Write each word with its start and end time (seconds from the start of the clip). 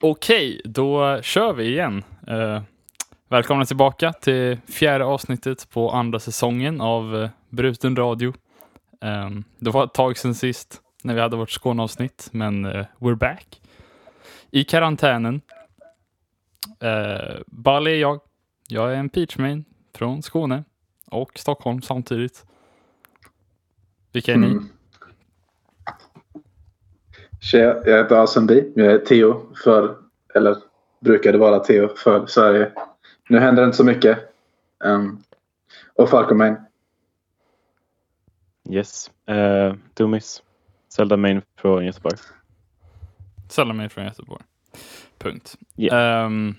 Okej, 0.00 0.60
då 0.64 1.22
kör 1.22 1.52
vi 1.52 1.64
igen. 1.64 2.04
Eh, 2.26 2.62
välkomna 3.28 3.64
tillbaka 3.64 4.12
till 4.12 4.58
fjärde 4.66 5.04
avsnittet 5.04 5.70
på 5.70 5.90
andra 5.90 6.18
säsongen 6.18 6.80
av 6.80 7.16
eh, 7.16 7.30
Bruten 7.48 7.96
Radio. 7.96 8.32
Eh, 9.00 9.30
det 9.58 9.70
var 9.70 9.84
ett 9.84 9.94
tag 9.94 10.18
sedan 10.18 10.34
sist 10.34 10.80
när 11.02 11.14
vi 11.14 11.20
hade 11.20 11.36
vårt 11.36 11.50
Skåneavsnitt, 11.50 12.28
men 12.32 12.64
eh, 12.64 12.86
we're 12.98 13.14
back. 13.14 13.60
I 14.50 14.64
karantänen. 14.64 15.40
Eh, 16.80 17.36
Bali 17.46 17.90
är 17.90 18.00
jag. 18.00 18.20
Jag 18.68 18.92
är 18.92 18.96
en 18.96 19.08
peachmain 19.08 19.64
från 19.94 20.22
Skåne 20.22 20.64
och 21.10 21.38
Stockholm 21.38 21.82
samtidigt. 21.82 22.44
Vilka 24.12 24.32
är 24.32 24.36
mm. 24.36 24.50
ni? 24.52 24.77
Tjena, 27.40 27.74
jag 27.84 28.02
heter 28.02 28.16
Asenbi. 28.16 28.72
Jag 28.76 28.86
är 28.86 28.98
Theo 28.98 29.54
för, 29.64 29.96
eller 30.34 30.56
brukade 31.00 31.38
vara 31.38 31.58
Theo 31.58 31.88
för 31.96 32.26
Sverige. 32.26 32.72
Nu 33.28 33.38
händer 33.38 33.62
det 33.62 33.66
inte 33.66 33.76
så 33.76 33.84
mycket. 33.84 34.18
Um, 34.84 35.22
och 35.94 36.10
Falcon 36.10 36.38
Main. 36.38 36.56
Yes. 38.70 39.10
Uh, 39.30 39.74
Dumis. 39.94 40.42
Zelda 40.88 41.16
Main 41.16 41.42
från 41.56 41.86
Göteborg. 41.86 42.16
Zelda 43.48 43.74
Main 43.74 43.90
från 43.90 44.04
Göteborg. 44.04 44.42
Punkt. 45.18 45.56
Yeah. 45.76 46.26
Um, 46.26 46.54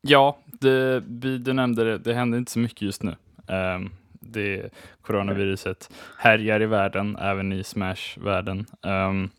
ja, 0.00 0.38
det, 0.44 1.00
du 1.38 1.52
nämnde 1.52 1.84
det. 1.84 1.98
Det 1.98 2.14
händer 2.14 2.38
inte 2.38 2.52
så 2.52 2.58
mycket 2.58 2.82
just 2.82 3.02
nu. 3.02 3.16
Um, 3.48 3.90
det 4.12 4.70
coronaviruset 5.02 5.90
härjar 6.18 6.62
i 6.62 6.66
världen, 6.66 7.16
även 7.16 7.52
i 7.52 7.64
Smash-världen. 7.64 8.66
Um, 8.82 9.30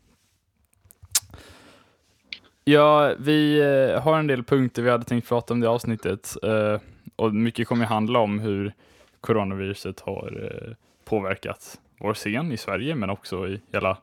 Ja, 2.68 3.14
vi 3.18 3.60
eh, 3.60 4.02
har 4.02 4.18
en 4.18 4.26
del 4.26 4.42
punkter 4.42 4.82
vi 4.82 4.90
hade 4.90 5.04
tänkt 5.04 5.28
prata 5.28 5.54
om 5.54 5.60
det 5.60 5.68
avsnittet. 5.68 6.36
Eh, 6.42 6.80
och 7.16 7.34
mycket 7.34 7.68
kommer 7.68 7.84
handla 7.84 8.18
om 8.18 8.38
hur 8.38 8.72
coronaviruset 9.20 10.00
har 10.00 10.40
eh, 10.42 10.74
påverkat 11.04 11.80
vår 12.00 12.14
scen 12.14 12.52
i 12.52 12.56
Sverige, 12.56 12.94
men 12.94 13.10
också 13.10 13.48
i 13.48 13.60
hela, 13.72 13.98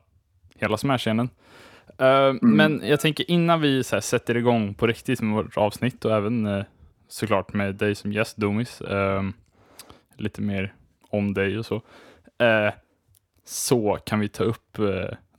hela 0.58 0.76
Smash-scenen. 0.76 1.28
Mm. 1.98 2.38
Men 2.42 2.82
jag 2.84 3.00
tänker 3.00 3.30
innan 3.30 3.60
vi 3.60 3.84
så 3.84 3.96
här, 3.96 4.00
sätter 4.00 4.36
igång 4.36 4.74
på 4.74 4.86
riktigt 4.86 5.20
med 5.20 5.34
vårt 5.34 5.56
avsnitt 5.56 6.04
och 6.04 6.12
även 6.12 6.64
såklart 7.08 7.52
med 7.52 7.74
dig 7.74 7.94
som 7.94 8.12
gäst, 8.12 8.36
Domis, 8.36 8.82
lite 10.16 10.42
mer 10.42 10.74
om 11.10 11.34
dig 11.34 11.58
och 11.58 11.66
så, 11.66 11.82
så 13.44 13.98
kan 14.06 14.20
vi 14.20 14.28
ta 14.28 14.44
upp 14.44 14.78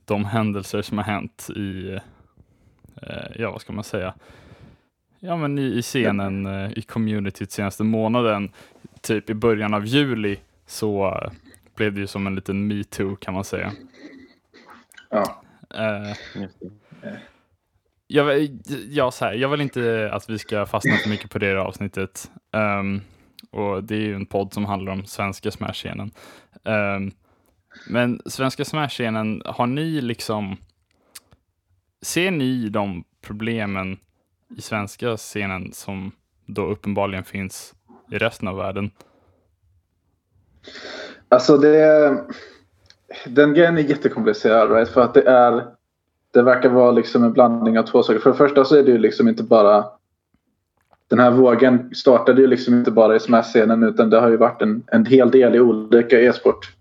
de 0.04 0.24
händelser 0.24 0.82
som 0.82 0.98
har 0.98 1.04
hänt 1.04 1.50
i 1.56 1.98
ja 3.34 3.50
vad 3.50 3.60
ska 3.60 3.72
man 3.72 3.84
säga, 3.84 4.14
ja 5.20 5.36
men 5.36 5.58
i, 5.58 5.62
i 5.62 5.82
scenen 5.82 6.46
eh, 6.46 6.70
i 6.78 6.82
communityt 6.82 7.52
senaste 7.52 7.84
månaden, 7.84 8.52
typ 9.00 9.30
i 9.30 9.34
början 9.34 9.74
av 9.74 9.86
juli 9.86 10.38
så 10.66 11.06
eh, 11.06 11.30
blev 11.76 11.94
det 11.94 12.00
ju 12.00 12.06
som 12.06 12.26
en 12.26 12.34
liten 12.34 12.66
metoo 12.66 13.16
kan 13.16 13.34
man 13.34 13.44
säga. 13.44 13.72
Ja. 15.10 15.42
Uh, 15.74 16.14
jag, 18.06 18.48
ja, 18.88 19.10
så 19.10 19.24
här, 19.24 19.32
jag 19.32 19.48
vill 19.48 19.60
inte 19.60 20.10
att 20.12 20.30
vi 20.30 20.38
ska 20.38 20.66
fastna 20.66 20.96
för 20.96 21.08
mycket 21.08 21.30
på 21.30 21.38
det 21.38 21.60
avsnittet. 21.60 22.30
Um, 22.52 23.00
och 23.50 23.84
Det 23.84 23.94
är 23.94 24.00
ju 24.00 24.14
en 24.14 24.26
podd 24.26 24.52
som 24.52 24.64
handlar 24.64 24.92
om 24.92 25.04
svenska 25.04 25.50
Smash-scenen. 25.50 26.10
Um, 26.62 27.12
men 27.88 28.20
svenska 28.26 28.64
Smash-scenen, 28.64 29.42
har 29.46 29.66
ni 29.66 30.00
liksom 30.00 30.56
ser 32.02 32.30
ni 32.30 32.68
de 32.68 33.04
problemen 33.20 33.98
i 34.56 34.60
svenska 34.60 35.16
scenen 35.16 35.72
som 35.72 36.12
då 36.46 36.66
uppenbarligen 36.66 37.24
finns 37.24 37.74
i 38.10 38.18
resten 38.18 38.48
av 38.48 38.56
världen? 38.56 38.90
Alltså 41.28 41.58
det... 41.58 42.24
Den 43.26 43.54
grejen 43.54 43.78
är 43.78 43.82
jättekomplicerad, 43.82 44.72
right? 44.72 44.88
För 44.88 45.00
att 45.00 45.14
det 45.14 45.22
är... 45.22 45.66
Det 46.30 46.42
verkar 46.42 46.68
vara 46.68 46.90
liksom 46.90 47.24
en 47.24 47.32
blandning 47.32 47.78
av 47.78 47.82
två 47.82 48.02
saker. 48.02 48.20
För 48.20 48.30
det 48.30 48.36
första 48.36 48.64
så 48.64 48.76
är 48.76 48.82
det 48.82 48.90
ju 48.90 48.98
liksom 48.98 49.28
inte 49.28 49.42
bara... 49.42 49.84
Den 51.08 51.18
här 51.18 51.30
vågen 51.30 51.94
startade 51.94 52.40
ju 52.40 52.46
liksom 52.46 52.74
inte 52.74 52.90
bara 52.90 53.16
i 53.16 53.20
Smash-scenen 53.20 53.82
utan 53.82 54.10
det 54.10 54.20
har 54.20 54.28
ju 54.28 54.36
varit 54.36 54.62
en, 54.62 54.82
en 54.86 55.06
hel 55.06 55.30
del 55.30 55.54
i 55.54 55.60
olika 55.60 56.20
e-sport. 56.20 56.72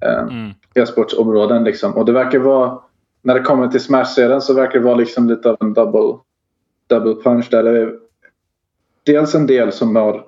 Eh, 0.00 0.22
mm. 0.22 0.50
E-sportsområden 0.74 1.64
liksom. 1.64 1.96
Och 1.96 2.04
det 2.04 2.12
verkar 2.12 2.38
vara 2.38 2.78
när 3.26 3.34
det 3.34 3.40
kommer 3.40 3.68
till 3.68 3.80
Smash-serien 3.80 4.40
så 4.40 4.54
verkar 4.54 4.78
det 4.78 4.84
vara 4.84 4.94
liksom 4.94 5.28
lite 5.28 5.50
av 5.50 5.56
en 5.60 5.74
double, 5.74 6.18
double 6.86 7.22
punch 7.22 7.48
där. 7.50 7.62
Det 7.62 7.80
är 7.80 7.98
dels 9.04 9.34
en 9.34 9.46
del 9.46 9.72
som 9.72 9.96
har 9.96 10.24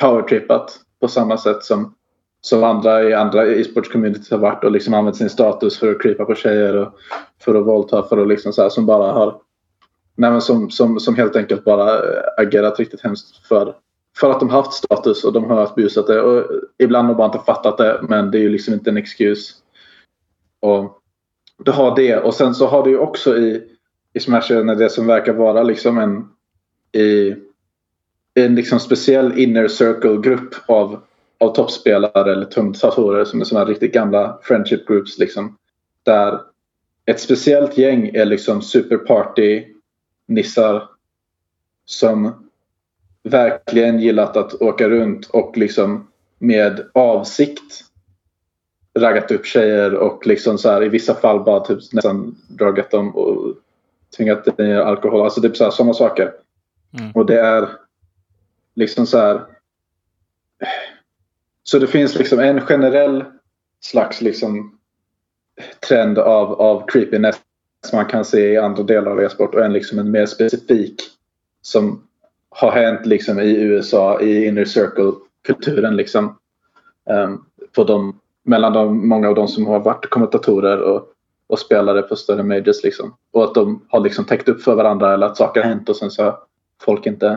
powertrippat 0.00 0.80
på 1.00 1.08
samma 1.08 1.38
sätt 1.38 1.64
som, 1.64 1.94
som 2.40 2.64
andra 2.64 3.02
i 3.02 3.14
andra 3.14 3.46
e-sports 3.46 3.90
har 4.30 4.38
varit 4.38 4.64
och 4.64 4.70
liksom 4.70 4.94
använt 4.94 5.16
sin 5.16 5.30
status 5.30 5.78
för 5.78 5.90
att 5.90 6.02
krypa 6.02 6.24
på 6.24 6.34
tjejer 6.34 6.76
och 6.76 6.92
för 7.40 7.54
att 7.54 7.66
våldta 7.66 8.02
för 8.02 8.18
att 8.18 8.28
liksom 8.28 8.52
så 8.52 8.62
här, 8.62 8.68
som 8.68 8.86
bara 8.86 9.12
har 9.12 9.40
nej 10.14 10.40
som, 10.40 10.70
som, 10.70 11.00
som 11.00 11.14
helt 11.14 11.36
enkelt 11.36 11.64
bara 11.64 11.94
eh, 11.94 12.22
agerat 12.36 12.78
riktigt 12.78 13.00
hemskt 13.00 13.46
för, 13.46 13.74
för 14.20 14.30
att 14.30 14.40
de 14.40 14.50
haft 14.50 14.72
status 14.72 15.24
och 15.24 15.32
de 15.32 15.44
har 15.44 15.66
abusat 15.66 16.06
det 16.06 16.20
och 16.20 16.44
ibland 16.78 17.06
har 17.06 17.14
de 17.14 17.18
bara 17.18 17.26
inte 17.26 17.46
fattat 17.46 17.78
det 17.78 18.00
men 18.02 18.30
det 18.30 18.38
är 18.38 18.42
ju 18.42 18.48
liksom 18.48 18.74
inte 18.74 18.90
en 18.90 18.96
excuse. 18.96 19.54
Och 20.60 21.02
du 21.64 21.70
har 21.70 21.96
det 21.96 22.16
och 22.16 22.34
sen 22.34 22.54
så 22.54 22.66
har 22.66 22.82
du 22.82 22.90
ju 22.90 22.98
också 22.98 23.38
i, 23.38 23.62
i 24.12 24.20
Smash 24.20 24.52
det 24.78 24.90
som 24.90 25.06
verkar 25.06 25.32
vara 25.32 25.62
liksom 25.62 25.98
en 25.98 26.28
i 27.02 27.34
en 28.34 28.54
liksom 28.54 28.80
speciell 28.80 29.38
inner 29.38 29.68
circle-grupp 29.68 30.54
av, 30.66 31.02
av 31.38 31.54
toppspelare 31.54 32.32
eller 32.32 32.46
tungtatorer 32.46 33.24
som 33.24 33.40
är 33.40 33.44
sådana 33.44 33.70
riktigt 33.70 33.92
gamla 33.92 34.38
friendship 34.42 34.86
groups. 34.86 35.18
Liksom, 35.18 35.56
där 36.02 36.40
ett 37.06 37.20
speciellt 37.20 37.78
gäng 37.78 38.10
är 38.14 38.24
liksom 38.24 38.62
superparty-nissar 38.62 40.88
som 41.84 42.48
verkligen 43.22 44.00
gillat 44.00 44.36
att 44.36 44.62
åka 44.62 44.88
runt 44.88 45.26
och 45.26 45.56
liksom 45.56 46.06
med 46.38 46.90
avsikt 46.94 47.84
raggat 48.96 49.30
upp 49.30 49.46
tjejer 49.46 49.94
och 49.94 50.26
liksom 50.26 50.58
så 50.58 50.70
här, 50.70 50.84
i 50.84 50.88
vissa 50.88 51.14
fall 51.14 51.44
bara 51.44 51.60
typ 51.60 51.92
nästan 51.92 52.36
dragit 52.48 52.90
dem 52.90 53.16
och 53.16 53.54
tvingat 54.16 54.58
ner 54.58 54.78
alkohol. 54.78 55.22
Alltså 55.22 55.40
typ 55.40 55.56
så 55.56 55.70
sådana 55.70 55.94
saker. 55.94 56.32
Mm. 56.98 57.12
Och 57.12 57.26
det 57.26 57.40
är 57.40 57.68
liksom 58.74 59.06
så 59.06 59.18
här. 59.18 59.40
Så 61.62 61.78
det 61.78 61.86
finns 61.86 62.18
liksom 62.18 62.38
en 62.38 62.60
generell 62.60 63.24
slags 63.80 64.20
liksom 64.20 64.78
trend 65.88 66.18
av, 66.18 66.52
av 66.60 66.86
creepiness 66.88 67.36
som 67.86 67.96
man 67.96 68.06
kan 68.06 68.24
se 68.24 68.52
i 68.52 68.56
andra 68.56 68.82
delar 68.82 69.10
av 69.10 69.20
e-sport 69.20 69.54
och 69.54 69.64
en 69.64 69.72
liksom 69.72 69.98
en 69.98 70.10
mer 70.10 70.26
specifik 70.26 71.02
som 71.62 72.02
har 72.48 72.70
hänt 72.70 73.06
liksom 73.06 73.40
i 73.40 73.62
USA 73.62 74.20
i 74.20 74.46
inner 74.46 74.64
circle-kulturen 74.64 75.96
liksom. 75.96 76.38
Um, 77.04 77.44
på 77.72 77.84
de 77.84 78.20
mellan 78.46 78.72
de, 78.72 79.08
många 79.08 79.28
av 79.28 79.34
de 79.34 79.48
som 79.48 79.66
har 79.66 79.80
varit 79.80 80.10
kommentatorer 80.10 80.80
och, 80.80 81.08
och 81.46 81.58
spelare 81.58 82.02
på 82.02 82.16
större 82.16 82.42
majors. 82.42 82.82
Liksom. 82.84 83.14
Och 83.32 83.44
att 83.44 83.54
de 83.54 83.86
har 83.88 84.00
liksom 84.00 84.24
täckt 84.24 84.48
upp 84.48 84.62
för 84.62 84.74
varandra 84.74 85.14
eller 85.14 85.26
att 85.26 85.36
saker 85.36 85.62
har 85.62 85.68
hänt 85.68 85.88
och 85.88 85.96
sen 85.96 86.10
så 86.10 86.22
har 86.24 86.38
folk 86.82 87.06
inte 87.06 87.28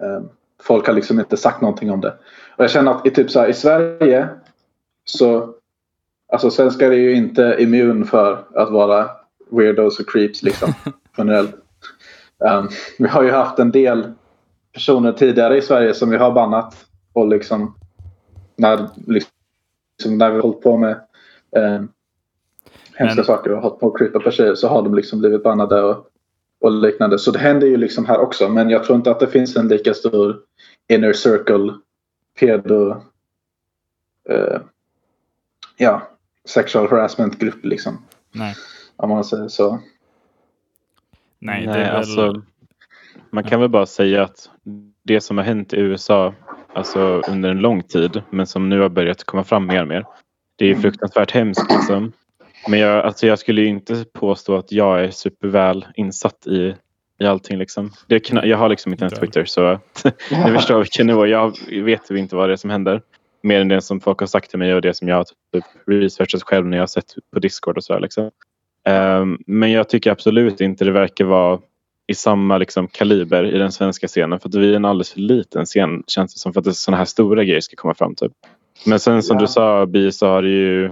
eh, 0.00 0.20
Folk 0.62 0.86
har 0.86 0.94
liksom 0.94 1.20
inte 1.20 1.36
sagt 1.36 1.60
någonting 1.60 1.90
om 1.90 2.00
det. 2.00 2.14
Och 2.56 2.64
jag 2.64 2.70
känner 2.70 2.90
att 2.90 3.06
i, 3.06 3.10
typ 3.10 3.30
så 3.30 3.40
här, 3.40 3.48
i 3.48 3.54
Sverige 3.54 4.28
så 5.04 5.54
Alltså 6.32 6.50
svenskar 6.50 6.90
är 6.90 6.96
ju 6.96 7.14
inte 7.14 7.56
immun 7.58 8.04
för 8.04 8.44
att 8.54 8.70
vara 8.70 9.10
weirdos 9.50 10.00
och 10.00 10.08
creeps 10.08 10.42
liksom. 10.42 10.72
generellt. 11.18 11.54
Um, 12.38 12.68
vi 12.98 13.08
har 13.08 13.22
ju 13.22 13.30
haft 13.30 13.58
en 13.58 13.70
del 13.70 14.12
personer 14.72 15.12
tidigare 15.12 15.56
i 15.56 15.62
Sverige 15.62 15.94
som 15.94 16.10
vi 16.10 16.16
har 16.16 16.32
bannat 16.32 16.86
och 17.12 17.28
liksom 17.28 17.74
när, 18.60 18.88
liksom, 19.06 20.18
när 20.18 20.30
vi 20.30 20.36
har 20.36 20.42
hållit 20.42 20.60
på 20.60 20.76
med 20.76 20.90
eh, 21.56 21.82
hemska 22.94 23.16
Men... 23.16 23.24
saker 23.24 23.52
och 23.52 23.62
hållit 23.62 23.80
på 23.80 23.88
att 23.88 23.98
krypa 23.98 24.20
på 24.20 24.30
tjejer 24.30 24.54
så 24.54 24.68
har 24.68 24.82
de 24.82 24.94
liksom 24.94 25.18
blivit 25.18 25.42
bannade 25.42 25.82
och, 25.82 26.06
och 26.60 26.72
liknande. 26.72 27.18
Så 27.18 27.30
det 27.30 27.38
händer 27.38 27.66
ju 27.66 27.76
liksom 27.76 28.06
här 28.06 28.18
också. 28.18 28.48
Men 28.48 28.70
jag 28.70 28.84
tror 28.84 28.96
inte 28.96 29.10
att 29.10 29.20
det 29.20 29.26
finns 29.26 29.56
en 29.56 29.68
lika 29.68 29.94
stor 29.94 30.40
inner 30.88 31.12
circle 31.12 31.74
pedo 32.40 32.90
eh, 34.28 34.60
ja, 35.76 36.02
sexual 36.44 36.88
harassment 36.88 37.38
grupp 37.38 37.64
liksom. 37.64 37.98
Nej. 38.32 38.54
Om 38.96 39.10
man 39.10 39.24
säger 39.24 39.48
så. 39.48 39.80
Nej, 41.38 41.66
det 41.66 41.72
är 41.72 41.78
väl... 41.78 41.96
alltså, 41.96 42.42
man 43.30 43.44
kan 43.44 43.60
väl 43.60 43.68
bara 43.68 43.86
säga 43.86 44.22
att 44.22 44.50
det 45.02 45.20
som 45.20 45.38
har 45.38 45.44
hänt 45.44 45.72
i 45.72 45.80
USA 45.80 46.34
alltså 46.74 47.22
under 47.28 47.50
en 47.50 47.58
lång 47.58 47.82
tid 47.82 48.22
men 48.30 48.46
som 48.46 48.68
nu 48.68 48.80
har 48.80 48.88
börjat 48.88 49.24
komma 49.24 49.44
fram 49.44 49.66
mer 49.66 49.82
och 49.82 49.88
mer. 49.88 50.04
Det 50.56 50.70
är 50.70 50.74
fruktansvärt 50.74 51.30
hemskt 51.30 51.70
liksom. 51.70 52.12
Men 52.68 52.78
jag, 52.78 53.04
alltså 53.04 53.26
jag 53.26 53.38
skulle 53.38 53.64
inte 53.64 54.04
påstå 54.12 54.56
att 54.56 54.72
jag 54.72 55.04
är 55.04 55.10
superväl 55.10 55.86
insatt 55.94 56.46
i, 56.46 56.74
i 57.20 57.26
allting. 57.26 57.58
Liksom. 57.58 57.90
Det 58.06 58.30
jag 58.30 58.58
har 58.58 58.68
liksom 58.68 58.92
inte 58.92 59.04
en 59.04 59.10
Twitter 59.10 59.44
så 59.44 59.72
ni 60.30 60.52
förstår 60.52 60.78
vilken 60.78 61.06
nivå. 61.06 61.26
Jag 61.26 61.56
vet 61.82 62.10
inte 62.10 62.36
vad 62.36 62.48
det 62.48 62.52
är 62.52 62.56
som 62.56 62.70
händer. 62.70 63.02
Mer 63.42 63.60
än 63.60 63.68
det 63.68 63.80
som 63.80 64.00
folk 64.00 64.20
har 64.20 64.26
sagt 64.26 64.50
till 64.50 64.58
mig 64.58 64.74
och 64.74 64.82
det 64.82 64.94
som 64.94 65.08
jag 65.08 65.16
har 65.16 65.24
typ 65.24 65.64
researchat 65.86 66.42
själv 66.42 66.66
när 66.66 66.76
jag 66.76 66.82
har 66.82 66.86
sett 66.86 67.14
på 67.32 67.38
Discord 67.38 67.76
och 67.76 67.84
så. 67.84 67.98
Liksom. 67.98 68.30
Um, 68.88 69.38
men 69.46 69.70
jag 69.70 69.88
tycker 69.88 70.10
absolut 70.10 70.60
inte 70.60 70.84
det 70.84 70.92
verkar 70.92 71.24
vara 71.24 71.58
i 72.10 72.14
samma 72.14 72.58
liksom, 72.58 72.88
kaliber 72.88 73.44
i 73.44 73.58
den 73.58 73.72
svenska 73.72 74.08
scenen. 74.08 74.40
För 74.40 74.48
att 74.48 74.54
vi 74.54 74.72
är 74.72 74.76
en 74.76 74.84
alldeles 74.84 75.12
för 75.12 75.20
liten 75.20 75.64
scen 75.64 76.02
känns 76.06 76.34
det 76.34 76.40
som 76.40 76.52
för 76.52 76.60
att 76.60 76.76
sådana 76.76 76.98
här 76.98 77.04
stora 77.04 77.44
grejer 77.44 77.60
ska 77.60 77.76
komma 77.76 77.94
fram. 77.94 78.14
Typ. 78.14 78.32
Men 78.86 79.00
sen 79.00 79.22
som 79.22 79.36
ja. 79.36 79.40
du 79.40 79.46
sa 79.46 79.86
Bi 79.86 80.12
så 80.12 80.26
har 80.26 80.42
det 80.42 80.48
ju 80.48 80.90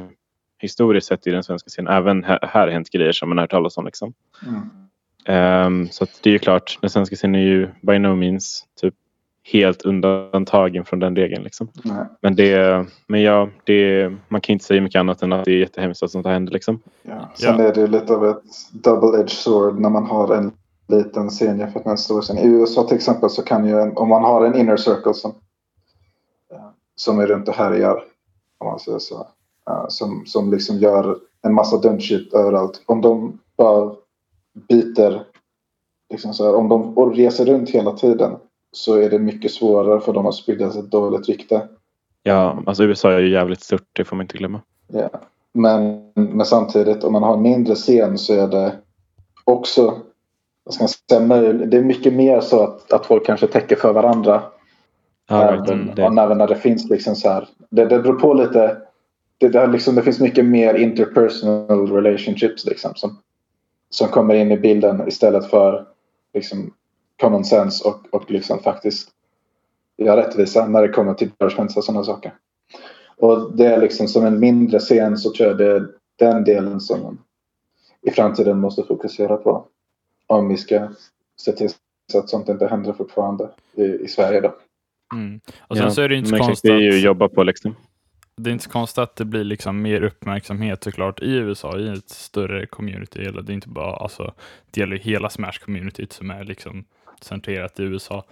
historiskt 0.59 1.07
sett 1.07 1.27
i 1.27 1.31
den 1.31 1.43
svenska 1.43 1.69
scenen 1.69 1.93
även 1.93 2.25
här, 2.25 2.39
här 2.43 2.69
hänt 2.69 2.91
grejer 2.91 3.13
som 3.13 3.29
man 3.29 3.39
har 3.39 3.43
hört 3.43 3.51
talas 3.51 3.77
om. 3.77 3.85
Liksom. 3.85 4.13
Mm. 4.47 5.67
Um, 5.67 5.89
så 5.91 6.07
det 6.23 6.31
är 6.31 6.33
ju 6.33 6.39
klart, 6.39 6.79
den 6.81 6.91
svenska 6.91 7.17
scenen 7.17 7.35
är 7.35 7.45
ju 7.45 7.69
by 7.83 7.99
no 7.99 8.15
means 8.15 8.65
typ 8.81 8.95
helt 9.53 9.83
undantagen 9.83 10.85
från 10.85 10.99
den 10.99 11.17
regeln. 11.17 11.43
Liksom. 11.45 11.69
Men, 12.21 12.35
det, 12.35 12.87
men 13.07 13.23
ja, 13.23 13.49
det, 13.65 14.13
man 14.29 14.41
kan 14.41 14.53
inte 14.53 14.65
säga 14.65 14.81
mycket 14.81 15.01
annat 15.01 15.23
än 15.23 15.33
att 15.33 15.45
det 15.45 15.53
är 15.53 15.59
jättehemskt 15.59 16.03
att 16.03 16.11
sånt 16.11 16.27
här 16.27 16.33
händer. 16.33 16.53
Liksom. 16.53 16.81
Ja. 17.03 17.31
Sen 17.35 17.59
ja. 17.59 17.65
är 17.65 17.75
det 17.75 17.87
lite 17.87 18.15
av 18.15 18.27
ett 18.27 18.43
double-edged 18.73 19.29
sword 19.29 19.81
när 19.81 19.91
man 19.91 20.07
har 20.07 20.35
en 20.35 20.53
liten 20.89 21.29
scen 21.29 21.59
jämfört 21.59 21.85
med 21.85 21.93
en 21.93 21.99
stor 21.99 22.23
scen. 22.23 22.39
I 22.39 22.47
USA 22.47 22.83
till 22.83 22.97
exempel 22.97 23.31
så 23.31 23.43
kan 23.43 23.67
ju 23.67 23.91
om 23.91 24.09
man 24.09 24.25
har 24.25 24.45
en 24.45 24.57
inner 24.57 24.77
circle 24.77 25.15
som, 25.15 25.35
som 26.97 27.21
är 27.21 27.27
runt 27.27 27.49
och 27.49 27.55
härjar. 27.55 28.05
Om 28.59 28.67
man 28.67 28.79
säger 28.79 28.99
så. 28.99 29.27
Som, 29.89 30.27
som 30.27 30.51
liksom 30.51 30.77
gör 30.77 31.19
en 31.43 31.55
massa 31.55 31.77
dumt 31.77 32.01
shit 32.01 32.35
överallt. 32.35 32.83
Om 32.87 33.01
de 33.01 33.39
bara 33.57 33.95
byter, 34.69 35.23
liksom 36.11 36.35
så 36.35 36.45
här, 36.45 36.55
om 36.55 36.69
de 36.69 37.11
reser 37.15 37.45
runt 37.45 37.71
hela 37.71 37.93
tiden 37.93 38.37
så 38.73 38.95
är 38.95 39.11
det 39.11 39.19
mycket 39.19 39.53
svårare 39.53 40.01
för 40.01 40.13
dem 40.13 40.27
att 40.27 40.35
sprida 40.35 40.67
ett 40.67 40.91
dåligt 40.91 41.29
rykte. 41.29 41.69
Ja, 42.23 42.63
alltså 42.67 42.85
USA 42.85 43.13
är 43.13 43.19
ju 43.19 43.33
jävligt 43.33 43.63
stort, 43.63 43.89
det 43.93 44.05
får 44.05 44.17
man 44.17 44.25
inte 44.25 44.39
glömma. 44.39 44.61
Ja. 44.87 45.09
Men, 45.53 46.13
men 46.15 46.47
samtidigt, 46.47 47.05
om 47.05 47.13
man 47.13 47.23
har 47.23 47.35
en 47.35 47.43
mindre 47.43 47.75
scen 47.75 48.19
så 48.19 48.35
är 48.35 48.49
det 48.49 48.73
också 49.45 50.01
vad 50.81 50.91
ska. 50.91 51.19
Det 51.19 51.77
är 51.77 51.83
mycket 51.83 52.13
mer 52.13 52.41
så 52.41 52.63
att, 52.63 52.93
att 52.93 53.07
folk 53.07 53.27
kanske 53.27 53.47
täcker 53.47 53.77
för 53.77 53.93
varandra. 53.93 54.43
Ja, 55.29 55.53
även, 55.53 55.95
det. 55.95 56.03
även 56.03 56.39
när 56.39 56.47
det 56.47 56.57
finns 56.57 56.91
liksom 56.91 57.17
så 57.17 57.29
här. 57.29 57.49
Det, 57.71 57.87
det 57.87 57.99
beror 57.99 58.19
på 58.21 58.35
lite. 58.35 58.77
Det, 59.39 59.49
det, 59.49 59.67
liksom, 59.67 59.95
det 59.95 60.03
finns 60.03 60.21
mycket 60.21 60.45
mer 60.45 60.75
interpersonal 60.75 61.93
relationships 61.93 62.65
liksom, 62.65 62.95
som, 62.95 63.19
som 63.91 64.09
kommer 64.09 64.35
in 64.35 64.53
i 64.53 64.57
bilden 64.57 65.09
istället 65.09 65.51
för 65.51 65.87
liksom, 66.35 66.75
common 67.21 67.45
sense 67.45 67.89
och, 67.89 68.01
och 68.11 68.31
liksom 68.31 68.59
faktiskt 68.59 69.09
göra 69.97 70.21
rättvisa 70.21 70.67
när 70.67 70.83
det 70.83 70.89
kommer 70.89 71.15
till 71.15 71.31
börsfans 71.39 71.77
och 71.77 71.85
sådana 71.85 72.05
saker. 72.05 72.33
Och 73.17 73.57
det 73.57 73.67
är 73.67 73.81
liksom 73.81 74.09
som 74.09 74.27
en 74.27 74.41
mindre 74.41 74.79
scen 74.79 75.19
så 75.19 75.33
tror 75.33 75.49
jag 75.49 75.59
det 75.59 75.73
är 75.73 75.89
den 76.19 76.45
delen 76.45 76.81
som 76.81 77.03
man 77.03 77.19
i 78.03 78.11
framtiden 78.11 78.61
måste 78.61 78.83
fokusera 78.83 79.37
på. 79.37 79.65
Om 80.29 80.49
vi 80.49 80.57
ska 80.57 80.89
se 81.37 81.53
till 81.53 81.71
så 82.13 82.19
att 82.19 82.29
sånt 82.29 82.49
inte 82.49 82.67
händer 82.67 82.93
fortfarande 82.93 83.51
i, 83.73 83.83
i 83.83 84.09
Sverige 84.09 84.41
då. 84.41 84.55
Mm. 85.15 85.41
Och 85.61 85.77
sen 85.77 85.87
ja, 85.87 85.91
så 85.91 86.03
är 86.03 86.09
det 86.09 86.17
inte 86.17 86.31
så 86.31 86.39
konstigt. 86.39 86.71
Det 86.71 86.77
är 86.77 86.93
ju 86.93 86.99
jobba 86.99 87.29
på 87.29 87.43
liksom. 87.43 87.77
Det 88.37 88.51
är 88.51 88.53
inte 88.53 88.65
så 88.65 88.71
konstigt 88.71 88.99
att 88.99 89.17
det 89.17 89.25
blir 89.25 89.45
liksom 89.45 89.83
mer 89.83 90.03
uppmärksamhet 90.03 90.85
såklart 90.85 91.23
i 91.23 91.35
USA 91.35 91.79
i 91.79 91.89
ett 91.89 92.09
större 92.09 92.67
community. 92.67 93.25
Eller 93.25 93.43
det 93.43 93.53
är 93.53 93.55
inte 93.55 93.69
bara, 93.69 93.97
alltså, 93.97 94.35
det 94.71 94.81
gäller 94.81 94.97
hela 94.97 95.29
Smash-communityt 95.29 96.13
som 96.13 96.31
är 96.31 96.45
liksom 96.45 96.85
centrerat 97.21 97.81
i 97.81 97.83
USA. 97.83 98.25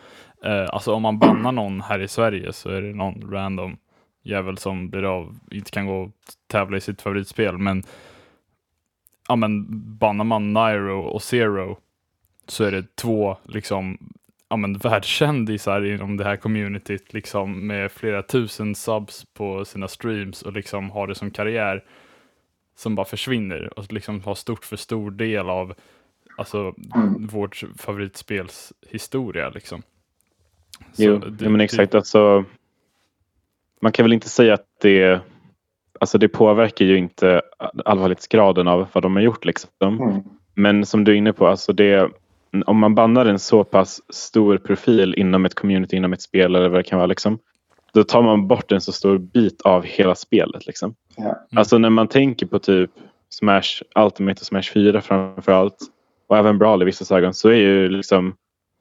Eh, 0.44 0.66
alltså 0.68 0.92
om 0.92 1.02
man 1.02 1.18
bannar 1.18 1.52
någon 1.52 1.80
här 1.80 1.98
i 1.98 2.08
Sverige 2.08 2.52
så 2.52 2.68
är 2.68 2.82
det 2.82 2.94
någon 2.94 3.30
random 3.32 3.76
jävel 4.22 4.58
som 4.58 4.90
blir 4.90 5.02
av, 5.02 5.38
inte 5.50 5.70
kan 5.70 5.86
gå 5.86 6.02
och 6.02 6.10
tävla 6.46 6.76
i 6.76 6.80
sitt 6.80 7.02
favoritspel. 7.02 7.58
Men, 7.58 7.82
ja, 9.28 9.36
men 9.36 9.66
bannar 9.98 10.24
man 10.24 10.52
Nairo 10.52 11.00
och 11.00 11.22
Zero 11.22 11.78
så 12.46 12.64
är 12.64 12.72
det 12.72 12.96
två 12.96 13.36
liksom 13.44 13.98
ja, 14.48 14.56
men, 14.56 14.78
världskändisar 14.78 15.84
inom 15.84 16.16
det 16.16 16.24
här 16.24 16.36
communityt 16.36 17.12
liksom, 17.12 17.66
med 17.66 17.92
flera 17.92 18.22
tusen 18.22 18.74
subs 18.74 19.26
på 19.34 19.64
sina 19.64 19.88
streams 19.88 20.42
och 20.42 20.52
liksom 20.52 20.90
har 20.90 21.06
det 21.06 21.14
som 21.14 21.30
karriär 21.30 21.84
som 22.76 22.94
bara 22.94 23.06
försvinner 23.06 23.78
och 23.78 23.92
liksom 23.92 24.22
har 24.22 24.34
stort 24.34 24.64
för 24.64 24.76
stor 24.76 25.10
del 25.10 25.48
av 25.50 25.74
alltså, 26.36 26.74
mm. 26.94 27.26
vårt 27.26 27.64
favoritspels 27.78 28.72
historia. 28.88 29.48
Liksom. 29.48 29.82
Så 30.92 31.02
jo, 31.02 31.18
det, 31.18 31.44
ja, 31.44 31.50
men 31.50 31.60
exakt. 31.60 31.92
Det... 31.92 31.98
Alltså, 31.98 32.44
man 33.80 33.92
kan 33.92 34.04
väl 34.04 34.12
inte 34.12 34.28
säga 34.28 34.54
att 34.54 34.66
det, 34.80 35.20
alltså 36.00 36.18
det 36.18 36.28
påverkar 36.28 36.84
ju 36.84 36.98
inte 36.98 37.42
allvarlighetsgraden 37.84 38.68
av 38.68 38.86
vad 38.92 39.02
de 39.02 39.16
har 39.16 39.22
gjort. 39.22 39.44
Liksom. 39.44 39.70
Mm. 39.80 40.22
Men 40.54 40.86
som 40.86 41.04
du 41.04 41.12
är 41.12 41.16
inne 41.16 41.32
på, 41.32 41.46
alltså 41.46 41.72
det, 41.72 42.10
om 42.66 42.78
man 42.78 42.94
bannar 42.94 43.26
en 43.26 43.38
så 43.38 43.64
pass 43.64 44.02
stor 44.08 44.58
profil 44.58 45.14
inom 45.14 45.44
ett 45.44 45.54
community, 45.54 45.96
inom 45.96 46.12
ett 46.12 46.22
spel 46.22 46.54
eller 46.54 46.68
vad 46.68 46.78
det 46.80 46.84
kan 46.84 46.98
vara. 46.98 47.06
Liksom, 47.06 47.38
då 47.92 48.04
tar 48.04 48.22
man 48.22 48.48
bort 48.48 48.72
en 48.72 48.80
så 48.80 48.92
stor 48.92 49.18
bit 49.18 49.62
av 49.62 49.84
hela 49.84 50.14
spelet. 50.14 50.66
Liksom. 50.66 50.94
Ja. 51.16 51.22
Mm. 51.22 51.36
Alltså 51.56 51.78
när 51.78 51.90
man 51.90 52.08
tänker 52.08 52.46
på 52.46 52.58
typ 52.58 52.90
Smash 53.28 53.82
Ultimate 53.94 54.40
och 54.40 54.46
Smash 54.46 54.72
4 54.74 55.00
framför 55.00 55.52
allt 55.52 55.76
och 56.26 56.36
även 56.36 56.58
Brawl 56.58 56.82
i 56.82 56.84
vissa 56.84 57.16
ögon 57.16 57.34
så 57.34 57.48
är 57.48 57.54
ju 57.54 57.88
liksom 57.88 58.34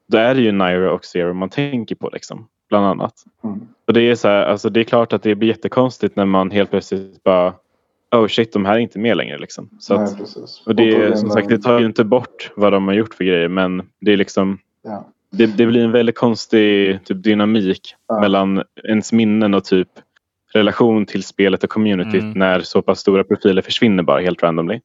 då 0.08 0.18
är 0.18 0.34
det 0.34 0.40
ju 0.40 0.52
Naira 0.52 0.92
och 0.92 1.04
Zero 1.04 1.32
man 1.32 1.48
tänker 1.48 1.94
på 1.94 2.10
liksom. 2.12 2.48
Bland 2.68 2.86
annat. 2.86 3.14
Mm. 3.44 3.60
Och 3.86 3.92
det 3.92 4.00
är 4.00 4.14
så 4.14 4.28
här, 4.28 4.44
alltså 4.44 4.70
det 4.70 4.80
är 4.80 4.84
klart 4.84 5.12
att 5.12 5.22
det 5.22 5.34
blir 5.34 5.48
jättekonstigt 5.48 6.16
när 6.16 6.24
man 6.24 6.50
helt 6.50 6.70
plötsligt 6.70 7.22
bara 7.22 7.54
oh 8.14 8.26
shit, 8.26 8.52
de 8.52 8.64
här 8.64 8.74
är 8.74 8.78
inte 8.78 8.98
med 8.98 9.16
längre. 9.16 9.38
Liksom. 9.38 9.70
Så 9.78 9.96
Nej, 9.96 10.14
och 10.66 10.74
det, 10.74 11.10
och 11.10 11.18
som 11.18 11.30
sagt, 11.30 11.48
det 11.48 11.58
tar 11.58 11.80
ju 11.80 11.86
inte 11.86 12.04
bort 12.04 12.52
vad 12.56 12.72
de 12.72 12.88
har 12.88 12.94
gjort 12.94 13.14
för 13.14 13.24
grejer 13.24 13.48
men 13.48 13.82
det 14.00 14.12
är 14.12 14.16
liksom 14.16 14.58
ja. 14.82 15.06
det, 15.30 15.46
det, 15.46 15.66
blir 15.66 15.84
en 15.84 15.92
väldigt 15.92 16.16
konstig 16.16 17.04
typ, 17.04 17.22
dynamik 17.22 17.94
ja. 18.08 18.20
mellan 18.20 18.62
ens 18.84 19.12
minnen 19.12 19.54
och 19.54 19.64
typ 19.64 19.88
relation 20.52 21.06
till 21.06 21.22
spelet 21.24 21.64
och 21.64 21.70
communityt 21.70 22.22
mm. 22.22 22.38
när 22.38 22.60
så 22.60 22.82
pass 22.82 23.00
stora 23.00 23.24
profiler 23.24 23.62
försvinner 23.62 24.02
bara 24.02 24.20
helt 24.20 24.42
randomly. 24.42 24.80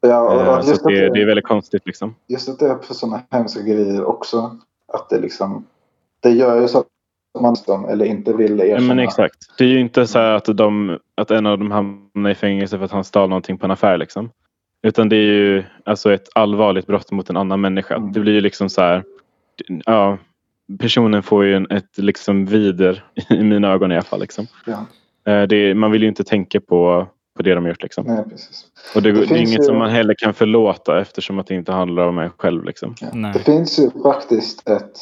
Ja, 0.00 0.58
uh, 0.60 0.74
så 0.74 0.88
det, 0.88 1.10
det, 1.10 1.22
är 1.22 1.26
väldigt 1.26 1.46
konstigt. 1.46 1.86
Liksom. 1.86 2.14
Just 2.26 2.48
att 2.48 2.58
det 2.58 2.66
är 2.66 2.74
på 2.74 2.94
sådana 2.94 3.22
hemska 3.30 3.62
grejer 3.62 4.04
också. 4.04 4.58
Att 4.92 5.08
det 5.10 5.20
liksom 5.20 5.66
det 6.20 6.30
gör 6.30 6.60
ju 6.60 6.68
så 6.68 6.78
att 6.78 6.86
man 7.40 7.84
eller 7.88 8.04
inte 8.04 8.32
vill 8.32 8.60
erkänna. 8.60 8.80
Ja, 8.80 8.80
men 8.80 8.98
exakt. 8.98 9.36
Det 9.58 9.64
är 9.64 9.68
ju 9.68 9.80
inte 9.80 10.06
så 10.06 10.18
att, 10.18 10.44
de, 10.44 10.98
att 11.14 11.30
en 11.30 11.46
av 11.46 11.58
dem 11.58 11.70
hamnar 11.70 12.30
i 12.30 12.34
fängelse 12.34 12.78
för 12.78 12.84
att 12.84 12.90
han 12.90 13.04
stal 13.04 13.28
någonting 13.28 13.58
på 13.58 13.66
en 13.66 13.70
affär. 13.70 13.98
Liksom. 13.98 14.30
Utan 14.82 15.08
det 15.08 15.16
är 15.16 15.20
ju 15.20 15.64
alltså 15.84 16.12
ett 16.12 16.28
allvarligt 16.34 16.86
brott 16.86 17.10
mot 17.10 17.30
en 17.30 17.36
annan 17.36 17.60
människa. 17.60 17.96
Mm. 17.96 18.12
Det 18.12 18.20
blir 18.20 18.32
ju 18.32 18.40
liksom 18.40 18.68
så 18.68 18.80
här. 18.80 19.04
Ja, 19.84 20.18
personen 20.78 21.22
får 21.22 21.44
ju 21.44 21.54
en, 21.54 21.70
ett 21.70 21.98
liksom 21.98 22.46
vider 22.46 23.04
i 23.30 23.42
mina 23.42 23.72
ögon 23.72 23.92
i 23.92 23.94
alla 23.94 24.04
fall. 24.04 24.20
Liksom. 24.20 24.46
Ja. 24.66 24.86
Eh, 25.32 25.42
det, 25.42 25.74
man 25.74 25.90
vill 25.90 26.02
ju 26.02 26.08
inte 26.08 26.24
tänka 26.24 26.60
på, 26.60 27.06
på 27.36 27.42
det 27.42 27.54
de 27.54 27.64
har 27.64 27.68
gjort. 27.68 27.82
Liksom. 27.82 28.04
Nej, 28.06 28.24
precis. 28.30 28.64
Och 28.94 29.02
det, 29.02 29.12
det, 29.12 29.26
det 29.26 29.34
är 29.34 29.38
inget 29.38 29.60
ju... 29.60 29.62
som 29.62 29.78
man 29.78 29.90
heller 29.90 30.14
kan 30.18 30.34
förlåta 30.34 31.00
eftersom 31.00 31.38
att 31.38 31.46
det 31.46 31.54
inte 31.54 31.72
handlar 31.72 32.06
om 32.08 32.18
en 32.18 32.30
själv. 32.30 32.64
Liksom. 32.64 32.94
Ja. 33.00 33.32
Det 33.32 33.38
finns 33.38 33.78
ju 33.78 33.90
faktiskt 34.02 34.68
ett 34.68 34.98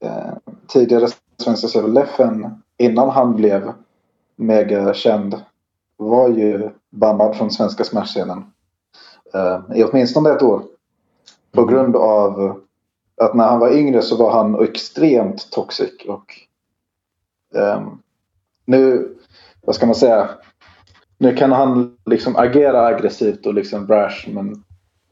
eh, 0.00 0.32
tidigare 0.68 1.08
svenska 1.38 1.80
Leffen 1.80 2.62
innan 2.78 3.10
han 3.10 3.36
blev 3.36 3.72
mega 4.36 4.94
känd 4.94 5.40
var 5.96 6.28
ju 6.28 6.70
bannad 6.90 7.36
från 7.36 7.50
svenska 7.50 7.84
Smash-scenen. 7.84 8.44
Eh, 9.34 9.60
I 9.74 9.84
åtminstone 9.84 10.30
ett 10.30 10.42
år. 10.42 10.62
På 11.52 11.60
mm. 11.60 11.74
grund 11.74 11.96
av 11.96 12.60
att 13.20 13.34
när 13.34 13.44
han 13.44 13.60
var 13.60 13.72
yngre 13.72 14.02
så 14.02 14.16
var 14.16 14.30
han 14.30 14.64
extremt 14.64 15.50
toxic. 15.50 15.92
Och, 16.08 16.34
um, 17.54 18.02
nu, 18.64 19.14
vad 19.62 19.74
ska 19.74 19.86
man 19.86 19.94
säga? 19.94 20.28
Nu 21.18 21.36
kan 21.36 21.52
han 21.52 21.96
liksom 22.06 22.36
agera 22.36 22.86
aggressivt 22.86 23.46
och 23.46 23.54
liksom 23.54 23.86
brash. 23.86 24.28
Men, 24.28 24.64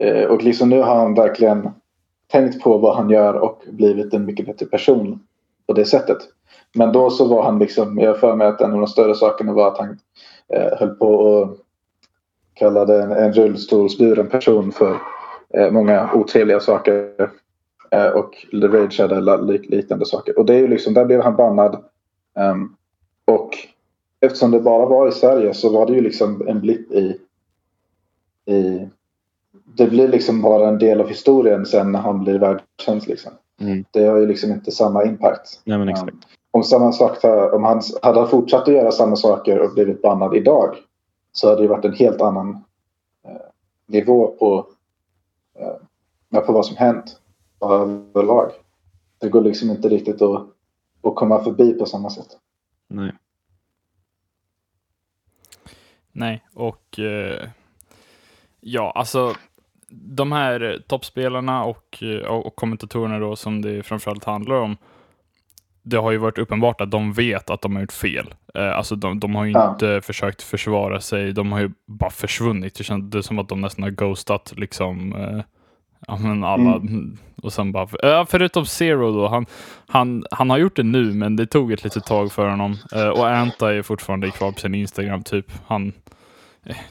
uh, 0.05 0.25
och 0.25 0.43
liksom 0.43 0.69
nu 0.69 0.83
har 0.83 0.97
han 0.97 1.15
verkligen 1.15 1.71
tänkt 2.33 2.63
på 2.63 2.79
vad 2.79 2.97
han 2.97 3.11
gör 3.11 3.35
och 3.35 3.63
blivit 3.71 4.15
en 4.15 4.25
mycket 4.25 4.47
bättre 4.47 4.67
person 4.67 5.21
på 5.67 5.73
det 5.73 5.85
sättet. 5.85 6.19
Men 6.75 6.93
då 6.93 7.11
så 7.11 7.29
var 7.29 7.43
han 7.43 7.59
liksom, 7.59 7.99
jag 7.99 8.21
för 8.21 8.37
mig 8.37 8.47
att 8.47 8.61
en 8.61 8.73
av 8.73 8.79
de 8.79 8.87
större 8.87 9.15
sakerna 9.15 9.53
var 9.53 9.69
att 9.69 9.79
han 9.79 9.99
eh, 10.53 10.79
höll 10.79 10.95
på 10.95 11.43
att 11.43 11.59
kallade 12.55 13.03
en, 13.03 13.13
en 13.13 13.33
rullstolsburen 13.33 14.27
person 14.27 14.73
för 14.73 14.97
eh, 15.55 15.71
många 15.71 16.11
otrevliga 16.15 16.61
saker. 16.61 17.31
Eh, 17.91 18.07
och 18.07 18.47
rageade 18.53 19.17
eller 19.17 19.39
liknande 19.59 20.07
saker. 20.07 20.39
Och 20.39 20.47
det 20.47 20.55
är 20.55 20.59
ju 20.59 20.69
liksom, 20.69 20.95
där 20.95 21.05
blev 21.05 21.21
han 21.21 21.37
bannad. 21.37 21.85
Um, 22.53 22.77
och 23.25 23.51
eftersom 24.21 24.51
det 24.51 24.61
bara 24.61 24.87
var 24.87 25.09
i 25.09 25.13
Sverige 25.13 25.55
så 25.55 25.73
var 25.73 25.87
det 25.87 25.93
ju 25.93 26.01
liksom 26.01 26.49
en 26.49 26.61
blipp 26.61 26.93
i 26.93 27.21
i... 28.49 28.89
Det 29.77 29.87
blir 29.87 30.09
liksom 30.09 30.43
bara 30.43 30.69
en 30.69 30.79
del 30.79 31.01
av 31.01 31.09
historien 31.09 31.67
sen 31.67 31.93
när 31.93 31.99
han 31.99 32.25
blir 32.25 32.39
världskänd. 32.39 33.07
Liksom. 33.07 33.33
Mm. 33.61 33.85
Det 33.91 34.05
har 34.05 34.17
ju 34.17 34.27
liksom 34.27 34.53
inte 34.53 34.73
samma 34.73 35.05
impact. 35.05 35.61
Nej, 35.65 35.79
men 35.79 35.89
exakt. 35.89 36.13
Um, 36.13 36.21
om 36.51 36.63
samma 36.65 36.93
sak, 36.93 37.25
om 37.53 37.65
han 37.65 37.83
hade 38.03 38.27
fortsatt 38.27 38.69
att 38.69 38.75
göra 38.75 38.91
samma 38.91 39.17
saker 39.17 39.59
och 39.59 39.75
blivit 39.75 40.03
bannad 40.03 40.37
idag 40.37 40.77
så 41.33 41.49
hade 41.49 41.63
det 41.63 41.69
varit 41.69 41.85
en 41.85 41.95
helt 41.95 42.21
annan 42.21 42.65
eh, 43.25 43.33
nivå 43.87 44.37
på, 44.39 44.67
eh, 46.35 46.41
på 46.41 46.53
vad 46.53 46.67
som 46.67 46.77
hänt 46.77 47.21
överlag. 47.61 48.51
Det 49.19 49.29
går 49.29 49.41
liksom 49.41 49.71
inte 49.71 49.89
riktigt 49.89 50.23
att, 50.23 50.47
att 51.03 51.15
komma 51.15 51.45
förbi 51.45 51.73
på 51.73 51.87
samma 51.87 52.11
sätt. 52.11 52.29
Nej. 52.89 53.13
Nej, 56.13 56.45
och 56.55 56.99
eh, 56.99 57.49
ja, 58.61 58.93
alltså 58.95 59.35
de 59.91 60.33
här 60.33 60.83
toppspelarna 60.87 61.65
och, 61.65 62.03
och 62.29 62.57
kommentatorerna 62.57 63.19
då 63.19 63.37
som 63.37 63.63
det 63.63 63.83
framförallt 63.83 64.25
handlar 64.25 64.57
om 64.57 64.77
det 65.89 65.97
har 65.97 66.11
ju 66.11 66.19
varit 66.19 66.39
uppenbart 66.39 66.81
att 66.81 66.91
de 66.91 67.13
vet 67.13 67.51
att 67.51 67.63
de 67.63 67.75
har 67.75 67.81
gjort 67.81 67.93
fel. 67.93 68.35
Eh, 68.55 68.77
alltså 68.77 68.97
de, 68.97 69.21
de 69.21 69.35
har 69.35 69.45
ju 69.45 69.53
ja. 69.53 69.71
inte 69.71 70.01
försökt 70.01 70.43
försvara 70.43 71.01
sig, 71.01 71.33
de 71.33 71.53
har 71.53 71.61
ju 71.61 71.71
bara 71.87 72.11
försvunnit. 72.11 72.75
Det 72.75 72.85
kändes 72.85 73.27
som 73.27 73.39
att 73.39 73.49
de 73.49 73.61
nästan 73.61 73.83
har 73.83 73.91
ghostat 73.91 74.53
liksom 74.57 75.15
eh, 75.15 75.41
ja, 76.07 76.17
men 76.17 76.45
alla. 76.45 76.75
Mm. 76.75 77.19
Och 77.43 77.53
sen 77.53 77.73
bara, 77.73 78.27
förutom 78.27 78.67
Zero 78.67 79.13
då, 79.13 79.29
han, 79.29 79.47
han, 79.87 80.25
han 80.31 80.51
har 80.51 80.59
gjort 80.59 80.77
det 80.77 80.83
nu 80.83 81.15
men 81.15 81.37
det 81.37 81.47
tog 81.47 81.73
ett 81.73 81.85
litet 81.85 82.05
tag 82.05 82.33
för 82.33 82.49
honom. 82.49 82.77
Eh, 82.95 83.09
och 83.09 83.29
Anta 83.29 83.75
är 83.75 83.83
fortfarande 83.83 84.31
kvar 84.31 84.53
på 84.53 84.59
sin 84.59 84.75
Instagram 84.75 85.23
typ. 85.23 85.53
Han, 85.67 85.93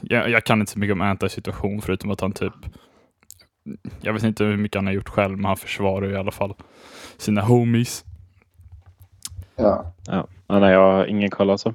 jag, 0.00 0.30
jag 0.30 0.44
kan 0.44 0.60
inte 0.60 0.72
så 0.72 0.78
mycket 0.78 0.92
om 0.92 1.00
Antas 1.00 1.32
situation 1.32 1.82
förutom 1.82 2.10
att 2.10 2.20
han 2.20 2.32
typ 2.32 2.54
jag 4.00 4.12
vet 4.12 4.22
inte 4.22 4.44
hur 4.44 4.56
mycket 4.56 4.76
han 4.76 4.86
har 4.86 4.94
gjort 4.94 5.08
själv, 5.08 5.36
men 5.36 5.44
han 5.44 5.56
försvarar 5.56 6.06
ju 6.06 6.12
i 6.12 6.16
alla 6.16 6.30
fall 6.30 6.54
sina 7.16 7.40
homies. 7.40 8.04
Ja. 9.56 9.94
ja. 10.06 10.26
Nej, 10.46 10.72
jag 10.72 10.92
har 10.92 11.06
ingen 11.06 11.30
koll 11.30 11.50
alltså. 11.50 11.74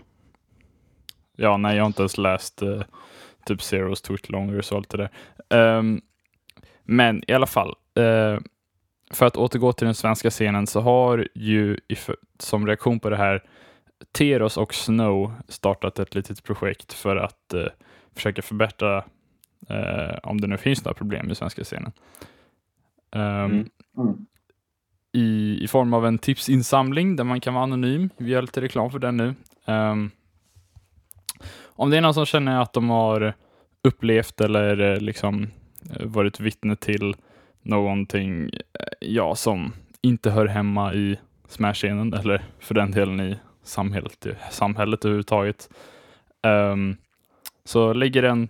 Ja, 1.36 1.58
nej, 1.58 1.75
jag 1.75 1.84
har 1.84 1.88
inte 1.88 2.02
ens 2.02 2.18
läst 2.18 2.63
uh, 2.63 2.82
typ 3.46 3.62
Zeros 3.62 4.02
tweet 4.02 4.30
long 4.30 4.54
result 4.54 4.90
det 4.90 5.10
där. 5.50 5.78
Um, 5.78 6.02
men 6.84 7.24
i 7.28 7.34
alla 7.34 7.48
fall, 7.48 7.75
uh, 8.00 8.40
för 9.12 9.25
att 9.25 9.38
återgå 9.38 9.74
till 9.74 9.86
den 9.86 9.96
svenska 9.96 10.30
scenen 10.30 10.68
så 10.68 10.82
har 10.82 11.28
ju 11.34 11.78
som 12.40 12.68
reaktion 12.68 13.00
på 13.00 13.10
det 13.10 13.18
här 13.18 13.44
Teros 14.12 14.58
och 14.58 14.74
Snow 14.74 15.34
startat 15.48 16.00
ett 16.00 16.16
litet 16.16 16.44
projekt 16.44 16.94
för 16.94 17.16
att 17.16 17.54
uh, 17.54 17.66
försöka 18.16 18.42
förbättra 18.42 19.04
om 20.24 20.41
det 20.41 20.48
nu 20.48 20.58
finns 20.58 20.86
några 20.86 20.93
problem 20.93 21.32
i 21.32 21.36
svenska 21.36 21.63
scenen. 21.63 21.91
Um, 23.12 23.22
mm. 23.22 23.70
Mm 23.98 24.25
i, 25.13 25.60
i 25.63 25.67
form 25.67 25.93
av 25.93 26.05
en 26.05 26.17
tipsinsamling 26.17 27.15
där 27.15 27.24
man 27.24 27.41
kan 27.41 27.53
vara 27.53 27.63
anonym. 27.63 28.10
Vi 28.17 28.32
gör 28.32 28.41
lite 28.41 28.62
reklam 28.62 28.91
för 28.91 29.00
den 29.00 29.17
nu. 29.17 29.36
Um, 29.65 30.12
om 31.63 31.89
det 31.89 31.98
är 31.98 32.01
någon 32.01 32.13
som 32.13 32.25
känner 32.25 32.62
att 32.62 32.74
de 32.74 32.89
har 32.89 33.34
upplevt 33.82 34.41
eller 34.41 34.79
eh, 34.79 35.00
liksom 35.00 35.48
eh, 35.89 36.05
varit 36.05 36.39
vittne 36.39 36.75
till 36.75 37.15
någonting 37.62 38.43
eh, 38.43 38.50
ja, 39.00 39.36
som 39.36 39.74
inte 40.01 40.32
hör 40.32 40.46
hemma 40.46 40.93
i 40.93 41.20
Smash-scenen 41.48 42.13
eller 42.13 42.43
för 42.60 42.74
den 42.74 42.91
delen 42.91 43.20
i 43.20 43.39
samhället, 43.63 44.27
samhället 44.51 45.05
överhuvudtaget. 45.05 45.70
Um, 46.48 46.98
så 47.65 47.93
ligger 47.93 48.24
en 48.24 48.48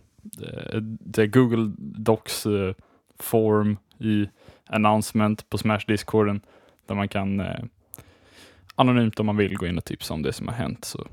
uh, 1.18 1.26
Google 1.26 1.72
Docs 1.78 2.46
uh, 2.46 2.74
form 3.20 3.78
i 4.00 4.28
announcement 4.66 5.50
på 5.50 5.58
Smash 5.58 5.86
Discorden 5.88 6.42
där 6.88 6.96
man 6.96 7.08
kan 7.08 7.40
eh, 7.40 7.64
anonymt 8.76 9.20
om 9.20 9.26
man 9.26 9.38
vill 9.38 9.58
gå 9.58 9.68
in 9.68 9.78
och 9.78 9.86
tipsa 9.86 10.14
om 10.14 10.22
det 10.22 10.34
som 10.34 10.48
har 10.48 10.56
hänt 10.56 10.86
så 10.86 11.08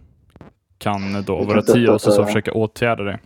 kan 0.79 1.23
då 1.27 1.45
våra 1.45 1.63
tio 1.63 1.89
oss 1.89 2.07
och 2.07 2.27
försöka 2.27 2.53
åtgärda 2.53 3.03
det. 3.03 3.19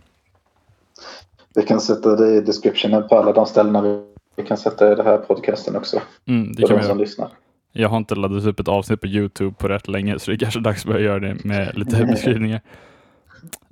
Vi 1.55 1.63
kan 1.63 1.81
sätta 1.81 2.15
det 2.15 2.35
i 2.35 2.41
descriptionen 2.41 3.07
på 3.07 3.17
alla 3.17 3.33
de 3.33 3.45
ställena 3.45 4.03
vi 4.35 4.43
kan 4.43 4.57
sätta 4.57 4.91
i 4.91 4.95
den 4.95 5.05
här 5.05 5.17
podcasten 5.17 5.75
också. 5.75 6.01
Mm, 6.25 6.53
det 6.53 6.67
kan 6.67 6.77
de 6.77 6.83
som 6.83 6.97
lyssnar. 6.97 7.29
Jag 7.71 7.89
har 7.89 7.97
inte 7.97 8.15
laddat 8.15 8.45
upp 8.45 8.59
ett 8.59 8.67
avsnitt 8.67 9.01
på 9.01 9.07
Youtube 9.07 9.55
på 9.57 9.67
rätt 9.67 9.87
länge 9.87 10.19
så 10.19 10.31
det 10.31 10.35
är 10.35 10.39
kanske 10.39 10.59
dags 10.59 10.81
att 10.81 10.91
börja 10.91 11.05
göra 11.05 11.19
det 11.19 11.43
med 11.43 11.77
lite 11.77 12.05
beskrivningar. 12.05 12.61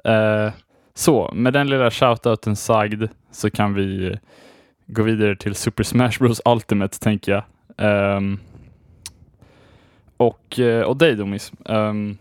Uh, 0.08 0.52
så, 0.96 1.32
med 1.34 1.54
den 1.54 1.70
lilla 1.70 1.92
shoutouten 1.92 2.56
sagd 2.56 3.04
så 3.32 3.50
kan 3.50 3.74
vi 3.74 4.18
gå 4.88 5.04
vidare 5.04 5.36
till 5.36 5.56
Super 5.56 5.84
Smash 5.84 6.20
Bros 6.20 6.42
Ultimate 6.46 7.00
tänker 7.00 7.32
jag. 7.32 7.44
Um, 8.18 8.40
och, 10.18 10.60
eh, 10.60 10.84
och 10.84 10.98
dig 10.98 11.16
Domis. 11.16 11.52
Um, 11.66 12.18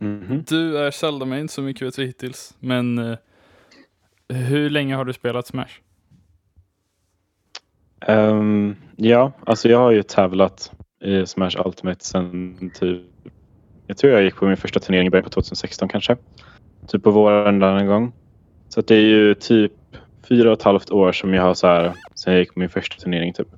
mm 0.00 0.22
-hmm. 0.22 0.44
Du 0.48 0.78
är 0.78 0.90
Zelda 0.90 1.26
main, 1.26 1.48
så 1.48 1.62
mycket 1.62 1.82
vet 1.82 1.98
vi 1.98 2.06
hittills. 2.06 2.56
Men 2.60 2.98
uh, 2.98 3.16
hur 4.28 4.70
länge 4.70 4.94
har 4.94 5.04
du 5.04 5.12
spelat 5.12 5.46
Smash? 5.46 5.72
Um, 8.08 8.76
ja, 8.96 9.32
alltså 9.46 9.68
jag 9.68 9.78
har 9.78 9.90
ju 9.90 10.02
tävlat 10.02 10.72
i 11.00 11.26
Smash 11.26 11.66
Ultimate 11.66 12.04
sen 12.04 12.70
typ 12.74 13.02
jag 13.86 13.96
tror 13.96 14.12
jag 14.12 14.22
gick 14.22 14.36
på 14.36 14.46
min 14.46 14.56
första 14.56 14.80
turnering 14.80 15.06
i 15.06 15.10
början 15.10 15.24
på 15.24 15.30
2016 15.30 15.88
kanske. 15.88 16.16
Typ 16.88 17.02
på 17.02 17.10
våren 17.10 17.58
där 17.58 17.76
en 17.76 17.86
gång. 17.86 18.12
Så 18.68 18.80
det 18.80 18.94
är 18.94 19.00
ju 19.00 19.34
typ 19.34 19.72
fyra 20.28 20.48
och 20.48 20.58
ett 20.58 20.62
halvt 20.62 20.90
år 20.90 21.12
som 21.12 21.34
jag 21.34 21.42
har 21.42 21.54
så 21.54 21.66
här 21.66 21.92
sen 22.14 22.32
jag 22.32 22.40
gick 22.40 22.54
på 22.54 22.60
min 22.60 22.68
första 22.68 22.96
turnering 22.96 23.32
typ. 23.32 23.48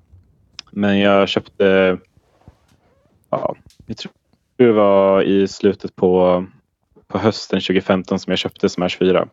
Men 0.70 0.98
jag 0.98 1.28
köpte, 1.28 1.98
ja, 3.30 3.56
jag 3.86 3.96
tror 3.96 4.12
det 4.56 4.72
var 4.72 5.22
i 5.22 5.48
slutet 5.48 5.96
på, 5.96 6.44
på 7.06 7.18
hösten 7.18 7.60
2015 7.60 8.18
som 8.18 8.30
jag 8.30 8.38
köpte 8.38 8.68
Smash 8.68 8.88
4. 8.98 9.28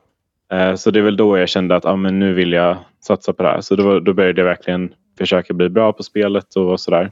Eh, 0.51 0.75
så 0.75 0.91
det 0.91 0.99
är 0.99 1.03
väl 1.03 1.17
då 1.17 1.37
jag 1.37 1.49
kände 1.49 1.75
att 1.75 1.85
ah, 1.85 1.95
men 1.95 2.19
nu 2.19 2.33
vill 2.33 2.51
jag 2.51 2.77
satsa 2.99 3.33
på 3.33 3.43
det 3.43 3.49
här. 3.49 3.61
Så 3.61 3.75
då, 3.75 3.99
då 3.99 4.13
började 4.13 4.41
jag 4.41 4.45
verkligen 4.45 4.93
försöka 5.17 5.53
bli 5.53 5.69
bra 5.69 5.93
på 5.93 6.03
spelet 6.03 6.55
och 6.55 6.79
sådär. 6.79 7.11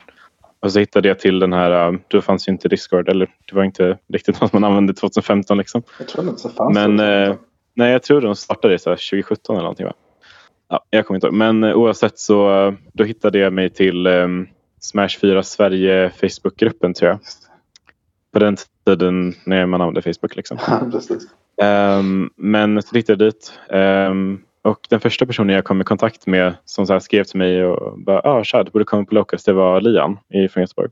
Och 0.62 0.72
så 0.72 0.80
hittade 0.80 1.08
jag 1.08 1.20
till 1.20 1.39
den 1.39 1.53
här, 1.53 1.88
eh, 1.88 2.00
då 2.08 2.22
fanns 2.22 2.48
ju 2.48 2.51
inte 2.51 2.68
Discord 2.68 3.10
eller 3.10 3.25
det 3.46 3.56
var 3.56 3.63
inte 3.63 3.98
riktigt 4.13 4.41
något 4.41 4.53
man 4.53 4.63
använde 4.63 4.94
2015 4.94 5.58
liksom. 5.58 5.84
Jag 6.00 6.08
tror 6.08 6.27
inte 6.27 6.41
så 6.41 6.50
fanns 6.50 6.74
Men, 6.74 7.00
eh, 7.00 7.36
nej, 7.74 7.91
jag 7.91 8.03
tror 8.03 8.22
de 8.22 8.36
startade 8.36 8.80
så 8.80 8.89
2017 8.89 9.56
eller 9.56 9.63
någonting 9.63 9.86
va? 9.86 9.94
Ja, 10.70 10.86
jag 10.89 11.08
kommer 11.08 11.18
inte 11.18 11.27
ihåg. 11.27 11.34
Men 11.34 11.63
eh, 11.63 11.75
oavsett 11.75 12.20
så 12.20 12.74
då 12.94 13.03
hittade 13.03 13.39
jag 13.39 13.53
mig 13.53 13.70
till 13.70 14.08
um, 14.08 14.48
Smash 14.80 15.20
4 15.22 15.44
Sverige 15.44 16.10
Facebookgruppen 16.10 16.94
tror 16.94 17.10
jag. 17.10 17.20
På 18.34 18.39
den 18.39 18.58
tiden 18.86 19.34
när 19.46 19.65
man 19.65 19.82
använde 19.82 20.01
Facebook. 20.01 20.36
Liksom. 20.36 20.58
um, 22.00 22.30
men 22.36 22.82
så 22.82 22.96
hittade 22.96 23.25
jag 23.25 23.34
dit. 23.34 23.53
Um, 23.70 24.41
och 24.62 24.80
den 24.89 25.00
första 25.00 25.25
personen 25.25 25.56
jag 25.56 25.65
kom 25.65 25.82
i 25.82 25.84
kontakt 25.84 26.27
med 26.27 26.53
som 26.65 26.88
så 26.88 27.00
skrev 27.00 27.24
till 27.24 27.38
mig 27.38 27.65
och 27.65 28.00
bara 28.00 28.22
ah, 28.24 28.44
tja, 28.44 28.63
du 28.63 28.72
borde 28.72 28.86
komma 28.86 29.06
på 29.06 29.15
Locust. 29.15 29.46
Det 29.46 29.53
var 29.53 29.82
Lian 29.82 30.18
från 30.50 30.62
Göteborg. 30.62 30.89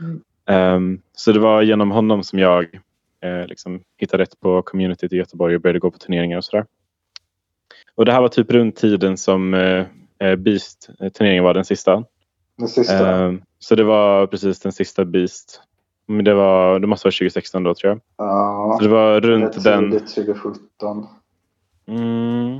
Mm. 0.00 0.22
Um, 0.48 1.02
så 1.12 1.32
det 1.32 1.38
var 1.38 1.62
genom 1.62 1.90
honom 1.90 2.22
som 2.22 2.38
jag 2.38 2.64
eh, 3.20 3.46
liksom, 3.46 3.80
hittade 3.96 4.22
rätt 4.22 4.40
på 4.40 4.62
communityt 4.62 5.12
i 5.12 5.16
Göteborg 5.16 5.54
och 5.54 5.60
började 5.60 5.78
gå 5.78 5.90
på 5.90 5.98
turneringar 5.98 6.36
och 6.36 6.44
sådär. 6.44 6.66
Och 7.94 8.04
det 8.04 8.12
här 8.12 8.20
var 8.20 8.28
typ 8.28 8.50
runt 8.50 8.76
tiden 8.76 9.16
som 9.16 9.54
eh, 9.54 9.84
eh 10.18 10.36
Beast-turneringen 10.36 11.44
var 11.44 11.54
den 11.54 11.64
sista. 11.64 12.04
Den 12.58 12.68
sista? 12.68 13.26
Eh, 13.26 13.34
så 13.58 13.74
det 13.74 13.84
var 13.84 14.26
precis 14.26 14.60
den 14.60 14.72
sista 14.72 15.04
Beast. 15.04 15.60
Men 16.08 16.24
det, 16.24 16.34
var, 16.34 16.80
det 16.80 16.86
måste 16.86 17.06
vara 17.06 17.12
2016 17.12 17.62
då 17.62 17.74
tror 17.74 17.90
jag. 17.90 18.00
Ja, 18.16 18.76
så 18.78 18.84
det 18.84 18.90
var 18.90 19.20
runt 19.20 19.52
det 19.52 19.70
den. 19.70 19.90
2017. 19.90 21.06
Mm. 21.86 22.58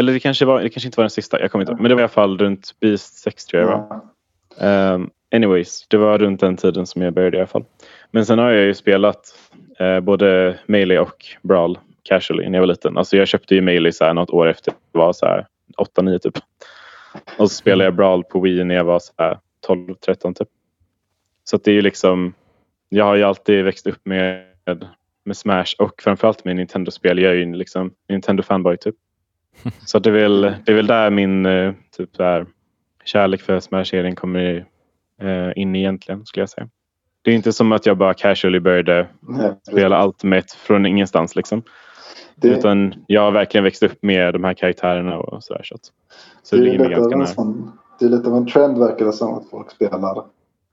Eller 0.00 0.12
det 0.12 0.20
kanske, 0.20 0.44
var, 0.44 0.62
det 0.62 0.68
kanske 0.68 0.88
inte 0.88 0.96
var 0.96 1.04
den 1.04 1.10
sista, 1.10 1.40
jag 1.40 1.50
kommer 1.50 1.62
inte 1.62 1.82
Men 1.82 1.88
det 1.88 1.94
var 1.94 2.00
i 2.00 2.02
alla 2.02 2.08
fall 2.08 2.38
runt 2.38 2.74
Beast 2.80 3.14
6 3.14 3.44
tror 3.44 3.62
jag 3.62 3.70
ja. 3.70 4.94
Um, 4.94 5.10
anyways, 5.34 5.86
det 5.88 5.96
var 5.96 6.18
runt 6.18 6.40
den 6.40 6.56
tiden 6.56 6.86
som 6.86 7.02
jag 7.02 7.12
började 7.12 7.36
i 7.36 7.40
alla 7.40 7.46
fall. 7.46 7.64
Men 8.10 8.26
sen 8.26 8.38
har 8.38 8.50
jag 8.50 8.64
ju 8.64 8.74
spelat 8.74 9.34
eh, 9.78 10.00
både 10.00 10.58
Melee 10.66 10.98
och 10.98 11.26
Brawl 11.42 11.78
casually 12.02 12.48
när 12.48 12.58
jag 12.58 12.62
var 12.62 12.66
liten. 12.66 12.98
Alltså 12.98 13.16
jag 13.16 13.28
köpte 13.28 13.54
ju 13.54 13.60
Melee 13.60 13.92
så 13.92 14.04
här 14.04 14.14
något 14.14 14.30
år 14.30 14.48
efter 14.48 14.74
jag 14.92 15.00
var 15.00 15.12
så 15.12 15.26
här 15.26 15.46
8-9 15.96 16.18
typ. 16.18 16.38
Och 17.38 17.50
så 17.50 17.56
spelade 17.56 17.84
jag 17.84 17.94
Brawl 17.94 18.24
på 18.24 18.40
Wii 18.40 18.64
när 18.64 18.74
jag 18.74 18.84
var 18.84 18.98
så 18.98 19.12
här 19.18 19.38
12-13 19.68 20.34
typ. 20.34 20.48
Så 21.44 21.56
det 21.56 21.70
är 21.70 21.74
ju 21.74 21.82
liksom, 21.82 22.34
jag 22.88 23.04
har 23.04 23.14
ju 23.14 23.22
alltid 23.22 23.64
växt 23.64 23.86
upp 23.86 24.00
med, 24.06 24.44
med 25.24 25.36
Smash 25.36 25.74
och 25.78 26.02
framförallt 26.02 26.44
med 26.44 26.56
Nintendo-spel. 26.56 27.18
Jag 27.18 27.32
är 27.32 27.36
ju 27.36 27.54
liksom 27.54 27.92
Nintendo-fanboy 28.08 28.76
typ. 28.76 28.94
Så 29.86 29.98
det 29.98 30.10
är 30.10 30.14
väl, 30.14 30.40
det 30.40 30.72
är 30.72 30.76
väl 30.76 30.86
där 30.86 31.10
min 31.10 31.46
eh, 31.46 31.72
typ 31.96 32.18
här, 32.18 32.46
kärlek 33.04 33.42
för 33.42 33.60
Smash-serien 33.60 34.14
kommer 34.14 34.66
eh, 35.22 35.50
in 35.56 35.76
egentligen 35.76 36.26
skulle 36.26 36.42
jag 36.42 36.50
säga. 36.50 36.68
Det 37.22 37.30
är 37.30 37.34
inte 37.34 37.52
som 37.52 37.72
att 37.72 37.86
jag 37.86 37.96
bara 37.96 38.14
casually 38.14 38.60
började 38.60 39.08
spela 39.68 40.06
Ultimate 40.06 40.56
från 40.56 40.86
ingenstans 40.86 41.36
liksom. 41.36 41.62
Det, 42.34 42.48
Utan 42.48 42.94
jag 43.06 43.22
har 43.22 43.30
verkligen 43.30 43.64
växt 43.64 43.82
upp 43.82 44.02
med 44.02 44.34
de 44.34 44.44
här 44.44 44.54
karaktärerna 44.54 45.18
och 45.18 45.44
sådär. 45.44 45.62
Så, 45.64 45.76
så 46.42 46.56
det, 46.56 46.62
det 46.62 46.70
ligger 46.70 46.88
ganska 46.88 47.16
nära. 47.16 47.26
Sån, 47.26 47.72
det 47.98 48.04
är 48.04 48.08
lite 48.08 48.28
av 48.28 48.36
en 48.36 48.46
trend 48.46 48.78
verkar 48.78 49.04
det 49.04 49.12
som 49.12 49.34
att 49.34 49.50
folk 49.50 49.70
spelar 49.70 50.24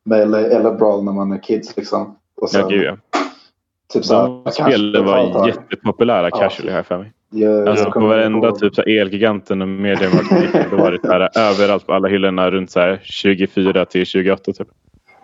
Melee 0.04 0.56
eller 0.56 0.72
Brawl 0.72 1.04
när 1.04 1.12
man 1.12 1.32
är 1.32 1.44
kids 1.44 1.78
liksom. 1.78 2.18
Och 2.42 2.50
sen, 2.50 2.62
ja, 2.62 2.68
gud 2.68 2.84
ja. 2.84 2.98
Typ 3.94 4.06
så 4.06 4.42
de 4.46 4.52
spelen 4.52 5.06
var 5.06 5.48
jättepopulära 5.48 6.30
ja. 6.32 6.40
casually 6.40 6.72
här 6.72 6.84
för 6.84 6.98
mig. 6.98 7.14
Ja, 7.30 7.70
alltså 7.70 7.92
på 7.92 8.00
varenda 8.00 8.52
typ 8.52 8.76
så 8.76 8.82
Elgiganten 8.82 9.62
och 9.62 9.68
Mediamarkt 9.68 10.72
då 10.72 10.78
var 10.78 10.92
det 10.92 11.00
så 11.02 11.08
här, 11.08 11.30
överallt 11.36 11.88
på 11.88 11.94
alla 11.94 12.08
hyllorna 12.08 12.52
runt 12.52 12.72
så 12.72 12.80
här 12.80 13.00
24 13.04 13.86
till 13.86 14.06
28 14.06 14.54
typ. 14.54 14.68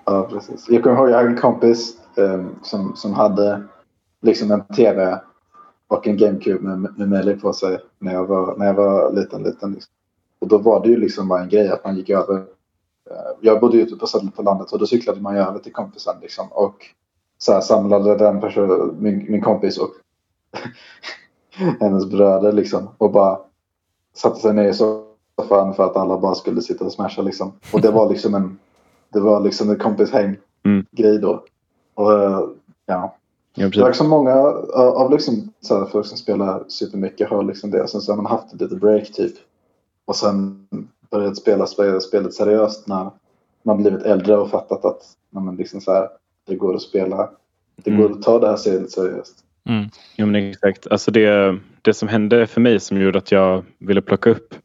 Ja 0.06 0.28
precis. 0.32 0.66
Jag 0.70 0.84
kommer 0.84 0.98
ihåg 0.98 1.10
jag 1.10 1.16
hade 1.16 1.30
en 1.30 1.38
kompis 1.38 1.98
um, 2.16 2.56
som, 2.62 2.96
som 2.96 3.14
hade 3.14 3.64
liksom 4.22 4.52
en 4.52 4.66
tv 4.66 5.20
och 5.88 6.08
en 6.08 6.18
GameCube 6.18 6.60
med, 6.64 6.98
med 6.98 7.10
Melee 7.10 7.36
på 7.36 7.54
sig 7.54 7.80
när 8.00 8.14
jag 8.14 8.26
var, 8.26 8.58
när 8.58 8.66
jag 8.66 8.74
var 8.74 9.14
liten. 9.14 9.44
liten 9.44 9.72
liksom. 9.74 9.92
Och 10.40 10.48
då 10.48 10.58
var 10.58 10.84
det 10.84 10.90
ju 10.90 10.98
liksom 10.98 11.28
bara 11.28 11.42
en 11.42 11.50
grej 11.50 11.70
att 11.70 11.86
man 11.86 11.96
gick 11.96 12.10
över. 12.10 12.36
Uh, 12.36 12.44
jag 13.42 13.60
bodde 13.60 13.78
ute 13.78 13.96
på, 13.96 14.08
på 14.36 14.42
landet 14.42 14.72
och 14.72 14.80
då 14.80 14.86
cyklade 14.86 15.22
man 15.22 15.36
ju 15.36 15.42
över 15.42 15.60
till 15.60 15.74
kompisen 15.74 16.16
liksom. 16.22 16.48
Och 16.52 16.76
så 17.38 17.54
här, 17.54 17.62
samlade 17.62 18.18
den 18.18 18.42
person, 18.42 18.98
min, 19.00 19.26
min 19.30 19.42
kompis 19.42 19.78
och 19.78 19.92
hennes 21.80 22.06
bröder 22.06 22.52
liksom. 22.52 22.90
Och 22.98 23.12
bara 23.12 23.40
satte 24.14 24.40
sig 24.40 24.54
ner 24.54 24.70
i 24.70 24.74
soffan 24.74 25.74
för 25.74 25.86
att 25.86 25.98
alla 25.98 26.18
bara 26.18 26.36
skulle 26.36 26.62
sitta 26.62 26.86
och 26.86 26.92
smasha 26.92 27.22
liksom. 27.22 27.54
Och 27.74 27.82
det 27.82 27.92
var 27.92 28.10
liksom 28.10 28.36
en, 28.36 28.60
det 29.10 29.20
var 29.20 29.40
liksom 29.40 29.70
en 29.70 29.80
kompishäng 29.80 30.36
mm. 30.66 30.86
grej 30.92 31.20
då. 31.20 31.44
Och 31.94 32.14
eh, 32.14 32.42
ja. 32.86 33.16
Ja, 33.56 33.70
det 33.70 33.80
är 33.80 33.86
liksom 33.86 34.10
många 34.10 34.34
av 34.76 35.12
liksom, 35.12 35.54
så 35.62 35.80
här, 35.80 35.86
folk 35.86 36.06
som 36.06 36.18
spelar 36.18 36.64
supermycket 36.68 37.30
har 37.30 37.44
liksom 37.44 37.72
det. 37.72 37.88
Sen 37.88 38.02
så 38.02 38.12
har 38.12 38.18
man 38.18 38.32
haft 38.32 38.54
ett 38.54 38.62
litet 38.62 38.80
break 38.80 39.12
typ. 39.12 39.34
Och 40.06 40.16
sen 40.16 40.68
börjat 41.12 41.38
spela 41.38 41.66
spelet 42.02 42.34
seriöst 42.34 42.88
när 42.88 43.12
man 43.64 43.78
blivit 43.78 44.02
äldre 44.02 44.38
och 44.38 44.50
fattat 44.50 44.86
att 44.86 45.02
man 45.30 45.56
liksom 45.56 45.82
så 45.82 45.92
här, 45.92 46.10
det 46.48 46.56
går 46.56 46.76
att 46.76 46.82
spela. 46.82 47.30
Det 47.76 47.92
går 47.92 48.06
mm. 48.06 48.18
att 48.18 48.22
ta 48.22 48.40
det 48.40 48.48
här 48.48 48.56
spelet 48.56 48.92
seriöst. 48.92 49.44
Mm. 49.70 49.90
Ja, 50.16 50.26
men 50.26 50.36
exakt. 50.36 50.88
Alltså 50.88 51.12
det, 51.12 51.60
det 51.82 51.94
som 51.94 52.08
hände 52.08 52.48
för 52.48 52.62
mig 52.62 52.80
som 52.80 53.02
gjorde 53.02 53.18
att 53.18 53.32
jag 53.32 53.64
ville 53.80 54.02
plocka 54.02 54.30
upp 54.30 54.56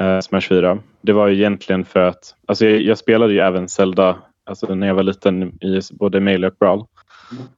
eh, 0.00 0.20
Smash 0.20 0.48
4. 0.48 0.78
Det 1.00 1.12
var 1.12 1.28
egentligen 1.28 1.84
för 1.84 2.00
att 2.00 2.34
alltså 2.46 2.66
jag, 2.66 2.82
jag, 2.82 2.98
spelade 2.98 3.32
ju 3.32 3.38
även 3.38 3.68
Zelda 3.68 4.18
alltså 4.46 4.74
när 4.74 4.86
jag 4.86 4.94
var 4.94 5.02
liten 5.02 5.42
i 5.42 5.80
både 5.92 6.20
Melee 6.20 6.50
och 6.50 6.56
Brawl. 6.60 6.84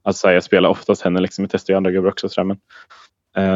Alltså 0.02 0.30
jag 0.30 0.44
spelar 0.44 0.68
oftast 0.68 1.02
henne, 1.02 1.20
liksom, 1.20 1.44
jag 1.44 1.50
testar 1.50 1.72
ju 1.72 1.76
andra 1.76 1.90
gubbar 1.90 2.08
också. 2.08 2.28
Sådär, 2.28 2.44
men, 2.44 2.58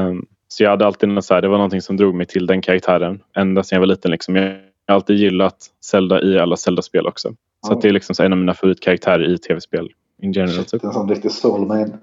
um, 0.08 0.26
så 0.48 0.62
jag 0.62 0.70
hade 0.70 0.86
alltid 0.86 1.24
så 1.24 1.34
här, 1.34 1.42
det 1.42 1.48
var 1.48 1.56
någonting 1.56 1.82
som 1.82 1.96
drog 1.96 2.14
mig 2.14 2.26
till 2.26 2.46
den 2.46 2.62
karaktären 2.62 3.20
ända 3.36 3.62
sedan 3.62 3.76
jag 3.76 3.80
var 3.80 3.86
liten. 3.86 4.10
Liksom. 4.10 4.36
Jag 4.36 4.42
har 4.86 4.94
alltid 4.94 5.16
gillat 5.16 5.56
Zelda 5.84 6.22
i 6.22 6.38
alla 6.38 6.56
Zelda-spel 6.56 7.06
också. 7.06 7.34
Så 7.66 7.72
mm. 7.72 7.80
det 7.80 7.88
är 7.88 7.92
liksom 7.92 8.14
så 8.14 8.22
en 8.22 8.32
av 8.32 8.38
mina 8.38 8.54
favoritkaraktärer 8.54 9.28
i 9.28 9.38
tv-spel 9.38 9.88
in 10.22 10.32
general. 10.32 10.64
Typ. 10.64 10.80
Det 10.80 10.86
är 10.86 10.88
en 10.88 10.94
sån 10.94 11.08
riktig 11.08 11.30
soulmane. 11.32 11.98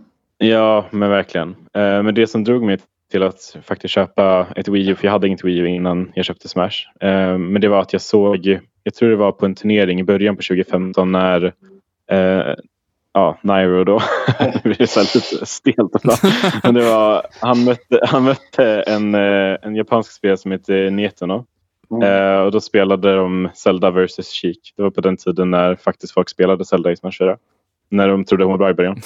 Ja, 0.48 0.86
men 0.92 1.10
verkligen. 1.10 1.50
Uh, 1.50 2.04
men 2.04 2.16
det 2.16 2.28
som 2.28 2.44
drog 2.44 2.64
mig 2.64 2.78
till 3.12 3.24
att 3.24 3.58
faktiskt 3.64 3.94
köpa 3.94 4.48
ett 4.56 4.68
Wii 4.68 4.90
U, 4.90 4.96
för 4.96 5.06
jag 5.06 5.12
hade 5.12 5.28
inget 5.28 5.44
Wii 5.44 5.58
U 5.58 5.68
innan 5.68 6.12
jag 6.16 6.26
köpte 6.26 6.50
Smash. 6.50 6.88
Uh, 7.04 7.38
men 7.38 7.62
det 7.62 7.68
var 7.68 7.82
att 7.82 7.94
jag 7.94 8.02
såg, 8.02 8.60
jag 8.84 8.94
tror 8.94 9.10
det 9.10 9.16
var 9.16 9.32
på 9.32 9.46
en 9.46 9.56
turnering 9.56 10.00
i 10.00 10.04
början 10.04 10.36
på 10.36 10.42
2015 10.42 11.12
när 11.12 11.46
uh, 12.14 12.56
ja, 13.14 13.38
Nairo 13.42 13.84
då. 13.84 14.00
det 14.40 14.64
blir 14.64 14.86
så 14.86 15.00
lite 15.00 15.46
stelt. 15.46 15.92
Men 16.64 16.74
det 16.74 16.84
var, 16.84 17.28
han, 17.42 17.64
mötte, 17.64 18.00
han 18.04 18.24
mötte 18.24 18.82
en, 18.82 19.16
eh, 19.16 19.58
en 19.62 19.76
japansk 19.76 20.12
spelare 20.12 20.38
som 20.38 20.52
heter 20.52 20.90
Netono. 20.90 21.46
Mm. 21.92 22.46
Och 22.46 22.52
då 22.52 22.62
spelade 22.62 23.16
de 23.16 23.50
Zelda 23.54 23.92
vs 23.92 24.30
Chic. 24.30 24.74
Det 24.78 24.84
var 24.84 24.90
på 24.90 25.02
den 25.02 25.18
tiden 25.18 25.52
när 25.52 25.76
faktiskt 25.76 26.14
folk 26.14 26.30
spelade 26.30 26.66
Zelda 26.66 26.92
i 26.92 26.98
Smash 26.98 27.18
4. 27.20 27.38
När 27.90 28.08
de 28.08 28.26
trodde 28.26 28.44
hon 28.44 28.52
var 28.52 28.58
bra 28.58 28.70
i 28.70 28.74
början. 28.74 29.02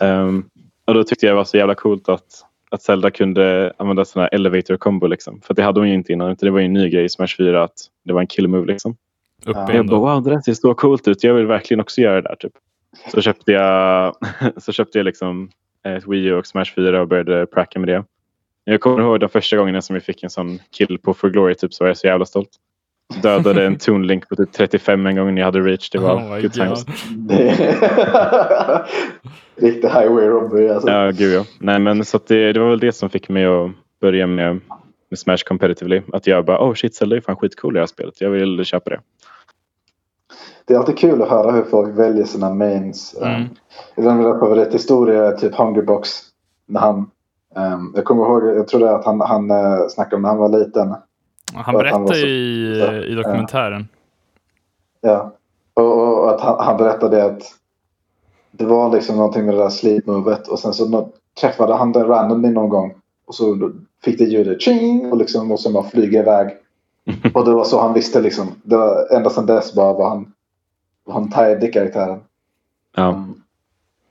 um, 0.00 0.49
och 0.90 0.94
då 0.94 1.04
tyckte 1.04 1.26
jag 1.26 1.32
det 1.32 1.36
var 1.36 1.44
så 1.44 1.56
jävla 1.56 1.74
coolt 1.74 2.08
att, 2.08 2.44
att 2.70 2.82
Zelda 2.82 3.10
kunde 3.10 3.72
använda 3.76 4.04
sån 4.04 4.22
här 4.22 4.34
elevator 4.34 4.76
combo. 4.76 5.06
Liksom. 5.06 5.40
För 5.40 5.54
det 5.54 5.62
hade 5.62 5.80
hon 5.80 5.88
ju 5.88 5.94
inte 5.94 6.12
innan. 6.12 6.36
Det 6.40 6.50
var 6.50 6.58
ju 6.58 6.64
en 6.64 6.72
ny 6.72 6.88
grej 6.88 7.04
i 7.04 7.08
Smash 7.08 7.36
4 7.36 7.64
att 7.64 7.74
det 8.04 8.12
var 8.12 8.20
en 8.20 8.26
kill 8.26 8.48
move. 8.48 8.66
Liksom. 8.66 8.96
Uppe 9.46 9.72
jag 9.72 9.86
bara, 9.86 10.00
wow, 10.00 10.22
det 10.22 10.30
där 10.30 10.40
ser 10.40 10.54
så 10.54 10.74
coolt 10.74 11.08
ut. 11.08 11.24
Jag 11.24 11.34
vill 11.34 11.46
verkligen 11.46 11.80
också 11.80 12.00
göra 12.00 12.14
det 12.14 12.28
där. 12.28 12.34
Typ. 12.34 12.52
Så 13.12 13.20
köpte 13.20 13.52
jag, 13.52 14.14
så 14.56 14.72
köpte 14.72 14.98
jag 14.98 15.04
liksom 15.04 15.50
ett 15.84 16.06
Wii 16.06 16.24
U 16.24 16.34
och 16.34 16.46
Smash 16.46 16.74
4 16.74 17.00
och 17.00 17.08
började 17.08 17.46
pracka 17.46 17.78
med 17.78 17.88
det. 17.88 18.04
Jag 18.64 18.80
kommer 18.80 19.00
ihåg 19.00 19.20
de 19.20 19.28
första 19.28 19.56
gångerna 19.56 19.82
som 19.82 19.96
jag 19.96 20.02
fick 20.02 20.22
en 20.22 20.30
sån 20.30 20.58
kill 20.70 20.98
på 20.98 21.14
For 21.14 21.30
Glory 21.30 21.54
typ 21.54 21.74
så 21.74 21.84
var 21.84 21.88
jag 21.88 21.96
så 21.96 22.06
jävla 22.06 22.24
stolt. 22.24 22.50
Dödade 23.22 23.66
en 23.66 23.78
Toon 23.78 24.06
Link 24.06 24.28
på 24.28 24.36
typ 24.36 24.52
35 24.52 25.06
en 25.06 25.16
gång 25.16 25.34
när 25.34 25.40
jag 25.40 25.46
hade 25.46 25.60
reach. 25.60 25.90
Det 25.90 25.98
var 25.98 26.14
oh 26.14 26.40
good 26.40 26.52
times. 26.52 26.86
Riktig 29.56 29.88
highway 29.88 30.26
robbery 30.26 30.68
alltså. 30.68 30.90
Ja, 30.90 31.10
gud 31.10 31.34
ja. 31.34 31.44
Nej, 31.58 31.78
men 31.78 32.04
så 32.04 32.20
det, 32.26 32.52
det 32.52 32.60
var 32.60 32.70
väl 32.70 32.78
det 32.78 32.92
som 32.92 33.10
fick 33.10 33.28
mig 33.28 33.46
att 33.46 33.70
börja 34.00 34.26
med, 34.26 34.60
med 35.10 35.18
Smash 35.18 35.44
competitively. 35.46 36.02
Att 36.12 36.26
jag 36.26 36.44
bara, 36.44 36.68
oh 36.68 36.74
shit, 36.74 36.94
Zelda 36.94 37.16
är 37.16 37.20
fan 37.20 37.36
skitcool 37.36 37.72
i 37.72 37.74
det 37.74 37.80
här 37.80 37.86
spelet. 37.86 38.20
Jag 38.20 38.30
vill 38.30 38.64
köpa 38.64 38.90
det 38.90 39.00
det 40.70 40.74
är 40.74 40.78
alltid 40.78 40.98
kul 40.98 41.22
att 41.22 41.28
höra 41.28 41.50
hur 41.50 41.62
folk 41.62 41.98
väljer 41.98 42.24
sina 42.24 42.54
mains. 42.54 43.16
Mm. 43.22 43.42
Um, 43.96 44.08
en 44.08 44.26
av 44.26 44.38
favorithistorier 44.38 45.22
är 45.22 45.36
typ 45.36 45.54
Hungrybox. 45.54 46.10
När 46.66 46.80
han, 46.80 47.10
um, 47.56 47.92
jag 47.96 48.04
kommer 48.04 48.22
ihåg, 48.22 48.56
jag 48.56 48.68
tror 48.68 48.88
att 48.88 49.04
han, 49.04 49.20
han 49.20 49.50
uh, 49.50 49.88
snackade 49.88 50.16
om 50.16 50.22
när 50.22 50.28
han 50.28 50.38
var 50.38 50.48
liten. 50.48 50.94
Han 51.54 51.74
berättade 51.74 52.18
i, 52.18 52.82
så, 52.86 52.92
i 52.92 53.14
dokumentären. 53.14 53.88
Ja, 55.00 55.32
och, 55.74 56.22
och, 56.22 56.30
att 56.30 56.40
han, 56.40 56.56
han 56.64 56.76
berättade 56.76 57.24
att 57.24 57.42
det 58.50 58.64
var 58.64 58.92
liksom 58.92 59.16
någonting 59.16 59.44
med 59.44 59.54
det 59.54 59.62
där 59.62 59.70
sleep-movet 59.70 60.48
och 60.48 60.58
sen 60.58 60.74
så 60.74 61.08
träffade 61.40 61.74
han 61.74 61.92
den 61.92 62.06
randomly 62.06 62.50
någon 62.50 62.68
gång. 62.68 62.94
Och 63.26 63.34
så 63.34 63.72
fick 64.04 64.18
det 64.18 64.24
ljudet 64.24 64.62
ching 64.62 65.12
och 65.12 65.16
liksom 65.16 65.52
och 65.52 65.60
sen 65.60 65.72
bara 65.72 65.84
flyga 65.84 66.20
iväg. 66.20 66.56
Och 67.34 67.44
det 67.44 67.54
var 67.54 67.64
så 67.64 67.80
han 67.80 67.94
visste 67.94 68.20
liksom. 68.20 68.46
Det 68.62 68.76
var, 68.76 69.16
ända 69.16 69.30
sedan 69.30 69.46
dess 69.46 69.74
bara 69.74 69.92
var 69.92 70.08
han 70.08 70.32
han 71.08 71.30
tajde 71.30 71.68
karaktären. 71.68 72.20
Ja. 72.96 73.08
Um, 73.08 73.42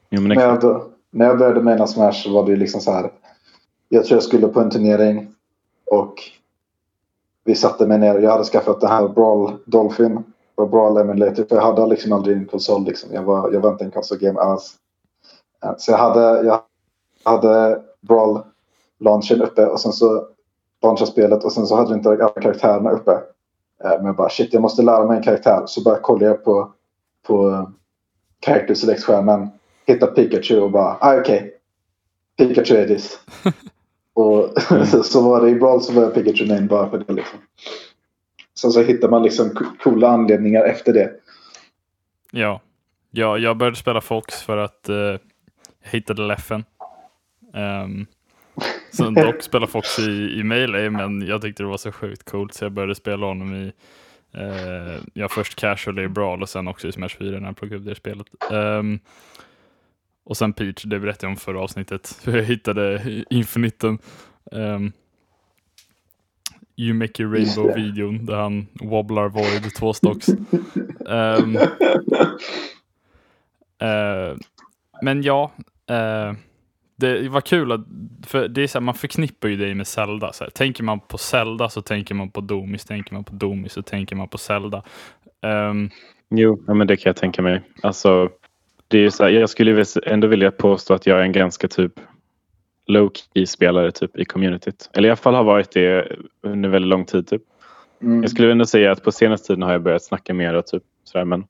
jo, 0.10 0.22
men 0.22 0.38
när, 0.38 0.46
jag, 0.46 0.82
när 1.12 1.26
jag 1.26 1.38
började 1.38 1.62
med 1.62 1.90
Smash 1.90 2.12
så 2.12 2.34
var 2.34 2.46
det 2.46 2.56
liksom 2.56 2.82
så 2.82 2.92
här. 2.92 3.12
Jag 3.90 4.06
tror 4.06 4.16
jag 4.16 4.24
skulle 4.24 4.48
på 4.48 4.62
en 4.62 4.70
turnering 4.70 5.28
och 5.92 6.14
vi 7.44 7.56
satte 7.56 7.88
mig 7.88 8.00
ner. 8.00 8.20
Jag 8.20 8.32
hade 8.32 8.44
skaffat 8.44 8.82
det 8.82 8.88
här 8.88 9.08
Brawl 9.08 9.54
Dolphin 9.66 10.24
och 10.56 10.70
Brawl 10.70 10.98
Emulator. 10.98 11.44
För 11.44 11.56
jag 11.56 11.64
hade 11.64 11.88
liksom 11.88 12.14
aldrig 12.14 12.38
en 12.38 12.46
konsol. 12.46 12.86
Liksom. 12.86 13.14
Jag, 13.14 13.24
var, 13.24 13.52
jag 13.52 13.60
var 13.60 13.72
inte 13.72 13.84
en 13.84 13.92
konsolgame 13.92 14.40
alls. 14.40 14.76
Eh, 15.64 15.74
så 15.78 15.92
jag 15.92 15.98
hade, 15.98 16.46
jag 16.46 16.62
hade 17.24 17.82
Brawl 18.02 18.40
launchen 19.00 19.42
uppe 19.42 19.66
och 19.66 19.80
sen 19.80 19.92
så 19.94 20.28
launchade 20.84 21.12
spelet 21.12 21.44
och 21.44 21.52
sen 21.52 21.68
så 21.68 21.76
hade 21.76 21.90
vi 21.90 21.96
inte 21.96 22.10
alla 22.10 22.30
karaktärerna 22.30 22.92
uppe. 22.92 23.12
Eh, 23.84 23.98
men 23.98 24.06
jag 24.06 24.16
bara 24.16 24.30
shit, 24.30 24.54
jag 24.54 24.62
måste 24.62 24.82
lära 24.82 25.06
mig 25.06 25.18
en 25.18 25.24
karaktär. 25.24 25.64
Så 25.66 25.84
bara 25.84 26.00
kollade 26.00 26.26
jag 26.26 26.44
på 26.44 26.72
på 27.28 27.50
eh, 27.50 27.70
character 28.46 28.74
select-skärmen. 28.74 29.50
Hittade 29.86 30.12
Pikachu 30.12 30.60
och 30.60 30.72
bara, 30.72 30.98
ah, 31.02 31.20
okej. 31.20 31.54
Okay. 32.38 32.48
Pikachu 32.48 32.76
är 32.76 32.88
this. 32.88 33.20
och 34.20 34.62
så 35.06 35.30
var 35.30 35.42
det 35.42 35.50
i 35.50 35.56
Brawl 35.56 35.82
så 35.82 35.94
var 35.94 36.04
jag 36.04 36.14
Pikachu 36.14 36.46
main 36.46 36.68
bara 36.68 36.90
för 36.90 36.98
det 36.98 37.14
liksom. 37.14 37.40
Sen 38.60 38.72
så 38.72 38.84
hittar 38.84 39.10
man 39.10 39.24
liksom 39.24 39.50
coola 39.84 40.08
anledningar 40.08 40.64
efter 40.64 40.94
det. 40.94 41.12
Ja. 42.32 42.62
ja, 43.12 43.38
jag 43.38 43.58
började 43.58 43.78
spela 43.78 44.02
Fox 44.02 44.42
för 44.42 44.58
att 44.58 44.90
uh, 44.90 44.96
jag 44.96 45.20
hittade 45.92 46.22
Leffen. 46.22 46.64
Um, 47.54 48.06
sen 48.92 49.14
dock 49.26 49.42
spela 49.42 49.68
Fox 49.68 50.00
i, 50.00 50.40
i 50.40 50.44
Melee, 50.44 50.90
men 50.90 51.28
jag 51.28 51.42
tyckte 51.42 51.64
det 51.64 51.70
var 51.70 51.78
så 51.78 51.92
sjukt 51.92 52.32
coolt 52.32 52.54
så 52.54 52.66
jag 52.66 52.72
började 52.72 52.96
spela 52.96 53.26
honom 53.26 53.56
i 53.56 53.72
Uh, 54.38 55.02
jag 55.14 55.32
först 55.32 55.56
casual 55.56 56.00
i 56.00 56.08
Brawl 56.08 56.42
och 56.42 56.50
sen 56.50 56.68
också 56.68 56.88
i 56.88 56.92
Smash 56.92 57.10
4 57.10 57.40
när 57.40 57.48
jag 57.48 57.58
plockade 57.58 57.80
upp 57.80 57.86
det 57.86 57.96
spelet. 57.96 58.28
Um, 58.52 59.00
och 60.30 60.38
sen 60.38 60.54
Peach, 60.54 60.84
det 60.84 61.00
berättade 61.00 61.26
jag 61.26 61.32
om 61.32 61.38
förra 61.38 61.62
avsnittet. 61.62 62.22
Hur 62.26 62.38
jag 62.38 62.44
hittade 62.44 63.02
Infiniten. 63.30 64.00
Um, 64.52 64.92
You 66.76 66.94
Make 66.94 67.24
It 67.24 67.30
Rainbow-videon 67.30 68.26
där 68.26 68.36
han 68.36 68.68
wobblar 68.74 69.30
Void 69.30 69.76
två 69.80 69.94
stocks. 69.94 70.30
Um, 71.00 71.56
uh, 73.84 74.38
men 75.02 75.24
ja, 75.24 75.52
uh, 75.92 76.34
det 76.96 77.30
var 77.30 77.42
kul 77.42 77.72
att, 77.72 77.82
för 78.26 78.48
det 78.48 78.62
är 78.62 78.68
så 78.68 78.78
här, 78.78 78.84
man 78.84 78.96
förknippar 78.96 79.50
ju 79.50 79.56
dig 79.56 79.76
med 79.76 79.88
Zelda. 79.88 80.34
Så 80.34 80.44
här. 80.44 80.52
Tänker 80.52 80.84
man 80.84 81.00
på 81.00 81.18
Zelda 81.18 81.70
så 81.70 81.82
tänker 81.82 82.16
man 82.16 82.32
på 82.32 82.42
Domis, 82.42 82.86
tänker 82.86 83.14
man 83.14 83.24
på 83.24 83.34
Domis 83.34 83.74
så 83.74 83.82
tänker 83.82 84.16
man 84.16 84.28
på 84.28 84.38
Zelda. 84.38 84.84
Um, 85.42 85.90
jo, 86.30 86.64
ja, 86.68 86.74
men 86.74 86.88
det 86.88 86.98
kan 86.98 87.10
jag 87.10 87.16
tänka 87.18 87.42
mig. 87.42 87.62
Alltså, 87.84 88.30
det 88.90 88.98
är 88.98 89.10
så 89.10 89.24
här, 89.24 89.32
jag 89.32 89.50
skulle 89.50 89.86
ändå 90.06 90.28
vilja 90.28 90.52
påstå 90.52 90.94
att 90.94 91.06
jag 91.06 91.20
är 91.20 91.24
en 91.24 91.32
ganska 91.32 91.68
typ 91.68 91.94
low 92.88 93.12
key 93.14 93.46
spelare 93.46 93.92
typ 93.92 94.18
i 94.18 94.26
communityt. 94.26 94.90
Eller 94.94 95.08
i 95.08 95.12
alla 95.12 95.16
fall 95.16 95.36
har 95.36 95.44
varit 95.44 95.72
det 95.72 96.12
under 96.42 96.70
väldigt 96.70 96.90
lång 96.90 97.06
tid. 97.06 97.28
Typ. 97.28 97.42
Mm. 98.02 98.22
Jag 98.22 98.32
skulle 98.32 98.52
ändå 98.52 98.66
säga 98.66 98.92
att 98.92 99.04
på 99.04 99.12
senaste 99.12 99.48
tiden 99.48 99.64
har 99.64 99.72
jag 99.72 99.82
börjat 99.82 100.04
snacka 100.04 100.34
mer 100.34 100.62
typ 100.62 100.84
sådär 101.04 101.26
men 101.26 101.46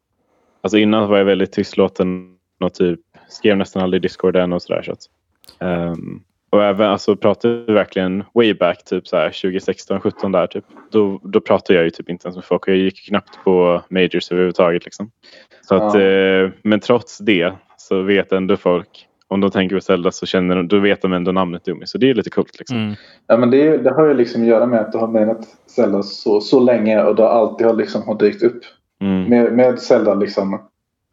alltså 0.61 0.77
innan 0.77 1.09
var 1.09 1.17
jag 1.17 1.25
väldigt 1.25 1.51
tystlåten 1.51 2.35
och 2.59 2.73
typ 2.73 2.99
skrev 3.29 3.57
nästan 3.57 3.83
aldrig 3.83 3.99
i 3.99 4.07
Discord 4.07 4.35
än 4.35 4.53
och 4.53 4.61
sådär. 4.61 4.81
Så 4.81 4.91
att, 4.91 5.09
um, 5.59 6.23
och 6.49 6.63
även 6.63 6.89
alltså 6.89 7.15
pratade 7.15 7.63
vi 7.67 7.73
verkligen 7.73 8.23
way 8.33 8.53
back 8.53 8.83
typ 8.83 9.07
så 9.07 9.17
här 9.17 9.29
2016, 9.29 10.01
17 10.01 10.31
där 10.31 10.47
typ. 10.47 10.65
Då, 10.91 11.19
då 11.23 11.41
pratade 11.41 11.79
jag 11.79 11.83
ju 11.83 11.89
typ 11.89 12.09
inte 12.09 12.27
ens 12.27 12.35
med 12.35 12.45
folk 12.45 12.67
och 12.67 12.69
jag 12.69 12.77
gick 12.77 13.07
knappt 13.07 13.39
på 13.43 13.81
majors 13.89 14.31
överhuvudtaget 14.31 14.85
liksom. 14.85 15.11
Så 15.61 15.75
att, 15.75 15.93
ja. 15.93 16.01
eh, 16.01 16.49
men 16.63 16.79
trots 16.79 17.17
det 17.17 17.53
så 17.77 18.01
vet 18.01 18.31
ändå 18.31 18.57
folk 18.57 19.05
om 19.27 19.41
de 19.41 19.51
tänker 19.51 19.75
på 19.75 19.81
Zelda 19.81 20.11
så 20.11 20.25
känner 20.25 20.55
de, 20.55 20.67
då 20.67 20.79
vet 20.79 21.01
de 21.01 21.13
ändå 21.13 21.31
namnet 21.31 21.65
Dumi. 21.65 21.87
Så 21.87 21.97
det 21.97 22.09
är 22.09 22.13
lite 22.13 22.29
coolt. 22.29 22.59
Liksom. 22.59 22.77
Mm. 22.77 22.95
Ja, 23.27 23.37
men 23.37 23.51
det, 23.51 23.77
det, 23.77 23.93
har 23.93 24.07
ju 24.07 24.13
liksom 24.13 24.41
att 24.41 24.47
göra 24.47 24.65
med 24.65 24.79
att 24.79 24.91
du 24.91 24.97
har 24.97 25.07
menat 25.07 25.47
Zelda 25.65 26.03
så, 26.03 26.41
så 26.41 26.59
länge 26.59 27.03
och 27.03 27.15
det 27.15 27.23
har 27.23 27.29
alltid 27.29 27.67
har 27.67 27.73
liksom 27.73 28.01
har 28.03 28.17
dykt 28.17 28.43
upp. 28.43 28.61
Mm. 29.01 29.23
Med, 29.23 29.53
med 29.53 29.79
Zelda 29.79 30.13
liksom 30.13 30.61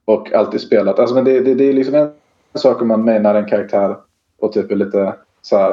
och 0.04 0.32
alltid 0.32 0.60
spelat. 0.60 0.98
Alltså, 0.98 1.14
men 1.14 1.24
det, 1.24 1.40
det, 1.40 1.54
det 1.54 1.64
är 1.64 1.72
liksom 1.72 1.94
en 1.94 2.10
sak 2.54 2.82
om 2.82 2.88
man 2.88 3.04
menar 3.04 3.34
en 3.34 3.48
karaktär 3.48 3.96
och 4.38 4.52
typ 4.52 4.70
är 4.70 4.76
lite 4.76 5.14
så 5.46 5.56
här, 5.56 5.70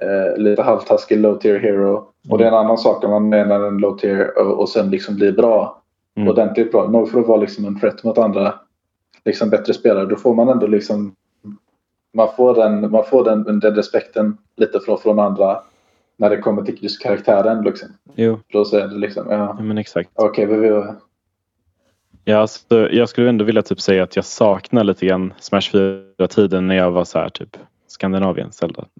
eh, 0.00 0.36
lite 0.36 0.62
halvtaskig 0.62 1.18
low 1.18 1.38
tier 1.38 1.58
hero. 1.58 1.96
Mm. 1.96 2.32
Och 2.32 2.38
det 2.38 2.44
är 2.44 2.48
en 2.48 2.54
annan 2.54 2.78
sak 2.78 3.04
om 3.04 3.10
man 3.10 3.28
menar 3.28 3.60
en 3.60 3.78
low 3.78 3.98
tier 3.98 4.38
och, 4.38 4.60
och 4.60 4.68
sen 4.68 4.90
liksom 4.90 5.14
blir 5.14 5.32
bra. 5.32 5.82
Mm. 6.16 6.28
Ordentligt 6.28 6.72
bra. 6.72 6.88
Nog 6.88 7.10
för 7.10 7.20
att 7.20 7.26
vara 7.26 7.40
liksom 7.40 7.64
en 7.64 7.80
threat 7.80 8.04
mot 8.04 8.18
andra 8.18 8.54
liksom 9.24 9.50
bättre 9.50 9.74
spelare. 9.74 10.06
Då 10.06 10.16
får 10.16 10.34
man 10.34 10.48
ändå 10.48 10.66
liksom 10.66 11.14
man 12.14 12.28
får 12.36 12.54
den, 12.54 12.90
man 12.90 13.04
får 13.04 13.24
den, 13.24 13.60
den 13.60 13.74
respekten 13.74 14.38
lite 14.56 14.80
från, 14.80 14.98
från 14.98 15.18
andra 15.18 15.62
när 16.16 16.30
det 16.30 16.36
kommer 16.36 16.62
till 16.62 16.78
just 16.80 17.02
karaktären. 17.02 17.64
Liksom. 17.64 17.88
Jo. 18.14 18.38
Då 18.52 18.64
så 18.64 18.76
är 18.76 18.88
det 18.88 18.98
liksom, 18.98 19.26
ja. 19.30 19.54
ja 19.58 19.64
men 19.64 19.78
exakt. 19.78 20.10
Okej, 20.14 20.46
okay, 20.46 20.58
vi, 20.58 20.68
vi, 20.68 20.82
Ja, 22.24 22.36
alltså, 22.36 22.90
jag 22.90 23.08
skulle 23.08 23.28
ändå 23.28 23.44
vilja 23.44 23.62
typ 23.62 23.80
säga 23.80 24.02
att 24.02 24.16
jag 24.16 24.24
saknar 24.24 24.84
lite 24.84 25.06
grann 25.06 25.34
Smash 25.38 25.70
4-tiden 25.72 26.66
när 26.66 26.76
jag 26.76 26.90
var 26.90 27.04
så 27.04 27.18
här 27.18 27.28
typ 27.28 27.56
Skandinavien 27.88 28.52
Zelda. 28.52 28.84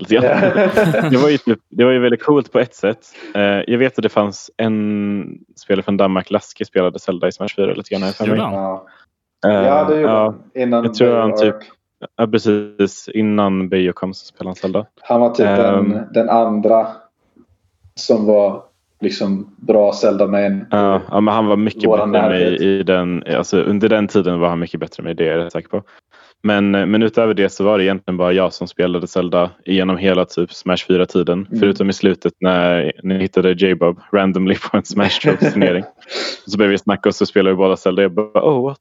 det, 1.10 1.16
var 1.22 1.28
ju 1.28 1.38
typ, 1.38 1.58
det 1.68 1.84
var 1.84 1.92
ju 1.92 1.98
väldigt 1.98 2.22
coolt 2.22 2.52
på 2.52 2.58
ett 2.58 2.74
sätt. 2.74 3.06
Uh, 3.36 3.42
jag 3.42 3.78
vet 3.78 3.98
att 3.98 4.02
det 4.02 4.08
fanns 4.08 4.50
en 4.56 5.38
spelare 5.56 5.82
från 5.82 5.96
Danmark, 5.96 6.30
Laske, 6.30 6.64
spelade 6.64 6.98
Zelda 6.98 7.28
i 7.28 7.32
Smash 7.32 7.54
4 7.56 7.74
lite 7.74 7.94
grann. 7.94 8.12
För 8.12 8.26
mig. 8.26 8.38
Ja. 8.38 8.86
Ja, 9.40 9.84
det 9.84 10.00
gjorde 10.00 10.12
han. 10.12 10.42
Innan 10.54 10.84
jag 10.84 10.94
tror 10.94 11.16
han 11.16 11.36
typ 11.36 11.56
Ja, 12.16 12.26
precis. 12.26 13.08
Innan 13.08 13.68
Beijo 13.68 13.92
kom 13.92 14.14
så 14.14 14.26
spelade 14.26 14.48
han 14.48 14.54
Zelda. 14.54 14.86
Han 15.00 15.20
var 15.20 15.30
typ 15.30 15.46
um, 15.46 15.54
den, 15.54 15.92
ehm. 15.92 16.12
den 16.12 16.28
andra 16.28 16.86
som 17.94 18.26
var 18.26 18.62
liksom 19.00 19.54
bra 19.56 19.92
Zelda 19.92 20.26
main. 20.26 20.66
Ja, 20.70 21.00
ja, 21.10 21.20
men 21.20 21.34
han 21.34 21.46
var 21.46 21.56
mycket 21.56 21.90
bättre 21.90 22.02
än 22.02 22.10
mig 22.10 22.56
i 22.62 22.82
den. 22.82 23.24
Alltså, 23.36 23.60
under 23.60 23.88
den 23.88 24.08
tiden 24.08 24.40
var 24.40 24.48
han 24.48 24.58
mycket 24.58 24.80
bättre 24.80 25.02
mig, 25.02 25.14
det 25.14 25.28
är 25.28 25.38
jag 25.38 25.52
säker 25.52 25.68
på. 25.68 25.82
Men, 26.42 26.70
men 26.70 27.02
utöver 27.02 27.34
det 27.34 27.48
så 27.48 27.64
var 27.64 27.78
det 27.78 27.84
egentligen 27.84 28.16
bara 28.16 28.32
jag 28.32 28.52
som 28.52 28.68
spelade 28.68 29.06
Zelda 29.06 29.50
genom 29.64 29.96
hela 29.96 30.24
typ 30.24 30.52
Smash 30.52 30.76
4-tiden. 30.88 31.46
Mm. 31.46 31.60
Förutom 31.60 31.90
i 31.90 31.92
slutet 31.92 32.32
när 32.40 32.92
ni 33.02 33.18
hittade 33.18 33.52
J-Bob 33.52 34.00
randomly 34.12 34.54
på 34.54 34.76
en 34.76 34.84
Smash 34.84 35.20
turnering 35.52 35.84
så 36.46 36.58
började 36.58 36.72
vi 36.72 36.78
snacka 36.78 37.08
och 37.08 37.14
så 37.14 37.26
spelade 37.26 37.54
vi 37.54 37.56
båda 37.56 37.76
Zelda. 37.76 38.02
Jag 38.02 38.12
bara 38.12 38.44
oh 38.44 38.64
what? 38.64 38.80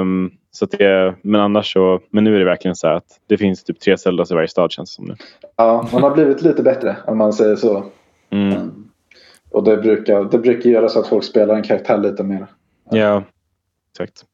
Um, 0.00 0.30
så 0.50 0.66
det, 0.66 1.14
men 1.22 1.40
annars 1.40 1.72
så, 1.72 2.00
men 2.10 2.24
nu 2.24 2.34
är 2.34 2.38
det 2.38 2.44
verkligen 2.44 2.76
så 2.76 2.88
att 2.88 3.06
det 3.28 3.36
finns 3.36 3.64
typ 3.64 3.80
tre 3.80 3.98
Zeldas 3.98 4.30
i 4.30 4.34
varje 4.34 4.48
stad 4.48 4.72
känns 4.72 4.90
det 4.90 4.94
som 4.94 5.04
nu. 5.04 5.16
Ja, 5.56 5.88
man 5.92 6.02
har 6.02 6.10
blivit 6.10 6.42
lite 6.42 6.62
bättre 6.62 6.96
om 7.06 7.18
man 7.18 7.32
säger 7.32 7.56
så. 7.56 7.84
Mm. 8.30 8.56
Um, 8.56 8.90
och 9.50 9.64
det 9.64 9.76
brukar, 9.76 10.24
det 10.24 10.38
brukar 10.38 10.70
göra 10.70 10.88
så 10.88 11.00
att 11.00 11.06
folk 11.06 11.24
spelar 11.24 11.54
en 11.54 11.62
karaktär 11.62 11.98
lite 11.98 12.22
mer. 12.22 12.46
Ja, 12.90 13.22
exakt. 13.92 14.24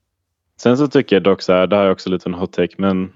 Sen 0.60 0.76
så 0.76 0.88
tycker 0.88 1.16
jag 1.16 1.22
dock 1.22 1.42
så 1.42 1.52
här, 1.52 1.66
det 1.66 1.76
här 1.76 1.84
är 1.84 1.90
också 1.90 2.10
lite 2.10 2.28
en 2.28 2.34
hot 2.34 2.52
take, 2.52 2.74
men 2.78 3.12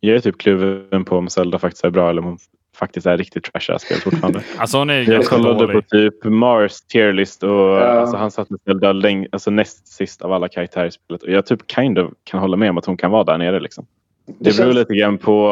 jag 0.00 0.16
är 0.16 0.20
typ 0.20 0.38
kluven 0.38 1.04
på 1.04 1.16
om 1.16 1.28
Zelda 1.28 1.58
faktiskt 1.58 1.84
är 1.84 1.90
bra 1.90 2.10
eller 2.10 2.22
om 2.22 2.28
hon 2.28 2.38
faktiskt 2.76 3.06
är 3.06 3.16
riktigt 3.16 3.44
trashiga 3.44 3.78
spel 3.78 3.98
fortfarande. 3.98 4.42
alltså 4.58 4.78
hon 4.78 4.90
är 4.90 5.12
jag 5.12 5.24
kollade 5.24 5.58
dålig. 5.58 5.74
på 5.74 5.82
typ 5.82 6.24
Mars 6.24 6.80
tierlist 6.80 7.42
och 7.42 7.50
ja. 7.50 7.84
alltså, 7.84 8.16
han 8.16 8.30
satt 8.30 8.50
med 8.50 8.60
Zelda 8.64 8.92
läng- 8.92 9.26
alltså, 9.32 9.50
näst 9.50 9.88
sist 9.88 10.22
av 10.22 10.32
alla 10.32 10.48
karaktärer 10.48 10.86
i 10.86 10.90
spelet. 10.90 11.22
Och 11.22 11.30
jag 11.30 11.46
typ 11.46 11.70
kind 11.70 11.98
of 11.98 12.12
kan 12.24 12.40
hålla 12.40 12.56
med 12.56 12.70
om 12.70 12.78
att 12.78 12.86
hon 12.86 12.96
kan 12.96 13.10
vara 13.10 13.24
där 13.24 13.38
nere. 13.38 13.60
Liksom. 13.60 13.86
Det, 14.26 14.32
det 14.38 14.56
beror 14.56 14.72
känns... 14.72 14.74
lite 14.74 14.94
grann 14.94 15.18
på 15.18 15.50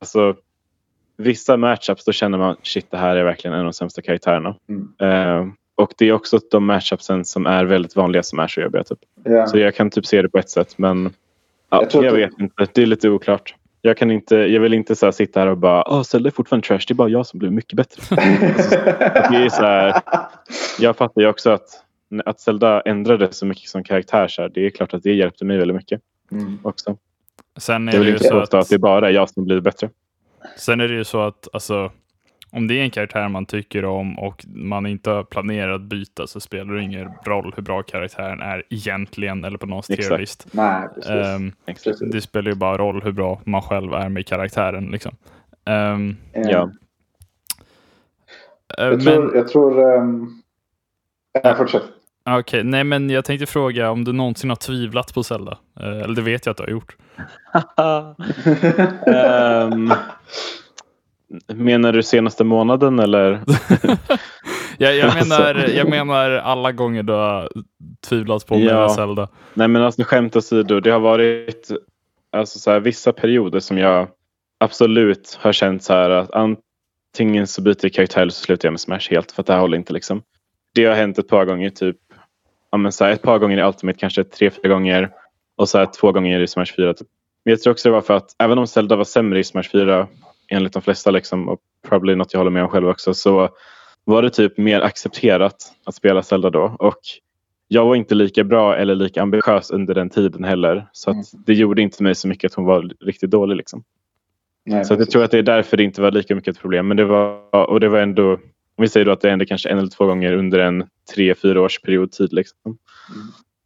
alltså, 0.00 0.34
vissa 1.16 1.56
matchups 1.56 2.04
då 2.04 2.12
känner 2.12 2.38
man 2.38 2.56
shit 2.62 2.90
det 2.90 2.96
här 2.96 3.16
är 3.16 3.24
verkligen 3.24 3.54
en 3.54 3.60
av 3.60 3.64
de 3.64 3.72
sämsta 3.72 4.02
karaktärerna. 4.02 4.56
Mm. 4.68 4.82
Uh, 5.02 5.52
och 5.74 5.94
det 5.98 6.08
är 6.08 6.12
också 6.12 6.40
de 6.50 6.64
matchupsen 6.64 7.24
som 7.24 7.46
är 7.46 7.64
väldigt 7.64 7.96
vanliga 7.96 8.22
som 8.22 8.38
är 8.38 8.48
så 8.48 8.60
jobbiga. 8.60 8.84
Typ. 8.84 8.98
Yeah. 9.28 9.46
Så 9.46 9.58
jag 9.58 9.74
kan 9.74 9.90
typ 9.90 10.06
se 10.06 10.22
det 10.22 10.28
på 10.28 10.38
ett 10.38 10.50
sätt 10.50 10.78
men 10.78 11.14
ja, 11.70 11.86
jag, 11.92 12.04
jag 12.04 12.12
vet 12.12 12.38
inte. 12.38 12.66
Det 12.72 12.82
är 12.82 12.86
lite 12.86 13.10
oklart. 13.10 13.54
Jag, 13.82 13.96
kan 13.96 14.10
inte, 14.10 14.36
jag 14.36 14.60
vill 14.60 14.74
inte 14.74 14.96
så 14.96 15.12
sitta 15.12 15.40
här 15.40 15.46
och 15.46 15.58
bara 15.58 15.84
Åh, 15.88 16.02
Zelda 16.02 16.28
är 16.28 16.30
fortfarande 16.30 16.66
trash. 16.66 16.80
Det 16.88 16.92
är 16.92 16.94
bara 16.94 17.08
jag 17.08 17.26
som 17.26 17.38
blev 17.38 17.52
mycket 17.52 17.76
bättre. 17.76 18.16
det 19.30 19.36
är 19.36 19.48
så 19.48 19.62
här, 19.62 20.00
jag 20.78 20.96
fattar 20.96 21.22
ju 21.22 21.28
också 21.28 21.50
att, 21.50 21.68
att 22.24 22.40
Zelda 22.40 22.80
ändrade 22.80 23.32
så 23.32 23.46
mycket 23.46 23.68
som 23.68 23.84
karaktär. 23.84 24.28
Så 24.28 24.42
här, 24.42 24.48
det 24.54 24.66
är 24.66 24.70
klart 24.70 24.94
att 24.94 25.02
det 25.02 25.12
hjälpte 25.12 25.44
mig 25.44 25.58
väldigt 25.58 25.76
mycket. 25.76 26.00
Mm. 26.32 26.58
också. 26.62 26.96
Sen 27.56 27.88
är 27.88 27.92
jag 27.92 28.00
vill 28.00 28.08
inte 28.08 28.28
påstå 28.28 28.38
att... 28.38 28.54
att 28.54 28.68
det 28.68 28.74
är 28.74 28.78
bara 28.78 29.10
jag 29.10 29.30
som 29.30 29.44
blir 29.44 29.60
bättre. 29.60 29.90
Sen 30.56 30.80
är 30.80 30.88
det 30.88 30.94
ju 30.94 31.04
så 31.04 31.20
att 31.20 31.48
alltså, 31.52 31.92
om 32.54 32.66
det 32.66 32.74
är 32.74 32.82
en 32.82 32.90
karaktär 32.90 33.28
man 33.28 33.46
tycker 33.46 33.84
om 33.84 34.18
och 34.18 34.44
man 34.46 34.86
inte 34.86 35.10
har 35.10 35.24
planerat 35.24 35.74
att 35.74 35.82
byta 35.82 36.26
så 36.26 36.40
spelar 36.40 36.74
det 36.74 36.82
ingen 36.82 37.08
roll 37.24 37.52
hur 37.56 37.62
bra 37.62 37.82
karaktären 37.82 38.40
är 38.40 38.62
egentligen 38.70 39.44
eller 39.44 39.58
på 39.58 39.66
någons 39.66 39.86
tierlist. 39.86 40.46
Nej, 40.50 40.88
um, 41.36 41.52
det 42.12 42.20
spelar 42.20 42.50
ju 42.50 42.56
bara 42.56 42.78
roll 42.78 43.02
hur 43.02 43.12
bra 43.12 43.40
man 43.44 43.62
själv 43.62 43.92
är 43.92 44.08
med 44.08 44.26
karaktären. 44.26 44.84
Liksom. 44.84 45.16
Um, 45.66 46.16
ja. 46.32 46.62
Uh, 46.62 46.70
jag, 48.76 48.90
men, 48.90 49.00
tror, 49.00 49.36
jag 49.36 49.48
tror... 49.48 49.96
Um, 49.96 50.42
äh, 51.44 51.56
fortsätt. 51.56 51.82
Okej, 52.26 52.38
okay, 52.38 52.62
nej 52.62 52.84
men 52.84 53.10
jag 53.10 53.24
tänkte 53.24 53.46
fråga 53.46 53.90
om 53.90 54.04
du 54.04 54.12
någonsin 54.12 54.50
har 54.50 54.56
tvivlat 54.56 55.14
på 55.14 55.22
Zelda? 55.22 55.58
Uh, 55.80 55.86
eller 55.86 56.14
det 56.14 56.22
vet 56.22 56.46
jag 56.46 56.50
att 56.50 56.56
du 56.56 56.62
har 56.62 56.70
gjort. 56.70 56.96
um, 59.72 59.92
Menar 61.46 61.92
du 61.92 62.02
senaste 62.02 62.44
månaden 62.44 62.98
eller? 62.98 63.40
ja, 64.78 64.90
jag, 64.90 65.14
menar, 65.14 65.68
jag 65.68 65.88
menar 65.88 66.30
alla 66.30 66.72
gånger 66.72 67.02
du 67.02 67.12
har 67.12 67.48
tvivlat 68.06 68.46
på 68.46 68.58
ja. 68.58 68.88
Zelda. 68.88 69.28
Nej 69.54 69.68
men 69.68 69.82
alltså 69.82 70.02
skämt 70.02 70.36
åsido, 70.36 70.80
det 70.80 70.90
har 70.90 71.00
varit 71.00 71.70
alltså, 72.32 72.58
så 72.58 72.70
här, 72.70 72.80
vissa 72.80 73.12
perioder 73.12 73.60
som 73.60 73.78
jag 73.78 74.08
absolut 74.60 75.38
har 75.40 75.52
känt 75.52 75.82
så 75.82 75.92
här 75.92 76.10
att 76.10 76.30
antingen 76.30 77.46
så 77.46 77.62
byter 77.62 77.78
jag 77.82 77.92
karaktär 77.92 78.22
eller 78.22 78.32
så 78.32 78.44
slutar 78.44 78.66
jag 78.66 78.72
med 78.72 78.80
Smash 78.80 79.10
helt 79.10 79.32
för 79.32 79.42
att 79.42 79.46
det 79.46 79.52
här 79.52 79.60
håller 79.60 79.78
inte 79.78 79.92
liksom. 79.92 80.22
Det 80.74 80.84
har 80.84 80.94
hänt 80.94 81.18
ett 81.18 81.28
par 81.28 81.44
gånger, 81.44 81.70
typ 81.70 81.96
ja, 82.74 82.78
men 82.78 82.92
så 82.92 83.04
här, 83.04 83.12
ett 83.12 83.22
par 83.22 83.38
gånger 83.38 83.58
i 83.58 83.62
Ultimate, 83.62 83.98
kanske 83.98 84.24
tre, 84.24 84.50
fyra 84.50 84.68
gånger 84.68 85.10
och 85.56 85.68
så 85.68 85.78
här, 85.78 85.86
två 85.86 86.12
gånger 86.12 86.40
i 86.40 86.46
Smash 86.46 86.74
4. 86.76 86.94
Typ. 86.94 87.08
Men 87.44 87.50
jag 87.50 87.62
tror 87.62 87.72
också 87.72 87.88
det 87.88 87.92
var 87.92 88.00
för 88.00 88.14
att 88.14 88.30
även 88.38 88.58
om 88.58 88.66
Zelda 88.66 88.96
var 88.96 89.04
sämre 89.04 89.38
i 89.38 89.44
Smash 89.44 89.68
4 89.72 90.08
enligt 90.54 90.72
de 90.72 90.82
flesta 90.82 91.10
liksom, 91.10 91.48
och 91.48 91.58
probably 91.88 92.14
något 92.14 92.32
jag 92.32 92.40
håller 92.40 92.50
med 92.50 92.62
om 92.62 92.68
själv 92.68 92.88
också, 92.88 93.14
så 93.14 93.48
var 94.04 94.22
det 94.22 94.30
typ 94.30 94.58
mer 94.58 94.80
accepterat 94.80 95.56
att 95.84 95.94
spela 95.94 96.22
Zelda 96.22 96.50
då. 96.50 96.76
Och 96.78 97.00
jag 97.68 97.86
var 97.86 97.94
inte 97.94 98.14
lika 98.14 98.44
bra 98.44 98.76
eller 98.76 98.94
lika 98.94 99.22
ambitiös 99.22 99.70
under 99.70 99.94
den 99.94 100.10
tiden 100.10 100.44
heller. 100.44 100.88
Så 100.92 101.10
mm. 101.10 101.24
det 101.46 101.54
gjorde 101.54 101.82
inte 101.82 102.02
mig 102.02 102.14
så 102.14 102.28
mycket 102.28 102.50
att 102.50 102.54
hon 102.54 102.64
var 102.64 102.90
riktigt 103.00 103.30
dålig. 103.30 103.56
Liksom. 103.56 103.84
Nej, 104.66 104.84
så 104.84 104.94
jag 104.94 105.10
tror 105.10 105.24
att 105.24 105.30
det 105.30 105.38
är 105.38 105.42
därför 105.42 105.76
det 105.76 105.82
inte 105.82 106.02
var 106.02 106.10
lika 106.10 106.34
mycket 106.34 106.56
ett 106.56 106.60
problem. 106.60 106.88
Men 106.88 106.96
det 106.96 107.04
var, 107.04 107.70
och 107.70 107.80
det 107.80 107.88
var 107.88 107.98
ändå, 107.98 108.32
om 108.32 108.40
vi 108.76 108.88
säger 108.88 109.06
att 109.06 109.20
det 109.20 109.30
hände 109.30 109.46
kanske 109.46 109.68
en 109.68 109.78
eller 109.78 109.88
två 109.88 110.06
gånger 110.06 110.32
under 110.32 110.58
en 110.58 110.84
tre, 111.14 111.34
fyra 111.34 111.62
års 111.62 111.80
period 111.80 112.12
tid. 112.12 112.32
Liksom. 112.32 112.56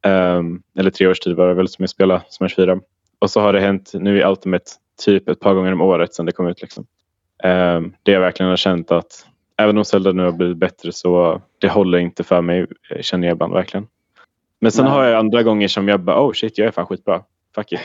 Mm. 0.04 0.38
Um, 0.38 0.62
eller 0.78 0.90
tre 0.90 1.06
års 1.06 1.20
tid 1.20 1.36
var 1.36 1.48
det 1.48 1.54
väl 1.54 1.68
som 1.68 1.82
jag 1.82 1.90
spelade 1.90 2.22
Smash 2.28 2.54
4. 2.56 2.80
Och 3.18 3.30
så 3.30 3.40
har 3.40 3.52
det 3.52 3.60
hänt 3.60 3.90
nu 3.94 4.18
i 4.18 4.24
Ultimate 4.24 4.70
typ 4.98 5.28
ett 5.28 5.40
par 5.40 5.54
gånger 5.54 5.72
om 5.72 5.80
året 5.80 6.14
sedan 6.14 6.26
det 6.26 6.32
kom 6.32 6.48
ut. 6.48 6.62
Liksom. 6.62 6.86
Um, 7.44 7.94
det 8.02 8.12
jag 8.12 8.20
verkligen 8.20 8.50
har 8.50 8.56
känt 8.56 8.90
att 8.90 9.26
även 9.56 9.78
om 9.78 9.84
Zelda 9.84 10.12
nu 10.12 10.22
har 10.22 10.32
blivit 10.32 10.56
bättre 10.56 10.92
så 10.92 11.42
det 11.58 11.68
håller 11.68 11.98
inte 11.98 12.24
för 12.24 12.40
mig 12.40 12.66
eh, 12.90 13.00
känner 13.00 13.28
jag 13.28 13.34
ibland 13.34 13.52
verkligen. 13.52 13.86
Men 14.60 14.72
sen 14.72 14.84
Nej. 14.84 14.94
har 14.94 15.04
jag 15.04 15.18
andra 15.18 15.42
gånger 15.42 15.68
som 15.68 15.88
jag 15.88 16.00
bara 16.00 16.26
oh 16.26 16.32
shit 16.32 16.58
jag 16.58 16.66
är 16.66 16.70
fan 16.70 16.86
skitbra. 16.86 17.22
Fuck 17.54 17.72
it. 17.72 17.80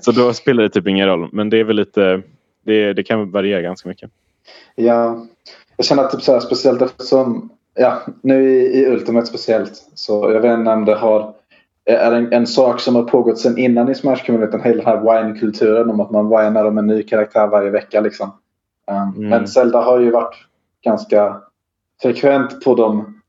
så 0.00 0.12
då 0.12 0.32
spelar 0.32 0.62
det 0.62 0.68
typ 0.68 0.86
ingen 0.86 1.06
roll. 1.06 1.28
Men 1.32 1.50
det 1.50 1.60
är 1.60 1.64
väl 1.64 1.76
lite 1.76 2.22
det, 2.64 2.92
det 2.92 3.02
kan 3.02 3.30
variera 3.30 3.60
ganska 3.60 3.88
mycket. 3.88 4.10
Ja, 4.74 5.26
jag 5.76 5.86
känner 5.86 6.02
att 6.02 6.10
typ 6.10 6.22
så 6.22 6.32
här, 6.32 6.40
speciellt 6.40 6.82
eftersom 6.82 7.50
ja, 7.74 8.02
nu 8.22 8.50
i, 8.50 8.80
i 8.80 8.86
Ultimate 8.86 9.26
speciellt 9.26 9.72
så 9.94 10.32
jag 10.32 10.40
vet 10.40 10.58
inte 10.58 10.70
om 10.70 10.84
det 10.84 10.94
har 10.94 11.34
är 11.86 12.12
en, 12.12 12.32
en 12.32 12.46
sak 12.46 12.80
som 12.80 12.94
har 12.94 13.02
pågått 13.02 13.38
sedan 13.38 13.58
innan 13.58 13.90
i 13.90 13.94
Smash-communityn. 13.94 14.62
Hela 14.62 14.76
den 14.76 14.86
här 14.86 15.22
wine-kulturen 15.22 15.90
om 15.90 16.00
att 16.00 16.10
man 16.10 16.28
winar 16.28 16.64
om 16.64 16.78
en 16.78 16.86
ny 16.86 17.02
karaktär 17.02 17.46
varje 17.46 17.70
vecka. 17.70 18.00
Liksom. 18.00 18.32
Um, 18.90 19.16
mm. 19.16 19.28
Men 19.28 19.48
Zelda 19.48 19.80
har 19.80 20.00
ju 20.00 20.10
varit 20.10 20.34
ganska 20.84 21.40
frekvent 22.02 22.64
på 22.64 22.74
de 22.74 23.20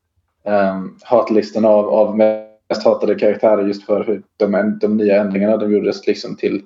um, 0.44 0.96
hatlistorna 1.02 1.68
av, 1.68 1.88
av 1.88 2.16
mest 2.16 2.84
hatade 2.84 3.14
karaktärer 3.14 3.66
just 3.66 3.86
för 3.86 4.04
hur 4.04 4.22
de, 4.36 4.78
de 4.80 4.96
nya 4.96 5.20
ändringarna 5.20 5.56
de 5.56 5.72
gjordes 5.72 6.06
liksom 6.06 6.36
till, 6.36 6.62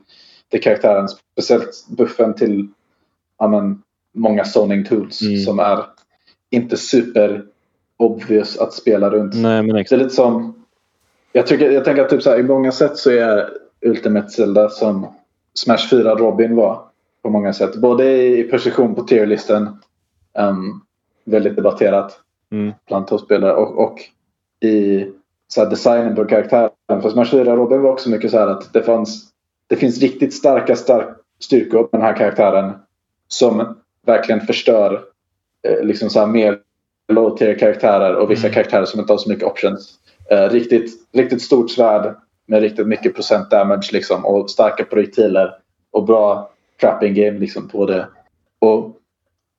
till 0.50 0.62
karaktären. 0.62 1.08
Speciellt 1.08 1.86
buffen 1.88 2.34
till 2.34 2.68
amen, 3.36 3.82
många 4.14 4.44
zoning 4.44 4.84
tools 4.84 5.22
mm. 5.22 5.38
som 5.38 5.58
är 5.58 5.84
inte 6.50 6.76
super 6.76 7.44
obvious 7.96 8.58
att 8.58 8.72
spela 8.72 9.10
runt. 9.10 9.34
Nej, 9.34 9.62
men 9.62 9.74
det 9.74 9.92
är 9.92 9.96
lite 9.96 10.10
som 10.10 10.61
jag, 11.32 11.46
tycker, 11.46 11.70
jag 11.70 11.84
tänker 11.84 12.02
att 12.02 12.10
typ 12.10 12.22
så 12.22 12.30
här, 12.30 12.38
i 12.38 12.42
många 12.42 12.72
sätt 12.72 12.96
så 12.96 13.10
är 13.10 13.50
Ultimate 13.86 14.28
Zelda 14.28 14.68
som 14.68 15.06
Smash 15.54 15.88
4 15.90 16.14
Robin 16.14 16.56
var. 16.56 16.84
På 17.22 17.30
många 17.30 17.52
sätt. 17.52 17.76
Både 17.76 18.26
i 18.26 18.42
position 18.42 18.94
på 18.94 19.02
tierlisten. 19.02 19.78
Um, 20.38 20.82
väldigt 21.24 21.56
debatterat 21.56 22.20
mm. 22.52 22.72
bland 22.88 23.06
toppspelare. 23.06 23.52
Och, 23.52 23.78
och 23.78 24.00
i 24.68 25.06
så 25.48 25.62
här, 25.62 25.70
designen 25.70 26.14
på 26.14 26.24
karaktären. 26.24 26.70
För 27.02 27.10
Smash 27.10 27.30
4 27.30 27.56
Robin 27.56 27.82
var 27.82 27.90
också 27.90 28.10
mycket 28.10 28.30
så 28.30 28.38
här 28.38 28.46
att 28.46 28.72
det 28.72 28.82
fanns 28.82 29.32
det 29.72 29.76
finns 29.76 30.00
riktigt 30.00 30.34
starka 30.34 30.76
stark 30.76 31.08
styrkor 31.40 31.78
med 31.78 32.00
den 32.00 32.02
här 32.02 32.16
karaktären 32.16 32.72
som 33.28 33.76
verkligen 34.06 34.40
förstör 34.40 35.04
eh, 35.68 35.84
liksom 35.84 36.10
så 36.10 36.20
här 36.20 36.26
mer 36.26 36.58
low 37.08 37.36
tier 37.36 37.58
karaktärer 37.58 38.14
och 38.14 38.30
vissa 38.30 38.46
mm. 38.46 38.54
karaktärer 38.54 38.84
som 38.84 39.00
inte 39.00 39.12
har 39.12 39.18
så 39.18 39.28
mycket 39.28 39.44
options. 39.44 39.98
Eh, 40.32 40.48
riktigt, 40.48 40.90
riktigt 41.12 41.42
stort 41.42 41.70
svärd 41.70 42.16
med 42.46 42.60
riktigt 42.60 42.86
mycket 42.86 43.14
procent 43.14 43.50
damage 43.50 43.90
liksom, 43.92 44.24
och 44.24 44.50
starka 44.50 44.84
projektiler 44.84 45.54
och 45.90 46.04
bra 46.04 46.50
trapping 46.80 47.14
game 47.14 47.38
liksom, 47.38 47.68
på 47.68 47.86
det. 47.86 48.08
Och 48.58 48.96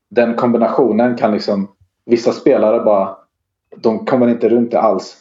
den 0.09 0.35
kombinationen 0.35 1.17
kan 1.17 1.31
liksom 1.31 1.71
vissa 2.05 2.31
spelare 2.31 2.79
bara 2.79 3.17
de 3.77 4.05
kommer 4.05 4.27
inte 4.27 4.49
runt 4.49 4.71
det 4.71 4.79
alls. 4.79 5.17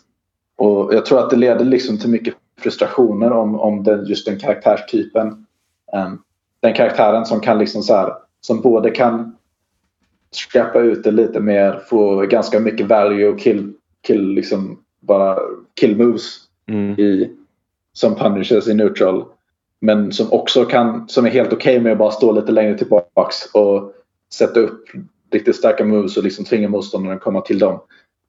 Och 0.57 0.95
jag 0.95 1.07
tror 1.07 1.19
att 1.19 1.31
det 1.31 1.37
leder 1.37 1.65
liksom 1.65 1.99
till 1.99 2.11
mycket 2.11 2.35
frustrationer 2.61 3.33
om, 3.33 3.61
om 3.61 3.83
den, 3.83 4.05
just 4.05 4.27
den 4.27 4.39
karaktärstypen. 4.39 5.47
Um, 5.93 6.23
den 6.61 6.75
karaktären 6.75 7.27
som 7.27 7.41
kan 7.41 7.59
liksom 7.59 7.83
så 7.83 7.95
här, 7.95 8.13
som 8.41 8.61
både 8.61 8.91
kan 8.91 9.37
skräpa 10.31 10.79
ut 10.79 11.05
det 11.05 11.11
lite 11.11 11.41
mer, 11.41 11.83
få 11.87 12.21
ganska 12.21 12.61
mycket 12.61 12.87
value 12.87 13.29
och 13.29 13.41
kill, 13.41 13.73
kill 14.07 14.29
liksom 14.29 14.82
bara 15.03 15.39
kill 15.81 15.97
moves 15.97 16.39
mm. 16.67 17.01
i, 17.01 17.31
som 17.93 18.15
punishers 18.15 18.69
i 18.69 18.75
neutral. 18.75 19.25
Men 19.81 20.13
som 20.13 20.33
också 20.33 20.65
kan, 20.65 21.09
som 21.09 21.27
är 21.27 21.31
helt 21.31 21.53
okej 21.53 21.77
okay 21.77 21.81
med 21.81 21.93
att 21.93 21.99
bara 21.99 22.11
stå 22.11 22.33
lite 22.33 22.53
längre 22.53 22.79
tillbaks 22.79 23.37
och 23.55 23.93
sätta 24.35 24.61
upp 24.61 24.85
riktigt 25.33 25.57
starka 25.57 25.85
moves 25.85 26.17
och 26.17 26.25
liksom 26.25 26.45
tvinga 26.45 26.69
motståndaren 26.69 27.17
att 27.17 27.23
komma 27.23 27.41
till 27.41 27.59
dem. 27.59 27.81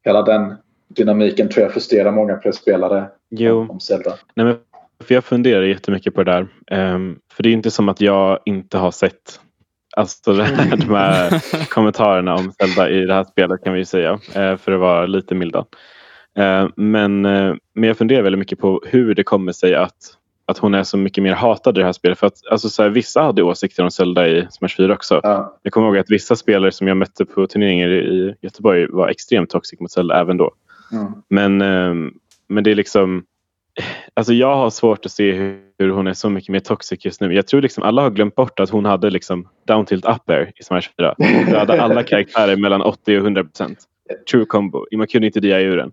Hela 0.03 0.21
den 0.21 0.53
dynamiken 0.87 1.49
tror 1.49 1.63
jag 1.63 1.73
frustrerar 1.73 2.11
många 2.11 2.41
spelare 2.53 3.09
jo. 3.29 3.67
om 3.69 3.79
Zelda. 3.79 4.13
Nej, 4.35 4.45
men 4.45 4.55
för 5.03 5.15
jag 5.15 5.23
funderar 5.23 5.63
jättemycket 5.63 6.15
på 6.15 6.23
det 6.23 6.31
där. 6.31 6.47
Um, 6.95 7.19
för 7.33 7.43
det 7.43 7.49
är 7.49 7.53
inte 7.53 7.71
som 7.71 7.89
att 7.89 8.01
jag 8.01 8.39
inte 8.45 8.77
har 8.77 8.91
sett 8.91 9.39
alltså 9.97 10.33
det 10.33 10.43
här, 10.57 10.77
de 10.77 10.95
här 10.95 11.41
kommentarerna 11.69 12.35
om 12.35 12.51
Zelda 12.51 12.89
i 12.89 13.05
det 13.05 13.13
här 13.13 13.23
spelet 13.23 13.63
kan 13.63 13.73
vi 13.73 13.85
säga. 13.85 14.13
Uh, 14.13 14.57
för 14.57 14.71
att 14.71 14.79
vara 14.79 15.05
lite 15.05 15.35
milda. 15.35 15.65
Uh, 16.39 16.69
men, 16.75 17.25
uh, 17.25 17.55
men 17.73 17.87
jag 17.87 17.97
funderar 17.97 18.21
väldigt 18.21 18.39
mycket 18.39 18.59
på 18.59 18.81
hur 18.85 19.15
det 19.15 19.23
kommer 19.23 19.51
sig 19.51 19.75
att, 19.75 20.17
att 20.45 20.57
hon 20.57 20.73
är 20.73 20.83
så 20.83 20.97
mycket 20.97 21.23
mer 21.23 21.33
hatad 21.33 21.77
i 21.77 21.79
det 21.79 21.85
här 21.85 21.93
spelet. 21.93 22.19
För 22.19 22.27
att, 22.27 22.47
alltså, 22.51 22.69
så 22.69 22.83
här, 22.83 22.89
vissa 22.89 23.21
hade 23.21 23.43
åsikter 23.43 23.83
om 23.83 23.91
Zelda 23.91 24.27
i 24.27 24.47
Smash 24.51 24.75
4 24.77 24.93
också. 24.93 25.19
Ja. 25.23 25.59
Jag 25.63 25.73
kommer 25.73 25.87
ihåg 25.87 25.97
att 25.97 26.11
vissa 26.11 26.35
spelare 26.35 26.71
som 26.71 26.87
jag 26.87 26.97
mötte 26.97 27.25
på 27.25 27.47
turneringar 27.47 27.89
i 27.89 28.35
Göteborg 28.41 28.87
var 28.89 29.09
extremt 29.09 29.49
toxic 29.49 29.79
mot 29.79 29.91
Zelda 29.91 30.19
även 30.19 30.37
då. 30.37 30.51
Mm. 30.91 31.11
Men, 31.29 31.61
um, 31.61 32.13
men 32.47 32.63
det 32.63 32.71
är 32.71 32.75
liksom 32.75 33.23
Alltså 34.13 34.33
jag 34.33 34.55
har 34.55 34.69
svårt 34.69 35.05
att 35.05 35.11
se 35.11 35.31
hur 35.79 35.89
hon 35.89 36.07
är 36.07 36.13
så 36.13 36.29
mycket 36.29 36.49
mer 36.49 36.59
toxic 36.59 37.05
just 37.05 37.21
nu. 37.21 37.33
Jag 37.33 37.47
tror 37.47 37.61
liksom 37.61 37.83
alla 37.83 38.01
har 38.01 38.09
glömt 38.09 38.35
bort 38.35 38.59
att 38.59 38.69
hon 38.69 38.85
hade 38.85 39.09
liksom 39.09 39.47
down 39.67 39.85
tilt 39.85 40.05
up 40.05 40.29
air 40.29 40.51
i 40.55 40.63
Smash 40.63 40.81
4. 40.97 41.15
Hon 41.17 41.55
hade 41.55 41.81
alla 41.81 42.03
karaktärer 42.03 42.55
mellan 42.55 42.81
80 42.81 43.17
och 43.17 43.23
100 43.23 43.43
procent. 43.43 43.79
True 44.31 44.45
combo. 44.45 44.85
Man 44.97 45.07
kunde 45.07 45.27
inte 45.27 45.39
DI 45.39 45.53
ur 45.53 45.77
den. 45.77 45.91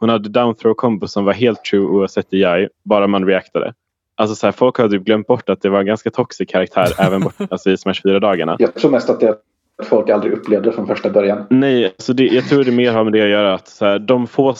Hon 0.00 0.08
hade 0.08 0.28
down 0.28 0.54
throw 0.54 0.74
combo 0.74 1.08
som 1.08 1.24
var 1.24 1.32
helt 1.32 1.64
true 1.64 1.86
oavsett 1.86 2.30
DI. 2.30 2.68
Bara 2.84 3.06
man 3.06 3.26
reactade. 3.26 3.74
Alltså 4.14 4.36
så 4.36 4.46
här, 4.46 4.52
folk 4.52 4.78
har 4.78 4.88
typ 4.88 5.02
glömt 5.02 5.26
bort 5.26 5.48
att 5.48 5.62
det 5.62 5.68
var 5.68 5.80
en 5.80 5.86
ganska 5.86 6.10
toxic 6.10 6.50
karaktär 6.50 6.88
även 6.98 7.20
bort, 7.20 7.34
alltså 7.50 7.70
i 7.70 7.76
Smash 7.76 7.94
4-dagarna. 8.04 8.56
Jag 8.58 8.74
tror 8.74 8.90
mest 8.90 9.10
att 9.10 9.20
det 9.20 9.36
folk 9.82 10.08
aldrig 10.08 10.32
upplevde 10.32 10.72
från 10.72 10.86
första 10.86 11.10
början. 11.10 11.46
Nej, 11.50 11.84
alltså 11.84 12.12
det, 12.12 12.26
jag 12.26 12.44
tror 12.44 12.64
det 12.64 12.72
mer 12.72 12.92
har 12.92 13.04
med 13.04 13.12
det 13.12 13.22
att 13.22 13.28
göra 13.28 13.54
att 13.54 13.68
så 13.68 13.84
här, 13.84 13.98
de 13.98 14.26
få 14.26 14.54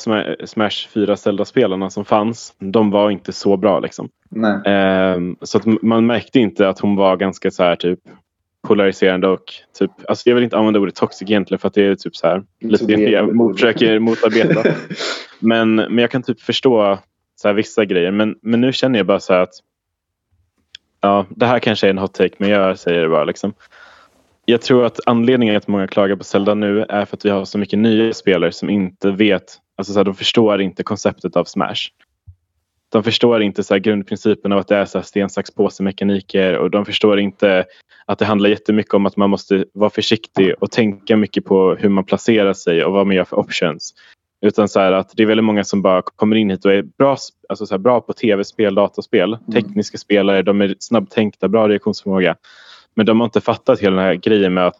Smash 0.45 0.89
4 0.95 1.17
Zelda-spelarna 1.17 1.91
som 1.91 2.05
fanns, 2.05 2.55
de 2.59 2.91
var 2.91 3.11
inte 3.11 3.33
så 3.33 3.57
bra. 3.57 3.81
Liksom. 3.81 4.09
Eh, 4.67 5.17
så 5.43 5.59
att 5.59 5.83
man 5.83 6.07
märkte 6.07 6.41
inte 6.41 6.69
att 6.69 6.81
hon 6.81 6.97
var 6.97 7.17
ganska 7.17 7.51
så 7.51 7.63
här 7.63 7.77
typ 7.77 7.99
polariserande 8.63 9.29
och 9.29 9.45
typ, 9.79 9.91
alltså 10.09 10.29
jag 10.29 10.35
vill 10.35 10.45
inte 10.45 10.57
använda 10.57 10.81
ordet 10.81 10.95
toxic 10.95 11.31
egentligen 11.31 11.59
för 11.59 11.69
att 11.69 11.75
det 11.75 11.83
är 11.83 11.95
typ 11.95 12.17
så 12.17 12.27
här, 12.27 12.43
lite 12.61 12.87
det 12.87 13.11
jag 13.11 13.35
mot, 13.35 13.57
försöker 13.57 13.99
motarbeta. 13.99 14.63
men, 15.39 15.75
men 15.75 15.99
jag 15.99 16.11
kan 16.11 16.23
typ 16.23 16.41
förstå 16.41 16.99
så 17.37 17.49
här, 17.49 17.55
vissa 17.55 17.85
grejer. 17.85 18.11
Men, 18.11 18.37
men 18.43 18.61
nu 18.61 18.73
känner 18.73 18.99
jag 18.99 19.07
bara 19.07 19.21
så 19.21 19.33
här 19.33 19.41
att 19.41 19.55
ja, 21.01 21.27
det 21.31 21.47
här 21.47 21.59
kanske 21.59 21.87
är 21.87 21.91
en 21.91 21.99
hot 21.99 22.15
take 22.15 22.35
men 22.39 22.51
jag 22.51 22.79
säger 22.79 23.03
det 23.03 23.09
bara 23.09 23.25
liksom 23.25 23.55
jag 24.45 24.63
tror 24.63 24.85
att 24.85 25.01
anledningen 25.07 25.57
att 25.57 25.69
många 25.69 25.87
klagar 25.87 26.17
på 26.17 26.25
Zelda 26.25 26.55
nu 26.55 26.83
är 26.89 27.05
för 27.05 27.17
att 27.17 27.25
vi 27.25 27.31
har 27.31 27.45
så 27.45 27.59
mycket 27.59 27.79
nya 27.79 28.15
spelare 28.15 28.53
som 28.53 28.71
inte 28.71 29.11
vet, 29.11 29.59
alltså 29.77 29.93
så 29.93 29.99
här, 29.99 30.05
de 30.05 30.15
förstår 30.15 30.63
inte 30.63 30.83
konceptet 30.83 31.37
av 31.37 31.45
Smash. 31.45 31.89
De 32.89 33.03
förstår 33.03 33.43
inte 33.43 33.63
så 33.63 33.79
grundprincipen 33.79 34.53
av 34.53 34.59
att 34.59 34.69
det 34.69 34.77
är 34.77 34.85
så 34.85 34.99
här, 34.99 35.05
sten, 35.05 35.31
sax, 35.31 35.51
påse 35.51 35.83
mekaniker 35.83 36.57
och 36.59 36.71
de 36.71 36.85
förstår 36.85 37.21
inte 37.21 37.65
att 38.07 38.19
det 38.19 38.25
handlar 38.25 38.51
jättemycket 38.51 38.95
om 38.95 39.07
att 39.07 39.17
man 39.17 39.31
måste 39.31 39.65
vara 39.75 39.91
försiktig 39.91 40.55
och 40.61 40.71
tänka 40.71 41.17
mycket 41.17 41.45
på 41.45 41.75
hur 41.75 41.89
man 41.89 42.05
placerar 42.05 42.53
sig 42.53 42.85
och 42.85 42.93
vad 42.93 43.07
man 43.07 43.17
gör 43.17 43.25
för 43.25 43.39
options. 43.39 43.95
Utan 44.47 44.69
så 44.69 44.81
att 44.81 45.13
det 45.17 45.23
är 45.23 45.27
väldigt 45.27 45.45
många 45.45 45.65
som 45.65 45.83
bara 45.83 46.03
kommer 46.03 46.37
in 46.37 46.51
hit 46.51 46.65
och 46.65 46.73
är 46.73 46.83
bra, 46.83 47.17
alltså 47.49 47.67
så 47.67 47.79
bra 47.79 48.01
på 48.01 48.13
tv-spel, 48.13 48.75
dataspel. 48.75 49.35
Mm. 49.35 49.53
Tekniska 49.53 49.99
spelare, 49.99 50.43
de 50.43 50.61
är 50.61 50.75
snabbtänkta, 50.79 51.49
bra 51.49 51.69
reaktionsförmåga. 51.69 52.37
Men 52.95 53.07
de 53.07 53.21
har 53.21 53.25
inte 53.25 53.41
fattat 53.41 53.81
hela 53.81 53.97
den 53.97 54.05
här 54.05 54.15
grejen 54.15 54.55
med 54.55 54.67
att 54.67 54.79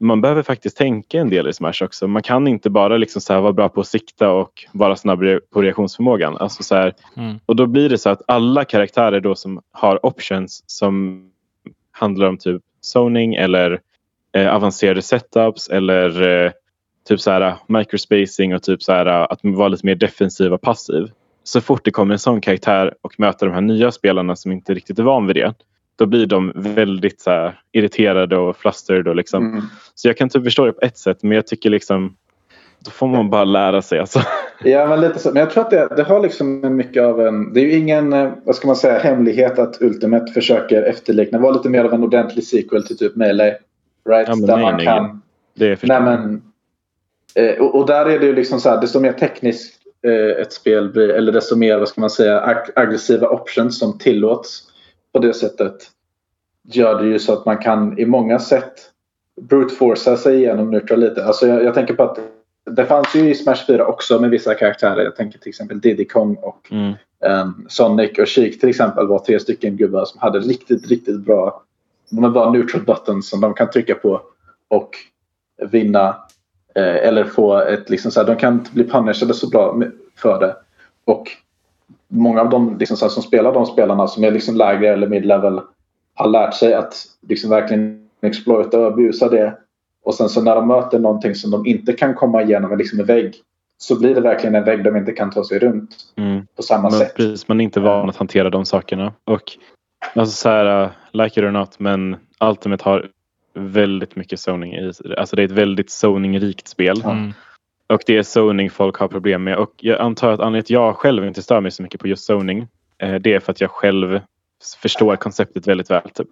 man 0.00 0.20
behöver 0.20 0.42
faktiskt 0.42 0.76
tänka 0.76 1.18
en 1.18 1.30
del 1.30 1.48
i 1.48 1.52
Smash 1.52 1.82
också. 1.82 2.08
Man 2.08 2.22
kan 2.22 2.48
inte 2.48 2.70
bara 2.70 2.96
liksom 2.96 3.22
så 3.22 3.40
vara 3.40 3.52
bra 3.52 3.68
på 3.68 3.80
att 3.80 3.86
sikta 3.86 4.30
och 4.30 4.66
vara 4.72 4.96
snabb 4.96 5.20
på 5.52 5.62
reaktionsförmågan. 5.62 6.36
Alltså 6.36 6.62
så 6.62 6.74
här, 6.74 6.94
mm. 7.16 7.40
Och 7.46 7.56
då 7.56 7.66
blir 7.66 7.88
det 7.88 7.98
så 7.98 8.10
att 8.10 8.22
alla 8.26 8.64
karaktärer 8.64 9.20
då 9.20 9.34
som 9.34 9.60
har 9.72 10.06
options 10.06 10.64
som 10.66 11.24
handlar 11.98 12.28
om 12.28 12.38
typ 12.38 12.62
zoning 12.80 13.34
eller 13.34 13.80
eh, 14.32 14.54
avancerade 14.54 15.02
setups 15.02 15.68
eller 15.68 16.28
eh, 16.44 16.52
typ 17.08 17.20
så 17.20 17.30
här 17.30 17.56
microspacing 17.66 18.54
och 18.54 18.62
typ 18.62 18.82
så 18.82 18.92
här 18.92 19.06
att 19.06 19.40
vara 19.42 19.68
lite 19.68 19.86
mer 19.86 19.94
defensiv 19.94 20.52
och 20.52 20.60
passiv. 20.60 21.10
Så 21.44 21.60
fort 21.60 21.84
det 21.84 21.90
kommer 21.90 22.12
en 22.12 22.18
sån 22.18 22.40
karaktär 22.40 22.94
och 23.00 23.20
möter 23.20 23.46
de 23.46 23.52
här 23.52 23.60
nya 23.60 23.92
spelarna 23.92 24.36
som 24.36 24.52
inte 24.52 24.74
riktigt 24.74 24.98
är 24.98 25.02
van 25.02 25.26
vid 25.26 25.36
det 25.36 25.54
då 25.98 26.06
blir 26.06 26.26
de 26.26 26.52
väldigt 26.54 27.20
så 27.20 27.30
här, 27.30 27.60
irriterade 27.72 28.36
och 28.36 28.56
flustered. 28.56 29.08
Och 29.08 29.16
liksom. 29.16 29.46
Mm. 29.46 29.64
Så 29.94 30.08
jag 30.08 30.16
kan 30.16 30.28
typ 30.28 30.44
förstå 30.44 30.66
det 30.66 30.72
på 30.72 30.80
ett 30.80 30.98
sätt 30.98 31.22
men 31.22 31.32
jag 31.32 31.46
tycker 31.46 31.70
liksom 31.70 32.16
då 32.80 32.90
får 32.90 33.06
man 33.06 33.30
bara 33.30 33.44
lära 33.44 33.82
sig. 33.82 33.98
Alltså. 33.98 34.20
Ja, 34.64 34.86
men 34.86 35.00
lite 35.00 35.18
så. 35.18 35.30
Men 35.30 35.40
jag 35.40 35.50
tror 35.50 35.64
att 35.64 35.70
det, 35.70 35.88
det 35.96 36.02
har 36.02 36.20
liksom 36.20 36.76
mycket 36.76 37.02
av 37.02 37.20
en... 37.20 37.52
Det 37.52 37.60
är 37.60 37.64
ju 37.64 37.78
ingen 37.78 38.12
eh, 38.12 38.32
vad 38.44 38.56
ska 38.56 38.66
man 38.66 38.76
säga, 38.76 38.98
hemlighet 38.98 39.58
att 39.58 39.82
Ultimate 39.82 40.32
försöker 40.32 40.82
efterlikna. 40.82 41.38
vara 41.38 41.52
lite 41.52 41.68
mer 41.68 41.84
av 41.84 41.94
en 41.94 42.02
ordentlig 42.02 42.44
sequel 42.44 42.86
till 42.86 42.98
typ 42.98 43.16
Melee. 43.16 43.56
Right? 44.08 44.28
Ja, 44.28 44.34
Där 44.46 44.56
man 44.56 44.78
kan... 44.78 45.22
Det 45.54 45.66
är 45.66 45.78
Nej, 45.82 46.00
men, 46.00 46.42
eh, 47.34 47.60
och, 47.60 47.74
och, 47.74 47.86
där 47.86 48.06
är 48.06 48.18
det 48.18 48.26
ju 48.26 48.34
liksom 48.34 48.60
så 48.60 48.68
här, 48.68 48.80
desto 48.80 49.00
mer 49.00 49.12
tekniskt 49.12 49.80
eh, 50.06 50.42
ett 50.42 50.52
spel 50.52 50.92
blir, 50.92 51.08
eller 51.08 51.32
desto 51.32 51.56
mer 51.56 51.78
vad 51.78 51.88
ska 51.88 52.00
man 52.00 52.10
säga, 52.10 52.40
ag 52.40 52.56
aggressiva 52.74 53.28
options 53.28 53.78
som 53.78 53.98
tillåts 53.98 54.62
på 55.12 55.18
det 55.18 55.34
sättet 55.34 55.76
gör 56.68 57.02
det 57.02 57.08
ju 57.08 57.18
så 57.18 57.32
att 57.32 57.46
man 57.46 57.58
kan 57.58 57.98
i 57.98 58.06
många 58.06 58.38
sätt 58.38 58.74
brute 59.40 59.74
forca 59.74 60.16
sig 60.16 60.36
igenom 60.36 60.70
neutral 60.70 61.00
lite. 61.00 61.24
Alltså 61.24 61.46
jag, 61.46 61.64
jag, 61.64 61.74
tänker 61.74 61.94
på 61.94 62.02
att 62.02 62.18
det 62.70 62.86
fanns 62.86 63.14
ju 63.14 63.30
i 63.30 63.34
Smash 63.34 63.66
4 63.66 63.86
också 63.86 64.20
med 64.20 64.30
vissa 64.30 64.54
karaktärer. 64.54 65.04
Jag 65.04 65.16
tänker 65.16 65.38
till 65.38 65.48
exempel 65.48 65.80
Diddy 65.80 66.04
Kong 66.04 66.36
och 66.42 66.68
mm. 66.70 66.92
um, 67.20 67.66
Sonic 67.68 68.18
och 68.18 68.28
Sheik 68.28 68.60
till 68.60 68.68
exempel 68.68 69.06
var 69.06 69.18
tre 69.18 69.40
stycken 69.40 69.76
gubbar 69.76 70.04
som 70.04 70.20
hade 70.20 70.38
riktigt, 70.38 70.88
riktigt 70.88 71.20
bra 71.20 71.62
de 72.10 72.24
har 72.24 72.30
bara 72.30 72.50
neutral 72.50 72.82
buttons 72.82 73.28
som 73.28 73.40
de 73.40 73.54
kan 73.54 73.70
trycka 73.70 73.94
på 73.94 74.20
och 74.68 74.90
vinna 75.70 76.16
eh, 76.74 76.96
eller 76.96 77.24
få 77.24 77.58
ett 77.58 77.90
liksom 77.90 78.10
så 78.10 78.20
här, 78.20 78.26
de 78.26 78.36
kan 78.36 78.66
bli 78.72 78.84
punishade 78.84 79.34
så 79.34 79.48
bra 79.48 79.82
för 80.16 80.40
det. 80.40 80.56
Och 81.04 81.30
många 82.08 82.40
av 82.40 82.50
de 82.50 82.78
liksom, 82.78 82.96
som 82.96 83.22
spelar 83.22 83.54
de 83.54 83.66
spelarna 83.66 84.06
som 84.06 84.24
är 84.24 84.30
liksom 84.30 84.56
lägre 84.56 84.88
eller 84.88 85.06
mid-level 85.06 85.60
har 86.14 86.28
lärt 86.28 86.54
sig 86.54 86.74
att 86.74 87.04
liksom 87.28 87.50
verkligen 87.50 88.08
exploita 88.20 88.78
och 88.78 88.86
abusa 88.86 89.28
det. 89.28 89.58
Och 90.08 90.14
sen 90.14 90.28
så 90.28 90.42
när 90.42 90.54
de 90.54 90.68
möter 90.68 90.98
någonting 90.98 91.34
som 91.34 91.50
de 91.50 91.66
inte 91.66 91.92
kan 91.92 92.14
komma 92.14 92.42
igenom, 92.42 92.78
liksom 92.78 93.00
en 93.00 93.06
vägg, 93.06 93.34
så 93.78 93.98
blir 93.98 94.14
det 94.14 94.20
verkligen 94.20 94.54
en 94.54 94.64
vägg 94.64 94.84
de 94.84 94.96
inte 94.96 95.12
kan 95.12 95.30
ta 95.30 95.44
sig 95.44 95.58
runt 95.58 95.96
mm. 96.16 96.46
på 96.56 96.62
samma 96.62 96.82
men 96.82 96.98
sätt. 96.98 97.16
Precis, 97.16 97.48
man 97.48 97.60
är 97.60 97.64
inte 97.64 97.80
van 97.80 98.08
att 98.08 98.16
hantera 98.16 98.50
de 98.50 98.64
sakerna. 98.64 99.12
Och 99.24 99.42
alltså 100.14 100.36
så 100.36 100.48
här, 100.48 100.84
uh, 100.84 100.90
like 101.12 101.40
it 101.40 101.46
or 101.46 101.50
not, 101.50 101.78
men 101.78 102.16
Ultimate 102.40 102.84
har 102.84 103.08
väldigt 103.54 104.16
mycket 104.16 104.40
zoning 104.40 104.74
i 104.74 104.92
Alltså 105.18 105.36
det 105.36 105.42
är 105.42 105.46
ett 105.46 105.50
väldigt 105.50 105.90
zoning-rikt 105.90 106.68
spel. 106.68 107.02
Mm. 107.04 107.32
Och 107.86 108.02
det 108.06 108.16
är 108.16 108.22
zoning 108.22 108.70
folk 108.70 108.96
har 108.96 109.08
problem 109.08 109.44
med. 109.44 109.56
Och 109.56 109.72
jag 109.76 110.00
antar 110.00 110.32
att 110.32 110.40
anledningen 110.40 110.64
till 110.64 110.76
att 110.76 110.82
jag 110.82 110.96
själv 110.96 111.26
inte 111.26 111.42
stör 111.42 111.60
mig 111.60 111.70
så 111.70 111.82
mycket 111.82 112.00
på 112.00 112.08
just 112.08 112.24
zoning, 112.24 112.68
eh, 112.98 113.14
det 113.14 113.34
är 113.34 113.40
för 113.40 113.52
att 113.52 113.60
jag 113.60 113.70
själv 113.70 114.20
förstår 114.82 115.16
konceptet 115.16 115.66
väldigt 115.66 115.90
väl. 115.90 116.10
Typ. 116.14 116.28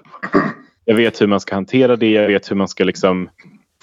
Jag 0.84 0.94
vet 0.94 1.20
hur 1.20 1.26
man 1.26 1.40
ska 1.40 1.54
hantera 1.54 1.96
det, 1.96 2.10
jag 2.10 2.28
vet 2.28 2.50
hur 2.50 2.56
man 2.56 2.68
ska 2.68 2.84
liksom 2.84 3.28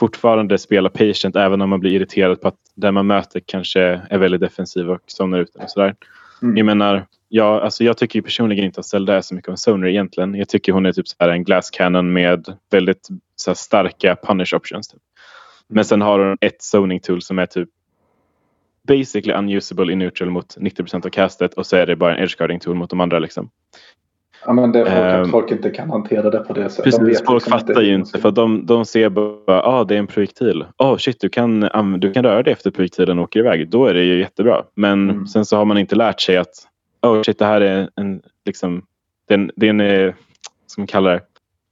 fortfarande 0.03 0.57
spela 0.57 0.89
patient 0.89 1.35
även 1.35 1.61
om 1.61 1.69
man 1.69 1.79
blir 1.79 1.91
irriterad 1.91 2.41
på 2.41 2.47
att 2.47 2.57
den 2.75 2.93
man 2.93 3.07
möter 3.07 3.41
kanske 3.45 3.81
är 4.09 4.17
väldigt 4.17 4.41
defensiv 4.41 4.89
och 4.89 4.99
zonar 5.07 5.39
ut 5.39 5.55
och 5.55 5.69
sådär. 5.69 5.95
Mm. 6.41 6.57
Jag 6.57 6.65
menar, 6.65 7.05
jag, 7.29 7.63
alltså 7.63 7.83
jag 7.83 7.97
tycker 7.97 8.21
personligen 8.21 8.65
inte 8.65 8.79
att 8.79 8.85
Zelda 8.85 9.17
är 9.17 9.21
så 9.21 9.35
mycket 9.35 9.49
av 9.49 9.53
en 9.53 9.57
zoner 9.57 9.87
egentligen. 9.87 10.35
Jag 10.35 10.49
tycker 10.49 10.71
hon 10.71 10.85
är 10.85 10.91
typ 10.91 11.07
så 11.07 11.15
här 11.19 11.29
en 11.29 11.43
glass 11.43 11.69
cannon 11.69 12.13
med 12.13 12.45
väldigt 12.71 13.07
så 13.35 13.55
starka 13.55 14.15
punish 14.15 14.53
options. 14.53 14.87
Typ. 14.87 15.01
Men 15.67 15.85
sen 15.85 16.01
har 16.01 16.19
hon 16.19 16.37
ett 16.41 16.61
zoning 16.61 16.99
tool 16.99 17.21
som 17.21 17.39
är 17.39 17.45
typ 17.45 17.69
basically 18.87 19.33
unusable 19.33 19.93
i 19.93 19.95
neutral 19.95 20.29
mot 20.29 20.57
90% 20.57 21.05
av 21.05 21.09
castet 21.09 21.53
och 21.53 21.65
så 21.65 21.75
är 21.75 21.85
det 21.85 21.95
bara 21.95 22.15
en 22.15 22.23
edgeguarding 22.23 22.59
tool 22.59 22.75
mot 22.75 22.89
de 22.89 23.01
andra. 23.01 23.19
Liksom. 23.19 23.49
Ja, 24.45 24.53
men 24.53 24.71
det 24.71 24.79
är 24.79 24.85
folk, 24.85 25.25
um, 25.25 25.31
folk 25.31 25.51
inte 25.51 25.69
kan 25.69 25.89
hantera 25.89 26.29
det 26.29 26.39
på 26.39 26.53
det 26.53 26.69
sättet. 26.69 26.83
Precis, 26.83 27.19
de 27.19 27.25
folk 27.25 27.45
liksom 27.45 27.59
fattar 27.59 27.81
ju 27.81 27.95
inte 27.95 28.19
för 28.19 28.31
de, 28.31 28.65
de 28.65 28.85
ser 28.85 29.09
bara 29.09 29.59
att 29.59 29.67
ah, 29.67 29.83
det 29.83 29.95
är 29.95 29.99
en 29.99 30.07
projektil. 30.07 30.65
Oh 30.77 30.97
shit, 30.97 31.19
du 31.19 31.29
kan, 31.29 31.59
du 31.99 32.13
kan 32.13 32.23
röra 32.23 32.43
dig 32.43 32.53
efter 32.53 32.71
projektilen 32.71 33.19
åker 33.19 33.39
iväg. 33.39 33.69
Då 33.69 33.85
är 33.85 33.93
det 33.93 34.03
ju 34.03 34.19
jättebra. 34.19 34.63
Men 34.75 35.09
mm. 35.09 35.27
sen 35.27 35.45
så 35.45 35.57
har 35.57 35.65
man 35.65 35.77
inte 35.77 35.95
lärt 35.95 36.21
sig 36.21 36.37
att 36.37 36.53
oh 37.01 37.21
shit, 37.21 37.39
det 37.39 37.45
här 37.45 37.61
är 37.61 37.89
en, 37.95 38.21
liksom, 38.45 38.85
den, 39.27 39.51
den 39.55 39.81
är, 39.81 40.15
som 40.67 40.87
kallar 40.87 41.13
det, 41.13 41.21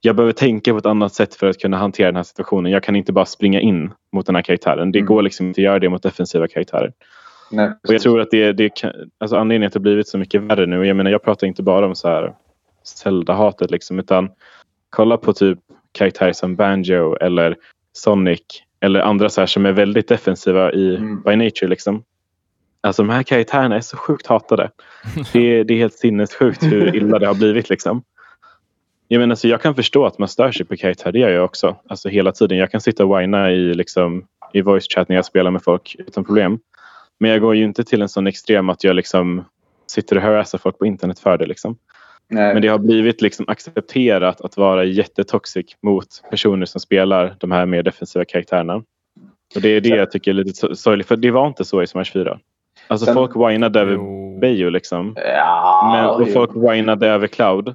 jag 0.04 0.16
behöver 0.16 0.32
tänka 0.32 0.72
på 0.72 0.78
ett 0.78 0.86
annat 0.86 1.14
sätt 1.14 1.34
för 1.34 1.46
att 1.46 1.58
kunna 1.58 1.76
hantera 1.76 2.06
den 2.06 2.16
här 2.16 2.22
situationen. 2.22 2.72
Jag 2.72 2.82
kan 2.82 2.96
inte 2.96 3.12
bara 3.12 3.24
springa 3.24 3.60
in 3.60 3.90
mot 4.12 4.26
den 4.26 4.34
här 4.34 4.42
karaktären. 4.42 4.92
Det 4.92 4.98
mm. 4.98 5.06
går 5.06 5.22
liksom 5.22 5.46
inte 5.46 5.60
att 5.60 5.64
göra 5.64 5.78
det 5.78 5.88
mot 5.88 6.02
defensiva 6.02 6.48
karaktärer. 6.48 6.92
Nej, 7.50 7.70
och 7.88 7.94
jag 7.94 8.02
tror 8.02 8.20
att 8.20 8.30
det, 8.30 8.52
det 8.52 8.70
alltså 9.18 9.36
anledningen 9.36 9.70
till 9.70 9.78
att 9.78 9.82
det 9.84 9.90
blivit 9.90 10.08
så 10.08 10.18
mycket 10.18 10.42
värre 10.42 10.66
nu. 10.66 10.86
Jag 10.86 10.96
menar, 10.96 11.10
jag 11.10 11.22
pratar 11.22 11.46
inte 11.46 11.62
bara 11.62 11.86
om 11.86 11.94
så 11.94 12.08
här 12.08 12.34
Zelda-hatet 12.84 13.70
liksom, 13.70 13.98
utan 13.98 14.30
kolla 14.90 15.16
på 15.16 15.32
typ 15.32 15.58
karaktärer 15.92 16.32
som 16.32 16.56
Banjo 16.56 17.16
eller 17.16 17.56
Sonic 17.92 18.40
eller 18.80 19.00
andra 19.00 19.28
så 19.28 19.40
här 19.40 19.46
som 19.46 19.66
är 19.66 19.72
väldigt 19.72 20.08
defensiva 20.08 20.72
i 20.72 20.96
mm. 20.96 21.22
By 21.22 21.36
Nature. 21.36 21.68
Liksom. 21.68 22.04
Alltså 22.80 23.02
de 23.02 23.10
här 23.10 23.22
karaktärerna 23.22 23.76
är 23.76 23.80
så 23.80 23.96
sjukt 23.96 24.26
hatade. 24.26 24.70
Det 25.32 25.40
är, 25.40 25.64
det 25.64 25.74
är 25.74 25.78
helt 25.78 25.94
sinnessjukt 25.94 26.62
hur 26.62 26.96
illa 26.96 27.18
det 27.18 27.26
har 27.26 27.34
blivit. 27.34 27.70
Liksom. 27.70 28.02
Jag, 29.08 29.20
menar, 29.20 29.34
så 29.34 29.48
jag 29.48 29.62
kan 29.62 29.74
förstå 29.74 30.06
att 30.06 30.18
man 30.18 30.28
stör 30.28 30.52
sig 30.52 30.66
på 30.66 30.76
karaktärer, 30.76 31.12
det 31.12 31.18
gör 31.18 31.30
jag 31.30 31.44
också. 31.44 31.76
Alltså 31.88 32.08
hela 32.08 32.32
tiden. 32.32 32.58
Jag 32.58 32.70
kan 32.70 32.80
sitta 32.80 33.04
och 33.04 33.20
whina 33.20 33.52
i, 33.52 33.74
liksom, 33.74 34.26
i 34.52 34.60
voice 34.60 34.88
chat 34.88 35.08
när 35.08 35.16
jag 35.16 35.24
spelar 35.24 35.50
med 35.50 35.62
folk 35.62 35.96
utan 35.98 36.24
problem. 36.24 36.58
Men 37.20 37.30
jag 37.30 37.40
går 37.40 37.56
ju 37.56 37.64
inte 37.64 37.84
till 37.84 38.02
en 38.02 38.08
sån 38.08 38.26
extrem 38.26 38.68
att 38.68 38.84
jag 38.84 38.96
liksom 38.96 39.44
sitter 39.86 40.16
och 40.16 40.22
harassar 40.22 40.58
folk 40.58 40.78
på 40.78 40.86
internet 40.86 41.18
för 41.18 41.38
det. 41.38 41.46
Liksom. 41.46 41.76
Nej. 42.32 42.52
Men 42.52 42.62
det 42.62 42.68
har 42.68 42.78
blivit 42.78 43.22
liksom 43.22 43.44
accepterat 43.48 44.40
att 44.40 44.56
vara 44.56 44.84
jättetoxic 44.84 45.66
mot 45.82 46.06
personer 46.30 46.66
som 46.66 46.80
spelar 46.80 47.34
de 47.38 47.50
här 47.50 47.66
mer 47.66 47.82
defensiva 47.82 48.24
karaktärerna. 48.24 48.82
Och 49.54 49.62
det 49.62 49.68
är 49.68 49.80
det 49.80 49.88
jag 49.88 50.10
tycker 50.10 50.30
är 50.30 50.34
lite 50.34 50.76
sorgligt, 50.76 51.08
för 51.08 51.16
det 51.16 51.30
var 51.30 51.46
inte 51.46 51.64
så 51.64 51.82
i 51.82 51.86
Smash 51.86 52.04
4. 52.12 52.38
Alltså 52.88 53.06
Sen, 53.06 53.14
folk 53.14 53.36
whinade 53.36 53.80
över 53.80 53.98
Bejo 54.40 54.70
liksom. 54.70 55.16
Ja, 55.16 55.90
men, 55.94 56.10
och 56.10 56.28
jo. 56.28 56.32
folk 56.32 56.50
whinade 56.56 57.08
över 57.08 57.26
Cloud. 57.26 57.74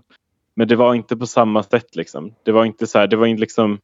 Men 0.56 0.68
det 0.68 0.76
var 0.76 0.94
inte 0.94 1.18
på 1.18 1.26
samma 1.26 1.64
sätt 1.64 1.96
liksom. 1.96 2.34
Det 2.44 2.52
var 2.52 2.66
inte 2.66 2.88
så 2.88 3.00
här, 3.00 3.08
det 3.08 3.16
var 3.16 3.26
inte 3.26 3.42
liksom... 3.42 3.80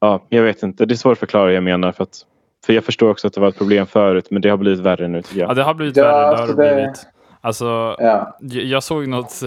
Ja, 0.00 0.26
jag 0.28 0.42
vet 0.42 0.62
inte. 0.62 0.86
Det 0.86 0.94
är 0.94 0.96
svårt 0.96 1.12
att 1.12 1.18
förklara 1.18 1.44
vad 1.44 1.54
jag 1.54 1.62
menar. 1.62 1.92
För, 1.92 2.02
att, 2.02 2.26
för 2.66 2.72
jag 2.72 2.84
förstår 2.84 3.10
också 3.10 3.26
att 3.26 3.32
det 3.32 3.40
var 3.40 3.48
ett 3.48 3.58
problem 3.58 3.86
förut 3.86 4.26
men 4.30 4.42
det 4.42 4.48
har 4.48 4.56
blivit 4.56 4.80
värre 4.80 5.08
nu 5.08 5.22
tycker 5.22 5.40
jag. 5.40 5.50
Ja, 5.50 5.54
det 5.54 5.62
har 5.62 5.74
blivit 5.74 5.96
ja, 5.96 6.04
värre. 6.04 6.30
Det 6.30 6.36
har 6.36 6.46
det 6.46 6.54
blivit. 6.54 7.06
Alltså, 7.44 7.96
ja. 7.98 8.36
jag 8.40 8.82
såg 8.82 9.08
något 9.08 9.40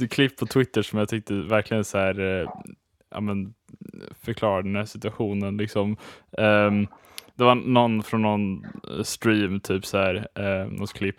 klipp 0.10 0.36
på 0.36 0.46
Twitter 0.46 0.82
som 0.82 0.98
jag 0.98 1.08
tyckte 1.08 1.34
verkligen 1.34 1.84
så 1.84 1.98
här, 1.98 2.20
eh, 2.20 2.48
ja, 3.10 3.20
men, 3.20 3.54
förklarade 4.24 4.68
den 4.68 4.76
här 4.76 4.84
situationen. 4.84 5.56
Liksom. 5.56 5.96
Um, 6.30 6.86
det 7.34 7.44
var 7.44 7.54
någon 7.54 8.02
från 8.02 8.22
någon 8.22 8.66
stream, 9.02 9.60
typ 9.60 9.86
så 9.86 9.98
här, 9.98 10.26
uh, 10.38 10.72
något 10.72 10.92
klipp, 10.92 11.16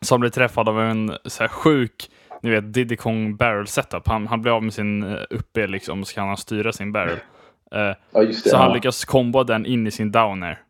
som 0.00 0.20
blev 0.20 0.30
träffad 0.30 0.68
av 0.68 0.80
en 0.80 1.12
så 1.24 1.42
här 1.42 1.48
sjuk, 1.48 2.10
ni 2.42 2.50
vet, 2.50 2.72
Diddy 2.72 2.96
Kong 2.96 3.36
barrel 3.36 3.66
setup. 3.66 4.08
Han, 4.08 4.26
han 4.26 4.42
blev 4.42 4.54
av 4.54 4.62
med 4.62 4.74
sin 4.74 5.02
uh, 5.02 5.22
uppe 5.30 5.66
liksom, 5.66 6.04
så 6.04 6.14
kan 6.14 6.28
han 6.28 6.36
styra 6.36 6.72
sin 6.72 6.92
barrel. 6.92 7.18
Uh, 7.74 7.80
ja, 8.12 8.20
det, 8.20 8.34
så 8.34 8.48
ja. 8.52 8.58
han 8.58 8.72
lyckas 8.72 9.04
komba 9.04 9.44
den 9.44 9.66
in 9.66 9.86
i 9.86 9.90
sin 9.90 10.12
downer 10.12 10.62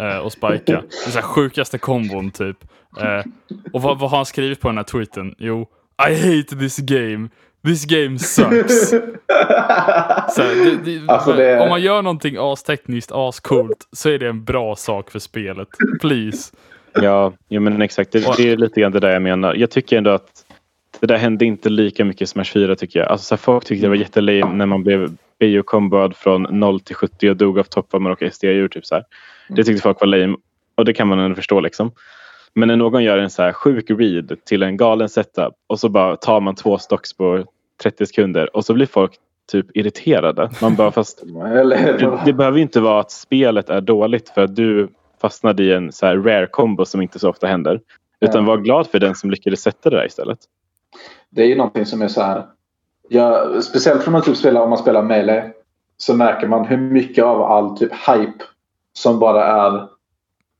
eh, 0.00 0.18
och 0.18 0.32
spika. 0.32 0.72
Den 0.72 1.12
så 1.12 1.22
sjukaste 1.22 1.78
kombon 1.78 2.30
typ. 2.30 2.56
Eh, 3.00 3.24
och 3.72 3.82
vad, 3.82 3.98
vad 3.98 4.10
har 4.10 4.16
han 4.16 4.26
skrivit 4.26 4.60
på 4.60 4.68
den 4.68 4.76
här 4.76 4.84
tweeten? 4.84 5.34
Jo, 5.38 5.66
I 6.08 6.14
hate 6.14 6.56
this 6.56 6.76
game. 6.76 7.28
This 7.66 7.84
game 7.84 8.18
sucks. 8.18 8.90
så, 8.90 10.42
det, 10.42 10.84
det, 10.84 11.02
alltså 11.08 11.32
det... 11.32 11.60
Om 11.60 11.68
man 11.68 11.82
gör 11.82 12.02
någonting 12.02 12.36
astekniskt, 12.38 13.12
ascoolt, 13.12 13.88
så 13.92 14.08
är 14.08 14.18
det 14.18 14.28
en 14.28 14.44
bra 14.44 14.76
sak 14.76 15.10
för 15.10 15.18
spelet. 15.18 15.68
Please. 16.00 16.52
Ja, 16.94 17.32
ja 17.48 17.60
men 17.60 17.82
exakt. 17.82 18.12
Det, 18.12 18.36
det 18.36 18.50
är 18.50 18.56
lite 18.56 18.80
grann 18.80 18.92
det 18.92 19.00
där 19.00 19.10
jag 19.10 19.22
menar. 19.22 19.54
Jag 19.54 19.70
tycker 19.70 19.98
ändå 19.98 20.10
att 20.10 20.44
det 21.00 21.06
där 21.06 21.16
hände 21.16 21.44
inte 21.44 21.68
lika 21.68 22.04
mycket 22.04 22.22
i 22.22 22.26
Smash 22.26 22.44
4 22.44 22.76
tycker 22.76 22.98
jag. 23.00 23.08
Alltså, 23.08 23.26
så 23.26 23.36
folk 23.36 23.64
tyckte 23.64 23.86
det 23.86 23.88
var 23.88 23.96
jättelame 23.96 24.54
när 24.54 24.66
man 24.66 24.82
blev 24.82 25.16
bio-komboad 25.40 26.16
från 26.16 26.42
0 26.42 26.80
till 26.80 26.96
70 26.96 27.30
och 27.30 27.36
dog 27.36 27.58
av 27.58 27.64
toppar 27.64 28.10
och 28.10 28.22
SD-djur. 28.32 28.68
Typ 28.68 28.86
så 28.86 28.94
här. 28.94 29.04
Det 29.48 29.64
tyckte 29.64 29.82
folk 29.82 30.00
var 30.00 30.06
lame 30.06 30.36
och 30.74 30.84
det 30.84 30.92
kan 30.92 31.08
man 31.08 31.18
ändå 31.18 31.34
förstå. 31.34 31.60
Liksom. 31.60 31.92
Men 32.54 32.68
när 32.68 32.76
någon 32.76 33.04
gör 33.04 33.18
en 33.18 33.30
så 33.30 33.42
här 33.42 33.52
sjuk 33.52 33.90
read 33.90 34.36
till 34.44 34.62
en 34.62 34.76
galen 34.76 35.08
setup 35.08 35.54
och 35.66 35.80
så 35.80 35.88
bara 35.88 36.16
tar 36.16 36.40
man 36.40 36.54
två 36.54 36.78
stocks 36.78 37.12
på 37.12 37.44
30 37.82 38.06
sekunder 38.06 38.56
och 38.56 38.64
så 38.64 38.74
blir 38.74 38.86
folk 38.86 39.12
typ 39.52 39.76
irriterade. 39.76 40.50
Man 40.62 40.74
bara, 40.74 40.90
fast 40.90 41.22
det, 41.44 42.20
det 42.24 42.32
behöver 42.32 42.58
inte 42.58 42.80
vara 42.80 43.00
att 43.00 43.10
spelet 43.10 43.70
är 43.70 43.80
dåligt 43.80 44.28
för 44.28 44.44
att 44.44 44.56
du 44.56 44.88
fastnade 45.20 45.62
i 45.62 45.72
en 45.72 45.92
så 45.92 46.06
här 46.06 46.16
rare 46.16 46.46
combo 46.46 46.84
som 46.84 47.02
inte 47.02 47.18
så 47.18 47.30
ofta 47.30 47.46
händer. 47.46 47.80
Utan 48.20 48.44
var 48.44 48.56
glad 48.56 48.86
för 48.86 48.98
den 48.98 49.14
som 49.14 49.30
lyckades 49.30 49.62
sätta 49.62 49.90
det 49.90 49.96
där 49.96 50.06
istället. 50.06 50.38
Det 51.30 51.42
är 51.42 51.46
ju 51.46 51.56
någonting 51.56 51.86
som 51.86 52.02
är 52.02 52.08
så 52.08 52.22
här. 52.22 52.46
Ja, 53.08 53.60
speciellt 53.62 54.02
från 54.02 54.12
man 54.12 54.22
typ 54.22 54.36
spelar, 54.36 54.60
om 54.60 54.70
man 54.70 54.78
spelar 54.78 55.02
melee 55.02 55.52
så 55.96 56.14
märker 56.14 56.48
man 56.48 56.66
hur 56.66 56.76
mycket 56.76 57.24
av 57.24 57.42
all 57.42 57.78
typ 57.78 57.92
hype 57.92 58.44
som 58.92 59.18
bara 59.18 59.44
är 59.44 59.88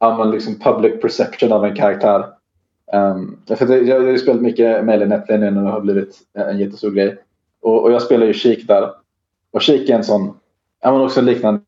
ja, 0.01 0.25
liksom 0.25 0.59
public 0.59 1.01
perception 1.01 1.53
av 1.53 1.65
en 1.65 1.77
karaktär. 1.77 2.27
Um, 2.93 3.39
för 3.47 3.67
det, 3.67 3.79
jag, 3.79 4.01
har 4.01 4.07
ju 4.07 4.19
spelat 4.19 4.43
mycket 4.43 4.85
Mail 4.85 5.03
in 5.03 5.11
nu 5.41 5.63
och 5.63 5.73
har 5.73 5.81
blivit 5.81 6.19
en 6.33 6.59
jättestor 6.59 6.91
grej. 6.91 7.19
Och, 7.63 7.83
och 7.83 7.93
jag 7.93 8.03
spelar 8.03 8.27
ju 8.27 8.33
Chic 8.33 8.67
där. 8.67 8.91
Och 9.51 9.63
Chic 9.63 9.91
är 9.91 9.95
en 9.95 10.05
sån, 10.05 10.35
ja 10.83 10.93
men 10.93 11.01
också 11.01 11.21
liknande, 11.21 11.63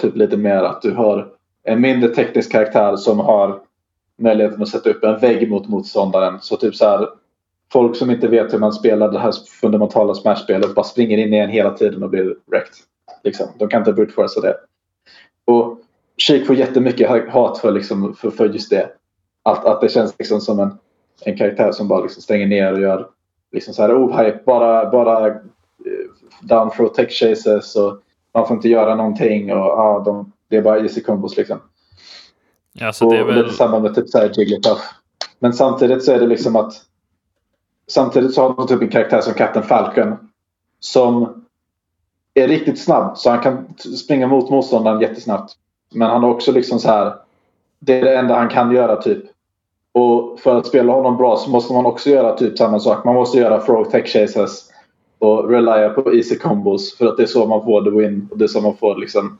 typ 0.00 0.16
lite 0.16 0.36
mer 0.36 0.62
att 0.62 0.82
du 0.82 0.94
har 0.94 1.32
en 1.62 1.80
mindre 1.80 2.08
teknisk 2.08 2.52
karaktär 2.52 2.96
som 2.96 3.18
har 3.18 3.60
möjligheten 4.18 4.62
att 4.62 4.68
sätta 4.68 4.90
upp 4.90 5.04
en 5.04 5.18
vägg 5.18 5.50
mot 5.50 5.68
motståndaren. 5.68 6.38
Så 6.40 6.56
typ 6.56 6.74
så 6.74 6.84
här, 6.84 7.08
folk 7.72 7.96
som 7.96 8.10
inte 8.10 8.28
vet 8.28 8.52
hur 8.52 8.58
man 8.58 8.72
spelar 8.72 9.12
det 9.12 9.18
här 9.18 9.32
fundamentala 9.60 10.14
Smash-spelet 10.14 10.74
bara 10.74 10.84
springer 10.84 11.18
in 11.18 11.34
i 11.34 11.38
en 11.38 11.50
hela 11.50 11.70
tiden 11.70 12.02
och 12.02 12.10
blir 12.10 12.36
wrecked. 12.46 12.74
Liksom. 13.24 13.46
De 13.58 13.68
kan 13.68 13.80
inte 13.80 13.92
brute 13.92 14.40
det. 14.40 14.56
Och 15.44 15.78
Sheik 16.18 16.46
får 16.46 16.56
jättemycket 16.56 17.30
hat 17.30 17.58
för, 17.58 17.72
liksom, 17.72 18.14
för, 18.14 18.30
för 18.30 18.48
just 18.48 18.70
det. 18.70 18.90
Att, 19.42 19.64
att 19.64 19.80
det 19.80 19.88
känns 19.88 20.14
liksom 20.18 20.40
som 20.40 20.60
en, 20.60 20.78
en 21.24 21.36
karaktär 21.36 21.72
som 21.72 21.88
bara 21.88 22.02
liksom 22.02 22.22
stänger 22.22 22.46
ner 22.46 22.72
och 22.72 22.80
gör 22.80 23.08
liksom 23.52 23.74
så 23.74 23.82
här 23.82 24.06
oh, 24.06 24.22
hype, 24.22 24.42
bara, 24.46 24.90
bara 24.90 25.28
uh, 25.28 25.36
down 26.42 26.70
throw 26.70 26.88
tech 26.88 27.10
chases 27.10 27.76
och 27.76 28.00
man 28.34 28.46
får 28.46 28.56
inte 28.56 28.68
göra 28.68 28.94
någonting 28.94 29.52
och 29.52 29.78
ah, 29.78 30.02
de, 30.04 30.32
det 30.48 30.56
är 30.56 30.62
bara 30.62 30.80
easy 30.80 31.00
combos 31.00 31.36
liksom. 31.36 31.58
Ja, 32.72 32.92
så 32.92 33.10
det 33.10 33.18
är 33.18 33.24
väl... 33.24 33.34
Lite 33.34 33.56
samma 33.56 33.80
med 33.80 33.94
typ 33.94 34.08
så 34.08 34.18
här 34.18 34.32
Jigglypuff. 34.34 34.78
Men 35.38 35.52
samtidigt 35.52 36.04
så 36.04 36.12
är 36.12 36.20
det 36.20 36.26
liksom 36.26 36.56
att 36.56 36.72
samtidigt 37.88 38.34
så 38.34 38.42
har 38.42 38.54
man 38.56 38.66
typ 38.66 38.82
en 38.82 38.88
karaktär 38.88 39.20
som 39.20 39.34
Captain 39.34 39.66
Falcon 39.66 40.16
som 40.80 41.44
är 42.34 42.48
riktigt 42.48 42.80
snabb 42.80 43.18
så 43.18 43.30
han 43.30 43.42
kan 43.42 43.74
springa 43.78 44.26
mot 44.26 44.50
motståndaren 44.50 45.00
jättesnabbt. 45.00 45.52
Men 45.94 46.10
han 46.10 46.22
har 46.22 46.30
också 46.30 46.52
liksom 46.52 46.78
så 46.78 46.88
här. 46.88 47.14
Det 47.80 47.98
är 47.98 48.04
det 48.04 48.16
enda 48.16 48.34
han 48.34 48.48
kan 48.48 48.72
göra 48.72 49.02
typ. 49.02 49.24
Och 49.92 50.40
för 50.40 50.56
att 50.56 50.66
spela 50.66 50.92
honom 50.92 51.16
bra 51.16 51.36
så 51.36 51.50
måste 51.50 51.72
man 51.72 51.86
också 51.86 52.10
göra 52.10 52.36
typ 52.36 52.58
samma 52.58 52.78
sak. 52.78 53.04
Man 53.04 53.14
måste 53.14 53.38
göra 53.38 53.60
frog 53.60 53.90
tech 53.90 54.06
chases 54.06 54.70
och 55.18 55.50
relya 55.50 55.90
på 55.90 56.14
easy 56.14 56.38
combos 56.38 56.96
för 56.96 57.06
att 57.06 57.16
det 57.16 57.22
är 57.22 57.26
så 57.26 57.46
man 57.46 57.64
får 57.64 57.82
the 57.82 57.90
win 57.90 58.28
och 58.30 58.38
det 58.38 58.44
är 58.44 58.48
så 58.48 58.60
man 58.60 58.76
får 58.76 58.96
liksom 58.96 59.38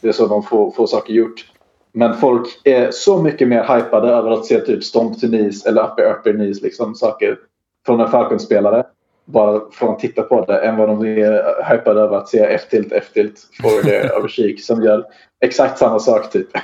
det 0.00 0.08
är 0.08 0.12
så 0.12 0.26
man 0.26 0.42
får, 0.42 0.70
får 0.70 0.86
saker 0.86 1.12
gjort. 1.12 1.46
Men 1.92 2.14
folk 2.14 2.60
är 2.64 2.90
så 2.90 3.22
mycket 3.22 3.48
mer 3.48 3.76
hypade 3.76 4.08
över 4.08 4.30
att 4.30 4.46
se 4.46 4.60
typ 4.60 4.84
stomp 4.84 5.20
till 5.20 5.28
knees 5.28 5.66
eller 5.66 5.82
upper 5.82 6.12
upper 6.12 6.32
knees 6.32 6.62
liksom 6.62 6.94
saker 6.94 7.38
från 7.86 8.00
en 8.00 8.08
Falcon-spelare 8.08 8.84
bara 9.32 9.60
från 9.72 9.94
att 9.94 9.98
titta 9.98 10.22
på 10.22 10.44
det 10.44 10.58
än 10.58 10.76
vad 10.76 10.88
de 10.88 11.02
är 11.02 11.70
hypade 11.72 12.00
över 12.00 12.16
att 12.16 12.28
se 12.28 12.38
F-tilt, 12.38 12.92
F-tilt, 12.92 13.40
forward 13.62 13.86
över 14.16 14.28
kik 14.28 14.64
som 14.64 14.82
gör 14.82 15.04
exakt 15.40 15.78
samma 15.78 15.98
sak 15.98 16.30
typ. 16.30 16.48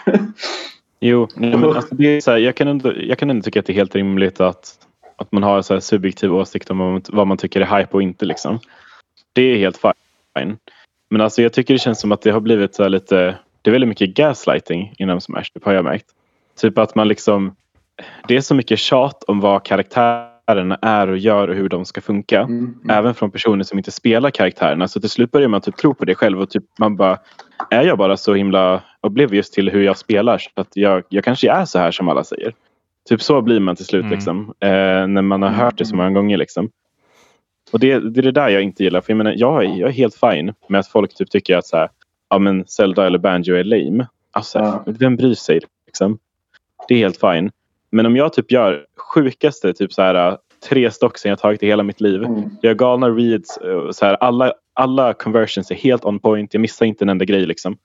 Jo, 1.00 1.28
men 1.34 1.64
alltså 1.64 1.94
det 1.94 2.06
är 2.06 2.20
så 2.20 2.30
här, 2.30 2.38
jag, 2.38 2.54
kan 2.54 2.68
ändå, 2.68 2.92
jag 2.96 3.18
kan 3.18 3.30
ändå 3.30 3.42
tycka 3.42 3.60
att 3.60 3.66
det 3.66 3.72
är 3.72 3.74
helt 3.74 3.94
rimligt 3.94 4.40
att, 4.40 4.78
att 5.16 5.32
man 5.32 5.42
har 5.42 5.72
en 5.72 5.80
subjektiv 5.80 6.34
åsikt 6.34 6.70
om 6.70 6.78
vad 6.78 6.92
man, 6.92 7.02
vad 7.08 7.26
man 7.26 7.36
tycker 7.36 7.60
är 7.60 7.78
hype 7.78 7.90
och 7.92 8.02
inte. 8.02 8.24
Liksom. 8.24 8.58
Det 9.32 9.42
är 9.42 9.56
helt 9.56 9.80
fine. 10.38 10.56
Men 11.10 11.20
alltså 11.20 11.42
jag 11.42 11.52
tycker 11.52 11.74
det 11.74 11.78
känns 11.78 12.00
som 12.00 12.12
att 12.12 12.22
det 12.22 12.30
har 12.30 12.40
blivit 12.40 12.74
så 12.74 12.88
lite, 12.88 13.36
det 13.62 13.70
är 13.70 13.72
väldigt 13.72 13.88
mycket 13.88 14.14
gaslighting 14.14 14.94
inom 14.98 15.20
Smash, 15.20 15.44
det 15.54 15.64
har 15.64 15.72
jag 15.72 15.84
märkt. 15.84 16.06
Typ 16.60 16.78
att 16.78 16.94
man 16.94 17.08
liksom, 17.08 17.56
det 18.28 18.36
är 18.36 18.40
så 18.40 18.54
mycket 18.54 18.78
tjat 18.78 19.24
om 19.24 19.40
vad 19.40 19.64
karaktärerna 20.46 20.78
är 20.82 21.08
och 21.08 21.18
gör 21.18 21.48
och 21.48 21.54
hur 21.54 21.68
de 21.68 21.84
ska 21.84 22.00
funka. 22.00 22.40
Mm, 22.40 22.58
mm. 22.58 22.98
Även 22.98 23.14
från 23.14 23.30
personer 23.30 23.64
som 23.64 23.78
inte 23.78 23.90
spelar 23.90 24.30
karaktärerna. 24.30 24.88
Så 24.88 25.00
till 25.00 25.10
slut 25.10 25.30
börjar 25.30 25.48
man 25.48 25.60
typ 25.60 25.76
tro 25.76 25.94
på 25.94 26.04
det 26.04 26.14
själv 26.14 26.40
och 26.40 26.50
typ 26.50 26.64
man 26.78 26.96
bara, 26.96 27.18
är 27.70 27.82
jag 27.82 27.98
bara 27.98 28.16
så 28.16 28.34
himla 28.34 28.82
oblivious 29.00 29.50
till 29.50 29.70
hur 29.70 29.82
jag 29.82 29.98
spelar 29.98 30.38
så 30.38 30.50
att 30.54 30.76
jag, 30.76 31.02
jag 31.08 31.24
kanske 31.24 31.50
är 31.50 31.64
så 31.64 31.78
här 31.78 31.90
som 31.90 32.08
alla 32.08 32.24
säger. 32.24 32.54
Typ 33.08 33.22
så 33.22 33.42
blir 33.42 33.60
man 33.60 33.76
till 33.76 33.84
slut 33.84 34.04
mm. 34.04 34.12
liksom. 34.12 34.54
Eh, 34.60 35.06
när 35.06 35.22
man 35.22 35.42
har 35.42 35.50
hört 35.50 35.78
det 35.78 35.84
så 35.84 35.96
många 35.96 36.10
gånger 36.10 36.38
liksom. 36.38 36.70
Och 37.72 37.80
det, 37.80 37.98
det 37.98 38.20
är 38.20 38.22
det 38.22 38.32
där 38.32 38.48
jag 38.48 38.62
inte 38.62 38.84
gillar. 38.84 39.00
För 39.00 39.12
jag 39.12 39.16
menar, 39.16 39.34
jag, 39.36 39.64
är, 39.64 39.68
jag 39.68 39.88
är 39.88 39.92
helt 39.92 40.14
fine 40.14 40.54
med 40.68 40.78
att 40.78 40.88
folk 40.88 41.14
typ 41.14 41.30
tycker 41.30 41.56
att 41.56 41.66
så 41.66 41.76
här, 41.76 41.88
ja, 42.30 42.38
men 42.38 42.66
Zelda 42.66 43.06
eller 43.06 43.18
Banjo 43.18 43.54
är 43.54 43.64
lame. 43.64 44.06
Alltså, 44.30 44.58
ja. 44.58 44.84
Vem 44.86 45.16
bryr 45.16 45.34
sig? 45.34 45.60
Liksom? 45.86 46.18
Det 46.88 46.94
är 46.94 46.98
helt 46.98 47.20
fine. 47.20 47.50
Men 47.90 48.06
om 48.06 48.16
jag 48.16 48.32
typ 48.32 48.52
gör 48.52 48.86
sjukaste 49.14 49.72
typ 49.72 49.92
så 49.92 50.02
här, 50.02 50.36
tre 50.68 50.90
stocksen 50.90 51.28
jag 51.28 51.38
tagit 51.38 51.62
i 51.62 51.66
hela 51.66 51.82
mitt 51.82 52.00
liv. 52.00 52.24
Mm. 52.24 52.42
Jag 52.60 52.70
gör 52.70 52.74
galna 52.74 53.08
reads. 53.08 53.58
Så 53.90 54.04
här, 54.06 54.14
alla, 54.14 54.52
alla 54.74 55.12
conversions 55.12 55.70
är 55.70 55.74
helt 55.74 56.04
on 56.04 56.18
point. 56.18 56.54
Jag 56.54 56.60
missar 56.60 56.86
inte 56.86 57.04
en 57.04 57.08
enda 57.08 57.24
grej. 57.24 57.46
Liksom. 57.46 57.76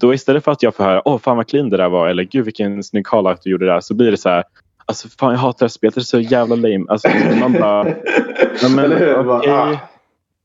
Då 0.00 0.14
istället 0.14 0.44
för 0.44 0.52
att 0.52 0.62
jag 0.62 0.74
får 0.74 0.84
höra 0.84 1.08
åh 1.08 1.18
fan 1.18 1.36
vad 1.36 1.48
clean 1.48 1.70
det 1.70 1.76
där 1.76 1.88
var 1.88 2.08
eller 2.08 2.22
gud 2.22 2.44
vilken 2.44 2.82
snygg 2.82 3.06
call-out 3.06 3.40
du 3.42 3.50
gjorde 3.50 3.66
där 3.66 3.80
så 3.80 3.94
blir 3.94 4.10
det 4.10 4.16
så 4.16 4.28
här 4.28 4.44
Alltså 4.88 5.08
fan 5.08 5.32
jag 5.32 5.38
hatar 5.38 5.58
det 5.58 5.64
här 5.64 5.68
spelet, 5.68 5.94
det 5.94 6.00
är 6.00 6.02
så 6.02 6.20
jävla 6.20 6.56
lame. 6.56 6.84
Alltså, 6.88 7.08
man 7.40 7.52
bara... 7.52 7.88
ja, 8.62 8.68
men, 8.68 8.92
okay. 8.92 9.52
Ah. 9.52 9.78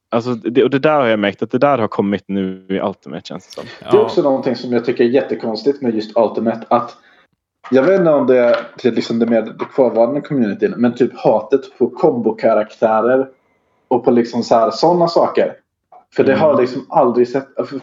Alltså, 0.09 0.33
det, 0.33 0.63
och 0.63 0.69
det 0.69 0.79
där 0.79 0.99
har 0.99 1.07
jag 1.07 1.19
märkt 1.19 1.43
att 1.43 1.51
det 1.51 1.57
där 1.57 1.77
har 1.77 1.87
kommit 1.87 2.23
nu 2.27 2.65
i 2.69 2.79
Ultimate 2.79 3.27
känns 3.27 3.47
det 3.47 3.53
som. 3.53 3.63
Det 3.91 3.97
är 3.97 4.01
också 4.01 4.21
någonting 4.21 4.55
som 4.55 4.73
jag 4.73 4.85
tycker 4.85 5.03
är 5.03 5.07
jättekonstigt 5.07 5.81
med 5.81 5.95
just 5.95 6.17
Ultimate. 6.17 6.65
Att 6.69 6.97
jag 7.69 7.83
vet 7.83 7.99
inte 7.99 8.11
om 8.11 8.27
det 8.27 8.37
är 8.37 8.55
till 8.77 8.93
liksom 8.93 9.19
det 9.19 9.25
mer 9.25 9.41
det 9.41 9.65
kvarvarande 9.65 10.21
communityn. 10.21 10.73
Men 10.77 10.95
typ 10.95 11.17
hatet 11.17 11.77
på 11.77 11.89
kombokaraktärer. 11.89 13.27
Och 13.87 14.03
på 14.03 14.11
liksom 14.11 14.43
så 14.43 14.55
här, 14.55 14.71
sådana 14.71 15.07
saker. 15.07 15.53
För 16.15 16.23
det 16.23 16.31
mm. 16.31 16.41
har 16.41 16.61
liksom 16.61 16.85
aldrig 16.89 17.27
sett. 17.27 17.47
För, 17.55 17.79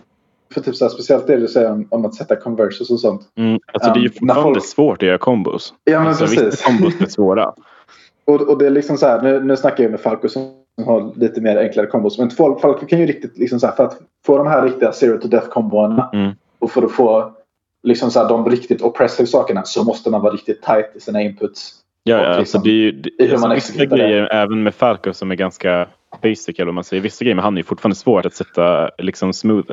för 0.54 0.60
typ 0.60 0.76
så 0.76 0.84
här, 0.84 0.90
speciellt 0.90 1.26
det 1.26 1.36
du 1.36 1.48
säger 1.48 1.72
om, 1.72 1.88
om 1.90 2.04
att 2.04 2.14
sätta 2.14 2.36
conversions 2.36 2.90
och 2.90 3.00
sånt. 3.00 3.22
Mm, 3.36 3.60
alltså 3.72 3.92
det 3.92 3.98
är 3.98 4.02
ju 4.02 4.08
um, 4.08 4.12
fortfarande 4.12 4.60
folk... 4.60 4.64
svårt 4.64 5.02
att 5.02 5.06
göra 5.06 5.18
kombos. 5.18 5.74
Ja 5.84 5.98
men 5.98 6.08
alltså, 6.08 6.24
precis. 6.24 6.42
Vissa 6.42 6.66
kombos 6.66 7.00
är 7.00 7.06
svåra. 7.06 7.52
och, 8.26 8.40
och 8.40 8.58
det 8.58 8.66
är 8.66 8.70
liksom 8.70 8.96
så 8.96 9.06
här, 9.06 9.22
nu, 9.22 9.40
nu 9.40 9.56
snackar 9.56 9.84
jag 9.84 9.90
med 9.90 10.00
Falco 10.00 10.28
som 10.28 10.42
har 10.84 11.12
lite 11.16 11.40
mer 11.40 11.56
enklare 11.56 11.86
kombos. 11.86 12.18
Men 12.18 12.30
folk 12.30 12.88
kan 12.88 12.98
ju 12.98 13.06
riktigt 13.06 13.38
liksom 13.38 13.60
så 13.60 13.66
här, 13.66 13.74
för 13.74 13.84
att 13.84 13.98
få 14.26 14.38
de 14.38 14.46
här 14.46 14.62
riktiga 14.62 14.92
zero 14.92 15.18
to 15.18 15.28
death 15.28 15.48
komboerna 15.48 16.10
mm. 16.12 16.32
och 16.58 16.70
för 16.70 16.82
att 16.82 16.92
få 16.92 17.32
liksom 17.82 18.10
så 18.10 18.20
här, 18.20 18.28
de 18.28 18.50
riktigt 18.50 18.82
oppressive 18.82 19.26
sakerna 19.26 19.64
så 19.64 19.84
måste 19.84 20.10
man 20.10 20.20
vara 20.20 20.32
riktigt 20.32 20.62
tight 20.62 20.90
i 20.94 21.00
sina 21.00 21.22
inputs. 21.22 21.74
Ja, 22.02 22.16
ja 22.16 22.26
alltså 22.26 22.40
liksom, 22.40 22.62
det 22.62 22.70
är 22.70 22.72
ju 22.72 22.92
det, 22.92 23.32
alltså 23.32 23.48
vissa 23.48 23.84
grejer 23.84 24.22
det. 24.22 24.28
även 24.28 24.62
med 24.62 24.74
Falco 24.74 25.12
som 25.12 25.30
är 25.30 25.34
ganska 25.34 25.86
basic 26.22 26.48
eller 26.48 26.66
vad 26.66 26.74
man 26.74 26.84
säger. 26.84 27.02
Vissa 27.02 27.24
grejer 27.24 27.34
med 27.34 27.44
han 27.44 27.58
är 27.58 27.62
fortfarande 27.62 27.96
svårt 27.96 28.26
att 28.26 28.34
sätta 28.34 28.90
liksom 28.98 29.32
smooth. 29.32 29.72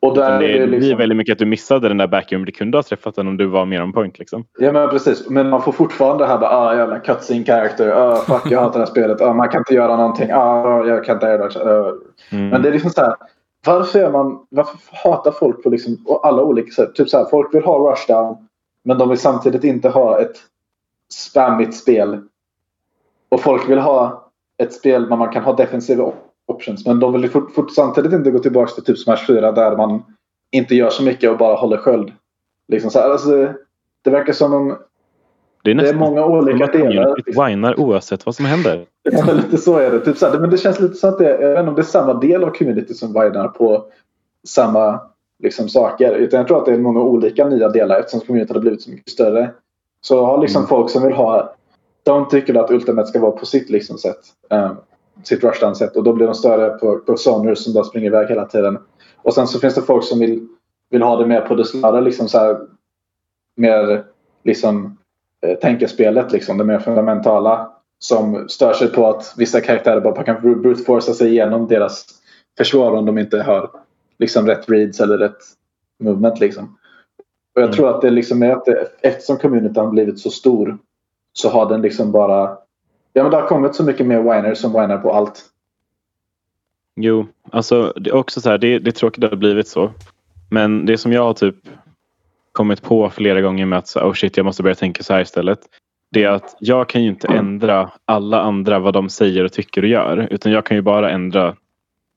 Och 0.00 0.16
där 0.16 0.40
det, 0.40 0.46
det 0.46 0.66
liksom... 0.66 0.78
blir 0.78 0.96
väldigt 0.96 1.16
mycket 1.16 1.32
att 1.32 1.38
du 1.38 1.46
missade 1.46 1.88
den 1.88 1.96
där 1.96 2.06
backroom. 2.06 2.44
Du 2.44 2.52
kunde 2.52 2.78
ha 2.78 2.82
träffat 2.82 3.16
den 3.16 3.28
om 3.28 3.36
du 3.36 3.46
var 3.46 3.66
mer 3.66 3.82
on 3.82 3.92
point. 3.92 4.18
Liksom. 4.18 4.44
Ja 4.58 4.72
men 4.72 4.88
precis. 4.88 5.30
Men 5.30 5.50
man 5.50 5.62
får 5.62 5.72
fortfarande 5.72 6.24
det 6.24 6.28
här 6.28 6.38
bara 6.38 6.50
ah, 6.50 6.76
jävla 6.76 6.98
cutscene 6.98 7.44
character. 7.44 7.88
Ah, 7.88 8.16
fuck 8.16 8.52
jag 8.52 8.60
hatar 8.60 8.78
det 8.78 8.84
här 8.84 8.90
spelet. 8.90 9.20
Ah, 9.20 9.32
man 9.32 9.48
kan 9.48 9.60
inte 9.60 9.74
göra 9.74 9.96
någonting. 9.96 10.30
Ah, 10.32 10.84
jag 10.86 11.04
kan 11.04 11.16
inte 11.16 11.26
göra 11.26 11.48
det. 11.48 11.70
Uh. 11.70 11.92
Mm. 12.30 12.48
Men 12.48 12.62
det 12.62 12.68
är 12.68 12.72
liksom 12.72 12.90
så 12.90 13.00
här. 13.00 13.14
Varför, 13.66 13.98
är 13.98 14.10
man, 14.10 14.46
varför 14.48 14.78
hatar 14.92 15.30
folk 15.30 15.62
på 15.62 15.70
liksom, 15.70 16.04
alla 16.22 16.42
olika 16.42 16.70
sätt? 16.70 16.94
Typ 16.94 17.08
så 17.08 17.18
här, 17.18 17.24
folk 17.24 17.54
vill 17.54 17.64
ha 17.64 17.92
rushdown. 17.92 18.48
Men 18.82 18.98
de 18.98 19.08
vill 19.08 19.18
samtidigt 19.18 19.64
inte 19.64 19.88
ha 19.88 20.20
ett 20.20 20.36
spammigt 21.12 21.76
spel. 21.76 22.20
Och 23.28 23.40
folk 23.40 23.68
vill 23.68 23.78
ha 23.78 24.30
ett 24.58 24.72
spel 24.72 25.08
där 25.08 25.16
man 25.16 25.32
kan 25.32 25.44
ha 25.44 25.52
defensiva 25.52 26.12
options. 26.46 26.86
Men 26.86 27.00
de 27.00 27.12
vill 27.12 27.30
fort, 27.30 27.54
fort, 27.54 27.74
samtidigt 27.74 28.12
inte 28.12 28.30
gå 28.30 28.38
tillbaka 28.38 28.72
till 28.72 28.84
typ 28.84 28.98
Smash 28.98 29.26
4 29.26 29.52
där 29.52 29.76
man 29.76 30.02
inte 30.50 30.74
gör 30.74 30.90
så 30.90 31.02
mycket 31.02 31.30
och 31.30 31.38
bara 31.38 31.56
håller 31.56 31.76
sköld. 31.76 32.12
Liksom 32.68 32.90
så 32.90 32.98
här, 32.98 33.10
alltså, 33.10 33.52
det 34.02 34.10
verkar 34.10 34.32
som 34.32 34.54
om 34.54 34.76
det 35.64 35.70
är, 35.70 35.74
det 35.74 35.88
är 35.88 35.94
många 35.94 36.24
olika 36.24 36.66
delar. 36.66 37.16
Whinar 37.26 37.80
oavsett 37.80 38.26
vad 38.26 38.34
som 38.34 38.44
händer. 38.44 38.86
Ja, 39.02 39.32
lite 39.32 39.58
så 39.58 39.78
är 39.78 39.90
det. 39.90 40.00
Typ 40.00 40.16
så 40.16 40.26
här, 40.26 40.38
men 40.38 40.50
det 40.50 40.58
känns 40.58 40.80
lite 40.80 40.94
som 40.94 41.10
att 41.10 41.18
det, 41.18 41.30
jag 41.30 41.38
vet 41.38 41.58
inte 41.58 41.68
om 41.68 41.74
det 41.74 41.80
är 41.80 41.84
samma 41.84 42.14
del 42.14 42.44
av 42.44 42.50
community 42.50 42.94
som 42.94 43.12
whinar 43.12 43.48
på 43.48 43.84
samma 44.46 45.00
liksom, 45.42 45.68
saker. 45.68 46.12
Utan 46.12 46.38
jag 46.38 46.46
tror 46.46 46.58
att 46.58 46.66
det 46.66 46.72
är 46.72 46.78
många 46.78 47.00
olika 47.00 47.48
nya 47.48 47.68
delar 47.68 47.98
eftersom 47.98 48.20
community 48.20 48.52
har 48.52 48.60
blivit 48.60 48.82
så 48.82 48.90
mycket 48.90 49.12
större. 49.12 49.50
Så 50.00 50.24
har 50.24 50.38
liksom 50.38 50.60
mm. 50.60 50.68
folk 50.68 50.90
som 50.90 51.02
vill 51.02 51.12
ha 51.12 51.54
de 52.02 52.28
tycker 52.28 52.54
att 52.54 52.70
Ultimate 52.70 53.08
ska 53.08 53.20
vara 53.20 53.32
på 53.32 53.46
sitt 53.46 53.70
liksom 53.70 53.98
sätt. 53.98 54.20
Um, 54.50 54.76
sitt 55.22 55.44
rushdown-sätt. 55.44 55.96
Och 55.96 56.04
då 56.04 56.12
blir 56.12 56.26
de 56.26 56.34
större 56.34 56.78
på, 56.78 56.98
på 56.98 57.16
zoners 57.16 57.58
som 57.58 57.72
bara 57.72 57.84
springer 57.84 58.06
iväg 58.06 58.28
hela 58.28 58.44
tiden. 58.44 58.78
Och 59.22 59.34
sen 59.34 59.46
så 59.46 59.58
finns 59.58 59.74
det 59.74 59.82
folk 59.82 60.04
som 60.04 60.18
vill, 60.18 60.48
vill 60.90 61.02
ha 61.02 61.16
det 61.16 61.26
mer 61.26 61.40
på 61.40 61.54
det 61.54 61.64
snarare 61.64 62.00
liksom 62.00 62.28
så 62.28 62.38
här, 62.38 62.60
mer 63.56 64.04
liksom 64.44 64.98
eh, 65.44 65.54
tänkerspelet 65.54 66.32
liksom. 66.32 66.58
Det 66.58 66.64
mer 66.64 66.78
fundamentala. 66.78 67.70
Som 67.98 68.48
stör 68.48 68.72
sig 68.72 68.88
på 68.88 69.08
att 69.08 69.34
vissa 69.36 69.60
karaktärer 69.60 70.00
bara 70.00 70.22
kan 70.22 70.62
brute 70.62 70.82
forca 70.82 71.12
sig 71.12 71.28
igenom 71.28 71.68
deras 71.68 72.06
försvar 72.58 72.92
om 72.92 73.06
de 73.06 73.18
inte 73.18 73.42
har 73.42 73.70
liksom 74.18 74.46
rätt 74.46 74.68
reads 74.68 75.00
eller 75.00 75.18
rätt 75.18 75.38
movement 75.98 76.40
liksom. 76.40 76.78
Och 77.54 77.62
jag 77.62 77.64
mm. 77.64 77.76
tror 77.76 77.90
att 77.90 78.00
det 78.00 78.10
liksom 78.10 78.42
är 78.42 78.50
att 78.50 78.64
det, 78.64 78.88
eftersom 79.00 79.36
communityn 79.36 79.76
har 79.76 79.90
blivit 79.90 80.18
så 80.18 80.30
stor 80.30 80.78
så 81.32 81.48
har 81.48 81.68
den 81.68 81.82
liksom 81.82 82.12
bara... 82.12 82.58
Ja 83.12 83.22
men 83.22 83.30
det 83.30 83.36
har 83.36 83.46
kommit 83.46 83.74
så 83.74 83.84
mycket 83.84 84.06
mer 84.06 84.22
winers 84.22 84.58
som 84.58 84.72
winer 84.72 84.98
på 84.98 85.12
allt. 85.12 85.44
Jo, 86.96 87.26
alltså 87.50 87.92
det 87.96 88.10
är 88.10 88.14
också 88.14 88.40
så 88.40 88.50
här, 88.50 88.58
det, 88.58 88.78
det 88.78 88.90
är 88.90 88.92
tråkigt 88.92 89.24
att 89.24 89.30
det 89.30 89.36
har 89.36 89.40
blivit 89.40 89.68
så. 89.68 89.90
Men 90.50 90.86
det 90.86 90.98
som 90.98 91.12
jag 91.12 91.22
har 91.22 91.34
typ 91.34 91.56
kommit 92.54 92.82
på 92.82 93.10
flera 93.10 93.40
gånger 93.40 93.66
med 93.66 93.78
att 93.78 93.96
oh 93.96 94.12
shit, 94.12 94.36
jag 94.36 94.46
måste 94.46 94.62
börja 94.62 94.74
tänka 94.74 95.02
så 95.02 95.12
här 95.12 95.20
istället. 95.20 95.58
Det 96.10 96.24
är 96.24 96.28
att 96.28 96.56
jag 96.60 96.88
kan 96.88 97.02
ju 97.02 97.08
inte 97.08 97.28
ändra 97.28 97.90
alla 98.04 98.40
andra 98.40 98.78
vad 98.78 98.94
de 98.94 99.08
säger 99.08 99.44
och 99.44 99.52
tycker 99.52 99.82
och 99.82 99.88
gör. 99.88 100.28
Utan 100.30 100.52
jag 100.52 100.66
kan 100.66 100.76
ju 100.76 100.82
bara 100.82 101.10
ändra 101.10 101.56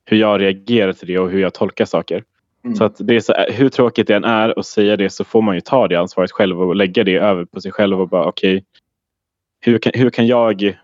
hur 0.06 0.18
jag 0.18 0.42
reagerar 0.42 0.94
till 0.94 1.08
det 1.08 1.20
och 1.20 1.30
hur 1.30 1.40
jag 1.40 1.54
tolkar 1.54 1.86
saker. 1.86 2.24
Mm. 2.64 2.76
Så 2.76 2.84
att 2.84 2.96
det 3.00 3.16
är 3.16 3.20
så, 3.20 3.34
hur 3.34 3.70
tråkigt 3.70 4.08
det 4.08 4.16
än 4.16 4.24
är 4.24 4.60
att 4.60 4.66
säga 4.66 4.98
det 4.98 5.10
så 5.10 5.24
får 5.24 5.42
man 5.42 5.56
ju 5.56 5.62
ta 5.62 5.88
det 5.88 5.96
ansvaret 5.96 6.32
själv 6.32 6.62
och 6.62 6.76
lägga 6.76 7.04
det 7.04 7.16
över 7.18 7.46
på 7.46 7.62
sig 7.62 7.72
själv 7.72 8.02
och 8.02 8.10
bara 8.10 8.26
okej, 8.26 8.56
okay, 8.56 8.64
hur 9.60 9.78
kan, 9.80 9.92
hur 9.96 10.10
kan 10.10 10.28
jag 10.28 10.78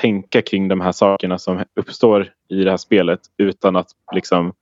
tänka 0.00 0.42
kring 0.42 0.68
de 0.68 0.80
här 0.80 0.92
sakerna 0.92 1.38
som 1.38 1.64
uppstår 1.76 2.32
i 2.48 2.64
det 2.64 2.70
här 2.70 2.76
spelet 2.76 3.20
utan 3.38 3.76
att, 3.76 3.88
liksom, 4.14 4.52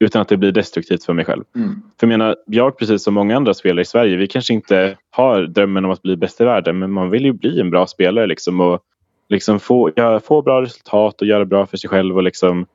utan 0.00 0.22
att 0.22 0.28
det 0.28 0.36
blir 0.36 0.52
destruktivt 0.52 1.04
för 1.04 1.12
mig 1.12 1.24
själv. 1.24 1.44
Mm. 1.56 1.68
För 1.70 2.06
jag 2.06 2.08
menar, 2.08 2.36
jag 2.46 2.78
precis 2.78 3.02
som 3.02 3.14
många 3.14 3.36
andra 3.36 3.54
spelare 3.54 3.82
i 3.82 3.84
Sverige, 3.84 4.16
vi 4.16 4.26
kanske 4.26 4.54
inte 4.54 4.96
har 5.10 5.42
drömmen 5.42 5.84
om 5.84 5.90
att 5.90 6.02
bli 6.02 6.16
bäst 6.16 6.40
i 6.40 6.44
världen 6.44 6.78
men 6.78 6.90
man 6.90 7.10
vill 7.10 7.24
ju 7.24 7.32
bli 7.32 7.60
en 7.60 7.70
bra 7.70 7.86
spelare 7.86 8.26
liksom, 8.26 8.60
och 8.60 8.80
liksom 9.28 9.60
få, 9.60 9.90
ja, 9.96 10.20
få 10.20 10.42
bra 10.42 10.62
resultat 10.62 11.20
och 11.20 11.26
göra 11.26 11.44
bra 11.44 11.66
för 11.66 11.76
sig 11.76 11.90
själv 11.90 12.16
och 12.16 12.22
liksom 12.22 12.66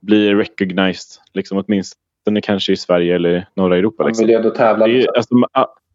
bli 0.00 0.34
recognized 0.34 1.22
liksom, 1.34 1.64
åtminstone 1.66 2.40
kanske 2.42 2.72
i 2.72 2.76
Sverige 2.76 3.14
eller 3.14 3.48
norra 3.56 3.76
Europa. 3.76 4.06
Liksom. 4.06 4.22
Man 4.22 4.26
vill 4.26 4.34
ju 4.34 4.36
ändå 4.36 4.50
tävla. 4.50 4.86
Liksom. 4.86 5.12
Alltså, 5.16 5.34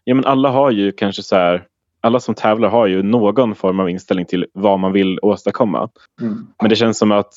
ja, 0.03 0.15
men 0.15 0.25
alla 0.25 0.49
har 0.49 0.71
ju 0.71 0.91
kanske 0.91 1.23
så 1.23 1.35
här 1.35 1.63
alla 2.01 2.19
som 2.19 2.35
tävlar 2.35 2.69
har 2.69 2.87
ju 2.87 3.03
någon 3.03 3.55
form 3.55 3.79
av 3.79 3.89
inställning 3.89 4.25
till 4.25 4.45
vad 4.53 4.79
man 4.79 4.91
vill 4.91 5.19
åstadkomma. 5.21 5.89
Mm. 6.21 6.47
Men 6.61 6.69
det 6.69 6.75
känns 6.75 6.97
som 6.97 7.11
att 7.11 7.33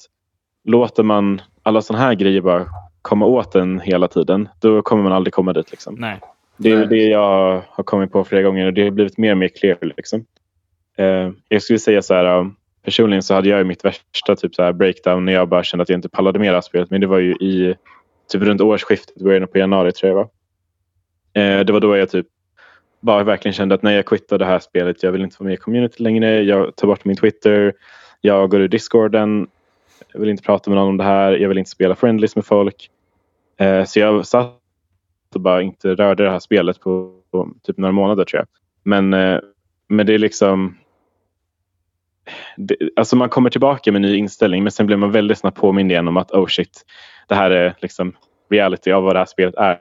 låter 0.65 1.03
man 1.03 1.41
alla 1.63 1.83
sådana 1.83 2.05
här 2.05 2.15
grejer 2.15 2.41
bara 2.41 2.67
komma 3.03 3.27
åt 3.27 3.55
en 3.55 3.81
hela 3.81 4.09
tiden, 4.09 4.49
då 4.61 4.83
kommer 4.83 5.03
man 5.03 5.13
aldrig 5.13 5.35
komma 5.35 5.53
dit. 5.53 5.71
Liksom. 5.71 5.95
Nej. 5.99 6.21
Det 6.57 6.71
är 6.71 6.77
Nej. 6.77 6.87
det 6.87 7.09
jag 7.09 7.63
har 7.69 7.85
kommit 7.85 8.13
på 8.13 8.25
flera 8.25 8.43
gånger 8.43 8.67
och 8.67 8.73
det 8.73 8.85
har 8.85 8.91
blivit 8.91 9.19
mer 9.19 9.31
och 9.33 9.39
mer 9.39 9.49
clear. 9.49 9.79
Liksom. 9.97 10.25
Eh, 10.97 11.31
jag 11.49 11.63
skulle 11.63 11.79
säga 11.79 12.03
så 12.03 12.15
här. 12.15 12.51
Personligen 12.85 13.23
så 13.23 13.35
hade 13.35 13.49
jag 13.49 13.67
mitt 13.67 13.85
värsta 13.85 14.37
typ 14.37 14.55
så 14.55 14.63
här 14.63 14.73
breakdown 14.73 15.25
när 15.25 15.33
jag 15.33 15.49
bara 15.49 15.63
kände 15.63 15.83
att 15.83 15.89
jag 15.89 15.99
inte 15.99 16.09
pallade 16.09 16.39
med 16.39 16.49
det 16.49 16.57
här 16.57 16.61
spelet. 16.61 16.91
Men 16.91 17.01
det 17.01 17.07
var 17.07 17.19
ju 17.19 17.33
i 17.33 17.75
typ 18.33 18.43
runt 18.43 18.61
årsskiftet, 18.61 19.17
början 19.17 19.49
på 19.49 19.59
januari 19.59 19.93
tror 19.93 20.09
jag 20.09 20.17
var. 20.17 20.29
Eh, 21.43 21.65
det 21.65 21.73
var 21.73 21.81
då 21.81 21.97
jag 21.97 22.11
typ 22.11 22.27
bara 23.01 23.25
verkligen 23.25 23.53
kände 23.53 23.75
att 23.75 23.83
när 23.83 23.93
jag 23.93 24.07
quittar 24.07 24.39
det 24.39 24.45
här 24.45 24.59
spelet, 24.59 25.03
jag 25.03 25.13
vill 25.13 25.23
inte 25.23 25.37
vara 25.39 25.47
med 25.47 25.55
i 25.55 25.57
community 25.57 26.03
längre. 26.03 26.43
Jag 26.43 26.77
tar 26.77 26.87
bort 26.87 27.05
min 27.05 27.17
Twitter. 27.17 27.73
Jag 28.21 28.51
går 28.51 28.61
ur 28.61 28.69
discorden. 28.69 29.47
Jag 30.13 30.21
vill 30.21 30.29
inte 30.29 30.43
prata 30.43 30.71
med 30.71 30.77
någon 30.77 30.89
om 30.89 30.97
det 30.97 31.05
här. 31.05 31.33
Jag 31.33 31.49
vill 31.49 31.59
inte 31.59 31.71
spela 31.71 31.95
friendlies 31.95 32.37
med 32.37 32.47
folk. 32.47 32.91
Eh, 33.57 33.85
så 33.85 34.01
jag 34.01 34.27
satt 34.27 34.57
och 35.35 35.41
bara 35.41 35.63
inte 35.63 35.95
rörde 35.95 36.25
det 36.25 36.31
här 36.31 36.39
spelet 36.39 36.81
på, 36.81 37.21
på 37.31 37.51
typ 37.63 37.79
några 37.79 37.93
månader 37.93 38.25
tror 38.25 38.39
jag. 38.39 38.49
Men, 38.83 39.15
eh, 39.15 39.41
men 39.89 40.07
det 40.07 40.15
är 40.15 40.19
liksom 40.19 40.77
det, 42.57 42.77
alltså 42.97 43.17
man 43.17 43.29
kommer 43.29 43.51
tillbaka 43.51 43.93
med 43.93 44.05
en 44.05 44.11
ny 44.11 44.17
inställning 44.17 44.63
men 44.63 44.73
sen 44.73 44.87
blir 44.87 44.97
man 44.97 45.13
väldigt 45.13 45.39
snabbt 45.39 45.59
påmind 45.59 45.91
igen 45.91 46.09
om 46.09 46.17
att 46.17 46.31
oh 46.31 46.47
shit, 46.47 46.85
det 47.29 47.35
här 47.35 47.51
är 47.51 47.75
liksom 47.79 48.17
reality 48.51 48.93
av 48.93 49.03
vad 49.03 49.15
det 49.15 49.19
här 49.19 49.27
spelet 49.27 49.55
är. 49.55 49.81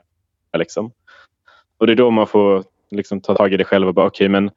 Liksom. 0.58 0.92
Och 1.78 1.86
det 1.86 1.92
är 1.92 1.96
då 1.96 2.10
man 2.10 2.26
får 2.26 2.64
liksom 2.90 3.20
ta 3.20 3.34
tag 3.34 3.52
i 3.52 3.56
det 3.56 3.64
själv 3.64 3.88
och 3.88 3.94
bara 3.94 4.06
okej 4.06 4.24
okay, 4.24 4.28
men 4.28 4.50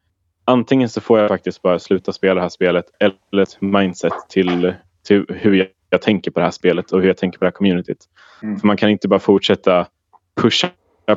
antingen 0.45 0.89
så 0.89 1.01
får 1.01 1.19
jag 1.19 1.27
faktiskt 1.27 1.61
bara 1.61 1.79
sluta 1.79 2.13
spela 2.13 2.35
det 2.35 2.41
här 2.41 2.49
spelet 2.49 2.85
eller 2.99 3.43
ett 3.43 3.61
mindset 3.61 4.13
till, 4.29 4.73
till 5.07 5.25
hur 5.29 5.53
jag, 5.53 5.67
jag 5.89 6.01
tänker 6.01 6.31
på 6.31 6.39
det 6.39 6.45
här 6.45 6.51
spelet 6.51 6.91
och 6.91 7.01
hur 7.01 7.07
jag 7.07 7.17
tänker 7.17 7.39
på 7.39 7.45
det 7.45 7.47
här 7.47 7.51
communityt. 7.51 8.05
Mm. 8.43 8.59
För 8.59 8.67
man 8.67 8.77
kan 8.77 8.89
inte 8.89 9.07
bara 9.07 9.19
fortsätta 9.19 9.87
pusha 10.41 10.69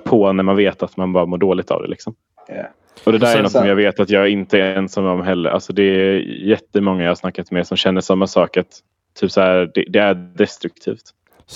på 0.04 0.32
när 0.32 0.42
man 0.42 0.56
vet 0.56 0.82
att 0.82 0.96
man 0.96 1.12
bara 1.12 1.26
mår 1.26 1.38
dåligt 1.38 1.70
av 1.70 1.82
det. 1.82 1.88
Liksom. 1.88 2.14
Yeah. 2.50 2.66
Och 3.04 3.12
det 3.12 3.18
där 3.18 3.38
är 3.38 3.42
något 3.42 3.52
som 3.52 3.66
jag 3.66 3.76
vet 3.76 4.00
att 4.00 4.10
jag 4.10 4.28
inte 4.28 4.60
är 4.60 4.76
ensam 4.76 5.04
om 5.04 5.22
heller. 5.22 5.50
Alltså 5.50 5.72
det 5.72 5.82
är 5.82 6.18
jättemånga 6.46 7.02
jag 7.02 7.10
har 7.10 7.14
snackat 7.14 7.50
med 7.50 7.66
som 7.66 7.76
känner 7.76 8.00
samma 8.00 8.26
sak. 8.26 8.56
Att 8.56 8.80
typ 9.20 9.30
så 9.30 9.40
här, 9.40 9.70
det, 9.74 9.84
det 9.88 9.98
är 9.98 10.14
destruktivt. 10.14 11.02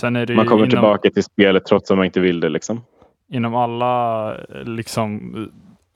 Är 0.02 0.26
det 0.26 0.34
man 0.34 0.46
kommer 0.46 0.62
inom, 0.62 0.70
tillbaka 0.70 1.10
till 1.10 1.24
spelet 1.24 1.64
trots 1.64 1.90
att 1.90 1.96
man 1.96 2.06
inte 2.06 2.20
vill 2.20 2.40
det. 2.40 2.48
Liksom. 2.48 2.84
Inom 3.28 3.54
alla 3.54 4.34
liksom, 4.64 5.34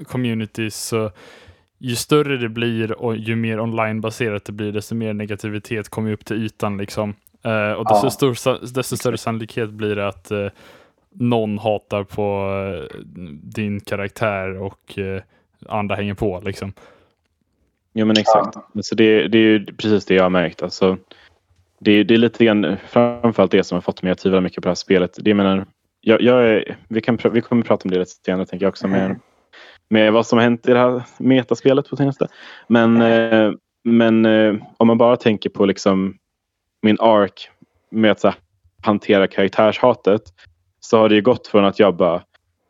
communities 0.07 0.75
så 0.75 1.11
ju 1.85 1.97
större 1.97 2.37
det 2.37 2.49
blir 2.49 2.93
och 2.93 3.17
ju 3.17 3.37
mer 3.37 3.61
onlinebaserat 3.61 4.45
det 4.45 4.53
blir 4.53 4.73
desto 4.73 4.95
mer 4.95 5.13
negativitet 5.13 5.89
kommer 5.89 6.13
upp 6.13 6.25
till 6.25 6.45
ytan. 6.45 6.77
Liksom. 6.79 7.15
Uh, 7.47 7.73
och 7.73 7.85
desto, 7.89 8.27
ja. 8.27 8.35
stor, 8.35 8.75
desto 8.75 8.97
större 8.97 9.19
sannolikhet 9.19 9.71
blir 9.71 9.97
det 9.97 10.09
att 10.09 10.33
uh, 10.33 10.49
någon 11.13 11.59
hatar 11.59 12.05
på 12.05 12.51
uh, 12.51 13.01
din 13.43 13.81
karaktär 13.81 14.57
och 14.57 14.99
andra 15.69 15.95
hänger 15.97 16.15
på. 16.15 16.43
Liksom. 16.45 16.73
Jo 17.93 18.07
men 18.07 18.19
exakt. 18.19 18.55
Ja. 18.55 18.69
Alltså 18.75 18.95
det, 18.95 19.29
det 19.29 19.39
är 19.39 19.65
precis 19.77 20.05
det 20.05 20.15
jag 20.15 20.23
har 20.23 20.31
märkt. 20.31 20.63
Alltså, 20.63 20.97
det, 21.79 22.05
det 22.05 22.15
är 22.15 22.19
lite 22.19 22.45
grann 22.45 22.77
framförallt 22.89 23.53
det 23.53 23.65
som 23.65 23.77
har 23.77 23.81
fått 23.81 24.03
mig 24.03 24.13
att 24.13 24.19
tvivla 24.19 24.41
mycket 24.41 24.63
på 24.63 24.69
det 24.69 24.71
här 24.71 24.75
spelet. 24.75 25.19
Det 25.21 25.35
menar, 25.35 25.67
jag, 26.01 26.23
jag 26.23 26.45
är, 26.45 26.77
vi, 26.89 27.01
kan, 27.01 27.19
vi 27.33 27.41
kommer 27.41 27.63
prata 27.63 27.85
om 27.85 27.91
det 27.91 27.99
lite 27.99 28.11
senare 28.11 28.47
tänker 28.47 28.67
jag 28.67 28.71
också. 28.71 28.89
Med, 28.89 29.21
med 29.95 30.13
vad 30.13 30.27
som 30.27 30.39
har 30.39 30.43
hänt 30.43 30.69
i 30.69 30.73
det 30.73 30.79
här 30.79 31.03
metaspelet 31.19 31.89
på 31.89 31.97
senaste. 31.97 32.29
Men, 32.69 33.03
eh, 33.03 33.53
men 33.85 34.27
eh, 34.27 34.55
om 34.77 34.87
man 34.87 34.99
bara 34.99 35.17
tänker 35.17 35.51
på 35.51 35.67
liksom 35.67 36.15
min 36.83 36.97
ark 37.01 37.51
med 37.91 38.11
att 38.11 38.23
här, 38.23 38.35
hantera 38.83 39.27
karaktärshatet 39.27 40.23
så 40.81 40.99
har 40.99 41.09
det 41.09 41.15
ju 41.15 41.23
gått 41.23 41.47
från 41.47 41.65
att 41.65 41.79
jag 41.79 41.97
bara 41.97 42.23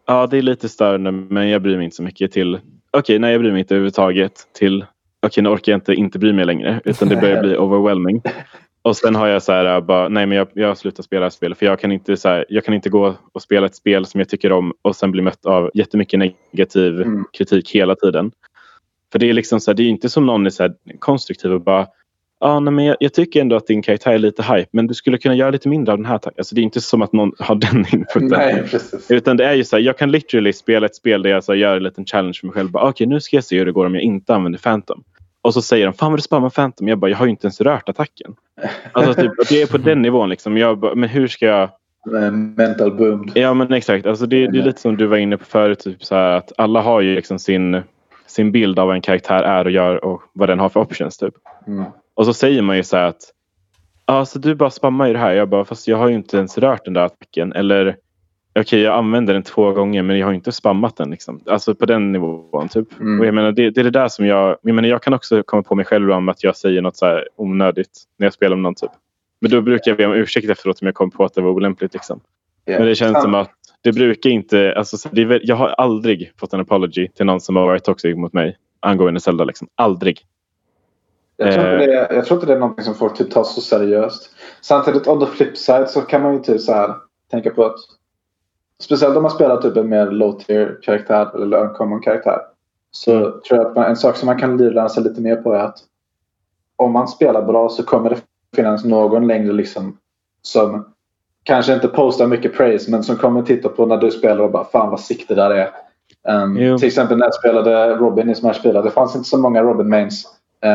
ja 0.07 0.27
det 0.27 0.39
är 0.39 0.43
lite 0.43 0.68
störande 0.68 1.11
men 1.11 1.49
jag 1.49 1.62
bryr 1.62 1.77
mig 1.77 1.85
inte 1.85 1.97
så 1.97 2.03
mycket 2.03 2.33
till 2.33 2.55
okej 2.55 2.99
okay, 2.99 3.18
nej 3.18 3.33
jag 3.33 3.41
bryr 3.41 3.53
mig 3.53 3.61
inte 3.61 3.75
överhuvudtaget 3.75 4.33
till 4.53 4.83
okej 4.83 5.27
okay, 5.27 5.43
nu 5.43 5.49
orkar 5.49 5.72
jag 5.72 5.77
inte 5.77 5.95
inte 5.95 6.18
bry 6.18 6.33
mig 6.33 6.45
längre 6.45 6.81
utan 6.85 7.09
det 7.09 7.16
börjar 7.16 7.43
bli 7.43 7.57
overwhelming. 7.57 8.22
Och 8.85 8.97
sen 8.97 9.14
har 9.14 9.26
jag 9.26 9.43
så 9.43 9.53
här, 9.53 9.80
bara, 9.80 10.09
nej 10.09 10.26
men 10.26 10.39
jag, 10.39 10.49
jag 10.53 10.78
slutar 10.78 11.03
spela 11.03 11.30
spel 11.30 11.55
för 11.55 11.66
jag 11.66 11.80
kan, 11.80 11.93
inte, 11.93 12.16
så 12.16 12.28
här, 12.28 12.45
jag 12.49 12.64
kan 12.64 12.74
inte 12.74 12.91
gå 12.91 13.14
och 13.32 13.43
spela 13.43 13.66
ett 13.66 13.76
spel 13.76 14.07
som 14.07 14.20
jag 14.20 14.28
tycker 14.28 14.53
om 14.53 14.72
och 14.82 14.97
sen 14.97 15.11
bli 15.11 15.22
mött 15.22 15.47
av 15.47 15.70
jättemycket 15.74 16.18
negativ 16.18 17.03
mm. 17.03 17.24
kritik 17.32 17.70
hela 17.74 17.95
tiden. 17.95 18.32
För 19.12 19.18
det 19.18 19.28
är 19.28 19.32
liksom 19.32 19.61
så 19.61 19.70
här, 19.70 19.76
det 19.76 19.82
är 19.82 19.89
inte 19.89 20.09
som 20.09 20.26
någon 20.26 20.47
är 20.47 20.51
så 20.51 20.62
här 20.62 20.74
konstruktiv 20.99 21.53
och 21.53 21.61
bara 21.61 21.87
ah, 22.41 22.61
nej, 22.61 22.72
men 22.72 22.85
jag, 22.85 22.97
jag, 23.01 23.14
tycker 23.14 23.41
ändå 23.41 23.57
att 23.57 23.66
din 23.66 23.82
karaktär 23.82 24.12
är 24.12 24.18
lite 24.18 24.43
hype 24.43 24.68
men 24.70 24.87
du 24.87 24.95
skulle 24.95 25.18
kunna 25.18 25.35
göra 25.35 25.51
lite 25.51 25.68
mindre 25.68 25.93
av 25.93 25.99
den 25.99 26.07
här. 26.07 26.20
Alltså, 26.39 26.55
det 26.55 26.61
är 26.61 26.62
inte 26.62 26.80
som 26.80 27.03
att 27.03 27.12
någon 27.12 27.32
har 27.39 27.55
den 27.55 27.78
inputen. 27.93 28.28
Nej, 28.28 28.64
Utan 29.09 29.37
det 29.37 29.45
är 29.45 29.55
ju 29.55 29.64
så 29.64 29.76
här, 29.76 29.82
jag 29.82 29.99
kan 29.99 30.11
literally 30.11 30.53
spela 30.53 30.87
ett 30.87 30.97
spel 30.97 31.22
där 31.22 31.30
jag 31.30 31.45
så 31.45 31.53
här, 31.53 31.59
gör 31.59 31.76
en 31.76 31.82
liten 31.82 32.07
challenge 32.07 32.37
för 32.41 32.47
mig 32.47 32.55
själv. 32.55 32.70
Okej, 32.76 32.89
okay, 32.89 33.07
nu 33.07 33.20
ska 33.20 33.37
jag 33.37 33.45
se 33.45 33.59
hur 33.59 33.66
det 33.66 33.72
går 33.72 33.87
om 33.87 33.95
jag 33.95 34.03
inte 34.03 34.35
använder 34.35 34.59
Phantom. 34.59 35.05
Och 35.45 35.55
så 35.55 35.62
säger 35.62 35.86
de, 35.86 35.92
fan 35.92 36.12
vad 36.12 36.18
du 36.18 36.22
spammar 36.22 36.51
Phantom. 36.51 36.88
Jag 36.88 36.99
bara, 36.99 37.11
jag 37.11 37.18
har 37.18 37.26
ju 37.26 37.30
inte 37.30 37.47
ens 37.47 37.61
rört 37.61 37.88
attacken. 37.88 38.34
Alltså 38.92 39.14
typ, 39.14 39.32
det 39.49 39.62
är 39.62 39.66
på 39.66 39.78
den 39.78 40.03
nivån 40.03 40.28
liksom. 40.28 40.57
Jag 40.57 40.78
bara, 40.78 40.95
men 40.95 41.09
hur 41.09 41.28
ska 41.28 41.47
jag... 41.47 41.70
Mental 42.57 42.95
boom. 42.95 43.28
Ja 43.34 43.55
men 43.55 43.72
exakt. 43.72 44.07
Alltså 44.07 44.26
det, 44.26 44.47
det, 44.47 44.59
är 44.59 44.62
lite 44.62 44.80
som 44.80 44.97
du 44.97 45.07
var 45.07 45.16
inne 45.16 45.36
på 45.36 45.45
förut. 45.45 45.78
Typ 45.78 46.05
så 46.05 46.14
att 46.14 46.53
alla 46.59 46.80
har 46.80 47.01
ju 47.01 47.14
liksom 47.14 47.38
sin, 47.38 47.82
sin 48.26 48.53
bild 48.53 48.78
av 48.78 48.86
vad 48.86 48.97
en 48.97 49.03
karaktär 49.03 49.42
är 49.42 49.64
och 49.64 49.70
gör 49.70 50.05
och 50.05 50.22
vad 50.32 50.49
den 50.49 50.59
har 50.59 50.68
för 50.68 50.80
options. 50.80 51.18
Typ. 51.18 51.34
Mm. 51.66 51.84
Och 52.14 52.26
så 52.26 52.34
säger 52.34 52.62
man 52.62 52.76
ju 52.76 52.82
så 52.82 52.97
här 52.97 53.05
att 53.05 53.22
alltså, 54.05 54.38
du 54.38 54.55
bara 54.55 54.70
spammar 54.70 55.07
ju 55.07 55.12
det 55.12 55.18
här. 55.18 55.32
Jag 55.32 55.49
bara, 55.49 55.64
fast 55.64 55.88
jag 55.88 55.97
har 55.97 56.09
ju 56.09 56.14
inte 56.14 56.36
ens 56.36 56.59
rört 56.59 56.84
den 56.84 56.95
där 56.95 57.03
attacken. 57.03 57.53
Eller 57.53 57.97
okej, 58.61 58.62
okay, 58.62 58.80
jag 58.80 58.94
använder 58.94 59.34
den 59.34 59.42
två 59.42 59.72
gånger 59.72 60.02
men 60.02 60.18
jag 60.18 60.26
har 60.26 60.32
inte 60.32 60.52
spammat 60.52 60.96
den. 60.96 61.11
Liksom. 61.11 61.40
Alltså 61.46 61.74
på 61.74 61.86
den 61.86 62.12
nivån. 62.12 62.68
Typ. 62.68 63.00
Mm. 63.00 63.20
Och 63.20 63.26
jag 63.26 63.34
menar, 63.34 63.52
det, 63.52 63.70
det, 63.70 63.80
är 63.80 63.84
det 63.84 63.90
där 63.90 64.09
som 64.09 64.26
jag... 64.26 64.57
Jag, 64.62 64.74
menar, 64.74 64.88
jag 64.88 65.02
kan 65.02 65.14
också 65.14 65.42
komma 65.42 65.62
på 65.62 65.74
mig 65.74 65.84
själv 65.84 66.11
om 66.11 66.28
att 66.28 66.44
jag 66.44 66.57
säger 66.57 66.82
något 66.82 66.96
så 66.96 67.07
här 67.07 67.28
onödigt 67.36 68.02
när 68.18 68.26
jag 68.26 68.34
spelar 68.34 68.57
med 68.57 68.62
någon. 68.62 68.74
Typ. 68.74 68.90
Men 69.40 69.50
då 69.50 69.61
brukar 69.61 69.90
jag 69.90 69.98
be 69.98 70.07
om 70.07 70.12
ursäkt 70.12 70.50
efteråt 70.50 70.82
om 70.82 70.86
jag 70.86 70.94
kommer 70.94 71.11
på 71.11 71.24
att 71.24 71.34
det 71.34 71.40
var 71.40 71.50
olämpligt. 71.50 71.92
Liksom. 71.92 72.20
Yeah. 72.66 72.80
Men 72.80 72.88
det 72.88 72.94
känns 72.94 73.22
som 73.22 73.34
att 73.34 73.50
det 73.82 73.92
brukar 73.92 74.30
inte... 74.30 74.74
Alltså, 74.76 75.09
det 75.12 75.40
jag 75.42 75.57
har 75.57 75.68
aldrig 75.68 76.32
fått 76.36 76.52
en 76.52 76.61
apology 76.61 77.09
till 77.09 77.26
någon 77.26 77.40
som 77.40 77.57
har 77.57 77.66
varit 77.66 77.84
toxic 77.84 78.16
mot 78.16 78.32
mig 78.32 78.57
angående 78.80 79.20
Zelda. 79.20 79.44
Liksom. 79.44 79.68
Aldrig. 79.74 80.20
Jag 81.36 81.55
tror, 81.55 81.72
inte 81.72 81.86
det, 81.86 82.14
jag 82.14 82.24
tror 82.24 82.36
inte 82.36 82.46
det 82.46 82.55
är 82.55 82.59
något 82.59 82.84
som 82.84 82.94
folk 82.94 83.16
typ 83.16 83.30
tar 83.30 83.44
så 83.44 83.61
seriöst. 83.61 84.30
Samtidigt 84.61 85.07
on 85.07 85.20
the 85.20 85.26
flip 85.26 85.57
side 85.57 85.88
så 85.88 86.00
kan 86.00 86.22
man 86.22 86.34
ju 86.34 86.40
typ 86.40 86.61
så 86.61 86.72
här 86.72 86.94
tänka 87.30 87.50
på 87.50 87.64
att 87.64 87.76
Speciellt 88.85 89.16
om 89.16 89.22
man 89.22 89.30
spelar 89.30 89.57
typ 89.57 89.76
en 89.76 89.89
mer 89.89 90.07
low 90.07 90.32
tier 90.32 90.78
karaktär 90.82 91.43
eller 91.43 91.59
uncommon 91.59 92.01
karaktär. 92.01 92.39
Så 92.91 93.12
tror 93.20 93.59
jag 93.59 93.66
att 93.66 93.76
man, 93.76 93.85
en 93.85 93.97
sak 93.97 94.16
som 94.16 94.26
man 94.26 94.39
kan 94.39 94.57
livnära 94.57 94.89
sig 94.89 95.03
lite 95.03 95.20
mer 95.20 95.37
på 95.37 95.53
är 95.53 95.59
att 95.59 95.78
om 96.76 96.93
man 96.93 97.09
spelar 97.09 97.43
bra 97.43 97.68
så 97.68 97.82
kommer 97.82 98.11
det 98.11 98.16
finnas 98.57 98.85
någon 98.85 99.26
längre 99.26 99.53
liksom 99.53 99.99
som 100.43 100.95
kanske 101.43 101.74
inte 101.74 101.89
postar 101.89 102.26
mycket 102.26 102.57
praise 102.57 102.91
men 102.91 103.03
som 103.03 103.16
kommer 103.16 103.43
titta 103.43 103.68
på 103.68 103.87
när 103.87 103.97
du 103.97 104.11
spelar 104.11 104.41
och 104.41 104.51
bara 104.51 104.64
fan 104.64 104.91
vad 104.91 105.01
sick 105.01 105.28
det 105.28 105.35
där 105.35 105.51
är. 105.51 105.70
Um, 106.28 106.78
till 106.78 106.89
exempel 106.89 107.18
när 107.18 107.26
jag 107.26 107.35
spelade 107.35 107.97
Robin 107.97 108.30
i 108.30 108.35
Smash 108.35 108.62
4. 108.62 108.82
Det 108.82 108.91
fanns 108.91 109.16
inte 109.16 109.28
så 109.28 109.39
många 109.39 109.62
Robin 109.62 109.89
mains. 109.89 110.26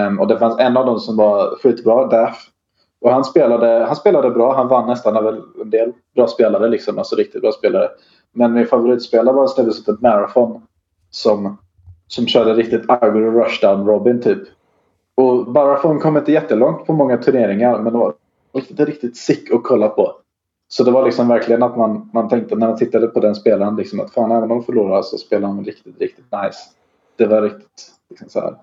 Um, 0.07 0.19
och 0.19 0.27
det 0.27 0.37
fanns 0.39 0.59
en 0.59 0.77
av 0.77 0.85
dem 0.85 0.99
som 0.99 1.17
var 1.17 1.55
skitbra, 1.63 2.07
Daff. 2.07 2.49
Och 3.01 3.11
han 3.11 3.23
spelade, 3.23 3.85
han 3.85 3.95
spelade 3.95 4.29
bra. 4.29 4.55
Han 4.55 4.67
vann 4.67 4.87
nästan 4.87 5.17
över 5.17 5.41
en 5.61 5.69
del 5.69 5.91
bra 6.15 6.27
spelare. 6.27 6.69
Liksom, 6.69 6.97
alltså 6.97 7.15
riktigt 7.15 7.41
bra 7.41 7.51
spelare. 7.51 7.89
Men 8.31 8.53
min 8.53 8.67
favoritspelare 8.67 9.35
var 9.35 9.41
en 9.41 9.49
snubbe 9.49 9.71
som 9.71 9.93
hette 9.93 10.07
Marathon. 10.07 10.61
Som, 11.09 11.57
som 12.07 12.27
körde 12.27 12.53
riktigt 12.53 12.83
Ivory 12.83 13.41
Rushdown 13.41 13.87
Robin 13.87 14.21
typ. 14.21 14.41
Och 15.15 15.47
Marathon 15.47 15.99
kom 15.99 16.17
inte 16.17 16.31
jättelångt 16.31 16.85
på 16.85 16.93
många 16.93 17.17
turneringar. 17.17 17.79
Men 17.79 17.93
var 17.93 18.13
riktigt, 18.53 18.79
riktigt 18.79 19.17
sick 19.17 19.53
att 19.53 19.63
kolla 19.63 19.89
på. 19.89 20.15
Så 20.71 20.83
det 20.83 20.91
var 20.91 21.05
liksom 21.05 21.27
verkligen 21.27 21.63
att 21.63 21.77
man, 21.77 22.09
man 22.13 22.29
tänkte 22.29 22.55
när 22.55 22.67
man 22.67 22.77
tittade 22.77 23.07
på 23.07 23.19
den 23.19 23.35
spelaren 23.35 23.75
liksom 23.75 23.99
att 23.99 24.13
fan 24.13 24.31
även 24.31 24.43
om 24.43 24.49
de 24.49 24.63
förlorar 24.63 25.01
så 25.01 25.17
spelar 25.17 25.47
de 25.47 25.63
riktigt, 25.65 25.99
riktigt 25.99 26.25
nice. 26.25 26.59
Det 27.15 27.25
var 27.25 27.41
riktigt 27.41 27.91
liksom 28.09 28.29
så 28.29 28.39
här. 28.39 28.55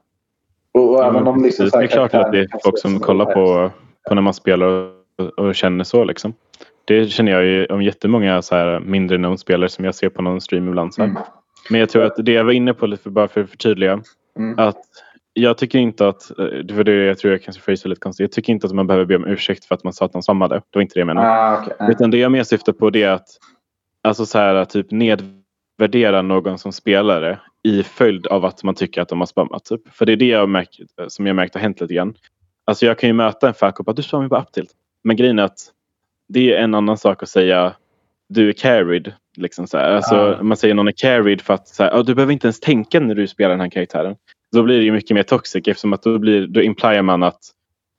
Och, 0.73 0.91
och 0.91 0.99
ja, 0.99 1.09
även 1.09 1.27
om 1.27 1.43
liksom, 1.43 1.69
det 1.73 1.79
är 1.79 1.87
klart 1.87 2.15
att 2.15 2.33
det 2.33 2.39
är 2.39 2.49
folk 2.65 2.79
som 2.79 3.01
kollar 3.01 3.35
på 3.35 3.71
på 4.09 4.15
när 4.15 4.23
man 4.23 4.35
spelar 4.35 4.67
och, 4.67 5.39
och 5.39 5.55
känner 5.55 5.85
så. 5.85 6.05
Liksom. 6.05 6.35
Det 6.85 7.09
känner 7.09 7.33
jag 7.33 7.45
ju 7.45 7.67
om 7.67 7.83
jättemånga 7.83 8.43
så 8.43 8.55
här 8.55 8.81
mindre 8.81 9.17
known-spelare 9.17 9.69
som 9.69 9.85
jag 9.85 9.95
ser 9.95 10.09
på 10.09 10.23
någon 10.23 10.41
stream 10.41 10.69
ibland. 10.69 10.95
Så 10.95 11.03
mm. 11.03 11.17
Men 11.71 11.81
jag 11.81 11.89
tror 11.89 12.05
att 12.05 12.17
det 12.17 12.33
jag 12.33 12.45
var 12.45 12.53
inne 12.53 12.75
på, 12.75 12.87
lite 12.87 13.11
bara 13.11 13.29
för 13.29 13.41
att 13.41 13.51
förtydliga, 13.51 14.01
mm. 14.39 14.59
att 14.59 14.83
jag 15.33 15.59
tycker 15.59 15.79
inte 15.79 16.09
att, 16.09 16.23
för 16.75 16.85
det 16.85 16.93
jag 16.93 17.19
tror 17.19 17.33
jag 17.33 17.43
kanske 17.43 17.63
phrasar 17.63 17.89
lite 17.89 18.01
konstigt, 18.01 18.25
jag 18.25 18.33
tycker 18.33 18.53
inte 18.53 18.67
att 18.67 18.73
man 18.73 18.87
behöver 18.87 19.07
be 19.07 19.17
om 19.17 19.27
ursäkt 19.27 19.65
för 19.65 19.75
att 19.75 19.85
man 19.85 19.93
sa 19.93 20.05
att 20.05 20.15
man 20.15 20.23
svammade. 20.23 20.55
Det 20.55 20.79
var 20.79 20.83
inte 20.83 20.95
det 20.95 21.01
jag 21.01 21.07
menade. 21.07 21.29
Ah, 21.29 21.63
okay. 21.63 21.91
Utan 21.91 22.11
det 22.11 22.19
jag 22.19 22.33
mer 22.33 22.43
syftar 22.43 22.73
på 22.73 22.91
det 22.91 23.03
är 23.03 23.11
att 23.11 23.29
alltså 24.03 24.27
så 24.27 24.39
här, 24.39 24.65
typ 24.65 24.87
nedvärdera 24.91 26.23
någon 26.23 26.59
som 26.59 26.73
spelare 26.73 27.39
i 27.63 27.83
följd 27.83 28.27
av 28.27 28.45
att 28.45 28.63
man 28.63 28.75
tycker 28.75 29.03
att 29.03 29.09
de 29.09 29.19
har 29.19 29.27
spammat. 29.27 29.65
Typ. 29.65 29.89
För 29.89 30.07
det 30.07 30.13
är 30.13 30.17
det 30.17 30.27
jag 30.27 30.49
märkt, 30.49 30.71
som 31.09 31.27
jag 31.27 31.37
märkt 31.37 31.55
har 31.55 31.61
hänt 31.61 31.81
lite 31.81 31.95
grann. 31.95 32.15
Alltså 32.67 32.87
jag 32.87 32.99
kan 32.99 33.09
ju 33.09 33.13
möta 33.13 33.49
en 33.49 33.55
fackop 33.55 33.89
att 33.89 33.97
du 33.97 34.03
sa 34.03 34.21
mig 34.21 34.29
bara 34.29 34.43
uptilt. 34.43 34.71
Men 35.05 35.17
grejen 35.17 35.39
är 35.39 35.43
att 35.43 35.59
det 36.29 36.55
är 36.55 36.59
en 36.59 36.75
annan 36.75 36.99
sak 36.99 37.23
att 37.23 37.29
säga 37.29 37.77
du 38.29 38.49
är 38.49 38.53
carried. 38.53 39.13
Liksom 39.37 39.67
så. 39.67 39.79
Alltså. 39.79 40.39
Man 40.43 40.57
säger 40.57 40.75
någon 40.75 40.89
är 40.89 40.93
carried 40.93 41.41
för 41.41 41.55
att 41.55 41.69
så 41.69 41.83
här, 41.83 42.03
du 42.03 42.15
behöver 42.15 42.33
inte 42.33 42.47
ens 42.47 42.61
tänka 42.61 43.01
när 43.01 43.15
du 43.15 43.27
spelar 43.27 43.51
den 43.51 43.61
här 43.61 43.71
karaktären. 43.71 44.17
då 44.53 44.63
blir 44.63 44.79
det 44.79 44.85
ju 44.85 44.93
mycket 44.93 45.15
mer 45.15 45.23
toxic 45.23 45.69
eftersom 45.69 45.93
att 45.93 46.03
då, 46.03 46.19
blir, 46.19 46.47
då 46.47 46.63
implier 46.63 47.03
man 47.03 47.23
att 47.23 47.41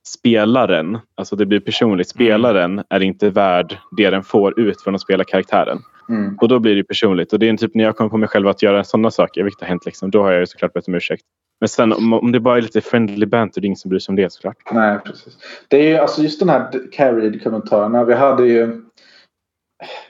spelaren, 0.06 0.98
alltså 1.14 1.36
det 1.36 1.46
blir 1.46 1.60
personligt, 1.60 2.14
mm. 2.14 2.26
spelaren 2.26 2.82
är 2.90 3.02
inte 3.02 3.30
värd 3.30 3.78
det 3.96 4.10
den 4.10 4.22
får 4.22 4.60
ut 4.60 4.82
från 4.82 4.94
att 4.94 5.00
spela 5.00 5.24
karaktären. 5.24 5.78
Mm. 6.08 6.36
Och 6.40 6.48
då 6.48 6.58
blir 6.58 6.76
det 6.76 6.84
personligt. 6.84 7.32
Och 7.32 7.38
det 7.38 7.46
är 7.46 7.50
en 7.50 7.56
typ 7.56 7.74
när 7.74 7.84
jag 7.84 7.96
kommer 7.96 8.10
på 8.10 8.16
mig 8.16 8.28
själv 8.28 8.48
att 8.48 8.62
göra 8.62 8.84
sådana 8.84 9.10
saker, 9.10 9.42
vilket 9.42 9.60
har 9.60 9.68
hänt, 9.68 9.86
liksom, 9.86 10.10
då 10.10 10.22
har 10.22 10.32
jag 10.32 10.48
såklart 10.48 10.72
bett 10.72 10.88
om 10.88 10.94
ursäkt. 10.94 11.22
Men 11.60 11.68
sen 11.68 11.92
om, 11.92 12.12
om 12.12 12.32
det 12.32 12.40
bara 12.40 12.56
är 12.56 12.62
lite 12.62 12.80
friendly 12.80 13.26
banter, 13.26 13.60
det 13.60 13.64
är 13.64 13.66
ingen 13.66 13.76
som 13.76 13.88
bryr 13.88 13.98
sig 13.98 14.12
om 14.12 14.16
det 14.16 14.32
såklart. 14.32 14.56
Nej, 14.72 14.98
precis. 15.04 15.38
Det 15.68 15.76
är 15.76 15.88
ju 15.88 15.96
alltså 15.96 16.22
just 16.22 16.40
den 16.40 16.48
här 16.48 16.90
carried-kommentarerna. 16.92 18.04
Vi 18.04 18.14
hade 18.14 18.46
ju... 18.46 18.82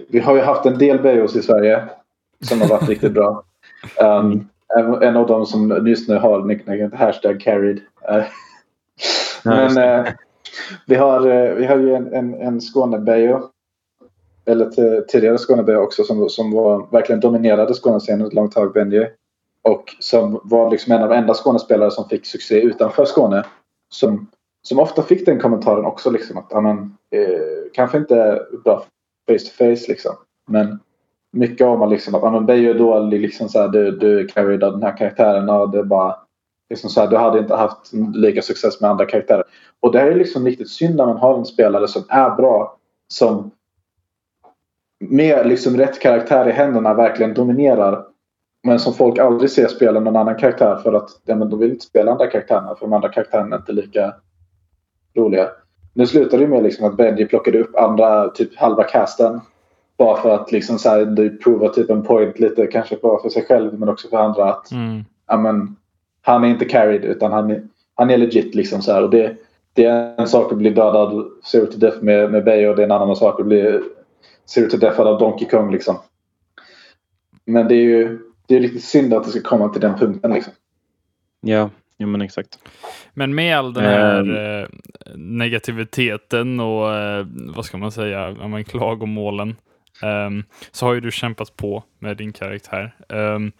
Vi 0.08 0.18
har 0.18 0.36
ju 0.36 0.42
haft 0.42 0.66
en 0.66 0.78
del 0.78 0.98
Beos 0.98 1.36
i 1.36 1.42
Sverige 1.42 1.88
som 2.40 2.60
har 2.60 2.68
varit 2.68 2.88
riktigt 2.88 3.12
bra. 3.12 3.44
Um, 4.02 4.48
en 5.02 5.16
av 5.16 5.26
dem 5.26 5.46
som 5.46 5.86
just 5.86 6.08
nu 6.08 6.16
har 6.16 6.44
nicknamet 6.44 6.94
hashtag 6.94 7.40
carried. 7.40 7.80
Uh, 8.10 8.24
men 9.44 9.78
uh, 9.78 10.12
vi, 10.86 10.94
har, 10.94 11.26
uh, 11.26 11.54
vi 11.54 11.66
har 11.66 11.76
ju 11.76 11.94
en, 11.94 12.14
en, 12.14 12.34
en 12.34 12.60
Skåne-Beo. 12.60 13.50
Eller 14.46 15.00
tidigare 15.00 15.38
Skåne-Beo 15.38 15.76
också 15.76 16.04
som, 16.04 16.28
som 16.28 16.50
var, 16.50 16.86
verkligen 16.92 17.20
dominerade 17.20 17.74
Skånescenen 17.74 18.26
ett 18.26 18.34
långt 18.34 18.52
tag, 18.52 18.72
Benji. 18.72 19.06
Och 19.68 19.96
som 19.98 20.40
var 20.44 20.70
liksom 20.70 20.92
en 20.92 21.02
av 21.02 21.08
de 21.08 21.14
enda 21.14 21.34
Skånespelare 21.34 21.90
som 21.90 22.08
fick 22.08 22.26
succé 22.26 22.60
utanför 22.60 23.04
Skåne. 23.04 23.44
Som, 23.90 24.26
som 24.62 24.78
ofta 24.78 25.02
fick 25.02 25.26
den 25.26 25.40
kommentaren 25.40 25.84
också 25.84 26.10
liksom 26.10 26.38
att 26.38 26.52
amen, 26.52 26.96
eh, 27.10 27.70
kanske 27.72 27.98
inte 27.98 28.42
bra 28.64 28.84
face 29.26 29.38
to 29.38 29.50
face 29.58 29.88
liksom. 29.88 30.12
Men 30.50 30.78
mycket 31.32 31.66
om 31.66 31.78
man 31.78 31.90
liksom 31.90 32.14
att 32.14 32.24
amen, 32.24 32.46
Beijo 32.46 32.70
är 32.70 32.78
dålig 32.78 33.20
liksom 33.20 33.48
så 33.48 33.60
här, 33.60 33.68
du, 33.68 33.90
du 33.90 34.26
carried 34.26 34.60
den 34.60 34.82
här 34.82 34.96
karaktären 34.96 35.48
och 35.48 35.70
det 35.70 35.78
är 35.78 35.84
bara 35.84 36.16
liksom 36.70 36.90
så 36.90 37.00
här, 37.00 37.08
du 37.08 37.16
hade 37.16 37.38
inte 37.38 37.54
haft 37.54 37.92
lika 38.14 38.42
success 38.42 38.80
med 38.80 38.90
andra 38.90 39.06
karaktärer. 39.06 39.44
Och 39.80 39.92
det 39.92 40.00
är 40.00 40.14
liksom 40.14 40.46
riktigt 40.46 40.70
synd 40.70 40.96
när 40.96 41.06
man 41.06 41.16
har 41.16 41.38
en 41.38 41.44
spelare 41.44 41.88
som 41.88 42.02
är 42.08 42.30
bra 42.30 42.76
som 43.08 43.50
med 45.00 45.46
liksom 45.46 45.76
rätt 45.76 46.00
karaktär 46.00 46.48
i 46.48 46.52
händerna 46.52 46.94
verkligen 46.94 47.34
dominerar 47.34 48.07
men 48.68 48.78
som 48.78 48.94
folk 48.94 49.18
aldrig 49.18 49.50
ser 49.50 49.68
spela 49.68 50.00
någon 50.00 50.16
annan 50.16 50.36
karaktär 50.36 50.76
för 50.76 50.92
att 50.92 51.10
ja, 51.24 51.34
men 51.34 51.50
de 51.50 51.58
vill 51.58 51.70
inte 51.70 51.84
spela 51.84 52.12
andra 52.12 52.26
karaktärerna 52.26 52.74
för 52.74 52.86
de 52.86 52.92
andra 52.92 53.08
karaktärerna 53.08 53.56
är 53.56 53.60
inte 53.60 53.72
lika 53.72 54.14
roliga. 55.16 55.48
Nu 55.94 56.06
slutade 56.06 56.42
det 56.42 56.48
med 56.48 56.62
liksom 56.62 56.86
att 56.86 56.96
Benji 56.96 57.26
plockade 57.26 57.58
upp 57.58 57.76
andra, 57.76 58.28
typ 58.28 58.56
halva 58.56 58.84
casten. 58.84 59.40
Bara 59.98 60.16
för 60.16 60.34
att 60.34 60.52
liksom 60.52 60.78
så 60.78 60.88
här, 60.88 61.38
prova 61.44 61.68
typ 61.68 61.90
en 61.90 62.02
point 62.02 62.40
lite, 62.40 62.66
kanske 62.66 62.96
bara 62.96 63.22
för 63.22 63.28
sig 63.28 63.44
själv 63.44 63.78
men 63.78 63.88
också 63.88 64.08
för 64.08 64.16
andra. 64.16 64.52
att 64.52 64.70
mm. 64.70 65.04
ja, 65.26 65.36
men, 65.36 65.76
Han 66.22 66.44
är 66.44 66.48
inte 66.48 66.64
carried 66.64 67.04
utan 67.04 67.32
han 67.32 67.50
är, 67.50 67.62
han 67.94 68.10
är 68.10 68.18
legit. 68.18 68.54
Liksom 68.54 68.82
så 68.82 68.92
här, 68.92 69.02
och 69.02 69.10
det, 69.10 69.36
det 69.72 69.84
är 69.84 70.20
en 70.20 70.28
sak 70.28 70.52
att 70.52 70.58
bli 70.58 70.70
dödad 70.70 71.26
zero 71.52 71.66
to 71.66 71.78
death 71.78 72.02
med, 72.02 72.30
med 72.30 72.44
Bay 72.44 72.66
och 72.66 72.76
det 72.76 72.82
är 72.82 72.86
en 72.86 72.92
annan 72.92 73.16
sak 73.16 73.40
att 73.40 73.46
bli 73.46 73.80
zero 74.46 74.70
to 74.70 74.76
death 74.76 75.00
av 75.00 75.18
Donkey 75.18 75.48
Kong. 75.48 75.72
Liksom. 75.72 75.96
Men 77.44 77.68
det 77.68 77.74
är 77.74 77.84
ju 77.84 78.27
det 78.48 78.56
är 78.56 78.60
lite 78.60 78.80
synd 78.80 79.14
att 79.14 79.24
det 79.24 79.30
ska 79.30 79.40
komma 79.40 79.68
till 79.68 79.80
den 79.80 79.98
punkten. 79.98 80.30
Liksom. 80.30 80.52
Ja, 81.40 81.70
ja 81.96 82.06
men 82.06 82.22
exakt. 82.22 82.58
Men 83.14 83.34
med 83.34 83.58
all 83.58 83.72
den 83.72 83.84
här 83.84 84.30
uh, 84.30 84.68
negativiteten 85.16 86.60
och 86.60 86.88
uh, 86.88 87.26
vad 87.54 87.64
ska 87.64 87.76
man 87.76 87.92
säga, 87.92 88.36
ja, 88.40 88.48
men 88.48 88.64
klagomålen 88.64 89.56
um, 90.02 90.44
så 90.72 90.86
har 90.86 90.94
ju 90.94 91.00
du 91.00 91.10
kämpat 91.10 91.56
på 91.56 91.84
med 91.98 92.16
din 92.16 92.32
karaktär. 92.32 92.94
Um, 93.08 93.52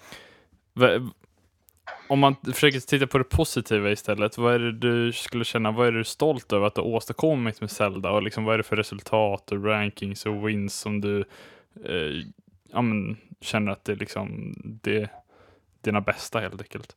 om 2.09 2.18
man 2.18 2.36
försöker 2.53 2.80
titta 2.80 3.07
på 3.07 3.18
det 3.18 3.24
positiva 3.24 3.91
istället, 3.91 4.39
vad 4.39 4.55
är 4.55 4.59
det 4.59 4.72
du 4.72 5.12
skulle 5.12 5.45
känna, 5.45 5.70
vad 5.70 5.89
är 5.89 5.93
du 5.93 6.05
stolt 6.05 6.53
över 6.53 6.66
att 6.66 6.74
du 6.74 6.80
åstadkommit 6.80 7.61
med 7.61 7.70
Zelda 7.70 8.11
och 8.11 8.22
liksom, 8.22 8.45
vad 8.45 8.55
är 8.55 8.59
det 8.59 8.64
för 8.64 8.76
resultat 8.76 9.53
och 9.53 9.64
rankings 9.64 10.26
och 10.26 10.49
wins 10.49 10.74
som 10.74 11.01
du 11.01 11.18
eh, 11.84 12.24
ja, 12.73 12.83
men, 12.83 13.16
känner 13.41 13.73
att 13.73 13.85
det 13.85 13.93
är 13.93 13.97
liksom 13.97 14.55
det, 14.83 15.11
dina 15.81 16.01
bästa 16.01 16.39
helt 16.39 16.62
enkelt. 16.62 16.97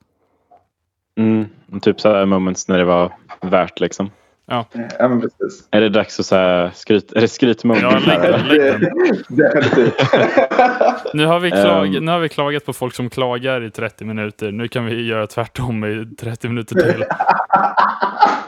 Mm, 1.18 1.46
typ 1.82 2.02
så 2.02 2.10
här 2.10 2.26
moments 2.26 2.68
när 2.68 2.78
det 2.78 2.86
var 2.86 3.14
värt 3.42 3.80
liksom. 3.80 4.10
Ja. 4.46 4.66
ja 5.00 5.08
men 5.08 5.22
precis. 5.22 5.68
Är 5.72 5.82
det 5.82 5.90
dags 5.90 6.20
att 6.20 6.26
säga 6.26 6.72
skryt, 6.74 7.14
är 7.14 7.22
det 7.22 7.28
skrytmoment? 7.28 7.84
Ja, 7.84 8.00
lägg, 8.00 8.46
lägg 8.46 8.82
nu, 11.14 11.26
har 11.26 11.40
vi 11.40 11.52
klag, 11.52 11.96
um, 11.96 12.06
nu 12.06 12.12
har 12.12 12.20
vi 12.20 12.30
klagat 12.30 12.66
på 12.66 12.74
folk 12.74 12.94
som 12.94 13.10
klagar 13.10 13.64
i 13.64 13.72
30 13.72 14.06
minuter. 14.06 14.52
Nu 14.52 14.68
kan 14.68 14.86
vi 14.86 15.06
göra 15.06 15.28
tvärtom 15.28 15.86
i 15.86 16.16
30 16.16 16.48
minuter 16.48 16.76
till. 16.76 17.04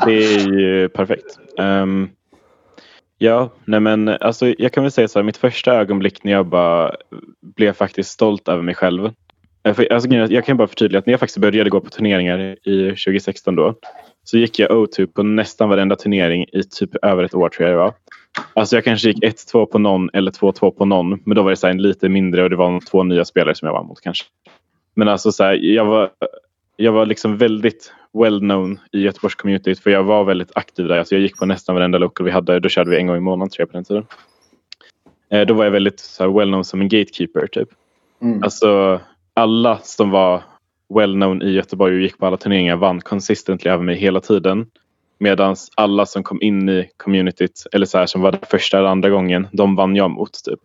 det 0.05 0.13
är 0.13 0.59
ju 0.59 0.89
perfekt. 0.89 1.39
Um, 1.57 2.09
Ja, 3.23 3.49
nej 3.65 3.79
men 3.79 4.07
alltså 4.07 4.53
jag 4.57 4.71
kan 4.71 4.83
väl 4.83 4.91
säga 4.91 5.07
så 5.07 5.19
här, 5.19 5.23
mitt 5.23 5.37
första 5.37 5.73
ögonblick 5.73 6.23
när 6.23 6.31
jag 6.31 6.45
bara 6.45 6.95
blev 7.55 7.73
faktiskt 7.73 8.11
stolt 8.11 8.47
över 8.47 8.61
mig 8.61 8.75
själv. 8.75 9.05
Eh, 9.63 9.79
alltså, 9.91 10.09
jag 10.09 10.45
kan 10.45 10.57
bara 10.57 10.67
förtydliga 10.67 10.99
att 10.99 11.05
när 11.05 11.13
jag 11.13 11.19
faktiskt 11.19 11.37
började 11.37 11.69
gå 11.69 11.81
på 11.81 11.89
turneringar 11.89 12.39
i 12.67 12.89
2016 12.89 13.55
då 13.55 13.75
så 14.23 14.37
gick 14.37 14.59
jag 14.59 14.71
O2 14.71 15.05
på 15.05 15.23
nästan 15.23 15.69
varenda 15.69 15.95
turnering 15.95 16.45
i 16.53 16.63
typ 16.63 16.95
över 16.95 17.23
ett 17.23 17.35
år 17.35 17.49
tror 17.49 17.69
jag 17.69 17.77
det 17.77 17.83
var. 17.83 17.93
Alltså 18.53 18.75
jag 18.75 18.83
kanske 18.83 19.07
gick 19.07 19.23
1-2 19.23 19.65
på 19.65 19.79
någon 19.79 20.09
eller 20.13 20.31
2-2 20.31 20.71
på 20.71 20.85
någon 20.85 21.19
men 21.25 21.35
då 21.35 21.43
var 21.43 21.49
det 21.49 21.55
så 21.55 21.73
lite 21.73 22.09
mindre 22.09 22.43
och 22.43 22.49
det 22.49 22.55
var 22.55 22.89
två 22.89 23.03
nya 23.03 23.25
spelare 23.25 23.55
som 23.55 23.65
jag 23.65 23.73
vann 23.73 23.87
mot 23.87 24.01
kanske. 24.01 24.25
Men 24.95 25.07
alltså 25.07 25.31
så 25.31 25.43
här, 25.43 25.53
jag 25.53 25.85
var, 25.85 26.09
jag 26.75 26.91
var 26.91 27.05
liksom 27.05 27.37
väldigt 27.37 27.93
well 28.13 28.39
known 28.39 28.79
i 28.91 28.99
Göteborgs 29.01 29.35
community 29.35 29.75
för 29.75 29.89
jag 29.89 30.03
var 30.03 30.23
väldigt 30.23 30.51
aktiv 30.55 30.87
där. 30.87 30.97
Alltså 30.97 31.15
jag 31.15 31.21
gick 31.21 31.37
på 31.37 31.45
nästan 31.45 31.75
varenda 31.75 31.97
local 31.97 32.25
vi 32.25 32.31
hade. 32.31 32.59
Då 32.59 32.69
körde 32.69 32.89
vi 32.89 32.97
en 32.97 33.07
gång 33.07 33.17
i 33.17 33.19
månaden 33.19 33.49
tror 33.49 33.61
jag 33.61 33.71
på 33.71 33.77
den 33.77 33.85
tiden. 33.85 34.05
Eh, 35.29 35.45
då 35.47 35.53
var 35.53 35.63
jag 35.63 35.71
väldigt 35.71 35.99
så 35.99 36.23
här, 36.23 36.31
well 36.31 36.47
known 36.47 36.63
som 36.63 36.81
en 36.81 36.89
gatekeeper 36.89 37.47
typ. 37.47 37.69
Mm. 38.21 38.43
Alltså 38.43 39.01
alla 39.33 39.77
som 39.77 40.09
var 40.11 40.43
well 40.95 41.13
known 41.13 41.41
i 41.41 41.51
Göteborg 41.51 41.95
och 41.95 42.01
gick 42.01 42.17
på 42.17 42.25
alla 42.27 42.37
turneringar 42.37 42.75
vann 42.75 43.01
consistently 43.01 43.71
över 43.71 43.83
mig 43.83 43.95
hela 43.95 44.19
tiden. 44.19 44.65
Medan 45.17 45.55
alla 45.75 46.05
som 46.05 46.23
kom 46.23 46.41
in 46.41 46.69
i 46.69 46.89
communityt 46.97 47.67
eller 47.71 47.85
så 47.85 47.97
här, 47.97 48.05
som 48.05 48.21
var 48.21 48.31
där 48.31 48.39
första 48.49 48.77
eller 48.77 48.89
andra 48.89 49.09
gången, 49.09 49.47
de 49.51 49.75
vann 49.75 49.95
jag 49.95 50.11
mot. 50.11 50.43
Typ. 50.45 50.59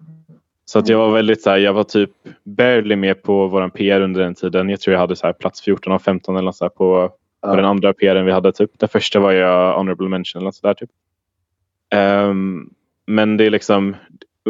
Så 0.64 0.78
att 0.78 0.88
jag 0.88 0.98
var 0.98 1.10
väldigt 1.10 1.42
så 1.42 1.50
här, 1.50 1.58
jag 1.58 1.72
var 1.72 1.84
typ 1.84 2.10
barely 2.44 2.96
med 2.96 3.22
på 3.22 3.46
våran 3.46 3.70
PR 3.70 4.00
under 4.00 4.20
den 4.20 4.34
tiden. 4.34 4.68
Jag 4.68 4.80
tror 4.80 4.92
jag 4.92 5.00
hade 5.00 5.16
så 5.16 5.26
här, 5.26 5.32
plats 5.32 5.62
14 5.62 5.92
av 5.92 5.98
15 5.98 6.36
eller 6.36 6.52
så 6.52 6.64
här, 6.64 6.68
på 6.68 7.10
Ja. 7.50 7.56
den 7.56 7.64
andra 7.64 7.92
PRn 7.92 8.24
vi 8.24 8.32
hade. 8.32 8.52
Typ. 8.52 8.70
Den 8.78 8.88
första 8.88 9.20
var 9.20 9.32
jag 9.32 9.76
honorable 9.76 10.08
mention 10.08 10.42
eller 10.42 10.50
sådär. 10.50 10.74
Typ. 10.74 10.90
Um, 11.94 12.70
men 13.06 13.36
det 13.36 13.46
är 13.46 13.50
liksom 13.50 13.96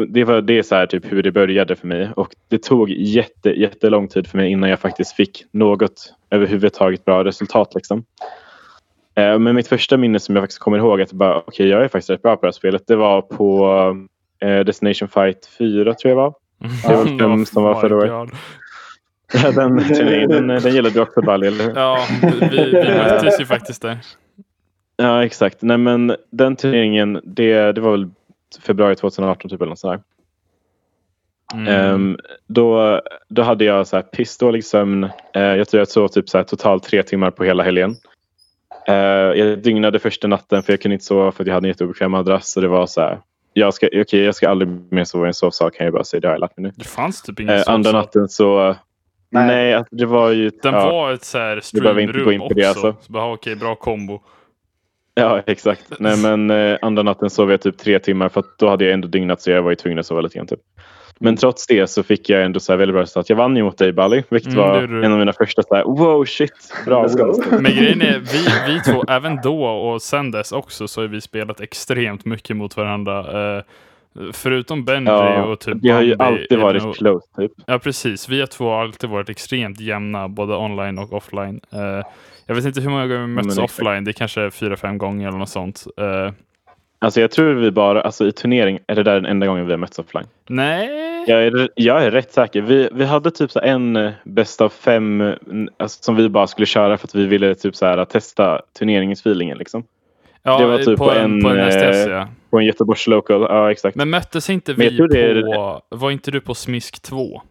det, 0.07 0.23
var, 0.23 0.41
det 0.41 0.57
är 0.57 0.63
så 0.63 0.75
här 0.75 0.85
typ 0.85 1.11
hur 1.11 1.23
det 1.23 1.31
började 1.31 1.75
för 1.75 1.87
mig 1.87 2.09
och 2.15 2.35
det 2.47 2.63
tog 2.63 2.89
jätte, 2.89 3.49
jättelång 3.49 4.07
tid 4.07 4.27
för 4.27 4.37
mig 4.37 4.51
innan 4.51 4.69
jag 4.69 4.79
faktiskt 4.79 5.13
fick 5.13 5.45
något 5.51 6.13
överhuvudtaget 6.29 7.05
bra 7.05 7.23
resultat. 7.23 7.75
Liksom. 7.75 7.97
Uh, 9.19 9.39
men 9.39 9.55
mitt 9.55 9.67
första 9.67 9.97
minne 9.97 10.19
som 10.19 10.35
jag 10.35 10.43
faktiskt 10.43 10.59
kommer 10.59 10.77
ihåg 10.77 11.01
att 11.01 11.11
bara, 11.11 11.37
okay, 11.47 11.67
jag 11.67 11.83
är 11.83 11.87
faktiskt 11.87 12.09
rätt 12.09 12.21
bra 12.21 12.35
på 12.35 12.41
det 12.41 12.47
här 12.47 12.51
spelet. 12.51 12.87
Det 12.87 12.95
var 12.95 13.21
på 13.21 13.69
uh, 14.45 14.59
Destination 14.59 15.07
Fight 15.07 15.49
4 15.57 15.93
tror 15.93 16.09
jag 16.09 16.15
var. 16.15 16.33
Det 16.87 16.95
var 16.95 17.17
den 17.17 17.45
som 17.45 17.63
var 17.63 17.81
förra 17.81 17.95
året. 17.95 18.29
Ja, 19.33 19.51
den 19.51 19.83
turneringen, 19.95 20.29
den, 20.29 20.47
den 20.47 20.73
gillar 20.73 20.89
du 20.89 20.99
också 20.99 21.21
Bali, 21.21 21.47
eller 21.47 21.63
hur? 21.63 21.75
Ja, 21.75 21.97
vi, 22.51 22.65
vi 22.65 22.97
möttes 22.97 23.39
ju 23.39 23.45
faktiskt 23.45 23.81
där. 23.81 23.97
Ja, 24.97 25.25
exakt. 25.25 25.61
Nej, 25.61 25.77
men 25.77 26.15
den 26.29 26.55
turneringen, 26.55 27.21
det, 27.23 27.71
det 27.71 27.81
var 27.81 27.91
väl 27.91 28.09
februari 28.61 28.95
2018 28.95 29.49
typ 29.49 29.61
eller 29.61 29.69
något 29.69 29.79
sådär. 29.79 29.99
Mm. 31.53 31.93
Um, 31.93 32.17
då, 32.47 33.01
då 33.29 33.41
hade 33.41 33.65
jag 33.65 33.87
så 33.87 33.95
här 33.95 34.03
pissdålig 34.03 34.65
sömn. 34.65 35.03
Uh, 35.37 35.41
jag 35.41 35.67
tror 35.67 35.79
jag 35.79 35.87
sov 35.87 36.07
typ 36.07 36.29
så 36.29 36.37
här 36.37 36.45
totalt 36.45 36.83
tre 36.83 37.03
timmar 37.03 37.31
på 37.31 37.43
hela 37.43 37.63
helgen. 37.63 37.95
Uh, 38.89 38.95
jag 39.39 39.59
dygnade 39.59 39.99
första 39.99 40.27
natten 40.27 40.63
för 40.63 40.73
jag 40.73 40.81
kunde 40.81 40.93
inte 40.93 41.05
sova 41.05 41.31
för 41.31 41.43
att 41.43 41.47
jag 41.47 41.53
hade 41.53 41.65
en 41.65 41.69
jätteobekväm 41.69 42.11
madrass. 42.11 42.51
Så 42.51 42.61
det 42.61 42.67
var 42.67 42.87
så 42.87 43.01
här, 43.01 43.19
jag 43.53 43.73
ska, 43.73 43.87
okay, 43.87 44.23
jag 44.23 44.35
ska 44.35 44.49
aldrig 44.49 44.69
mer 44.91 45.03
sova 45.03 45.25
i 45.25 45.27
en 45.27 45.33
sovsal 45.33 45.71
kan 45.71 45.85
jag 45.85 45.93
bara 45.93 46.03
säga. 46.03 46.21
Det 46.21 46.27
har 46.27 46.33
jag 46.33 46.41
lärt 46.41 46.57
mig 46.57 46.63
nu. 46.63 46.71
Det 46.75 46.87
fanns 46.87 47.21
typ 47.21 47.39
ingen 47.39 47.55
uh, 47.55 47.63
Andra 47.67 47.91
natten 47.91 48.29
så 48.29 48.75
Nej, 49.31 49.47
Nej 49.47 49.73
alltså, 49.73 49.95
det 49.95 50.05
var 50.05 50.31
ju... 50.31 50.51
Den 50.63 50.73
ja, 50.73 50.91
var 50.91 51.11
ett 51.11 51.23
så 51.23 51.37
här 51.37 51.59
streamrum 51.59 52.41
också. 52.41 52.55
Det, 52.55 52.65
alltså. 52.65 52.95
Så 53.01 53.11
bara, 53.11 53.33
okej, 53.33 53.55
bra 53.55 53.75
kombo. 53.75 54.21
Ja, 55.13 55.43
exakt. 55.45 55.99
Nej, 55.99 56.17
men 56.17 56.49
eh, 56.49 56.77
andra 56.81 57.03
natten 57.03 57.29
sov 57.29 57.51
jag 57.51 57.61
typ 57.61 57.77
tre 57.77 57.99
timmar 57.99 58.29
för 58.29 58.43
då 58.57 58.69
hade 58.69 58.85
jag 58.85 58.93
ändå 58.93 59.07
dygnat 59.07 59.41
så 59.41 59.51
jag 59.51 59.61
var 59.61 59.69
ju 59.69 59.75
tvungen 59.75 59.99
att 59.99 60.05
sova 60.05 60.21
lite 60.21 60.35
grann. 60.35 60.47
Typ. 60.47 60.59
Men 61.19 61.35
trots 61.35 61.67
det 61.67 61.87
så 61.87 62.03
fick 62.03 62.29
jag 62.29 62.43
ändå 62.43 62.59
så 62.59 62.71
här 62.71 62.77
väldigt 62.77 62.93
bra 62.93 63.01
resultat. 63.01 63.29
Jag 63.29 63.37
vann 63.37 63.55
ju 63.55 63.63
mot 63.63 63.77
dig 63.77 63.93
Bali, 63.93 64.23
vilket 64.29 64.53
mm, 64.53 64.65
var 64.65 65.03
en 65.03 65.11
av 65.11 65.19
mina 65.19 65.33
första 65.33 65.63
så 65.63 65.75
här, 65.75 65.83
wow 65.83 66.25
shit, 66.25 66.73
bra. 66.85 67.07
Men 67.51 67.75
grejen 67.75 68.01
är, 68.01 68.19
vi, 68.19 68.73
vi 68.73 68.81
två, 68.91 69.03
även 69.07 69.39
då 69.43 69.65
och 69.65 70.01
sen 70.01 70.31
dess 70.31 70.51
också 70.51 70.87
så 70.87 71.01
har 71.01 71.07
vi 71.07 71.21
spelat 71.21 71.61
extremt 71.61 72.25
mycket 72.25 72.57
mot 72.57 72.77
varandra. 72.77 73.19
Eh, 73.57 73.63
Förutom 74.33 74.85
Benji 74.85 75.11
ja, 75.11 75.43
och 75.43 75.59
typ 75.59 75.77
Vi 75.81 75.89
har 75.89 76.01
ju 76.01 76.15
alltid 76.19 76.59
varit 76.59 76.83
nog... 76.83 76.95
close 76.95 77.27
typ. 77.37 77.51
Ja 77.65 77.79
precis, 77.79 78.29
vi 78.29 78.47
två 78.47 78.69
har 78.69 78.81
alltid 78.81 79.09
varit 79.09 79.29
extremt 79.29 79.79
jämna 79.79 80.27
både 80.27 80.55
online 80.55 80.99
och 80.99 81.13
offline. 81.13 81.61
Uh, 81.73 82.03
jag 82.45 82.55
vet 82.55 82.65
inte 82.65 82.81
hur 82.81 82.89
många 82.89 83.07
gånger 83.07 83.27
vi 83.27 83.27
mötts 83.27 83.57
offline, 83.57 84.03
det 84.03 84.11
är 84.11 84.13
kanske 84.13 84.51
fyra, 84.51 84.77
fem 84.77 84.97
gånger 84.97 85.27
eller 85.27 85.37
något 85.37 85.49
sånt. 85.49 85.87
Uh, 86.01 86.31
Alltså 87.01 87.21
jag 87.21 87.31
tror 87.31 87.53
vi 87.53 87.71
bara, 87.71 88.01
alltså 88.01 88.27
i 88.27 88.31
turnering 88.31 88.79
är 88.87 88.95
det 88.95 89.03
där 89.03 89.15
den 89.15 89.25
enda 89.25 89.47
gången 89.47 89.65
vi 89.65 89.71
har 89.71 89.77
mötts 89.77 89.99
offline. 89.99 90.27
Nej. 90.47 91.23
Jag 91.27 91.43
är, 91.43 91.69
jag 91.75 92.03
är 92.03 92.11
rätt 92.11 92.31
säker. 92.31 92.61
Vi, 92.61 92.89
vi 92.91 93.05
hade 93.05 93.31
typ 93.31 93.51
så 93.51 93.59
en 93.59 93.95
eh, 93.95 94.11
bäst 94.23 94.61
av 94.61 94.69
fem 94.69 95.33
alltså, 95.77 96.03
som 96.03 96.15
vi 96.15 96.29
bara 96.29 96.47
skulle 96.47 96.65
köra 96.65 96.97
för 96.97 97.07
att 97.07 97.15
vi 97.15 97.25
ville 97.25 97.55
typ 97.55 97.75
så 97.75 97.85
här, 97.85 98.05
testa 98.05 98.61
turneringsfeelingen 98.79 99.57
liksom. 99.57 99.83
Ja, 100.43 100.57
det 100.57 100.65
var 100.65 100.77
typ 100.77 100.97
på, 100.97 101.05
på 101.05 101.11
en, 101.11 101.41
på 101.41 101.49
en 101.49 101.71
STS 101.71 102.07
ja. 102.07 102.27
På 102.49 102.59
en 102.59 102.65
Göteborgs 102.65 103.07
local, 103.07 103.41
ja 103.41 103.71
exakt. 103.71 103.95
Men 103.95 104.09
möttes 104.09 104.49
inte 104.49 104.73
vi 104.73 104.97
på, 104.97 105.03
är... 105.03 105.95
var 105.95 106.11
inte 106.11 106.31
du 106.31 106.41
på 106.41 106.55
Smisk 106.55 107.01
2? 107.01 107.41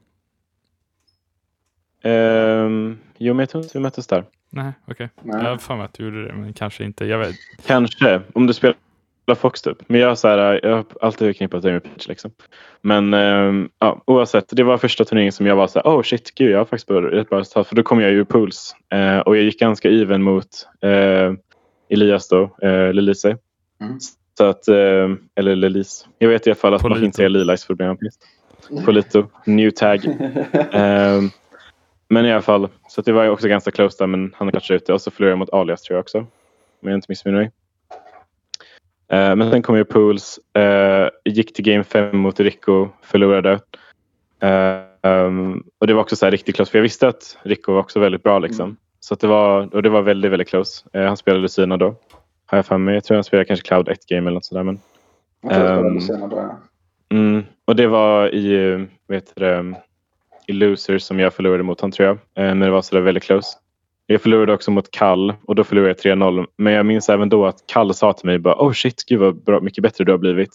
Um, 2.04 2.12
ehm, 2.12 2.98
jo 3.18 3.34
men 3.34 3.40
jag 3.40 3.48
tror 3.48 3.62
inte 3.62 3.78
vi 3.78 3.82
möttes 3.82 4.06
där. 4.06 4.24
Nej, 4.50 4.72
okej. 4.86 5.08
Okay. 5.22 5.40
Jag 5.42 5.50
har 5.50 5.58
för 5.58 5.76
mig 5.76 5.84
att 5.84 5.94
du 5.94 6.04
gjorde 6.04 6.26
det, 6.26 6.32
men 6.32 6.52
kanske 6.52 6.84
inte. 6.84 7.04
Jag 7.04 7.18
vet. 7.18 7.36
Kanske, 7.66 8.20
om 8.32 8.46
du 8.46 8.52
spelar 8.52 8.76
Fox 9.34 9.62
typ. 9.62 9.88
Men 9.88 10.00
jag, 10.00 10.18
så 10.18 10.28
här, 10.28 10.60
jag 10.62 10.76
har 10.76 10.84
alltid 11.00 11.28
förknippat 11.28 11.62
det 11.62 11.72
med 11.72 11.82
Peach. 11.82 12.08
Liksom. 12.08 12.30
Men 12.80 13.14
um, 13.14 13.70
ja, 13.78 14.02
oavsett, 14.06 14.44
det 14.48 14.62
var 14.62 14.78
första 14.78 15.04
turneringen 15.04 15.32
som 15.32 15.46
jag 15.46 15.56
var 15.56 15.66
så 15.66 15.78
här, 15.78 15.90
oh 15.90 16.02
shit, 16.02 16.34
gud, 16.34 16.50
jag 16.50 16.58
har 16.58 16.64
faktiskt 16.64 16.90
rätt 16.90 17.28
bra 17.28 17.40
resultat. 17.40 17.68
För 17.68 17.76
då 17.76 17.82
kom 17.82 18.00
jag 18.00 18.10
ju 18.10 18.24
Pools 18.24 18.76
uh, 18.94 19.18
och 19.18 19.36
jag 19.36 19.44
gick 19.44 19.60
ganska 19.60 19.90
even 19.90 20.22
mot 20.22 20.68
uh, 20.84 21.34
Elias 21.90 22.28
då, 22.28 22.42
uh, 22.64 22.92
Lelise. 22.92 23.36
Mm. 23.80 23.98
Så 24.38 24.44
att, 24.44 24.68
uh, 24.68 25.14
eller 25.34 25.56
Lelis. 25.56 26.08
Jag 26.18 26.28
vet 26.28 26.46
i 26.46 26.50
alla 26.50 26.54
fall 26.54 26.74
att 26.74 26.82
Polito. 26.82 26.98
man 26.98 27.04
inte 27.04 27.28
Lilis 27.28 27.64
för 27.64 27.74
att 27.74 27.98
bli 27.98 28.10
Polito, 28.84 29.26
new 29.46 29.70
tag. 29.70 30.04
um, 30.04 31.30
men 32.08 32.26
i 32.26 32.32
alla 32.32 32.42
fall, 32.42 32.68
så 32.88 33.02
det 33.02 33.12
var 33.12 33.28
också 33.28 33.48
ganska 33.48 33.70
close 33.70 33.96
där 33.98 34.06
men 34.06 34.34
han 34.36 34.50
klatschade 34.50 34.76
ut 34.76 34.86
det 34.86 34.92
och 34.92 35.00
så 35.00 35.10
förlorade 35.10 35.32
jag 35.32 35.38
mot 35.38 35.52
Alias 35.52 35.82
tror 35.82 35.96
jag 35.96 36.02
också. 36.02 36.18
Om 36.18 36.88
jag 36.88 36.94
inte 36.94 37.06
missminner 37.08 37.38
mig. 37.38 37.50
Uh, 39.12 39.36
men 39.36 39.50
sen 39.50 39.62
kom 39.62 39.76
ju 39.76 39.84
Pools, 39.84 40.40
uh, 40.58 41.08
gick 41.24 41.54
till 41.54 41.64
game 41.64 41.84
5 41.84 42.18
mot 42.18 42.40
Rico, 42.40 42.88
förlorade. 43.02 43.52
Uh, 44.44 45.10
um, 45.10 45.64
och 45.78 45.86
det 45.86 45.94
var 45.94 46.00
också 46.00 46.16
så 46.16 46.26
här 46.26 46.30
riktigt 46.30 46.56
close 46.56 46.70
för 46.70 46.78
jag 46.78 46.82
visste 46.82 47.08
att 47.08 47.38
Rico 47.42 47.72
var 47.72 47.80
också 47.80 48.00
väldigt 48.00 48.22
bra 48.22 48.38
liksom. 48.38 48.64
Mm. 48.64 48.76
Så 49.00 49.14
det 49.14 49.26
var, 49.26 49.74
och 49.74 49.82
det 49.82 49.88
var 49.88 50.02
väldigt, 50.02 50.32
väldigt 50.32 50.48
close. 50.48 50.84
han 50.92 51.16
spelade 51.16 51.42
Lucina 51.42 51.76
då. 51.76 51.96
Har 52.50 52.58
jag 52.58 52.66
för 52.66 52.78
mig. 52.78 52.94
Jag 52.94 53.04
tror 53.04 53.16
han 53.16 53.24
spelade 53.24 53.44
kanske 53.44 53.68
Cloud 53.68 53.88
1 53.88 54.06
game 54.06 54.28
eller 54.28 54.34
något 54.34 54.44
sådär. 54.44 54.62
Men, 54.62 54.80
um, 55.42 56.00
ja. 56.30 56.58
mm, 57.10 57.44
och 57.64 57.76
det 57.76 57.86
var 57.86 58.34
i, 58.34 58.86
vet 59.08 59.36
det, 59.36 59.74
i 60.46 60.52
Losers 60.52 61.02
som 61.02 61.20
jag 61.20 61.34
förlorade 61.34 61.62
mot 61.62 61.80
honom 61.80 61.92
tror 61.92 62.08
jag. 62.08 62.18
men 62.34 62.60
det 62.60 62.70
var 62.70 62.82
sådär 62.82 63.02
väldigt 63.02 63.24
close. 63.24 63.58
Jag 64.06 64.22
förlorade 64.22 64.52
också 64.52 64.70
mot 64.70 64.90
Kall 64.90 65.34
och 65.44 65.54
då 65.54 65.64
förlorade 65.64 65.94
jag 66.02 66.16
3-0. 66.16 66.46
Men 66.56 66.72
jag 66.72 66.86
minns 66.86 67.08
även 67.08 67.28
då 67.28 67.46
att 67.46 67.64
Kall 67.66 67.94
sa 67.94 68.12
till 68.12 68.26
mig 68.26 68.38
bara 68.38 68.54
oh 68.54 68.72
shit, 68.72 69.04
gud 69.06 69.20
vad 69.20 69.44
bra, 69.44 69.60
mycket 69.60 69.82
bättre 69.82 70.04
du 70.04 70.12
har 70.12 70.18
blivit. 70.18 70.50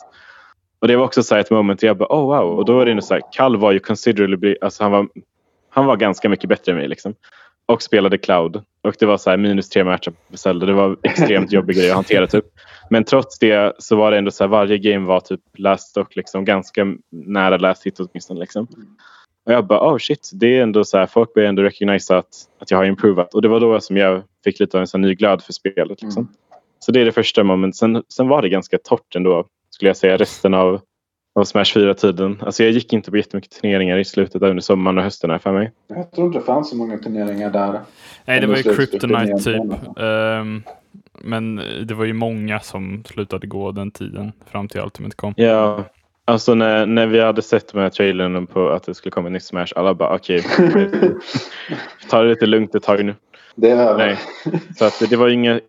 Och 0.79 0.87
det 0.87 0.95
var 0.95 1.05
också 1.05 1.23
så 1.23 1.35
ett 1.35 1.51
moment 1.51 1.79
där 1.79 1.87
jag 1.87 1.97
bara 1.97 2.15
oh 2.15 2.25
wow. 2.25 2.57
Och 2.57 2.65
då 2.65 2.75
var 2.75 2.85
det 2.85 3.01
så 3.01 3.13
här, 3.13 3.21
Kall 3.31 3.57
var 3.57 3.71
ju 3.71 3.79
considerably, 3.79 4.55
alltså 4.61 4.83
han 4.83 4.91
var, 4.91 5.07
han 5.69 5.85
var 5.85 5.97
ganska 5.97 6.29
mycket 6.29 6.49
bättre 6.49 6.71
än 6.71 6.77
mig 6.77 6.87
liksom. 6.87 7.15
Och 7.65 7.81
spelade 7.81 8.17
cloud. 8.17 8.63
Och 8.81 8.95
det 8.99 9.05
var 9.05 9.17
så 9.17 9.29
här 9.29 9.37
minus 9.37 9.69
tre 9.69 9.83
matcher 9.83 10.13
på 10.31 10.37
Zelda. 10.37 10.65
Det 10.65 10.73
var 10.73 10.97
extremt 11.03 11.51
jobbig 11.51 11.75
grej 11.75 11.89
att 11.89 11.95
hantera 11.95 12.27
typ. 12.27 12.45
Men 12.89 13.03
trots 13.03 13.39
det 13.39 13.75
så 13.79 13.95
var 13.95 14.11
det 14.11 14.17
ändå 14.17 14.31
så 14.31 14.43
här, 14.43 14.49
varje 14.49 14.77
game 14.77 15.07
var 15.07 15.19
typ 15.19 15.41
last 15.57 15.97
och 15.97 16.17
liksom 16.17 16.45
ganska 16.45 16.85
nära 17.11 17.57
last 17.57 17.85
hit 17.85 17.99
åtminstone 17.99 18.39
liksom. 18.39 18.67
Och 19.45 19.53
jag 19.53 19.67
bara, 19.67 19.93
oh 19.93 19.97
shit, 19.97 20.31
det 20.33 20.57
är 20.57 20.63
ändå 20.63 20.83
så 20.83 20.97
här, 20.97 21.05
folk 21.05 21.33
börjar 21.33 21.49
ändå 21.49 21.63
recognisa 21.63 22.17
att, 22.17 22.35
att 22.59 22.71
jag 22.71 22.77
har 22.77 22.85
improvat. 22.85 23.33
Och 23.33 23.41
det 23.41 23.47
var 23.47 23.59
då 23.59 23.79
som 23.79 23.97
jag 23.97 24.23
fick 24.43 24.59
lite 24.59 24.77
av 24.77 24.81
en 24.81 24.87
sån 24.87 25.01
ny 25.01 25.15
glöd 25.15 25.43
för 25.43 25.53
spelet. 25.53 26.01
Liksom. 26.01 26.23
Mm. 26.23 26.33
Så 26.79 26.91
det 26.91 27.01
är 27.01 27.05
det 27.05 27.11
första 27.11 27.43
momentet. 27.43 27.77
Sen, 27.77 28.03
sen 28.09 28.27
var 28.27 28.41
det 28.41 28.49
ganska 28.49 28.77
torrt 28.77 29.15
ändå, 29.15 29.47
skulle 29.69 29.89
jag 29.89 29.97
säga, 29.97 30.17
resten 30.17 30.53
av, 30.53 30.81
av 31.35 31.43
Smash 31.43 31.63
4-tiden. 31.63 32.41
Alltså 32.41 32.63
jag 32.63 32.71
gick 32.71 32.93
inte 32.93 33.11
på 33.11 33.17
jättemycket 33.17 33.51
turneringar 33.51 33.97
i 33.97 34.05
slutet 34.05 34.41
under 34.41 34.61
sommaren 34.61 34.97
och 34.97 35.03
hösten 35.03 35.29
här 35.29 35.37
för 35.37 35.53
mig. 35.53 35.71
Jag 35.87 36.11
tror 36.11 36.27
inte 36.27 36.39
det 36.39 36.45
fanns 36.45 36.69
så 36.69 36.75
många 36.75 36.97
turneringar 36.97 37.49
där. 37.49 37.79
Nej, 38.25 38.41
det 38.41 38.47
var 38.47 38.57
ju 38.57 38.63
Kryptonite 38.63 39.37
typ. 39.37 39.61
Um, 39.97 40.63
men 41.13 41.61
det 41.83 41.93
var 41.93 42.05
ju 42.05 42.13
många 42.13 42.59
som 42.59 43.03
slutade 43.05 43.47
gå 43.47 43.71
den 43.71 43.91
tiden 43.91 44.31
fram 44.51 44.67
till 44.67 44.81
Ultimate 44.81 45.15
kom. 45.15 45.33
Ja, 45.37 45.83
Alltså 46.25 46.55
när, 46.55 46.85
när 46.85 47.07
vi 47.07 47.19
hade 47.19 47.41
sett 47.41 47.73
med 47.73 47.93
trailern 47.93 48.47
på 48.47 48.69
att 48.69 48.83
det 48.83 48.93
skulle 48.93 49.11
komma 49.11 49.27
ett 49.27 49.33
nytt 49.33 49.43
Smash, 49.43 49.67
alla 49.75 49.93
bara 49.93 50.15
okej, 50.15 50.39
okay, 50.39 50.89
ta 52.09 52.21
det 52.21 52.29
lite 52.29 52.45
lugnt 52.45 52.75
ett 52.75 52.83
tag 52.83 53.05
nu. 53.05 53.15
Det 53.55 53.69
är 53.69 53.77
över. 53.77 53.97
Nej. 53.97 54.19
Så 54.77 54.85
att 54.85 55.09
det 55.09 55.15
var 55.15 55.29
inga, 55.29 55.59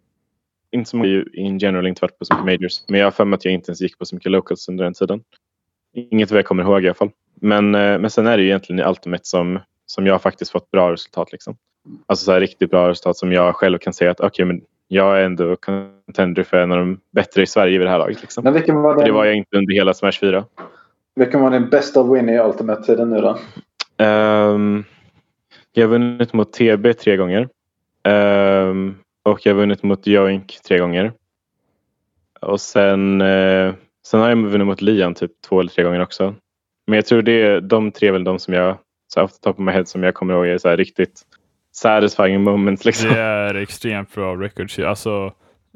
inte 0.73 0.91
så 0.91 0.97
många 0.97 1.25
in 1.33 1.59
general 1.59 1.87
inte 1.87 2.03
varit 2.03 2.19
på 2.19 2.25
så 2.25 2.35
mycket 2.35 2.45
majors. 2.45 2.83
Men 2.89 3.01
jag 3.01 3.07
har 3.07 3.11
för 3.11 3.25
mig 3.25 3.37
att 3.37 3.45
jag 3.45 3.55
inte 3.55 3.71
ens 3.71 3.81
gick 3.81 3.99
på 3.99 4.05
så 4.05 4.15
mycket 4.15 4.33
locals 4.33 4.69
under 4.69 4.85
den 4.85 4.95
tiden. 4.95 5.21
Inget 5.95 6.31
vad 6.31 6.39
jag 6.39 6.47
kommer 6.47 6.63
ihåg 6.63 6.85
i 6.85 6.87
alla 6.87 6.95
fall. 6.95 7.11
Men, 7.41 7.75
eh, 7.75 7.99
men 7.99 8.11
sen 8.11 8.27
är 8.27 8.37
det 8.37 8.43
ju 8.43 8.49
egentligen 8.49 8.81
i 8.81 8.89
Ultimate 8.89 9.25
som, 9.25 9.59
som 9.87 10.07
jag 10.07 10.23
faktiskt 10.23 10.51
fått 10.51 10.71
bra 10.71 10.93
resultat. 10.93 11.33
Liksom. 11.33 11.57
Alltså 12.07 12.25
så 12.25 12.33
här 12.33 12.41
riktigt 12.41 12.71
bra 12.71 12.89
resultat 12.89 13.17
som 13.17 13.33
jag 13.33 13.57
själv 13.57 13.79
kan 13.79 13.93
säga 13.93 14.11
att 14.11 14.21
okay, 14.21 14.45
men 14.45 14.61
jag 14.89 15.21
är 15.21 15.25
ändå 15.25 15.57
contender 15.57 16.43
för 16.43 16.57
en 16.57 16.73
av 16.73 16.79
de 16.79 17.01
bättre 17.13 17.43
i 17.43 17.47
Sverige 17.47 17.79
vid 17.79 17.87
det 17.87 17.91
här 17.91 17.99
laget. 17.99 18.21
Liksom. 18.21 18.45
Men 18.45 18.53
vilken 18.53 18.83
var 18.83 18.97
den... 18.97 19.05
Det 19.05 19.13
var 19.13 19.25
jag 19.25 19.35
inte 19.35 19.57
under 19.57 19.75
hela 19.75 19.95
Smash 19.95 20.13
4. 20.21 20.45
Vilken 21.15 21.41
var 21.41 21.51
din 21.51 21.69
bästa 21.69 22.13
win 22.13 22.29
i 22.29 22.39
Ultimate-tiden 22.39 23.11
nu 23.11 23.21
då? 23.21 23.39
Um, 24.05 24.85
jag 25.73 25.83
har 25.83 25.89
vunnit 25.89 26.33
mot 26.33 26.53
TB 26.53 26.95
tre 26.95 27.17
gånger. 27.17 27.49
Um, 28.09 28.99
och 29.23 29.47
jag 29.47 29.55
har 29.55 29.61
vunnit 29.61 29.83
mot 29.83 30.07
Joink 30.07 30.59
tre 30.69 30.79
gånger. 30.79 31.13
Och 32.41 32.61
sen, 32.61 33.21
uh, 33.21 33.75
sen 34.07 34.21
har 34.21 34.29
jag 34.29 34.37
vunnit 34.37 34.67
mot 34.67 34.83
Lian 34.83 35.15
typ 35.15 35.31
två 35.49 35.61
eller 35.61 35.71
tre 35.71 35.85
gånger 35.85 36.03
också. 36.03 36.35
Men 36.87 36.97
jag 36.97 37.07
tror 37.07 37.23
det 37.23 37.43
är 37.43 37.61
de 37.61 37.93
tre 37.93 38.11
väl 38.11 38.25
de 38.25 38.39
som 38.39 38.55
jag, 38.55 38.79
så 39.15 39.23
off 39.23 39.33
the 39.33 39.39
top 39.39 39.59
of 39.59 39.65
my 39.65 39.73
head, 39.73 39.85
som 39.85 40.03
jag 40.03 40.15
kommer 40.15 40.35
ihåg 40.35 40.47
är 40.47 40.59
så 40.59 40.77
riktigt 40.77 41.23
satisfying 41.73 42.43
moments. 42.43 42.85
Liksom. 42.85 43.09
Det 43.09 43.19
är 43.19 43.55
extremt 43.55 44.15
bra 44.15 44.37
records. 44.37 44.79
Alltså, 44.79 45.33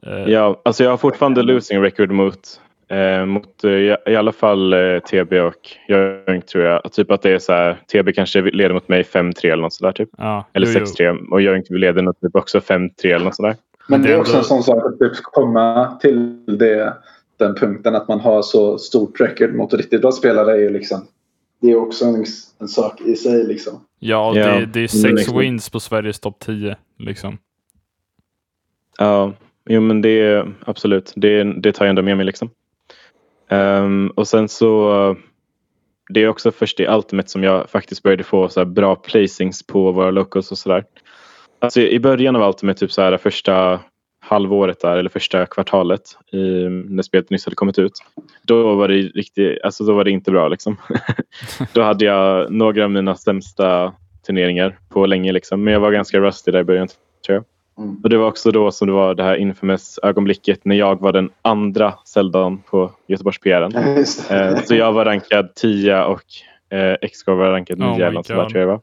eh, 0.06 0.32
ja, 0.32 0.60
alltså 0.64 0.84
jag 0.84 0.90
har 0.90 0.96
fortfarande 0.96 1.42
losing 1.42 1.82
record 1.82 2.10
mot, 2.10 2.60
eh, 2.88 3.26
mot 3.26 3.64
eh, 3.64 3.70
i 4.12 4.16
alla 4.16 4.32
fall 4.32 4.72
eh, 4.72 4.98
TB 4.98 5.40
och 5.40 5.70
Jöring 5.88 6.42
tror 6.42 6.64
jag. 6.64 6.92
Typ 6.92 7.10
att 7.10 7.22
det 7.22 7.30
är 7.30 7.38
så 7.38 7.52
här, 7.52 7.76
TB 7.92 8.12
kanske 8.12 8.42
leder 8.42 8.74
mot 8.74 8.88
mig 8.88 9.02
5-3 9.02 9.52
eller 9.52 9.62
något 9.62 9.74
sådär 9.74 9.92
typ. 9.92 10.08
Ja, 10.18 10.44
eller 10.52 10.66
6-3 10.66 11.28
och 11.30 11.42
Jöring 11.42 11.64
leder 11.70 12.02
nog 12.02 12.20
typ 12.20 12.36
också 12.36 12.58
5-3 12.58 12.90
eller 13.04 13.24
något 13.24 13.36
sådär. 13.36 13.56
Men 13.88 14.02
det 14.02 14.12
är 14.12 14.20
också 14.20 14.36
en 14.36 14.44
sån 14.44 14.62
sak 14.62 14.84
att 14.86 14.98
typ 14.98 15.12
komma 15.22 15.96
till 16.00 16.44
det, 16.58 16.94
den 17.38 17.54
punkten 17.54 17.94
att 17.94 18.08
man 18.08 18.20
har 18.20 18.42
så 18.42 18.78
stort 18.78 19.20
record 19.20 19.54
mot 19.54 19.74
riktigt 19.74 20.00
bra 20.00 20.12
spelare 20.12 20.52
är 20.52 20.60
ju 20.60 20.70
liksom 20.70 21.06
det 21.60 21.70
är 21.70 21.76
också 21.76 22.04
en, 22.04 22.24
en 22.58 22.68
sak 22.68 23.00
i 23.00 23.16
sig 23.16 23.44
liksom. 23.44 23.84
Ja, 23.98 24.32
det, 24.34 24.40
ja. 24.40 24.66
det 24.66 24.80
är 24.80 24.88
sex 24.88 25.14
liksom. 25.14 25.38
wins 25.38 25.70
på 25.70 25.80
Sveriges 25.80 26.20
topp 26.20 26.38
10 26.38 26.76
liksom. 26.98 27.38
Ja, 28.98 29.32
jo 29.68 29.80
men 29.80 30.02
det 30.02 30.20
är 30.20 30.54
absolut. 30.64 31.12
Det, 31.16 31.44
det 31.44 31.72
tar 31.72 31.84
jag 31.84 31.90
ändå 31.90 32.02
med 32.02 32.16
mig 32.16 32.26
liksom. 32.26 32.50
Um, 33.50 34.08
och 34.08 34.28
sen 34.28 34.48
så 34.48 35.16
det 36.08 36.22
är 36.22 36.28
också 36.28 36.52
först 36.52 36.80
i 36.80 36.86
Ultimate 36.86 37.28
som 37.28 37.44
jag 37.44 37.70
faktiskt 37.70 38.02
började 38.02 38.24
få 38.24 38.48
så 38.48 38.64
bra 38.64 38.96
placings 38.96 39.66
på 39.66 39.92
våra 39.92 40.10
locals 40.10 40.52
och 40.52 40.58
sådär. 40.58 40.84
Alltså 41.58 41.80
i 41.80 42.00
början 42.00 42.36
av 42.36 42.48
Ultimate, 42.48 42.80
typ 42.80 42.92
så 42.92 43.02
här 43.02 43.16
första 43.16 43.80
halvåret 44.28 44.80
där, 44.80 44.96
eller 44.96 45.10
första 45.10 45.46
kvartalet 45.46 46.02
i, 46.32 46.68
när 46.68 47.02
spelet 47.02 47.30
nyss 47.30 47.44
hade 47.44 47.54
kommit 47.54 47.78
ut. 47.78 47.92
Då 48.42 48.74
var 48.74 48.88
det, 48.88 48.94
riktigt, 48.94 49.58
alltså 49.64 49.84
då 49.84 49.94
var 49.94 50.04
det 50.04 50.10
inte 50.10 50.30
bra. 50.30 50.48
Liksom. 50.48 50.76
då 51.72 51.82
hade 51.82 52.04
jag 52.04 52.50
några 52.50 52.84
av 52.84 52.90
mina 52.90 53.16
sämsta 53.16 53.92
turneringar 54.26 54.78
på 54.88 55.06
länge. 55.06 55.32
Liksom. 55.32 55.64
Men 55.64 55.72
jag 55.72 55.80
var 55.80 55.92
ganska 55.92 56.20
rusty 56.20 56.50
där 56.50 56.60
i 56.60 56.64
början 56.64 56.88
tror 57.26 57.36
jag. 57.36 57.44
Mm. 57.84 58.00
Och 58.02 58.10
det 58.10 58.18
var 58.18 58.26
också 58.26 58.50
då 58.50 58.70
som 58.70 58.88
det 58.88 58.94
var 58.94 59.14
det 59.14 59.22
här 59.22 59.36
infamous 59.36 59.98
ögonblicket 60.02 60.64
när 60.64 60.76
jag 60.76 61.00
var 61.00 61.12
den 61.12 61.30
andra 61.42 61.94
Zeldan 62.04 62.58
på 62.58 62.92
Göteborgs 63.06 63.40
PR. 63.40 63.62
eh, 64.30 64.62
så 64.64 64.74
jag 64.74 64.92
var 64.92 65.04
rankad 65.04 65.54
10 65.54 66.04
och 66.04 66.22
eh, 66.76 67.08
XK 67.08 67.26
var 67.26 67.50
rankad 67.50 67.78
9 67.78 67.88
oh 67.88 67.96
eller 67.96 68.10
något 68.10 68.26
sådär 68.26 68.48
tror 68.48 68.60
jag 68.60 68.68
var. 68.68 68.80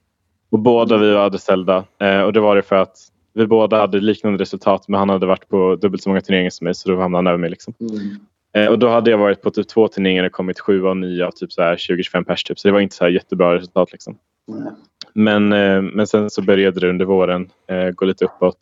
Och 0.50 0.60
båda 0.60 0.98
vi 0.98 1.18
hade 1.18 1.38
Zelda. 1.38 1.84
Eh, 2.02 2.22
och 2.22 2.34
det 2.34 2.40
var 2.40 2.56
det 2.56 2.62
för 2.62 2.76
att 2.76 2.98
vi 3.36 3.48
båda 3.48 3.78
hade 3.78 4.00
liknande 4.00 4.42
resultat 4.42 4.88
men 4.88 5.00
han 5.00 5.10
hade 5.10 5.26
varit 5.26 5.50
på 5.50 5.76
dubbelt 5.76 6.04
så 6.04 6.10
många 6.10 6.22
turneringar 6.22 6.50
som 6.50 6.66
mig 6.66 6.76
så 6.76 6.90
då 6.90 7.02
hamnade 7.02 7.18
han 7.20 7.28
över 7.28 7.38
mig. 7.38 7.50
Liksom. 7.50 7.74
Mm. 7.80 8.18
Eh, 8.54 8.72
och 8.72 8.80
då 8.80 8.90
hade 8.90 9.12
jag 9.12 9.18
varit 9.18 9.42
på 9.42 9.52
typ 9.52 9.68
två 9.68 9.88
turneringar 9.88 10.24
och 10.24 10.32
kommit 10.32 10.60
sju 10.60 10.88
av 10.88 10.98
nio 10.98 11.26
av 11.26 11.32
typ 11.32 11.50
20-25 11.50 12.24
pers. 12.24 12.44
Typ. 12.44 12.60
Så 12.60 12.68
det 12.68 12.72
var 12.72 12.80
inte 12.80 12.96
så 12.96 13.04
här 13.04 13.12
jättebra 13.12 13.56
resultat. 13.56 13.92
Liksom. 13.92 14.18
Mm. 14.52 14.74
Men, 15.14 15.54
eh, 15.54 15.82
men 15.82 16.08
sen 16.08 16.30
så 16.30 16.42
började 16.42 16.80
det 16.80 16.90
under 16.90 17.06
våren 17.06 17.50
eh, 17.68 17.90
gå 17.90 18.06
lite 18.06 18.26
uppåt. 18.26 18.58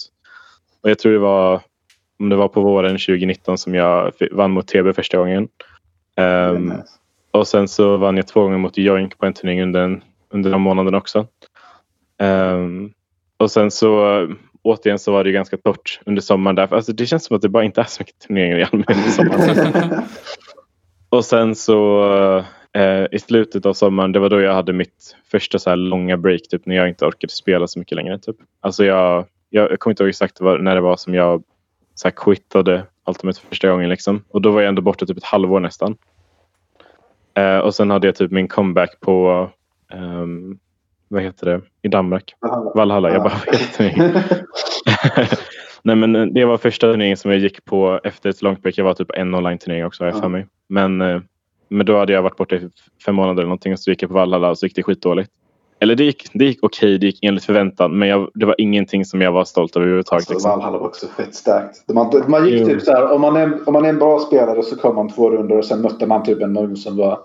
Och 0.82 0.90
jag 0.90 1.00
tror 1.00 1.14
det 1.14 1.20
var 1.20 1.62
om 2.20 2.30
det 2.30 2.36
var 2.36 2.48
på 2.48 2.62
våren 2.62 2.92
2019 2.92 3.58
som 3.58 3.76
jag 3.76 4.12
vann 4.32 4.52
mot 4.52 4.68
TB 4.68 4.94
första 4.94 5.18
gången. 5.18 5.48
Um, 6.18 6.56
mm. 6.56 6.82
Och 7.32 7.48
sen 7.48 7.68
så 7.68 7.98
vann 7.98 8.18
jag 8.18 8.28
två 8.28 8.42
gånger 8.42 8.58
mot 8.58 8.78
Joink 8.78 9.18
på 9.18 9.26
en 9.26 9.34
turnering 9.34 9.62
under, 9.62 10.02
under 10.30 10.52
de 10.52 10.62
månaderna 10.62 10.98
också. 10.98 11.28
Um, 12.20 12.94
och 13.38 13.52
sen 13.52 13.72
så 13.72 14.28
återigen 14.64 15.00
så 15.00 15.12
var 15.12 15.24
det 15.24 15.32
ganska 15.32 15.58
torrt 15.58 16.00
under 16.06 16.22
sommaren. 16.22 16.56
Därför, 16.56 16.76
alltså 16.76 16.94
det 16.94 17.06
känns 17.06 17.26
som 17.26 17.36
att 17.36 17.42
det 17.42 17.50
bara 17.50 17.64
inte 17.64 17.82
är 17.82 17.86
så 17.86 18.02
mycket 18.02 18.20
turneringar 18.20 18.58
i 18.58 18.64
allmänhet 18.64 19.20
och 21.10 21.26
sen 21.26 21.56
så 21.56 22.06
eh, 22.74 23.06
i 23.12 23.20
slutet 23.20 23.66
av 23.66 23.74
sommaren, 23.74 24.12
det 24.12 24.20
var 24.20 24.30
då 24.30 24.42
jag 24.42 24.54
hade 24.54 24.74
mitt 24.74 25.16
första 25.32 25.60
så 25.60 25.70
här 25.70 25.78
långa 25.78 26.18
break 26.18 26.42
typ 26.50 26.66
när 26.66 26.76
jag 26.76 26.90
inte 26.90 27.06
orkade 27.06 27.34
spela 27.34 27.68
så 27.68 27.80
mycket 27.80 27.96
längre. 27.96 28.20
Typ. 28.20 28.36
Alltså 28.62 28.86
jag, 28.86 29.26
jag, 29.50 29.72
jag 29.72 29.80
kommer 29.80 29.92
inte 29.92 30.04
ihåg 30.04 30.10
exakt 30.10 30.42
när 30.42 30.76
det 30.76 30.82
var 30.82 30.98
som 30.98 31.14
jag 31.14 31.44
så 31.96 32.08
här 32.08 32.16
quittade 32.16 32.84
Ultimate 33.06 33.42
för 33.42 33.48
första 33.48 33.70
gången. 33.70 33.90
Liksom. 33.90 34.24
Och 34.30 34.42
då 34.42 34.52
var 34.52 34.62
jag 34.62 34.70
ändå 34.70 34.82
borta 34.82 35.06
typ 35.06 35.18
ett 35.18 35.24
halvår 35.24 35.60
nästan. 35.60 35.98
Eh, 37.34 37.58
och 37.58 37.76
sen 37.76 37.90
hade 37.90 38.08
jag 38.08 38.16
typ 38.16 38.32
min 38.32 38.48
comeback 38.48 39.00
på 39.00 39.50
um, 39.94 40.60
vad 41.14 41.24
heter 41.24 41.46
det, 41.46 41.62
i 41.82 41.88
Danmark. 41.88 42.36
Valhalla. 42.76 43.14
Jag 43.14 43.24
bara, 43.24 43.34
vad 43.46 43.56
heter 43.56 44.26
Nej 45.84 45.96
men 45.96 46.34
det 46.34 46.46
var 46.46 46.58
första 46.58 46.92
turneringen 46.92 47.18
som 47.18 47.32
jag 47.32 47.40
gick 47.40 47.66
på 47.66 48.00
efter 48.04 48.30
ett 48.30 48.42
långt 48.42 48.62
break. 48.62 48.78
Jag 48.78 48.86
var 48.86 48.94
typ 48.94 49.12
en 49.12 49.36
online-turnering 49.36 49.86
också 49.86 50.04
har 50.04 50.12
jag 50.12 50.20
för 50.20 50.30
mig. 50.30 50.48
Men, 50.70 51.02
eh, 51.02 51.22
men 51.70 51.86
då 51.86 51.98
hade 51.98 52.14
jag 52.14 52.22
varit 52.22 52.38
borta 52.38 52.56
i 52.56 52.70
fem 53.06 53.16
månader 53.16 53.42
eller 53.42 53.48
någonting 53.48 53.74
och 53.74 53.80
så 53.80 53.90
gick 53.90 54.04
jag 54.04 54.10
på 54.10 54.14
Valhalla 54.14 54.50
och 54.50 54.58
så 54.58 54.66
gick 54.66 54.76
det 54.76 54.84
skitdåligt. 54.84 55.32
Eller 55.80 55.96
det 55.96 56.04
gick, 56.04 56.28
det 56.34 56.46
gick 56.46 56.64
okej, 56.64 56.98
det 56.98 57.06
gick 57.06 57.24
enligt 57.24 57.44
förväntan 57.44 58.00
men 58.00 58.08
jag, 58.08 58.30
det 58.34 58.46
var 58.46 58.56
ingenting 58.58 59.06
som 59.06 59.22
jag 59.22 59.32
var 59.32 59.46
stolt 59.46 59.76
över 59.76 59.86
överhuvudtaget. 59.86 60.20
Alltså, 60.20 60.34
liksom. 60.34 60.52
Valhalla 60.52 60.78
var 60.78 60.88
också 60.88 61.08
skitstarkt. 61.18 61.94
Man, 61.94 62.24
man 62.28 62.48
gick 62.48 62.68
typ 62.68 62.82
så 62.82 62.92
här, 62.92 63.12
om 63.12 63.22
man, 63.22 63.38
är, 63.38 63.68
om 63.68 63.74
man 63.74 63.86
är 63.86 63.90
en 63.90 64.00
bra 64.00 64.20
spelare 64.20 64.64
så 64.64 64.76
kom 64.76 64.96
man 64.96 65.10
två 65.10 65.30
runder 65.30 65.58
och 65.58 65.66
sen 65.66 65.82
mötte 65.82 66.08
man 66.08 66.24
typ 66.24 66.42
en 66.42 66.54
någon 66.54 66.78
som 66.78 66.98
var 66.98 67.20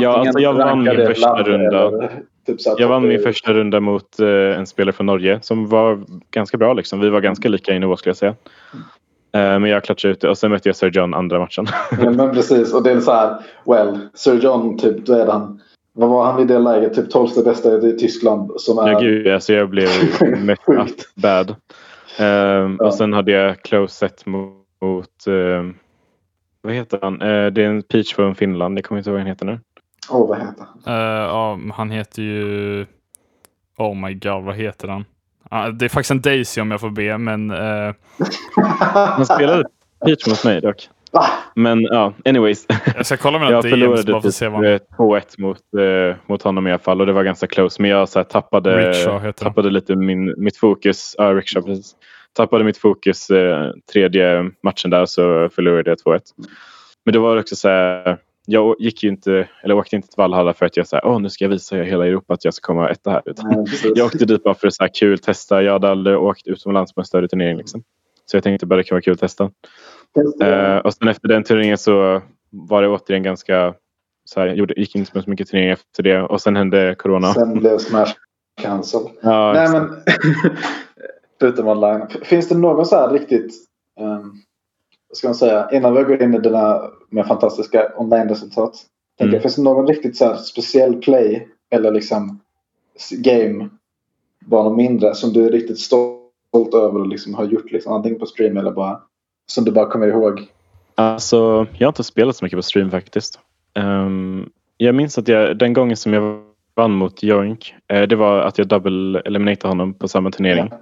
Ja, 0.00 0.18
alltså 0.18 0.38
jag 0.38 0.54
vann 0.54 0.82
min 0.82 1.06
första 1.06 1.42
runda. 1.42 2.08
Typ 2.46 2.56
jag 2.78 2.88
vann 2.88 3.08
min 3.08 3.22
första 3.22 3.52
runda 3.52 3.80
mot 3.80 4.20
uh, 4.20 4.58
en 4.58 4.66
spelare 4.66 4.92
från 4.92 5.06
Norge 5.06 5.38
som 5.42 5.68
var 5.68 6.04
ganska 6.30 6.56
bra. 6.56 6.72
Liksom. 6.72 7.00
Vi 7.00 7.08
var 7.08 7.20
ganska 7.20 7.48
lika 7.48 7.74
i 7.74 7.78
nivå 7.78 7.96
skulle 7.96 8.10
jag 8.10 8.16
säga. 8.16 8.34
Uh, 9.36 9.58
men 9.60 9.64
jag 9.64 9.84
klatschade 9.84 10.12
ut 10.12 10.24
och 10.24 10.38
sen 10.38 10.50
mötte 10.50 10.68
jag 10.68 10.76
Sir 10.76 10.90
John 10.90 11.14
andra 11.14 11.38
matchen. 11.38 11.66
ja, 12.02 12.10
men 12.10 12.34
precis 12.34 12.74
och 12.74 12.82
det 12.82 12.90
är 12.90 13.00
så 13.00 13.12
här, 13.12 13.38
well, 13.64 13.98
Sir 14.14 14.40
John 14.40 14.78
typ, 14.78 15.06
då 15.06 15.12
är 15.12 15.26
han 15.26 15.60
vad 15.94 16.08
var 16.08 16.24
han 16.24 16.36
vid 16.36 16.46
det 16.46 16.58
läget? 16.58 16.94
Typ 16.94 17.10
12 17.10 17.28
bästa 17.44 17.88
i 17.88 17.96
Tyskland. 17.96 18.60
Som 18.60 18.78
är... 18.78 18.92
Ja 18.92 18.98
gud, 18.98 19.28
alltså 19.28 19.52
jag 19.52 19.70
blev 19.70 19.88
mätt 20.44 21.14
bad. 21.14 21.50
Um, 22.20 22.76
ja. 22.80 22.86
Och 22.86 22.94
sen 22.94 23.12
hade 23.12 23.32
jag 23.32 23.62
close 23.62 23.94
set 23.94 24.26
mot, 24.26 25.26
uh, 25.28 25.70
vad 26.62 26.74
heter 26.74 26.98
han? 27.02 27.22
Uh, 27.22 27.52
det 27.52 27.64
är 27.64 27.68
en 27.68 27.82
peach 27.82 28.14
från 28.14 28.34
Finland. 28.34 28.78
Jag 28.78 28.84
kommer 28.84 28.98
inte 28.98 29.10
ihåg 29.10 29.14
vad 29.14 29.20
han 29.20 29.28
heter 29.28 29.46
nu. 29.46 29.60
Åh, 30.10 30.20
oh, 30.20 30.28
vad 30.28 30.38
heter 30.38 30.66
han? 30.84 30.94
Uh, 30.94 31.22
ja, 31.22 31.58
han 31.74 31.90
heter 31.90 32.22
ju... 32.22 32.86
Oh 33.78 33.94
my 33.94 34.14
god, 34.14 34.44
vad 34.44 34.56
heter 34.56 34.88
han? 34.88 35.04
Uh, 35.52 35.74
det 35.74 35.84
är 35.84 35.88
faktiskt 35.88 36.10
en 36.10 36.20
Daisy 36.20 36.60
om 36.60 36.70
jag 36.70 36.80
får 36.80 36.90
be, 36.90 37.18
men... 37.18 37.50
Uh... 37.50 37.94
han 38.94 39.26
spelade 39.26 39.64
Peach 40.04 40.26
mot 40.26 40.44
mig 40.44 40.60
dock. 40.60 40.88
Men 41.54 41.82
ja, 41.82 42.12
anyways. 42.24 42.66
Jag 42.96 43.06
ska 43.06 43.16
kolla 43.16 43.38
mina 43.38 43.60
DMs 43.60 44.06
bara 44.06 44.20
för 44.20 44.28
att 44.28 44.34
se 44.34 44.48
vad... 44.48 44.64
2-1 44.64 45.20
typ, 45.20 45.38
mot, 45.38 45.58
eh, 45.78 46.16
mot 46.26 46.42
honom 46.42 46.66
i 46.66 46.70
alla 46.70 46.78
fall 46.78 47.00
och 47.00 47.06
det 47.06 47.12
var 47.12 47.22
ganska 47.22 47.46
close. 47.46 47.82
Men 47.82 47.90
jag 47.90 48.08
så 48.08 48.18
här, 48.18 48.24
tappade, 48.24 48.88
Rickshaw, 48.88 49.32
tappade 49.32 49.70
lite 49.70 49.96
min, 49.96 50.34
mitt 50.36 50.56
fokus. 50.56 51.14
Ja, 51.18 51.34
Rickshaw, 51.34 51.66
precis. 51.66 51.92
Tappade 52.32 52.64
mitt 52.64 52.78
fokus 52.78 53.30
eh, 53.30 53.70
tredje 53.92 54.50
matchen 54.62 54.90
där 54.90 55.06
så 55.06 55.48
förlorade 55.48 55.90
jag 55.90 55.98
2-1. 56.14 56.20
Men 57.04 57.12
det 57.12 57.18
var 57.18 57.38
också 57.38 57.56
så 57.56 57.68
här, 57.68 58.18
jag 58.46 58.76
gick 58.78 59.02
ju 59.02 59.08
inte, 59.08 59.48
eller 59.62 59.74
åkte 59.74 59.96
inte 59.96 60.08
till 60.08 60.16
Valhalla 60.16 60.54
för 60.54 60.66
att 60.66 60.76
jag 60.76 60.86
sa 60.86 61.00
åh 61.04 61.20
nu 61.20 61.30
ska 61.30 61.44
jag 61.44 61.50
visa 61.50 61.76
hela 61.76 62.06
Europa 62.06 62.34
att 62.34 62.44
jag 62.44 62.54
ska 62.54 62.66
komma 62.66 62.88
etta 62.90 63.10
här. 63.10 63.22
Nej, 63.26 63.64
jag 63.94 64.06
åkte 64.06 64.24
dit 64.24 64.42
bara 64.42 64.54
för 64.54 64.66
att 64.66 64.74
så 64.74 64.82
här, 64.82 64.90
kul 64.94 65.18
testa. 65.18 65.62
Jag 65.62 65.72
hade 65.72 65.90
aldrig 65.90 66.18
åkt 66.18 66.46
utomlands 66.46 66.94
på 66.94 67.00
en 67.00 67.04
större 67.04 67.28
turnering. 67.28 67.56
Liksom. 67.56 67.82
Så 68.26 68.36
jag 68.36 68.44
tänkte 68.44 68.66
bara 68.66 68.76
det 68.76 68.84
kan 68.84 68.94
vara 68.96 69.02
kul 69.02 69.14
att 69.14 69.20
testa. 69.20 69.44
Uh, 70.44 70.76
och 70.76 70.94
sen 70.94 71.08
efter 71.08 71.28
den 71.28 71.44
turneringen 71.44 71.78
så 71.78 72.22
var 72.50 72.82
det 72.82 72.88
återigen 72.88 73.22
ganska 73.22 73.74
så 74.24 74.40
här, 74.40 74.48
gjorde, 74.48 74.74
gick 74.76 74.96
inte 74.96 75.22
så 75.22 75.30
mycket 75.30 75.48
turneringar 75.48 75.72
efter 75.72 76.02
det 76.02 76.22
och 76.22 76.40
sen 76.40 76.56
hände 76.56 76.94
Corona. 76.98 77.34
Sen 77.34 77.58
blev 77.58 77.78
Smash 77.78 78.12
cancel. 78.62 79.00
Ja, 79.20 79.52
Nej, 79.52 79.68
men, 79.70 79.90
förutom 81.40 81.68
online. 81.68 82.06
Finns 82.22 82.48
det 82.48 82.58
någon 82.58 82.86
så 82.86 82.96
här 82.96 83.10
riktigt 83.10 83.54
um, 84.00 84.42
ska 85.12 85.28
man 85.28 85.34
säga, 85.34 85.68
innan 85.72 85.94
vi 85.94 86.02
går 86.02 86.22
in 86.22 86.34
i 86.34 86.38
dina 86.38 86.82
med 87.10 87.26
fantastiska 87.26 87.92
online-resultat. 87.96 88.86
Mm. 89.20 89.40
Finns 89.40 89.56
det 89.56 89.62
någon 89.62 89.86
riktigt 89.86 90.16
så 90.16 90.34
speciell 90.34 90.94
play 90.94 91.48
eller 91.70 91.90
liksom 91.90 92.40
game, 93.10 93.68
bara 94.40 94.64
något 94.64 94.76
mindre, 94.76 95.14
som 95.14 95.32
du 95.32 95.46
är 95.46 95.50
riktigt 95.50 95.78
stolt 95.78 96.74
över 96.74 97.00
och 97.00 97.06
liksom 97.06 97.34
har 97.34 97.44
gjort 97.44 97.72
liksom, 97.72 97.92
antingen 97.92 98.18
på 98.18 98.26
stream 98.26 98.56
eller 98.56 98.70
bara 98.70 99.00
som 99.46 99.64
du 99.64 99.72
bara 99.72 99.86
kommer 99.86 100.06
ihåg? 100.06 100.46
Alltså, 100.94 101.66
jag 101.78 101.86
har 101.86 101.90
inte 101.90 102.04
spelat 102.04 102.36
så 102.36 102.44
mycket 102.44 102.58
på 102.58 102.62
stream 102.62 102.90
faktiskt. 102.90 103.38
Um, 103.74 104.50
jag 104.76 104.94
minns 104.94 105.18
att 105.18 105.28
jag, 105.28 105.58
den 105.58 105.72
gången 105.72 105.96
som 105.96 106.12
jag 106.12 106.42
vann 106.74 106.92
mot 106.92 107.22
Joink, 107.22 107.74
uh, 107.92 108.02
det 108.02 108.16
var 108.16 108.40
att 108.40 108.58
jag 108.58 108.68
double 108.68 109.20
eliminatade 109.20 109.70
honom 109.70 109.94
på 109.94 110.08
samma 110.08 110.30
turnering. 110.30 110.68
Ja. 110.70 110.80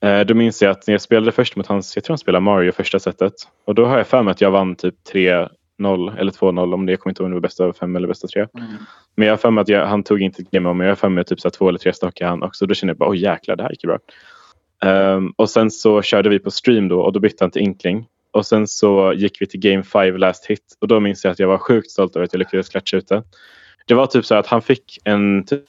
Eh, 0.00 0.20
då 0.20 0.34
minns 0.34 0.62
jag 0.62 0.70
att 0.70 0.86
när 0.86 0.94
jag 0.94 1.00
spelade 1.00 1.32
först 1.32 1.56
mot 1.56 1.66
hans, 1.66 1.96
jag 1.96 2.04
tror 2.04 2.12
han 2.12 2.18
spelade 2.18 2.44
Mario 2.44 2.72
första 2.72 2.98
setet. 2.98 3.34
Och 3.64 3.74
då 3.74 3.84
har 3.84 3.98
jag 3.98 4.06
för 4.06 4.22
mig 4.22 4.30
att 4.30 4.40
jag 4.40 4.50
vann 4.50 4.76
typ 4.76 4.94
3-0 5.12 5.48
eller 6.18 6.32
2-0 6.32 6.74
om 6.74 6.86
det. 6.86 6.92
Jag 6.92 7.00
kommer 7.00 7.10
inte 7.10 7.22
ihåg 7.22 7.26
om 7.26 7.30
det 7.30 7.36
var 7.36 7.40
bästa 7.40 7.64
av 7.64 7.72
fem 7.72 7.96
eller 7.96 8.08
bästa 8.08 8.28
tre. 8.28 8.46
Mm. 8.54 8.66
Men 9.16 9.26
jag 9.26 9.32
har 9.32 9.38
för 9.38 9.50
mig 9.50 9.62
att 9.62 9.68
jag, 9.68 9.86
han 9.86 10.02
tog 10.02 10.22
inte 10.22 10.42
ett 10.42 10.50
game 10.50 10.68
om 10.68 10.78
mig. 10.78 10.84
Jag 10.84 10.90
har 10.90 10.96
för 10.96 11.08
mig 11.08 11.24
typ 11.24 11.40
så 11.40 11.50
två 11.50 11.68
eller 11.68 11.78
tre 11.78 11.92
stockar 11.92 12.28
han 12.28 12.42
också. 12.42 12.66
Då 12.66 12.74
kände 12.74 12.90
jag 12.90 12.98
bara, 12.98 13.08
åh 13.08 13.16
jäklar 13.16 13.56
det 13.56 13.62
här 13.62 13.70
gick 13.70 13.84
ju 13.84 13.88
bra. 13.88 13.98
Um, 14.84 15.32
och 15.36 15.50
sen 15.50 15.70
så 15.70 16.02
körde 16.02 16.28
vi 16.28 16.38
på 16.38 16.50
stream 16.50 16.88
då 16.88 17.00
och 17.00 17.12
då 17.12 17.20
bytte 17.20 17.44
han 17.44 17.50
till 17.50 17.62
Inkling. 17.62 18.06
Och 18.30 18.46
sen 18.46 18.66
så 18.66 19.12
gick 19.16 19.40
vi 19.40 19.46
till 19.46 19.60
game 19.60 19.82
5 19.82 20.16
last 20.16 20.46
hit 20.46 20.76
och 20.80 20.88
då 20.88 21.00
minns 21.00 21.24
jag 21.24 21.30
att 21.30 21.38
jag 21.38 21.48
var 21.48 21.58
sjukt 21.58 21.90
stolt 21.90 22.16
över 22.16 22.24
att 22.24 22.32
jag 22.32 22.38
lyckades 22.38 22.68
klatcha 22.68 22.96
ut 22.96 23.08
det. 23.08 23.22
Det 23.86 23.94
var 23.94 24.06
typ 24.06 24.24
så 24.24 24.34
att 24.34 24.46
han 24.46 24.62
fick 24.62 24.98
en 25.04 25.44
typ 25.44 25.64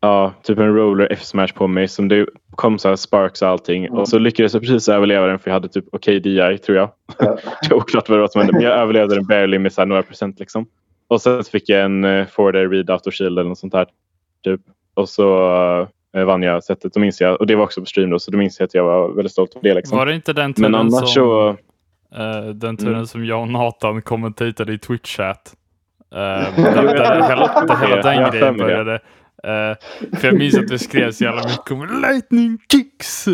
ja, 0.00 0.32
typ 0.42 0.58
en 0.58 0.74
roller 0.74 1.08
F-smash 1.10 1.52
på 1.54 1.66
mig 1.66 1.88
som 1.88 2.08
det 2.08 2.26
kom 2.50 2.78
så 2.78 2.88
här 2.88 2.96
sparks 2.96 3.42
och 3.42 3.48
allting. 3.48 3.84
Mm. 3.84 3.98
Och 3.98 4.08
så 4.08 4.18
lyckades 4.18 4.54
jag 4.54 4.62
precis 4.62 4.88
överleva 4.88 5.26
den 5.26 5.38
för 5.38 5.50
jag 5.50 5.54
hade 5.54 5.68
typ 5.68 5.84
okej 5.92 6.18
okay 6.18 6.50
DI 6.52 6.58
tror 6.58 6.78
jag. 6.78 6.90
Ja. 7.18 7.38
det 7.62 7.66
är 7.66 7.74
oklart 7.74 8.08
vad 8.08 8.18
det 8.18 8.20
var 8.20 8.28
som 8.28 8.40
hände 8.40 8.52
men 8.52 8.62
jag 8.62 8.78
överlevde 8.78 9.14
den 9.14 9.26
barely 9.26 9.58
med 9.58 9.72
så 9.72 9.84
några 9.84 10.02
procent 10.02 10.40
liksom. 10.40 10.66
Och 11.08 11.22
sen 11.22 11.44
fick 11.44 11.68
jag 11.68 11.84
en 11.84 12.04
uh, 12.04 12.26
four 12.26 12.52
day 12.52 12.66
read 12.66 12.90
after 12.90 13.10
shield 13.10 13.38
eller 13.38 13.48
något 13.48 13.58
sånt 13.58 13.72
där. 13.72 13.86
Typ. 14.44 14.60
Och 14.94 15.08
så 15.08 15.52
uh, 16.16 16.24
vann 16.24 16.42
jag 16.42 16.64
setet. 16.64 16.94
Då 16.94 17.00
minns 17.00 17.20
jag, 17.20 17.40
och 17.40 17.46
det 17.46 17.54
var 17.54 17.64
också 17.64 17.80
på 17.80 17.86
stream 17.86 18.10
då 18.10 18.18
så 18.18 18.30
då 18.30 18.38
minns 18.38 18.60
jag 18.60 18.66
att 18.66 18.74
jag 18.74 18.84
var 18.84 19.08
väldigt 19.08 19.32
stolt 19.32 19.54
över 19.54 19.68
det. 19.68 19.74
Liksom. 19.74 19.98
Var 19.98 20.06
det 20.06 20.14
inte 20.14 20.32
den 20.32 20.54
turen 20.54 20.70
men 20.70 20.80
annars 20.80 20.92
som, 20.92 21.06
så, 21.06 21.48
uh, 21.48 22.54
den 22.54 22.76
turen 22.76 22.94
mm. 22.94 23.06
som 23.06 23.24
jag 23.24 23.40
och 23.40 23.48
Nathan 23.48 24.02
kommenterade 24.02 24.72
i 24.72 24.76
Twitch-chat? 24.76 25.54
Uh, 26.14 26.18
där, 26.56 26.84
där, 26.84 27.28
hela, 27.28 27.64
där 27.66 27.76
hela 27.86 28.02
den 28.02 28.30
grejen 28.30 28.56
började. 28.56 29.00
Uh, 29.46 30.18
för 30.18 30.28
jag 30.28 30.38
minns 30.38 30.58
att 30.58 30.68
det 30.68 30.78
skrevs 30.78 31.20
jävla 31.20 31.42
mycket 31.42 31.70
om 31.70 32.02
lightning 32.02 32.58
kicks. 32.72 33.26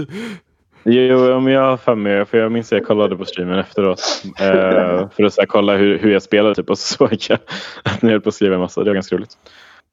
Jo, 0.84 1.40
men 1.40 1.52
jag 1.52 1.62
har 1.62 1.76
för 1.76 1.94
mig, 1.94 2.24
för 2.24 2.38
jag 2.38 2.52
minns 2.52 2.72
att 2.72 2.78
jag 2.78 2.86
kollade 2.86 3.16
på 3.16 3.24
streamen 3.24 3.58
efteråt. 3.58 4.22
Uh, 4.24 5.08
för 5.10 5.24
att 5.24 5.34
så 5.34 5.40
här, 5.40 5.46
kolla 5.46 5.76
hur, 5.76 5.98
hur 5.98 6.12
jag 6.12 6.22
spelade 6.22 6.54
typ, 6.54 6.70
och 6.70 6.78
så 6.78 6.94
såg 6.96 7.16
jag 7.28 7.38
att 7.82 8.02
ni 8.02 8.10
höll 8.10 8.20
på 8.20 8.28
att 8.28 8.34
skriva 8.34 8.54
en 8.54 8.60
massa. 8.60 8.80
Det 8.80 8.90
var 8.90 8.94
ganska 8.94 9.16
roligt. 9.16 9.38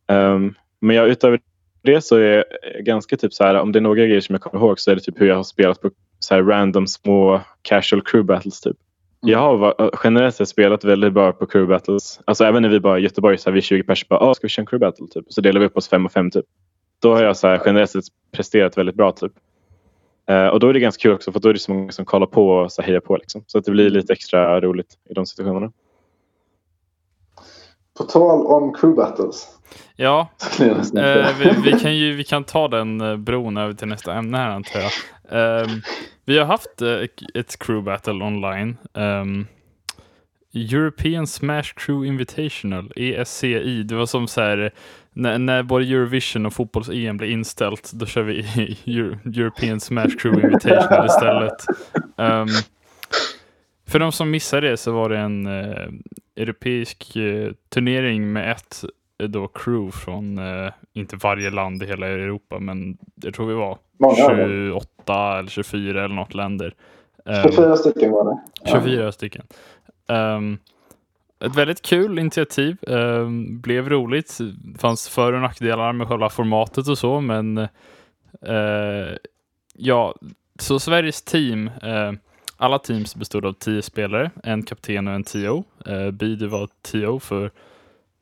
Um, 0.08 0.56
men 0.82 0.96
jag, 0.96 1.08
utöver 1.08 1.40
det 1.82 2.02
så 2.02 2.16
är 2.16 2.22
jag 2.22 2.46
ganska 2.86 3.18
typ 3.18 3.34
så 3.34 3.44
här, 3.44 3.56
om 3.56 3.72
det 3.72 3.80
är 3.80 3.82
några 3.82 4.06
grejer 4.06 4.22
som 4.22 4.34
jag 4.34 4.42
kommer 4.42 4.66
ihåg 4.66 4.80
så 4.80 4.92
är 4.92 4.96
det 4.96 5.02
typ 5.02 5.22
hur 5.22 5.28
jag 5.28 5.36
har 5.36 5.44
spelat 5.44 5.82
på 5.82 5.92
så 6.20 6.36
här 6.36 6.44
random 6.44 6.88
små 6.88 7.42
casual 7.62 8.02
crew 8.02 8.34
battles 8.34 8.62
typ. 8.62 8.78
Jag 9.26 9.40
har 9.40 9.92
generellt 10.04 10.36
sett 10.36 10.50
spelat 10.50 10.84
väldigt 10.84 11.14
bra 11.14 11.32
på 11.32 11.46
crew 11.46 11.74
battles. 11.74 12.20
Alltså 12.26 12.44
även 12.44 12.62
när 12.62 12.70
vi 12.70 12.80
bara 12.80 13.00
i 13.00 13.02
Göteborg, 13.02 13.38
så 13.38 13.50
här, 13.50 13.54
vi 13.54 13.60
är 13.60 13.62
20 13.62 13.84
pers, 13.84 14.08
bara, 14.08 14.20
ah, 14.20 14.34
ska 14.34 14.48
vi 14.48 14.50
köra 14.50 14.62
en 14.62 14.66
crew 14.66 14.86
battle? 14.86 15.08
Typ. 15.08 15.34
Så 15.34 15.42
delar 15.42 15.60
vi 15.60 15.66
upp 15.66 15.78
oss 15.78 15.90
fem 15.90 16.06
och 16.06 16.12
fem 16.12 16.32
typ. 16.32 16.46
Då 17.02 17.16
har 17.16 17.24
jag 17.24 17.38
så 17.38 17.48
här, 17.48 17.62
generellt 17.66 17.92
sett 17.92 18.06
presterat 18.32 18.78
väldigt 18.78 18.96
bra 18.96 19.12
typ. 19.12 19.32
Uh, 20.32 20.48
och 20.48 20.60
då 20.60 20.68
är 20.68 20.74
det 20.74 20.80
ganska 20.80 21.02
kul 21.02 21.14
också 21.14 21.32
för 21.32 21.40
då 21.40 21.50
är 21.50 21.54
det 21.54 21.60
så 21.60 21.74
många 21.74 21.92
som 21.92 22.06
kollar 22.06 22.28
på 22.28 22.50
och 22.50 22.72
så 22.72 22.82
hejar 22.82 23.00
på. 23.00 23.18
Liksom. 23.18 23.44
Så 23.48 23.58
att 23.58 23.66
det 23.66 23.72
blir 23.72 23.90
lite 23.90 24.14
extra 24.14 24.62
roligt 24.62 24.98
i 25.10 25.14
de 25.14 25.26
situationerna. 25.26 25.72
På 27.98 28.04
tal 28.04 28.46
om 28.46 28.74
crew 28.74 28.96
battles. 28.96 29.48
Ja, 29.96 30.30
eh, 30.60 31.38
vi, 31.40 31.72
vi, 31.72 31.80
kan 31.80 31.96
ju 31.96 32.14
vi 32.14 32.24
kan 32.24 32.44
ta 32.44 32.68
den 32.68 33.02
eh, 33.02 33.18
bron 33.18 33.58
över 33.58 33.74
till 33.74 33.88
nästa 33.88 34.14
ämne 34.14 34.38
här 34.38 34.50
antar 34.50 34.80
jag. 34.80 34.92
Eh, 35.62 35.68
vi 36.26 36.38
har 36.38 36.46
haft 36.46 36.82
eh, 36.82 37.08
ett 37.34 37.60
crew 37.60 37.86
battle 37.86 38.26
online. 38.26 38.78
Um, 38.94 39.48
European 40.54 41.28
Smash 41.28 41.74
Crew 41.76 42.08
Invitational, 42.08 42.92
ESCI. 42.96 43.84
Det 43.84 43.96
var 43.96 44.06
som 44.06 44.28
så 44.28 44.42
här, 44.42 44.72
när, 45.14 45.38
när 45.38 45.64
både 45.64 45.86
Eurovision 45.86 46.46
och 46.46 46.54
fotbolls-EM 46.54 47.18
blev 47.18 47.30
inställt, 47.32 47.92
då 47.94 48.06
kör 48.06 48.22
vi 48.22 48.46
European 49.26 49.80
Smash 49.80 50.18
Crew 50.20 50.48
Invitational 50.48 51.06
istället. 51.06 51.66
Um, 52.18 52.48
För 53.86 54.00
de 54.00 54.12
som 54.12 54.32
missade 54.32 54.70
det 54.70 54.78
så 54.78 54.92
var 54.92 55.10
det 55.10 55.18
en 55.18 55.46
eh, 55.46 55.88
europeisk 56.36 57.16
eh, 57.16 57.52
turnering 57.70 58.34
med 58.34 58.52
ett 58.52 58.84
eh, 59.22 59.28
då 59.28 59.48
crew 59.48 59.92
från, 59.92 60.38
eh, 60.38 60.72
inte 60.94 61.16
varje 61.16 61.50
land 61.50 61.84
i 61.84 61.86
hela 61.86 62.08
Europa, 62.08 62.60
men 62.60 62.98
jag 63.16 63.34
tror 63.34 63.48
vi 63.48 63.54
var 63.54 63.78
Många 63.98 64.16
28 64.16 65.40
eller 65.40 65.50
24 65.50 66.06
eller 66.06 66.16
något 66.16 66.34
länder. 66.34 66.74
24 67.44 67.66
ehm, 67.66 67.78
stycken 67.78 68.12
var 68.12 68.26
det. 68.26 68.70
24 68.72 69.12
stycken. 69.12 69.46
Um, 70.08 70.58
ett 71.46 71.56
väldigt 71.56 71.82
kul 71.82 72.20
initiativ. 72.20 72.78
Um, 72.82 73.62
blev 73.62 73.90
roligt. 73.90 74.38
fanns 74.78 75.10
för 75.10 75.34
och 75.34 75.42
nackdelar 75.42 75.94
med 75.94 76.08
själva 76.08 76.30
formatet 76.30 76.88
och 76.88 76.98
så, 76.98 77.22
men 77.22 77.58
uh, 77.58 77.68
ja, 79.74 80.16
så 80.60 80.80
Sveriges 80.80 81.22
team 81.22 81.68
uh, 81.68 82.12
alla 82.64 82.80
teams 82.80 83.16
bestod 83.16 83.46
av 83.46 83.54
tio 83.54 83.82
spelare, 83.82 84.32
en 84.44 84.64
kapten 84.64 85.08
och 85.08 85.14
en 85.14 85.24
TO. 85.24 85.64
Uh, 85.90 86.12
Bide 86.12 86.48
var 86.48 86.68
TO 86.92 87.20
för, 87.20 87.52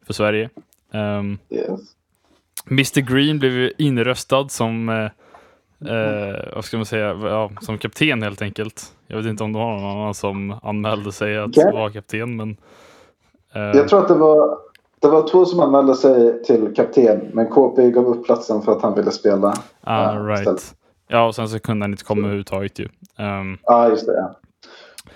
för 0.06 0.14
Sverige. 0.14 0.50
Um, 0.94 1.39
yes. 1.50 1.80
Mr 2.70 3.02
Green 3.02 3.39
blev 3.39 3.72
inröstad 3.78 4.48
som 4.50 4.89
uh, 4.89 5.10
uh, 5.92 6.56
vad 6.56 6.66
ska 6.66 6.78
man 6.78 6.86
säga, 6.86 7.20
ja, 7.24 7.52
som 7.62 7.78
kapten 7.78 8.24
helt 8.24 8.42
enkelt. 8.42 8.94
Jag 9.08 9.18
vet 9.18 9.26
inte 9.26 9.44
om 9.44 9.54
det 9.54 9.60
var 9.60 9.72
någon 9.72 9.98
annan 9.98 10.14
som 10.14 10.56
anmälde 10.64 11.12
sig 11.12 11.38
att 11.38 11.58
okay. 11.58 11.72
vara 11.72 11.92
kapten. 11.92 12.36
Men, 12.36 12.58
jag 13.54 13.89
tror 13.89 14.00
att 14.00 14.08
det 14.08 14.16
var, 14.16 14.58
det 15.00 15.08
var 15.08 15.28
två 15.28 15.46
som 15.46 15.60
anmälde 15.60 15.96
sig 15.96 16.44
till 16.44 16.74
kapten. 16.76 17.30
Men 17.34 17.48
KP 17.48 17.92
gav 17.92 18.08
upp 18.08 18.26
platsen 18.26 18.62
för 18.62 18.72
att 18.72 18.82
han 18.82 18.96
ville 18.96 19.12
spela. 19.12 19.54
Ah, 19.82 20.16
right. 20.16 20.39
Istället. 20.39 20.76
Ja, 21.12 21.26
och 21.26 21.36
sen 21.36 21.49
så 21.49 21.59
kunde 21.59 21.84
han 21.84 21.91
inte 21.91 22.03
komma 22.03 22.22
överhuvudtaget 22.22 22.80
ju. 22.80 22.88
Um, 23.18 23.57
ja, 23.64 23.89
just 23.89 24.05
det. 24.05 24.14
Ja. 24.14 24.39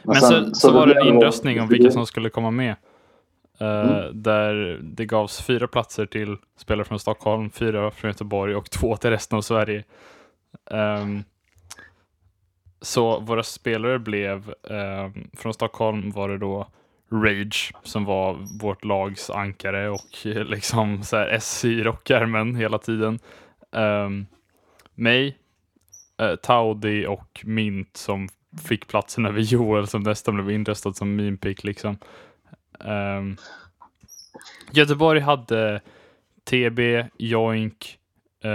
Men, 0.03 0.13
men 0.13 0.21
sen, 0.21 0.55
så, 0.55 0.67
så, 0.67 0.73
var 0.73 0.87
det 0.87 1.01
en 1.01 1.07
inröstning 1.07 1.61
om 1.61 1.67
vilka 1.67 1.91
som 1.91 2.05
skulle 2.05 2.29
komma 2.29 2.51
med. 2.51 2.75
Uh, 3.61 3.67
mm. 3.67 4.23
Där 4.23 4.79
det 4.81 5.05
gavs 5.05 5.41
fyra 5.41 5.67
platser 5.67 6.05
till 6.05 6.37
spelare 6.57 6.85
från 6.85 6.99
Stockholm, 6.99 7.49
fyra 7.49 7.91
från 7.91 8.09
Göteborg 8.09 8.55
och 8.55 8.71
två 8.71 8.97
till 8.97 9.09
resten 9.09 9.37
av 9.37 9.41
Sverige. 9.41 9.83
Um, 10.71 11.23
så 12.81 13.19
våra 13.19 13.43
spelare 13.43 13.99
blev, 13.99 14.53
um, 14.63 15.29
från 15.37 15.53
Stockholm 15.53 16.11
var 16.11 16.29
det 16.29 16.37
då 16.37 16.67
Rage 17.11 17.73
som 17.83 18.05
var 18.05 18.37
vårt 18.61 18.85
lags 18.85 19.29
ankare 19.29 19.89
och 19.89 20.25
liksom 20.25 21.03
så 21.03 21.17
här 21.17 21.27
S 21.27 21.65
i 21.65 21.83
rockärmen 21.83 22.55
hela 22.55 22.77
tiden. 22.77 23.19
Um, 23.71 24.25
mig, 24.95 25.37
uh, 26.21 26.35
Taudi 26.35 27.05
och 27.05 27.41
Mint 27.43 27.97
som 27.97 28.29
fick 28.63 28.87
platsen 28.87 29.25
över 29.25 29.39
Joel 29.51 29.87
som 29.87 30.03
nästan 30.03 30.35
blev 30.35 30.51
inröstad 30.51 30.93
som 30.93 31.15
meme-pick 31.15 31.63
liksom. 31.63 31.97
Um, 32.79 33.37
Göteborg 34.71 35.19
hade 35.19 35.81
TB, 36.43 37.05
Joink, 37.17 37.99
uh, 38.45 38.49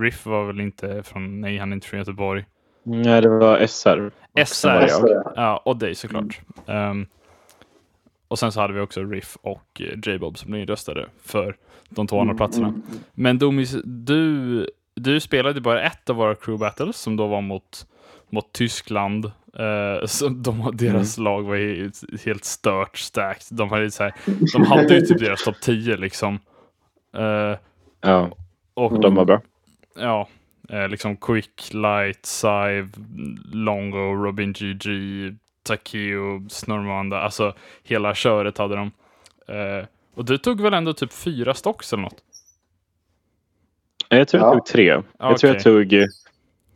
Riff 0.00 0.26
var 0.26 0.44
väl 0.44 0.60
inte 0.60 1.02
från, 1.02 1.40
nej 1.40 1.58
han 1.58 1.72
är 1.72 1.74
inte 1.74 1.86
från 1.86 1.98
Göteborg. 1.98 2.44
Nej 2.82 3.22
det 3.22 3.28
var 3.28 3.66
SR. 3.66 4.10
SR 4.44 4.86
ja, 4.88 5.32
ja 5.36 5.62
och 5.64 5.76
dig 5.76 5.94
såklart. 5.94 6.40
Mm. 6.66 6.90
Um, 6.90 7.06
och 8.28 8.38
sen 8.38 8.52
så 8.52 8.60
hade 8.60 8.74
vi 8.74 8.80
också 8.80 9.04
Riff 9.04 9.36
och 9.42 9.82
J-Bob 10.06 10.38
som 10.38 10.50
blev 10.50 10.62
inröstade 10.62 11.06
för 11.22 11.56
de 11.88 12.06
två 12.06 12.20
andra 12.20 12.32
mm, 12.32 12.36
platserna. 12.36 12.68
Mm, 12.68 12.82
mm. 12.90 13.00
Men 13.14 13.38
Domis, 13.38 13.76
du 13.84 14.66
du 14.98 15.20
spelade 15.20 15.60
bara 15.60 15.82
ett 15.82 16.10
av 16.10 16.16
våra 16.16 16.34
crew 16.34 16.58
battles 16.60 16.96
som 16.96 17.16
då 17.16 17.26
var 17.26 17.40
mot, 17.40 17.86
mot 18.30 18.52
Tyskland. 18.52 19.32
Uh, 19.60 20.06
så 20.06 20.28
de, 20.28 20.70
deras 20.74 21.18
mm. 21.18 21.24
lag 21.24 21.42
var 21.42 21.56
helt, 21.56 22.24
helt 22.24 22.44
stört 22.44 22.98
stacked. 22.98 23.58
De 23.58 23.68
hade, 23.68 23.90
så 23.90 24.02
här, 24.02 24.14
de 24.52 24.62
hade 24.66 24.94
ju 24.94 25.00
typ 25.00 25.18
deras 25.18 25.44
topp 25.44 25.60
10 25.60 25.96
liksom. 25.96 26.38
Uh, 27.16 27.56
ja, 28.00 28.30
och 28.74 29.00
de 29.00 29.14
var 29.14 29.24
bra. 29.24 29.40
Ja, 29.96 30.28
uh, 30.72 30.88
liksom 30.88 31.16
Quick, 31.16 31.70
Light, 31.72 32.26
Sive, 32.26 32.88
Longo, 33.52 34.24
Robin 34.24 34.52
GG, 34.52 34.88
Takeo, 35.68 36.48
Snormanda. 36.48 37.20
Alltså 37.20 37.54
hela 37.82 38.14
köret 38.14 38.58
hade 38.58 38.76
de. 38.76 38.90
och 40.14 40.24
du 40.24 40.38
tog 40.38 40.60
väl 40.60 40.74
ändå 40.74 40.92
typ 40.92 41.12
fyra 41.12 41.54
stocks 41.54 41.92
eller 41.92 42.02
något? 42.02 42.22
Jag 44.08 44.28
tror 44.28 44.42
jag 44.42 44.52
tog 44.52 44.66
tre. 44.66 44.86
Jag 44.86 45.02
okay. 45.18 45.36
tror 45.36 45.52
jag 45.52 45.62
tog, 45.62 46.06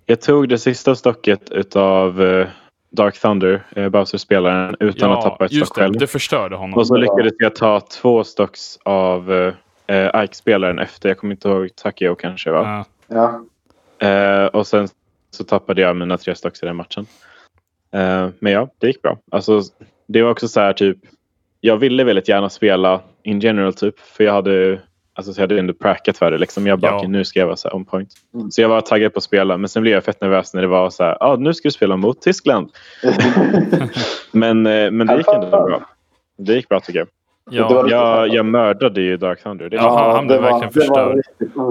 jag 0.07 0.21
tog 0.21 0.49
det 0.49 0.59
sista 0.59 0.95
stocket 0.95 1.51
utav 1.51 2.21
uh, 2.21 2.47
Dark 2.91 3.21
Thunder, 3.21 3.67
uh, 3.77 3.89
Bowser-spelaren, 3.89 4.77
utan 4.81 5.11
ja, 5.11 5.19
att 5.19 5.25
tappa 5.25 5.45
ett 5.45 5.55
stock 5.55 5.77
själv. 5.77 5.93
Det 5.99 6.07
förstörde 6.07 6.57
honom. 6.57 6.79
Och 6.79 6.87
så 6.87 6.97
lyckades 6.97 7.33
jag 7.39 7.55
ta 7.55 7.81
två 7.81 8.25
stocks 8.25 8.79
av 8.83 9.31
uh, 9.31 9.55
Ike-spelaren 10.25 10.79
efter, 10.79 11.09
jag 11.09 11.19
kommer 11.19 11.35
inte 11.35 11.49
ihåg, 11.49 11.77
Takeo 11.77 12.15
kanske 12.15 12.51
va? 12.51 12.85
Ja. 13.07 13.41
Uh, 14.03 14.47
och 14.47 14.67
sen 14.67 14.89
så 15.31 15.45
tappade 15.45 15.81
jag 15.81 15.97
mina 15.97 16.19
tre 16.19 16.35
stocks 16.35 16.63
i 16.63 16.67
den 16.67 16.77
matchen. 16.77 17.07
Uh, 17.97 18.29
men 18.39 18.53
ja, 18.53 18.69
det 18.79 18.87
gick 18.87 19.03
bra. 19.03 19.19
Alltså, 19.31 19.63
det 20.07 20.23
var 20.23 20.31
också 20.31 20.49
så 20.49 20.61
här 20.61 20.73
typ, 20.73 20.99
jag 21.61 21.77
ville 21.77 22.05
väldigt 22.05 22.29
gärna 22.29 22.49
spela 22.49 23.01
in 23.23 23.41
general 23.41 23.75
typ, 23.75 23.99
för 23.99 24.25
jag 24.25 24.33
hade 24.33 24.81
Alltså, 25.15 25.35
så 25.35 25.41
jag 25.41 25.43
hade 25.43 25.59
ändå 25.59 25.75
prackat 25.75 26.19
för 26.19 26.31
det. 26.31 26.39
Liksom. 26.39 26.67
Jag 26.67 26.79
bara, 26.79 26.93
ja. 26.93 27.09
nu 27.09 27.25
ska 27.25 27.39
jag 27.39 27.47
vara 27.47 27.57
så 27.57 27.69
här 27.69 27.77
on 27.77 27.85
point. 27.85 28.11
Mm. 28.35 28.51
Så 28.51 28.61
jag 28.61 28.69
var 28.69 28.81
taggad 28.81 29.13
på 29.13 29.19
att 29.19 29.25
spela. 29.25 29.57
Men 29.57 29.69
sen 29.69 29.83
blev 29.83 29.95
jag 29.95 30.05
fett 30.05 30.21
nervös 30.21 30.55
när 30.55 30.63
det 30.63 30.69
var 30.69 30.91
så 30.91 31.05
här, 31.05 31.17
ah, 31.21 31.37
nu 31.37 31.55
ska 31.55 31.69
du 31.69 31.73
spela 31.73 31.97
mot 31.97 32.23
Tyskland. 32.23 32.71
men, 34.33 34.67
eh, 34.67 34.91
men 34.91 35.07
det 35.07 35.17
gick 35.17 35.29
ändå 35.35 35.51
bra. 35.51 35.87
Det 36.39 36.55
gick 36.55 36.69
bra 36.69 36.81
tycker 36.81 36.99
jag. 36.99 37.09
Ja. 37.51 37.89
Jag, 37.89 38.29
jag 38.29 38.47
mördade 38.47 39.01
ju 39.01 39.17
Dark 39.17 39.43
Thunder. 39.43 39.69
Det 39.69 39.77
ja, 39.77 40.13
han 40.15 40.27
blev 40.27 40.41
verkligen 40.41 40.73
förstörd. 40.73 41.21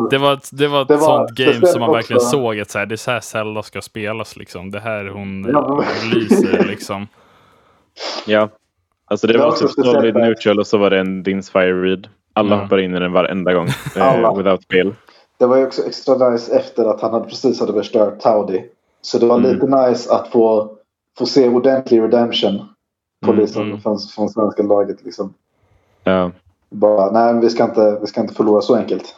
Det 0.09 0.17
var, 0.17 0.33
ett, 0.33 0.49
det 0.51 0.67
var 0.67 0.81
ett 0.81 0.87
det 0.87 0.97
var 0.97 1.27
sånt 1.27 1.29
game 1.29 1.67
som 1.67 1.79
man 1.79 1.91
verkligen 1.91 2.17
också. 2.17 2.29
såg 2.29 2.59
att 2.59 2.69
så 2.69 2.79
här, 2.79 2.85
det 2.85 2.95
är 2.95 2.97
så 2.97 3.11
här 3.11 3.19
Zelda 3.19 3.63
ska 3.63 3.81
spelas. 3.81 4.37
Liksom. 4.37 4.71
Det 4.71 4.79
här 4.79 5.05
hon 5.05 5.49
ja. 5.53 5.83
lyser 6.13 6.65
liksom. 6.67 7.07
Ja, 8.27 8.49
alltså 9.05 9.27
det, 9.27 9.33
det 9.33 9.39
var 9.39 9.51
typ 9.51 9.69
solid 9.69 10.15
neutral 10.15 10.59
och 10.59 10.67
så 10.67 10.77
var 10.77 10.89
det 10.89 10.99
en 10.99 11.23
Dinsfire 11.23 11.81
read. 11.81 12.07
Alla 12.33 12.53
mm. 12.53 12.59
hoppar 12.59 12.77
in 12.77 12.95
i 12.95 12.99
den 12.99 13.11
varenda 13.11 13.53
gång. 13.53 13.67
Eh, 13.95 14.37
without 14.37 14.65
fail. 14.71 14.93
Det 15.39 15.45
var 15.45 15.57
ju 15.57 15.65
också 15.65 15.87
extra 15.87 16.29
nice 16.29 16.55
efter 16.55 16.85
att 16.85 17.01
han 17.01 17.13
hade 17.13 17.25
precis 17.25 17.59
hade 17.59 17.73
förstört 17.73 18.19
Taudi. 18.19 18.65
Så 19.01 19.17
det 19.17 19.25
var 19.25 19.37
mm. 19.37 19.53
lite 19.53 19.65
nice 19.65 20.13
att 20.13 20.27
få, 20.27 20.71
få 21.17 21.25
se 21.25 21.49
ordentlig 21.49 22.01
redemption 22.01 22.59
på 23.25 23.31
mm. 23.31 23.41
liksom, 23.41 23.61
mm. 23.61 23.81
från, 23.81 23.99
från 23.99 24.29
svenska 24.29 24.63
laget. 24.63 25.03
Liksom. 25.03 25.33
Ja. 26.03 26.31
Bara, 26.69 27.11
nej 27.11 27.41
vi 27.41 27.49
ska, 27.49 27.63
inte, 27.63 27.97
vi 28.01 28.07
ska 28.07 28.21
inte 28.21 28.33
förlora 28.33 28.61
så 28.61 28.75
enkelt. 28.75 29.15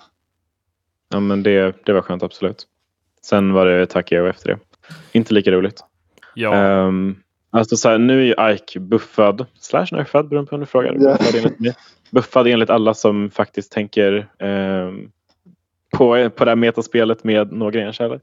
Ja 1.10 1.20
men 1.20 1.44
det, 1.44 1.86
det 1.86 1.94
var 1.94 2.02
skönt 2.02 2.24
absolut. 2.24 2.68
Sen 3.22 3.54
var 3.54 3.66
det 3.66 3.86
Takeo 3.86 4.28
efter 4.28 4.50
det. 4.50 4.60
Inte 5.12 5.34
lika 5.34 5.52
roligt. 5.52 5.84
Ja. 6.34 6.84
Um, 6.86 7.16
alltså 7.50 7.78
så 7.78 7.90
här, 7.90 7.98
nu 7.98 8.20
är 8.20 8.26
ju 8.26 8.54
Ike 8.54 8.80
buffad, 8.80 9.46
slash 9.60 9.88
nerfad 9.92 10.28
beroende 10.28 10.50
på 10.50 10.56
om 10.56 10.60
du 10.60 10.66
frågar. 10.66 11.02
Yeah 11.02 11.76
buffad 12.14 12.48
enligt 12.48 12.70
alla 12.70 12.94
som 12.94 13.30
faktiskt 13.30 13.72
tänker 13.72 14.28
eh, 14.40 14.92
på, 15.98 16.30
på 16.30 16.46
det 16.46 16.52
här 16.52 16.56
metaspelet 16.56 17.24
med 17.24 17.52
några 17.52 17.86
enkällor. 17.86 18.20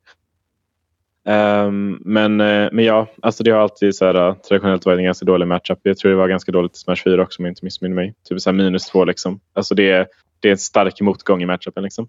Um, 1.25 2.03
men, 2.05 2.41
uh, 2.41 2.69
men 2.73 2.85
ja, 2.85 3.07
alltså 3.23 3.45
det 3.45 3.51
har 3.51 3.61
alltid 3.61 3.95
så 3.95 4.05
här, 4.05 4.29
uh, 4.29 4.35
traditionellt 4.35 4.87
varit 4.87 4.99
en 4.99 5.05
ganska 5.05 5.25
dålig 5.27 5.47
matchup. 5.47 5.79
Jag 5.83 5.99
tror 5.99 6.11
det 6.11 6.17
var 6.17 6.29
ganska 6.29 6.53
dåligt 6.53 6.77
i 6.77 6.79
Smash 6.79 6.97
4 7.05 7.23
också 7.23 7.43
om 7.43 7.45
jag 7.45 7.53
inte 7.53 7.65
missminner 7.65 7.97
mig. 7.97 8.15
Typ 8.29 8.41
så 8.41 8.53
minus 8.53 8.87
två 8.87 9.05
liksom. 9.05 9.41
Alltså 9.53 9.75
det 9.75 9.91
är, 9.91 10.07
det 10.41 10.49
är 10.49 10.53
en 10.53 10.59
stark 10.59 11.01
motgång 11.01 11.43
i 11.43 11.47
matchupen 11.47 11.83
liksom. 11.83 12.09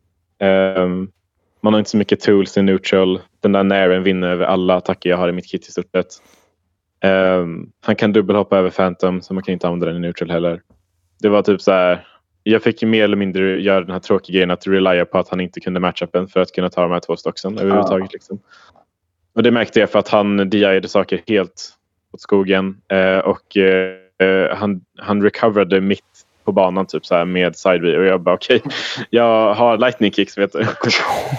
Um, 0.77 1.11
man 1.61 1.73
har 1.73 1.79
inte 1.79 1.91
så 1.91 1.97
mycket 1.97 2.21
tools 2.21 2.57
i 2.57 2.61
neutral. 2.61 3.21
Den 3.39 3.51
där 3.51 3.63
nären 3.63 4.03
vinner 4.03 4.29
över 4.29 4.45
alla 4.45 4.75
attacker 4.75 5.09
jag 5.09 5.17
har 5.17 5.29
i 5.29 5.31
mitt 5.31 5.51
kit 5.51 5.67
i 5.67 5.71
stort 5.71 5.91
sett. 5.91 6.07
Um, 7.11 7.71
han 7.81 7.95
kan 7.95 8.13
dubbelhoppa 8.13 8.57
över 8.57 8.69
Phantom 8.69 9.21
så 9.21 9.33
man 9.33 9.43
kan 9.43 9.53
inte 9.53 9.67
använda 9.67 9.85
den 9.85 9.95
i 9.95 9.99
neutral 9.99 10.31
heller 10.31 10.61
det 11.21 11.29
var 11.29 11.41
typ 11.41 11.61
så 11.61 11.71
här. 11.71 12.07
Jag 12.43 12.63
fick 12.63 12.81
ju 12.81 12.87
mer 12.87 13.03
eller 13.03 13.17
mindre 13.17 13.61
göra 13.61 13.81
den 13.81 13.91
här 13.91 13.99
tråkiga 13.99 14.33
grejen 14.33 14.51
att 14.51 14.67
relya 14.67 15.05
på 15.05 15.17
att 15.17 15.29
han 15.29 15.41
inte 15.41 15.59
kunde 15.59 15.79
matchupen 15.79 16.27
för 16.27 16.39
att 16.39 16.51
kunna 16.51 16.69
ta 16.69 16.81
de 16.81 16.91
här 16.91 16.99
två 16.99 17.17
stocksen 17.17 17.57
överhuvudtaget. 17.57 18.13
Liksom. 18.13 18.39
Och 19.33 19.43
det 19.43 19.51
märkte 19.51 19.79
jag 19.79 19.89
för 19.89 19.99
att 19.99 20.07
han 20.07 20.39
DI'ade 20.39 20.87
saker 20.87 21.21
helt 21.27 21.77
åt 22.13 22.21
skogen 22.21 22.77
eh, 22.87 23.17
och 23.17 23.57
eh, 23.57 24.57
han, 24.57 24.81
han 24.97 25.23
recoverade 25.23 25.81
mitt 25.81 26.03
på 26.43 26.51
banan 26.51 26.85
typ 26.85 27.05
så 27.05 27.15
här 27.15 27.25
med 27.25 27.55
sideway 27.55 27.97
och 27.97 28.05
jag 28.05 28.21
bara 28.21 28.35
okej, 28.35 28.61
okay, 28.65 28.71
jag 29.09 29.53
har 29.53 29.77
lightning 29.77 30.11
kicks 30.11 30.37
vet 30.37 30.51
du. 30.53 30.65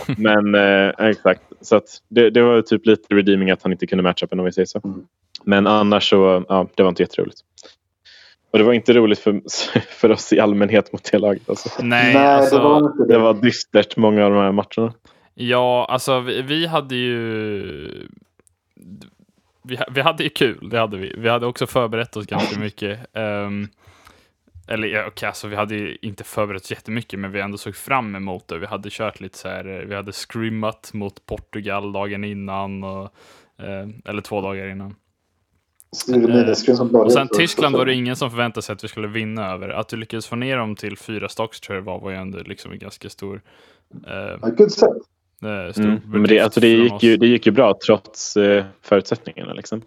Men 0.17 0.55
eh, 0.55 1.07
exakt, 1.09 1.43
så 1.61 1.77
att 1.77 1.89
det, 2.09 2.31
det, 2.31 2.43
var 2.43 2.63
typ 2.63 2.87
lite 2.87 3.15
redeeming 3.15 3.51
att 3.51 3.63
han 3.63 3.73
inte 3.73 3.87
kunde 3.87 4.03
matchupen 4.03 4.39
om 4.39 4.45
vi 4.45 4.53
säger 4.53 4.67
så. 4.67 4.81
Mm. 4.85 5.07
Men 5.45 5.67
annars 5.67 6.11
så, 6.11 6.45
ja, 6.49 6.69
det 6.75 6.83
var 6.83 6.91
inte 6.91 7.03
jätteroligt. 7.03 7.41
Och 8.51 8.59
det 8.59 8.65
var 8.65 8.73
inte 8.73 8.93
roligt 8.93 9.19
för, 9.19 9.41
för 9.89 10.11
oss 10.11 10.33
i 10.33 10.41
allmänhet 10.41 10.93
mot 10.93 11.13
det 11.13 11.19
laget. 11.19 11.49
Alltså. 11.49 11.69
Nej, 11.83 12.15
Nej 12.15 12.27
alltså, 12.27 12.57
det, 12.57 12.63
var 12.63 12.77
inte 12.77 13.03
det. 13.03 13.13
det 13.13 13.19
var 13.19 13.35
dystert 13.35 13.97
många 13.97 14.25
av 14.25 14.31
de 14.31 14.41
här 14.41 14.53
matcherna. 14.53 14.95
Ja, 15.35 15.87
alltså 15.91 16.21
vi, 16.21 16.43
vi 16.43 16.67
hade 16.67 16.95
ju... 16.95 18.09
vi, 19.63 19.79
vi 19.91 20.01
hade 20.01 20.23
ju 20.23 20.29
kul, 20.29 20.69
det 20.69 20.79
hade 20.79 20.97
vi. 20.97 21.15
Vi 21.19 21.29
hade 21.29 21.47
också 21.47 21.67
förberett 21.67 22.17
oss 22.17 22.27
ganska 22.27 22.59
mycket. 22.61 23.17
Um, 23.17 23.69
eller 24.69 24.89
ja, 24.89 25.07
okay, 25.07 25.27
alltså, 25.27 25.49
vi 25.49 25.57
hade 25.57 25.75
ju 25.75 25.99
inte 26.03 26.25
förberett 26.25 26.63
oss 26.63 26.71
jättemycket, 26.71 27.19
men 27.19 27.33
vi 27.33 27.41
ändå 27.41 27.59
såg 27.59 27.77
fram 27.77 28.15
emot 28.15 28.49
det. 28.49 28.59
Vi 28.59 28.67
hade 28.67 28.91
kört 28.91 29.21
lite 29.21 29.39
så 29.39 29.49
här, 29.49 29.85
vi 29.89 29.95
hade 29.95 30.13
scrimmat 30.13 30.91
mot 30.93 31.27
Portugal 31.27 31.93
dagen 31.93 32.25
innan, 32.25 32.85
och, 32.85 33.03
uh, 33.63 33.89
eller 34.05 34.21
två 34.21 34.41
dagar 34.41 34.67
innan. 34.69 34.95
Uh, 36.09 37.01
och 37.01 37.13
sen 37.13 37.29
Tyskland 37.29 37.77
var 37.77 37.87
det 37.87 37.95
ingen 37.95 38.17
som 38.17 38.31
förväntade 38.31 38.63
sig 38.63 38.73
att 38.73 38.85
vi 38.85 38.89
skulle 38.89 39.09
vinna 39.09 39.53
över. 39.53 39.69
Att 39.69 39.89
du 39.89 39.97
lyckades 39.97 40.27
få 40.27 40.37
ner 40.37 40.57
dem 40.57 40.77
till 40.77 40.99
fyra 40.99 41.29
stocks 41.29 41.61
tror 41.61 41.77
jag 41.77 41.83
var, 41.83 42.01
var 42.01 42.11
ju 42.11 42.17
ändå 42.17 42.39
liksom 42.39 42.73
en 42.73 42.79
ganska 42.79 43.11
stor... 43.11 43.43
Uh, 43.95 44.51
Good 44.51 44.73
set. 44.73 44.91
Mm. 45.43 46.01
Men 46.07 46.23
det, 46.23 46.41
alltså 46.41 46.61
det, 46.61 46.69
gick 46.69 47.03
ju, 47.03 47.17
det 47.17 47.27
gick 47.27 47.47
ju 47.47 47.53
bra 47.53 47.79
trots 47.87 48.37
uh, 48.37 48.65
förutsättningarna. 48.83 49.53
Liksom. 49.53 49.83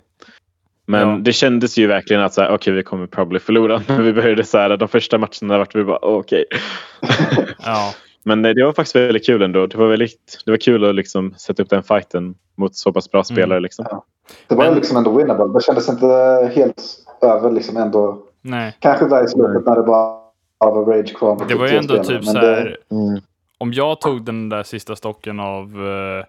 Men 0.86 1.10
ja. 1.10 1.18
det 1.22 1.34
kändes 1.34 1.78
ju 1.78 1.88
verkligen 1.88 2.22
att 2.22 2.38
okej, 2.38 2.53
okay, 2.53 2.74
vi 2.74 2.84
kommer 2.84 3.08
probably 3.08 3.39
förlora. 3.39 3.82
Men 3.88 4.03
vi 4.03 4.14
började 4.14 4.43
så 4.43 4.58
här, 4.58 4.78
de 4.78 4.88
första 4.88 5.18
matcherna 5.18 5.58
vart 5.58 5.76
vi 5.76 5.84
bara 5.84 5.99
okej. 6.01 6.45
Okay. 6.51 7.45
ja. 7.66 7.93
Men 8.28 8.41
det 8.41 8.66
var 8.66 8.74
faktiskt 8.74 8.95
väldigt 8.95 9.26
kul 9.26 9.41
ändå. 9.41 9.68
Det 9.68 9.78
var, 9.78 9.88
väldigt, 9.88 10.41
det 10.45 10.51
var 10.51 10.58
kul 10.58 10.86
att 10.86 10.95
liksom 10.95 11.34
sätta 11.34 11.64
upp 11.64 11.70
den 11.70 11.84
fighten 11.84 12.36
mot 12.56 12.76
så 12.76 12.93
pass 12.93 13.12
bra 13.12 13.20
mm. 13.20 13.26
spelare. 13.26 13.60
Liksom. 13.60 13.86
Ja. 13.89 14.06
Det 14.47 14.56
var 14.56 14.66
Men... 14.66 14.76
liksom 14.76 14.97
ändå 14.97 15.18
winnable. 15.18 15.53
Det 15.53 15.64
kändes 15.64 15.89
inte 15.89 16.08
helt 16.56 16.84
över 17.22 17.51
liksom 17.51 17.78
ändå. 17.78 18.22
Nej. 18.41 18.78
Kanske 18.80 19.06
där 19.06 19.26
i 19.26 19.28
slutet 19.28 19.66
när 19.66 19.76
det 19.76 19.84
bara 19.84 20.20
var 20.60 20.86
rage 20.86 21.16
kvar. 21.16 21.45
Det 21.47 21.56
var 21.56 21.68
ju 21.68 21.78
ändå 21.78 22.03
typ 22.03 22.26
så 22.26 22.38
här. 22.38 22.78
Det... 22.89 22.95
Mm 22.95 23.22
om 23.58 23.74
jag 23.74 24.01
tog 24.01 24.26
den 24.26 24.49
där 24.49 24.64
sista 24.64 24.95
stocken 24.95 25.39
av, 25.39 25.80
uh, 25.80 26.24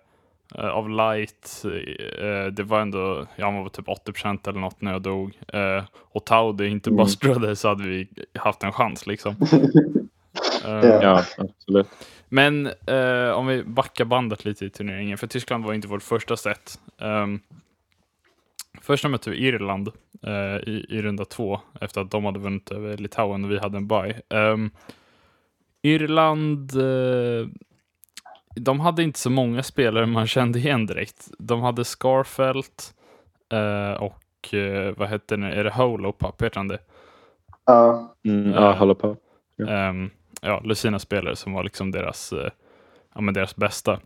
av 0.55 0.91
light, 0.91 1.63
uh, 1.65 2.47
det 2.47 2.63
var 2.63 2.81
ändå, 2.81 3.27
jag 3.37 3.53
var 3.53 3.69
typ 3.69 3.87
80% 3.87 4.49
eller 4.49 4.61
något 4.61 4.81
när 4.81 4.93
jag 4.93 5.03
dog. 5.03 5.39
Uh, 5.55 5.85
och 5.95 6.25
Taude 6.25 6.69
inte 6.69 6.91
mm. 6.91 6.97
bustrade 6.97 7.57
så 7.57 7.69
hade 7.69 7.89
vi 7.89 8.09
haft 8.35 8.63
en 8.63 8.73
chans 8.73 9.07
liksom. 9.07 9.35
ja, 11.03 11.25
absolut. 11.39 11.89
Men 12.29 12.71
om 13.35 13.47
vi 13.47 13.63
backar 13.63 14.05
bandet 14.05 14.45
lite 14.45 14.65
i 14.65 14.71
turneringen, 14.71 15.19
för 15.19 15.27
Tyskland 15.27 15.65
var 15.65 15.75
inte 15.75 15.89
vårt 15.89 16.03
första 16.03 16.37
set. 16.37 16.81
Um, 16.99 17.41
Första 18.87 19.09
mötte 19.09 19.31
vi 19.31 19.37
Irland 19.37 19.89
uh, 20.27 20.69
i, 20.69 20.87
i 20.89 21.03
runda 21.03 21.25
två 21.25 21.61
efter 21.81 22.01
att 22.01 22.11
de 22.11 22.25
hade 22.25 22.39
vunnit 22.39 22.71
över 22.71 22.97
Litauen 22.97 23.45
och 23.45 23.51
vi 23.51 23.59
hade 23.59 23.77
en 23.77 23.89
bye. 23.89 24.21
Um, 24.29 24.71
Irland, 25.87 26.77
eh, 26.77 27.49
de 28.57 28.81
hade 28.81 29.03
inte 29.03 29.19
så 29.19 29.31
många 29.31 29.63
spelare 29.63 30.07
man 30.07 30.27
kände 30.37 30.59
igen 30.59 30.87
direkt. 30.87 31.31
De 31.39 31.61
hade 31.63 31.85
Scarfelt 31.85 32.95
eh, 33.53 34.03
och 34.03 34.55
eh, 34.55 34.95
vad 34.97 35.09
hette 35.09 35.37
det, 35.37 35.47
är 35.47 35.65
det 35.65 35.71
Holopop, 35.71 36.43
heter 36.43 36.57
han 36.57 36.69
det? 36.69 36.79
Ja. 37.67 38.15
Mm, 38.25 38.53
ja, 38.53 38.73
Holopop. 38.73 39.19
Ja, 39.57 39.69
ehm, 39.69 40.11
ja 40.41 40.61
Lucina-spelare 40.65 41.37
som 41.37 41.53
var 41.53 41.65
liksom 41.65 41.91
deras, 41.91 42.35
ja, 43.15 43.21
men 43.21 43.35
deras 43.35 43.57
bästa. 43.57 44.01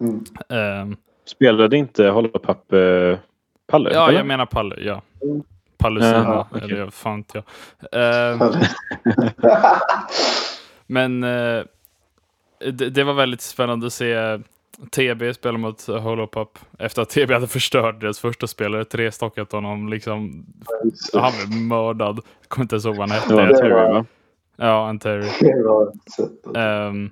Mm. 0.00 0.24
Um, 0.82 0.96
Spelade 1.24 1.76
inte 1.76 2.08
Holopop 2.08 2.72
eh, 2.72 3.18
Palle? 3.66 3.90
Ja, 3.92 4.08
eller? 4.08 4.18
jag 4.18 4.26
menar 4.26 4.46
Palle, 4.46 4.76
ja. 4.80 5.02
Mm. 5.22 5.42
Pallusina, 5.78 6.24
ja, 6.24 6.48
okay. 6.50 6.70
eller 6.70 6.90
fan 6.90 7.18
inte 7.18 7.42
jag. 7.90 8.32
Um, 8.32 8.40
Men 10.86 11.24
eh, 11.24 11.64
det, 12.58 12.90
det, 12.90 13.04
var 13.04 13.14
väldigt 13.14 13.40
spännande 13.40 13.86
att 13.86 13.92
se 13.92 14.38
TB 14.90 15.34
spela 15.34 15.58
mot 15.58 15.86
Holopop 15.86 16.58
efter 16.78 17.02
att 17.02 17.08
TB 17.08 17.32
hade 17.32 17.46
förstört 17.46 18.00
deras 18.00 18.18
första 18.18 18.46
spelare, 18.46 18.84
tre 18.84 19.12
stockat 19.12 19.52
honom. 19.52 19.88
Liksom, 19.88 20.46
han 21.14 21.32
blev 21.32 21.60
mördad. 21.62 22.16
Jag 22.40 22.48
kommer 22.48 22.64
inte 22.64 22.74
ens 22.74 22.84
ihåg 22.84 22.96
vad 22.96 23.10
han 23.10 23.20
hette. 23.20 23.34
Ja, 23.34 23.58
Terry, 23.58 23.72
va? 23.72 24.04
Ja, 24.56 24.88
en 24.88 24.98
Terry. 24.98 25.28
Um, 26.44 27.10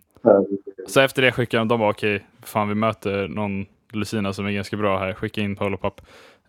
så 0.86 1.00
efter 1.00 1.22
det 1.22 1.32
skickade 1.32 1.60
de, 1.60 1.68
de 1.68 1.80
bara 1.80 1.90
okej, 1.90 2.16
okay, 2.16 2.26
fan 2.42 2.68
vi 2.68 2.74
möter 2.74 3.28
någon 3.28 3.66
Lucina 3.92 4.32
som 4.32 4.46
är 4.46 4.50
ganska 4.50 4.76
bra 4.76 4.98
här, 4.98 5.12
skicka 5.12 5.40
in 5.40 5.56
på 5.56 5.64
Holopop. 5.64 6.00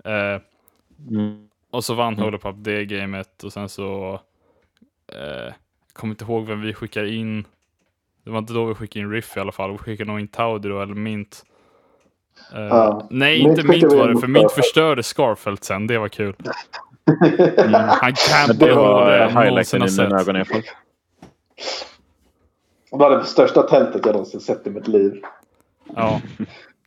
Uh, 0.07 0.41
mm. 1.09 1.47
Och 1.71 1.83
så 1.83 1.93
vann 1.93 2.13
mm. 2.13 2.25
Holopop 2.25 2.55
det 2.59 2.85
gamet 2.85 3.43
och 3.43 3.53
sen 3.53 3.69
så 3.69 4.19
uh, 5.13 5.53
kommer 5.95 6.13
inte 6.13 6.25
ihåg 6.25 6.45
vem 6.45 6.61
vi 6.61 6.73
skickar 6.73 7.05
in. 7.05 7.45
Det 8.23 8.31
var 8.31 8.39
inte 8.39 8.53
då 8.53 8.65
vi 8.65 8.75
skickade 8.75 9.05
in 9.05 9.11
Riff 9.11 9.37
i 9.37 9.39
alla 9.39 9.51
fall. 9.51 9.71
Vi 9.71 9.77
skickade 9.77 10.11
nog 10.11 10.19
in 10.19 10.27
Taudi 10.27 10.69
då, 10.69 10.81
eller 10.81 10.95
Mint. 10.95 11.43
Uh, 12.55 12.61
ja. 12.61 13.07
Nej, 13.09 13.39
inte 13.39 13.63
Mint 13.63 13.83
var 13.83 14.07
det, 14.07 14.19
för 14.19 14.27
Mint 14.27 14.51
förstörde 14.51 15.03
Scarfelt 15.03 15.63
sen. 15.63 15.87
Det 15.87 15.97
var 15.97 16.09
kul. 16.09 16.35
Mm, 17.57 17.73
han 17.73 18.13
campade 18.13 18.65
Det 18.65 18.75
var 18.75 19.27
highlighten 19.27 19.83
i 19.83 19.91
mina 19.91 20.19
ögon 20.19 20.35
i 20.35 20.39
alla 20.39 20.45
fall. 20.45 20.61
Det 22.91 22.97
var 22.97 23.17
det 23.17 23.23
största 23.23 23.63
tältet 23.63 24.05
jag 24.05 24.13
någonsin 24.13 24.39
sett 24.39 24.67
i 24.67 24.69
mitt 24.69 24.87
liv. 24.87 25.21
Ja, 25.95 26.21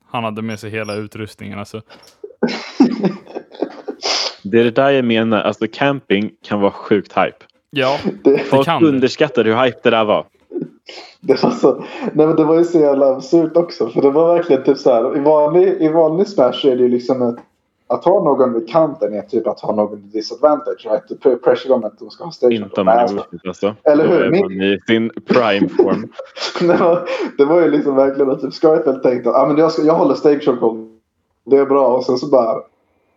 han 0.07 0.25
hade 0.25 0.43
med 0.43 0.61
sig 0.61 0.71
hela 0.71 0.95
utrustningen 0.95 1.59
alltså. 1.59 1.83
Det 4.43 4.61
är 4.61 4.65
det 4.65 4.71
där 4.71 4.91
jag 4.91 5.05
menar. 5.05 5.41
Alltså 5.41 5.67
camping 5.73 6.31
kan 6.43 6.61
vara 6.61 6.73
sjukt 6.73 7.13
hype. 7.13 7.45
Ja, 7.71 7.99
det, 8.25 8.39
Folk 8.39 8.65
kan 8.65 8.85
underskattade 8.85 9.51
hur 9.51 9.65
hype 9.65 9.79
det 9.83 9.91
där 9.91 10.05
var. 10.05 10.27
Det 11.21 11.43
var, 11.43 11.51
så, 11.51 11.85
nej 12.13 12.27
men 12.27 12.37
det 12.37 12.45
var 12.45 12.59
ju 12.59 12.65
så 12.65 12.79
jävla 12.79 13.07
absurt 13.07 13.57
också. 13.57 13.89
För 13.89 14.03
det 14.03 14.11
var 14.11 14.35
verkligen 14.35 14.65
typ 14.65 14.79
så 14.79 14.93
här. 14.93 15.17
I 15.17 15.21
vanlig, 15.21 15.83
i 15.83 15.89
vanlig 15.89 16.29
Smash 16.29 16.67
är 16.67 16.77
det 16.77 16.83
ju 16.83 16.89
liksom 16.89 17.23
ett, 17.23 17.37
att 17.87 18.05
ha 18.05 18.25
någon 18.25 18.53
vid 18.53 18.69
kanten 18.69 19.15
är 19.15 19.23
typ 19.23 19.47
att 19.47 19.61
ha 19.61 19.75
någon 19.75 20.11
disadvantage. 20.11 20.87
Right? 20.91 21.43
Pressure 21.45 21.69
dem 21.69 21.85
att 21.85 21.99
de 21.99 22.11
ska 22.11 22.25
ha 22.25 22.31
stage. 22.31 22.53
Inte 22.53 22.81
om 22.81 22.87
man 22.87 22.99
är 22.99 23.23
alltså. 23.47 23.75
Eller 23.85 24.09
hur? 24.09 24.31
Min... 24.31 24.63
I 24.63 24.79
sin 24.87 25.11
prime 25.27 25.69
form. 25.69 26.13
det, 26.61 26.77
var, 26.77 27.09
det 27.39 27.45
var 27.45 27.61
ju 27.61 27.71
liksom 27.71 27.97
verkligen 27.97 28.31
att 28.31 28.41
typ 28.41 28.55
Skyfeld 28.55 29.03
tänkte 29.03 29.31
att 29.31 29.37
ah, 29.37 29.47
men 29.47 29.57
jag, 29.57 29.73
ska, 29.73 29.83
jag 29.83 29.95
håller 29.95 30.15
stage 30.15 30.45
control. 30.45 30.89
Det 31.45 31.57
är 31.57 31.67
bra. 31.67 31.97
Och 31.97 32.05
sen 32.05 32.19
så 32.19 32.27
bara 32.27 32.63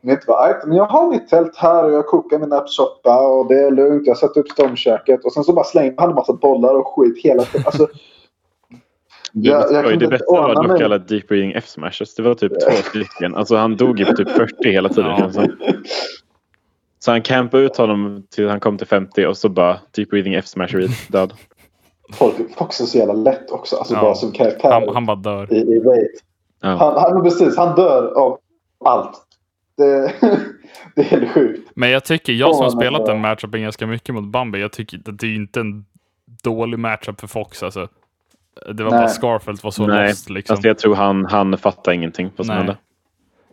mitt 0.02 0.28
var 0.28 0.62
men 0.68 0.78
jag 0.78 0.86
har 0.86 1.12
mitt 1.12 1.28
tält 1.28 1.56
här 1.56 1.84
och 1.84 1.91
jag 1.91 2.08
kokar 2.08 2.39
min 2.39 2.52
ärtsoppa 2.52 3.28
och 3.28 3.47
det 3.47 3.56
är 3.56 3.72
lugnt. 3.72 4.08
Jag 4.08 4.18
sätter 4.18 4.39
upp 4.39 4.49
stormköket 4.49 5.26
och 5.26 5.34
sen 5.34 5.43
så 5.43 5.54
bara 5.54 5.66
slänger 5.66 5.93
han 5.97 6.10
en 6.10 6.16
massa 6.16 6.34
bollar 6.34 6.76
och 6.76 6.88
skit 6.88 7.24
hela 7.24 7.43
tiden. 7.43 7.66
Alltså, 7.66 7.88
jag, 9.32 9.72
jag 9.72 9.99
det 9.99 10.08
bästa 10.08 10.32
var 10.32 10.68
dock 10.68 10.82
alla 10.82 10.97
Deep 10.97 11.28
Breathing 11.28 11.54
F-smashes. 11.56 12.16
Det 12.16 12.24
var 12.24 12.34
typ 12.34 12.52
två 12.52 12.72
stycken. 12.72 13.36
Alltså 13.36 13.56
han 13.56 13.76
dog 13.78 13.99
ju 13.99 14.06
på 14.06 14.14
typ 14.14 14.30
40 14.30 14.70
hela 14.70 14.89
tiden. 14.89 15.32
Ja. 15.36 15.43
Så 17.00 17.12
han 17.12 17.21
campade 17.21 17.63
ut 17.63 17.78
honom 17.78 18.24
till 18.30 18.50
han 18.50 18.59
kom 18.59 18.78
till 18.78 18.88
50 18.88 19.25
och 19.25 19.38
så 19.38 19.50
bara 19.50 19.80
Deep 19.96 20.09
Breathing 20.09 20.34
F-smash 20.34 20.88
död. 21.09 21.34
Folk, 22.13 22.36
Fox 22.58 22.82
är 22.82 22.86
så 22.86 22.97
jävla 22.97 23.13
lätt 23.13 23.51
också. 23.51 23.75
Alltså 23.75 23.93
ja. 23.93 24.01
bara 24.01 24.16
som 24.16 24.32
karaktär. 24.32 24.71
Han, 24.71 24.89
han 24.96 25.05
bara 25.05 25.16
dör. 25.16 25.54
I, 25.54 25.58
i 25.58 25.82
ja. 26.62 26.70
han, 26.70 26.97
han, 26.97 27.24
precis, 27.24 27.58
han 27.58 27.75
dör 27.75 28.13
av 28.17 28.38
allt. 28.86 29.28
Det, 29.78 30.14
det 30.96 31.02
är 31.02 31.06
helt 31.06 31.32
sjukt. 31.32 31.72
Men 31.76 31.89
jag 31.89 32.06
tycker, 32.06 32.34
jag 32.34 32.56
som 32.56 32.64
har 32.64 32.70
spelat 32.70 33.06
den 33.06 33.22
matchupen 33.22 33.62
ganska 33.62 33.88
mycket 33.88 34.16
mot 34.16 34.24
Bambi, 34.24 34.60
jag 34.60 34.72
tycker 34.72 34.98
att 34.98 35.20
det 35.20 35.28
är 35.28 35.36
inte 35.36 35.60
en 35.60 35.86
dålig 36.43 36.80
matchup 36.80 37.20
för 37.20 37.28
Fox. 37.28 37.64
Alltså. 37.64 37.88
Det 38.74 38.84
var 38.84 38.92
Nej. 38.92 39.00
bara 39.00 39.08
Scarfelt 39.08 39.64
var 39.64 39.72
så 39.72 39.88
Nej. 39.88 40.08
lost. 40.08 40.30
Liksom. 40.30 40.54
Alltså 40.54 40.68
jag 40.68 40.78
tror 40.78 40.96
han, 40.96 41.26
han 41.26 41.58
fattar 41.58 41.92
ingenting 41.92 42.30
på 42.30 42.43
som 42.43 42.56
hände. 42.56 42.78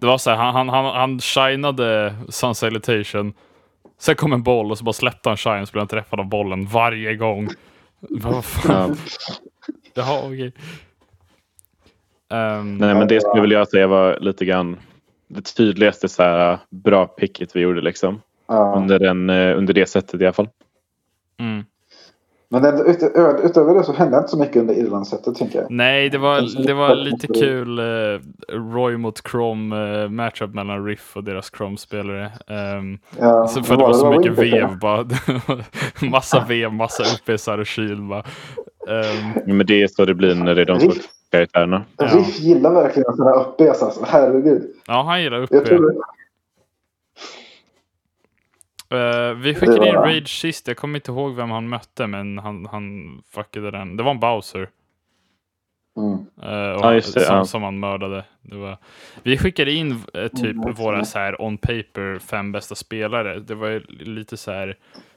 Det 0.00 0.06
var 0.06 0.18
så 0.18 0.30
här, 0.30 0.36
han, 0.36 0.54
han, 0.54 0.68
han, 0.68 0.84
han 0.84 1.20
shinade 1.20 2.14
Sun 2.28 2.54
Salutation. 2.54 3.32
Sen 3.98 4.14
kom 4.14 4.32
en 4.32 4.42
boll 4.42 4.70
och 4.70 4.78
så 4.78 4.84
bara 4.84 4.92
släppte 4.92 5.28
han 5.28 5.36
shine 5.36 5.62
och 5.62 5.68
blev 5.72 5.80
han 5.80 5.88
träffad 5.88 6.20
av 6.20 6.26
bollen 6.26 6.66
varje 6.66 7.16
gång. 7.16 7.48
Vad 8.00 8.44
fan? 8.44 8.96
Ja. 8.96 9.34
Jaha, 9.94 10.18
okej. 10.18 10.48
Okay. 10.48 10.52
Um, 12.30 12.78
Nej, 12.78 12.94
men 12.94 13.08
det 13.08 13.20
skulle 13.20 13.54
jag 13.54 13.68
säga 13.68 13.86
var 13.86 14.18
lite 14.20 14.44
grann 14.44 14.76
det 15.28 15.54
tydligaste 15.54 16.08
så 16.08 16.22
här, 16.22 16.58
bra 16.70 17.06
picket 17.06 17.56
vi 17.56 17.60
gjorde 17.60 17.80
liksom. 17.80 18.22
Ja. 18.46 18.74
Under, 18.76 18.98
den, 18.98 19.30
eh, 19.30 19.58
under 19.58 19.74
det 19.74 19.86
sättet 19.86 20.20
i 20.20 20.24
alla 20.24 20.32
fall. 20.32 20.48
Mm. 21.38 21.64
Men 22.50 22.62
det, 22.62 22.68
ut, 22.68 23.02
utöver 23.44 23.74
det 23.74 23.84
så 23.84 23.92
hände 23.92 24.18
inte 24.18 24.28
så 24.28 24.38
mycket 24.38 24.56
under 24.56 24.74
Irlandssättet 24.74 25.34
tänker 25.34 25.58
jag. 25.58 25.70
Nej, 25.70 26.10
det 26.10 26.18
var, 26.18 26.66
det 26.66 26.74
var 26.74 26.94
lite 26.94 27.26
kul. 27.26 27.80
Uh, 27.80 28.20
Roy 28.74 28.96
mot 28.96 29.28
Chrome 29.30 29.76
uh, 29.76 30.10
matchup 30.10 30.54
mellan 30.54 30.84
Riff 30.86 31.16
och 31.16 31.24
deras 31.24 31.50
Chrome-spelare. 31.50 32.32
Um, 32.78 32.98
ja, 33.18 33.48
så 33.48 33.62
för 33.62 33.76
det 33.76 33.82
var, 33.82 33.92
det 33.92 33.98
var 33.98 34.12
så 34.12 34.18
mycket 34.18 34.38
vev 34.38 34.78
bara. 34.78 35.06
massa 36.10 36.44
vev, 36.48 36.72
massa 36.72 37.02
UPSar 37.02 37.58
och 37.58 37.66
kyl 37.66 38.02
bara. 38.02 38.24
Um, 38.88 39.56
men 39.56 39.66
det 39.66 39.82
är 39.82 39.86
så 39.88 40.04
det 40.04 40.14
blir 40.14 40.34
när 40.34 40.54
det 40.54 40.62
är 40.62 40.66
de 40.66 40.80
som 40.80 40.92
karaktärerna. 41.30 41.84
Ja. 41.96 42.06
Riff 42.06 42.40
gillar 42.40 42.72
verkligen 42.74 43.16
sådana 43.16 43.30
här 43.30 43.40
upps 43.40 43.82
alltså. 43.82 44.04
Herregud. 44.06 44.62
Ja, 44.86 45.02
han 45.02 45.22
gillar 45.22 45.42
upp. 45.42 45.50
Uh, 48.94 49.34
vi 49.34 49.54
skickade 49.54 49.88
in 49.88 49.94
Rage 49.94 50.40
sist. 50.40 50.68
Jag 50.68 50.76
kommer 50.76 50.98
inte 50.98 51.10
ihåg 51.10 51.34
vem 51.34 51.50
han 51.50 51.68
mötte, 51.68 52.06
men 52.06 52.38
han, 52.38 52.66
han 52.66 53.18
fuckade 53.30 53.70
den. 53.70 53.96
Det 53.96 54.02
var 54.02 54.10
en 54.10 54.20
Bowser. 54.20 54.68
Mm. 55.96 56.12
Uh, 56.52 56.72
och 56.72 56.92
det, 56.92 57.02
som, 57.02 57.22
ja. 57.22 57.44
som 57.44 57.62
han 57.62 57.80
mördade. 57.80 58.24
Det 58.42 58.56
var, 58.56 58.78
vi 59.22 59.38
skickade 59.38 59.72
in 59.72 59.92
uh, 59.92 60.28
typ 60.28 60.56
mm, 60.56 60.74
våra 60.74 61.04
så 61.04 61.18
här 61.18 61.42
on 61.42 61.58
paper 61.58 62.18
fem 62.18 62.52
bästa 62.52 62.74
spelare. 62.74 63.40
Det 63.40 63.54
var 63.54 63.82
lite 63.88 64.36
så 64.36 64.52
här 64.52 64.76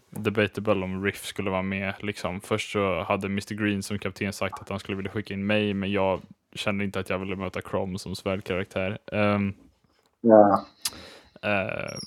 debatable 0.09 0.83
om 0.83 1.05
Riff 1.05 1.25
skulle 1.25 1.49
vara 1.49 1.61
med. 1.61 1.93
Liksom. 1.99 2.41
Först 2.41 2.71
så 2.71 3.03
hade 3.03 3.27
Mr 3.27 3.53
Green 3.53 3.83
som 3.83 3.99
kapten 3.99 4.33
sagt 4.33 4.61
att 4.61 4.69
han 4.69 4.79
skulle 4.79 4.95
vilja 4.95 5.11
skicka 5.11 5.33
in 5.33 5.45
mig, 5.45 5.73
men 5.73 5.91
jag 5.91 6.21
kände 6.55 6.83
inte 6.83 6.99
att 6.99 7.09
jag 7.09 7.19
ville 7.19 7.35
möta 7.35 7.61
Crom 7.61 7.97
som 7.97 8.15
svärdkaraktär. 8.15 8.97
Um, 9.11 9.53
ja. 10.21 10.65
Uh, 11.45 11.97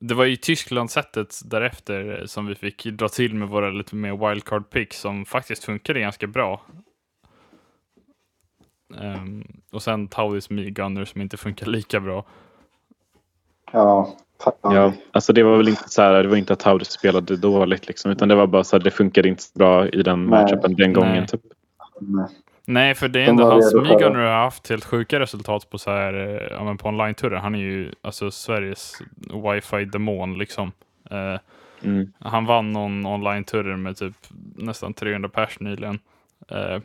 det 0.00 0.14
var 0.14 0.24
ju 0.24 0.36
Tyskland-sättet 0.36 1.40
därefter 1.44 2.22
som 2.26 2.46
vi 2.46 2.54
fick 2.54 2.84
dra 2.84 3.08
till 3.08 3.34
med 3.34 3.48
våra 3.48 3.70
lite 3.70 3.96
mer 3.96 4.28
wildcard 4.28 4.70
picks 4.70 5.00
som 5.00 5.24
faktiskt 5.24 5.64
funkade 5.64 6.00
ganska 6.00 6.26
bra. 6.26 6.60
Um, 8.98 9.60
och 9.72 9.82
sen 9.82 10.08
Taudis 10.08 10.48
Gunner 10.48 11.04
som 11.04 11.20
inte 11.20 11.36
funkar 11.36 11.66
lika 11.66 12.00
bra. 12.00 12.26
Ja, 13.72 14.16
Ja, 14.62 14.92
alltså 15.12 15.32
det 15.32 15.42
var 15.42 15.56
väl 15.56 15.68
inte 15.68 15.88
så 15.88 16.02
här, 16.02 16.22
det 16.22 16.28
var 16.28 16.36
inte 16.36 16.52
att 16.52 16.60
Taurus 16.60 16.90
spelade 16.90 17.36
dåligt 17.36 17.88
liksom, 17.88 18.10
utan 18.10 18.28
det 18.28 18.34
var 18.34 18.46
bara 18.46 18.64
så 18.64 18.76
här, 18.76 18.84
det 18.84 18.90
funkade 18.90 19.28
inte 19.28 19.42
så 19.42 19.58
bra 19.58 19.88
i 19.88 20.02
den 20.02 20.28
matchupen 20.28 20.76
den 20.76 20.92
gången. 20.92 21.26
Typ. 21.26 21.40
Nej. 22.00 22.26
Nej, 22.68 22.94
för 22.94 23.08
det 23.08 23.20
är 23.20 23.28
ändå 23.28 23.44
hans 23.44 23.74
Migunner 23.74 24.20
har 24.20 24.44
haft 24.44 24.70
helt 24.70 24.84
sjuka 24.84 25.20
resultat 25.20 25.70
på 25.70 25.78
så 25.78 25.90
här, 25.90 26.14
eh, 26.14 26.48
ja, 26.50 26.64
men 26.64 26.78
på 26.78 26.88
online-turer. 26.88 27.36
Han 27.36 27.54
är 27.54 27.58
ju 27.58 27.92
alltså 28.02 28.30
Sveriges 28.30 29.02
wifi-demon 29.16 30.38
liksom. 30.38 30.72
Uh, 31.12 31.38
mm. 31.82 32.12
Han 32.18 32.46
vann 32.46 32.72
någon 32.72 33.06
online-turer 33.06 33.76
med 33.76 33.96
typ 33.96 34.14
nästan 34.56 34.94
300 34.94 35.28
pers 35.28 35.60
nyligen. 35.60 35.98
Uh, 36.52 36.80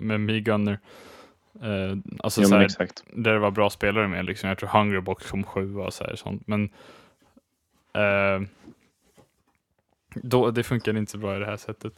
med 0.00 0.20
Migunner. 0.20 0.78
Uh, 1.64 1.96
alltså 2.18 2.40
jo, 2.40 2.48
såhär, 2.48 2.68
där 3.12 3.32
det 3.32 3.38
var 3.38 3.50
bra 3.50 3.70
spelare 3.70 4.08
med. 4.08 4.24
Liksom. 4.24 4.48
Jag 4.48 4.58
tror 4.58 4.68
Hungrybox 4.68 5.30
kom 5.30 5.44
sjua 5.44 5.84
och 5.84 5.94
så 5.94 6.04
här, 6.04 6.16
sånt. 6.16 6.42
Men 6.46 6.64
uh, 7.98 8.46
då, 10.14 10.50
det 10.50 10.62
funkade 10.62 10.98
inte 10.98 11.12
så 11.12 11.18
bra 11.18 11.36
i 11.36 11.38
det 11.38 11.46
här 11.46 11.56
sättet. 11.56 11.92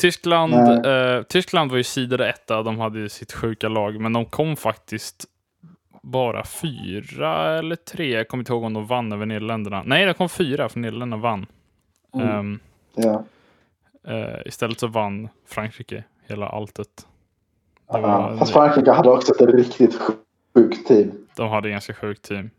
Tyskland, 0.00 0.86
uh, 0.86 1.22
Tyskland 1.22 1.70
var 1.70 1.78
ju 1.78 1.84
sidade 1.84 2.28
etta, 2.28 2.62
de 2.62 2.78
hade 2.78 2.98
ju 2.98 3.08
sitt 3.08 3.32
sjuka 3.32 3.68
lag, 3.68 4.00
men 4.00 4.12
de 4.12 4.24
kom 4.24 4.56
faktiskt 4.56 5.24
bara 6.02 6.44
fyra 6.44 7.58
eller 7.58 7.76
tre. 7.76 8.12
Jag 8.12 8.28
kommer 8.28 8.42
inte 8.42 8.52
ihåg 8.52 8.64
om 8.64 8.74
de 8.74 8.86
vann 8.86 9.12
över 9.12 9.26
Nederländerna. 9.26 9.82
Nej, 9.86 10.06
de 10.06 10.14
kom 10.14 10.28
fyra, 10.28 10.68
för 10.68 10.78
Nederländerna 10.78 11.22
vann. 11.22 11.46
Mm. 12.14 12.38
Um, 12.38 12.60
ja. 12.94 13.24
uh, 14.08 14.46
istället 14.46 14.80
så 14.80 14.86
vann 14.86 15.28
Frankrike 15.46 16.04
hela 16.28 16.48
alltet. 16.48 17.06
Ja, 17.88 18.36
fast 18.38 18.52
Frankrike 18.52 18.90
hade 18.90 19.10
också 19.10 19.34
ett 19.34 19.54
riktigt 19.54 20.00
sjukt 20.54 20.88
team. 20.88 21.12
De 21.36 21.48
hade 21.48 21.68
ett 21.68 21.72
ganska 21.72 21.94
sjukt 21.94 22.22
team. 22.22 22.50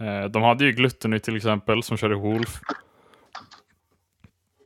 Eh, 0.00 0.24
de 0.24 0.42
hade 0.42 0.64
ju 0.64 0.72
Gluttony 0.72 1.18
till 1.18 1.36
exempel 1.36 1.82
som 1.82 1.96
körde 1.96 2.14
Wolf. 2.14 2.60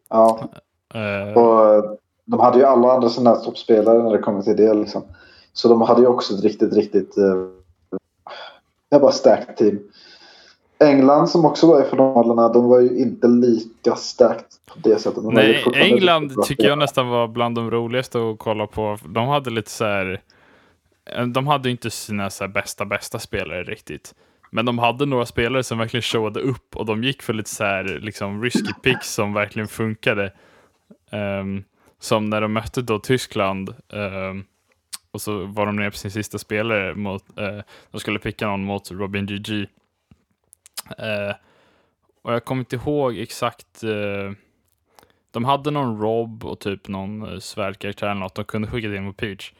Ja. 0.09 0.51
Uh, 0.95 1.39
och 1.39 1.99
de 2.25 2.41
hade 2.41 2.59
ju 2.59 2.65
alla 2.65 2.93
andra 2.93 3.09
här 3.09 3.45
toppspelare 3.45 4.03
när 4.03 4.13
det 4.13 4.19
kommer 4.19 4.43
till 4.43 4.57
det. 4.57 4.75
Liksom. 4.75 5.03
Så 5.53 5.69
de 5.69 5.83
hade 5.83 6.01
ju 6.01 6.07
också 6.07 6.35
ett 6.35 6.45
riktigt, 6.45 6.73
riktigt... 6.73 7.19
Uh, 7.19 7.49
jag 8.91 9.01
bara 9.01 9.13
stacked 9.13 9.57
team. 9.57 9.79
England 10.81 11.29
som 11.29 11.45
också 11.45 11.67
var 11.67 11.83
i 11.83 11.91
finalerna, 11.91 12.49
de 12.49 12.69
var 12.69 12.81
ju 12.81 12.99
inte 12.99 13.29
lika 13.29 13.97
stacked 13.97 14.47
på 14.67 14.79
det 14.79 14.99
sättet. 14.99 15.23
De 15.23 15.35
Nej, 15.35 15.65
England 15.75 16.43
tycker 16.45 16.69
jag 16.69 16.79
nästan 16.79 17.09
var 17.09 17.29
bland 17.29 17.55
de 17.55 17.71
roligaste 17.71 18.19
att 18.19 18.39
kolla 18.39 18.67
på. 18.67 18.99
De 19.05 19.29
hade 19.29 19.51
lite 19.51 19.71
så 19.71 19.85
här, 19.85 20.21
eh, 21.17 21.27
de 21.27 21.47
hade 21.47 21.71
inte 21.71 21.91
sina 21.91 22.31
så 22.31 22.49
bästa, 22.49 22.85
bästa 22.85 23.19
spelare 23.19 23.63
riktigt. 23.63 24.15
Men 24.51 24.65
de 24.65 24.79
hade 24.79 25.07
några 25.07 25.27
spelare 25.27 25.63
som 25.63 25.79
verkligen 25.79 26.03
showade 26.03 26.41
upp 26.41 26.77
och 26.77 26.87
de 26.87 27.05
gick 27.05 27.23
för 27.23 27.33
lite 27.33 27.51
så 27.51 27.65
här, 27.65 27.85
liksom 28.03 28.43
risky 28.43 28.73
picks 28.83 29.15
som 29.15 29.33
verkligen 29.33 29.69
funkade. 29.69 30.33
Um, 31.11 31.65
som 31.99 32.31
när 32.31 32.41
de 32.41 32.53
mötte 32.53 32.83
då 32.83 32.99
Tyskland 32.99 33.75
um, 33.89 34.45
och 35.11 35.21
så 35.21 35.45
var 35.45 35.67
de 35.67 35.77
nere 35.77 35.91
på 35.91 35.97
sin 35.97 36.11
sista 36.11 36.39
spelare 36.39 36.95
mot, 36.95 37.25
uh, 37.41 37.61
de 37.91 38.01
skulle 38.01 38.19
picka 38.19 38.47
någon 38.47 38.65
mot 38.65 38.91
Robin 38.91 39.27
GG. 39.27 39.51
Uh, 39.51 39.67
eh, 40.99 41.35
och 42.23 42.33
jag 42.33 42.45
kommer 42.45 42.61
inte 42.61 42.77
ihåg 42.77 43.19
exakt 43.19 43.85
uh, 43.85 44.33
de 45.31 45.45
hade 45.45 45.71
någon 45.71 46.01
Rob 46.01 46.45
och 46.45 46.61
typ 46.61 46.89
någon 46.89 47.41
svärdkaraktär 47.41 48.07
eller 48.07 48.21
något 48.21 48.35
de 48.35 48.45
kunde 48.45 48.69
skicka 48.69 48.95
in 48.95 49.07
på 49.07 49.13
Peach. 49.13 49.53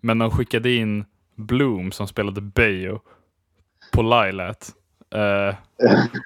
Men 0.00 0.18
de 0.18 0.30
skickade 0.30 0.72
in 0.72 1.04
Bloom 1.34 1.92
som 1.92 2.08
spelade 2.08 2.40
Bayo 2.40 3.00
på 3.92 4.02
Lilat. 4.02 4.74
Uh, 5.14 5.54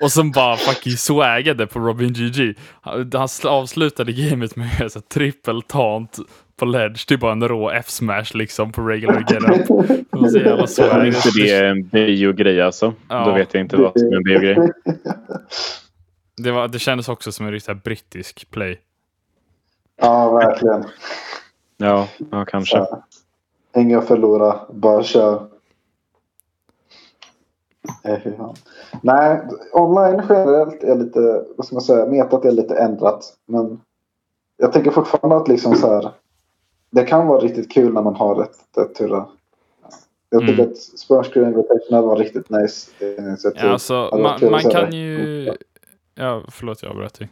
och 0.00 0.12
som 0.12 0.30
bara 0.30 0.56
fucking 0.56 0.96
swaggade 0.96 1.66
på 1.66 1.78
Robin 1.78 2.12
GG. 2.12 2.54
Han, 2.80 3.10
han 3.14 3.28
avslutade 3.44 4.12
gamet 4.12 4.56
med 4.56 4.92
så 4.92 5.00
trippel 5.00 5.62
tant 5.62 6.18
på 6.56 6.64
ledge 6.64 7.06
till 7.08 7.18
bara 7.18 7.32
en 7.32 7.48
rå 7.48 7.70
F-smash 7.70 8.34
liksom 8.34 8.72
på 8.72 8.82
regular 8.82 9.24
get-up. 9.28 9.70
Är 10.78 11.06
inte 11.06 11.30
det 11.36 11.66
en 11.66 11.88
Bayo-grej 11.88 12.62
alltså? 12.62 12.94
Ja. 13.08 13.24
Då 13.24 13.32
vet 13.32 13.54
jag 13.54 13.60
inte 13.60 13.76
vad 13.76 13.98
som 13.98 14.08
är 14.08 14.16
en 14.16 14.22
Bayo-grej. 14.22 14.70
Det, 16.36 16.50
var, 16.50 16.68
det 16.68 16.78
kändes 16.78 17.08
också 17.08 17.32
som 17.32 17.46
en 17.46 17.52
riktigt 17.52 17.84
brittisk 17.84 18.50
play. 18.50 18.80
Ja, 20.00 20.30
verkligen. 20.30 20.84
ja, 21.76 22.08
ja, 22.30 22.44
kanske. 22.44 22.76
Så, 22.76 23.02
inga 23.76 24.00
förlora, 24.00 24.60
bara 24.72 25.02
kör. 25.02 25.47
Nej, 29.02 29.40
online 29.72 30.22
generellt 30.28 30.82
är 30.84 30.96
lite, 30.96 31.44
vad 31.56 31.66
ska 31.66 31.74
man 31.74 31.82
säga, 31.82 32.06
metat 32.06 32.44
är 32.44 32.52
lite 32.52 32.74
ändrat. 32.74 33.24
Men 33.46 33.80
jag 34.56 34.72
tänker 34.72 34.90
fortfarande 34.90 35.36
att 35.36 35.48
liksom 35.48 35.74
så 35.74 35.94
här, 35.94 36.10
det 36.90 37.04
kan 37.04 37.26
vara 37.26 37.40
riktigt 37.40 37.72
kul 37.72 37.94
när 37.94 38.02
man 38.02 38.16
har 38.16 38.34
rätt, 38.34 38.56
rätt 38.76 38.94
turra. 38.94 39.26
Jag 40.30 40.40
tycker 40.40 40.62
mm. 40.62 40.70
att 40.70 40.76
Spurs 40.76 41.36
Invitational 41.36 42.04
var 42.04 42.16
riktigt 42.16 42.50
nice 42.50 42.90
initiativ. 43.18 43.62
Ja, 43.64 43.72
alltså, 43.72 44.10
man, 44.12 44.50
man 44.50 44.60
kan 44.60 44.92
ju 44.92 45.50
Ja, 46.18 46.44
förlåt 46.48 46.82
jag 46.82 46.90
avbröt 46.90 47.18
dig. 47.18 47.28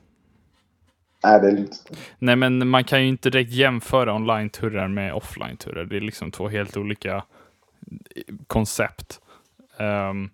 Nej, 1.25 1.41
det 1.41 1.49
är 1.49 1.53
lite... 1.53 1.77
Nej, 2.19 2.37
men 2.37 2.69
man 2.69 2.85
kan 2.85 3.03
ju 3.03 3.09
inte 3.09 3.31
direkt 3.31 3.53
jämföra 3.53 4.15
online-turrar 4.15 4.89
med 4.89 5.15
offline-turrar. 5.15 5.85
Det 5.85 5.97
är 5.97 6.01
liksom 6.01 6.31
två 6.31 6.49
helt 6.49 6.77
olika 6.77 7.25
koncept. 8.47 9.21
Um, 9.79 10.31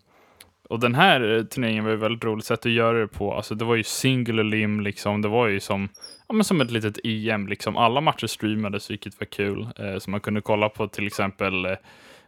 och 0.68 0.80
den 0.80 0.94
här 0.94 1.36
eh, 1.36 1.42
turneringen 1.42 1.84
var 1.84 1.90
ju 1.90 1.96
väldigt 1.96 2.24
roligt 2.24 2.44
sätt 2.44 2.66
att 2.66 2.72
göra 2.72 3.00
det 3.00 3.08
på. 3.08 3.34
Alltså 3.34 3.54
det 3.54 3.64
var 3.64 3.74
ju 3.74 3.84
singular 3.84 4.44
lim 4.44 4.80
liksom. 4.80 5.22
Det 5.22 5.28
var 5.28 5.46
ju 5.46 5.60
som, 5.60 5.88
ja, 6.28 6.34
men 6.34 6.44
som 6.44 6.60
ett 6.60 6.70
litet 6.70 6.98
EM 7.04 7.48
liksom. 7.48 7.76
Alla 7.76 8.00
matcher 8.00 8.26
streamades, 8.26 8.90
vilket 8.90 9.20
var 9.20 9.26
kul. 9.26 9.68
Eh, 9.78 9.98
så 9.98 10.10
man 10.10 10.20
kunde 10.20 10.40
kolla 10.40 10.68
på 10.68 10.88
till 10.88 11.06
exempel 11.06 11.64
eh, 11.64 11.76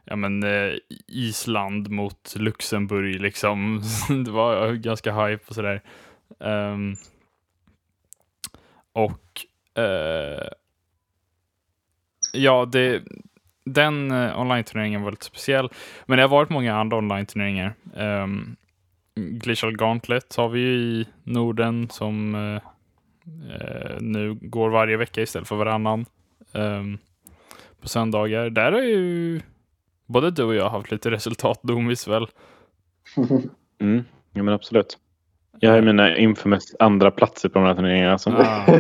ja, 0.05 0.17
men, 0.17 0.43
eh, 0.43 0.73
Island 1.07 1.91
mot 1.91 2.35
Luxemburg 2.37 3.21
liksom. 3.21 3.83
det 4.25 4.31
var 4.31 4.67
eh, 4.67 4.73
ganska 4.73 5.27
hype 5.27 5.45
och 5.49 5.55
sådär. 5.55 5.83
Um, 6.39 6.97
och 8.93 9.47
eh, 9.83 10.49
ja, 12.33 12.69
det, 12.73 13.03
den 13.65 14.13
uh, 14.13 14.41
online-turneringen 14.41 15.03
var 15.03 15.11
lite 15.11 15.25
speciell. 15.25 15.69
Men 16.07 16.17
det 16.17 16.23
har 16.23 16.29
varit 16.29 16.51
många 16.51 16.77
andra 16.77 16.97
online-turneringar. 16.97 17.75
Um, 17.97 18.57
Glacial 19.15 19.77
Gauntlet 19.77 20.37
har 20.37 20.49
vi 20.49 20.61
ju 20.61 20.75
i 20.75 21.07
Norden 21.23 21.89
som 21.91 22.35
uh, 22.35 22.61
nu 24.01 24.39
går 24.41 24.71
varje 24.71 24.97
vecka 24.97 25.23
istället 25.23 25.49
för 25.49 25.57
varannan. 25.57 26.07
Um, 26.53 26.99
på 27.85 27.89
söndagar. 27.89 28.51
Där 28.51 28.73
har 28.73 28.81
ju 28.81 29.41
både 30.07 30.31
du 30.31 30.43
och 30.43 30.55
jag 30.55 30.71
haft 30.71 30.91
lite 30.91 31.11
resultat, 31.11 31.61
Domis 31.63 32.09
väl? 32.09 32.27
Mm, 33.81 34.05
ja 34.33 34.43
men 34.43 34.55
absolut. 34.55 34.99
Jag 35.61 35.71
har 35.71 35.81
mina 35.81 36.17
infamous 36.17 36.77
andra 36.79 37.11
platser 37.11 37.49
på 37.49 37.59
de 37.59 37.65
här 37.65 37.75
turneringarna. 37.75 38.13
Alltså. 38.13 38.31
Ah. 38.31 38.67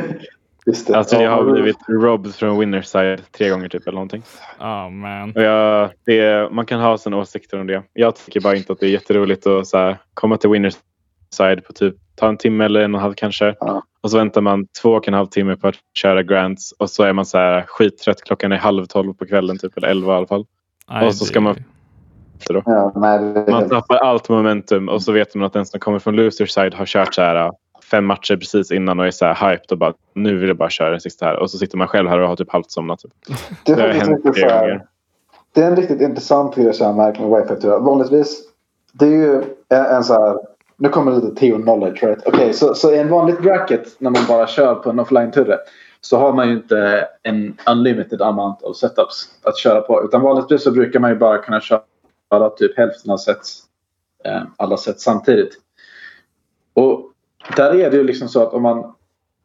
Just 0.67 0.87
det. 0.87 0.97
Alltså 0.97 1.17
jag 1.17 1.31
har 1.31 1.53
blivit 1.53 1.77
robbed 1.89 2.35
från 2.35 2.59
winners 2.59 2.87
side 2.87 3.23
tre 3.33 3.49
gånger 3.51 3.69
typ 3.69 3.83
eller 3.87 3.95
någonting. 3.95 4.23
Oh, 4.61 4.91
man. 4.91 5.33
Och 5.37 5.43
jag, 5.43 5.91
det, 6.07 6.53
man 6.53 6.67
kan 6.67 6.81
ha 6.81 6.99
sina 6.99 7.17
åsikter 7.17 7.61
om 7.61 7.67
det. 7.67 7.83
Jag 7.93 8.17
tycker 8.17 8.41
bara 8.41 8.57
inte 8.57 8.73
att 8.73 8.81
det 8.81 8.87
är 8.87 8.91
jätteroligt 8.91 9.47
att 9.47 9.67
så 9.67 9.79
här, 9.79 9.99
komma 10.15 10.37
till 10.37 10.51
winners 10.51 10.75
side 11.35 11.65
på 11.65 11.73
typ 11.73 11.95
ta 12.17 12.29
en 12.29 12.37
timme 12.37 12.65
eller 12.65 12.81
en 12.81 12.95
och 12.95 12.99
en 12.99 13.03
halv 13.03 13.15
kanske. 13.15 13.55
Ja. 13.61 13.83
Och 14.01 14.11
så 14.11 14.17
väntar 14.19 14.41
man 14.41 14.67
två 14.83 14.91
och 14.91 15.09
en 15.09 15.15
halv 15.15 15.27
timme 15.27 15.57
på 15.57 15.69
att 15.69 15.75
köra 15.95 16.23
grants 16.23 16.73
och 16.73 16.91
så 16.91 17.03
är 17.03 17.13
man 17.13 17.27
så 17.27 17.39
här 17.39 17.65
skittrött. 17.67 18.23
Klockan 18.23 18.53
är 18.53 18.57
halv 18.57 18.87
tolv 18.87 19.15
på 19.15 19.27
kvällen 19.27 19.59
typ 19.59 19.77
eller 19.77 19.89
elva 19.89 20.13
i 20.13 20.17
alla 20.17 20.27
fall. 20.27 20.47
Nej, 20.91 21.07
och 21.07 21.15
så 21.15 21.25
ska 21.25 21.41
man 21.41 21.57
då. 22.49 22.63
Ja, 22.65 22.93
nej, 22.95 23.45
man 23.49 23.69
tappar 23.69 23.97
allt 23.97 24.29
momentum 24.29 24.89
och 24.89 25.03
så 25.03 25.13
vet 25.13 25.35
man 25.35 25.47
att 25.47 25.53
den 25.53 25.67
som 25.67 25.81
kommer 25.81 25.99
från 25.99 26.17
loser 26.17 26.47
side 26.47 26.75
har 26.75 26.87
kört 26.87 27.15
så 27.15 27.23
här 27.23 27.51
fem 27.95 28.05
matcher 28.05 28.37
precis 28.37 28.71
innan 28.71 29.01
och 29.01 29.07
är 29.07 29.11
så 29.11 29.25
här 29.25 29.51
hyped 29.51 29.73
och 29.73 29.79
bara 29.79 29.95
nu 30.15 30.39
vill 30.39 30.49
jag 30.49 30.57
bara 30.57 30.71
köra 30.71 30.91
den 30.91 31.01
sista 31.01 31.27
här. 31.27 31.37
Och 31.37 31.51
så 31.51 31.59
sitter 31.59 31.79
man 31.79 31.89
själv 31.89 32.09
här 32.09 32.19
och 32.19 32.29
har 32.29 32.37
typ 32.37 32.53
halvt 32.53 32.71
somnat. 32.71 33.01
Typ. 33.01 33.13
Det, 33.65 33.75
det, 33.75 33.83
har 33.83 33.89
hänt 33.89 34.37
så 34.37 34.49
här, 34.49 34.87
det 35.53 35.63
är 35.63 35.67
en 35.67 35.77
riktigt 35.77 36.01
intressant 36.01 36.55
grej 36.55 36.75
som 36.75 36.87
jag 36.87 36.97
med 36.97 37.41
wifi 37.41 37.67
Vanligtvis, 37.67 38.43
det 38.93 39.05
är 39.05 39.11
ju 39.11 39.43
en 39.69 40.05
så 40.05 40.15
här, 40.15 40.39
nu 40.77 40.89
kommer 40.89 41.13
lite 41.13 41.41
Teo 41.41 41.63
knowledge 41.63 42.03
right? 42.03 42.27
Okay, 42.27 42.53
så, 42.53 42.75
så 42.75 42.93
i 42.93 42.99
en 42.99 43.09
vanligt 43.09 43.43
bracket 43.43 43.97
när 43.99 44.11
man 44.11 44.23
bara 44.29 44.47
kör 44.47 44.75
på 44.75 44.91
en 44.91 44.99
offline-turre 44.99 45.59
så 46.01 46.19
har 46.19 46.33
man 46.33 46.49
ju 46.49 46.55
inte 46.55 47.09
en 47.23 47.57
unlimited 47.71 48.23
amount 48.23 48.63
of 48.63 48.77
setups 48.77 49.29
att 49.43 49.59
köra 49.59 49.81
på. 49.81 50.05
Utan 50.05 50.23
vanligtvis 50.23 50.63
så 50.63 50.71
brukar 50.71 51.01
man 51.01 51.11
ju 51.11 51.17
bara 51.17 51.39
kunna 51.39 51.61
köra 51.61 52.51
typ 52.57 52.77
hälften 52.77 53.11
av 53.11 53.17
sets, 53.17 53.63
eh, 54.25 54.43
alla 54.57 54.77
set 54.77 55.01
samtidigt. 55.01 55.53
Och 56.75 57.14
där 57.57 57.75
är 57.75 57.91
det 57.91 57.97
ju 57.97 58.05
liksom 58.05 58.29
så 58.29 58.43
att 58.43 58.53
om 58.53 58.63
man, 58.63 58.95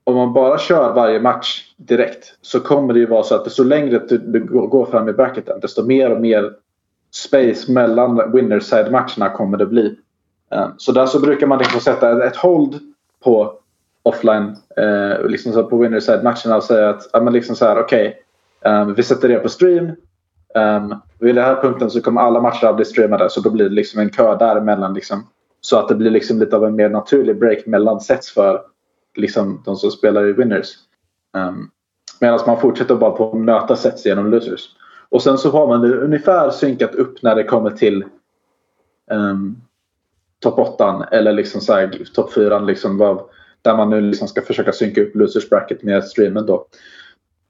om 0.04 0.16
man 0.16 0.34
bara 0.34 0.58
kör 0.58 0.94
varje 0.94 1.20
match 1.20 1.74
direkt 1.78 2.38
så 2.42 2.60
kommer 2.60 2.94
det 2.94 3.00
ju 3.00 3.06
vara 3.06 3.24
så 3.24 3.36
att 3.36 3.44
desto 3.44 3.64
längre 3.64 4.00
du 4.00 4.44
går 4.68 4.86
fram 4.86 5.10
i 5.10 5.14
bracketen 5.14 5.60
desto 5.60 5.86
mer 5.86 6.12
och 6.12 6.22
mer 6.22 6.54
space 7.12 7.72
mellan 7.72 8.32
winner 8.32 8.60
side 8.60 8.92
matcherna 8.92 9.30
kommer 9.30 9.58
det 9.58 9.66
bli. 9.66 9.96
Ehm, 10.52 10.72
så 10.78 10.92
där 10.92 11.06
så 11.06 11.20
brukar 11.20 11.48
man 11.48 11.58
liksom 11.58 11.82
sätta 11.82 12.28
ett 12.28 12.36
hold 12.36 12.80
på 13.24 13.54
offline 14.04 14.56
eh, 14.78 15.28
liksom 15.28 15.54
så 15.54 15.64
på 15.64 15.78
winner 15.78 16.00
side 16.00 16.24
matcherna 16.24 16.58
och 16.58 16.64
säga 16.64 16.90
att 16.90 17.10
ja, 17.14 17.22
men 17.22 17.34
liksom 17.34 17.56
så 17.56 17.66
här, 17.66 17.80
okej, 17.80 18.18
okay, 18.62 18.74
um, 18.74 18.94
vi 18.94 19.04
sätter 19.04 19.30
det 19.30 19.40
på 19.40 19.50
stream. 19.50 19.86
Um, 20.56 20.96
vid 21.20 21.36
den 21.36 21.46
här 21.46 21.62
punkten 21.62 21.90
så 21.90 22.02
kommer 22.02 22.22
alla 22.22 22.42
matcher 22.42 22.66
att 22.66 22.76
bli 22.76 22.86
streamade 22.86 23.30
så 23.30 23.42
då 23.42 23.50
blir 23.50 23.70
det 23.70 23.76
liksom 23.76 24.00
en 24.00 24.10
kö 24.10 24.36
däremellan. 24.36 24.94
Liksom, 24.94 25.28
så 25.62 25.80
att 25.80 25.88
det 25.88 25.96
blir 25.96 26.12
liksom 26.12 26.40
lite 26.40 26.56
av 26.56 26.66
en 26.66 26.76
mer 26.76 26.90
naturlig 26.90 27.40
break 27.40 27.66
mellan 27.66 28.02
sets 28.02 28.32
för 28.32 28.62
liksom, 29.16 29.62
de 29.66 29.76
som 29.76 29.92
spelar 29.92 30.28
i 30.28 30.34
winners. 30.34 30.76
Um, 31.34 31.72
Medan 32.20 32.40
man 32.48 32.62
fortsätter 32.62 32.96
bara 32.96 33.12
på 33.12 33.32
att 33.32 33.38
nöta 33.38 33.76
sets 33.76 34.06
genom 34.06 34.32
losers. 34.32 34.70
Och 35.10 35.24
sen 35.24 35.38
så 35.38 35.52
har 35.52 35.68
man 35.68 35.82
det 35.82 35.98
ungefär 35.98 36.50
synkat 36.50 36.96
upp 36.96 37.22
när 37.22 37.36
det 37.36 37.44
kommer 37.44 37.72
till 37.72 38.06
um, 39.12 39.62
topp 40.40 40.60
8 40.60 41.08
eller 41.12 41.34
liksom 41.34 41.62
topp 42.14 42.34
4. 42.34 42.60
Liksom, 42.60 43.20
där 43.62 43.78
man 43.78 43.90
nu 43.90 44.02
liksom 44.02 44.28
ska 44.28 44.42
försöka 44.42 44.72
synka 44.72 45.02
upp 45.02 45.16
losers 45.16 45.50
bracket 45.50 45.84
med 45.84 46.04
streamen 46.04 46.46
då. 46.46 46.66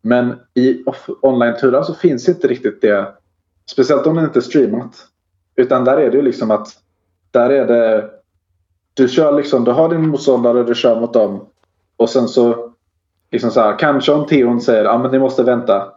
Men 0.01 0.35
i 0.53 0.83
online-turan 1.21 1.85
så 1.85 1.93
finns 1.93 2.29
inte 2.29 2.47
riktigt 2.47 2.81
det. 2.81 3.13
Speciellt 3.71 4.07
om 4.07 4.15
det 4.15 4.23
inte 4.23 4.39
är 4.39 4.41
streamat. 4.41 5.07
Utan 5.55 5.85
där 5.85 5.97
är 5.97 6.11
det 6.11 6.17
ju 6.17 6.23
liksom 6.23 6.51
att 6.51 6.67
där 7.31 7.49
är 7.49 7.67
det 7.67 8.09
du 8.93 9.07
kör 9.07 9.31
liksom, 9.31 9.63
du 9.63 9.71
har 9.71 9.89
din 9.89 10.09
motståndare, 10.09 10.63
du 10.63 10.75
kör 10.75 10.99
mot 10.99 11.13
dem. 11.13 11.45
Och 11.97 12.09
sen 12.09 12.27
så 12.27 12.71
liksom 13.31 13.51
så 13.51 13.61
här, 13.61 13.79
kanske 13.79 14.11
om 14.11 14.25
Theon 14.25 14.61
säger 14.61 14.85
att 14.85 15.05
ah, 15.05 15.11
ni 15.11 15.19
måste 15.19 15.43
vänta. 15.43 15.93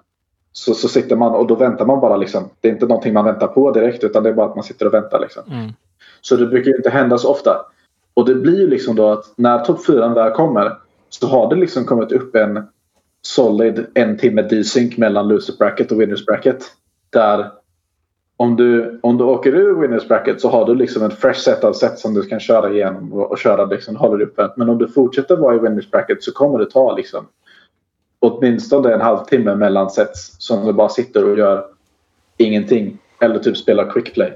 Så, 0.52 0.74
så 0.74 0.88
sitter 0.88 1.16
man 1.16 1.32
och 1.32 1.46
då 1.46 1.54
väntar 1.54 1.86
man 1.86 2.00
bara 2.00 2.16
liksom. 2.16 2.50
Det 2.60 2.68
är 2.68 2.72
inte 2.72 2.86
någonting 2.86 3.14
man 3.14 3.24
väntar 3.24 3.46
på 3.46 3.70
direkt 3.70 4.04
utan 4.04 4.22
det 4.22 4.28
är 4.28 4.34
bara 4.34 4.46
att 4.46 4.56
man 4.56 4.64
sitter 4.64 4.86
och 4.86 4.94
väntar 4.94 5.20
liksom. 5.20 5.42
Mm. 5.50 5.72
Så 6.20 6.36
det 6.36 6.46
brukar 6.46 6.76
inte 6.76 6.90
hända 6.90 7.18
så 7.18 7.30
ofta. 7.30 7.66
Och 8.14 8.26
det 8.26 8.34
blir 8.34 8.58
ju 8.58 8.68
liksom 8.68 8.96
då 8.96 9.08
att 9.08 9.24
när 9.36 9.58
topp 9.58 9.86
4 9.86 10.08
väl 10.08 10.32
kommer 10.32 10.78
så 11.08 11.26
har 11.26 11.50
det 11.50 11.56
liksom 11.56 11.84
kommit 11.84 12.12
upp 12.12 12.36
en 12.36 12.68
solid 13.22 13.86
en 13.94 14.18
timme 14.18 14.42
desync 14.42 14.96
mellan 14.96 15.28
loser 15.28 15.54
bracket 15.58 15.92
och 15.92 16.00
winners 16.00 16.26
bracket. 16.26 16.64
Där 17.10 17.50
om 18.42 18.56
du, 18.56 18.98
om 19.02 19.18
du 19.18 19.24
åker 19.24 19.54
ur 19.54 19.80
winners 19.80 20.08
bracket 20.08 20.40
så 20.40 20.48
har 20.48 20.66
du 20.66 20.74
liksom 20.74 21.02
en 21.02 21.10
fresh 21.10 21.40
set 21.40 21.64
av 21.64 21.72
set 21.72 21.98
som 21.98 22.14
du 22.14 22.22
kan 22.22 22.40
köra 22.40 22.72
igenom 22.72 23.12
och, 23.12 23.30
och 23.30 23.38
köra 23.38 23.64
liksom, 23.64 23.96
håller 23.96 24.24
uppvänt. 24.24 24.56
Men 24.56 24.68
om 24.68 24.78
du 24.78 24.88
fortsätter 24.88 25.36
vara 25.36 25.56
i 25.56 25.58
winners 25.58 25.90
bracket 25.90 26.22
så 26.22 26.32
kommer 26.32 26.58
det 26.58 26.70
ta 26.70 26.96
liksom 26.96 27.28
åtminstone 28.18 28.94
en 28.94 29.00
halvtimme 29.00 29.54
mellan 29.54 29.90
sets 29.90 30.34
som 30.38 30.66
du 30.66 30.72
bara 30.72 30.88
sitter 30.88 31.30
och 31.30 31.38
gör 31.38 31.64
ingenting. 32.36 32.98
Eller 33.20 33.38
typ 33.38 33.56
spelar 33.56 33.90
quick 33.90 34.14
play. 34.14 34.32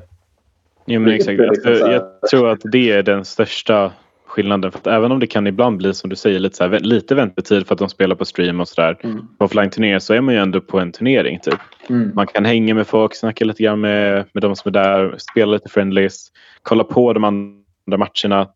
Jo, 0.85 1.01
men 1.01 1.13
exakt. 1.13 1.41
Alltså, 1.41 1.71
jag 1.71 2.21
tror 2.31 2.49
att 2.49 2.61
det 2.65 2.93
är 2.93 3.03
den 3.03 3.25
största 3.25 3.93
skillnaden. 4.37 4.73
För 4.73 4.79
att 4.79 4.87
även 4.87 5.13
om 5.13 5.21
det 5.21 5.27
kan 5.27 5.47
ibland 5.47 5.77
bli 5.77 5.95
som 5.95 6.11
du 6.11 6.17
säger 6.17 6.39
lite, 6.39 6.57
så 6.57 6.69
här, 6.69 6.81
lite 6.81 7.15
väntetid 7.15 7.67
för 7.67 7.75
att 7.75 7.79
de 7.79 7.89
spelar 7.89 8.17
på 8.17 8.25
stream 8.25 8.61
och 8.61 8.69
sådär. 8.69 8.99
Mm. 9.03 9.27
På 9.39 9.45
offline-turneringar 9.45 9.99
så 9.99 10.15
är 10.15 10.21
man 10.21 10.35
ju 10.35 10.41
ändå 10.41 10.61
på 10.61 10.81
en 10.81 10.93
turnering. 10.93 11.39
Typ. 11.39 11.61
Mm. 11.89 12.13
Man 12.15 12.27
kan 12.27 12.45
hänga 12.45 12.75
med 12.75 12.87
folk, 12.87 13.15
snacka 13.15 13.45
lite 13.45 13.63
grann 13.63 13.81
med, 13.81 14.25
med 14.33 14.43
de 14.43 14.57
som 14.57 14.69
är 14.69 14.73
där, 14.73 15.15
spela 15.19 15.53
lite 15.53 15.69
friendlies, 15.69 16.29
kolla 16.63 16.85
på 16.85 17.13
de 17.13 17.25
andra 17.25 17.97
matcherna. 17.99 18.49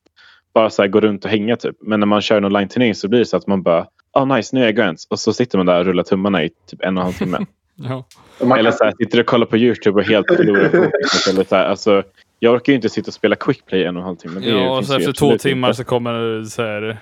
Bara 0.55 0.70
så 0.70 0.82
här, 0.82 0.89
gå 0.89 1.01
runt 1.01 1.24
och 1.24 1.31
hänga 1.31 1.57
typ. 1.57 1.77
Men 1.81 2.01
när 2.01 2.07
man 2.07 2.20
kör 2.20 2.36
en 2.36 2.44
online-turnering 2.44 2.94
så 2.94 3.09
blir 3.09 3.19
det 3.19 3.27
så 3.27 3.36
att 3.36 3.47
man 3.47 3.62
bara 3.62 3.86
Oh 4.12 4.36
nice, 4.36 4.57
nu 4.57 4.62
är 4.62 4.65
jag 4.65 4.77
Grants. 4.77 5.07
Och 5.11 5.19
så 5.19 5.32
sitter 5.32 5.59
man 5.59 5.66
där 5.66 5.81
och 5.81 5.86
rullar 5.86 6.02
tummarna 6.02 6.44
i 6.44 6.51
typ 6.70 6.82
en 6.82 6.98
och 6.98 7.02
en 7.02 7.05
halv 7.05 7.12
timme. 7.12 7.39
ja. 7.74 8.05
Eller 8.59 8.70
så 8.70 8.85
här, 8.85 8.94
sitter 8.98 9.20
och 9.20 9.27
kollar 9.27 9.47
på 9.47 9.57
Youtube 9.57 10.01
och 10.01 10.07
helt 10.07 10.27
förlorar 10.36 10.69
fokus. 10.69 11.28
Eller 11.31 11.44
så 11.44 11.57
här, 11.57 11.65
alltså, 11.65 12.02
jag 12.43 12.55
orkar 12.55 12.73
ju 12.73 12.77
inte 12.77 12.89
sitta 12.89 13.09
och 13.09 13.15
spela 13.15 13.37
quickplay 13.37 13.85
en 13.85 13.97
och 13.97 14.01
en 14.01 14.07
halv 14.07 14.17
timme. 14.17 14.41
Ja, 14.41 14.79
och 14.79 14.87
så 14.87 14.97
efter 14.97 15.12
två 15.12 15.39
timmar 15.39 15.69
inte. 15.69 15.77
så 15.77 15.85
kommer 15.85 16.45
så 16.45 16.62
här, 16.62 16.89
eh, 16.89 16.97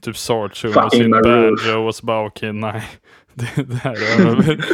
typ 0.00 0.16
Sarge 0.16 0.74
med 0.74 0.92
sin 0.92 1.10
banjo 1.10 1.86
och 1.86 1.94
så 1.94 2.06
bara 2.06 2.26
okej, 2.26 2.50
okay, 2.50 2.60
nej. 2.60 2.82
Det, 3.34 3.62
det 3.62 3.74
här 3.74 3.92
är 3.92 4.30
över. 4.30 4.60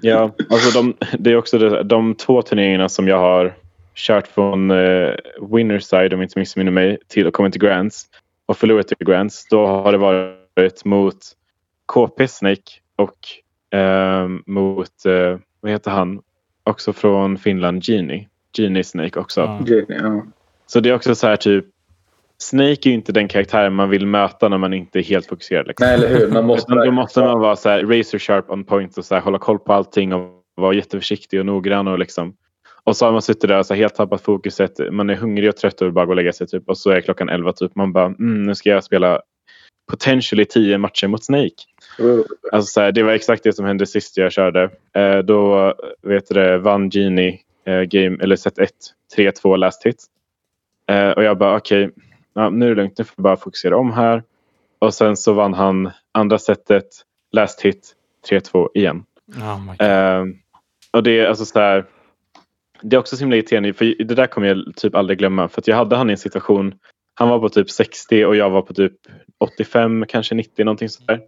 ja, 0.00 0.34
alltså 0.50 0.82
de, 0.82 0.96
det 1.18 1.30
är 1.30 1.36
också 1.36 1.58
det, 1.58 1.82
de 1.82 2.14
två 2.14 2.42
turneringarna 2.42 2.88
som 2.88 3.08
jag 3.08 3.18
har 3.18 3.54
kört 3.94 4.26
från 4.26 4.70
uh, 4.70 5.14
winner 5.52 5.78
side 5.78 6.12
om 6.12 6.20
jag 6.20 6.26
inte 6.26 6.38
missminner 6.38 6.72
mig 6.72 6.98
till 7.08 7.26
och 7.26 7.34
kommit 7.34 7.52
till 7.52 7.62
Grants 7.62 8.06
och 8.46 8.56
förlorat 8.56 8.88
till 8.88 8.96
Grants. 9.00 9.46
Då 9.50 9.66
har 9.66 9.92
det 9.92 9.98
varit 9.98 10.84
mot 10.84 11.18
KP 11.86 12.28
Snake 12.28 12.72
och 12.96 13.18
uh, 13.78 14.28
mot, 14.46 15.06
uh, 15.06 15.38
vad 15.60 15.72
heter 15.72 15.90
han, 15.90 16.20
också 16.68 16.92
från 16.92 17.38
Finland, 17.38 17.82
Genie. 17.84 18.28
Genie 18.58 18.84
Snake 18.84 19.20
också. 19.20 19.40
Ja. 19.40 19.60
Genie, 19.66 20.00
ja. 20.02 20.26
Så 20.66 20.80
det 20.80 20.90
är 20.90 20.94
också 20.94 21.14
så 21.14 21.26
här 21.26 21.36
typ 21.36 21.64
Snake 22.40 22.88
är 22.88 22.88
ju 22.88 22.92
inte 22.92 23.12
den 23.12 23.28
karaktären 23.28 23.74
man 23.74 23.90
vill 23.90 24.06
möta 24.06 24.48
när 24.48 24.58
man 24.58 24.74
inte 24.74 24.98
är 24.98 25.02
helt 25.02 25.26
fokuserad. 25.26 25.66
Liksom. 25.66 25.86
Nej, 25.86 25.94
eller 25.94 26.08
hur? 26.08 26.28
Man 26.28 26.44
måste 26.44 26.74
då 26.74 26.90
måste 26.90 27.20
man 27.20 27.40
vara 27.40 27.56
så 27.56 27.68
här, 27.68 27.82
razor 27.82 28.18
sharp 28.18 28.50
on 28.50 28.64
point 28.64 28.98
och 28.98 29.04
så 29.04 29.14
här, 29.14 29.22
hålla 29.22 29.38
koll 29.38 29.58
på 29.58 29.72
allting 29.72 30.14
och 30.14 30.30
vara 30.56 30.74
jätteförsiktig 30.74 31.40
och 31.40 31.46
noggrann. 31.46 31.88
Och, 31.88 31.98
liksom. 31.98 32.36
och 32.84 32.96
så 32.96 33.04
har 33.04 33.12
man 33.12 33.22
suttit 33.22 33.48
där 33.48 33.58
och 33.58 33.66
så 33.66 33.74
här, 33.74 33.80
helt 33.80 33.94
tappat 33.94 34.20
fokuset. 34.20 34.72
Man 34.92 35.10
är 35.10 35.14
hungrig 35.14 35.48
och 35.48 35.56
trött 35.56 35.80
och 35.80 35.86
vill 35.86 35.94
bara 35.94 36.06
gå 36.06 36.12
och 36.12 36.16
lägga 36.16 36.32
sig. 36.32 36.46
Typ. 36.46 36.68
Och 36.68 36.78
så 36.78 36.90
är 36.90 37.00
klockan 37.00 37.28
11 37.28 37.52
typ. 37.52 37.74
Man 37.74 37.92
bara, 37.92 38.06
mm, 38.06 38.42
nu 38.42 38.54
ska 38.54 38.70
jag 38.70 38.84
spela 38.84 39.20
potentially 39.90 40.44
10 40.44 40.78
matcher 40.78 41.06
mot 41.06 41.24
Snake. 41.24 41.54
Alltså, 42.52 42.72
så 42.72 42.80
här, 42.80 42.92
det 42.92 43.02
var 43.02 43.12
exakt 43.12 43.42
det 43.42 43.52
som 43.52 43.64
hände 43.64 43.86
sist 43.86 44.16
jag 44.16 44.32
körde. 44.32 44.70
Eh, 44.94 45.18
då 45.18 45.74
vet 46.02 46.28
du, 46.28 46.58
vann 46.58 46.90
Genie 46.90 47.38
eh, 47.64 47.80
game, 47.80 48.18
eller 48.22 48.36
set 48.36 48.58
1 48.58 48.70
3-2 49.16 49.56
last 49.56 49.86
hit. 49.86 50.04
Eh, 50.86 51.10
och 51.10 51.22
jag 51.22 51.38
bara 51.38 51.56
okej, 51.56 51.86
okay, 51.86 52.04
ja, 52.34 52.50
nu 52.50 52.66
är 52.66 52.68
det 52.68 52.82
lugnt, 52.82 52.98
nu 52.98 53.04
får 53.04 53.14
jag 53.16 53.22
bara 53.22 53.36
fokusera 53.36 53.76
om 53.76 53.92
här. 53.92 54.22
Och 54.78 54.94
sen 54.94 55.16
så 55.16 55.32
vann 55.32 55.54
han 55.54 55.90
andra 56.12 56.38
setet, 56.38 56.88
last 57.32 57.60
hit 57.60 57.94
3-2 58.30 58.68
igen. 58.74 59.04
Oh 59.36 60.24
och 60.92 61.02
det 61.02 61.20
är 61.20 61.26
alltså 61.26 61.44
så 61.44 61.60
här, 61.60 61.84
det 62.82 62.96
är 62.96 63.00
också 63.00 63.16
så 63.16 63.20
himla 63.20 63.36
irriterande 63.36 63.72
för 63.72 64.04
det 64.04 64.14
där 64.14 64.26
kommer 64.26 64.46
jag 64.46 64.76
typ 64.76 64.94
aldrig 64.94 65.18
glömma. 65.18 65.48
För 65.48 65.62
jag 65.66 65.76
hade 65.76 65.96
han 65.96 66.10
i 66.10 66.12
en 66.12 66.18
situation, 66.18 66.74
han 67.14 67.28
var 67.28 67.38
på 67.38 67.48
typ 67.48 67.70
60 67.70 68.24
och 68.24 68.36
jag 68.36 68.50
var 68.50 68.62
på 68.62 68.74
typ 68.74 68.92
85, 69.38 70.04
kanske 70.08 70.34
90 70.34 70.64
någonting 70.64 70.88
sådär. 70.88 71.20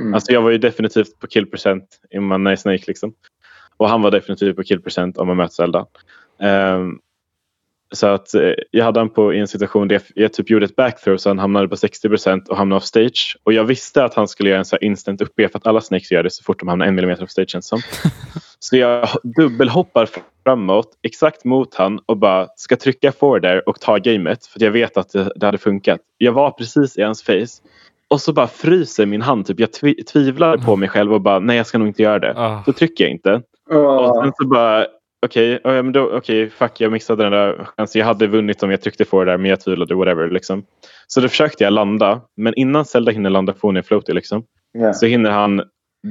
Mm. 0.00 0.14
Alltså 0.14 0.32
jag 0.32 0.42
var 0.42 0.50
ju 0.50 0.58
definitivt 0.58 1.18
på 1.18 1.26
kill 1.26 1.46
procent 1.46 1.84
i 2.10 2.18
man 2.18 2.56
Snake 2.56 2.84
liksom. 2.86 3.14
Och 3.76 3.88
han 3.88 4.02
var 4.02 4.10
definitivt 4.10 4.56
på 4.56 4.62
kill 4.62 4.82
procent 4.82 5.18
om 5.18 5.26
man 5.26 5.36
möter 5.36 5.54
Zelda. 5.54 5.86
Um, 6.38 7.00
så 7.92 8.06
att 8.06 8.34
eh, 8.34 8.52
jag 8.70 8.84
hade 8.84 9.00
han 9.00 9.10
på 9.10 9.34
i 9.34 9.38
en 9.38 9.48
situation 9.48 9.88
där 9.88 9.94
jag, 9.94 10.02
jag 10.24 10.32
typ 10.32 10.50
gjorde 10.50 10.64
ett 10.64 10.76
backthrow 10.76 11.16
så 11.16 11.30
han 11.30 11.38
hamnade 11.38 11.68
på 11.68 11.76
60 11.76 12.08
procent 12.08 12.48
och 12.48 12.56
hamnade 12.56 12.76
off 12.76 12.84
stage. 12.84 13.36
Och 13.42 13.52
jag 13.52 13.64
visste 13.64 14.04
att 14.04 14.14
han 14.14 14.28
skulle 14.28 14.50
göra 14.50 14.58
en 14.58 14.64
så 14.64 14.76
instant 14.76 15.22
upp 15.22 15.32
för 15.36 15.50
att 15.54 15.66
alla 15.66 15.80
snakes 15.80 16.12
gör 16.12 16.22
det 16.22 16.30
så 16.30 16.44
fort 16.44 16.60
de 16.60 16.68
hamnar 16.68 16.86
en 16.86 16.94
millimeter 16.94 17.24
off 17.24 17.30
stage 17.30 17.48
känns 17.48 17.66
som. 17.66 17.80
Så 18.58 18.76
jag 18.76 19.08
dubbelhoppar 19.22 20.08
framåt 20.44 20.98
exakt 21.02 21.44
mot 21.44 21.74
han 21.74 22.00
och 22.06 22.16
bara 22.16 22.48
ska 22.56 22.76
trycka 22.76 23.12
forward 23.12 23.62
och 23.66 23.80
ta 23.80 23.98
gamet 23.98 24.46
för 24.46 24.62
jag 24.62 24.70
vet 24.70 24.96
att 24.96 25.12
det, 25.12 25.32
det 25.36 25.46
hade 25.46 25.58
funkat. 25.58 26.00
Jag 26.18 26.32
var 26.32 26.50
precis 26.50 26.98
i 26.98 27.02
hans 27.02 27.22
face 27.22 27.62
och 28.14 28.20
så 28.20 28.32
bara 28.32 28.46
fryser 28.46 29.06
min 29.06 29.22
hand. 29.22 29.46
Typ. 29.46 29.60
Jag 29.60 29.72
tv 29.72 29.94
tvivlar 30.12 30.56
på 30.56 30.76
mig 30.76 30.88
själv 30.88 31.12
och 31.12 31.20
bara 31.20 31.38
nej 31.38 31.56
jag 31.56 31.66
ska 31.66 31.78
nog 31.78 31.88
inte 31.88 32.02
göra 32.02 32.18
det. 32.18 32.30
Uh. 32.30 32.64
Så 32.64 32.72
trycker 32.72 33.04
jag 33.04 33.10
inte. 33.10 33.42
Uh. 33.72 33.78
Och 33.78 34.24
sen 34.24 34.32
så 34.36 34.46
bara 34.46 34.86
okej, 35.26 35.60
okay, 35.64 35.80
okay, 35.80 36.02
okay, 36.02 36.50
fuck 36.50 36.80
jag 36.80 36.92
missade 36.92 37.22
den 37.22 37.32
där 37.32 37.66
chansen. 37.76 37.98
Jag 37.98 38.06
hade 38.06 38.26
vunnit 38.26 38.62
om 38.62 38.70
jag 38.70 38.80
tryckte 38.80 39.04
på 39.04 39.24
det 39.24 39.30
där 39.30 39.38
men 39.38 39.50
jag 39.50 39.60
tvivlade 39.60 39.94
whatever. 39.94 40.30
Liksom. 40.30 40.64
Så 41.06 41.20
då 41.20 41.28
försökte 41.28 41.64
jag 41.64 41.72
landa 41.72 42.20
men 42.36 42.54
innan 42.54 42.84
Zelda 42.84 43.12
hinner 43.12 43.30
landa 43.30 43.52
får 43.52 43.68
hon 43.68 43.76
en 43.76 43.82
floaty 43.82 44.12
liksom. 44.12 44.44
Yeah. 44.78 44.92
Så 44.92 45.06
hinner 45.06 45.30
han 45.30 45.62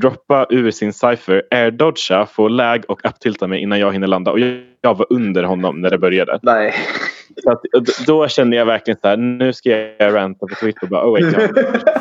droppa 0.02 0.46
ur 0.50 0.72
sin 0.72 0.94
cypher, 0.94 1.44
air-dodga, 1.52 2.26
få 2.26 2.48
lag 2.48 2.84
och 2.88 3.06
upptilta 3.06 3.48
mig 3.48 3.62
innan 3.62 3.80
jag 3.80 3.94
hinner 3.94 4.08
landa. 4.08 4.32
Och 4.32 4.40
jag, 4.40 4.62
jag 4.82 4.98
var 4.98 5.08
under 5.10 5.44
honom 5.44 5.82
när 5.82 5.90
det 5.90 5.98
började. 5.98 6.40
Nej. 6.42 6.74
Så 7.44 7.52
att, 7.52 7.62
då 8.08 8.28
kände 8.28 8.58
jag 8.58 8.66
verkligen 8.66 9.00
så 9.02 9.08
här, 9.08 9.18
nu 9.18 9.54
ska 9.54 9.70
jag 9.70 10.14
ranta 10.14 10.48
på 10.48 10.56
Twitter. 10.56 10.88
Bara, 10.88 11.08
oh 11.08 11.12
wait, 11.12 11.36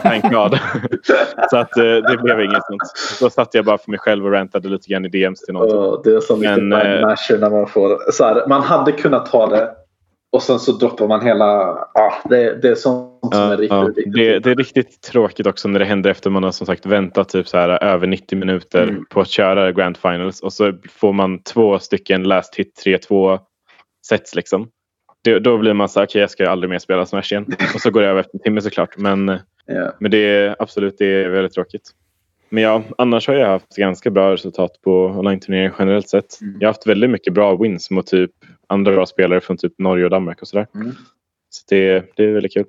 thank 0.03 0.23
God. 0.23 0.59
så 1.51 1.57
att 1.57 1.77
eh, 1.77 1.85
det 1.85 2.19
blev 2.23 2.41
inget 2.41 2.67
sånt. 2.67 2.83
Då 3.21 3.31
satt 3.31 3.55
jag 3.55 3.65
bara 3.65 3.79
för 3.79 3.91
mig 3.91 4.01
själv 4.01 4.27
och 4.27 4.33
rantade 4.33 4.69
lite 4.69 4.89
grann 4.89 5.05
i 5.05 5.09
DMs 5.09 5.41
till 5.41 5.55
någon. 5.55 5.69
Oh, 5.69 6.03
det 6.05 6.15
är 6.15 6.21
som 6.21 6.41
Men, 6.41 6.71
lite 6.71 7.35
äh, 7.35 7.41
när 7.41 7.51
man 7.51 7.67
får 7.67 8.13
så 8.13 8.25
här, 8.25 8.47
Man 8.47 8.63
hade 8.63 8.93
kunnat 8.93 9.27
ta 9.27 9.47
det 9.47 9.71
och 10.33 10.43
sen 10.43 10.59
så 10.59 10.73
droppar 10.73 11.09
man 11.09 11.27
hela... 11.27 11.45
Ah, 11.95 12.13
det, 12.25 12.63
det 12.63 12.69
är 12.69 12.75
sånt 12.75 13.35
som 13.35 13.43
är 13.43 13.57
riktigt, 13.57 13.71
ja, 13.71 13.85
riktigt 13.85 14.15
det, 14.15 14.39
det, 14.39 14.51
är 14.51 14.55
riktigt 14.55 15.01
tråkigt 15.01 15.47
också 15.47 15.69
när 15.69 15.79
det 15.79 15.85
händer 15.85 16.11
efter 16.11 16.31
man 16.31 16.43
har 16.43 16.51
som 16.51 16.67
sagt 16.67 16.87
väntat 16.87 17.29
typ 17.29 17.49
så 17.49 17.59
här, 17.59 17.85
över 17.85 18.07
90 18.07 18.39
minuter 18.39 18.83
mm. 18.83 19.05
på 19.11 19.21
att 19.21 19.29
köra 19.29 19.73
Grand 19.73 19.97
Finals 19.97 20.41
och 20.41 20.53
så 20.53 20.73
får 20.91 21.13
man 21.13 21.43
två 21.43 21.79
stycken 21.79 22.23
last 22.23 22.55
hit 22.55 22.83
3-2 22.87 23.39
sets 24.07 24.35
liksom. 24.35 24.69
Det, 25.25 25.39
då 25.39 25.59
blir 25.59 25.75
man 25.75 25.89
så 25.89 26.01
här, 26.01 26.07
okej 26.07 26.11
okay, 26.11 26.21
jag 26.21 26.31
ska 26.31 26.51
aldrig 26.51 26.71
mer 26.71 26.79
spela 26.79 27.07
Smash 27.07 27.33
igen. 27.33 27.47
Och 27.75 27.81
så 27.81 27.91
går 27.91 28.01
det 28.01 28.09
över 28.09 28.21
efter 28.21 28.35
en 28.35 28.43
timme 28.43 28.61
såklart. 28.61 28.97
Men, 28.97 29.29
yeah. 29.29 29.95
men 29.99 30.11
det 30.11 30.19
är 30.19 30.57
absolut 30.59 30.99
det 30.99 31.07
är 31.07 31.29
väldigt 31.29 31.53
tråkigt. 31.53 31.91
Men 32.49 32.63
ja, 32.63 32.83
annars 32.99 33.29
har 33.29 33.35
jag 33.35 33.49
haft 33.49 33.77
ganska 33.77 34.11
bra 34.11 34.33
resultat 34.33 34.71
på 34.85 35.07
online-turneringar 35.07 35.75
generellt 35.79 36.09
sett. 36.09 36.41
Mm. 36.41 36.57
Jag 36.61 36.69
har 36.69 36.73
haft 36.73 36.87
väldigt 36.87 37.11
mycket 37.11 37.33
bra 37.33 37.57
wins 37.57 37.91
mot 37.91 38.07
typ 38.07 38.31
andra 38.67 38.93
bra 38.93 39.07
spelare 39.07 39.41
från 39.41 39.57
typ 39.57 39.73
Norge 39.79 40.05
och 40.05 40.11
Danmark 40.11 40.43
och 40.43 40.49
sådär. 40.49 40.67
Mm. 40.75 40.93
Så 41.51 41.65
det, 41.69 42.05
det 42.17 42.25
är 42.25 42.33
väldigt 42.33 42.55
kul. 42.55 42.65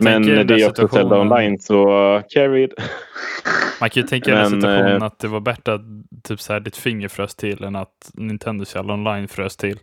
Men 0.00 0.46
det 0.46 0.54
är 0.54 0.68
också 0.68 0.88
Zelda 0.88 1.20
online 1.20 1.58
så 1.58 2.22
carried. 2.28 2.72
Man 3.80 3.90
kan 3.90 4.02
ju 4.02 4.08
tänka 4.08 4.30
i 4.30 4.34
den 4.34 4.50
situationen 4.50 4.96
äh, 4.96 5.02
att 5.02 5.18
det 5.18 5.28
var 5.28 5.40
bättre 5.40 5.74
att 5.74 5.80
typ 6.24 6.40
så 6.40 6.52
här, 6.52 6.60
ditt 6.60 6.76
finger 6.76 7.08
frös 7.08 7.34
till 7.34 7.64
än 7.64 7.76
att 7.76 8.10
Nintendo 8.14 8.64
Shell 8.64 8.90
online 8.90 9.28
frös 9.28 9.56
till. 9.56 9.78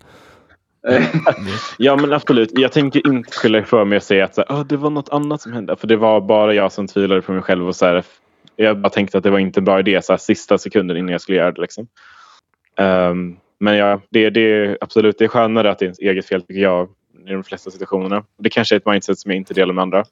ja 1.78 1.96
men 1.96 2.14
absolut. 2.14 2.50
Jag 2.54 2.72
tänker 2.72 3.08
inte 3.08 3.32
skylla 3.32 3.60
ifrån 3.60 3.90
mig 3.90 3.96
och 3.96 4.04
säga 4.04 4.26
att 4.26 4.36
så 4.36 4.44
här, 4.50 4.56
oh, 4.56 4.66
det 4.66 4.78
var 4.78 4.90
något 4.90 5.10
annat 5.10 5.42
som 5.42 5.54
hände. 5.54 5.76
För 5.76 5.88
det 5.88 5.96
var 5.96 6.22
bara 6.22 6.54
jag 6.54 6.72
som 6.72 6.88
tvivlade 6.88 7.22
på 7.22 7.32
mig 7.32 7.42
själv. 7.42 7.68
och 7.68 7.76
så 7.76 7.86
här, 7.86 8.04
Jag 8.56 8.78
bara 8.78 8.90
tänkte 8.90 9.18
att 9.18 9.24
det 9.24 9.30
var 9.30 9.40
inte 9.40 9.60
en 9.60 9.66
bra 9.66 9.80
idé 9.80 10.02
så 10.02 10.14
här, 10.14 10.18
sista 10.18 10.58
sekunden 10.58 10.98
innan 10.98 11.12
jag 11.12 11.22
skulle 11.22 11.38
göra 11.38 11.52
det. 11.52 11.62
Liksom. 11.62 11.88
Um, 12.78 13.38
men 13.60 13.76
ja, 13.76 14.02
det, 14.10 14.30
det 14.30 14.42
är 14.42 14.78
absolut 14.82 15.18
det 15.18 15.24
är 15.24 15.28
skönare 15.28 15.72
att 15.72 15.80
det 15.80 15.86
är 15.86 15.88
ens 15.88 16.00
eget 16.00 16.26
fel 16.26 16.42
tycker 16.42 16.62
jag 16.62 16.90
i 17.28 17.32
de 17.32 17.44
flesta 17.44 17.72
situationerna. 17.72 18.24
Det 18.38 18.50
kanske 18.50 18.76
är 18.76 18.78
ett 18.78 18.86
mindset 18.86 19.20
som 19.20 19.32
jag 19.32 19.38
inte 19.38 19.54
delar 19.54 19.74
med 19.74 19.82
andra. 19.82 20.04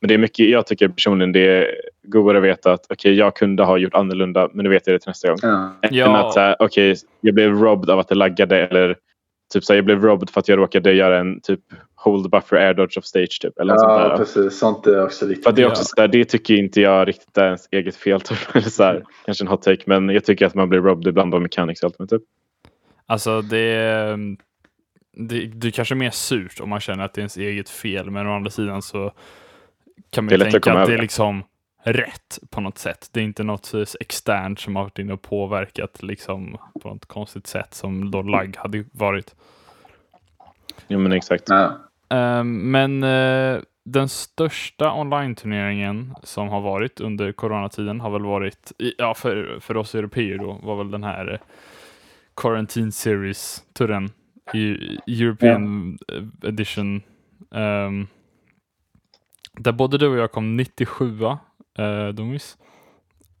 Men 0.00 0.08
det 0.08 0.14
är 0.14 0.18
mycket, 0.18 0.48
jag 0.48 0.66
tycker 0.66 0.88
personligen 0.88 1.32
det 1.32 1.40
är 1.40 1.74
godare 2.02 2.38
att 2.38 2.44
veta 2.44 2.72
att 2.72 2.84
okej, 2.84 2.94
okay, 2.94 3.12
jag 3.12 3.36
kunde 3.36 3.64
ha 3.64 3.78
gjort 3.78 3.94
annorlunda 3.94 4.48
men 4.52 4.64
nu 4.64 4.70
vet 4.70 4.86
jag 4.86 4.94
det 4.94 4.98
till 4.98 5.08
nästa 5.08 5.28
gång. 5.28 5.38
Ja. 5.42 6.06
Än 6.06 6.14
att 6.14 6.34
säga 6.34 6.56
okej, 6.58 6.92
okay, 6.92 7.02
jag 7.20 7.34
blev 7.34 7.52
robbed 7.52 7.90
av 7.90 7.98
att 7.98 8.08
det 8.08 8.14
laggade 8.14 8.66
eller 8.66 8.96
typ 9.52 9.64
så 9.64 9.72
här, 9.72 9.78
jag 9.78 9.84
blev 9.84 10.02
robbed 10.02 10.30
för 10.30 10.40
att 10.40 10.48
jag 10.48 10.58
råkade 10.58 10.92
göra 10.92 11.18
en 11.18 11.40
typ 11.40 11.60
hold 11.94 12.30
buffer 12.30 12.56
air 12.56 12.74
dodge 12.74 12.98
of 12.98 13.04
stage 13.04 13.38
typ. 13.42 13.58
Eller 13.58 13.74
ja, 13.74 13.78
sånt 13.78 13.98
där. 13.98 14.16
precis. 14.16 14.58
Sånt 14.58 14.86
är 14.86 15.04
också 15.04 15.26
viktigt. 15.26 15.44
För 15.44 15.52
det, 15.52 15.62
är 15.62 15.66
också 15.66 15.84
så 15.84 15.96
där, 15.96 16.08
det 16.08 16.24
tycker 16.24 16.54
inte 16.54 16.80
jag 16.80 17.08
riktigt 17.08 17.38
är 17.38 17.44
ens 17.44 17.68
eget 17.70 17.96
fel. 17.96 18.20
Typ. 18.28 18.38
Eller 18.56 18.68
så 18.68 18.82
här, 18.82 19.04
kanske 19.24 19.44
en 19.44 19.48
hot 19.48 19.62
take 19.62 19.82
men 19.86 20.08
jag 20.08 20.24
tycker 20.24 20.46
att 20.46 20.54
man 20.54 20.68
blir 20.68 20.80
robbed 20.80 21.06
ibland 21.06 21.34
av 21.34 21.42
mechanics 21.42 21.80
typ. 21.80 22.22
Alltså 23.06 23.42
det, 23.42 24.18
det, 25.16 25.46
det 25.46 25.68
är 25.68 25.70
kanske 25.70 25.94
är 25.94 25.96
mer 25.96 26.10
surt 26.10 26.60
om 26.60 26.68
man 26.68 26.80
känner 26.80 27.04
att 27.04 27.14
det 27.14 27.18
är 27.18 27.22
ens 27.22 27.36
eget 27.36 27.68
fel, 27.68 28.10
men 28.10 28.26
å 28.26 28.36
andra 28.36 28.50
sidan 28.50 28.82
så 28.82 29.12
kan 30.10 30.24
man 30.24 30.34
ju 30.34 30.38
tänka 30.38 30.72
att, 30.72 30.78
att 30.78 30.86
det 30.86 30.94
är 30.94 30.98
liksom 30.98 31.42
rätt 31.82 32.38
på 32.50 32.60
något 32.60 32.78
sätt. 32.78 33.08
Det 33.12 33.20
är 33.20 33.24
inte 33.24 33.42
något 33.42 33.72
externt 34.00 34.60
som 34.60 34.76
har 34.76 34.82
varit 34.82 34.98
inne 34.98 35.12
och 35.12 35.22
påverkat 35.22 36.02
liksom 36.02 36.58
på 36.82 36.88
något 36.88 37.06
konstigt 37.06 37.46
sätt 37.46 37.74
som 37.74 38.10
då 38.10 38.22
lag 38.22 38.56
hade 38.58 38.84
varit. 38.92 39.34
Jo 40.88 40.98
men 40.98 41.12
exakt. 41.12 41.44
Ja. 41.48 41.78
Um, 42.10 42.70
men 42.70 43.04
uh, 43.04 43.60
den 43.84 44.08
största 44.08 44.92
online-turneringen 44.92 46.14
som 46.22 46.48
har 46.48 46.60
varit 46.60 47.00
under 47.00 47.32
coronatiden 47.32 48.00
har 48.00 48.10
väl 48.10 48.24
varit, 48.24 48.72
ja 48.98 49.14
för, 49.14 49.58
för 49.60 49.76
oss 49.76 49.94
europeer 49.94 50.38
då, 50.38 50.52
var 50.62 50.76
väl 50.76 50.90
den 50.90 51.04
här 51.04 51.40
Quarantine 52.36 52.92
Series-turen 52.92 54.10
i 54.54 54.76
European 55.06 55.98
ja. 56.08 56.48
Edition. 56.48 57.02
Um, 57.50 58.06
där 59.52 59.72
både 59.72 59.98
du 59.98 60.08
och 60.08 60.18
jag 60.18 60.32
kom 60.32 60.56
97 60.56 61.24
uh, 61.78 62.08
Domis. 62.08 62.58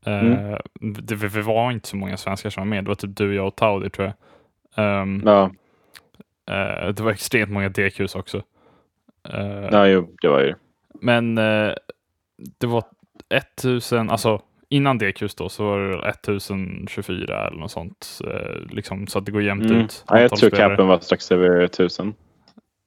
Uh, 0.06 0.14
mm. 0.14 0.58
det, 0.80 1.42
var 1.42 1.72
inte 1.72 1.88
så 1.88 1.96
många 1.96 2.16
svenskar 2.16 2.50
som 2.50 2.60
var 2.60 2.68
med. 2.68 2.84
Det 2.84 2.88
var 2.88 2.94
typ 2.94 3.16
du, 3.16 3.34
jag 3.34 3.46
och 3.46 3.56
Taudi 3.56 3.90
tror 3.90 4.12
jag. 4.74 5.02
Um, 5.02 5.22
ja. 5.26 5.50
Uh, 6.50 6.94
det 6.94 7.00
var 7.00 7.10
extremt 7.10 7.50
många 7.50 7.68
DQs 7.68 8.14
också. 8.14 8.42
Uh, 9.34 9.68
ja, 9.72 9.86
jo, 9.86 10.14
det 10.22 10.28
var 10.28 10.40
ju 10.40 10.54
Men 11.00 11.38
uh, 11.38 11.74
det 12.58 12.66
var 12.66 12.84
1000, 13.28 14.10
alltså 14.10 14.42
innan 14.68 14.98
DQs 14.98 15.34
då 15.34 15.48
så 15.48 15.64
var 15.64 15.80
det 15.80 16.08
1024 16.08 17.46
eller 17.46 17.58
något 17.58 17.70
sånt. 17.70 18.20
Eh, 18.24 18.56
liksom, 18.70 19.06
så 19.06 19.18
att 19.18 19.26
det 19.26 19.32
går 19.32 19.42
jämnt 19.42 19.70
mm. 19.70 19.82
ut. 19.82 20.04
Ja, 20.08 20.20
jag 20.20 20.36
tror 20.36 20.50
capen 20.50 20.86
var 20.86 20.98
strax 20.98 21.32
över 21.32 21.60
1000. 21.60 22.14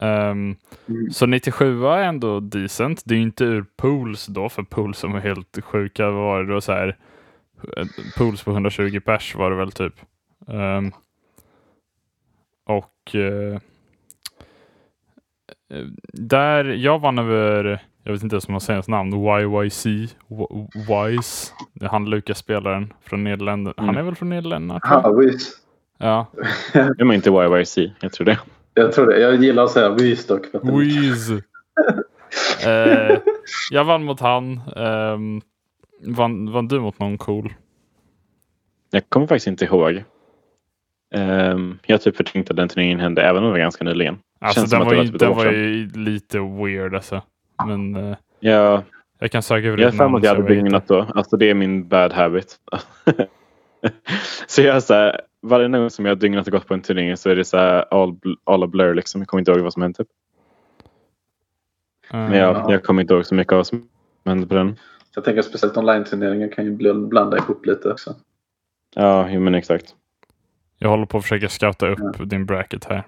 Um, 0.02 0.56
mm. 0.88 1.10
Så 1.10 1.26
97 1.26 1.86
är 1.86 2.02
ändå 2.02 2.40
decent. 2.40 3.02
Det 3.04 3.14
är 3.14 3.18
inte 3.18 3.44
ur 3.44 3.64
pools 3.76 4.26
då, 4.26 4.48
för 4.48 4.62
pools 4.62 4.98
som 4.98 5.14
är 5.14 5.20
helt 5.20 5.58
sjuka 5.64 6.10
var 6.10 6.44
det 6.44 6.54
då 6.54 6.60
så 6.60 6.72
här. 6.72 6.96
Eh, 7.76 7.86
pools 8.18 8.42
på 8.42 8.50
120 8.50 9.00
pers 9.00 9.34
var 9.34 9.50
det 9.50 9.56
väl 9.56 9.72
typ. 9.72 9.94
Um, 10.46 10.92
och 12.66 13.14
uh, 13.14 13.58
där, 16.12 16.64
jag 16.64 16.98
vann 16.98 17.18
över 17.18 17.82
jag 18.04 18.12
vet 18.12 18.22
inte 18.22 18.34
ens 18.34 18.48
om 18.48 18.52
man 18.52 18.60
säger 18.60 18.76
hans 18.76 18.88
namn, 18.88 19.12
YYC, 19.14 19.86
Wise. 20.74 21.52
Det 21.74 21.84
är 21.84 21.88
han 21.88 22.10
Lukas-spelaren 22.10 22.92
från 23.00 23.24
Nederländerna. 23.24 23.74
Mm. 23.78 23.86
Han 23.86 23.96
är 23.96 24.02
väl 24.02 24.14
från 24.14 24.28
Nederländerna? 24.28 24.80
Ja, 24.82 25.12
Wise. 25.12 25.50
Ja. 25.98 26.26
det 26.72 27.04
var 27.04 27.14
inte 27.14 27.30
YYC, 27.30 27.78
jag 28.00 28.12
tror 28.12 28.24
det. 28.24 28.38
Jag 28.74 28.92
tror 28.92 29.06
det. 29.06 29.20
Jag 29.20 29.44
gillar 29.44 29.64
att 29.64 29.70
säga 29.70 29.90
Wise 29.90 30.34
dock. 30.34 30.46
Wise. 30.62 31.42
eh, 32.66 33.18
jag 33.70 33.84
vann 33.84 34.04
mot 34.04 34.20
han. 34.20 34.60
Eh, 34.76 35.18
vann, 36.06 36.52
vann 36.52 36.68
du 36.68 36.80
mot 36.80 36.98
någon 36.98 37.18
cool? 37.18 37.54
Jag 38.90 39.08
kommer 39.08 39.26
faktiskt 39.26 39.46
inte 39.46 39.64
ihåg. 39.64 40.04
Um, 41.14 41.78
jag 41.86 42.02
typ 42.02 42.16
förtänkte 42.16 42.52
att 42.52 42.56
den 42.56 42.68
turneringen 42.68 43.00
hände 43.00 43.22
även 43.22 43.36
om 43.36 43.44
det 43.44 43.50
var 43.50 43.58
ganska 43.58 43.84
nyligen. 43.84 44.18
Alltså 44.40 44.76
den 44.76 44.84
var, 44.84 44.94
ju, 44.94 45.04
den 45.04 45.34
var 45.34 45.52
ju 45.52 45.90
lite 45.94 46.38
weird 46.38 46.94
alltså. 46.94 47.22
Men 47.66 47.96
uh, 47.96 48.16
ja. 48.40 48.82
jag 49.18 49.30
kan 49.30 49.42
söka 49.42 49.68
över 49.68 49.78
Jag 49.78 49.92
har 49.92 49.92
för 49.92 50.16
att 50.16 50.24
jag 50.24 50.34
hade 50.34 50.54
dygnat 50.54 50.88
då. 50.88 51.06
Alltså 51.14 51.36
det 51.36 51.50
är 51.50 51.54
min 51.54 51.88
bad 51.88 52.12
habit. 52.12 52.56
så 54.46 54.62
jag 54.62 54.82
så 54.82 54.94
här, 54.94 55.20
varje 55.42 55.68
gång 55.68 55.90
som 55.90 56.04
jag 56.04 56.18
dygnat 56.18 56.46
och 56.46 56.52
gått 56.52 56.66
på 56.66 56.74
en 56.74 56.82
turnering 56.82 57.16
så 57.16 57.30
är 57.30 57.36
det 57.36 57.44
så 57.44 57.56
här 57.56 57.84
all, 57.90 58.16
all 58.44 58.62
a 58.62 58.66
blur 58.66 58.94
liksom. 58.94 59.20
Jag 59.20 59.28
kommer 59.28 59.40
inte 59.40 59.50
ihåg 59.50 59.60
vad 59.60 59.72
som 59.72 59.82
hände. 59.82 59.96
Typ. 59.96 60.08
Uh, 62.14 62.20
Men 62.20 62.38
jag, 62.38 62.70
jag 62.70 62.82
kommer 62.82 63.02
inte 63.02 63.14
ihåg 63.14 63.26
så 63.26 63.34
mycket 63.34 63.52
av 63.52 63.56
vad 63.56 63.66
som 63.66 63.88
hände 64.24 64.46
på 64.46 64.54
den. 64.54 64.78
Jag 65.14 65.24
tänker 65.24 65.42
speciellt 65.42 65.76
online-turneringar 65.76 66.48
kan 66.48 66.64
ju 66.64 66.76
blanda 67.08 67.36
ihop 67.36 67.66
lite 67.66 67.90
också. 67.90 68.16
Ja, 68.94 69.30
jo, 69.30 69.40
men 69.40 69.54
exakt. 69.54 69.94
Jag 70.78 70.88
håller 70.88 71.06
på 71.06 71.18
att 71.18 71.24
försöka 71.24 71.48
scouta 71.48 71.88
upp 71.88 72.16
ja. 72.18 72.24
din 72.24 72.46
bracket 72.46 72.84
här. 72.84 73.06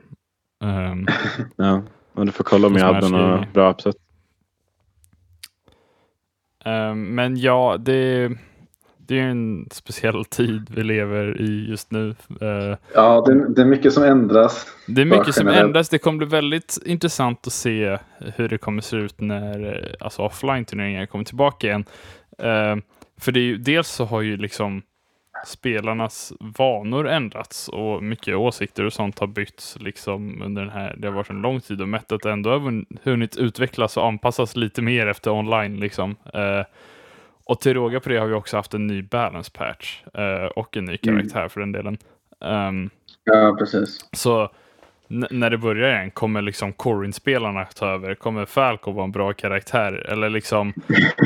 Um, 0.61 1.07
ja, 1.57 1.83
och 2.13 2.27
du 2.27 2.33
får 2.33 2.45
kolla 2.45 2.67
om 2.67 2.77
jag 2.77 2.95
hade 2.95 3.09
några 3.09 3.47
bra 3.53 3.71
upset. 3.71 3.97
Um, 6.65 7.15
men 7.15 7.37
ja, 7.37 7.77
det, 7.81 8.31
det 9.07 9.19
är 9.19 9.25
en 9.25 9.69
speciell 9.71 10.25
tid 10.25 10.71
vi 10.71 10.83
lever 10.83 11.41
i 11.41 11.67
just 11.69 11.91
nu. 11.91 12.15
Uh, 12.43 12.77
ja, 12.95 13.25
det, 13.27 13.55
det, 13.55 13.63
är 13.63 13.67
mycket 13.67 13.93
som 13.93 14.03
ändras. 14.03 14.67
Det 14.87 15.01
är 15.01 15.05
mycket 15.05 15.35
som 15.35 15.49
ändras. 15.49 15.89
Det 15.89 15.99
kommer 15.99 16.19
bli 16.19 16.27
väldigt 16.27 16.79
intressant 16.85 17.47
att 17.47 17.53
se 17.53 17.99
hur 18.19 18.49
det 18.49 18.59
kommer 18.59 18.83
se 18.83 18.97
ut 18.97 19.21
när 19.21 19.97
alltså 20.01 20.23
offline-turneringar 20.23 21.07
kommer 21.07 21.25
tillbaka 21.25 21.67
igen. 21.67 21.85
Uh, 22.43 22.83
för 23.21 23.33
det 23.33 23.41
är 23.41 23.45
ju, 23.45 23.57
dels 23.57 23.89
så 23.89 24.05
har 24.05 24.21
ju 24.21 24.37
liksom 24.37 24.83
spelarnas 25.47 26.33
vanor 26.41 27.09
ändrats 27.09 27.69
och 27.69 28.03
mycket 28.03 28.37
åsikter 28.37 28.85
och 28.85 28.93
sånt 28.93 29.19
har 29.19 29.27
bytts 29.27 29.77
liksom 29.81 30.43
under 30.43 30.63
den 30.63 30.71
här, 30.71 30.95
det 30.99 31.09
har 31.09 31.15
varit 31.15 31.31
en 31.31 31.43
lång 31.43 31.61
tid 31.61 31.81
och 31.81 31.89
Metat 31.89 32.25
ändå 32.25 32.51
har 32.51 32.85
hunnit 33.03 33.37
utvecklas 33.37 33.97
och 33.97 34.07
anpassas 34.07 34.57
lite 34.57 34.83
mer 34.83 35.07
efter 35.07 35.31
online 35.31 35.77
liksom. 35.77 36.17
Och 37.47 37.61
till 37.61 37.75
råga 37.75 38.01
på 38.01 38.09
det 38.09 38.19
har 38.19 38.27
vi 38.27 38.35
också 38.35 38.57
haft 38.57 38.75
en 38.75 38.87
ny 38.87 39.03
balance 39.03 39.51
patch 39.55 40.03
eh, 40.15 40.47
och 40.47 40.77
en 40.77 40.85
ny 40.85 40.99
mm. 41.03 41.17
karaktär 41.19 41.39
mm. 41.39 41.51
för 41.51 41.61
den 41.61 41.73
delen. 41.73 41.99
Um, 42.41 42.91
ja, 43.25 43.57
precis. 43.59 44.09
Så 44.13 44.51
när 45.09 45.51
det 45.51 45.59
börjar 45.59 45.95
igen, 45.95 46.11
kommer 46.11 46.43
liksom 46.43 46.73
Corin-spelarna 46.73 47.65
ta 47.65 47.87
över? 47.87 48.15
Kommer 48.15 48.45
Falco 48.45 48.93
vara 48.93 49.05
en 49.05 49.13
bra 49.13 49.33
karaktär? 49.33 49.93
Eller 49.93 50.31
liksom, 50.31 50.73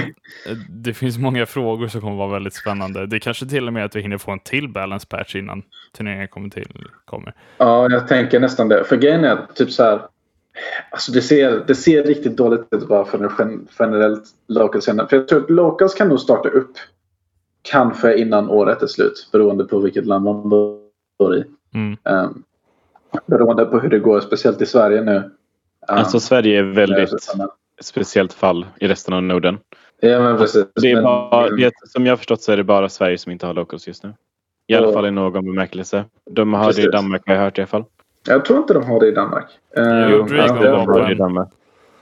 det 0.69 0.95
finns 0.95 1.19
många 1.19 1.47
frågor 1.47 1.89
som 1.89 2.01
kommer 2.01 2.16
vara 2.16 2.32
väldigt 2.32 2.55
spännande. 2.55 3.07
Det 3.07 3.16
är 3.16 3.20
kanske 3.20 3.47
till 3.47 3.66
och 3.66 3.73
med 3.73 3.85
att 3.85 3.97
vi 3.97 4.01
hinner 4.01 4.19
få 4.19 4.31
en 4.31 4.39
till 4.39 4.69
balance 4.69 5.07
patch 5.07 5.35
innan 5.36 5.62
turneringen 5.97 6.28
kommer 6.28 6.49
till. 6.49 6.85
Kommer. 7.05 7.35
Ja, 7.59 7.90
jag 7.90 8.09
tänker 8.09 8.40
nästan 8.40 8.69
det. 8.69 8.85
För 8.85 8.97
grejen 8.97 9.24
är 9.24 9.47
typ 9.55 9.70
så 9.70 9.82
här, 9.82 10.01
Alltså 10.90 11.12
det 11.12 11.22
ser, 11.22 11.64
det 11.66 11.74
ser 11.74 12.02
riktigt 12.02 12.36
dåligt 12.36 12.68
ut 12.70 12.89
bara 12.89 13.05
för 13.05 13.43
en 13.43 13.68
generellt 13.78 14.24
local 14.48 14.80
scen. 14.80 15.09
För 15.09 15.16
jag 15.16 15.28
tror 15.28 15.43
att 15.43 15.51
locals 15.51 15.94
kan 15.94 16.09
nog 16.09 16.20
starta 16.20 16.48
upp 16.48 16.72
kanske 17.62 18.18
innan 18.18 18.51
året 18.51 18.82
är 18.82 18.86
slut 18.86 19.28
beroende 19.32 19.64
på 19.64 19.78
vilket 19.78 20.06
land 20.06 20.24
man 20.24 20.48
bor 20.48 21.36
i. 21.36 21.44
Mm. 21.74 21.97
Um, 22.05 22.44
beroende 23.26 23.64
på 23.64 23.78
hur 23.78 23.89
det 23.89 23.98
går, 23.98 24.20
speciellt 24.20 24.62
i 24.62 24.66
Sverige 24.66 25.01
nu. 25.01 25.16
Um, 25.16 25.30
alltså 25.86 26.20
Sverige 26.20 26.59
är 26.59 26.62
väldigt 26.62 27.10
speciellt 27.80 28.32
fall 28.32 28.66
i 28.80 28.89
resten 28.89 29.14
av 29.14 29.22
Norden. 29.22 29.59
Ja, 30.01 30.22
men 30.22 30.39
precis. 30.39 30.66
Det 30.74 30.90
är 30.90 31.02
bara, 31.02 31.48
det, 31.51 31.72
som 31.85 32.06
jag 32.06 32.12
har 32.12 32.16
förstått 32.16 32.43
så 32.43 32.52
är 32.52 32.56
det 32.56 32.64
bara 32.64 32.89
Sverige 32.89 33.18
som 33.18 33.32
inte 33.32 33.47
har 33.47 33.55
locals 33.55 33.89
just 33.89 34.02
nu. 34.02 34.14
I 34.66 34.74
alla 34.74 34.93
fall 34.93 35.06
i 35.06 35.10
någon 35.10 35.44
bemärkelse. 35.44 36.05
De 36.30 36.55
har 36.55 36.66
precis. 36.66 36.85
det 36.85 36.89
i 36.89 36.93
Danmark 36.93 37.22
har 37.26 37.35
jag 37.35 37.43
hört 37.43 37.59
i 37.59 37.60
alla 37.60 37.66
fall. 37.66 37.85
Jag 38.28 38.44
tror 38.44 38.59
inte 38.59 38.74
de 38.74 38.84
har 38.84 39.00
det 39.00 39.09
i 39.09 39.12
Danmark. 39.12 39.46
Jo, 39.76 39.82
jo 39.82 40.26
de 40.26 40.86
har 40.86 41.06
det 41.06 41.12
i 41.12 41.14
Danmark. 41.14 41.48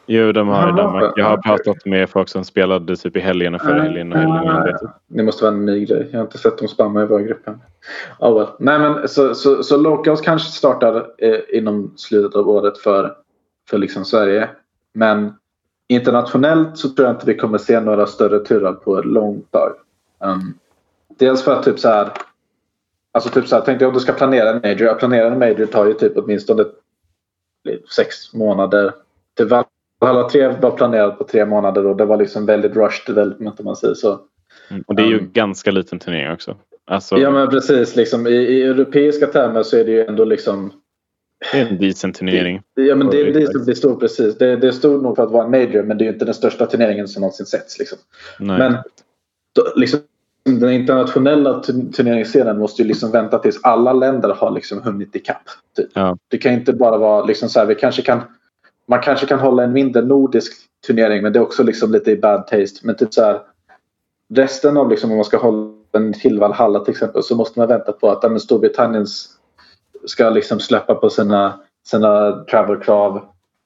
Jo, 0.07 0.33
de 0.33 0.49
har 0.49 0.67
det 0.67 0.73
i 0.73 0.83
Danmark. 0.83 1.13
Jag 1.17 1.25
har 1.25 1.37
pratat 1.37 1.87
med 1.87 2.11
folk 2.11 2.29
som 2.29 2.45
spelade 2.45 2.97
typ 2.97 3.17
i 3.17 3.21
helgen 3.21 3.55
och 3.55 3.61
förra 3.61 3.83
helgen. 3.83 4.13
Och 4.13 4.19
helgen 4.19 4.77
det 5.07 5.23
måste 5.23 5.45
vara 5.45 5.55
en 5.55 5.67
ny 5.67 5.85
grej. 5.85 6.09
Jag 6.11 6.19
har 6.19 6.25
inte 6.25 6.39
sett 6.39 6.59
dem 6.59 6.69
spamma 6.69 7.03
i 7.03 7.07
våra 7.07 7.23
grupper. 7.23 7.59
Oh 8.19 8.39
well. 8.39 8.47
Nej, 8.59 8.79
men 8.79 9.09
så, 9.09 9.35
så, 9.35 9.63
så 9.63 9.77
Locals 9.77 10.21
kanske 10.21 10.51
startar 10.51 11.07
eh, 11.19 11.39
inom 11.53 11.93
slutet 11.97 12.37
av 12.37 12.49
året 12.49 12.79
för, 12.79 13.15
för 13.71 13.79
liksom 13.79 14.05
Sverige. 14.05 14.49
Men 14.93 15.35
internationellt 15.89 16.79
så 16.79 16.89
tror 16.89 17.09
jag 17.09 17.15
inte 17.17 17.27
vi 17.27 17.37
kommer 17.37 17.59
se 17.59 17.81
några 17.81 18.07
större 18.07 18.39
turer 18.39 18.73
på 18.73 18.99
ett 18.99 19.05
långt 19.05 19.51
tag. 19.51 19.73
Um, 20.25 20.55
dels 21.19 21.43
för 21.43 21.53
att 21.53 21.63
typ 21.63 21.79
så 21.79 21.89
här. 21.89 22.09
Alltså 23.17 23.31
typ 23.31 23.49
så 23.49 23.57
här, 23.57 23.63
tänk 23.67 23.79
dig 23.79 23.89
om 23.89 23.95
du 23.95 24.01
ska 24.01 24.13
planera 24.13 24.51
en 24.51 24.61
major. 24.63 24.89
Att 24.89 24.99
planera 24.99 25.27
en 25.27 25.39
major 25.39 25.67
tar 25.67 25.87
ju 25.87 25.95
typ 25.95 26.13
åtminstone 26.17 26.65
sex 27.97 28.35
månader. 28.35 28.93
Typ 29.39 29.53
alla 30.01 30.29
tre 30.29 30.49
var 30.49 30.71
planerat 30.71 31.19
på 31.19 31.25
tre 31.25 31.47
månader 31.47 31.87
och 31.87 31.97
det 31.97 32.05
var 32.05 32.17
liksom 32.17 32.47
väldigt 32.47 32.77
rushed 32.77 33.15
development 33.15 33.61
om 33.61 33.65
man 33.65 33.77
säger 33.77 33.95
så. 33.95 34.21
Mm, 34.71 34.85
och 34.87 34.95
det 34.95 35.03
är 35.03 35.07
ju 35.07 35.19
um, 35.19 35.31
ganska 35.33 35.71
liten 35.71 35.99
turnering 35.99 36.33
också. 36.33 36.57
Alltså, 36.85 37.17
ja 37.17 37.31
men 37.31 37.49
precis. 37.49 37.97
Liksom, 37.97 38.27
i, 38.27 38.31
I 38.31 38.63
europeiska 38.63 39.27
termer 39.27 39.63
så 39.63 39.77
är 39.77 39.85
det 39.85 39.91
ju 39.91 40.05
ändå 40.05 40.25
liksom 40.25 40.73
det 41.53 41.61
är 41.61 41.67
en 41.67 41.79
decent 41.79 42.17
turnering. 42.17 42.63
Ja, 42.75 42.95
men 42.95 43.11
det, 43.11 43.25
det, 43.25 43.65
det 43.65 43.73
är 43.73 43.75
stor 43.75 43.97
precis. 44.01 44.39
Det, 44.39 44.57
det 44.57 44.69
är 44.69 44.73
stor 44.73 45.03
nog 45.03 45.17
för 45.17 45.23
att 45.23 45.31
vara 45.31 45.45
en 45.45 45.51
major 45.51 45.83
men 45.83 45.99
det 45.99 46.05
är 46.05 46.07
ju 46.07 46.13
inte 46.13 46.25
den 46.25 46.35
största 46.35 46.67
turneringen 46.67 47.09
som 47.09 47.21
någonsin 47.21 47.47
setts. 47.47 47.79
Liksom. 47.79 47.99
Men 48.39 48.77
då, 49.55 49.73
liksom, 49.77 50.01
den 50.47 50.71
internationella 50.71 51.61
turneringsscenen 51.61 52.59
måste 52.59 52.83
ju 52.83 52.89
liksom 52.89 53.11
vänta 53.11 53.39
tills 53.39 53.61
alla 53.63 53.93
länder 53.93 54.29
har 54.29 54.51
liksom 54.51 54.83
hunnit 54.83 55.17
ikapp. 55.17 55.43
Typ. 55.77 55.91
Ja. 55.95 56.17
Det 56.29 56.39
kan 56.39 56.53
inte 56.53 56.73
bara 56.73 56.99
vara 56.99 57.25
liksom 57.25 57.49
så 57.49 57.61
här, 57.61 57.67
vi 57.67 57.75
kanske 57.75 58.03
kan, 58.03 58.21
man 58.89 59.01
kanske 59.01 59.27
kan 59.27 59.39
hålla 59.39 59.63
en 59.63 59.73
mindre 59.73 60.03
nordisk 60.03 60.53
turnering 60.87 61.23
men 61.23 61.33
det 61.33 61.39
är 61.39 61.43
också 61.43 61.63
liksom 61.63 61.93
lite 61.93 62.11
i 62.11 62.17
bad 62.17 62.47
taste. 62.47 62.87
Men 62.87 62.97
typ 62.97 63.15
så 63.15 63.23
här, 63.23 63.41
resten 64.35 64.77
av 64.77 64.91
liksom, 64.91 65.11
om 65.11 65.17
man 65.17 65.25
ska 65.25 65.37
hålla 65.37 65.73
en 65.93 66.13
till 66.13 66.39
Valhalla 66.39 66.81
till 66.81 66.93
exempel 66.93 67.23
så 67.23 67.37
måste 67.37 67.59
man 67.59 67.69
vänta 67.69 67.93
på 67.93 68.11
att 68.11 68.23
ja, 68.23 68.39
Storbritanniens 68.39 69.29
ska 70.07 70.31
liksom 70.31 70.61
släppa 70.61 70.95
på 70.95 71.11
sina, 71.11 71.61
sina 71.87 72.33
travelkrav. 72.33 73.21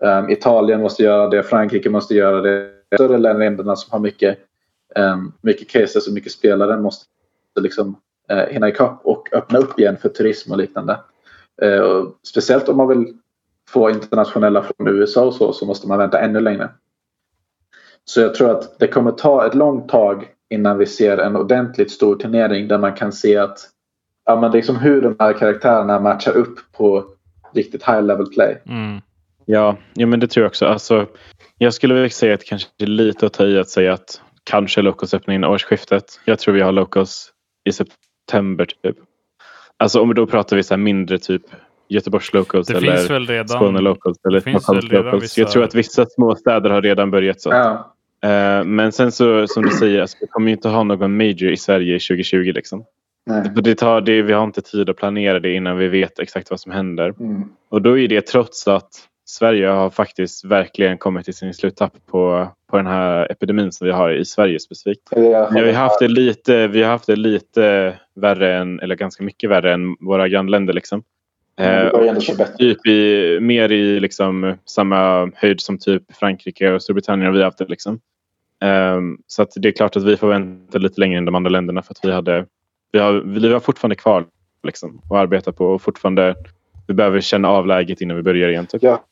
Um, 0.04 0.30
Italien 0.30 0.80
måste 0.80 1.02
göra 1.02 1.28
det, 1.28 1.42
Frankrike 1.42 1.90
måste 1.90 2.14
göra 2.14 2.40
det. 2.40 2.70
Större 2.94 3.18
länderna 3.18 3.76
som 3.76 3.92
har 3.92 3.98
mycket, 3.98 4.38
mycket 5.40 5.68
cases 5.68 6.06
och 6.06 6.14
mycket 6.14 6.32
spelare 6.32 6.80
måste 6.80 7.06
liksom 7.60 7.96
uh, 8.32 8.38
hinna 8.38 8.68
ikapp 8.68 9.00
och 9.04 9.28
öppna 9.32 9.58
upp 9.58 9.78
igen 9.78 9.96
för 9.96 10.08
turism 10.08 10.52
och 10.52 10.58
liknande. 10.58 11.00
Uh, 11.64 11.80
och 11.80 12.18
speciellt 12.22 12.68
om 12.68 12.76
man 12.76 12.88
vill 12.88 13.14
få 13.68 13.90
internationella 13.90 14.62
från 14.62 14.88
USA 14.88 15.24
och 15.24 15.34
så, 15.34 15.52
så 15.52 15.66
måste 15.66 15.88
man 15.88 15.98
vänta 15.98 16.20
ännu 16.20 16.40
längre. 16.40 16.70
Så 18.04 18.20
jag 18.20 18.34
tror 18.34 18.50
att 18.50 18.78
det 18.78 18.88
kommer 18.88 19.10
ta 19.10 19.46
ett 19.46 19.54
långt 19.54 19.88
tag 19.88 20.28
innan 20.50 20.78
vi 20.78 20.86
ser 20.86 21.18
en 21.18 21.36
ordentligt 21.36 21.90
stor 21.90 22.16
turnering 22.16 22.68
där 22.68 22.78
man 22.78 22.94
kan 22.94 23.12
se 23.12 23.36
att 23.36 23.58
ja, 24.24 24.40
men 24.40 24.52
liksom 24.52 24.76
hur 24.76 25.02
de 25.02 25.16
här 25.18 25.32
karaktärerna 25.32 26.00
matchar 26.00 26.32
upp 26.32 26.58
på 26.72 27.04
riktigt 27.54 27.82
high 27.82 28.02
level 28.02 28.26
play. 28.26 28.62
Mm. 28.66 29.00
Ja, 29.44 29.76
ja, 29.94 30.06
men 30.06 30.20
det 30.20 30.26
tror 30.26 30.42
jag 30.44 30.48
också. 30.48 30.66
Alltså, 30.66 31.06
jag 31.58 31.74
skulle 31.74 31.94
vilja 31.94 32.10
säga 32.10 32.34
att 32.34 32.40
det 32.40 32.46
kanske 32.46 32.68
är 32.78 32.86
lite 32.86 33.26
att 33.26 33.32
ta 33.32 33.46
i 33.46 33.58
att 33.58 33.68
säga 33.68 33.92
att 33.92 34.20
kanske 34.50 34.82
Locos 34.82 35.14
öppnar 35.14 35.34
in 35.34 35.44
årsskiftet. 35.44 36.04
Jag 36.24 36.38
tror 36.38 36.54
vi 36.54 36.60
har 36.60 36.72
Locos 36.72 37.32
i 37.64 37.72
september 37.72 38.66
typ. 38.82 38.96
Alltså 39.76 40.00
om 40.00 40.14
då 40.14 40.26
pratar 40.26 40.56
vi 40.56 40.62
så 40.62 40.76
mindre 40.76 41.18
typ 41.18 41.42
Göteborgs 41.88 42.32
Locals 42.32 42.66
det 42.66 42.76
eller 42.76 42.96
finns 42.96 43.10
väl 43.10 43.26
redan, 43.26 43.48
Skåne 43.48 43.80
Locals 43.80 44.18
eller 44.28 44.40
Stockholms 44.40 44.92
Locals. 44.92 45.22
Vissa... 45.22 45.40
Jag 45.40 45.50
tror 45.50 45.64
att 45.64 45.74
vissa 45.74 46.06
små 46.06 46.36
städer 46.36 46.70
har 46.70 46.82
redan 46.82 47.10
börjat 47.10 47.40
så. 47.40 47.50
Ja. 47.50 47.94
Uh, 48.24 48.64
men 48.64 48.92
sen 48.92 49.12
så 49.12 49.46
som 49.46 49.62
du 49.62 49.70
säger, 49.70 50.00
alltså, 50.00 50.16
vi 50.20 50.26
kommer 50.26 50.46
ju 50.46 50.52
inte 50.52 50.68
ha 50.68 50.82
någon 50.82 51.16
major 51.16 51.50
i 51.50 51.56
Sverige 51.56 51.94
2020 51.98 52.52
liksom. 52.54 52.84
Det 53.62 53.74
tar, 53.74 54.00
det, 54.00 54.22
vi 54.22 54.32
har 54.32 54.44
inte 54.44 54.62
tid 54.62 54.90
att 54.90 54.96
planera 54.96 55.40
det 55.40 55.54
innan 55.54 55.76
vi 55.76 55.88
vet 55.88 56.18
exakt 56.18 56.50
vad 56.50 56.60
som 56.60 56.72
händer. 56.72 57.14
Mm. 57.20 57.48
Och 57.68 57.82
då 57.82 57.98
är 57.98 58.08
det 58.08 58.26
trots 58.26 58.68
att 58.68 58.90
Sverige 59.30 59.66
har 59.66 59.90
faktiskt 59.90 60.44
verkligen 60.44 60.98
kommit 60.98 61.24
till 61.24 61.34
sin 61.34 61.54
sluttapp 61.54 61.92
på, 62.06 62.48
på 62.70 62.76
den 62.76 62.86
här 62.86 63.32
epidemin 63.32 63.72
som 63.72 63.86
vi 63.86 63.92
har 63.92 64.10
i 64.10 64.24
Sverige 64.24 64.60
specifikt. 64.60 65.02
Ja, 65.10 65.50
vi, 65.54 65.60
har 65.60 65.72
haft 65.72 65.98
det 65.98 66.08
lite, 66.08 66.66
vi 66.66 66.82
har 66.82 66.90
haft 66.90 67.06
det 67.06 67.16
lite 67.16 67.94
värre, 68.14 68.56
än, 68.56 68.80
eller 68.80 68.94
ganska 68.94 69.24
mycket 69.24 69.50
värre 69.50 69.72
än 69.72 69.96
våra 70.00 70.28
grannländer. 70.28 70.72
Liksom. 70.72 71.02
Eh, 71.60 72.18
typ 72.58 72.86
i, 72.86 73.38
mer 73.40 73.72
i 73.72 74.00
liksom, 74.00 74.56
samma 74.64 75.30
höjd 75.34 75.60
som 75.60 75.78
typ 75.78 76.02
Frankrike 76.16 76.72
och 76.72 76.82
Storbritannien 76.82 77.26
har 77.26 77.38
vi 77.38 77.42
haft 77.42 77.58
det. 77.58 77.68
Liksom. 77.68 78.00
Um, 78.64 79.22
så 79.26 79.46
det 79.56 79.68
är 79.68 79.72
klart 79.72 79.96
att 79.96 80.04
vi 80.04 80.16
får 80.16 80.28
vänta 80.28 80.78
lite 80.78 81.00
längre 81.00 81.18
än 81.18 81.24
de 81.24 81.34
andra 81.34 81.50
länderna 81.50 81.82
för 81.82 81.92
att 81.92 82.04
vi 82.04 82.12
hade 82.12 82.46
vi 82.92 82.98
har, 82.98 83.12
vi 83.12 83.52
har 83.52 83.60
fortfarande 83.60 83.96
kvar 83.96 84.26
liksom, 84.62 85.02
att 85.04 85.12
arbeta 85.12 85.52
på 85.52 85.66
och 85.66 85.82
fortfarande 85.82 86.34
vi 86.86 86.94
behöver 86.94 87.20
känna 87.20 87.48
av 87.48 87.66
läget 87.66 88.00
innan 88.00 88.16
vi 88.16 88.22
börjar 88.22 88.48
igen. 88.48 88.66
Typ. 88.66 88.82
Ja. 88.82 89.04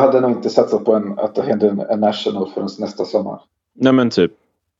Hade 0.00 0.20
nog 0.20 0.30
inte 0.30 0.50
satsat 0.50 0.84
på 0.84 0.94
en, 0.94 1.18
att 1.18 1.34
det 1.34 1.42
händer 1.42 1.68
en, 1.68 1.80
en 1.80 2.00
national 2.00 2.50
förrän 2.54 2.68
nästa 2.78 3.04
sommar. 3.04 3.40
Nej 3.74 3.92
men 3.92 4.10
typ, 4.10 4.32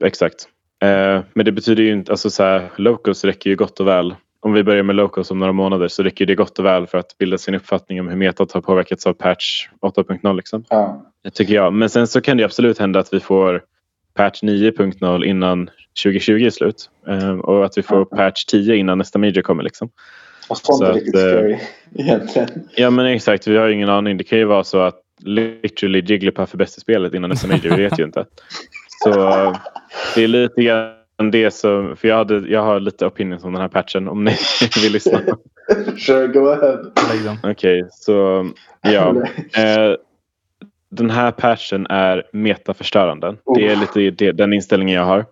exakt. 0.04 0.48
Eh, 0.82 1.20
men 1.34 1.44
det 1.44 1.52
betyder 1.52 1.82
ju 1.82 1.92
inte, 1.92 2.12
alltså 2.12 2.30
så 2.30 2.42
här, 2.42 2.70
locals 2.76 3.24
räcker 3.24 3.50
ju 3.50 3.56
gott 3.56 3.80
och 3.80 3.86
väl. 3.86 4.14
Om 4.42 4.52
vi 4.52 4.64
börjar 4.64 4.82
med 4.82 4.96
locals 4.96 5.30
om 5.30 5.38
några 5.38 5.52
månader 5.52 5.88
så 5.88 6.02
räcker 6.02 6.26
det 6.26 6.34
gott 6.34 6.58
och 6.58 6.64
väl 6.64 6.86
för 6.86 6.98
att 6.98 7.18
bilda 7.18 7.38
sin 7.38 7.54
uppfattning 7.54 8.00
om 8.00 8.08
hur 8.08 8.16
metat 8.16 8.52
har 8.52 8.60
påverkats 8.60 9.06
av 9.06 9.12
patch 9.12 9.68
8.0. 9.82 10.36
Liksom. 10.36 10.64
Ja. 10.68 11.02
Det 11.24 11.30
tycker 11.30 11.54
jag. 11.54 11.72
Men 11.72 11.90
sen 11.90 12.06
så 12.06 12.20
kan 12.20 12.36
det 12.36 12.44
absolut 12.44 12.78
hända 12.78 13.00
att 13.00 13.12
vi 13.12 13.20
får 13.20 13.62
patch 14.14 14.42
9.0 14.42 15.24
innan 15.24 15.70
2020 16.04 16.46
är 16.46 16.50
slut. 16.50 16.90
Um, 17.06 17.40
och 17.40 17.64
att 17.64 17.78
vi 17.78 17.82
får 17.82 18.04
patch 18.04 18.44
10 18.44 18.76
innan 18.76 18.98
nästa 18.98 19.18
major 19.18 19.42
kommer. 19.42 19.62
Liksom. 19.62 19.90
Och 20.48 20.58
sånt 20.58 20.82
är 20.82 20.92
riktigt 20.92 21.20
scary 21.20 21.58
egentligen. 21.94 22.48
Ja 22.76 22.90
men 22.90 23.06
exakt, 23.06 23.46
vi 23.46 23.56
har 23.56 23.68
ingen 23.68 23.88
aning. 23.88 24.16
Det 24.16 24.24
kan 24.24 24.38
ju 24.38 24.44
vara 24.44 24.64
så 24.64 24.80
att 24.80 25.00
literally 25.22 26.00
Jigglypuff 26.00 26.54
är 26.54 26.58
bäst 26.58 26.78
i 26.78 26.80
spelet 26.80 27.14
innan 27.14 27.30
nästa 27.30 27.48
major. 27.48 27.76
Vi 27.76 27.82
vet 27.82 27.98
ju 27.98 28.04
inte. 28.04 28.26
Så 29.04 29.10
det 30.14 30.24
är 30.24 30.28
lite 30.28 30.62
grann 30.62 31.30
det 31.32 31.50
som... 31.50 31.96
För 31.96 32.08
jag, 32.08 32.16
hade, 32.16 32.48
jag 32.48 32.62
har 32.62 32.80
lite 32.80 33.06
opinions 33.06 33.44
om 33.44 33.52
den 33.52 33.62
här 33.62 33.68
patchen 33.68 34.08
om 34.08 34.24
ni 34.24 34.36
vill 34.82 34.92
lyssna. 34.92 35.20
sure, 35.98 36.26
go 36.26 36.48
ahead. 36.48 36.92
Okej, 37.42 37.50
okay, 37.50 37.84
så 37.90 38.46
ja. 38.82 39.16
Eh, 39.56 39.96
den 40.90 41.10
här 41.10 41.30
patchen 41.30 41.86
är 41.86 42.22
metaförstörande. 42.32 43.36
Oh. 43.44 43.58
Det 43.58 43.68
är 43.68 43.76
lite 43.76 44.10
det, 44.10 44.32
den 44.32 44.52
inställningen 44.52 44.96
jag 44.96 45.04
har. 45.04 45.26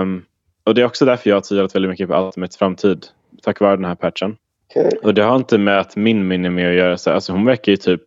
Um, 0.00 0.24
och 0.64 0.74
Det 0.74 0.80
är 0.80 0.86
också 0.86 1.04
därför 1.04 1.30
jag 1.30 1.36
har 1.36 1.40
tvivlat 1.40 1.74
väldigt 1.74 1.90
mycket 1.90 2.08
på 2.08 2.26
Ultimates 2.26 2.56
framtid. 2.56 3.06
Tack 3.42 3.60
vare 3.60 3.76
den 3.76 3.84
här 3.84 3.94
patchen. 3.94 4.36
Okay. 4.70 4.90
Och 5.02 5.14
det 5.14 5.22
har 5.22 5.36
inte 5.36 5.58
med 5.58 5.78
att 5.78 5.96
min 5.96 6.28
minne 6.28 6.50
med 6.50 6.68
att 6.68 6.74
göra. 6.74 6.98
Så, 6.98 7.10
alltså 7.10 7.32
hon 7.32 7.44
verkar 7.44 7.72
ju 7.72 7.76
typ 7.76 8.02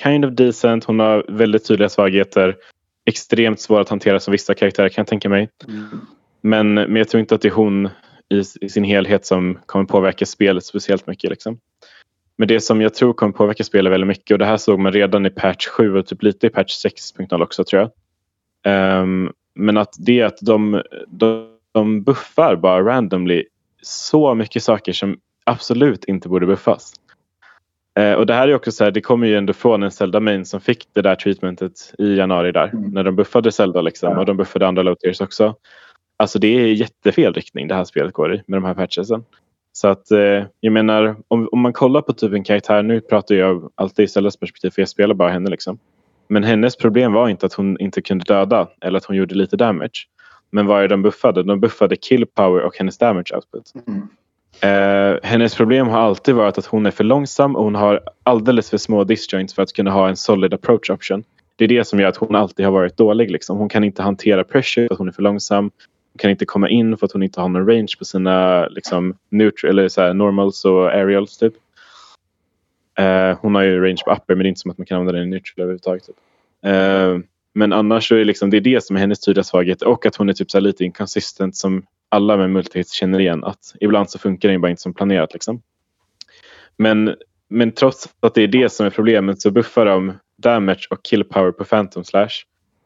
kind 0.00 0.24
of 0.24 0.32
decent. 0.32 0.84
Hon 0.84 0.98
har 0.98 1.24
väldigt 1.28 1.66
tydliga 1.66 1.88
svagheter. 1.88 2.56
Extremt 3.04 3.60
svår 3.60 3.80
att 3.80 3.88
hantera 3.88 4.20
som 4.20 4.32
vissa 4.32 4.54
karaktärer 4.54 4.88
kan 4.88 5.02
jag 5.02 5.08
tänka 5.08 5.28
mig. 5.28 5.48
Mm. 5.68 5.84
Men, 6.40 6.74
men 6.74 6.96
jag 6.96 7.08
tror 7.08 7.20
inte 7.20 7.34
att 7.34 7.40
det 7.40 7.48
är 7.48 7.52
hon 7.52 7.88
i, 8.28 8.42
i, 8.60 8.68
sin 8.68 8.84
helhet 8.84 9.26
som 9.26 9.58
kommer 9.66 9.84
påverka 9.84 10.26
spelet 10.26 10.64
speciellt 10.64 11.06
mycket. 11.06 11.30
Liksom. 11.30 11.58
Men 12.36 12.48
det 12.48 12.60
som 12.60 12.80
jag 12.80 12.94
tror 12.94 13.12
kommer 13.12 13.32
påverka 13.32 13.64
spelet 13.64 13.92
väldigt 13.92 14.08
mycket 14.08 14.34
och 14.34 14.38
det 14.38 14.44
här 14.44 14.56
såg 14.56 14.78
man 14.78 14.92
redan 14.92 15.26
i 15.26 15.30
patch 15.30 15.66
7 15.66 15.96
och 15.96 16.06
typ 16.06 16.22
lite 16.22 16.46
i 16.46 16.50
patch 16.50 16.84
6.0 16.86 17.42
också 17.42 17.64
tror 17.64 17.82
jag. 17.82 17.90
Um, 19.02 19.32
men 19.54 19.76
att 19.76 19.94
det 19.98 20.20
är 20.20 20.24
att 20.24 20.38
de, 20.40 20.82
de, 21.08 21.48
de 21.72 22.02
buffar 22.02 22.56
bara 22.56 22.82
randomly 22.84 23.44
så 23.82 24.34
mycket 24.34 24.62
saker 24.62 24.92
som 24.92 25.18
absolut 25.44 26.04
inte 26.04 26.28
borde 26.28 26.46
buffas. 26.46 26.92
Uh, 28.00 28.12
och 28.12 28.26
det 28.26 28.34
här 28.34 28.48
är 28.48 28.54
också 28.54 28.72
så 28.72 28.84
här, 28.84 28.90
det 28.90 29.00
kommer 29.00 29.26
ju 29.26 29.36
ändå 29.36 29.52
från 29.52 29.82
en 29.82 29.90
Zelda 29.90 30.20
main 30.20 30.44
som 30.44 30.60
fick 30.60 30.88
det 30.92 31.02
där 31.02 31.14
treatmentet 31.14 31.94
i 31.98 32.16
januari 32.16 32.52
där. 32.52 32.68
Mm. 32.68 32.90
När 32.90 33.04
de 33.04 33.16
buffade 33.16 33.52
Zelda 33.52 33.82
liksom, 33.82 34.18
och 34.18 34.26
de 34.26 34.36
buffade 34.36 34.66
andra 34.66 34.82
low 34.82 34.96
också. 35.20 35.54
Alltså 36.16 36.38
det 36.38 36.46
är 36.46 36.66
jättefel 36.66 37.34
riktning 37.34 37.68
det 37.68 37.74
här 37.74 37.84
spelet 37.84 38.12
går 38.12 38.34
i 38.34 38.42
med 38.46 38.56
de 38.56 38.64
här 38.64 38.74
patchesen. 38.74 39.24
Så 39.72 39.88
att 39.88 40.10
eh, 40.10 40.44
jag 40.60 40.72
menar 40.72 41.16
om, 41.28 41.48
om 41.52 41.60
man 41.60 41.72
kollar 41.72 42.02
på 42.02 42.12
typ 42.12 42.32
en 42.32 42.44
karaktär, 42.44 42.82
nu 42.82 43.00
pratar 43.00 43.34
jag 43.34 43.72
alltid 43.74 44.04
i 44.04 44.08
Stellas 44.08 44.36
perspektiv 44.36 44.70
för 44.70 44.82
jag 44.82 44.88
spelar 44.88 45.14
bara 45.14 45.30
henne 45.30 45.50
liksom. 45.50 45.78
Men 46.28 46.44
hennes 46.44 46.76
problem 46.76 47.12
var 47.12 47.28
inte 47.28 47.46
att 47.46 47.54
hon 47.54 47.80
inte 47.80 48.02
kunde 48.02 48.24
döda 48.24 48.68
eller 48.80 48.96
att 48.96 49.04
hon 49.04 49.16
gjorde 49.16 49.34
lite 49.34 49.56
damage. 49.56 50.08
Men 50.50 50.66
vad 50.66 50.82
är 50.82 50.88
de 50.88 51.02
buffade? 51.02 51.42
De 51.42 51.60
buffade 51.60 51.96
kill 51.96 52.26
power 52.26 52.62
och 52.62 52.76
hennes 52.78 52.98
damage 52.98 53.34
output. 53.34 53.72
Mm. 53.86 54.08
Eh, 54.60 55.16
hennes 55.22 55.54
problem 55.54 55.88
har 55.88 55.98
alltid 55.98 56.34
varit 56.34 56.58
att 56.58 56.66
hon 56.66 56.86
är 56.86 56.90
för 56.90 57.04
långsam 57.04 57.56
och 57.56 57.64
hon 57.64 57.74
har 57.74 58.00
alldeles 58.22 58.70
för 58.70 58.78
små 58.78 59.04
disjoints 59.04 59.54
för 59.54 59.62
att 59.62 59.72
kunna 59.72 59.90
ha 59.90 60.08
en 60.08 60.16
solid 60.16 60.54
approach 60.54 60.90
option. 60.90 61.24
Det 61.56 61.64
är 61.64 61.68
det 61.68 61.84
som 61.84 62.00
gör 62.00 62.08
att 62.08 62.16
hon 62.16 62.34
alltid 62.34 62.64
har 62.64 62.72
varit 62.72 62.96
dålig. 62.96 63.30
Liksom. 63.30 63.58
Hon 63.58 63.68
kan 63.68 63.84
inte 63.84 64.02
hantera 64.02 64.44
pressure 64.44 64.88
för 64.88 64.94
att 64.94 64.98
hon 64.98 65.08
är 65.08 65.12
för 65.12 65.22
långsam. 65.22 65.64
Hon 66.12 66.18
kan 66.18 66.30
inte 66.30 66.44
komma 66.44 66.68
in 66.68 66.96
för 66.96 67.06
att 67.06 67.12
hon 67.12 67.22
inte 67.22 67.40
har 67.40 67.48
någon 67.48 67.66
range 67.66 67.94
på 67.98 68.04
sina 68.04 68.66
liksom, 68.66 69.14
neutral, 69.28 69.70
eller 69.70 69.88
så 69.88 70.00
här, 70.00 70.14
normals 70.14 70.64
och 70.64 70.90
aerials. 70.90 71.38
Typ. 71.38 71.54
Eh, 72.98 73.38
hon 73.40 73.54
har 73.54 73.62
ju 73.62 73.80
range 73.80 74.02
på 74.04 74.12
upper 74.12 74.34
men 74.34 74.38
det 74.38 74.46
är 74.46 74.48
inte 74.48 74.60
som 74.60 74.70
att 74.70 74.78
man 74.78 74.86
kan 74.86 74.98
använda 74.98 75.18
den 75.18 75.28
i 75.28 75.30
neutral 75.30 75.62
överhuvudtaget. 75.62 76.06
Typ. 76.06 76.16
Eh, 76.66 77.18
men 77.54 77.72
annars 77.72 78.08
så 78.08 78.14
är 78.14 78.24
liksom, 78.24 78.50
det 78.50 78.56
är 78.56 78.60
det 78.60 78.84
som 78.84 78.96
är 78.96 79.00
hennes 79.00 79.20
tydliga 79.20 79.44
svaghet 79.44 79.82
och 79.82 80.06
att 80.06 80.16
hon 80.16 80.28
är 80.28 80.32
typ 80.32 80.50
så 80.50 80.60
lite 80.60 80.84
inconsistent 80.84 81.56
som 81.56 81.82
alla 82.12 82.36
med 82.36 82.50
multihits 82.50 82.92
känner 82.92 83.20
igen. 83.20 83.44
Att 83.44 83.74
ibland 83.80 84.10
så 84.10 84.18
funkar 84.18 84.48
den 84.48 84.60
bara 84.60 84.70
inte 84.70 84.82
som 84.82 84.94
planerat. 84.94 85.32
Liksom. 85.32 85.62
Men, 86.76 87.14
men 87.48 87.72
trots 87.72 88.08
att 88.20 88.34
det 88.34 88.42
är 88.42 88.48
det 88.48 88.72
som 88.72 88.86
är 88.86 88.90
problemet 88.90 89.40
så 89.40 89.50
buffar 89.50 89.86
de 89.86 90.12
damage 90.36 90.86
och 90.90 91.02
kill 91.04 91.24
power 91.24 91.52
på 91.52 91.64
Phantom 91.64 92.04
Slash. 92.04 92.28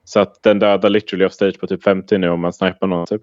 Så 0.05 0.21
att 0.21 0.43
den 0.43 0.59
dödar 0.59 0.91
literally 0.91 1.25
off 1.25 1.33
stage 1.33 1.61
på 1.61 1.67
typ 1.67 1.83
50 1.83 2.19
nu 2.19 2.29
om 2.29 2.41
man 2.41 2.53
snipar 2.53 2.87
någon. 2.87 3.07
Typ. 3.07 3.23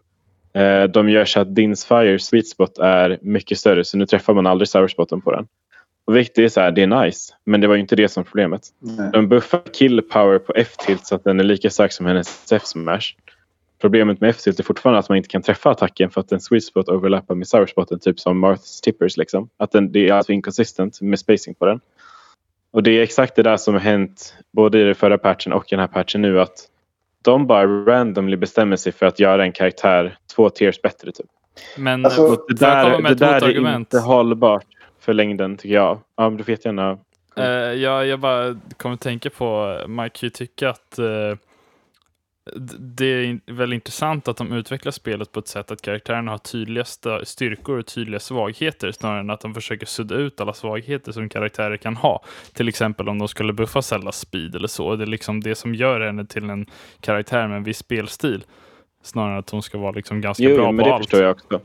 Eh, 0.53 0.83
de 0.83 1.09
gör 1.09 1.25
så 1.25 1.39
att 1.39 1.55
Dins 1.55 1.85
Fire 1.85 2.19
sweet 2.19 2.47
spot 2.47 2.77
är 2.77 3.19
mycket 3.21 3.57
större 3.57 3.83
så 3.83 3.97
nu 3.97 4.05
träffar 4.05 4.33
man 4.33 4.47
aldrig 4.47 4.67
sour 4.67 5.19
på 5.19 5.31
den. 5.31 5.47
Och 6.05 6.15
vilket 6.15 6.37
är 6.37 6.49
så 6.49 6.61
här, 6.61 6.71
det 6.71 6.83
är 6.83 7.03
nice. 7.03 7.33
Men 7.45 7.61
det 7.61 7.67
var 7.67 7.75
inte 7.75 7.95
det 7.95 8.09
som 8.09 8.23
problemet. 8.23 8.61
Nej. 8.79 9.09
De 9.13 9.27
buffar 9.27 9.61
kill 9.73 10.01
power 10.01 10.39
på 10.39 10.53
F-tilt 10.55 11.05
så 11.05 11.15
att 11.15 11.23
den 11.23 11.39
är 11.39 11.43
lika 11.43 11.69
stark 11.69 11.91
som 11.91 12.05
hennes 12.05 12.51
F-smash. 12.51 13.15
Problemet 13.83 14.21
med 14.21 14.29
F-tilt 14.29 14.59
är 14.59 14.63
fortfarande 14.63 14.99
att 14.99 15.09
man 15.09 15.17
inte 15.17 15.29
kan 15.29 15.41
träffa 15.41 15.69
attacken 15.69 16.09
för 16.09 16.21
att 16.21 16.31
en 16.31 16.39
sweet 16.39 16.63
spot 16.63 16.89
överlappar 16.89 17.35
med 17.35 17.47
sour 17.47 17.65
spoten 17.65 17.99
typ 17.99 18.19
som 18.19 18.39
Marths 18.39 18.81
tippers. 18.81 19.17
Liksom. 19.17 19.49
Att 19.57 19.71
den, 19.71 19.91
det 19.91 20.09
är 20.09 20.13
alltså 20.13 20.31
inconsistent 20.31 21.01
med 21.01 21.19
spacing 21.19 21.55
på 21.55 21.65
den. 21.65 21.79
Och 22.71 22.83
det 22.83 22.91
är 22.91 23.01
exakt 23.01 23.35
det 23.35 23.43
där 23.43 23.57
som 23.57 23.73
har 23.73 23.81
hänt 23.81 24.35
både 24.51 24.79
i 24.79 24.83
den 24.83 24.95
förra 24.95 25.17
patchen 25.17 25.53
och 25.53 25.63
i 25.63 25.75
den 25.75 25.79
här 25.79 25.87
patchen 25.87 26.21
nu 26.21 26.41
att 26.41 26.55
de 27.21 27.47
bara 27.47 27.65
randomly 27.65 28.37
bestämmer 28.37 28.75
sig 28.75 28.91
för 28.91 29.05
att 29.05 29.19
göra 29.19 29.43
en 29.43 29.51
karaktär 29.51 30.17
två 30.35 30.49
tiers 30.49 30.81
bättre. 30.81 31.11
Typ. 31.11 31.25
Men 31.77 32.05
alltså, 32.05 32.45
det 32.47 32.59
där, 32.59 33.01
det 33.01 33.15
där 33.15 33.67
är 33.67 33.75
inte 33.75 33.99
hållbart 33.99 34.65
för 34.99 35.13
längden 35.13 35.57
tycker 35.57 35.75
jag. 35.75 35.99
Ja, 36.15 36.29
men 36.29 36.37
du 36.37 36.43
får 36.43 36.51
jättegärna. 36.51 36.97
Uh, 37.37 37.45
ja, 37.73 38.05
jag 38.05 38.19
bara 38.19 38.59
kommer 38.77 38.95
att 38.95 39.01
tänka 39.01 39.29
på, 39.29 39.79
man 39.87 40.09
kan 40.09 40.27
ju 40.27 40.29
tycka 40.29 40.69
att 40.69 40.99
uh, 40.99 41.37
det 42.79 43.05
är 43.05 43.53
väl 43.53 43.73
intressant 43.73 44.27
att 44.27 44.37
de 44.37 44.51
utvecklar 44.51 44.91
spelet 44.91 45.31
på 45.31 45.39
ett 45.39 45.47
sätt 45.47 45.71
att 45.71 45.81
karaktärerna 45.81 46.31
har 46.31 46.37
tydliga 46.37 46.85
styrkor 47.23 47.79
och 47.79 47.85
tydliga 47.85 48.19
svagheter 48.19 48.91
snarare 48.91 49.19
än 49.19 49.29
att 49.29 49.41
de 49.41 49.53
försöker 49.53 49.85
sudda 49.85 50.15
ut 50.15 50.41
alla 50.41 50.53
svagheter 50.53 51.11
som 51.11 51.29
karaktärer 51.29 51.77
kan 51.77 51.95
ha. 51.95 52.23
Till 52.53 52.67
exempel 52.67 53.09
om 53.09 53.19
de 53.19 53.27
skulle 53.27 53.53
buffa 53.53 53.81
Zeldas 53.81 54.19
speed 54.19 54.55
eller 54.55 54.67
så. 54.67 54.95
Det 54.95 55.03
är 55.03 55.07
liksom 55.07 55.41
det 55.41 55.55
som 55.55 55.75
gör 55.75 56.01
henne 56.01 56.25
till 56.25 56.49
en 56.49 56.65
karaktär 56.99 57.47
med 57.47 57.57
en 57.57 57.63
viss 57.63 57.77
spelstil. 57.77 58.43
Snarare 59.03 59.33
än 59.33 59.39
att 59.39 59.49
hon 59.49 59.63
ska 59.63 59.77
vara 59.77 59.91
liksom 59.91 60.21
ganska 60.21 60.43
jo, 60.43 60.55
bra 60.55 60.71
men 60.71 60.83
på 60.83 60.89
det 60.89 60.95
allt. 60.95 61.03
Förstår 61.03 61.23
jag 61.23 61.31
också. 61.31 61.61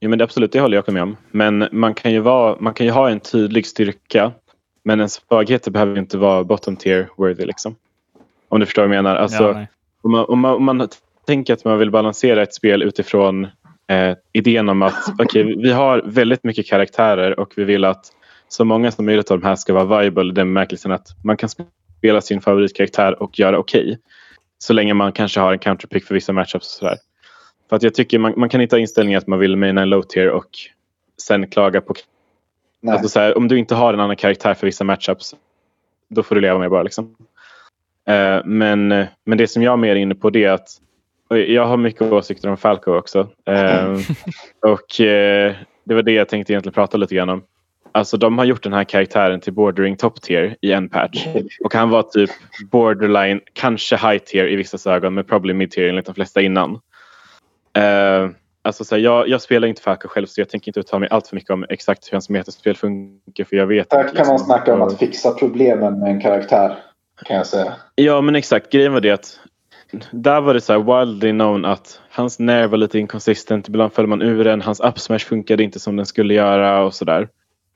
Jo, 0.00 0.10
men 0.10 0.18
det, 0.18 0.24
absolut, 0.24 0.52
det 0.52 0.60
håller 0.60 0.76
jag 0.76 0.92
med 0.92 1.02
om. 1.02 1.16
Men 1.30 1.68
man 1.72 1.94
kan, 1.94 2.12
ju 2.12 2.20
vara, 2.20 2.56
man 2.60 2.74
kan 2.74 2.86
ju 2.86 2.92
ha 2.92 3.10
en 3.10 3.20
tydlig 3.20 3.66
styrka 3.66 4.32
men 4.82 5.00
en 5.00 5.08
svaghet 5.08 5.68
behöver 5.68 5.98
inte 5.98 6.18
vara 6.18 6.44
bottom 6.44 6.76
tier 6.76 7.08
worthy. 7.16 7.44
Liksom. 7.44 7.76
Om 8.48 8.60
du 8.60 8.66
förstår 8.66 8.82
vad 8.82 8.96
jag 8.96 9.02
menar. 9.02 9.16
Alltså, 9.16 9.42
ja, 9.42 9.66
om, 10.04 10.10
man, 10.10 10.24
om, 10.24 10.40
man, 10.40 10.54
om, 10.54 10.64
man, 10.64 10.88
tänker 11.26 11.54
att 11.54 11.64
man 11.64 11.78
vill 11.78 11.90
balansera 11.90 12.42
ett 12.42 12.54
spel 12.54 12.82
utifrån 12.82 13.44
eh, 13.88 14.16
idén 14.32 14.68
om 14.68 14.82
att 14.82 15.08
okay, 15.20 15.42
vi 15.42 15.72
har 15.72 16.02
väldigt 16.06 16.44
mycket 16.44 16.66
karaktärer 16.66 17.40
och 17.40 17.52
vi 17.56 17.64
vill 17.64 17.84
att 17.84 18.06
så 18.48 18.64
många 18.64 18.90
som 18.90 19.06
möjligt 19.06 19.30
av 19.30 19.40
de 19.40 19.46
här 19.46 19.56
ska 19.56 19.74
vara 19.74 20.00
viable 20.00 20.22
i 20.22 20.32
den 20.32 20.34
bemärkelsen 20.34 20.92
att 20.92 21.06
man 21.24 21.36
kan 21.36 21.48
spela 21.98 22.20
sin 22.20 22.40
favoritkaraktär 22.40 23.22
och 23.22 23.38
göra 23.38 23.58
okej. 23.58 23.82
Okay, 23.82 23.96
så 24.58 24.72
länge 24.72 24.94
man 24.94 25.12
kanske 25.12 25.40
har 25.40 25.52
en 25.52 25.58
counterpick 25.58 26.04
för 26.04 26.14
vissa 26.14 26.32
matchups 26.32 26.66
och 26.66 26.78
sådär. 26.78 26.96
För 27.68 27.76
att 27.76 27.82
jag 27.82 27.94
tycker 27.94 28.18
man, 28.18 28.34
man 28.36 28.48
kan 28.48 28.60
inte 28.60 28.76
ha 28.76 28.80
inställningen 28.80 29.18
att 29.18 29.26
man 29.26 29.38
vill 29.38 29.56
maina 29.56 29.82
en 29.82 29.90
low 29.90 30.02
tier 30.02 30.30
och 30.30 30.50
sen 31.22 31.50
klaga 31.50 31.80
på... 31.80 31.94
Alltså 32.88 33.08
så 33.08 33.20
här, 33.20 33.38
om 33.38 33.48
du 33.48 33.58
inte 33.58 33.74
har 33.74 33.94
en 33.94 34.00
annan 34.00 34.16
karaktär 34.16 34.54
för 34.54 34.66
vissa 34.66 34.84
matchups 34.84 35.34
då 36.08 36.22
får 36.22 36.34
du 36.34 36.40
leva 36.40 36.58
med 36.58 36.70
bara. 36.70 36.82
Liksom. 36.82 37.16
Uh, 38.10 38.44
men, 38.44 38.88
men 39.24 39.38
det 39.38 39.46
som 39.46 39.62
jag 39.62 39.72
är 39.72 39.76
mer 39.76 39.96
inne 39.96 40.14
på 40.14 40.30
det 40.30 40.44
är 40.44 40.52
att 40.52 40.68
jag 41.28 41.66
har 41.66 41.76
mycket 41.76 42.02
åsikter 42.02 42.50
om 42.50 42.56
Falco 42.56 42.98
också. 42.98 43.20
Uh, 43.20 43.98
och 44.72 45.00
uh, 45.00 45.54
det 45.84 45.94
var 45.94 46.02
det 46.02 46.12
jag 46.12 46.28
tänkte 46.28 46.52
egentligen 46.52 46.74
prata 46.74 46.96
lite 46.96 47.14
grann 47.14 47.28
om. 47.28 47.42
Alltså 47.92 48.16
de 48.16 48.38
har 48.38 48.44
gjort 48.44 48.62
den 48.62 48.72
här 48.72 48.84
karaktären 48.84 49.40
till 49.40 49.52
bordering 49.52 49.96
top 49.96 50.22
tier 50.22 50.56
i 50.60 50.72
en 50.72 50.88
patch. 50.88 51.26
Och 51.64 51.74
han 51.74 51.90
var 51.90 52.02
typ 52.02 52.30
borderline, 52.70 53.40
kanske 53.52 53.96
high 53.96 54.18
tier 54.18 54.48
i 54.48 54.56
vissa 54.56 54.94
ögon 54.94 55.14
men 55.14 55.24
probably 55.24 55.54
mid 55.54 55.70
tier 55.70 55.88
enligt 55.88 56.06
de 56.06 56.14
flesta 56.14 56.40
innan. 56.40 56.70
Uh, 57.78 58.30
alltså 58.62 58.84
så 58.84 58.94
här, 58.94 59.02
jag, 59.02 59.28
jag, 59.28 59.42
spelar 59.42 59.68
inte 59.68 59.82
Falco 59.82 60.08
själv 60.08 60.26
så 60.26 60.40
jag 60.40 60.48
tänker 60.48 60.68
inte 60.68 60.80
uttala 60.80 61.00
mig 61.00 61.08
allt 61.12 61.28
för 61.28 61.36
mycket 61.36 61.50
om 61.50 61.66
exakt 61.68 62.08
hur 62.08 62.12
hans 62.12 62.28
metaspel 62.28 62.76
funkar 62.76 63.44
för 63.44 63.56
jag 63.56 63.66
vet 63.66 63.90
Där 63.90 64.02
kan 64.02 64.06
liksom, 64.06 64.26
man 64.26 64.38
snacka 64.38 64.74
om 64.74 64.82
att 64.82 64.98
fixa 64.98 65.30
problemen 65.30 66.00
med 66.00 66.10
en 66.10 66.20
karaktär 66.20 66.76
kan 67.24 67.36
jag 67.36 67.46
säga. 67.46 67.74
Ja 67.94 68.20
men 68.20 68.36
exakt, 68.36 68.72
grejen 68.72 68.92
var 68.92 69.00
det 69.00 69.10
att 69.10 69.40
där 70.10 70.40
var 70.40 70.54
det 70.54 70.60
så 70.60 70.72
här 70.72 71.00
wildly 71.00 71.30
known 71.30 71.64
att 71.64 72.00
hans 72.10 72.38
nerv 72.38 72.70
var 72.70 72.78
lite 72.78 72.98
inconsistent. 72.98 73.68
Ibland 73.68 73.92
föll 73.92 74.06
man 74.06 74.22
ur 74.22 74.44
den. 74.44 74.62
Hans 74.62 74.80
upsmash 74.80 75.18
funkade 75.18 75.62
inte 75.62 75.80
som 75.80 75.96
den 75.96 76.06
skulle 76.06 76.34
göra 76.34 76.84
och 76.84 76.94
sådär. 76.94 77.28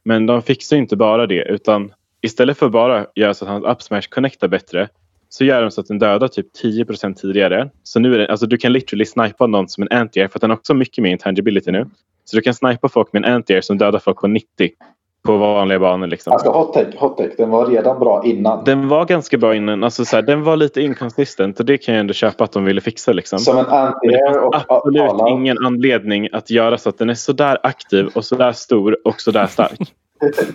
Men 0.05 0.27
de 0.27 0.43
fixar 0.43 0.77
inte 0.77 0.97
bara 0.97 1.27
det 1.27 1.45
utan 1.45 1.93
istället 2.21 2.59
för 2.59 2.69
bara 2.69 3.07
göra 3.15 3.35
så 3.35 3.45
att 3.45 3.51
hans 3.51 3.65
upsmash 3.65 4.09
connectar 4.09 4.49
bättre 4.49 4.89
så 5.29 5.45
gör 5.45 5.63
de 5.63 5.71
så 5.71 5.81
att 5.81 5.87
den 5.87 5.99
dödar 5.99 6.29
typ 6.29 6.47
10% 6.65 7.15
tidigare. 7.15 7.71
Så 7.83 8.01
nu 8.01 8.15
är 8.15 8.19
det, 8.19 8.27
alltså 8.31 8.47
du 8.47 8.57
kan 8.57 8.73
literally 8.73 9.05
snipa 9.05 9.47
någon 9.47 9.69
som 9.69 9.83
en 9.83 9.99
anti 9.99 10.29
för 10.29 10.39
att 10.39 10.41
den 10.41 10.51
har 10.51 10.57
också 10.57 10.75
mycket 10.75 11.03
mer 11.03 11.11
intangibility 11.11 11.71
nu. 11.71 11.87
Så 12.25 12.37
du 12.37 12.43
kan 12.43 12.55
snipa 12.55 12.89
folk 12.89 13.13
med 13.13 13.25
en 13.25 13.35
anti 13.35 13.63
som 13.63 13.79
dödar 13.79 13.99
folk 13.99 14.21
på 14.21 14.27
90 14.27 14.71
på 15.29 15.37
vanliga 15.37 15.79
banor. 15.79 16.07
Liksom. 16.07 16.33
Alltså 16.33 16.51
hot 16.51 16.73
take, 16.73 16.99
hot 16.99 17.17
take, 17.17 17.35
den 17.37 17.51
var 17.51 17.67
redan 17.67 17.99
bra 17.99 18.23
innan. 18.25 18.65
Den 18.65 18.89
var 18.89 19.05
ganska 19.05 19.39
bra 19.39 19.55
innan. 19.55 19.85
Alltså, 19.85 20.05
så 20.05 20.17
här, 20.17 20.23
den 20.23 20.43
var 20.43 20.57
lite 20.57 20.81
inconsistent 20.81 21.61
och 21.61 21.67
det 21.67 21.79
kan 21.79 21.95
jag 21.95 22.01
ändå 22.01 22.15
köpa 22.15 22.45
att 22.45 22.53
de 22.53 22.65
ville 22.65 22.81
fixa. 22.81 23.13
Liksom. 23.13 23.39
Som 23.39 23.59
en 23.59 23.65
anti-air 23.65 24.39
och 24.39 24.55
absolut 24.69 25.03
alla. 25.03 25.29
ingen 25.29 25.67
anledning 25.67 26.29
att 26.33 26.51
göra 26.51 26.79
så 26.79 26.89
att 26.89 26.99
den 26.99 27.11
är 27.11 27.15
sådär 27.15 27.59
aktiv 27.63 28.09
och 28.15 28.25
sådär 28.25 28.53
stor 28.53 28.97
och 29.05 29.21
sådär 29.21 29.47
stark. 29.47 29.79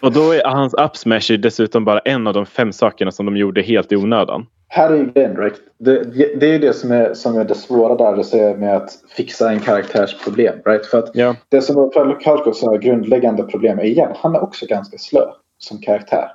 Och 0.01 0.11
då 0.11 0.31
är 0.31 0.43
hans 0.43 0.73
upsmash 0.73 1.37
dessutom 1.39 1.85
bara 1.85 1.99
en 1.99 2.27
av 2.27 2.33
de 2.33 2.45
fem 2.45 2.73
sakerna 2.73 3.11
som 3.11 3.25
de 3.25 3.37
gjorde 3.37 3.61
helt 3.61 3.91
i 3.91 3.95
onödan 3.95 4.45
här 4.73 4.89
är 4.89 4.97
ju 4.97 5.11
grejen 5.11 5.37
right? 5.37 5.55
det, 5.77 6.03
det 6.39 6.55
är 6.55 6.59
det 6.59 6.73
som 6.73 6.91
är, 6.91 7.13
som 7.13 7.37
är 7.37 7.43
det 7.43 7.55
svåra 7.55 7.95
där 7.95 8.17
det 8.17 8.23
säger 8.23 8.57
med 8.57 8.75
att 8.75 8.89
fixa 9.17 9.51
en 9.51 9.59
karaktärs 9.59 10.23
problem. 10.23 10.55
Right? 10.65 10.85
För 10.85 10.99
att 10.99 11.11
ja. 11.13 11.35
Det 11.49 11.61
som 11.61 11.75
var 11.75 12.19
Karlskos 12.19 12.61
grundläggande 12.81 13.43
problem 13.43 13.79
är 13.79 13.83
igen, 13.83 14.11
han 14.15 14.35
är 14.35 14.43
också 14.43 14.65
ganska 14.65 14.97
slö 14.97 15.21
som 15.57 15.77
karaktär. 15.77 16.27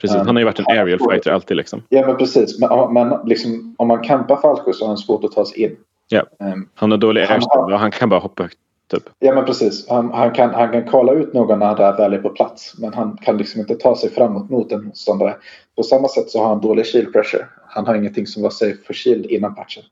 Precis, 0.00 0.16
han 0.16 0.26
har 0.26 0.38
ju 0.38 0.44
varit 0.44 0.58
en 0.58 0.66
aerial 0.68 0.98
fighter 1.10 1.30
alltid. 1.30 1.56
Liksom. 1.56 1.82
Ja 1.88 2.06
men 2.06 2.16
precis. 2.16 2.58
Men, 2.60 2.92
men 2.92 3.18
liksom, 3.24 3.74
om 3.78 3.88
man 3.88 4.02
campar 4.04 4.36
Falco 4.36 4.72
så 4.72 4.84
har 4.84 4.88
han 4.88 4.98
svårt 4.98 5.24
att 5.24 5.32
ta 5.32 5.44
sig 5.44 5.62
in. 5.62 5.76
Ja. 6.08 6.22
Um, 6.40 6.68
han 6.74 6.90
har 6.90 6.98
dålig 6.98 7.20
airstyle 7.20 7.74
och 7.74 7.78
han 7.78 7.90
kan 7.90 8.08
bara 8.08 8.20
hoppa 8.20 8.42
högt. 8.42 8.58
Typ. 8.94 9.08
Ja 9.18 9.34
men 9.34 9.44
precis. 9.44 9.88
Han, 9.88 10.10
han, 10.12 10.32
kan, 10.32 10.54
han 10.54 10.72
kan 10.72 10.88
kalla 10.88 11.12
ut 11.12 11.32
någon 11.32 11.58
när 11.58 11.66
han 11.66 11.96
väl 11.96 12.12
är 12.12 12.18
på 12.18 12.28
plats. 12.28 12.74
Men 12.78 12.94
han 12.94 13.16
kan 13.16 13.36
liksom 13.36 13.60
inte 13.60 13.74
ta 13.74 13.96
sig 13.96 14.10
framåt 14.10 14.50
mot 14.50 14.72
en 14.72 14.84
motståndare. 14.84 15.36
På 15.76 15.82
samma 15.82 16.08
sätt 16.08 16.30
så 16.30 16.38
har 16.38 16.48
han 16.48 16.60
dålig 16.60 16.86
shield 16.86 17.12
pressure. 17.12 17.46
Han 17.66 17.86
har 17.86 17.94
ingenting 17.94 18.26
som 18.26 18.42
var 18.42 18.50
safe 18.50 18.76
för 18.86 18.94
shield 18.94 19.26
innan 19.26 19.54
patchen. 19.54 19.82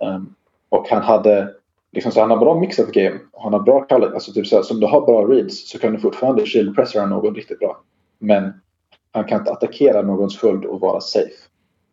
Um, 0.00 0.34
och 0.68 0.88
han 0.88 1.02
hade 1.02 1.48
liksom, 1.92 2.12
så 2.12 2.20
han 2.20 2.30
har 2.30 2.36
bra 2.36 2.60
mixat 2.60 2.92
game. 2.92 3.18
Och 3.32 3.42
han 3.42 3.52
har 3.52 3.60
bra 3.60 3.80
kallat, 3.80 4.14
alltså 4.14 4.32
typ 4.32 4.46
så 4.46 4.56
här, 4.56 4.62
som 4.62 4.80
du 4.80 4.86
har 4.86 5.00
bra 5.00 5.24
reads 5.24 5.70
så 5.70 5.78
kan 5.78 5.92
du 5.92 5.98
fortfarande 5.98 6.46
shield 6.46 6.74
pressura 6.74 7.06
någon 7.06 7.34
riktigt 7.34 7.58
bra. 7.58 7.80
Men 8.18 8.52
han 9.12 9.24
kan 9.24 9.38
inte 9.38 9.52
attackera 9.52 10.02
någons 10.02 10.38
följd 10.38 10.64
och 10.64 10.80
vara 10.80 11.00
safe 11.00 11.34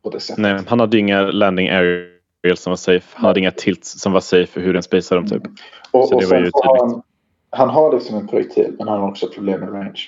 på 0.04 0.10
det 0.10 0.20
sättet. 0.20 0.42
Nej, 0.42 0.60
han 0.68 0.80
hade 0.80 0.98
inga 0.98 1.22
landing 1.22 1.70
area 1.70 2.15
som 2.54 2.72
var 2.72 2.78
safe. 2.78 3.06
Han 3.14 3.26
hade 3.26 3.40
inga 3.40 3.52
tilts 3.52 4.00
som 4.00 4.12
var 4.12 4.20
safe 4.20 4.48
för 4.48 4.62
hur 4.62 4.74
den 4.74 4.84
spaceade 4.84 5.22
dem 5.22 5.30
typ. 5.30 5.52
Och, 5.92 6.08
så 6.08 6.16
och 6.16 6.22
ju 6.22 6.52
han, 6.64 7.02
han, 7.50 7.70
har 7.70 7.94
liksom 7.94 8.18
en 8.18 8.28
projektil 8.28 8.76
men 8.78 8.88
han 8.88 9.02
har 9.02 9.10
också 9.10 9.28
problem 9.28 9.60
med 9.60 9.74
range. 9.74 10.02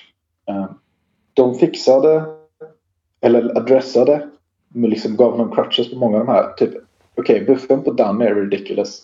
Um, 0.50 0.78
de 1.34 1.54
fixade 1.54 2.24
eller 3.20 3.58
adressade 3.58 4.28
liksom 4.74 5.16
gav 5.16 5.30
honom 5.30 5.54
crutches 5.54 5.90
på 5.90 5.96
många 5.96 6.18
av 6.18 6.26
de 6.26 6.32
här. 6.32 6.52
Typ, 6.52 6.70
Okej, 7.18 7.42
okay, 7.42 7.54
buffen 7.54 7.84
på 7.84 7.92
Dunny 7.92 8.24
är 8.24 8.34
ridiculous. 8.34 9.02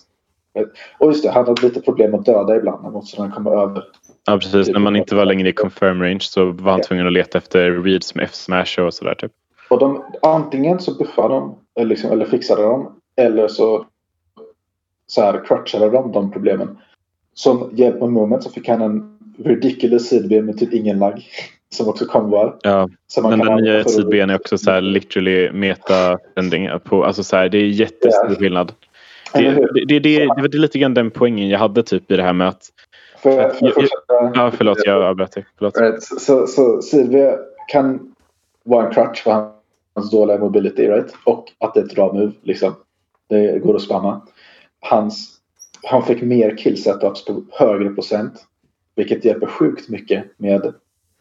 Och 0.99 1.07
just 1.07 1.23
det, 1.23 1.31
han 1.31 1.47
hade 1.47 1.63
lite 1.63 1.81
problem 1.81 2.15
att 2.15 2.27
döda 2.27 2.57
ibland 2.57 2.83
när 2.83 2.91
motståndaren 2.91 3.33
kommer 3.33 3.51
över 3.51 3.85
Ja 4.27 4.39
precis, 4.39 4.69
när 4.69 4.81
man 4.81 4.97
inte 4.97 5.15
var 5.15 5.25
längre 5.25 5.49
i 5.49 5.53
confirm 5.53 6.03
range 6.03 6.21
så 6.21 6.45
var 6.53 6.73
han 6.73 6.81
tvungen 6.81 7.07
att 7.07 7.13
leta 7.13 7.39
efter 7.39 7.83
reads 7.83 8.15
med 8.15 8.25
F-smash 8.25 8.81
och 8.81 8.95
sådär 8.95 9.15
typ. 9.15 9.33
Och 9.71 9.79
de, 9.79 10.05
antingen 10.23 10.79
så 10.79 10.95
buffade 10.95 11.35
de 11.35 11.59
eller, 11.77 11.89
liksom, 11.89 12.11
eller 12.11 12.27
fixade 12.27 12.63
de 12.63 13.01
eller 13.17 13.49
så, 13.49 13.87
så 15.07 15.23
här 15.23 15.45
crutchade 15.45 15.91
de 15.91 16.13
de 16.13 16.31
problemen. 16.31 16.79
Som 17.35 17.71
hjälp 17.73 18.01
med 18.01 18.11
moment 18.11 18.43
så 18.43 18.51
fick 18.51 18.69
han 18.69 18.83
en 18.83 19.19
ridiculous 19.39 20.09
sidben 20.09 20.47
med 20.47 20.59
typ 20.59 20.73
ingen 20.73 20.99
lagg. 20.99 21.27
Som 21.69 21.89
också 21.89 22.05
kom 22.05 22.31
var. 22.31 22.57
Ja, 22.63 22.89
men 23.23 23.39
den 23.39 23.57
nya 23.57 23.85
sidben 23.85 24.31
är 24.31 24.35
också 24.35 24.59
så 24.59 24.71
här 24.71 24.81
literally 24.81 25.53
meta 25.53 26.19
på, 26.85 27.05
alltså 27.05 27.25
så 27.25 27.37
här, 27.37 27.49
det 27.49 27.59
är 27.59 27.67
jättestor 27.67 28.27
yeah. 28.27 28.39
skillnad. 28.39 28.73
Det, 29.35 29.41
det, 29.75 29.85
det, 29.85 29.99
det, 29.99 30.27
var 30.27 30.59
lite 30.59 30.79
grann 30.79 30.95
den 30.95 31.11
poängen 31.11 31.49
jag 31.49 31.59
hade 31.59 31.83
typ 31.83 32.11
i 32.11 32.17
det 32.17 32.23
här 32.23 32.33
med 32.33 32.49
att... 32.49 32.69
För, 33.23 33.49
för, 33.49 33.71
för, 33.71 33.73
för, 33.73 33.89
ja, 34.35 34.53
förlåt, 34.57 34.79
jag 34.85 35.03
avbröt 35.03 35.33
dig. 35.33 35.47
Right. 35.59 36.03
Så, 36.03 36.47
så 36.47 36.83
Silvia 36.83 37.39
kan 37.69 38.15
vara 38.63 38.87
en 38.87 38.95
crutch 38.95 39.23
för 39.23 39.51
hans 39.95 40.11
dåliga 40.11 40.39
mobility, 40.39 40.89
right? 40.89 41.15
Och 41.25 41.53
att 41.59 41.75
det 41.75 41.81
är 41.81 41.85
ett 41.85 41.95
bra 41.95 42.13
move, 42.13 42.33
liksom. 42.43 42.75
Det 43.35 43.59
går 43.59 43.77
att 43.77 43.83
spamma. 43.83 44.21
Hans, 44.81 45.39
han 45.83 46.03
fick 46.03 46.23
mer 46.23 46.57
kill 46.57 46.83
setups 46.83 47.25
på 47.25 47.43
högre 47.51 47.91
procent. 47.91 48.47
Vilket 48.97 49.25
hjälper 49.25 49.47
sjukt 49.47 49.89
mycket 49.89 50.25
med, 50.37 50.65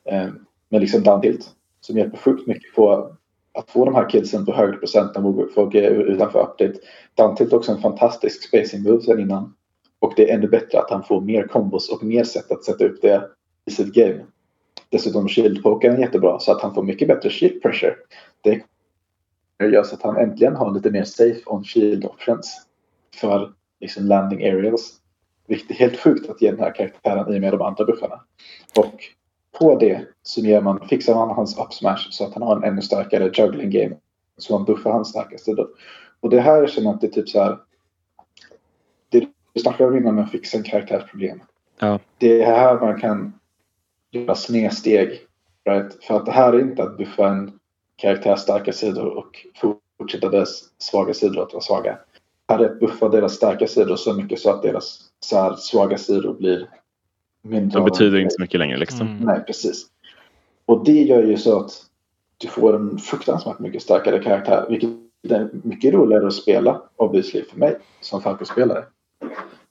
eh, 0.05 0.29
med 0.69 0.81
liksom 0.81 1.03
downtilt. 1.03 1.49
Som 1.81 1.97
hjälper 1.97 2.17
sjukt 2.17 2.47
mycket 2.47 2.75
på 2.75 3.15
att 3.53 3.71
få 3.71 3.85
de 3.85 3.95
här 3.95 4.09
killsen 4.09 4.45
på 4.45 4.53
högre 4.53 4.77
procent 4.77 5.15
när 5.15 5.53
folk 5.53 5.75
är 5.75 5.91
utanför 5.91 6.39
update. 6.39 6.79
Downtilt 7.15 7.53
är 7.53 7.57
också 7.57 7.71
en 7.71 7.81
fantastisk 7.81 8.47
spacing 8.47 8.83
move 8.83 9.01
sen 9.01 9.19
innan. 9.19 9.53
Och 9.99 10.13
det 10.15 10.31
är 10.31 10.35
ännu 10.37 10.47
bättre 10.47 10.79
att 10.79 10.89
han 10.89 11.03
får 11.03 11.21
mer 11.21 11.47
kombos 11.47 11.89
och 11.89 12.03
mer 12.03 12.23
sätt 12.23 12.51
att 12.51 12.63
sätta 12.63 12.85
upp 12.85 13.01
det 13.01 13.29
i 13.65 13.71
sitt 13.71 13.93
game. 13.93 14.25
Dessutom 14.89 15.27
shield 15.27 15.65
är 15.65 15.99
jättebra 15.99 16.39
så 16.39 16.51
att 16.51 16.61
han 16.61 16.73
får 16.73 16.83
mycket 16.83 17.07
bättre 17.07 17.29
shield 17.29 17.61
pressure. 17.61 17.95
Det 18.41 18.61
gör 19.59 19.83
så 19.83 19.95
att 19.95 20.01
han 20.01 20.17
äntligen 20.17 20.55
har 20.55 20.71
lite 20.71 20.91
mer 20.91 21.03
safe 21.03 21.41
on 21.45 21.63
shield 21.63 22.05
options 22.05 22.67
för 23.15 23.53
liksom 23.79 24.05
landing 24.05 24.45
areas. 24.47 24.99
Vilket 25.47 25.71
är 25.71 25.75
helt 25.75 25.99
sjukt 25.99 26.29
att 26.29 26.41
ge 26.41 26.51
den 26.51 26.59
här 26.59 26.75
karaktären 26.75 27.33
i 27.33 27.37
och 27.37 27.41
med 27.41 27.53
de 27.53 27.61
andra 27.61 27.85
buffarna. 27.85 28.21
Och 28.77 29.03
på 29.59 29.79
det 29.79 30.05
så 30.23 30.41
ger 30.41 30.61
man, 30.61 30.87
fixar 30.87 31.15
man 31.15 31.29
hans 31.29 31.59
up 31.59 31.73
smash 31.73 32.07
så 32.09 32.25
att 32.25 32.33
han 32.33 32.43
har 32.43 32.55
en 32.55 32.63
ännu 32.63 32.81
starkare 32.81 33.31
juggling 33.33 33.69
game. 33.69 33.95
Så 34.37 34.57
man 34.57 34.65
buffar 34.65 34.91
hans 34.91 35.09
starkaste 35.09 35.45
sidor. 35.45 35.67
Och 36.19 36.29
det 36.29 36.41
här 36.41 36.67
känner 36.67 36.87
jag 36.87 36.95
att 36.95 37.01
det 37.01 37.07
är 37.07 37.11
typ 37.11 37.29
så 37.29 37.43
här. 37.43 37.57
Det 39.09 39.27
du 39.53 39.61
snackade 39.61 39.89
om 39.89 39.97
innan 39.97 40.15
med 40.15 40.23
att 40.23 40.31
fixa 40.31 40.57
en 40.57 40.63
karaktärsproblem. 40.63 41.41
Ja. 41.79 41.99
Det 42.17 42.41
är 42.41 42.45
här 42.45 42.79
man 42.79 42.99
kan 42.99 43.33
göra 44.11 44.35
snedsteg. 44.35 45.19
Right? 45.65 46.03
För 46.03 46.15
att 46.15 46.25
det 46.25 46.31
här 46.31 46.53
är 46.53 46.61
inte 46.61 46.83
att 46.83 46.97
buffa 46.97 47.27
en 47.27 47.59
karaktärs 48.03 48.39
starka 48.39 48.73
sidor 48.73 49.05
och 49.05 49.45
fortsätta 49.97 50.29
dess 50.29 50.63
svaga 50.77 51.13
sidor 51.13 51.43
att 51.43 51.53
vara 51.53 51.63
svaga. 51.63 51.97
Här 52.49 52.59
är 52.59 52.65
att 52.65 52.79
buffa 52.79 53.09
deras 53.09 53.33
starka 53.33 53.67
sidor 53.67 53.95
så 53.95 54.13
mycket 54.13 54.39
så 54.39 54.49
att 54.49 54.61
deras 54.61 54.99
så 55.19 55.37
här, 55.37 55.55
svaga 55.55 55.97
sidor 55.97 56.33
blir 56.33 56.69
mindre. 57.41 57.79
Det 57.79 57.85
betyder 57.85 58.17
inte 58.17 58.33
så 58.33 58.41
mycket 58.41 58.59
längre 58.59 58.77
liksom. 58.77 59.07
Mm. 59.07 59.23
Nej, 59.23 59.43
precis. 59.47 59.85
Och 60.65 60.85
det 60.85 61.01
gör 61.01 61.23
ju 61.23 61.37
så 61.37 61.59
att 61.59 61.71
du 62.37 62.47
får 62.47 62.75
en 62.75 62.97
fruktansvärt 62.97 63.59
mycket 63.59 63.81
starkare 63.81 64.19
karaktär. 64.19 64.65
Vilket 64.69 64.89
är 65.29 65.49
mycket 65.63 65.93
roligare 65.93 66.27
att 66.27 66.33
spela 66.33 66.81
obviously 66.95 67.43
för 67.43 67.57
mig 67.57 67.77
som 68.01 68.21
Falco-spelare. 68.21 68.83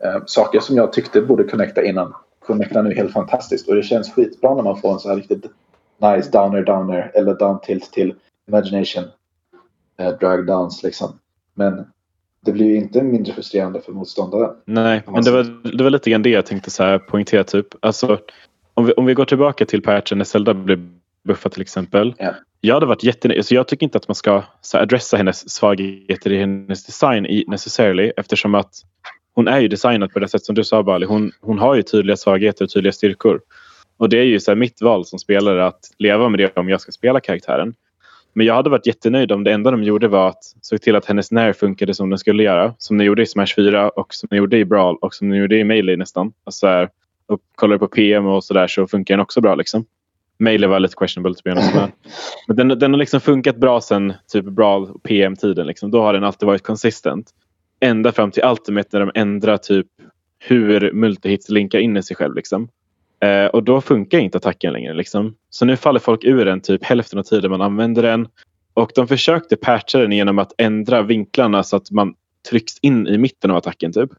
Eh, 0.05 0.23
saker 0.27 0.61
som 0.61 0.77
jag 0.77 0.93
tyckte 0.93 1.23
borde 1.23 1.45
connecta 1.45 1.85
innan 1.85 2.15
connectar 2.47 2.83
nu 2.83 2.95
helt 2.95 3.13
fantastiskt 3.13 3.69
och 3.69 3.75
det 3.75 3.83
känns 3.83 4.13
skitbra 4.13 4.55
när 4.55 4.63
man 4.63 4.81
får 4.81 4.93
en 4.93 4.99
så 4.99 5.09
här 5.09 5.17
riktigt 5.17 5.47
nice 6.03 6.31
downer 6.31 6.63
downer 6.63 7.11
eller 7.15 7.35
down 7.35 7.61
tilt 7.61 7.93
till 7.93 8.15
imagination 8.49 9.05
eh, 9.99 10.19
drag 10.19 10.47
downs 10.47 10.83
liksom. 10.83 11.19
Men 11.55 11.87
det 12.45 12.53
blir 12.53 12.67
ju 12.67 12.77
inte 12.77 13.03
mindre 13.03 13.33
frustrerande 13.33 13.81
för 13.81 13.93
motståndare. 13.93 14.51
Nej, 14.65 15.03
men 15.07 15.23
det 15.23 15.31
var, 15.31 15.73
det 15.77 15.85
var 15.85 15.91
lite 15.91 16.11
grann 16.11 16.23
det 16.23 16.31
jag 16.31 16.47
tänkte 16.47 16.71
så 16.71 16.83
här 16.83 16.99
poängtera. 16.99 17.45
Typ. 17.45 17.67
Alltså, 17.81 18.19
om, 18.75 18.85
vi, 18.87 18.93
om 18.93 19.07
vi 19.07 19.15
går 19.15 19.25
tillbaka 19.25 19.67
till 19.67 19.83
patchen 19.83 20.19
när 20.19 20.25
Zelda 20.25 20.55
blev 20.55 20.91
buffad 21.25 21.53
till 21.53 21.63
exempel. 21.63 22.15
Yeah. 22.19 22.35
Jag 22.61 22.75
hade 22.75 22.87
varit 22.87 23.05
jättenöjd. 23.05 23.39
Alltså 23.39 23.55
jag 23.55 23.69
tycker 23.69 23.85
inte 23.85 23.99
att 23.99 24.09
man 24.09 24.15
ska 24.15 24.43
så 24.61 24.77
här, 24.77 24.83
adressa 24.83 25.17
hennes 25.17 25.51
svagheter 25.51 26.33
i 26.33 26.39
hennes 26.39 26.85
design 26.85 27.27
i, 27.27 27.45
necessarily 27.49 28.13
eftersom 28.17 28.55
att 28.55 28.75
hon 29.35 29.49
är 29.49 29.61
ju 29.61 29.69
designad 29.69 30.13
på 30.13 30.19
det 30.19 30.29
sätt 30.29 30.45
som 30.45 30.55
du 30.55 30.65
sa 30.65 30.83
Bali. 30.83 31.07
Hon, 31.07 31.33
hon 31.41 31.59
har 31.59 31.75
ju 31.75 31.83
tydliga 31.83 32.17
svagheter 32.17 32.65
och 32.65 32.71
tydliga 32.71 32.93
styrkor. 32.93 33.41
Och 34.03 34.09
det 34.09 34.19
är 34.19 34.25
ju 34.25 34.41
så 34.41 34.55
mitt 34.55 34.83
val 34.83 35.05
som 35.05 35.19
spelare 35.19 35.67
att 35.67 35.81
leva 35.99 36.29
med 36.29 36.41
det 36.41 36.57
om 36.57 36.69
jag 36.69 36.81
ska 36.81 36.93
spela 36.93 37.21
karaktären. 37.21 37.75
Men 38.33 38.47
jag 38.47 38.55
hade 38.55 38.71
varit 38.71 38.87
jättenöjd 38.87 39.33
om 39.33 39.45
det 39.45 39.53
enda 39.53 39.71
de 39.71 39.83
gjorde 39.83 40.09
var 40.09 40.29
att 40.29 40.45
se 40.63 40.79
till 40.79 40.97
att 40.97 41.07
hennes 41.07 41.31
när 41.31 41.53
funkade 41.53 41.95
som 41.95 42.11
den 42.11 42.19
skulle 42.19 42.43
göra. 42.43 42.75
Som 42.79 42.99
den 42.99 43.07
gjorde 43.07 43.23
i 43.23 43.27
Smash 43.27 43.55
4 43.57 43.89
och 43.89 44.15
som 44.15 44.27
den 44.31 44.39
gjorde 44.39 44.59
i 44.59 44.65
Brawl 44.65 44.97
och 45.01 45.15
som 45.15 45.29
den 45.29 45.39
gjorde 45.39 45.59
i 45.59 45.65
Melee 45.65 45.97
nästan. 45.97 46.33
Alltså 46.45 46.67
här, 46.67 46.89
och 47.27 47.41
kollar 47.55 47.79
på 47.79 47.89
PM 47.89 48.27
och 48.27 48.45
sådär 48.45 48.67
så 48.67 48.87
funkar 48.87 49.15
den 49.15 49.23
också 49.23 49.41
bra. 49.41 49.55
Liksom. 49.55 49.85
Melee 50.39 50.69
var 50.69 50.81
lite 50.81 50.95
questionable 50.97 51.35
to 51.35 51.41
be 51.45 51.51
honest. 51.51 51.75
Men 52.47 52.57
den, 52.57 52.79
den 52.79 52.93
har 52.93 52.99
liksom 52.99 53.21
funkat 53.21 53.57
bra 53.57 53.81
sen 53.81 54.13
typ 54.33 54.45
Brawl 54.45 54.91
och 54.91 55.03
PM-tiden. 55.03 55.67
Liksom. 55.67 55.91
Då 55.91 56.03
har 56.03 56.13
den 56.13 56.25
alltid 56.25 56.47
varit 56.47 56.63
konsistent. 56.63 57.31
Ända 57.81 58.13
fram 58.13 58.31
till 58.31 58.45
Ultimate 58.45 58.89
när 58.93 59.01
de 59.01 59.13
ändrar 59.15 59.57
typ 59.57 59.87
hur 60.39 60.93
multihits 60.93 61.49
linkar 61.49 61.79
in 61.79 61.97
i 61.97 62.03
sig 62.03 62.17
själv. 62.17 62.35
Liksom. 62.35 62.69
Eh, 63.23 63.47
och 63.47 63.63
då 63.63 63.81
funkar 63.81 64.19
inte 64.19 64.39
attacken 64.39 64.73
längre. 64.73 64.95
Liksom. 64.95 65.35
Så 65.51 65.65
nu 65.65 65.77
faller 65.77 66.01
folk 66.01 66.25
ur 66.25 66.45
den 66.45 66.61
typ 66.61 66.85
hälften 66.85 67.19
av 67.19 67.23
tiden 67.23 67.51
man 67.51 67.63
använder 67.63 68.03
den. 68.03 68.29
Och 68.75 68.91
de 68.95 69.09
försökte 69.09 69.57
patcha 69.57 69.99
den 69.99 70.13
genom 70.13 70.39
att 70.39 70.53
ändra 70.59 71.03
vinklarna 71.03 71.63
så 71.63 71.77
att 71.77 71.91
man 71.91 72.15
trycks 72.51 72.79
in 72.83 73.07
i 73.07 73.19
mitten 73.19 73.51
av 73.51 73.57
attacken. 73.57 73.93
Typ. 73.93 74.11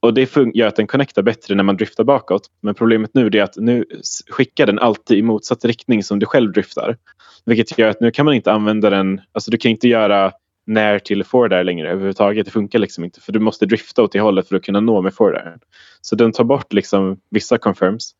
Och 0.00 0.14
det 0.14 0.36
gör 0.54 0.68
att 0.68 0.76
den 0.76 0.86
connectar 0.86 1.22
bättre 1.22 1.54
när 1.54 1.64
man 1.64 1.76
driftar 1.76 2.04
bakåt. 2.04 2.50
Men 2.60 2.74
problemet 2.74 3.10
nu 3.14 3.26
är 3.26 3.42
att 3.42 3.56
nu 3.56 3.84
skickar 4.30 4.66
den 4.66 4.78
alltid 4.78 5.18
i 5.18 5.22
motsatt 5.22 5.64
riktning 5.64 6.02
som 6.02 6.18
du 6.18 6.26
själv 6.26 6.52
driftar. 6.52 6.96
Vilket 7.44 7.78
gör 7.78 7.88
att 7.88 8.00
nu 8.00 8.10
kan 8.10 8.24
man 8.24 8.34
inte 8.34 8.52
använda 8.52 8.90
den, 8.90 9.20
alltså 9.32 9.50
du 9.50 9.58
kan 9.58 9.70
inte 9.70 9.88
göra 9.88 10.32
när 10.66 10.98
till 10.98 11.24
forward 11.24 11.66
längre 11.66 11.90
överhuvudtaget. 11.90 12.44
Det 12.44 12.52
funkar 12.52 12.78
liksom 12.78 13.04
inte 13.04 13.20
för 13.20 13.32
du 13.32 13.38
måste 13.38 13.66
drifta 13.66 14.02
åt 14.02 14.12
det 14.12 14.20
hållet 14.20 14.48
för 14.48 14.56
att 14.56 14.62
kunna 14.62 14.80
nå 14.80 15.02
med 15.02 15.14
forward 15.14 15.60
Så 16.00 16.16
den 16.16 16.32
tar 16.32 16.44
bort 16.44 16.72
liksom 16.72 17.20
vissa 17.30 17.58
confirms. 17.58 18.14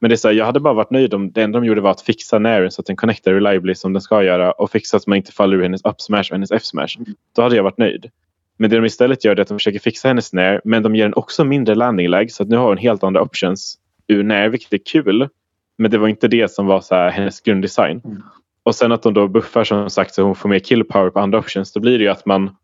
Men 0.00 0.08
det 0.08 0.14
är 0.14 0.16
så 0.16 0.28
här, 0.28 0.34
jag 0.34 0.46
hade 0.46 0.60
bara 0.60 0.74
varit 0.74 0.90
nöjd 0.90 1.14
om 1.14 1.32
det 1.32 1.42
enda 1.42 1.60
de 1.60 1.66
gjorde 1.66 1.80
var 1.80 1.90
att 1.90 2.00
fixa 2.00 2.38
nären 2.38 2.70
så 2.70 2.80
att 2.80 2.86
den 2.86 2.96
connectar 2.96 3.32
reliably 3.32 3.74
som 3.74 3.92
den 3.92 4.02
ska 4.02 4.22
göra 4.22 4.52
och 4.52 4.70
fixa 4.70 4.96
att 4.96 5.06
man 5.06 5.16
inte 5.16 5.32
faller 5.32 5.56
ur 5.56 5.62
hennes 5.62 5.84
up 5.84 6.00
smash 6.00 6.24
och 6.30 6.32
hennes 6.32 6.52
f 6.52 6.64
smash. 6.64 6.96
Då 7.36 7.42
hade 7.42 7.56
jag 7.56 7.62
varit 7.62 7.78
nöjd. 7.78 8.10
Men 8.56 8.70
det 8.70 8.76
de 8.76 8.84
istället 8.84 9.24
gör 9.24 9.36
är 9.36 9.40
att 9.40 9.48
de 9.48 9.58
försöker 9.58 9.78
fixa 9.78 10.08
hennes 10.08 10.32
när 10.32 10.60
men 10.64 10.82
de 10.82 10.96
ger 10.96 11.04
den 11.04 11.14
också 11.14 11.44
mindre 11.44 11.74
landing 11.74 12.08
lag 12.08 12.30
så 12.30 12.42
att 12.42 12.48
nu 12.48 12.56
har 12.56 12.68
hon 12.68 12.78
helt 12.78 13.04
andra 13.04 13.22
options 13.22 13.78
ur 14.06 14.22
när 14.22 14.48
vilket 14.48 14.72
är 14.72 14.78
kul. 14.78 15.28
Men 15.78 15.90
det 15.90 15.98
var 15.98 16.08
inte 16.08 16.28
det 16.28 16.50
som 16.50 16.66
var 16.66 16.80
så 16.80 16.94
här, 16.94 17.10
hennes 17.10 17.40
grunddesign. 17.40 18.02
Mm. 18.04 18.22
Och 18.62 18.74
sen 18.74 18.92
att 18.92 19.02
de 19.02 19.14
då 19.14 19.28
buffar 19.28 19.64
som 19.64 19.90
sagt 19.90 20.14
så 20.14 20.22
hon 20.22 20.34
får 20.34 20.48
mer 20.48 20.58
kill 20.58 20.84
power 20.84 21.10
på 21.10 21.20
andra 21.20 21.38
options. 21.38 21.72
Då 21.72 21.80
blir 21.80 21.98
det 21.98 22.04
ju 22.04 22.10
att 22.10 22.26
man... 22.26 22.56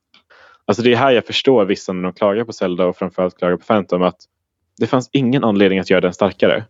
Alltså 0.64 0.82
det 0.82 0.92
är 0.92 0.96
här 0.96 1.10
jag 1.10 1.26
förstår 1.26 1.64
vissa 1.64 1.92
när 1.92 2.02
de 2.02 2.12
klagar 2.12 2.44
på 2.44 2.52
Zelda 2.52 2.86
och 2.86 2.96
framförallt 2.96 3.38
klagar 3.38 3.56
på 3.56 3.64
Phantom 3.64 4.02
att 4.02 4.16
det 4.78 4.86
fanns 4.86 5.10
ingen 5.12 5.44
anledning 5.44 5.78
att 5.78 5.90
göra 5.90 6.00
den 6.00 6.12
starkare. 6.12 6.64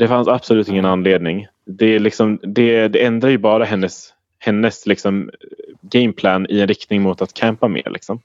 Det 0.00 0.08
fanns 0.08 0.28
absolut 0.28 0.68
ingen 0.68 0.84
anledning. 0.84 1.46
Det, 1.64 1.98
liksom, 1.98 2.38
det, 2.42 2.88
det 2.88 3.04
ändrar 3.04 3.30
ju 3.30 3.38
bara 3.38 3.64
hennes, 3.64 4.14
hennes 4.38 4.86
liksom 4.86 5.30
gameplan 5.82 6.46
i 6.48 6.60
en 6.60 6.66
riktning 6.66 7.02
mot 7.02 7.22
att 7.22 7.34
campa 7.34 7.68
mer. 7.68 7.90
Liksom. 7.90 8.20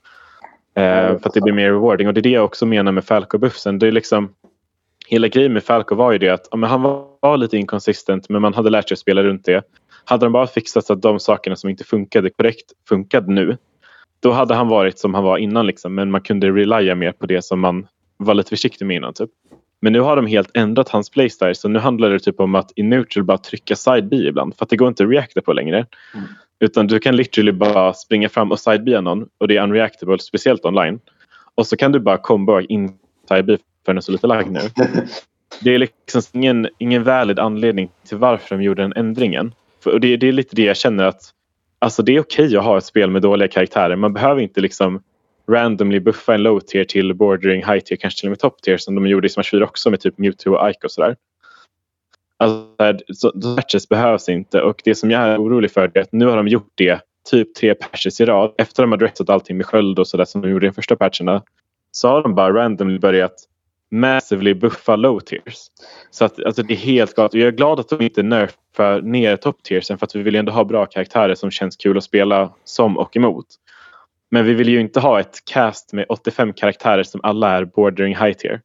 Eh, 0.75 1.07
för 1.19 1.21
att 1.23 1.33
det 1.33 1.41
blir 1.41 1.53
mer 1.53 1.71
rewarding. 1.71 2.07
Och 2.07 2.13
det 2.13 2.19
är 2.19 2.21
det 2.21 2.29
jag 2.29 2.45
också 2.45 2.65
menar 2.65 2.91
med 2.91 3.03
Falco-buffsen. 3.03 3.79
Det 3.79 3.87
är 3.87 3.91
liksom, 3.91 4.33
hela 5.07 5.27
grejen 5.27 5.53
med 5.53 5.63
Falco 5.63 5.95
var 5.95 6.11
ju 6.11 6.17
det 6.17 6.29
att 6.29 6.47
ja, 6.51 6.65
han 6.65 6.81
var, 6.81 7.05
var 7.19 7.37
lite 7.37 7.57
inkonsistent 7.57 8.29
men 8.29 8.41
man 8.41 8.53
hade 8.53 8.69
lärt 8.69 8.87
sig 8.87 8.95
att 8.95 8.99
spela 8.99 9.23
runt 9.23 9.45
det. 9.45 9.63
Hade 10.05 10.25
de 10.25 10.31
bara 10.33 10.47
fixat 10.47 10.85
så 10.85 10.93
att 10.93 11.01
de 11.01 11.19
sakerna 11.19 11.55
som 11.55 11.69
inte 11.69 11.83
funkade 11.83 12.29
korrekt 12.29 12.71
funkade 12.89 13.31
nu. 13.31 13.57
Då 14.19 14.31
hade 14.31 14.55
han 14.55 14.67
varit 14.67 14.99
som 14.99 15.13
han 15.13 15.23
var 15.23 15.37
innan 15.37 15.65
liksom, 15.67 15.95
men 15.95 16.11
man 16.11 16.21
kunde 16.21 16.51
relya 16.51 16.95
mer 16.95 17.11
på 17.11 17.25
det 17.25 17.41
som 17.41 17.59
man 17.59 17.87
var 18.17 18.33
lite 18.33 18.49
försiktig 18.49 18.85
med 18.85 18.97
innan. 18.97 19.13
Typ. 19.13 19.29
Men 19.81 19.93
nu 19.93 19.99
har 19.99 20.15
de 20.15 20.27
helt 20.27 20.51
ändrat 20.53 20.89
hans 20.89 21.09
playstyle 21.09 21.55
så 21.55 21.69
nu 21.69 21.79
handlar 21.79 22.09
det 22.09 22.19
typ 22.19 22.39
om 22.39 22.55
att 22.55 22.71
i 22.75 22.83
neutral 22.83 23.23
bara 23.23 23.37
trycka 23.37 23.75
side 23.75 24.09
B 24.09 24.15
ibland 24.15 24.55
för 24.55 24.65
att 24.65 24.69
det 24.69 24.75
går 24.75 24.87
inte 24.87 25.03
att 25.03 25.09
reacta 25.09 25.41
på 25.41 25.53
längre. 25.53 25.85
Mm. 26.13 26.25
Utan 26.59 26.87
du 26.87 26.99
kan 26.99 27.15
literally 27.15 27.51
bara 27.51 27.93
springa 27.93 28.29
fram 28.29 28.51
och 28.51 28.59
side 28.59 28.83
B 28.83 29.01
någon 29.01 29.27
och 29.37 29.47
det 29.47 29.57
är 29.57 29.63
unreactable, 29.63 30.19
speciellt 30.19 30.65
online. 30.65 30.99
Och 31.55 31.67
så 31.67 31.77
kan 31.77 31.91
du 31.91 31.99
bara 31.99 32.17
combo 32.17 32.61
in 32.61 32.97
side 33.27 33.45
B 33.45 33.57
för 33.85 33.93
den 33.93 33.97
är 33.97 34.01
så 34.01 34.11
lite 34.11 34.27
lag 34.27 34.51
nu. 34.51 34.59
Det 35.61 35.75
är 35.75 35.79
liksom 35.79 36.21
ingen, 36.31 36.67
ingen 36.77 37.03
valid 37.03 37.39
anledning 37.39 37.89
till 38.07 38.17
varför 38.17 38.55
de 38.55 38.63
gjorde 38.63 38.81
den 38.81 38.93
ändringen. 38.95 39.53
För, 39.83 39.99
det, 39.99 40.17
det 40.17 40.27
är 40.27 40.31
lite 40.31 40.55
det 40.55 40.63
jag 40.63 40.77
känner 40.77 41.03
att 41.03 41.21
alltså 41.79 42.03
det 42.03 42.15
är 42.15 42.19
okej 42.19 42.45
okay 42.45 42.57
att 42.57 42.63
ha 42.63 42.77
ett 42.77 42.85
spel 42.85 43.09
med 43.09 43.21
dåliga 43.21 43.47
karaktärer. 43.47 43.95
Man 43.95 44.13
behöver 44.13 44.41
inte 44.41 44.61
liksom 44.61 45.01
randomly 45.47 45.99
buffa 45.99 46.33
en 46.33 46.43
low 46.43 46.59
tier 46.59 46.83
till 46.83 47.13
bordering 47.13 47.63
high 47.65 47.79
tier, 47.79 47.97
kanske 47.97 48.19
till 48.19 48.27
och 48.27 48.31
med 48.31 48.39
top 48.39 48.61
tier 48.61 48.77
som 48.77 48.95
de 48.95 49.07
gjorde 49.07 49.27
i 49.27 49.29
Smash 49.29 49.49
4 49.51 49.63
också 49.63 49.89
med 49.89 49.99
typ 49.99 50.17
Mewtwo 50.17 50.51
och 50.51 50.69
Ike 50.69 50.79
och 50.83 50.91
sådär. 50.91 51.15
Alltså, 52.37 53.31
patches 53.55 53.89
behövs 53.89 54.29
inte 54.29 54.61
och 54.61 54.81
det 54.83 54.95
som 54.95 55.11
jag 55.11 55.21
är 55.21 55.37
orolig 55.37 55.71
för 55.71 55.91
är 55.93 56.01
att 56.01 56.11
nu 56.11 56.25
har 56.25 56.37
de 56.37 56.47
gjort 56.47 56.71
det 56.75 57.01
typ 57.29 57.55
tre 57.55 57.75
patches 57.75 58.21
i 58.21 58.25
rad. 58.25 58.53
Efter 58.57 58.83
att 58.83 58.85
de 58.85 58.91
har 58.91 58.97
dressat 58.97 59.29
allting 59.29 59.57
med 59.57 59.65
sköld 59.65 59.99
och 59.99 60.07
sådär 60.07 60.25
som 60.25 60.41
de 60.41 60.49
gjorde 60.49 60.65
i 60.65 60.69
de 60.69 60.75
första 60.75 60.95
patcherna 60.95 61.43
så 61.91 62.07
har 62.07 62.23
de 62.23 62.35
bara 62.35 62.53
randomly 62.53 62.99
börjat 62.99 63.35
massively 63.91 64.53
buffa 64.53 64.95
low 64.95 65.19
tiers. 65.19 65.57
Så 66.11 66.25
att 66.25 66.43
alltså, 66.43 66.63
det 66.63 66.73
är 66.73 66.77
helt 66.77 67.15
galet. 67.15 67.33
Jag 67.33 67.47
är 67.47 67.51
glad 67.51 67.79
att 67.79 67.89
de 67.89 68.01
inte 68.01 68.23
nerfar 68.23 69.01
ner 69.01 69.35
top 69.35 69.63
tiersen 69.63 69.97
för 69.97 70.05
att 70.05 70.15
vi 70.15 70.23
vill 70.23 70.35
ändå 70.35 70.51
ha 70.51 70.63
bra 70.63 70.85
karaktärer 70.85 71.35
som 71.35 71.51
känns 71.51 71.75
kul 71.75 71.97
att 71.97 72.03
spela 72.03 72.53
som 72.63 72.97
och 72.97 73.17
emot. 73.17 73.45
Men 74.31 74.45
vi 74.45 74.53
vill 74.53 74.69
ju 74.69 74.81
inte 74.81 74.99
ha 74.99 75.19
ett 75.19 75.45
cast 75.45 75.93
med 75.93 76.05
85 76.09 76.53
karaktärer 76.53 77.03
som 77.03 77.21
alla 77.23 77.57
är 77.57 77.65
bordering 77.65 78.15
high 78.15 78.33
tier. 78.33 78.61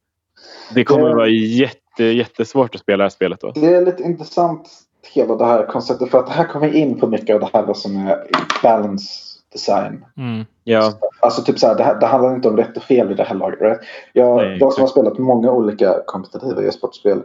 Det 0.75 0.85
kommer 0.85 1.09
det, 1.09 1.15
vara 1.15 1.29
jätte, 1.29 2.05
jättesvårt 2.05 2.75
att 2.75 2.81
spela 2.81 2.97
det 2.97 3.05
här 3.05 3.09
spelet 3.09 3.41
då. 3.41 3.53
Det 3.55 3.75
är 3.75 3.85
lite 3.85 4.03
intressant 4.03 4.69
hela 5.15 5.37
det 5.37 5.45
här 5.45 5.67
konceptet 5.67 6.11
för 6.11 6.19
att 6.19 6.27
det 6.27 6.33
här 6.33 6.45
kommer 6.45 6.75
in 6.75 7.01
på 7.01 7.07
mycket 7.07 7.35
av 7.35 7.41
det 7.41 7.49
här 7.53 7.75
som 7.75 7.97
är 7.97 8.27
balance 8.63 9.31
design. 9.53 10.05
Mm. 10.17 10.45
Ja. 10.65 10.93
Alltså 11.21 11.43
typ 11.43 11.59
så 11.59 11.67
här, 11.67 11.75
det, 11.75 11.83
här, 11.83 12.01
det 12.01 12.07
handlar 12.07 12.35
inte 12.35 12.49
om 12.49 12.57
rätt 12.57 12.77
och 12.77 12.83
fel 12.83 13.11
i 13.11 13.15
det 13.15 13.25
här 13.25 13.35
laget. 13.35 13.61
Right? 13.61 13.81
Jag, 14.13 14.37
Nej, 14.37 14.59
jag 14.61 14.73
som 14.73 14.81
har 14.81 14.89
spelat 14.89 15.19
många 15.19 15.51
olika 15.53 15.95
kompetitiva 16.07 16.63
e-sportspel. 16.63 17.23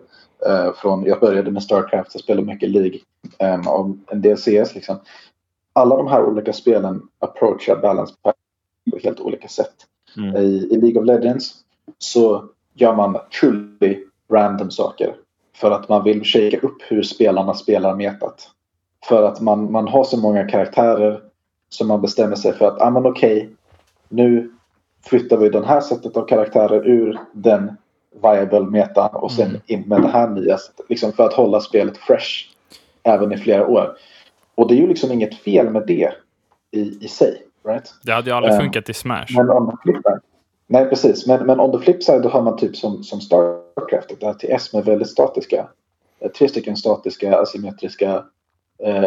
Eh, 0.48 0.74
från, 0.74 1.06
jag 1.06 1.20
började 1.20 1.52
med 1.52 1.64
Starcraft, 1.64 2.10
jag 2.14 2.24
spelade 2.24 2.48
mycket 2.48 2.70
League 2.70 3.00
eh, 3.40 3.68
och 3.68 3.96
en 4.12 4.22
del 4.22 4.38
CS. 4.38 4.76
Liksom. 4.76 5.00
Alla 5.76 5.98
de 5.98 6.08
här 6.08 6.24
olika 6.24 6.54
spelen 6.54 7.02
approachar 7.20 7.76
balance 7.76 8.14
på 8.24 8.34
helt 9.04 9.20
olika 9.20 9.48
sätt. 9.48 9.76
Mm. 10.18 10.36
I, 10.36 10.68
I 10.72 10.78
League 10.82 11.02
of 11.02 11.06
Legends 11.06 11.54
så 11.98 12.46
gör 12.74 12.96
man 12.96 13.18
truly 13.42 14.04
random 14.32 14.72
saker. 14.72 15.16
För 15.56 15.72
att 15.72 15.90
man 15.90 16.04
vill 16.04 16.24
shaka 16.24 16.60
upp 16.60 16.78
hur 16.88 17.04
spelarna 17.04 17.54
spelar 17.54 17.96
metat. 17.96 18.50
För 19.06 19.24
att 19.24 19.42
man, 19.42 19.72
man 19.72 19.88
har 19.88 20.04
så 20.04 20.18
många 20.18 20.48
karaktärer 20.48 21.22
som 21.70 21.88
man 21.88 22.02
bestämmer 22.02 22.36
sig 22.36 22.54
för 22.54 22.68
att, 22.68 22.82
ah, 22.82 22.90
men 22.90 23.06
okej, 23.06 23.38
okay, 23.38 23.50
nu 24.10 24.52
flyttar 25.06 25.38
vi 25.38 25.50
det 25.50 25.66
här 25.66 25.82
sättet 25.82 26.18
av 26.18 26.26
karaktärer 26.26 26.88
ur 26.88 27.20
den 27.34 27.78
viable 28.24 28.60
metan 28.60 29.16
och 29.16 29.32
sen 29.32 29.50
mm. 29.50 29.62
in 29.66 29.82
med 29.82 30.02
det 30.02 30.08
här 30.08 30.30
nya 30.30 30.58
sättet. 30.58 30.86
Liksom 30.90 31.12
för 31.12 31.24
att 31.24 31.34
hålla 31.34 31.60
spelet 31.60 31.98
fresh 31.98 32.30
även 33.04 33.32
i 33.32 33.38
flera 33.38 33.68
år. 33.68 33.98
Och 34.56 34.68
det 34.68 34.74
är 34.74 34.78
ju 34.78 34.88
liksom 34.88 35.12
inget 35.12 35.36
fel 35.36 35.70
med 35.70 35.84
det 35.88 36.14
i, 36.72 36.98
i 37.06 37.08
sig. 37.08 37.42
Right? 37.68 37.94
Det 38.04 38.12
hade 38.12 38.30
ju 38.30 38.36
aldrig 38.36 38.54
um, 38.54 38.60
funkat 38.60 38.90
i 38.90 38.94
Smash. 38.94 39.38
Men 39.38 39.50
on 39.50 39.72
the 39.72 39.78
flip 39.84 39.96
side, 39.96 40.20
nej, 40.68 40.90
precis. 40.90 41.28
Men, 41.28 41.46
men 41.46 41.60
on 41.60 41.72
the 41.72 41.84
flip 41.86 42.04
side 42.04 42.22
då 42.22 42.30
har 42.30 42.42
man 42.42 42.58
typ 42.58 42.76
som, 42.76 43.04
som 43.04 43.22
Starcraft, 43.22 44.12
ett 44.12 44.24
RTS 44.24 44.74
med 44.74 44.86
väldigt 44.86 45.10
statiska, 45.10 45.68
eh, 46.20 46.32
tre 46.32 46.48
stycken 46.48 46.76
statiska 46.76 47.38
asymmetriska 47.38 48.24
eh, 48.84 49.02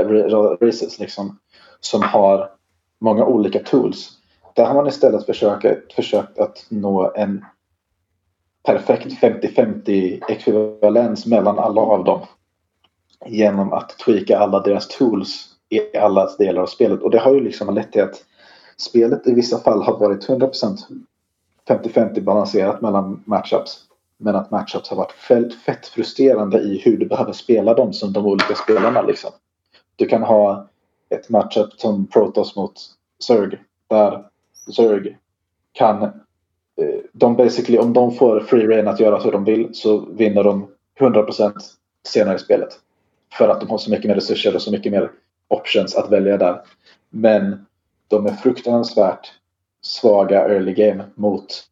races 0.61 0.99
liksom, 0.99 1.39
som 1.81 2.03
har 2.03 2.51
många 3.01 3.25
olika 3.25 3.59
tools. 3.59 4.11
Där 4.55 4.66
har 4.66 4.75
man 4.75 4.87
istället 4.87 5.27
försökt, 5.27 5.93
försökt 5.93 6.39
att 6.39 6.66
nå 6.69 7.12
en 7.16 7.45
perfekt 8.65 9.07
50-50 9.07 10.20
ekvivalens 10.29 11.27
mellan 11.27 11.59
alla 11.59 11.81
av 11.81 12.05
dem. 12.05 12.20
Genom 13.27 13.73
att 13.73 13.99
tweaka 13.99 14.39
alla 14.39 14.61
deras 14.61 14.89
tools 14.89 15.49
i 15.69 15.99
alla 15.99 16.36
delar 16.39 16.62
av 16.62 16.66
spelet. 16.66 17.03
Och 17.03 17.11
det 17.11 17.19
har 17.19 17.35
ju 17.35 17.40
liksom 17.40 17.74
lett 17.74 17.93
till 17.93 18.03
att 18.03 18.24
spelet 18.77 19.27
i 19.27 19.35
vissa 19.35 19.59
fall 19.59 19.82
har 19.82 19.99
varit 19.99 20.28
100% 20.28 20.77
50-50 21.69 22.20
balanserat 22.20 22.81
mellan 22.81 23.23
matchups. 23.24 23.85
Men 24.16 24.36
att 24.36 24.51
matchups 24.51 24.90
har 24.90 24.97
varit 24.97 25.12
fett, 25.12 25.55
fett 25.55 25.86
frustrerande 25.86 26.59
i 26.59 26.78
hur 26.85 26.97
du 26.97 27.07
behöver 27.07 27.32
spela 27.32 27.74
dem 27.74 27.93
som 27.93 28.12
de 28.12 28.27
olika 28.27 28.55
spelarna. 28.55 29.03
Liksom. 29.03 29.31
Du 29.97 30.07
kan 30.07 30.23
ha 30.23 30.69
ett 31.09 31.28
matchup 31.28 31.73
som 31.77 32.07
Protoss 32.07 32.57
mot 32.57 32.73
Zerg. 33.27 33.59
Där 33.89 34.24
Zerg 34.77 35.16
kan... 35.73 36.03
Eh, 36.03 37.01
de 37.12 37.36
basically, 37.36 37.78
om 37.78 37.93
de 37.93 38.15
får 38.15 38.40
free 38.40 38.66
reign 38.66 38.89
att 38.89 39.01
göra 39.01 39.19
hur 39.19 39.32
de 39.32 39.45
vill 39.45 39.69
så 39.73 39.99
vinner 39.99 40.45
de 40.45 40.69
100% 41.01 41.53
senare 42.09 42.36
i 42.36 42.39
spelet. 42.39 42.78
För 43.33 43.49
att 43.49 43.61
de 43.61 43.71
har 43.71 43.79
så 43.79 43.91
mycket 43.91 44.09
mer 44.09 44.15
resurser 44.15 44.55
och 44.55 44.63
så 44.63 44.71
mycket 44.71 44.93
mer 44.93 45.11
options 45.49 45.97
att 45.97 46.11
välja 46.11 46.37
där. 46.37 46.61
Men 47.11 47.67
de 48.09 48.27
är 48.27 48.33
fruktansvärt 48.33 49.33
svaga 49.83 50.49
early 50.49 50.73
game 50.73 51.05
mot 51.15 51.65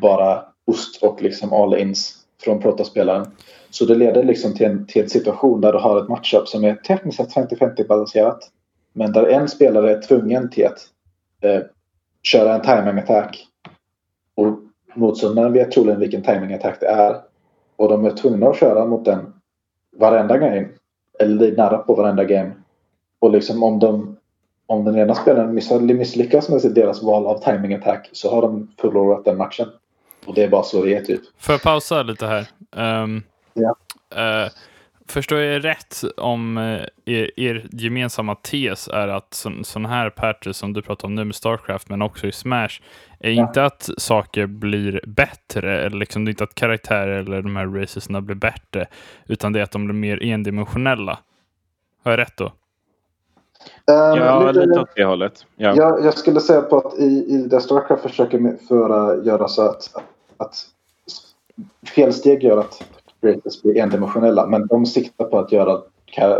bara 0.00 0.44
ost 0.64 1.02
och 1.02 1.22
liksom 1.22 1.52
all-ins 1.52 2.14
från 2.42 2.60
protospelaren. 2.60 3.26
Så 3.70 3.84
det 3.84 3.94
leder 3.94 4.22
liksom 4.22 4.54
till 4.54 4.66
en, 4.66 4.86
till 4.86 5.02
en 5.02 5.08
situation 5.08 5.60
där 5.60 5.72
du 5.72 5.78
har 5.78 6.02
ett 6.02 6.08
matchup 6.08 6.48
som 6.48 6.64
är 6.64 6.74
tekniskt 6.74 7.16
sett 7.16 7.34
50-50 7.34 7.88
balanserat. 7.88 8.50
Men 8.92 9.12
där 9.12 9.26
en 9.26 9.48
spelare 9.48 9.92
är 9.92 10.02
tvungen 10.02 10.50
till 10.50 10.66
att 10.66 10.78
eh, 11.40 11.62
köra 12.22 12.54
en 12.54 12.62
timing 12.62 12.98
attack. 12.98 13.46
Och 14.34 14.58
motståndaren 14.94 15.52
vet 15.52 15.70
troligen 15.72 16.00
vilken 16.00 16.22
timing 16.22 16.54
attack 16.54 16.80
det 16.80 16.86
är. 16.86 17.20
Och 17.76 17.88
de 17.88 18.04
är 18.04 18.10
tvungna 18.10 18.48
att 18.48 18.58
köra 18.58 18.86
mot 18.86 19.04
den 19.04 19.32
varenda 19.96 20.38
game. 20.38 20.68
Eller 21.18 21.56
nära 21.56 21.78
på 21.78 21.94
varenda 21.94 22.24
game. 22.24 22.52
Och 23.18 23.30
liksom 23.30 23.62
om, 23.62 23.78
de, 23.78 24.16
om 24.66 24.84
den 24.84 24.98
ena 24.98 25.14
spelaren 25.14 25.54
misslyckas 25.98 26.48
med 26.48 26.74
deras 26.74 27.02
val 27.02 27.26
av 27.26 27.38
timing 27.38 27.74
attack 27.74 28.08
så 28.12 28.30
har 28.30 28.42
de 28.42 28.68
förlorat 28.80 29.24
den 29.24 29.36
matchen. 29.36 29.68
Och 30.26 30.34
det 30.34 30.42
är 30.42 30.48
bara 30.48 30.62
så 30.62 30.84
det 30.84 30.94
är 30.94 31.00
typ. 31.00 31.20
Får 31.38 31.52
jag 31.52 31.62
pausa 31.62 32.02
lite 32.02 32.26
här? 32.26 32.46
Um, 33.02 33.22
ja. 33.54 33.74
Uh, 34.14 34.50
förstår 35.08 35.38
jag 35.38 35.64
rätt 35.64 36.02
om 36.16 36.56
uh, 36.56 36.84
er, 37.04 37.40
er, 37.40 37.66
gemensamma 37.72 38.34
tes 38.34 38.88
är 38.88 39.08
att 39.08 39.46
sådana 39.62 39.88
här 39.88 40.10
patches 40.10 40.56
som 40.56 40.72
du 40.72 40.82
pratar 40.82 41.08
om 41.08 41.14
nu 41.14 41.24
med 41.24 41.34
Starcraft, 41.34 41.88
men 41.88 42.02
också 42.02 42.26
i 42.26 42.32
Smash, 42.32 42.80
är 43.20 43.30
ja. 43.30 43.46
inte 43.46 43.64
att 43.64 43.90
saker 43.98 44.46
blir 44.46 45.00
bättre, 45.06 45.80
eller 45.80 45.96
liksom 45.96 46.24
det 46.24 46.28
är 46.28 46.32
inte 46.32 46.44
att 46.44 46.54
karaktärer 46.54 47.18
eller 47.18 47.42
de 47.42 47.56
här 47.56 47.66
racesna 47.66 48.20
blir 48.20 48.36
bättre, 48.36 48.86
utan 49.26 49.52
det 49.52 49.58
är 49.58 49.62
att 49.62 49.72
de 49.72 49.84
blir 49.84 49.94
mer 49.94 50.22
endimensionella. 50.22 51.18
Har 52.04 52.12
jag 52.12 52.18
rätt 52.18 52.36
då? 52.36 52.44
Um, 52.44 52.52
ja, 53.86 54.50
lite, 54.50 54.66
lite 54.66 54.80
åt 54.80 54.96
det 54.96 55.04
hållet. 55.04 55.46
Ja. 55.56 55.74
Jag, 55.76 56.04
jag 56.04 56.18
skulle 56.18 56.40
säga 56.40 56.62
på 56.62 56.78
att 56.78 56.98
i, 56.98 57.24
i 57.28 57.46
det 57.50 57.60
Starcraft 57.60 58.02
försöker 58.02 58.66
föra, 58.68 59.24
göra 59.24 59.48
så 59.48 59.62
att 59.62 59.90
att 60.42 60.66
felsteg 61.94 62.42
gör 62.42 62.56
att 62.56 62.82
creators 63.22 63.62
blir 63.62 63.78
endimensionella. 63.78 64.46
Men 64.46 64.66
de 64.66 64.86
siktar 64.86 65.24
på 65.24 65.38
att 65.38 65.52
göra 65.52 65.82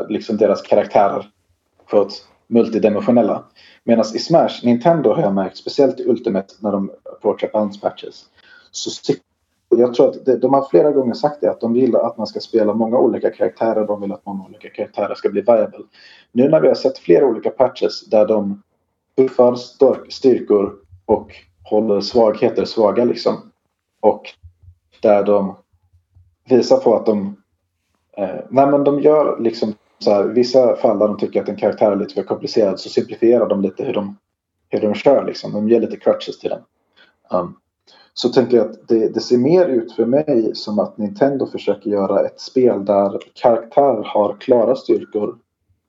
liksom 0.09 0.37
deras 0.37 0.63
karaktärer 0.63 1.31
att 1.93 2.13
multidimensionella. 2.47 3.45
Medan 3.85 4.05
i 4.15 4.19
Smash, 4.19 4.65
Nintendo 4.65 5.13
har 5.13 5.23
jag 5.23 5.35
märkt, 5.35 5.57
speciellt 5.57 6.01
i 6.01 6.09
Ultimate 6.09 6.55
när 6.61 6.73
de 6.73 6.91
approachar 7.17 7.51
bounce 7.53 7.81
patches. 7.81 8.25
Så 8.71 9.13
jag 9.69 9.95
tror 9.95 10.09
att 10.09 10.41
de 10.41 10.55
har 10.55 10.69
flera 10.71 10.91
gånger 10.91 11.15
sagt 11.15 11.41
det 11.41 11.51
att 11.51 11.61
de 11.61 11.73
vill 11.73 11.97
att 11.97 12.19
man 12.19 12.27
ska 12.27 12.41
spela 12.41 12.75
många 12.75 12.99
olika 12.99 13.31
karaktärer. 13.31 13.87
De 13.87 14.01
vill 14.01 14.13
att 14.13 14.27
många 14.27 14.45
olika 14.45 14.69
karaktärer 14.69 15.15
ska 15.15 15.29
bli 15.29 15.41
viable. 15.41 15.85
Nu 16.33 16.49
när 16.49 16.61
vi 16.61 16.69
har 16.69 16.75
sett 16.75 16.99
flera 16.99 17.27
olika 17.27 17.51
patches 17.51 18.07
där 18.07 18.27
de 18.27 18.63
buffar 19.17 19.55
styrkor 20.11 20.75
och 21.05 21.33
håller 21.63 22.01
svagheter 22.01 22.65
svaga 22.65 23.05
liksom 23.05 23.53
och 24.01 24.23
där 25.03 25.25
de 25.25 25.57
visar 26.49 26.77
på 26.77 26.97
att 26.97 27.07
de... 27.07 27.37
Eh, 28.17 28.41
nej 28.51 28.67
men 28.67 28.85
de 28.85 29.01
gör 29.01 29.41
liksom 29.41 29.75
så 29.99 30.11
här, 30.11 30.25
vissa 30.25 30.77
fall 30.77 30.99
där 30.99 31.09
de 31.09 31.17
tycker 31.17 31.43
att 31.43 31.49
en 31.49 31.57
karaktär 31.57 31.93
är 31.93 31.97
lite 31.97 32.15
för 32.15 32.23
komplicerad 32.23 32.81
så 32.81 32.89
simplifierar 32.89 33.49
de 33.49 33.63
lite 33.63 33.85
hur 33.85 33.95
de, 33.95 34.17
hur 34.69 34.81
de 34.81 34.95
kör. 34.95 35.25
Liksom. 35.25 35.53
De 35.53 35.69
ger 35.69 35.81
lite 35.81 35.97
crutches 35.97 36.39
till 36.39 36.51
den. 36.51 36.63
Um, 37.31 37.57
så 38.15 38.29
tänker 38.29 38.57
jag 38.57 38.71
att 38.71 38.89
det, 38.89 39.09
det, 39.09 39.21
ser 39.21 39.39
mer 39.39 39.67
ut 39.67 39.93
för 39.93 40.07
mig 40.07 40.51
som 40.55 40.79
att 40.79 40.99
Nintendo 40.99 41.47
försöker 41.47 41.91
göra 41.91 42.27
ett 42.27 42.41
spel 42.41 42.85
där 42.85 43.19
karaktär 43.35 44.03
har 44.05 44.37
klara 44.41 44.77
styrkor 44.77 45.39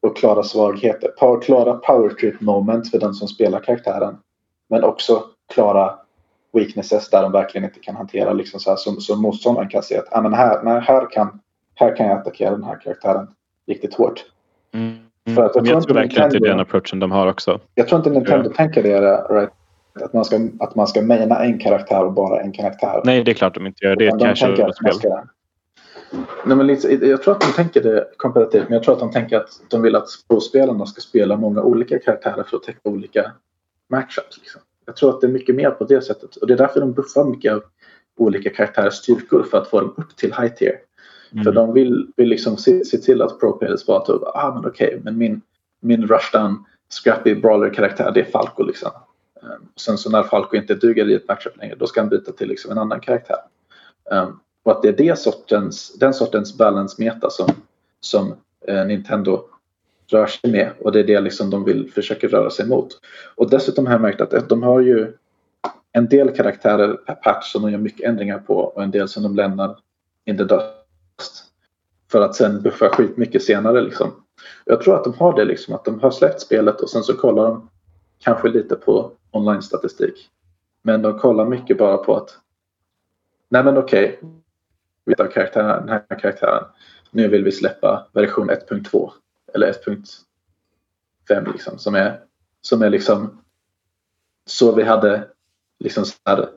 och 0.01 0.17
klara 0.17 0.43
svagheter. 0.43 1.39
Klara 1.41 1.73
power 1.73 2.09
trip 2.09 2.41
moment 2.41 2.91
för 2.91 2.99
den 2.99 3.13
som 3.13 3.27
spelar 3.27 3.59
karaktären. 3.59 4.15
Men 4.69 4.83
också 4.83 5.23
klara 5.53 5.99
weaknesses 6.53 7.09
där 7.09 7.21
de 7.21 7.31
verkligen 7.31 7.65
inte 7.65 7.79
kan 7.79 7.95
hantera. 7.95 8.33
Liksom 8.33 8.59
så 8.59 8.69
här, 8.69 8.77
som, 8.77 9.01
som 9.01 9.21
motståndaren 9.21 9.69
kan 9.69 9.83
se 9.83 9.97
att 9.97 10.07
ah, 10.11 10.21
men 10.21 10.33
här, 10.33 10.63
nej, 10.63 10.81
här, 10.81 11.11
kan, 11.11 11.39
här 11.75 11.95
kan 11.95 12.07
jag 12.07 12.19
attackera 12.19 12.51
den 12.51 12.63
här 12.63 12.79
karaktären 12.83 13.27
riktigt 13.67 13.93
hårt. 13.93 14.25
Mm. 14.73 14.97
För 15.35 15.45
att 15.45 15.55
jag, 15.55 15.67
jag 15.67 15.83
tror 15.83 15.93
verkligen 15.93 16.25
att 16.25 16.31
det 16.31 16.37
är 16.37 16.49
den 16.49 16.59
approachen 16.59 16.99
de 16.99 17.11
har 17.11 17.27
också. 17.27 17.59
Jag 17.75 17.87
tror 17.87 17.99
inte 17.99 18.09
Nintendo 18.09 18.49
ja. 18.49 18.55
tänker 18.55 18.83
det. 18.83 18.99
Right? 19.29 19.49
Att 20.01 20.13
man 20.13 20.25
ska, 20.25 20.39
att 20.59 20.75
man 20.75 20.87
ska 20.87 21.01
maina 21.01 21.43
en 21.43 21.59
karaktär 21.59 22.05
och 22.05 22.13
bara 22.13 22.41
en 22.41 22.51
karaktär. 22.51 23.01
Nej, 23.03 23.23
det 23.23 23.31
är 23.31 23.35
klart 23.35 23.53
de 23.53 23.67
inte 23.67 23.85
gör. 23.85 23.95
Det 23.95 24.07
är 24.07 24.15
ett 24.15 24.21
casual-spel. 24.21 25.11
Nej, 26.45 26.57
men 26.57 26.67
lite, 26.67 27.07
jag 27.07 27.23
tror 27.23 27.33
att 27.33 27.41
de 27.41 27.51
tänker 27.51 27.81
det 27.81 28.07
kompetitivt, 28.17 28.63
men 28.63 28.73
jag 28.73 28.83
tror 28.83 28.93
att 28.93 28.99
de 28.99 29.11
tänker 29.11 29.37
att 29.37 29.49
de 29.69 29.81
vill 29.81 29.95
att 29.95 30.07
pro-spelarna 30.27 30.85
ska 30.85 31.01
spela 31.01 31.37
många 31.37 31.61
olika 31.61 31.99
karaktärer 31.99 32.43
för 32.43 32.57
att 32.57 32.63
täcka 32.63 32.79
olika 32.83 33.31
matchups. 33.89 34.37
Liksom. 34.37 34.61
Jag 34.85 34.95
tror 34.95 35.09
att 35.09 35.21
det 35.21 35.27
är 35.27 35.31
mycket 35.31 35.55
mer 35.55 35.71
på 35.71 35.83
det 35.83 36.01
sättet 36.01 36.35
och 36.35 36.47
det 36.47 36.53
är 36.53 36.57
därför 36.57 36.79
de 36.79 36.93
buffar 36.93 37.23
mycket 37.23 37.53
av 37.53 37.63
olika 38.17 38.49
karaktärers 38.49 38.93
styrkor 38.93 39.43
för 39.43 39.57
att 39.57 39.67
få 39.67 39.79
dem 39.79 39.93
upp 39.97 40.15
till 40.15 40.33
high 40.33 40.53
tier. 40.53 40.79
Mm. 41.31 41.43
För 41.43 41.51
de 41.51 41.73
vill, 41.73 42.11
vill 42.15 42.29
liksom 42.29 42.57
se, 42.57 42.85
se 42.85 42.97
till 42.97 43.21
att 43.21 43.39
pro 43.39 43.57
players 43.57 43.85
bara 43.85 44.05
typ, 44.05 44.21
ah 44.23 44.53
men 44.55 44.65
okej, 44.65 44.87
okay, 44.87 44.99
men 45.03 45.17
min, 45.17 45.41
min 45.81 46.07
rushdown 46.07 46.65
scrappy 46.89 47.35
brawler-karaktär 47.35 48.11
det 48.13 48.19
är 48.19 48.31
Falco 48.31 48.63
liksom. 48.63 48.91
Um, 49.41 49.67
sen 49.75 49.97
så 49.97 50.09
när 50.09 50.23
Falco 50.23 50.55
inte 50.55 50.75
duger 50.75 51.09
i 51.09 51.13
ett 51.13 51.27
matchup 51.27 51.57
längre 51.57 51.75
då 51.75 51.87
ska 51.87 52.01
han 52.01 52.09
byta 52.09 52.31
till 52.31 52.47
liksom 52.47 52.71
en 52.71 52.77
annan 52.77 52.99
karaktär. 52.99 53.37
Um, 54.11 54.39
och 54.63 54.71
att 54.71 54.81
det 54.81 54.87
är 54.87 54.97
det 54.97 55.19
sortens, 55.19 55.93
den 55.99 56.13
sortens 56.13 56.57
balance-meta 56.57 57.29
som, 57.29 57.49
som 57.99 58.35
eh, 58.67 58.85
Nintendo 58.85 59.45
rör 60.13 60.27
sig 60.27 60.51
med 60.51 60.71
och 60.79 60.91
det 60.91 60.99
är 60.99 61.03
det 61.03 61.21
liksom 61.21 61.49
de 61.49 61.63
vill 61.63 61.91
försöka 61.91 62.27
röra 62.27 62.49
sig 62.49 62.67
mot. 62.67 62.87
Och 63.35 63.49
dessutom 63.49 63.85
har 63.85 63.93
jag 63.93 64.01
märkt 64.01 64.21
att 64.21 64.49
de 64.49 64.63
har 64.63 64.79
ju 64.79 65.13
en 65.91 66.07
del 66.07 66.35
karaktärer 66.35 66.93
per 66.93 67.15
patch 67.15 67.51
som 67.51 67.61
de 67.61 67.71
gör 67.71 67.79
mycket 67.79 68.09
ändringar 68.09 68.39
på 68.39 68.57
och 68.57 68.83
en 68.83 68.91
del 68.91 69.07
som 69.07 69.23
de 69.23 69.35
lämnar 69.35 69.77
in 70.25 70.37
the 70.37 70.43
dust. 70.43 71.43
För 72.11 72.21
att 72.21 72.35
sen 72.35 72.61
buffa 72.61 72.89
skitmycket 72.89 73.43
senare 73.43 73.81
liksom. 73.81 74.11
Jag 74.65 74.81
tror 74.81 74.95
att 74.95 75.03
de 75.03 75.13
har 75.13 75.35
det 75.35 75.45
liksom, 75.45 75.75
att 75.75 75.85
de 75.85 75.99
har 75.99 76.11
släppt 76.11 76.41
spelet 76.41 76.81
och 76.81 76.89
sen 76.89 77.03
så 77.03 77.13
kollar 77.13 77.43
de 77.43 77.69
kanske 78.19 78.47
lite 78.47 78.75
på 78.75 79.11
online-statistik. 79.31 80.29
Men 80.81 81.01
de 81.01 81.19
kollar 81.19 81.45
mycket 81.45 81.77
bara 81.77 81.97
på 81.97 82.15
att 82.15 82.37
nej 83.49 83.63
men 83.63 83.77
okej, 83.77 84.17
okay, 84.21 84.29
vi 85.05 85.15
tar 85.15 85.27
karaktären, 85.27 85.85
den 85.85 85.89
här 85.89 86.19
karaktären. 86.19 86.63
Nu 87.11 87.27
vill 87.27 87.43
vi 87.43 87.51
släppa 87.51 88.07
version 88.13 88.49
1.2 88.49 89.11
eller 89.55 89.73
1.5 89.73 91.53
liksom 91.53 91.79
som 91.79 91.95
är, 91.95 92.19
som 92.61 92.81
är 92.81 92.89
liksom 92.89 93.43
så 94.45 94.75
vi 94.75 94.83
hade 94.83 95.27
liksom 95.79 96.05
så 96.05 96.15
här, 96.25 96.49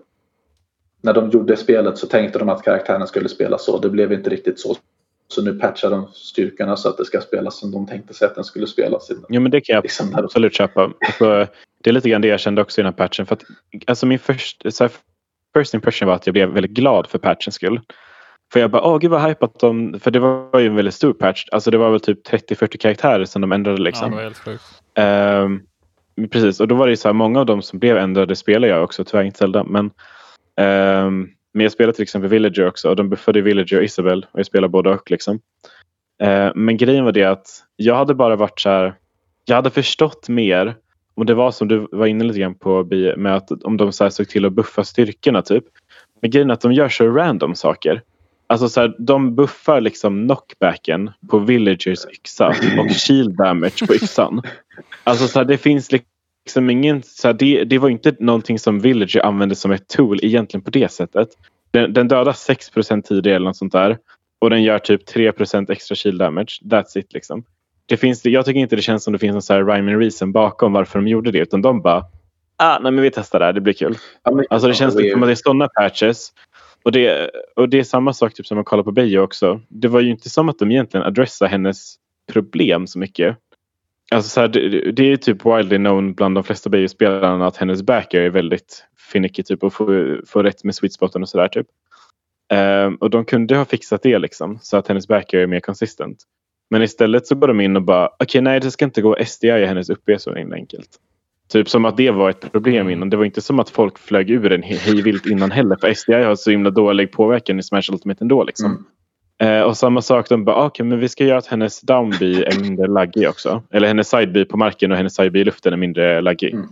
när 1.00 1.12
de 1.12 1.30
gjorde 1.30 1.56
spelet 1.56 1.98
så 1.98 2.06
tänkte 2.06 2.38
de 2.38 2.48
att 2.48 2.62
karaktären 2.62 3.06
skulle 3.06 3.28
spela 3.28 3.58
så. 3.58 3.78
Det 3.78 3.90
blev 3.90 4.12
inte 4.12 4.30
riktigt 4.30 4.60
så. 4.60 4.76
Så 5.28 5.42
nu 5.42 5.58
patchar 5.58 5.90
de 5.90 6.08
styrkorna 6.12 6.76
så 6.76 6.88
att 6.88 6.96
det 6.96 7.04
ska 7.04 7.20
spelas 7.20 7.58
som 7.58 7.70
de 7.70 7.86
tänkte 7.86 8.14
sig 8.14 8.26
att 8.26 8.34
den 8.34 8.44
skulle 8.44 8.66
spelas. 8.66 9.10
Ja 9.28 9.40
men 9.40 9.50
det 9.50 9.60
kan 9.60 9.74
jag 9.74 9.82
liksom 9.82 10.14
absolut 10.14 10.54
köpa. 10.54 10.92
Alltså, 11.06 11.46
det 11.82 11.90
är 11.90 11.94
lite 11.94 12.10
grann 12.10 12.20
det 12.20 12.28
jag 12.28 12.40
kände 12.40 12.62
också 12.62 12.80
i 12.80 12.82
den 12.82 12.92
här 12.92 13.06
patchen. 13.08 13.26
För 13.26 13.34
att, 13.34 13.42
alltså 13.86 14.06
min 14.06 14.18
först, 14.18 14.74
så 14.74 14.84
här, 14.84 14.92
first 15.58 15.74
impression 15.74 16.08
var 16.08 16.14
att 16.14 16.26
jag 16.26 16.32
blev 16.32 16.48
väldigt 16.48 16.72
glad 16.72 17.06
för 17.06 17.18
patchens 17.18 17.54
skull. 17.54 17.80
För 18.52 18.60
jag 18.60 18.70
bara, 18.70 18.82
åh 18.82 18.98
gud 18.98 19.10
vad 19.10 19.22
hypat 19.22 19.60
de, 19.60 20.00
för 20.00 20.10
det 20.10 20.18
var 20.18 20.60
ju 20.60 20.66
en 20.66 20.76
väldigt 20.76 20.94
stor 20.94 21.12
patch. 21.12 21.44
Alltså 21.52 21.70
det 21.70 21.78
var 21.78 21.90
väl 21.90 22.00
typ 22.00 22.26
30-40 22.26 22.76
karaktärer 22.76 23.24
som 23.24 23.42
de 23.42 23.52
ändrade 23.52 23.82
liksom. 23.82 24.04
Ja, 24.04 24.10
det 24.10 24.16
var 24.16 24.22
helt 24.22 24.38
sjukt. 24.38 24.64
Um, 24.98 26.28
precis, 26.28 26.60
och 26.60 26.68
då 26.68 26.74
var 26.74 26.88
det 26.88 26.96
så 26.96 27.08
här, 27.08 27.12
många 27.12 27.40
av 27.40 27.46
dem 27.46 27.62
som 27.62 27.78
blev 27.78 27.96
ändrade 27.96 28.36
spelar 28.36 28.68
jag 28.68 28.84
också, 28.84 29.04
tyvärr 29.04 29.24
inte 29.24 29.38
Zelda. 29.38 29.64
Men, 29.64 29.84
um, 31.06 31.30
men 31.54 31.62
jag 31.62 31.72
spelar 31.72 31.92
till 31.92 32.02
exempel 32.02 32.30
Villager 32.30 32.66
också 32.66 32.88
och 32.88 32.96
de 32.96 33.08
buffade 33.08 33.40
Villager 33.40 33.78
och 33.78 33.84
Isabel 33.84 34.26
och 34.32 34.38
jag 34.38 34.46
spelar 34.46 34.68
båda 34.68 34.90
och 34.90 35.10
liksom. 35.10 35.40
Uh, 36.22 36.50
men 36.54 36.76
grejen 36.76 37.04
var 37.04 37.12
det 37.12 37.24
att 37.24 37.46
jag 37.76 37.94
hade 37.94 38.14
bara 38.14 38.36
varit 38.36 38.60
så 38.60 38.68
här, 38.68 38.94
jag 39.44 39.56
hade 39.56 39.70
förstått 39.70 40.28
mer 40.28 40.76
om 41.14 41.26
det 41.26 41.34
var 41.34 41.50
som 41.50 41.68
du 41.68 41.88
var 41.92 42.06
inne 42.06 42.24
lite 42.24 42.40
grann 42.40 42.54
på 42.54 42.84
med 43.16 43.36
att 43.36 43.50
om 43.62 43.76
de 43.76 43.92
så 43.92 44.04
här 44.04 44.10
såg 44.10 44.28
till 44.28 44.44
att 44.44 44.52
buffa 44.52 44.84
styrkorna 44.84 45.42
typ. 45.42 45.64
Men 46.20 46.30
grejen 46.30 46.50
är 46.50 46.54
att 46.54 46.60
de 46.60 46.72
gör 46.72 46.88
så 46.88 47.08
random 47.08 47.54
saker. 47.54 48.02
Alltså 48.46 48.68
så 48.68 48.80
här, 48.80 48.94
de 48.98 49.34
buffar 49.34 49.80
liksom 49.80 50.24
knockbacken 50.24 51.10
på 51.30 51.38
villagers 51.38 52.06
yxa 52.06 52.48
och 52.78 52.90
shield 52.90 53.36
damage 53.36 53.86
på 53.86 53.94
yxan. 53.94 54.42
Alltså 55.04 55.28
så 55.28 55.38
här, 55.38 55.46
det 55.46 55.58
finns 55.58 55.92
liksom 55.92 56.70
ingen... 56.70 57.02
Så 57.02 57.28
här, 57.28 57.34
det, 57.34 57.64
det 57.64 57.78
var 57.78 57.88
inte 57.88 58.16
någonting 58.18 58.58
som 58.58 58.80
villager 58.80 59.26
använde 59.26 59.54
som 59.54 59.70
ett 59.70 59.88
tool 59.88 60.18
egentligen 60.22 60.64
på 60.64 60.70
det 60.70 60.92
sättet. 60.92 61.28
Den, 61.70 61.92
den 61.92 62.08
dödar 62.08 62.32
6% 62.32 63.02
tidigare 63.02 63.36
eller 63.36 63.46
något 63.46 63.56
sånt 63.56 63.72
där. 63.72 63.98
Och 64.38 64.50
den 64.50 64.62
gör 64.62 64.78
typ 64.78 65.08
3% 65.08 65.70
extra 65.70 65.94
shield 65.94 66.18
damage. 66.18 66.60
That's 66.64 66.98
it 66.98 67.12
liksom. 67.12 67.44
Det 67.86 67.96
finns, 67.96 68.24
jag 68.24 68.44
tycker 68.44 68.60
inte 68.60 68.76
det 68.76 68.82
känns 68.82 69.04
som 69.04 69.12
det 69.12 69.18
finns 69.18 69.32
någon 69.32 69.42
så 69.42 69.52
här 69.52 69.64
rhyme 69.64 69.92
and 69.92 70.00
reason 70.00 70.32
bakom 70.32 70.72
varför 70.72 70.98
de 70.98 71.08
gjorde 71.08 71.30
det. 71.30 71.38
Utan 71.38 71.62
de 71.62 71.82
bara 71.82 72.04
ah, 72.56 72.78
nej 72.78 72.92
men 72.92 73.02
vi 73.02 73.10
testar 73.10 73.38
det 73.38 73.44
här, 73.44 73.52
det 73.52 73.60
blir 73.60 73.74
kul. 73.74 73.96
Alltså 74.50 74.68
det 74.68 74.74
känns 74.74 74.94
lite 74.94 75.10
som 75.10 75.22
att 75.22 75.28
det 75.28 75.32
är 75.32 75.34
sådana 75.34 75.68
patches 75.68 76.32
och 76.86 76.92
det, 76.92 77.30
och 77.56 77.68
det 77.68 77.78
är 77.78 77.84
samma 77.84 78.12
sak 78.12 78.34
typ 78.34 78.46
som 78.46 78.54
man 78.54 78.64
kollar 78.64 78.82
på 78.82 78.92
Bejo 78.92 79.20
också. 79.20 79.60
Det 79.68 79.88
var 79.88 80.00
ju 80.00 80.10
inte 80.10 80.30
som 80.30 80.48
att 80.48 80.58
de 80.58 80.70
egentligen 80.70 81.06
adressade 81.06 81.50
hennes 81.50 81.94
problem 82.32 82.86
så 82.86 82.98
mycket. 82.98 83.36
Alltså 84.10 84.30
så 84.30 84.40
här, 84.40 84.48
det, 84.48 84.92
det, 84.92 85.12
är 85.12 85.16
typ 85.16 85.46
widely 85.46 85.76
known 85.76 86.14
bland 86.14 86.34
de 86.34 86.44
flesta 86.44 86.70
Bejo-spelarna 86.70 87.46
att 87.46 87.56
hennes 87.56 87.82
backer 87.82 88.20
är 88.20 88.30
väldigt 88.30 88.84
finicky 89.12 89.42
typ 89.42 89.62
och 89.62 89.72
får, 89.72 90.22
får 90.26 90.42
rätt 90.42 90.64
med 90.64 90.74
sweet 90.74 90.92
spoten 90.92 91.22
och 91.22 91.28
sådär 91.28 91.48
typ. 91.48 91.66
Um, 92.52 92.94
och 92.94 93.10
de 93.10 93.24
kunde 93.24 93.56
ha 93.56 93.64
fixat 93.64 94.02
det 94.02 94.18
liksom 94.18 94.58
så 94.62 94.76
att 94.76 94.88
hennes 94.88 95.08
backer 95.08 95.38
är 95.38 95.46
mer 95.46 95.60
konsistent. 95.60 96.18
Men 96.70 96.82
istället 96.82 97.26
så 97.26 97.34
går 97.34 97.48
de 97.48 97.60
in 97.60 97.76
och 97.76 97.82
bara 97.82 98.06
okej 98.06 98.24
okay, 98.24 98.40
nej 98.40 98.60
det 98.60 98.70
ska 98.70 98.84
inte 98.84 99.02
gå 99.02 99.16
SDI 99.26 99.48
i 99.48 99.66
hennes 99.66 99.90
upp 99.90 100.02
så 100.18 100.34
enkelt. 100.34 100.88
Typ 101.48 101.68
som 101.68 101.84
att 101.84 101.96
det 101.96 102.10
var 102.10 102.30
ett 102.30 102.52
problem 102.52 102.90
innan. 102.90 103.10
Det 103.10 103.16
var 103.16 103.24
inte 103.24 103.40
som 103.40 103.60
att 103.60 103.70
folk 103.70 103.98
flög 103.98 104.30
ur 104.30 104.52
en 104.52 104.62
hejvilt 104.62 105.26
innan 105.26 105.50
heller. 105.50 105.76
För 105.80 105.94
SDI 105.94 106.12
har 106.12 106.34
så 106.34 106.50
himla 106.50 106.70
dålig 106.70 107.12
påverkan 107.12 107.58
i 107.58 107.62
Smash 107.62 107.92
Ultimate 107.92 108.24
ändå. 108.24 108.44
Liksom. 108.44 108.70
Mm. 108.70 108.84
Eh, 109.38 109.62
och 109.62 109.76
samma 109.76 110.02
sak, 110.02 110.28
de 110.28 110.44
bara, 110.44 110.56
okej 110.56 110.66
okay, 110.66 110.86
men 110.86 110.98
vi 110.98 111.08
ska 111.08 111.24
göra 111.24 111.38
att 111.38 111.46
hennes 111.46 111.80
downby 111.80 112.42
är 112.42 112.60
mindre 112.60 112.86
laggig 112.86 113.28
också. 113.28 113.62
Eller 113.70 113.88
hennes 113.88 114.08
sideby 114.08 114.44
på 114.44 114.56
marken 114.56 114.90
och 114.90 114.96
hennes 114.96 115.14
sideby 115.14 115.40
i 115.40 115.44
luften 115.44 115.72
är 115.72 115.76
mindre 115.76 116.20
laggig. 116.20 116.54
Mm. 116.54 116.66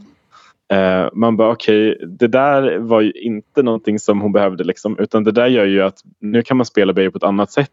Eh, 0.72 1.08
man 1.12 1.36
bara 1.36 1.52
okej, 1.52 1.92
okay, 1.92 2.06
det 2.06 2.28
där 2.28 2.78
var 2.78 3.00
ju 3.00 3.12
inte 3.12 3.62
någonting 3.62 3.98
som 3.98 4.20
hon 4.20 4.32
behövde 4.32 4.64
liksom. 4.64 4.98
Utan 4.98 5.24
det 5.24 5.32
där 5.32 5.46
gör 5.46 5.64
ju 5.64 5.82
att 5.82 5.98
nu 6.20 6.42
kan 6.42 6.56
man 6.56 6.66
spela 6.66 6.92
Bayo 6.92 7.10
på 7.10 7.16
ett 7.16 7.24
annat 7.24 7.50
sätt. 7.50 7.70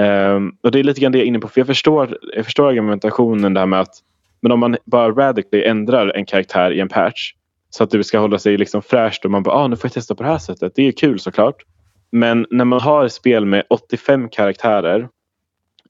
Eh, 0.00 0.38
och 0.62 0.70
det 0.70 0.78
är 0.78 0.82
lite 0.82 1.00
grann 1.00 1.12
det 1.12 1.18
jag 1.18 1.24
är 1.24 1.28
inne 1.28 1.38
på. 1.38 1.48
För 1.48 1.60
jag 1.60 1.66
förstår, 1.66 2.18
jag 2.36 2.44
förstår 2.44 2.68
argumentationen 2.68 3.54
där 3.54 3.66
med 3.66 3.80
att 3.80 3.94
men 4.40 4.52
om 4.52 4.60
man 4.60 4.76
bara 4.84 5.10
radically 5.10 5.64
ändrar 5.64 6.12
en 6.16 6.26
karaktär 6.26 6.70
i 6.70 6.80
en 6.80 6.88
patch 6.88 7.32
så 7.70 7.84
att 7.84 7.90
det 7.90 8.04
ska 8.04 8.18
hålla 8.18 8.38
sig 8.38 8.56
liksom 8.56 8.82
fräscht 8.82 9.24
och 9.24 9.30
man 9.30 9.42
bara 9.42 9.54
ah, 9.54 9.66
nu 9.66 9.76
får 9.76 9.88
jag 9.88 9.92
testa 9.92 10.14
på 10.14 10.22
det 10.22 10.28
här 10.28 10.38
sättet. 10.38 10.72
Det 10.74 10.88
är 10.88 10.92
kul 10.92 11.20
såklart. 11.20 11.62
Men 12.10 12.46
när 12.50 12.64
man 12.64 12.80
har 12.80 13.04
ett 13.04 13.12
spel 13.12 13.46
med 13.46 13.64
85 13.70 14.28
karaktärer 14.28 15.08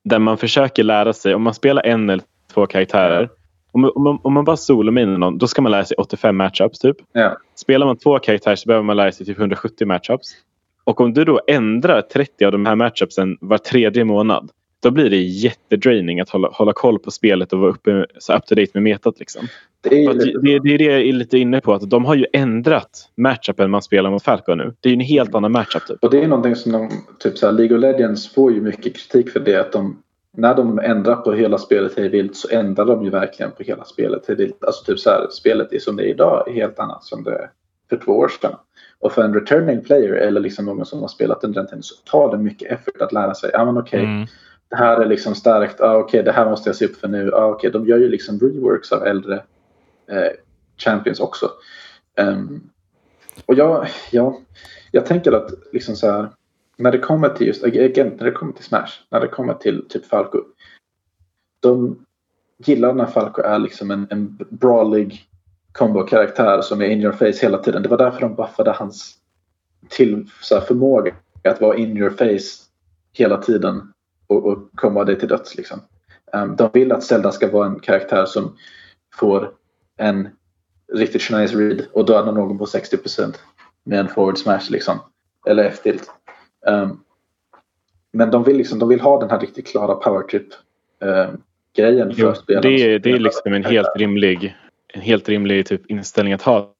där 0.04 0.18
man 0.18 0.38
försöker 0.38 0.84
lära 0.84 1.12
sig, 1.12 1.34
om 1.34 1.42
man 1.42 1.54
spelar 1.54 1.86
en 1.86 2.10
eller 2.10 2.24
två 2.54 2.66
karaktärer 2.66 3.28
om, 3.72 3.92
om, 3.94 4.20
om 4.22 4.32
man 4.32 4.44
bara 4.44 4.56
solo 4.56 4.92
med 4.92 5.08
någon, 5.08 5.38
då 5.38 5.46
ska 5.46 5.62
man 5.62 5.72
lära 5.72 5.84
sig 5.84 5.96
85 5.96 6.36
matchups 6.36 6.78
typ. 6.78 6.96
Ja. 7.12 7.36
Spelar 7.54 7.86
man 7.86 7.96
två 7.96 8.18
karaktärer 8.18 8.56
så 8.56 8.66
behöver 8.66 8.84
man 8.84 8.96
lära 8.96 9.12
sig 9.12 9.26
typ 9.26 9.38
170 9.38 9.86
matchups. 9.86 10.28
Och 10.84 11.00
om 11.00 11.14
du 11.14 11.24
då 11.24 11.40
ändrar 11.46 12.02
30 12.02 12.44
av 12.44 12.52
de 12.52 12.66
här 12.66 12.76
matchupsen 12.76 13.38
var 13.40 13.58
tredje 13.58 14.04
månad 14.04 14.50
då 14.82 14.90
blir 14.90 15.10
det 15.10 15.16
jättedraining 15.16 16.20
att 16.20 16.30
hålla, 16.30 16.48
hålla 16.48 16.72
koll 16.72 16.98
på 16.98 17.10
spelet 17.10 17.52
och 17.52 17.58
vara 17.58 17.70
uppe, 17.70 18.06
så 18.18 18.36
up 18.36 18.46
to 18.46 18.54
date 18.54 18.70
med 18.74 18.82
metat. 18.82 19.18
Liksom. 19.18 19.46
Det 19.80 20.04
är, 20.04 20.14
lite... 20.14 20.38
det, 20.38 20.58
det, 20.58 20.74
är 20.74 20.78
det 20.78 20.84
jag 20.84 21.00
är 21.00 21.12
lite 21.12 21.38
inne 21.38 21.60
på. 21.60 21.74
att 21.74 21.90
De 21.90 22.04
har 22.04 22.14
ju 22.14 22.26
ändrat 22.32 23.08
matchupen 23.16 23.70
man 23.70 23.82
spelar 23.82 24.10
mot 24.10 24.22
Falcon 24.22 24.58
nu. 24.58 24.74
Det 24.80 24.88
är 24.88 24.90
ju 24.90 24.94
en 24.94 25.00
helt 25.00 25.34
annan 25.34 25.52
matchup. 25.52 25.86
Typ. 25.86 26.04
Och 26.04 26.10
det 26.10 26.24
är 26.24 26.28
någonting 26.28 26.56
som 26.56 26.72
de, 26.72 26.90
typ 27.18 27.38
så 27.38 27.46
här, 27.46 27.52
League 27.52 27.76
of 27.76 27.80
Legends 27.80 28.34
får 28.34 28.52
ju 28.52 28.60
mycket 28.60 28.96
kritik 28.96 29.30
för 29.30 29.40
det. 29.40 29.56
Att 29.56 29.72
de, 29.72 30.02
när 30.36 30.54
de 30.54 30.78
ändrar 30.78 31.16
på 31.16 31.32
hela 31.32 31.58
spelet 31.58 31.92
hej 31.96 32.08
vilt 32.08 32.36
så 32.36 32.48
ändrar 32.50 32.86
de 32.86 33.04
ju 33.04 33.10
verkligen 33.10 33.52
på 33.52 33.62
hela 33.62 33.84
spelet 33.84 34.24
hej 34.28 34.36
vilt. 34.36 34.64
Alltså 34.64 34.84
typ 34.84 34.98
så 34.98 35.10
här, 35.10 35.26
spelet 35.30 35.72
är 35.72 35.78
som 35.78 35.96
det 35.96 36.02
är 36.02 36.08
idag 36.08 36.48
är 36.48 36.52
helt 36.52 36.78
annat 36.78 37.04
som 37.04 37.24
det 37.24 37.30
är 37.30 37.50
för 37.90 37.96
två 37.96 38.12
år 38.12 38.28
sedan. 38.28 38.54
Och 39.00 39.12
för 39.12 39.22
en 39.22 39.34
returning 39.34 39.84
player 39.84 40.12
eller 40.12 40.40
liksom 40.40 40.64
någon 40.64 40.86
som 40.86 41.00
har 41.00 41.08
spelat 41.08 41.44
under 41.44 41.60
den 41.60 41.68
tiden 41.68 41.82
så 41.82 41.94
tar 41.94 42.30
det 42.30 42.38
mycket 42.38 42.72
effort 42.72 43.02
att 43.02 43.12
lära 43.12 43.34
sig. 43.34 43.50
Ja 43.52 43.64
men 43.64 43.78
okej. 43.78 44.00
Okay, 44.00 44.14
mm 44.14 44.26
det 44.70 44.76
här 44.76 45.00
är 45.00 45.06
liksom 45.06 45.34
starkt, 45.34 45.80
ah, 45.80 45.96
okej 45.96 46.04
okay, 46.04 46.22
det 46.22 46.32
här 46.32 46.50
måste 46.50 46.68
jag 46.68 46.76
se 46.76 46.84
upp 46.84 46.96
för 46.96 47.08
nu. 47.08 47.34
Ah, 47.34 47.46
okay, 47.46 47.70
de 47.70 47.86
gör 47.86 47.98
ju 47.98 48.08
liksom 48.08 48.38
reworks 48.38 48.92
av 48.92 49.06
äldre 49.06 49.34
eh, 50.10 50.32
champions 50.76 51.20
också. 51.20 51.50
Um, 52.20 52.70
och 53.46 53.54
jag, 53.54 53.88
ja, 54.10 54.40
jag 54.90 55.06
tänker 55.06 55.32
att 55.32 55.50
liksom 55.72 55.96
så 55.96 56.10
här, 56.10 56.28
när 56.76 56.92
det 56.92 56.98
kommer 56.98 57.28
till 57.28 57.46
just, 57.46 57.64
again, 57.64 58.16
när 58.18 58.24
det 58.24 58.30
kommer 58.30 58.52
till 58.52 58.64
Smash, 58.64 58.90
när 59.10 59.20
det 59.20 59.28
kommer 59.28 59.54
till 59.54 59.88
typ 59.88 60.06
Falco. 60.06 60.42
De 61.60 62.04
gillar 62.58 62.94
när 62.94 63.06
Falco 63.06 63.42
är 63.42 63.58
liksom 63.58 63.90
en, 63.90 64.06
en 64.10 64.38
brawlig 64.50 65.22
combo-karaktär 65.72 66.60
som 66.60 66.80
är 66.80 66.86
in 66.86 67.02
your 67.02 67.12
face 67.12 67.38
hela 67.42 67.58
tiden. 67.58 67.82
Det 67.82 67.88
var 67.88 67.98
därför 67.98 68.20
de 68.20 68.34
buffade 68.34 68.70
hans 68.70 69.14
till 69.88 70.30
så 70.40 70.54
här, 70.54 70.62
förmåga 70.62 71.14
att 71.44 71.60
vara 71.60 71.76
in 71.76 71.96
your 71.96 72.10
face 72.10 72.64
hela 73.12 73.36
tiden 73.36 73.92
och, 74.28 74.46
och 74.46 74.58
komma 74.74 75.04
dig 75.04 75.18
till 75.18 75.28
döds. 75.28 75.56
Liksom. 75.56 75.80
Um, 76.32 76.56
de 76.56 76.70
vill 76.72 76.92
att 76.92 77.04
Zelda 77.04 77.32
ska 77.32 77.50
vara 77.50 77.66
en 77.66 77.80
karaktär 77.80 78.24
som 78.26 78.56
får 79.14 79.50
en 79.96 80.28
riktigt 80.92 81.30
nice 81.30 81.56
read 81.56 81.86
och 81.92 82.06
dödar 82.06 82.32
någon 82.32 82.58
på 82.58 82.64
60% 82.64 83.34
med 83.84 84.00
en 84.00 84.08
forward 84.08 84.38
smash 84.38 84.70
liksom. 84.70 84.98
Eller 85.46 85.64
F-tilt. 85.64 86.10
Um, 86.66 87.00
men 88.12 88.30
de 88.30 88.44
vill, 88.44 88.56
liksom, 88.56 88.78
de 88.78 88.88
vill 88.88 89.00
ha 89.00 89.20
den 89.20 89.30
här 89.30 89.40
riktigt 89.40 89.66
klara 89.66 89.94
power 89.94 90.22
trip 90.22 90.46
um, 91.00 91.42
grejen 91.76 92.14
för 92.14 92.34
spelarna. 92.34 92.68
Det 92.68 92.94
är, 92.94 92.98
det 92.98 93.10
är 93.10 93.18
liksom 93.18 93.52
en 93.52 93.64
helt 93.64 93.96
rimlig, 93.96 94.56
en 94.94 95.00
helt 95.00 95.28
rimlig 95.28 95.66
typ 95.66 95.90
inställning 95.90 96.34
att 96.34 96.42
ha 96.42 96.74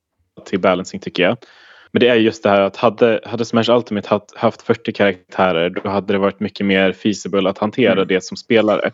till 0.45 0.61
balancing 0.61 1.01
tycker 1.01 1.23
jag. 1.23 1.37
Men 1.93 2.01
det 2.01 2.09
är 2.09 2.15
just 2.15 2.43
det 2.43 2.51
här 2.51 2.61
att 2.61 2.77
hade, 2.77 3.21
hade 3.25 3.45
Smash 3.45 3.71
Ultimate 3.71 4.09
haft, 4.09 4.37
haft 4.37 4.63
40 4.63 4.93
karaktärer 4.93 5.71
då 5.71 5.91
hade 5.91 6.13
det 6.13 6.19
varit 6.19 6.41
mycket 6.41 6.67
mer 6.67 6.93
feasible 6.93 7.51
att 7.51 7.59
hantera 7.59 7.93
mm. 7.93 8.09
det 8.09 8.25
som 8.25 8.37
spelare. 8.37 8.91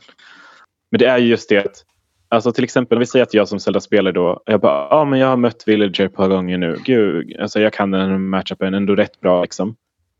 Men 0.91 0.99
det 0.99 1.07
är 1.07 1.19
just 1.19 1.49
det 1.49 1.59
att 1.59 1.85
Alltså 2.29 2.53
till 2.53 2.65
exempel, 2.65 2.99
vi 2.99 3.07
säger 3.07 3.23
att 3.23 3.35
jag 3.35 3.49
som 3.49 3.61
Zelda-spelare 3.61 4.13
då, 4.13 4.43
jag 4.47 4.61
bara, 4.61 4.89
ja 4.91 4.97
ah, 4.97 5.05
men 5.05 5.19
jag 5.19 5.29
har 5.29 5.37
mött 5.37 5.63
Villager 5.67 6.07
ett 6.07 6.15
par 6.15 6.29
gånger 6.29 6.59
nu. 6.59 6.79
Gud, 6.85 7.37
alltså 7.41 7.61
jag 7.61 7.73
kan 7.73 7.91
den 7.91 8.11
här 8.11 8.19
matchupen 8.19 8.75
ändå 8.75 8.95
rätt 8.95 9.21
bra 9.21 9.43
liksom. 9.43 9.77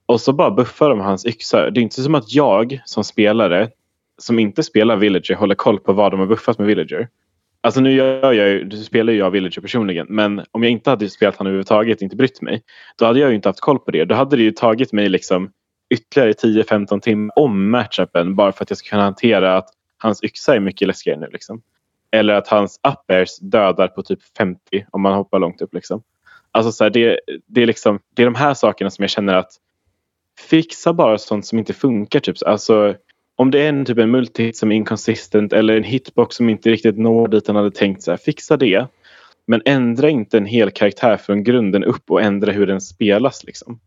Och 0.07 0.21
så 0.21 0.33
bara 0.33 0.51
buffar 0.51 0.91
de 0.91 1.01
hans 1.01 1.27
yxa. 1.27 1.71
Det 1.71 1.81
är 1.81 1.83
inte 1.83 2.03
som 2.03 2.15
att 2.15 2.33
jag 2.33 2.81
som 2.85 3.05
spelare 3.05 3.69
som 4.19 4.39
inte 4.39 4.63
spelar 4.63 4.97
Villager 4.97 5.35
håller 5.35 5.55
koll 5.55 5.81
på 5.81 5.93
vad 5.93 6.13
de 6.13 6.21
har 6.21 6.27
buffat 6.27 6.59
med 6.59 6.67
Villager. 6.67 7.09
Alltså 7.65 7.81
nu 7.81 7.93
gör 7.93 8.33
jag 8.33 8.49
ju, 8.49 8.71
spelar 8.71 9.13
ju 9.13 9.19
jag 9.19 9.31
Villager 9.31 9.61
personligen 9.61 10.07
men 10.11 10.45
om 10.51 10.63
jag 10.63 10.73
inte 10.73 10.91
hade 10.91 11.11
spelat 11.11 11.37
han 11.37 11.47
överhuvudtaget 11.47 12.03
inte 12.03 12.17
brytt 12.17 12.43
mig 12.43 12.63
då 12.97 13.05
hade 13.05 13.19
jag 13.19 13.29
ju 13.29 13.35
inte 13.37 13.49
haft 13.49 13.61
koll 13.61 13.79
på 13.79 13.91
det. 13.91 14.05
Då 14.05 14.15
hade 14.15 14.37
det 14.37 14.43
ju 14.43 14.51
tagit 14.51 14.93
mig 14.93 15.09
liksom 15.09 15.51
ytterligare 15.95 16.33
10-15 16.33 17.01
timmar 17.01 17.39
om 17.39 17.71
matchupen 17.71 18.35
bara 18.35 18.53
för 18.53 18.63
att 18.63 18.71
jag 18.71 18.79
ska 18.79 18.91
kunna 18.91 19.03
hantera 19.03 19.57
att 19.57 19.69
hans 19.99 20.25
yxa 20.25 20.55
är 20.55 20.61
mycket 20.61 20.89
läskigare 20.89 21.21
nu. 21.21 21.29
Liksom. 21.33 21.63
Eller 22.11 22.35
att 22.35 22.49
hans 22.49 22.81
uppers 22.89 23.39
dödar 23.41 23.89
på 23.89 24.03
typ 24.03 24.19
50 24.39 24.87
om 24.91 25.03
man 25.03 25.15
hoppar 25.15 25.39
långt 25.39 25.63
upp. 25.63 25.75
Liksom. 25.75 26.03
Alltså 26.51 26.73
så 26.73 26.85
här, 26.85 26.91
det, 26.91 27.21
det, 27.47 27.63
är 27.63 27.67
liksom, 27.67 28.01
det 28.15 28.23
är 28.23 28.27
de 28.27 28.35
här 28.35 28.55
sakerna 28.55 28.91
som 28.91 29.03
jag 29.03 29.11
känner 29.11 29.35
att 29.35 29.53
fixa 30.51 30.93
bara 30.93 31.19
sånt 31.19 31.47
som 31.47 31.59
inte 31.59 31.73
funkar. 31.73 32.21
Typ. 32.21 32.37
Alltså, 32.47 32.95
om 33.37 33.51
det 33.51 33.63
är 33.63 33.69
en 33.69 33.85
typ 33.85 33.99
en 33.99 34.11
multihit 34.11 34.57
som 34.57 34.73
är 34.73 34.77
inconsistent 34.77 35.53
eller 35.53 35.77
en 35.77 35.85
hitbox 35.85 36.37
som 36.37 36.49
inte 36.49 36.71
riktigt 36.71 36.99
når 36.99 37.29
dit 37.29 37.47
han 37.47 37.57
hade 37.57 37.71
tänkt. 37.71 38.03
sig, 38.03 38.19
fixa 38.19 38.57
det. 38.57 38.87
Men 39.47 39.63
ändra 39.65 40.09
inte 40.09 40.39
en 40.39 40.47
hel 40.47 40.71
karaktär 40.71 41.17
från 41.17 41.45
grunden 41.45 41.85
upp 41.85 42.11
och 42.11 42.23
ändra 42.23 42.53
hur 42.53 42.67
den 42.67 42.81
spelas. 42.81 43.45
Liksom. 43.45 43.81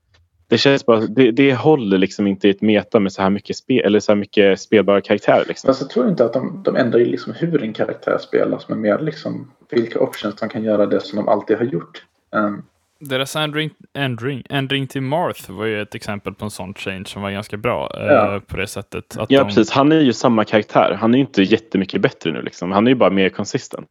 Det 0.50 0.58
känns 0.58 0.86
bara, 0.86 1.00
det, 1.00 1.32
det 1.32 1.54
håller 1.54 1.98
liksom 1.98 2.28
inte 2.28 2.48
i 2.48 2.52
ett 2.52 2.62
meta 2.62 3.00
med 3.00 3.14
så 3.14 3.22
här 3.22 3.30
mycket, 3.30 3.56
spe, 3.56 3.80
eller 3.80 4.00
så 4.00 4.12
här 4.12 4.20
mycket 4.20 4.60
spelbara 4.60 5.02
karaktärer. 5.02 5.46
Liksom. 5.48 5.68
Fast 5.68 5.82
jag 5.82 5.90
tror 5.90 6.10
inte 6.10 6.26
att 6.26 6.34
de, 6.34 6.62
de 6.66 6.76
ändrar 6.76 7.00
liksom 7.00 7.34
hur 7.34 7.64
en 7.64 7.74
karaktär 7.74 8.18
spelas 8.18 8.70
men 8.70 8.82
mer 8.82 9.00
liksom 9.00 9.52
vilka 9.70 10.00
options 10.00 10.36
de 10.36 10.50
kan 10.50 10.64
göra 10.64 10.86
det 10.86 11.02
som 11.02 11.16
de 11.16 11.28
alltid 11.28 11.58
har 11.58 11.66
gjort. 11.66 12.04
Um, 12.32 12.64
deras 13.00 13.36
ändring, 13.36 13.70
ändring, 13.94 14.44
ändring 14.50 14.88
till 14.88 15.02
Marth 15.02 15.52
var 15.52 15.66
ju 15.66 15.82
ett 15.82 15.96
exempel 15.96 16.34
på 16.34 16.46
en 16.46 16.52
sån 16.52 16.74
change 16.74 17.06
som 17.06 17.22
var 17.22 17.32
ganska 17.32 17.58
bra 17.58 17.92
eh, 17.96 18.06
ja. 18.06 18.36
eh, 18.36 18.40
på 18.40 18.58
det 18.58 18.68
sättet. 18.68 19.16
ja, 19.18 19.26
de... 19.30 19.46
precis. 19.46 19.72
Han 19.72 19.92
är 19.92 20.00
ju 20.00 20.14
samma 20.14 20.46
karaktär. 20.46 20.98
Han 21.00 21.14
är 21.14 21.18
ju 21.18 21.24
inte 21.24 21.44
jättemycket 21.44 22.02
bättre 22.02 22.32
nu. 22.32 22.42
Liksom. 22.42 22.72
Han 22.72 22.88
är 22.88 22.92
ju 22.92 22.96
bara 22.96 23.10
mer 23.10 23.30
konsistent. 23.30 23.88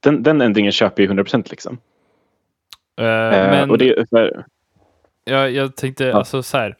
Den, 0.00 0.22
den 0.22 0.40
ändringen 0.40 0.72
köper 0.72 1.02
jag 1.02 1.12
100% 1.12 1.46
liksom. 1.50 1.78
Uh, 3.00 3.06
eh, 3.06 3.50
men... 3.50 3.70
Och 3.70 3.78
det, 3.78 4.10
för... 4.10 4.44
ja, 5.24 5.48
jag 5.48 5.76
tänkte 5.76 6.04
ja. 6.04 6.16
alltså 6.16 6.42
så 6.42 6.56
här. 6.56 6.76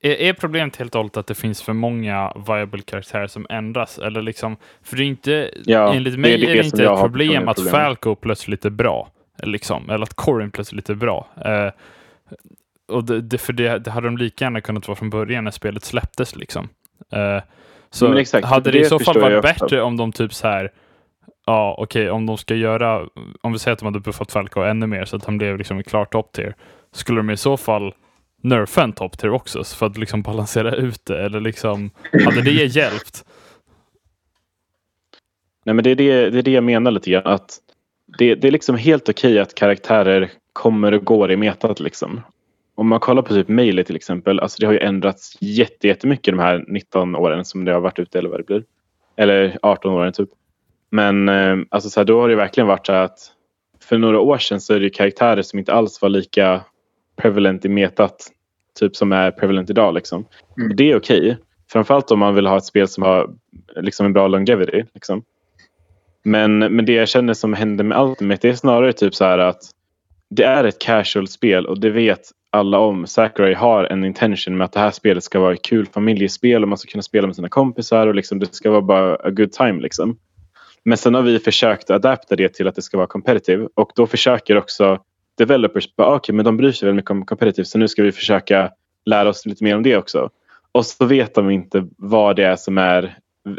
Är, 0.00 0.10
är 0.10 0.32
problemet 0.32 0.76
helt 0.76 0.94
och 0.94 0.98
hållet 0.98 1.16
att 1.16 1.26
det 1.26 1.34
finns 1.34 1.62
för 1.62 1.72
många 1.72 2.32
viable 2.46 2.82
karaktärer 2.82 3.26
som 3.26 3.46
ändras? 3.50 3.98
Eller 3.98 4.22
liksom, 4.22 4.56
för 4.82 4.96
det 4.96 5.02
är 5.02 5.06
inte, 5.06 5.50
ja, 5.64 5.94
enligt 5.94 6.18
mig 6.18 6.30
det 6.30 6.36
är 6.36 6.46
det, 6.46 6.52
är 6.52 6.62
det 6.62 6.64
inte 6.64 6.84
ett 6.84 7.00
problem 7.00 7.48
att 7.48 7.70
Falco 7.70 8.14
plötsligt 8.14 8.64
är 8.64 8.70
bra. 8.70 9.11
Liksom, 9.38 9.90
eller 9.90 10.02
att 10.02 10.14
Corin 10.14 10.50
plötsligt 10.50 10.90
är 10.90 10.94
bra. 10.94 11.28
Eh, 11.44 11.70
och 12.88 13.04
det, 13.04 13.20
det, 13.20 13.38
för 13.38 13.52
det, 13.52 13.78
det, 13.78 13.90
hade 13.90 14.06
de 14.06 14.18
lika 14.18 14.44
gärna 14.44 14.60
kunnat 14.60 14.88
vara 14.88 14.96
från 14.96 15.10
början 15.10 15.44
när 15.44 15.50
spelet 15.50 15.84
släpptes. 15.84 16.36
Liksom. 16.36 16.68
Eh, 17.12 17.42
så 17.90 18.14
exakt, 18.14 18.46
hade 18.46 18.70
det, 18.70 18.78
i 18.78 18.84
så 18.84 18.98
fall 18.98 19.20
varit 19.20 19.42
bättre 19.42 19.82
om 19.82 19.96
de 19.96 20.12
typ 20.12 20.34
så 20.34 20.48
här 20.48 20.72
Ja, 21.46 21.74
okej, 21.78 22.02
okay, 22.02 22.10
om 22.10 22.26
de 22.26 22.38
ska 22.38 22.54
göra, 22.54 23.08
om 23.40 23.52
vi 23.52 23.58
säger 23.58 23.72
att 23.72 23.78
de 23.78 23.84
hade 23.84 24.00
buffat 24.00 24.32
Falco 24.32 24.60
ännu 24.60 24.86
mer 24.86 25.04
så 25.04 25.16
att 25.16 25.24
han 25.24 25.38
blev 25.38 25.58
liksom 25.58 25.76
en 25.76 25.84
klar 25.84 26.04
top 26.04 26.32
tier, 26.32 26.56
skulle 26.92 27.18
de 27.18 27.30
i 27.30 27.36
så 27.36 27.56
fall 27.56 27.94
nerfa 28.42 28.82
en 28.82 28.92
top 28.92 29.18
tier 29.18 29.32
också 29.32 29.64
för 29.64 29.86
att 29.86 29.98
liksom 29.98 30.22
balansera 30.22 30.74
ut 30.74 31.04
det? 31.04 31.24
Eller 31.24 31.40
liksom, 31.40 31.90
hade 32.24 32.42
det 32.42 32.50
hjälpt? 32.76 33.24
Nej, 35.64 35.74
men 35.74 35.84
det 35.84 35.90
är 35.90 35.94
det, 35.94 36.30
det 36.30 36.38
är 36.38 36.42
det 36.42 36.50
jag 36.50 36.64
menar 36.64 36.90
lite 36.90 37.10
grann. 37.10 37.26
Att 37.26 37.58
det, 38.18 38.34
det 38.34 38.48
är 38.48 38.52
liksom 38.52 38.76
helt 38.76 39.08
okej 39.08 39.38
att 39.38 39.54
karaktärer 39.54 40.30
kommer 40.52 40.92
och 40.92 41.04
går 41.04 41.32
i 41.32 41.36
metat. 41.36 41.80
Liksom. 41.80 42.20
Om 42.74 42.88
man 42.88 43.00
kollar 43.00 43.22
på 43.22 43.34
typ 43.34 43.48
Melee 43.48 43.84
till 43.84 43.96
exempel. 43.96 44.40
Alltså 44.40 44.56
det 44.60 44.66
har 44.66 44.72
ju 44.72 44.78
ändrats 44.78 45.36
jättemycket 45.40 46.34
de 46.34 46.38
här 46.38 46.64
19 46.68 47.16
åren 47.16 47.44
som 47.44 47.64
det 47.64 47.72
har 47.72 47.80
varit 47.80 47.98
ute 47.98 48.18
eller 48.18 48.30
vad 48.30 48.40
det 48.40 48.46
blir. 48.46 48.64
Eller 49.16 49.58
18 49.62 49.92
åren 49.92 50.12
typ. 50.12 50.28
Men 50.90 51.28
eh, 51.28 51.56
alltså 51.68 51.90
så 51.90 52.00
här, 52.00 52.04
då 52.04 52.20
har 52.20 52.28
det 52.28 52.36
verkligen 52.36 52.66
varit 52.66 52.86
så 52.86 52.92
att 52.92 53.18
för 53.84 53.98
några 53.98 54.20
år 54.20 54.38
sedan 54.38 54.60
så 54.60 54.74
är 54.74 54.80
det 54.80 54.90
karaktärer 54.90 55.42
som 55.42 55.58
inte 55.58 55.72
alls 55.72 56.02
var 56.02 56.08
lika 56.08 56.60
prevalent 57.16 57.64
i 57.64 57.68
metat 57.68 58.30
typ 58.80 58.96
som 58.96 59.12
är 59.12 59.30
prevalent 59.30 59.70
idag. 59.70 59.94
Liksom. 59.94 60.26
Mm. 60.58 60.76
Det 60.76 60.90
är 60.90 60.96
okej. 60.96 61.20
Okay. 61.20 61.36
Framförallt 61.72 62.10
om 62.10 62.18
man 62.18 62.34
vill 62.34 62.46
ha 62.46 62.56
ett 62.56 62.64
spel 62.64 62.88
som 62.88 63.02
har 63.02 63.30
liksom 63.76 64.06
en 64.06 64.12
bra 64.12 64.28
longevity. 64.28 64.84
Liksom. 64.94 65.22
Men, 66.24 66.58
men 66.58 66.84
det 66.84 66.92
jag 66.92 67.08
känner 67.08 67.34
som 67.34 67.52
händer 67.52 67.84
med 67.84 68.00
Ultimate 68.00 68.48
är 68.48 68.54
snarare 68.54 68.92
typ 68.92 69.14
så 69.14 69.24
här 69.24 69.38
att 69.38 69.62
det 70.30 70.44
är 70.44 70.64
ett 70.64 70.78
casual 70.78 71.28
spel 71.28 71.66
och 71.66 71.80
det 71.80 71.90
vet 71.90 72.20
alla 72.50 72.78
om. 72.78 73.06
Sakurai 73.06 73.54
har 73.54 73.84
en 73.84 74.04
intention 74.04 74.56
med 74.56 74.64
att 74.64 74.72
det 74.72 74.80
här 74.80 74.90
spelet 74.90 75.24
ska 75.24 75.40
vara 75.40 75.52
ett 75.52 75.62
kul 75.62 75.86
familjespel 75.86 76.62
och 76.62 76.68
man 76.68 76.78
ska 76.78 76.90
kunna 76.90 77.02
spela 77.02 77.26
med 77.26 77.36
sina 77.36 77.48
kompisar 77.48 78.06
och 78.06 78.14
liksom 78.14 78.38
det 78.38 78.54
ska 78.54 78.70
vara 78.70 78.82
bara 78.82 79.14
a 79.14 79.30
good 79.30 79.52
time. 79.52 79.80
Liksom. 79.80 80.18
Men 80.84 80.98
sen 80.98 81.14
har 81.14 81.22
vi 81.22 81.38
försökt 81.38 81.90
adapta 81.90 82.36
det 82.36 82.48
till 82.48 82.68
att 82.68 82.74
det 82.74 82.82
ska 82.82 82.96
vara 82.96 83.06
competitive 83.06 83.68
och 83.74 83.92
då 83.94 84.06
försöker 84.06 84.56
också 84.56 84.98
developers 85.38 85.96
bara, 85.96 86.08
ah, 86.08 86.16
okay, 86.16 86.34
men 86.34 86.44
de 86.44 86.56
bryr 86.56 86.72
sig 86.72 86.86
väldigt 86.86 87.02
mycket 87.02 87.10
om 87.10 87.24
competitive 87.24 87.64
så 87.64 87.78
nu 87.78 87.88
ska 87.88 88.02
vi 88.02 88.12
försöka 88.12 88.70
lära 89.06 89.28
oss 89.28 89.46
lite 89.46 89.64
mer 89.64 89.76
om 89.76 89.82
det 89.82 89.96
också. 89.96 90.30
Och 90.72 90.86
så 90.86 91.04
vet 91.04 91.34
de 91.34 91.50
inte 91.50 91.88
vad 91.98 92.36
det 92.36 92.44
är 92.44 92.56
som 92.56 92.78
är 92.78 93.18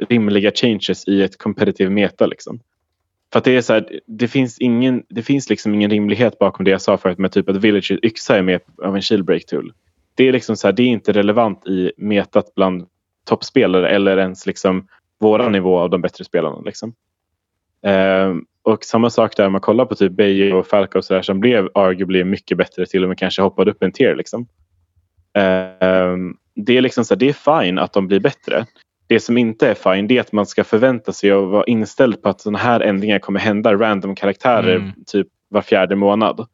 rimliga 0.09 0.51
changes 0.55 1.07
i 1.07 1.23
ett 1.23 1.37
competitive 1.37 1.89
meta. 1.89 2.25
Liksom. 2.25 2.59
För 3.31 3.39
att 3.39 3.45
det 3.45 3.55
är 3.55 3.61
så 3.61 3.73
här, 3.73 3.99
det 4.07 4.27
finns, 4.27 4.59
ingen, 4.59 5.03
det 5.09 5.21
finns 5.21 5.49
liksom 5.49 5.73
ingen 5.73 5.89
rimlighet 5.89 6.39
bakom 6.39 6.65
det 6.65 6.71
jag 6.71 6.81
sa 6.81 6.97
förut 6.97 7.17
med 7.17 7.31
typ 7.31 7.49
att 7.49 7.55
Village 7.55 7.91
yxa 7.91 8.37
är 8.37 8.41
med 8.41 8.61
av 8.83 8.95
en 8.95 9.01
shieldbreak 9.01 9.45
tool. 9.45 9.73
Det 10.15 10.27
är 10.27 10.31
liksom 10.31 10.55
så 10.55 10.67
här, 10.67 10.73
det 10.73 10.83
är 10.83 10.87
inte 10.87 11.11
relevant 11.11 11.67
i 11.67 11.91
metat 11.97 12.55
bland 12.55 12.87
toppspelare 13.25 13.89
eller 13.89 14.17
ens 14.17 14.45
liksom 14.45 14.87
våra 15.19 15.49
nivå 15.49 15.79
av 15.79 15.89
de 15.89 16.01
bättre 16.01 16.23
spelarna. 16.23 16.61
Liksom. 16.61 16.93
Um, 17.81 18.45
och 18.61 18.83
samma 18.83 19.09
sak 19.09 19.37
där, 19.37 19.49
man 19.49 19.61
kollar 19.61 19.85
på 19.85 19.95
typ 19.95 20.11
Beijo 20.11 20.55
och 20.55 20.67
Falco 20.67 20.97
och 20.97 21.05
så 21.05 21.13
där, 21.13 21.21
som 21.21 21.39
blev 21.39 21.69
arguably 21.73 22.23
mycket 22.23 22.57
bättre 22.57 22.85
till 22.85 23.03
och 23.03 23.09
med 23.09 23.17
kanske 23.17 23.41
hoppade 23.41 23.71
upp 23.71 23.83
en 23.83 23.91
tier. 23.91 24.15
Liksom. 24.15 24.41
Um, 25.33 26.37
det 26.55 26.77
är 26.77 26.81
liksom 26.81 27.05
så 27.05 27.13
här, 27.13 27.19
det 27.19 27.29
är 27.29 27.63
fine 27.63 27.79
att 27.79 27.93
de 27.93 28.07
blir 28.07 28.19
bättre. 28.19 28.65
Det 29.13 29.19
som 29.19 29.37
inte 29.37 29.67
är 29.67 29.73
fine 29.73 30.07
det 30.07 30.17
är 30.17 30.21
att 30.21 30.31
man 30.31 30.45
ska 30.45 30.63
förvänta 30.63 31.13
sig 31.13 31.33
och 31.33 31.49
vara 31.49 31.63
inställd 31.63 32.21
på 32.21 32.29
att 32.29 32.41
sådana 32.41 32.57
här 32.57 32.79
ändringar 32.79 33.19
kommer 33.19 33.39
hända 33.39 33.73
random 33.73 34.15
karaktärer 34.15 34.75
mm. 34.75 34.91
typ 35.05 35.27
var 35.49 35.61
fjärde 35.61 35.95
månad. 35.95 36.47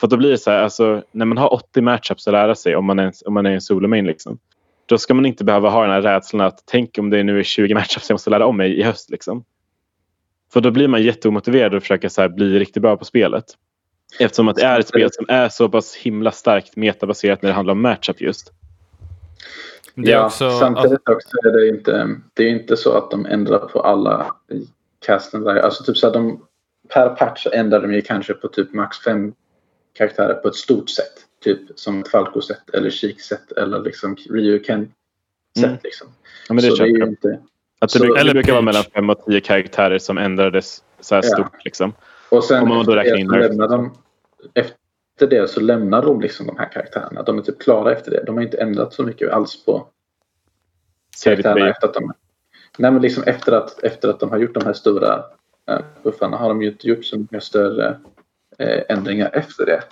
För 0.00 0.06
då 0.06 0.16
blir 0.16 0.30
det 0.30 0.38
så 0.38 0.50
här, 0.50 0.62
alltså, 0.62 1.02
när 1.12 1.24
man 1.24 1.38
har 1.38 1.52
80 1.54 1.80
matchups 1.80 2.26
att 2.26 2.32
lära 2.32 2.54
sig 2.54 2.76
om 2.76 2.84
man 2.84 2.98
är, 2.98 3.12
om 3.26 3.34
man 3.34 3.46
är 3.46 3.50
en 3.50 3.60
solomain 3.60 4.06
liksom. 4.06 4.38
Då 4.86 4.98
ska 4.98 5.14
man 5.14 5.26
inte 5.26 5.44
behöva 5.44 5.70
ha 5.70 5.82
den 5.82 5.90
här 5.90 6.02
rädslan 6.02 6.46
att 6.46 6.62
tänk 6.66 6.98
om 6.98 7.10
det 7.10 7.22
nu 7.22 7.38
är 7.38 7.42
20 7.42 7.74
matchups 7.74 8.10
jag 8.10 8.14
måste 8.14 8.30
lära 8.30 8.46
om 8.46 8.56
mig 8.56 8.78
i 8.78 8.82
höst. 8.82 9.10
Liksom. 9.10 9.44
För 10.52 10.60
då 10.60 10.70
blir 10.70 10.88
man 10.88 11.02
jätteomotiverad 11.02 11.74
att 11.74 11.82
försöka 11.82 12.10
så 12.10 12.20
här, 12.20 12.28
bli 12.28 12.58
riktigt 12.58 12.82
bra 12.82 12.96
på 12.96 13.04
spelet. 13.04 13.44
Eftersom 14.18 14.48
att 14.48 14.56
det 14.56 14.64
är 14.64 14.80
ett 14.80 14.88
spel 14.88 15.08
som 15.12 15.26
är 15.28 15.48
så 15.48 15.68
pass 15.68 15.96
himla 15.96 16.32
starkt 16.32 16.76
metabaserat 16.76 17.42
när 17.42 17.50
det 17.50 17.54
handlar 17.54 17.72
om 17.72 17.82
matchup 17.82 18.20
just. 18.20 18.52
Det 19.94 20.10
ja, 20.10 20.26
också, 20.26 20.50
samtidigt 20.50 21.08
också 21.08 21.36
är 21.44 21.52
det 21.52 21.68
inte, 21.68 22.20
det 22.34 22.42
är 22.44 22.48
inte 22.48 22.76
så 22.76 22.92
att 22.92 23.10
de 23.10 23.26
ändrar 23.26 23.58
på 23.58 23.80
alla 23.80 24.34
casten. 25.06 25.48
Alltså 25.48 25.84
typ 25.84 25.96
så 25.96 26.06
att 26.06 26.12
de, 26.12 26.46
per 26.88 27.08
patch 27.08 27.46
ändrar 27.52 27.82
de 27.82 27.94
ju 27.94 28.02
kanske 28.02 28.34
på 28.34 28.48
typ 28.48 28.72
max 28.72 28.98
fem 28.98 29.34
karaktärer 29.92 30.34
på 30.34 30.48
ett 30.48 30.54
stort 30.54 30.90
sätt. 30.90 31.12
Typ 31.44 31.60
som 31.74 32.00
ett 32.00 32.08
Falco-sätt 32.08 32.70
eller 32.72 32.90
Chic-sätt 32.90 33.52
eller 33.52 33.80
liksom 33.80 34.16
Ryu-Ken-sätt. 34.16 35.64
Mm. 35.64 35.78
Liksom. 35.84 36.08
Ja, 36.48 36.54
men 36.54 36.64
det 36.64 36.70
så 36.70 36.76
det 36.76 36.82
är 36.82 36.86
ju 36.86 37.04
inte... 37.04 37.40
Att 37.78 37.92
det, 37.92 37.98
så, 37.98 38.04
brukar, 38.04 38.24
det 38.24 38.32
brukar 38.32 38.52
vara 38.52 38.62
mellan 38.62 38.84
fem 38.84 39.10
och 39.10 39.24
tio 39.26 39.40
karaktärer 39.40 39.98
som 39.98 40.18
ändrades 40.18 40.82
så 41.00 41.14
här 41.14 41.22
ja. 41.22 41.28
stort. 41.28 41.64
Liksom. 41.64 41.92
Och 42.28 42.44
sen 42.44 42.62
Om 42.62 42.68
man 42.68 42.84
då 42.84 42.94
räknar 42.94 43.16
in 43.16 43.28
de, 43.58 43.92
efter 45.22 45.36
det 45.36 45.48
så 45.48 45.60
lämnar 45.60 46.02
de 46.02 46.20
liksom 46.20 46.46
de 46.46 46.58
här 46.58 46.72
karaktärerna. 46.72 47.22
De 47.22 47.38
är 47.38 47.42
typ 47.42 47.58
klara 47.58 47.92
efter 47.92 48.10
det. 48.10 48.22
De 48.26 48.36
har 48.36 48.42
inte 48.42 48.60
ändrat 48.60 48.94
så 48.94 49.02
mycket 49.02 49.30
alls 49.30 49.64
på 49.64 49.86
karaktärerna 51.24 51.70
efter 51.70 51.86
att 51.86 51.94
de... 51.94 52.12
Nej 52.78 52.90
men 52.90 53.02
liksom 53.02 53.22
efter 53.22 53.52
att, 53.52 53.82
efter 53.82 54.08
att 54.08 54.20
de 54.20 54.30
har 54.30 54.38
gjort 54.38 54.54
de 54.54 54.64
här 54.64 54.72
stora 54.72 55.24
eh, 55.68 55.80
buffarna 56.02 56.36
har 56.36 56.48
de 56.48 56.62
ju 56.62 56.68
inte 56.68 56.88
gjort 56.88 57.04
så 57.04 57.18
mycket 57.18 57.42
större 57.42 58.00
eh, 58.58 58.82
ändringar 58.88 59.30
efter 59.32 59.66
det. 59.66 59.82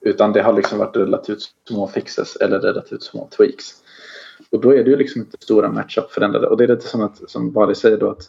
Utan 0.00 0.32
det 0.32 0.42
har 0.42 0.52
liksom 0.52 0.78
varit 0.78 0.96
relativt 0.96 1.42
små 1.68 1.86
fixes 1.86 2.36
eller 2.36 2.60
relativt 2.60 3.02
små 3.02 3.28
tweaks. 3.36 3.64
Och 4.50 4.60
då 4.60 4.74
är 4.74 4.84
det 4.84 4.90
ju 4.90 4.96
liksom 4.96 5.20
inte 5.20 5.36
stora 5.40 5.68
matchup 5.68 6.10
förändrade. 6.10 6.46
Och 6.46 6.56
det 6.56 6.64
är 6.64 6.68
lite 6.68 6.88
som 6.88 7.00
att, 7.00 7.30
som 7.30 7.52
Bari 7.52 7.74
säger 7.74 7.98
då 7.98 8.10
att 8.10 8.22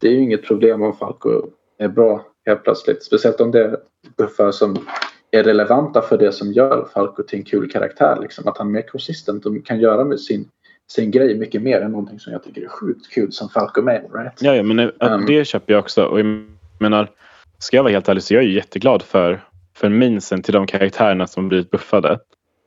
det 0.00 0.08
är 0.08 0.12
ju 0.12 0.20
inget 0.20 0.42
problem 0.42 0.82
om 0.82 0.96
Falco 0.96 1.50
är 1.78 1.88
bra 1.88 2.26
helt 2.46 2.62
plötsligt. 2.62 3.02
Speciellt 3.02 3.40
om 3.40 3.50
det 3.50 3.64
är 3.64 3.76
buffar 4.16 4.52
som 4.52 4.86
är 5.34 5.42
relevanta 5.42 6.02
för 6.02 6.18
det 6.18 6.32
som 6.32 6.52
gör 6.52 6.88
Falco 6.94 7.22
till 7.22 7.38
en 7.38 7.44
kul 7.44 7.70
karaktär. 7.70 8.18
Liksom. 8.20 8.48
Att 8.48 8.58
han 8.58 8.66
är 8.66 8.72
mer 8.72 8.82
konsistent 8.82 9.46
och 9.46 9.66
kan 9.66 9.80
göra 9.80 10.04
med 10.04 10.20
sin, 10.20 10.48
sin 10.88 11.10
grej 11.10 11.38
mycket 11.38 11.62
mer 11.62 11.80
än 11.80 11.90
någonting 11.90 12.18
som 12.18 12.32
jag 12.32 12.42
tycker 12.42 12.62
är 12.62 12.68
sjukt 12.68 13.10
kul 13.10 13.32
som 13.32 13.48
Falco 13.48 13.82
Mail. 13.82 14.02
Right? 14.12 14.42
Ja, 14.42 14.54
ja, 14.54 14.62
men 14.62 14.78
um, 14.78 15.26
det 15.26 15.44
köper 15.44 15.72
jag 15.72 15.80
också. 15.80 16.04
Och 16.04 16.20
jag 16.20 16.46
menar, 16.80 17.10
ska 17.58 17.76
jag 17.76 17.82
vara 17.82 17.92
helt 17.92 18.08
ärlig 18.08 18.22
så 18.22 18.34
jag 18.34 18.44
är 18.44 18.48
jätteglad 18.48 19.02
för, 19.02 19.44
för 19.76 19.88
minsen 19.88 20.42
till 20.42 20.54
de 20.54 20.66
karaktärerna 20.66 21.26
som 21.26 21.48
blivit 21.48 21.70
buffade. 21.70 22.18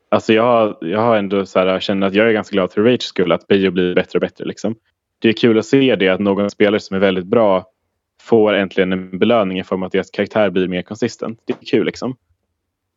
Alltså 0.10 0.34
jag 0.34 0.44
har, 0.44 0.78
jag 0.82 1.00
har 1.00 1.18
ändå 1.18 1.46
så 1.46 1.60
här, 1.60 1.80
känner 1.80 2.08
att 2.08 2.14
jag 2.14 2.28
är 2.28 2.32
ganska 2.32 2.54
glad 2.54 2.72
för 2.72 2.82
Rage 2.82 3.04
skull 3.04 3.32
att 3.32 3.48
Bio 3.48 3.72
blir 3.72 3.96
bättre 3.96 4.18
och 4.18 4.22
bättre. 4.22 4.46
Liksom. 4.46 4.76
Det 5.20 5.30
är 5.30 5.34
kul 5.34 5.60
att 5.60 5.66
se 5.66 5.96
det 5.96 6.10
att 6.10 6.20
någon 6.20 6.50
spelare 6.50 6.80
som 6.80 6.96
är 6.96 7.00
väldigt 7.00 7.26
bra 7.26 7.66
får 8.22 8.54
äntligen 8.54 8.94
en 8.94 9.20
belöning 9.20 9.60
i 9.60 9.64
form 9.64 9.84
av 9.84 9.88
att 9.88 9.92
deras 9.92 10.12
karaktär 10.12 10.50
blir 10.50 10.68
mer 10.68 10.82
konsistent. 10.82 11.42
Det 11.46 11.54
är 11.54 11.66
kul 11.66 11.86
liksom. 11.86 12.16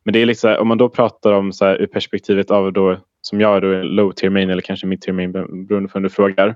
Men 0.03 0.13
det 0.13 0.21
är 0.21 0.25
liksom, 0.25 0.55
om 0.59 0.67
man 0.67 0.77
då 0.77 0.89
pratar 0.89 1.31
om 1.31 1.53
så 1.53 1.65
här, 1.65 1.81
ur 1.81 1.87
perspektivet 1.87 2.51
av 2.51 2.73
då, 2.73 2.97
som 3.21 3.41
jag 3.41 3.57
är 3.57 3.61
då 3.61 3.83
low 3.83 4.11
tier 4.11 4.29
main 4.29 4.49
eller 4.49 4.61
kanske 4.61 4.87
mid 4.87 5.01
tier 5.01 5.13
main 5.13 5.31
beroende 5.31 5.89
på 5.89 5.99
hur 5.99 6.03
du 6.03 6.09
frågar. 6.09 6.55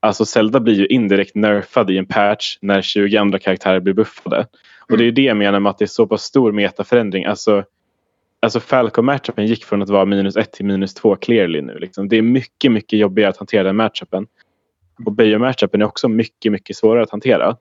Alltså 0.00 0.24
Zelda 0.24 0.60
blir 0.60 0.74
ju 0.74 0.86
indirekt 0.86 1.34
nerfad 1.34 1.90
i 1.90 1.98
en 1.98 2.06
patch 2.06 2.58
när 2.60 2.82
20 2.82 3.16
andra 3.16 3.38
karaktärer 3.38 3.80
blir 3.80 3.94
buffade. 3.94 4.46
Och 4.90 4.98
det 4.98 5.04
är 5.04 5.12
det 5.12 5.22
jag 5.22 5.36
menar 5.36 5.60
med 5.60 5.70
att 5.70 5.78
det 5.78 5.84
är 5.84 5.86
så 5.86 6.06
pass 6.06 6.22
stor 6.22 6.52
metaförändring. 6.52 7.24
Alltså, 7.24 7.64
alltså 8.40 8.60
Falcon 8.60 9.04
matchupen 9.04 9.46
gick 9.46 9.64
från 9.64 9.82
att 9.82 9.88
vara 9.88 10.04
minus 10.04 10.36
1 10.36 10.52
till 10.52 10.66
minus 10.66 10.94
2 10.94 11.16
clearly 11.16 11.62
nu. 11.62 11.78
Liksom. 11.78 12.08
Det 12.08 12.16
är 12.16 12.22
mycket, 12.22 12.72
mycket 12.72 12.98
jobbigare 12.98 13.30
att 13.30 13.36
hantera 13.36 13.62
den 13.62 13.76
matchupen. 13.76 14.26
Och 15.06 15.12
Bayo 15.12 15.38
matchupen 15.38 15.82
är 15.82 15.86
också 15.86 16.08
mycket, 16.08 16.52
mycket 16.52 16.76
svårare 16.76 17.02
att 17.02 17.10
hantera. 17.10 17.56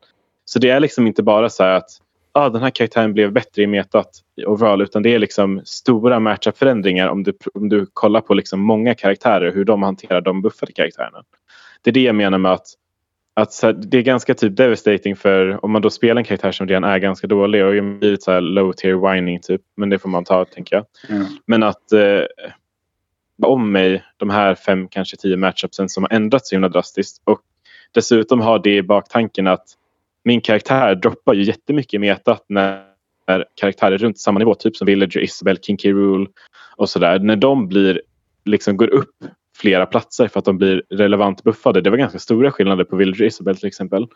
Så 0.46 0.60
det 0.60 0.70
är 0.70 0.80
liksom 0.80 1.08
inte 1.08 1.24
bara 1.24 1.50
så 1.50 1.64
att 1.64 1.90
ah, 2.38 2.50
den 2.50 2.62
här 2.62 2.70
karaktären 2.70 3.14
blev 3.14 3.32
bättre 3.32 3.64
i 3.64 3.68
metat 3.68 4.10
overall 4.46 4.82
utan 4.82 5.04
det 5.04 5.16
är 5.16 5.20
liksom 5.20 5.62
stora 5.66 6.20
matchup-förändringar 6.20 7.08
om 7.08 7.24
du, 7.24 7.34
om 7.54 7.70
du 7.70 7.86
kollar 7.94 8.22
på 8.22 8.34
liksom 8.34 8.60
många 8.60 8.96
karaktärer 8.96 9.52
hur 9.54 9.66
de 9.66 9.84
hanterar 9.84 10.22
de 10.22 10.42
buffade 10.42 10.72
karaktärerna. 10.72 11.24
Det 11.82 11.90
är 11.90 11.94
det 11.94 12.04
jag 12.04 12.16
menar 12.16 12.38
med 12.38 12.52
att, 12.52 12.68
att 13.34 13.60
här, 13.64 13.74
det 13.74 13.98
är 13.98 14.02
ganska 14.02 14.34
typ 14.34 14.58
devastating 14.58 15.16
för 15.16 15.66
om 15.66 15.72
man 15.72 15.82
då 15.82 15.90
spelar 15.90 16.20
en 16.20 16.26
karaktär 16.26 16.52
som 16.52 16.68
redan 16.68 16.84
är 16.84 16.98
ganska 16.98 17.28
dålig 17.28 17.66
och 17.66 17.72
blir 17.72 18.12
lite 18.12 18.24
så 18.24 18.32
här 18.32 18.42
low 18.42 18.74
tier 18.74 19.14
whining 19.14 19.40
typ 19.40 19.62
men 19.78 19.90
det 19.90 20.00
får 20.00 20.10
man 20.10 20.24
ta 20.24 20.46
tänker 20.46 20.76
jag. 20.76 20.86
Mm. 21.10 21.28
Men 21.46 21.64
att 21.64 21.92
eh, 21.92 22.24
om 23.44 23.72
mig 23.72 24.04
de 24.18 24.30
här 24.30 24.56
fem 24.56 24.88
kanske 24.88 25.18
tio 25.18 25.38
matchupsen 25.38 25.90
som 25.90 26.04
har 26.04 26.14
ändrats 26.14 26.50
så 26.50 26.56
himla 26.56 26.70
drastiskt 26.70 27.22
och 27.24 27.42
dessutom 27.94 28.42
har 28.42 28.60
det 28.60 28.76
i 28.76 28.84
baktanken 28.84 29.48
att 29.48 29.66
min 30.24 30.42
karaktär 30.42 30.96
droppar 30.96 31.34
ju 31.34 31.44
jättemycket 31.44 31.94
i 31.94 32.00
metat 32.00 32.46
när 32.50 32.84
karaktärer 33.56 33.98
runt 33.98 34.20
samma 34.20 34.40
nivå, 34.40 34.56
typ 34.56 34.76
som 34.76 34.86
Villager, 34.86 35.20
Isabel, 35.20 35.58
Kinky 35.58 35.94
Rule 35.94 36.28
och 36.76 36.90
sådär. 36.90 37.20
När 37.20 37.36
de 37.36 37.68
blir, 37.68 38.02
liksom 38.46 38.78
går 38.78 38.88
upp 38.88 39.16
flera 39.58 39.86
platser 39.86 40.28
för 40.28 40.40
att 40.40 40.46
de 40.46 40.58
blir 40.58 40.84
relevant 40.90 41.44
buffade. 41.44 41.82
Det 41.82 41.90
var 41.90 41.98
ganska 41.98 42.20
stora 42.20 42.52
skillnader 42.52 42.84
på 42.84 42.96
Villager 42.96 43.24
och 43.24 43.28
Isabel 43.28 43.58
till 43.58 43.68
exempel. 43.68 44.08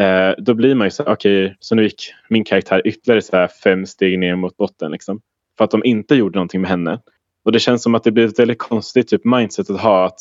Eh, 0.00 0.34
då 0.38 0.54
blir 0.54 0.74
man 0.74 0.86
ju 0.86 0.90
så 0.90 1.02
okej, 1.02 1.44
okay, 1.44 1.56
så 1.60 1.74
nu 1.74 1.82
gick 1.82 2.14
min 2.28 2.44
karaktär 2.44 2.82
ytterligare 2.84 3.22
så 3.22 3.48
fem 3.64 3.86
steg 3.86 4.18
ner 4.18 4.36
mot 4.36 4.56
botten. 4.56 4.92
Liksom, 4.92 5.20
för 5.58 5.64
att 5.64 5.70
de 5.70 5.84
inte 5.84 6.14
gjorde 6.14 6.36
någonting 6.36 6.60
med 6.60 6.70
henne. 6.70 7.00
Och 7.44 7.52
det 7.52 7.60
känns 7.60 7.82
som 7.82 7.94
att 7.94 8.04
det 8.04 8.12
blir 8.12 8.26
ett 8.26 8.38
väldigt 8.38 8.58
konstigt 8.58 9.08
typ 9.08 9.24
mindset 9.24 9.70
att 9.70 9.80
ha 9.80 10.06
att 10.06 10.20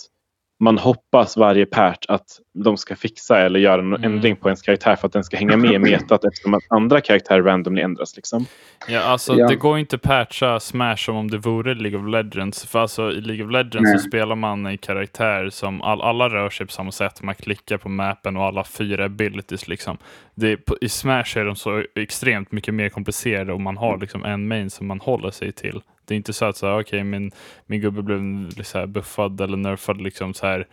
man 0.60 0.77
hoppas 0.77 1.38
varje 1.38 1.65
patch 1.65 2.06
att 2.07 2.40
de 2.53 2.77
ska 2.77 2.95
fixa 2.95 3.40
eller 3.40 3.60
göra 3.60 3.81
en 3.81 3.94
mm. 3.94 4.03
ändring 4.03 4.36
på 4.36 4.48
ens 4.49 4.61
karaktär 4.61 4.95
för 4.95 5.07
att 5.07 5.14
den 5.14 5.23
ska 5.23 5.38
hänga 5.38 5.57
med 5.57 5.72
i 5.72 5.80
metat 5.91 6.26
eftersom 6.26 6.53
att 6.53 6.64
andra 6.69 7.02
karaktärer 7.02 7.44
randomly 7.44 7.81
ändras. 7.81 8.15
Liksom. 8.15 8.45
Ja, 8.88 9.02
alltså 9.02 9.36
ja. 9.36 9.48
det 9.48 9.56
går 9.56 9.77
inte 9.77 9.98
patcha 9.98 10.60
Smash 10.60 10.95
som 10.95 11.15
om 11.15 11.31
det 11.31 11.38
vore 11.38 11.73
League 11.73 11.99
of 11.99 12.07
Legends. 12.07 12.65
För 12.65 12.80
alltså 12.80 13.11
i 13.11 13.22
League 13.22 13.45
of 13.45 13.52
Legends 13.52 13.90
Nej. 13.90 13.99
så 13.99 14.07
spelar 14.07 14.36
man 14.36 14.65
en 14.65 14.77
karaktär 14.77 15.49
som 15.49 15.81
all, 15.81 16.02
alla 16.02 16.30
rör 16.30 16.49
sig 16.49 16.65
på 16.65 16.72
samma 16.72 16.91
sätt. 16.91 17.23
Man 17.23 17.36
klickar 17.36 17.77
på 17.77 17.90
mappen 17.90 18.38
och 18.38 18.44
alla 18.44 18.64
fyra 18.64 19.06
abilities 19.06 19.68
liksom. 19.68 19.98
Det, 20.36 20.57
på, 20.57 20.77
I 20.81 20.90
Smash 20.90 21.38
är 21.38 21.45
de 21.45 21.56
så 21.56 21.84
extremt 21.95 22.52
mycket 22.52 22.73
mer 22.73 22.90
komplicerade 22.90 23.53
och 23.53 23.61
man 23.61 23.77
har 23.77 23.98
liksom 23.98 24.26
en 24.26 24.48
main 24.48 24.69
som 24.69 24.88
man 24.88 24.99
håller 24.99 25.31
sig 25.31 25.52
till. 25.52 25.81
Det 26.10 26.15
är 26.15 26.18
inte 26.18 26.34
så 26.34 26.45
att 26.45 26.57
så 26.57 26.68
här, 26.68 26.80
okay, 26.80 27.03
min, 27.03 27.31
min 27.65 27.81
gubbe 27.81 28.02
blev 28.02 28.49
så 28.64 28.80
här 28.80 28.88
buffad 28.88 29.41
eller 29.41 29.57
nerfad. 29.57 30.02
Liksom, 30.02 30.34
så 30.34 30.45
här, 30.45 30.68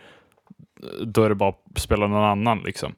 då 1.01 1.23
är 1.23 1.29
det 1.29 1.35
bara 1.35 1.49
att 1.49 1.79
spela 1.81 2.07
någon 2.07 2.23
annan. 2.23 2.61
Liksom. 2.65 2.95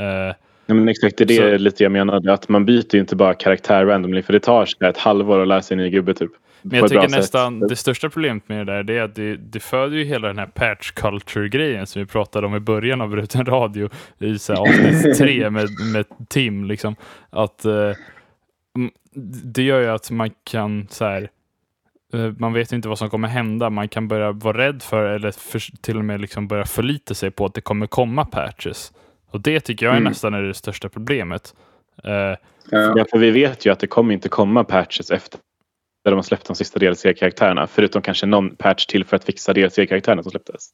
Uh, 0.00 0.34
ja, 0.66 0.74
men 0.74 0.88
exakt, 0.88 1.18
det 1.18 1.24
är 1.24 1.36
så, 1.36 1.42
det 1.42 1.58
lite 1.58 1.82
jag 1.82 1.92
menade. 1.92 2.32
Att 2.32 2.48
man 2.48 2.64
byter 2.64 2.96
inte 2.96 3.16
bara 3.16 3.34
karaktär 3.34 3.86
randomly. 3.86 4.22
För 4.22 4.32
det 4.32 4.40
tar 4.40 4.84
ett 4.84 4.96
halvår 4.96 5.42
att 5.42 5.48
lära 5.48 5.62
sig 5.62 5.74
en 5.74 5.78
ny 5.78 5.90
gubbe. 5.90 6.14
Typ, 6.14 6.30
men 6.62 6.78
jag 6.78 6.88
tycker 6.88 7.08
nästan 7.08 7.60
sätt. 7.60 7.68
det 7.68 7.76
största 7.76 8.10
problemet 8.10 8.48
med 8.48 8.66
det 8.66 8.82
där 8.82 8.94
är 8.94 9.02
att 9.02 9.14
det, 9.14 9.36
det 9.36 9.60
föder 9.60 9.96
ju 9.96 10.04
hela 10.04 10.28
den 10.28 10.38
här 10.38 10.46
patch 10.46 10.90
culture-grejen 10.90 11.86
som 11.86 12.02
vi 12.02 12.06
pratade 12.06 12.46
om 12.46 12.56
i 12.56 12.60
början 12.60 13.00
av 13.00 13.10
Bruten 13.10 13.46
Radio 13.46 13.88
i 14.18 14.38
så 14.38 14.52
här, 14.52 14.60
avsnitt 14.60 15.14
tre 15.18 15.50
med, 15.50 15.68
med 15.92 16.04
Tim. 16.28 16.64
Liksom. 16.64 16.96
Att, 17.30 17.66
uh, 17.66 17.92
det 19.44 19.62
gör 19.62 19.80
ju 19.80 19.88
att 19.88 20.10
man 20.10 20.30
kan 20.44 20.86
så 20.90 21.04
här, 21.04 21.20
Eh, 21.22 21.28
man 22.38 22.52
vet 22.52 22.72
inte 22.72 22.88
vad 22.88 22.98
som 22.98 23.10
kommer 23.10 23.28
hända. 23.28 23.70
Man 23.70 23.88
kan 23.88 24.08
börja 24.08 24.32
vara 24.32 24.58
rädd 24.58 24.82
för 24.82 25.04
eller 25.04 25.30
för, 25.30 25.82
till 25.82 25.98
och 25.98 26.04
med 26.04 26.20
liksom 26.20 26.48
börja 26.48 26.64
förlita 26.64 27.14
sig 27.14 27.30
på 27.30 27.44
att 27.44 27.54
det 27.54 27.60
kommer 27.60 27.86
komma 27.86 28.24
patches. 28.24 28.92
Och 29.30 29.40
det 29.40 29.60
tycker 29.60 29.86
jag 29.86 29.92
är 29.92 29.98
mm. 29.98 30.10
nästan 30.10 30.34
är 30.34 30.42
det 30.42 30.54
största 30.54 30.88
problemet. 30.88 31.54
Uh, 32.06 32.36
ja, 32.70 33.04
för 33.10 33.18
vi 33.18 33.30
vet 33.30 33.66
ju 33.66 33.72
att 33.72 33.80
det 33.80 33.86
kommer 33.86 34.14
inte 34.14 34.28
komma 34.28 34.64
patches 34.64 35.10
efter 35.10 35.40
där 36.04 36.10
de 36.10 36.14
har 36.14 36.22
släppt 36.22 36.46
de 36.46 36.56
sista 36.56 36.78
DLC-karaktärerna. 36.78 37.66
Förutom 37.66 38.02
kanske 38.02 38.26
någon 38.26 38.56
patch 38.56 38.86
till 38.86 39.04
för 39.04 39.16
att 39.16 39.24
fixa 39.24 39.52
DLC-karaktärerna 39.52 40.22
som 40.22 40.30
släpptes. 40.30 40.68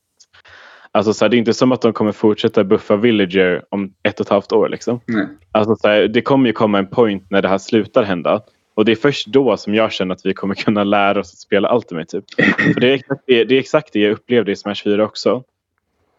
Alltså 0.93 1.15
så 1.15 1.25
här, 1.25 1.31
det 1.31 1.37
är 1.37 1.39
inte 1.39 1.55
som 1.55 1.73
att 1.73 1.83
de 1.83 1.93
kommer 1.93 2.13
fortsätta 2.13 2.65
buffa 2.65 2.97
Villager 2.97 3.65
om 3.69 3.95
ett 4.03 4.21
och 4.21 4.27
ett 4.27 4.31
halvt 4.31 4.53
år. 4.53 4.69
Liksom. 4.69 5.01
Mm. 5.09 5.29
Alltså, 5.53 5.77
så 5.77 5.89
här, 5.89 6.09
det 6.09 6.23
kommer 6.23 6.47
ju 6.47 6.53
komma 6.53 6.79
en 6.79 6.87
point 6.87 7.31
när 7.31 7.43
det 7.43 7.49
här 7.49 7.59
slutar 7.59 8.03
hända. 8.03 8.41
Och 8.77 8.85
det 8.85 8.93
är 8.93 8.97
först 8.97 9.27
då 9.27 9.57
som 9.57 9.75
jag 9.75 9.93
känner 9.93 10.15
att 10.15 10.27
vi 10.27 10.35
kommer 10.35 10.55
kunna 10.55 10.85
lära 10.85 11.21
oss 11.21 11.33
att 11.33 11.39
spela 11.39 11.77
Ultimate. 11.77 12.07
Typ. 12.11 12.25
För 12.75 12.81
det, 12.81 12.91
är 12.91 12.95
exakt 12.95 13.23
det, 13.27 13.45
det 13.45 13.55
är 13.55 13.59
exakt 13.59 13.93
det 13.93 14.01
jag 14.01 14.13
upplevde 14.13 14.53
i 14.53 14.57
Smash 14.57 14.83
4 14.85 15.05
också. 15.05 15.43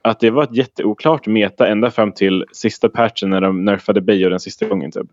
Att 0.01 0.19
det 0.19 0.29
var 0.29 0.43
ett 0.43 0.55
jätteoklart 0.55 1.27
meta 1.27 1.67
ända 1.67 1.91
fram 1.91 2.11
till 2.11 2.45
sista 2.51 2.89
patchen 2.89 3.29
när 3.29 3.41
de 3.41 3.65
nerfade 3.65 4.01
Bejo 4.01 4.29
den 4.29 4.39
sista 4.39 4.65
gången. 4.65 4.91
Typ. 4.91 5.07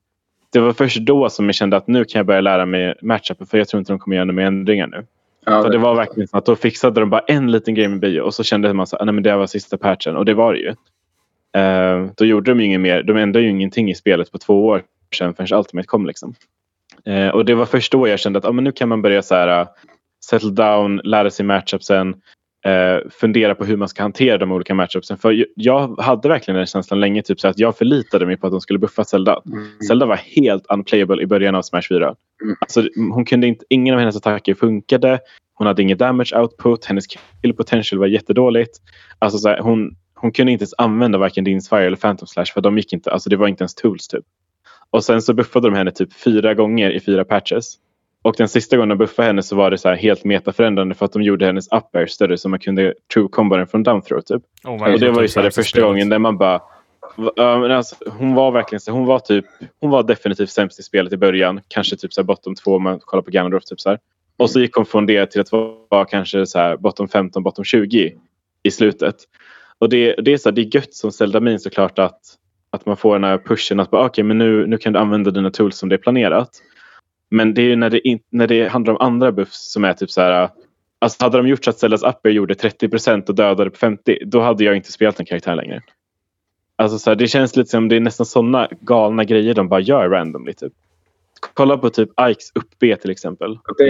Det 0.53 0.61
var 0.61 0.73
först 0.73 0.99
då 0.99 1.31
som 1.31 1.47
jag 1.47 1.55
kände 1.55 1.77
att 1.77 1.87
nu 1.87 2.05
kan 2.05 2.19
jag 2.19 2.27
börja 2.27 2.41
lära 2.41 2.67
mig 2.67 2.95
matchupen 3.03 3.47
för 3.47 3.59
jag 3.59 3.69
tror 3.69 3.79
inte 3.79 3.93
de 3.93 3.99
kommer 3.99 4.17
göra 4.17 4.25
några 4.25 4.47
ändringar 4.47 4.87
nu. 4.87 5.07
Ja, 5.47 5.63
det, 5.63 5.71
det 5.71 5.79
var 5.79 5.95
verkligen 5.95 6.29
så 6.29 6.37
att 6.37 6.47
då 6.47 6.57
fixade 6.57 7.01
de 7.01 7.11
bara 7.11 7.21
en 7.21 7.53
liten 7.53 7.75
grej 7.75 7.89
med 7.89 8.01
Bejo 8.01 8.23
och 8.23 8.35
så 8.35 8.43
kände 8.43 8.73
man 8.73 8.87
att 8.93 9.23
det 9.23 9.37
var 9.37 9.47
sista 9.47 9.79
patchen 9.79 10.17
och 10.17 10.25
det 10.25 10.35
var 10.35 10.53
det 10.53 10.59
ju. 10.59 10.75
Uh, 11.57 12.11
då 12.17 12.25
gjorde 12.25 12.51
de 12.51 12.61
ju 12.61 12.67
inget 12.67 12.81
mer. 12.81 13.03
De 13.03 13.17
ändrade 13.17 13.45
ju 13.45 13.51
ingenting 13.51 13.91
i 13.91 13.95
spelet 13.95 14.33
på 14.33 14.39
två 14.39 14.67
år 14.67 14.83
sedan 15.15 15.35
förrän 15.35 15.59
Ultimate 15.59 15.87
kom. 15.87 16.07
Liksom. 16.07 16.35
Eh, 17.07 17.29
och 17.29 17.45
det 17.45 17.55
var 17.55 17.67
först 17.67 17.93
då 17.93 18.09
jag 18.09 18.21
kände 18.21 18.39
att 18.39 18.45
ah, 18.45 18.53
men 18.53 18.65
nu 18.65 18.73
kan 18.73 18.89
man 18.89 19.03
börja 19.03 19.23
så 19.23 19.35
här, 19.35 19.61
uh, 19.61 19.69
settle 20.31 20.51
down, 20.51 21.01
lära 21.05 21.31
sig 21.31 21.47
matchupsen, 21.47 22.15
eh, 22.65 23.11
fundera 23.11 23.55
på 23.55 23.65
hur 23.65 23.77
man 23.77 23.89
ska 23.89 24.03
hantera 24.03 24.39
de 24.39 24.53
olika 24.53 24.75
matchupsen. 24.75 25.19
För 25.19 25.47
jag 25.57 26.01
hade 26.01 26.29
verkligen 26.29 26.59
den 26.59 26.67
känslan 26.67 27.01
länge, 27.01 27.23
typ 27.23 27.41
så 27.41 27.49
att 27.49 27.59
jag 27.59 27.79
förlitade 27.79 28.27
mig 28.27 28.37
på 28.37 28.47
att 28.47 28.53
de 28.53 28.61
skulle 28.61 28.79
buffa 28.79 29.05
Zelda. 29.05 29.41
Mm. 29.47 29.67
Zelda 29.89 30.07
var 30.07 30.17
helt 30.17 30.67
unplayable 30.69 31.23
i 31.23 31.27
början 31.27 31.55
av 31.55 31.63
Smash 31.63 31.83
4. 31.89 32.15
Mm. 32.43 32.57
Alltså, 32.61 32.83
hon 32.97 33.25
kunde 33.25 33.47
inte, 33.47 33.65
ingen 33.69 33.95
av 33.95 34.01
hennes 34.01 34.17
attacker 34.17 34.55
funkade. 34.55 35.21
Hon 35.55 35.67
hade 35.67 35.83
ingen 35.83 35.99
damage 35.99 36.37
output. 36.37 36.85
Hennes 36.85 37.07
kill 37.07 37.55
potential 37.55 37.99
var 37.99 38.07
jättedåligt. 38.07 38.79
Alltså, 39.19 39.39
så 39.39 39.49
här, 39.49 39.59
hon, 39.59 39.97
hon 40.15 40.33
kunde 40.33 40.53
inte 40.53 40.63
ens 40.63 40.75
använda 40.79 41.19
varken 41.19 41.45
Deans 41.45 41.69
Fire 41.69 41.87
eller 41.87 41.97
Phantom 41.97 42.27
Slash 42.27 42.47
för 42.55 42.61
de 42.61 42.77
gick 42.77 42.93
inte. 42.93 43.11
Alltså, 43.11 43.31
det 43.31 43.37
var 43.37 43.49
inte 43.49 43.63
ens 43.63 43.75
tools 43.75 44.09
typ. 44.09 44.25
Och 44.95 45.05
sen 45.05 45.23
så 45.23 45.35
buffade 45.35 45.71
de 45.71 45.77
henne 45.77 45.91
typ 45.91 46.13
fyra 46.13 46.55
gånger 46.55 46.91
i 46.91 47.01
fyra 47.01 47.25
patches. 47.25 47.75
Och 48.23 48.35
den 48.39 48.49
sista 48.49 48.77
gången 48.77 48.89
de 48.89 48.99
buffade 48.99 49.27
henne 49.27 49.43
så 49.43 49.57
var 49.57 49.71
det 49.71 49.79
så 49.79 49.89
här 49.89 49.97
helt 49.97 50.25
metaförändrande 50.25 50.95
för 50.95 51.05
att 51.07 51.13
de 51.13 51.23
gjorde 51.23 51.47
hennes 51.47 51.67
up 51.73 51.97
air 51.97 52.07
större 52.07 52.39
så 52.39 52.49
man 52.49 52.59
kunde 52.59 52.95
true 53.15 53.29
combo 53.29 53.57
den 53.57 53.67
från 53.67 53.83
down 53.83 54.03
throw 54.03 54.21
typ. 54.21 54.43
Oh 54.65 54.93
och 54.93 55.01
det 55.01 55.11
var 55.11 55.23
ju 55.23 55.29
så 55.29 55.41
här, 55.41 55.45
det 55.45 55.51
första 55.51 55.81
gången 55.81 56.09
där 56.09 56.19
man 56.19 56.39
bara 56.39 56.63
Uh, 57.19 57.77
alltså, 57.77 57.97
hon 58.07 58.35
var 58.35 58.51
verkligen 58.51 58.81
så, 58.81 58.93
hon 58.93 59.07
var 59.07 59.19
typ, 59.19 59.45
hon 59.81 59.91
var 59.91 60.03
definitivt 60.03 60.51
sämst 60.51 60.81
i 60.81 60.83
spelet 60.83 61.13
i 61.13 61.17
början. 61.17 61.61
Kanske 61.69 61.97
typ 61.97 62.13
så 62.13 62.21
här 62.21 62.27
bottom 62.27 62.55
2 62.55 62.77
om 62.77 62.83
man 62.83 62.99
kollar 62.99 63.23
på 63.23 63.31
Ganondorf. 63.31 63.65
Typ 63.65 63.81
så 63.81 63.89
här. 63.89 63.99
Och 64.37 64.51
så 64.51 64.61
gick 64.61 64.75
hon 64.75 64.87
från 64.87 65.07
det 65.07 65.27
till 65.27 65.41
att 65.41 65.53
vara 65.91 66.05
kanske 66.05 66.47
så 66.47 66.59
här, 66.59 66.77
bottom 66.77 67.09
15, 67.09 67.43
bottom 67.43 67.65
20 67.65 68.15
i 68.63 68.71
slutet. 68.71 69.17
Och 69.79 69.89
det, 69.89 70.15
det 70.15 70.33
är 70.33 70.37
så 70.37 70.49
här, 70.49 70.55
det 70.55 70.61
är 70.61 70.77
gött 70.77 70.95
som 70.95 71.13
Zelda 71.13 71.41
Min 71.41 71.61
såklart 71.61 71.99
att 71.99 72.21
att 72.75 72.87
man 72.87 72.97
får 72.97 73.15
den 73.15 73.25
här 73.25 73.39
pushen 73.39 73.81
att 73.81 73.91
bara, 73.91 74.07
okay, 74.07 74.25
men 74.25 74.39
nu, 74.39 74.67
nu 74.67 74.79
kan 74.79 74.93
du 74.93 74.99
använda 74.99 75.31
dina 75.31 75.51
tools 75.51 75.77
som 75.77 75.89
det 75.89 75.95
är 75.95 75.99
planerat. 75.99 76.51
Men 77.31 77.55
det 77.55 77.63
är 77.63 77.77
när 77.77 77.91
det, 77.91 78.09
in, 78.09 78.21
när 78.31 78.47
det 78.47 78.69
handlar 78.69 78.93
om 78.93 79.07
andra 79.07 79.33
buffs 79.33 79.73
som 79.73 79.85
är 79.85 79.93
typ 79.93 80.11
så 80.11 80.21
här. 80.21 80.49
Alltså 80.99 81.25
hade 81.25 81.37
de 81.37 81.49
gjort 81.49 81.65
så 81.65 81.71
att 81.71 81.77
Stellas 81.77 82.03
upper 82.03 82.31
gjorde 82.31 82.55
30 82.55 83.23
och 83.29 83.35
dödade 83.35 83.71
på 83.71 83.77
50 83.77 84.19
då 84.27 84.41
hade 84.41 84.65
jag 84.65 84.77
inte 84.77 84.93
spelat 84.93 85.21
en 85.21 85.27
karaktär 85.27 85.55
längre. 85.55 85.83
Alltså 86.77 86.99
så 86.99 87.11
här, 87.11 87.17
det 87.17 87.29
känns 87.29 87.57
lite 87.57 87.71
som 87.71 87.89
det 87.89 87.97
är 87.97 88.01
nästan 88.01 88.27
sådana 88.27 88.69
galna 88.81 89.25
grejer 89.25 89.55
de 89.55 89.69
bara 89.69 89.81
gör 89.81 90.09
randomly. 90.09 90.53
Typ 90.53 90.73
kolla 91.55 91.79
på 91.79 91.91
typ 91.91 92.11
Ikes 92.21 92.53
upp 92.55 92.69
B 92.81 92.97
till 92.97 93.11
exempel. 93.11 93.59
Det 93.79 93.85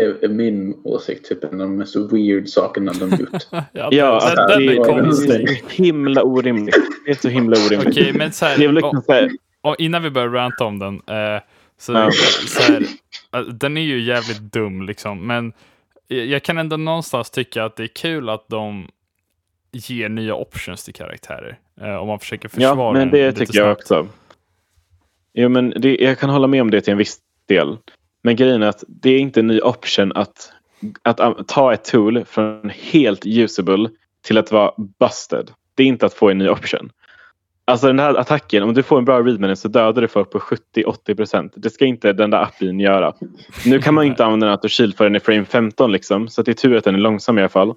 är, 0.00 0.16
det 0.20 0.26
är 0.26 0.28
min 0.28 0.80
åsikt. 0.84 1.28
Typ 1.28 1.44
en 1.44 1.52
av 1.52 1.58
de 1.58 1.76
mest 1.76 1.96
weird 1.96 2.48
sakerna 2.48 2.92
de 2.92 3.10
gjort. 3.10 3.42
ja, 3.72 3.88
ja 3.92 4.06
alltså, 4.06 4.34
den 4.34 4.62
är. 4.62 5.28
Det 5.28 5.42
är 5.42 5.70
himla 5.70 6.22
orimligt. 6.22 6.76
Det 7.04 7.10
är 7.10 7.14
så 7.14 7.28
himla 7.28 7.56
orimligt. 7.66 7.88
Okej, 7.88 8.12
men 8.12 8.32
så 8.32 8.46
här, 8.46 8.72
liksom 8.72 9.02
så 9.06 9.12
här. 9.12 9.30
Och, 9.60 9.70
och 9.70 9.76
innan 9.78 10.02
vi 10.02 10.10
börjar 10.10 10.28
ranta 10.28 10.64
om 10.64 10.78
den. 10.78 10.94
Eh, 10.94 11.42
så, 11.78 11.92
ja. 11.92 12.10
så 12.46 12.72
här, 12.72 12.82
eh, 13.34 13.40
den 13.40 13.76
är 13.76 13.82
ju 13.82 14.00
jävligt 14.00 14.40
dum 14.40 14.82
liksom. 14.82 15.26
Men 15.26 15.52
jag 16.08 16.42
kan 16.42 16.58
ändå 16.58 16.76
någonstans 16.76 17.30
tycka 17.30 17.64
att 17.64 17.76
det 17.76 17.82
är 17.82 17.94
kul 17.94 18.28
att 18.28 18.48
de 18.48 18.88
ger 19.72 20.08
nya 20.08 20.34
options 20.34 20.84
till 20.84 20.94
karaktärer. 20.94 21.58
Eh, 21.80 21.96
om 21.96 22.08
man 22.08 22.18
försöker 22.18 22.48
försvara 22.48 22.74
Ja, 22.74 22.92
men 22.92 23.10
det 23.10 23.32
tycker 23.32 23.58
jag 23.58 23.72
också. 23.72 24.08
Jo, 25.40 25.48
men 25.48 25.70
det, 25.76 25.96
jag 26.00 26.18
kan 26.18 26.30
hålla 26.30 26.46
med 26.46 26.62
om 26.62 26.70
det 26.70 26.80
till 26.80 26.92
en 26.92 26.98
viss 26.98 27.18
del. 27.48 27.76
Men 28.22 28.36
grejen 28.36 28.62
är 28.62 28.66
att 28.66 28.84
det 28.88 29.10
är 29.10 29.18
inte 29.18 29.40
en 29.40 29.46
ny 29.46 29.60
option 29.60 30.12
att, 30.14 30.52
att, 31.02 31.48
ta 31.48 31.72
ett 31.72 31.84
tool 31.84 32.24
från 32.24 32.70
helt 32.70 33.26
usable 33.26 33.90
till 34.24 34.38
att 34.38 34.52
vara 34.52 34.72
busted. 34.98 35.50
Det 35.74 35.82
är 35.82 35.86
inte 35.86 36.06
att 36.06 36.14
få 36.14 36.30
en 36.30 36.38
ny 36.38 36.48
option. 36.48 36.90
Alltså 37.64 37.86
den 37.86 37.98
här 37.98 38.14
attacken, 38.14 38.62
om 38.62 38.74
du 38.74 38.82
får 38.82 38.98
en 38.98 39.04
bra 39.04 39.22
readman 39.22 39.56
så 39.56 39.68
dödar 39.68 40.02
du 40.02 40.08
folk 40.08 40.30
på 40.30 40.38
70-80%. 40.38 41.52
Det 41.56 41.70
ska 41.70 41.84
inte 41.84 42.12
den 42.12 42.30
där 42.30 42.42
appen 42.42 42.80
göra. 42.80 43.14
Nu 43.66 43.80
kan 43.80 43.94
man 43.94 44.04
inte 44.04 44.24
använda 44.24 44.46
en 44.46 44.52
autoshield 44.52 44.96
för 44.96 45.04
den 45.04 45.16
i 45.16 45.20
frame 45.20 45.44
15 45.44 45.92
liksom. 45.92 46.28
Så 46.28 46.42
det 46.42 46.50
är 46.50 46.54
tur 46.54 46.76
att 46.76 46.84
den 46.84 46.94
är 46.94 46.98
långsam 46.98 47.38
i 47.38 47.40
alla 47.40 47.48
fall. 47.48 47.74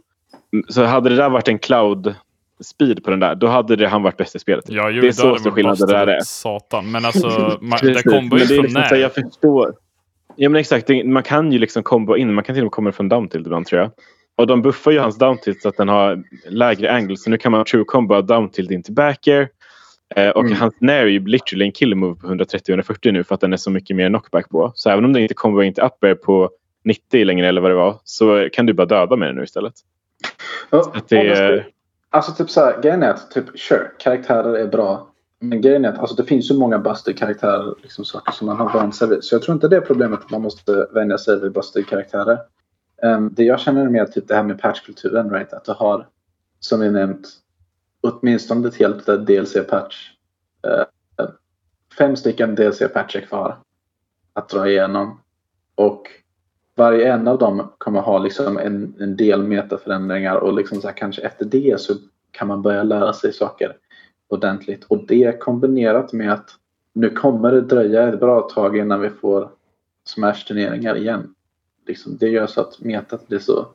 Så 0.69 0.83
hade 0.83 1.09
det 1.09 1.15
där 1.15 1.29
varit 1.29 1.47
en 1.47 1.59
cloud 1.59 2.15
speed 2.63 3.03
på 3.03 3.09
den 3.09 3.19
där, 3.19 3.35
då 3.35 3.47
hade 3.47 3.75
det 3.75 3.87
han 3.87 4.03
varit 4.03 4.17
bäst 4.17 4.35
i 4.35 4.39
spelet. 4.39 4.65
Ja, 4.67 4.89
det 4.89 5.07
är 5.07 5.11
så 5.11 5.35
stor 5.35 5.51
skillnad 5.51 5.77
det 5.77 5.85
där 5.85 6.07
är. 6.07 6.19
Satan, 6.19 6.91
men 6.91 7.05
alltså, 7.05 7.57
man, 7.61 7.79
det 7.81 8.03
kommer 8.03 8.37
ju 8.37 8.45
från 8.45 8.63
liksom, 8.63 8.81
när. 8.81 8.95
Jag 8.95 9.13
förstår. 9.13 9.73
Ja 10.35 10.49
men 10.49 10.59
exakt, 10.59 10.89
man 11.05 11.23
kan 11.23 11.51
ju 11.51 11.59
liksom 11.59 11.83
kombo 11.83 12.15
in, 12.15 12.33
man 12.33 12.43
kan 12.43 12.55
till 12.55 12.61
och 12.61 12.65
med 12.65 12.71
komma 12.71 12.91
från 12.91 13.09
down 13.09 13.27
till 13.27 13.41
ibland 13.41 13.65
tror 13.65 13.81
jag. 13.81 13.91
Och 14.35 14.47
de 14.47 14.61
buffar 14.61 14.91
ju 14.91 14.99
hans 14.99 15.17
down 15.17 15.37
tilt 15.37 15.61
så 15.61 15.69
att 15.69 15.77
den 15.77 15.87
har 15.87 16.23
lägre 16.49 16.91
angle. 16.91 17.17
Så 17.17 17.29
nu 17.29 17.37
kan 17.37 17.51
man 17.51 17.65
true 17.65 17.83
combo 17.83 18.21
down 18.21 18.49
tilt 18.49 18.71
in 18.71 18.83
till 18.83 18.93
backer. 18.93 19.49
Eh, 20.15 20.29
och 20.29 20.45
mm. 20.45 20.57
hans 20.57 20.73
nair 20.79 21.01
är 21.01 21.07
ju 21.07 21.27
literally 21.27 21.65
en 21.65 21.71
kill 21.71 21.95
move 21.95 22.21
på 22.21 22.27
130-140 22.27 23.11
nu 23.11 23.23
för 23.23 23.35
att 23.35 23.41
den 23.41 23.53
är 23.53 23.57
så 23.57 23.71
mycket 23.71 23.95
mer 23.95 24.09
knockback 24.09 24.49
på. 24.49 24.71
Så 24.75 24.89
även 24.89 25.05
om 25.05 25.13
den 25.13 25.21
inte 25.21 25.33
combo 25.33 25.61
in 25.61 25.73
till 25.73 25.83
upper 25.83 26.15
på 26.15 26.49
90 26.83 27.25
längre 27.25 27.47
eller 27.47 27.61
vad 27.61 27.71
det 27.71 27.75
var 27.75 27.99
så 28.03 28.49
kan 28.53 28.65
du 28.65 28.73
bara 28.73 28.87
döda 28.87 29.15
med 29.15 29.27
den 29.27 29.35
nu 29.35 29.43
istället. 29.43 29.73
Ja, 30.69 30.93
det, 31.07 31.65
Alltså 32.13 32.31
typ 32.31 32.49
såhär, 32.49 32.81
grejen 32.81 33.03
är 33.03 33.09
att 33.09 33.31
typ 33.31 33.59
sure, 33.59 33.91
karaktärer 33.97 34.53
är 34.53 34.67
bra. 34.67 35.11
Men 35.39 35.61
grejen 35.61 35.85
är 35.85 35.89
att 35.89 35.99
alltså, 35.99 36.15
det 36.15 36.23
finns 36.23 36.47
så 36.47 36.59
många 36.59 36.79
Buster-karaktärer, 36.79 37.75
liksom 37.81 38.05
som 38.05 38.47
man 38.47 38.57
har 38.57 38.73
vant 38.73 38.95
sig 38.95 39.09
vid. 39.09 39.23
Så 39.23 39.35
jag 39.35 39.41
tror 39.41 39.55
inte 39.55 39.67
det 39.67 39.77
är 39.77 39.81
problemet 39.81 40.19
att 40.19 40.31
man 40.31 40.41
måste 40.41 40.87
vänja 40.93 41.17
sig 41.17 41.39
vid 41.39 41.51
Buster-karaktärer. 41.51 42.39
Um, 43.03 43.33
det 43.33 43.43
jag 43.43 43.59
känner 43.59 43.85
är 43.85 43.89
mer 43.89 44.05
typ 44.05 44.27
det 44.27 44.35
här 44.35 44.43
med 44.43 44.61
patchkulturen, 44.61 45.29
right? 45.29 45.53
Att 45.53 45.65
du 45.65 45.71
har, 45.71 46.07
som 46.59 46.79
vi 46.79 46.89
nämnt, 46.89 47.27
åtminstone 48.01 48.67
ett 48.67 48.75
helt 48.75 49.09
eh, 49.09 49.15
DLC-patch. 49.15 50.11
Uh, 50.67 51.25
ehm, 51.25 51.31
fem 51.97 52.15
stycken 52.15 52.55
DLC-patcher 52.55 53.21
kvar 53.21 53.57
att 54.33 54.49
dra 54.49 54.69
igenom. 54.69 55.19
Och 55.75 56.07
varje 56.81 57.13
en 57.13 57.27
av 57.27 57.37
dem 57.37 57.71
kommer 57.77 58.01
ha 58.01 58.19
liksom 58.19 58.57
en, 58.57 58.95
en 58.99 59.15
del 59.15 59.43
metaförändringar 59.43 60.35
och 60.35 60.53
liksom 60.53 60.81
så 60.81 60.87
här, 60.87 60.97
kanske 60.97 61.21
efter 61.21 61.45
det 61.45 61.81
så 61.81 61.93
kan 62.31 62.47
man 62.47 62.61
börja 62.61 62.83
lära 62.83 63.13
sig 63.13 63.33
saker 63.33 63.75
ordentligt. 64.29 64.83
Och 64.83 65.07
det 65.07 65.39
kombinerat 65.39 66.13
med 66.13 66.33
att 66.33 66.49
nu 66.93 67.09
kommer 67.09 67.51
det 67.51 67.61
dröja 67.61 68.07
ett 68.07 68.19
bra 68.19 68.41
tag 68.41 68.77
innan 68.77 69.01
vi 69.01 69.09
får 69.09 69.49
Smash-turneringar 70.05 70.97
igen. 70.97 71.33
Liksom, 71.87 72.17
det 72.17 72.29
gör 72.29 72.47
så 72.47 72.61
att 72.61 72.79
metat 72.79 73.27
blir 73.27 73.39
så... 73.39 73.67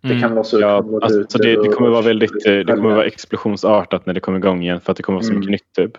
Det 0.00 0.08
kan 0.08 0.18
mm. 0.18 0.34
vara 0.34 0.44
så... 0.44 0.60
Ja, 0.60 0.84
alltså, 1.02 1.38
det, 1.38 1.62
det, 1.62 1.68
kommer 1.68 1.90
vara 1.90 2.02
väldigt 2.02 2.44
det 2.44 2.64
kommer 2.64 2.94
vara 2.94 3.06
explosionsartat 3.06 4.06
när 4.06 4.14
det 4.14 4.20
kommer 4.20 4.38
igång 4.38 4.62
igen 4.62 4.80
för 4.80 4.90
att 4.90 4.96
det 4.96 5.02
kommer 5.02 5.16
vara 5.16 5.26
så 5.26 5.32
mycket 5.32 5.44
mm. 5.44 5.52
nytt. 5.52 5.72
Typ. 5.76 5.92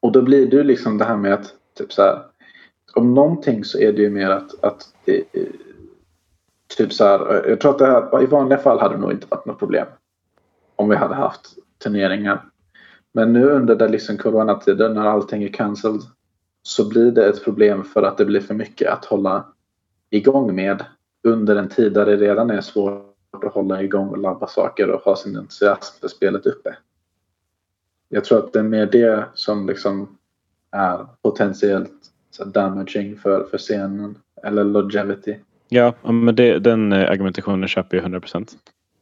Och 0.00 0.12
då 0.12 0.22
blir 0.22 0.46
det 0.46 0.62
liksom 0.62 0.98
det 0.98 1.04
här 1.04 1.16
med 1.16 1.34
att 1.34 1.54
typ 1.78 1.92
så 1.92 2.02
här, 2.02 2.18
om 2.94 3.14
någonting 3.14 3.64
så 3.64 3.78
är 3.78 3.92
det 3.92 4.02
ju 4.02 4.10
mer 4.10 4.30
att, 4.30 4.64
att 4.64 4.88
det, 5.04 5.24
typ 6.76 6.92
så 6.92 7.04
här, 7.04 7.44
eh, 7.44 7.50
jag 7.50 7.60
tror 7.60 7.70
att 7.70 7.78
det 7.78 7.86
här, 7.86 8.22
i 8.22 8.26
vanliga 8.26 8.58
fall 8.58 8.78
hade 8.78 8.94
det 8.94 9.00
nog 9.00 9.12
inte 9.12 9.26
varit 9.30 9.46
något 9.46 9.58
problem. 9.58 9.86
Om 10.76 10.88
vi 10.88 10.96
hade 10.96 11.14
haft 11.14 11.40
turneringar. 11.82 12.44
Men 13.12 13.32
nu 13.32 13.50
under 13.50 13.74
den 13.74 13.90
liksom 13.90 14.16
coronatiden 14.18 14.94
när 14.94 15.04
allting 15.04 15.42
är 15.42 15.52
cancelled 15.52 16.00
så 16.62 16.88
blir 16.88 17.12
det 17.12 17.28
ett 17.28 17.44
problem 17.44 17.84
för 17.84 18.02
att 18.02 18.18
det 18.18 18.24
blir 18.24 18.40
för 18.40 18.54
mycket 18.54 18.92
att 18.92 19.04
hålla 19.04 19.44
igång 20.10 20.54
med 20.54 20.84
under 21.22 21.56
en 21.56 21.68
tid 21.68 21.92
där 21.92 22.06
det 22.06 22.16
redan 22.16 22.50
är 22.50 22.60
svårt 22.60 23.14
att 23.44 23.52
hålla 23.52 23.82
igång 23.82 24.08
och 24.08 24.18
labba 24.18 24.46
saker 24.46 24.90
och 24.90 25.00
ha 25.00 25.16
sin 25.16 25.36
entusiasm 25.36 26.00
för 26.00 26.08
spelet 26.08 26.46
uppe. 26.46 26.76
Jag 28.08 28.24
tror 28.24 28.38
att 28.38 28.52
det 28.52 28.58
är 28.58 28.62
mer 28.62 28.86
det 28.86 29.24
som 29.34 29.66
liksom 29.66 30.18
är 30.70 31.06
potentiellt 31.22 32.10
så 32.30 32.44
damaging 32.44 33.16
för, 33.16 33.44
för 33.50 33.58
scenen 33.58 34.14
eller 34.42 34.64
longevity. 34.64 35.36
Ja, 35.68 35.94
men 36.02 36.34
det, 36.34 36.58
den 36.58 36.92
eh, 36.92 37.10
argumentationen 37.10 37.68
köper 37.68 37.96
jag 37.96 38.06
100%. 38.06 38.48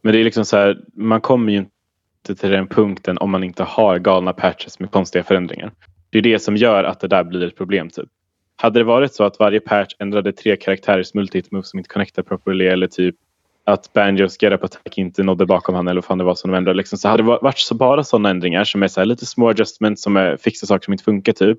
Men 0.02 0.12
det 0.12 0.20
är 0.20 0.24
liksom 0.24 0.44
så 0.44 0.56
här, 0.56 0.80
man 0.94 1.20
kommer 1.20 1.52
ju 1.52 1.58
inte 1.58 2.40
till 2.40 2.50
den 2.50 2.66
punkten 2.66 3.18
om 3.18 3.30
man 3.30 3.44
inte 3.44 3.62
har 3.62 3.98
galna 3.98 4.32
patches 4.32 4.80
med 4.80 4.90
konstiga 4.90 5.24
förändringar. 5.24 5.72
Det 6.10 6.18
är 6.18 6.22
det 6.22 6.38
som 6.38 6.56
gör 6.56 6.84
att 6.84 7.00
det 7.00 7.08
där 7.08 7.24
blir 7.24 7.46
ett 7.46 7.56
problem. 7.56 7.90
Typ. 7.90 8.08
Hade 8.56 8.80
det 8.80 8.84
varit 8.84 9.14
så 9.14 9.24
att 9.24 9.38
varje 9.38 9.60
patch 9.60 9.94
ändrade 9.98 10.32
tre 10.32 10.56
karaktärers 10.56 11.14
multi-moves 11.14 11.62
som 11.62 11.78
inte 11.78 11.88
connectar 11.88 12.22
properly 12.22 12.66
eller 12.66 12.86
typ 12.86 13.16
att 13.64 13.92
Banjos 13.92 14.42
get 14.42 14.52
up 14.52 14.64
attack 14.64 14.98
inte 14.98 15.22
nådde 15.22 15.46
bakom 15.46 15.74
honom 15.74 15.88
eller 15.88 16.00
vad 16.00 16.04
fan 16.04 16.18
det 16.18 16.24
var 16.24 16.34
som 16.34 16.50
de 16.50 16.56
ändrade. 16.56 16.76
Liksom. 16.76 16.98
Så 16.98 17.08
hade 17.08 17.22
det 17.22 17.26
varit 17.42 17.58
så 17.58 17.74
bara 17.74 18.04
sådana 18.04 18.30
ändringar 18.30 18.64
som 18.64 18.82
är 18.82 18.88
så 18.88 19.04
lite 19.04 19.26
små 19.26 19.48
adjustments 19.48 20.02
som 20.02 20.16
är, 20.16 20.36
fixar 20.36 20.66
saker 20.66 20.84
som 20.84 20.92
inte 20.92 21.04
funkar 21.04 21.32
typ. 21.32 21.58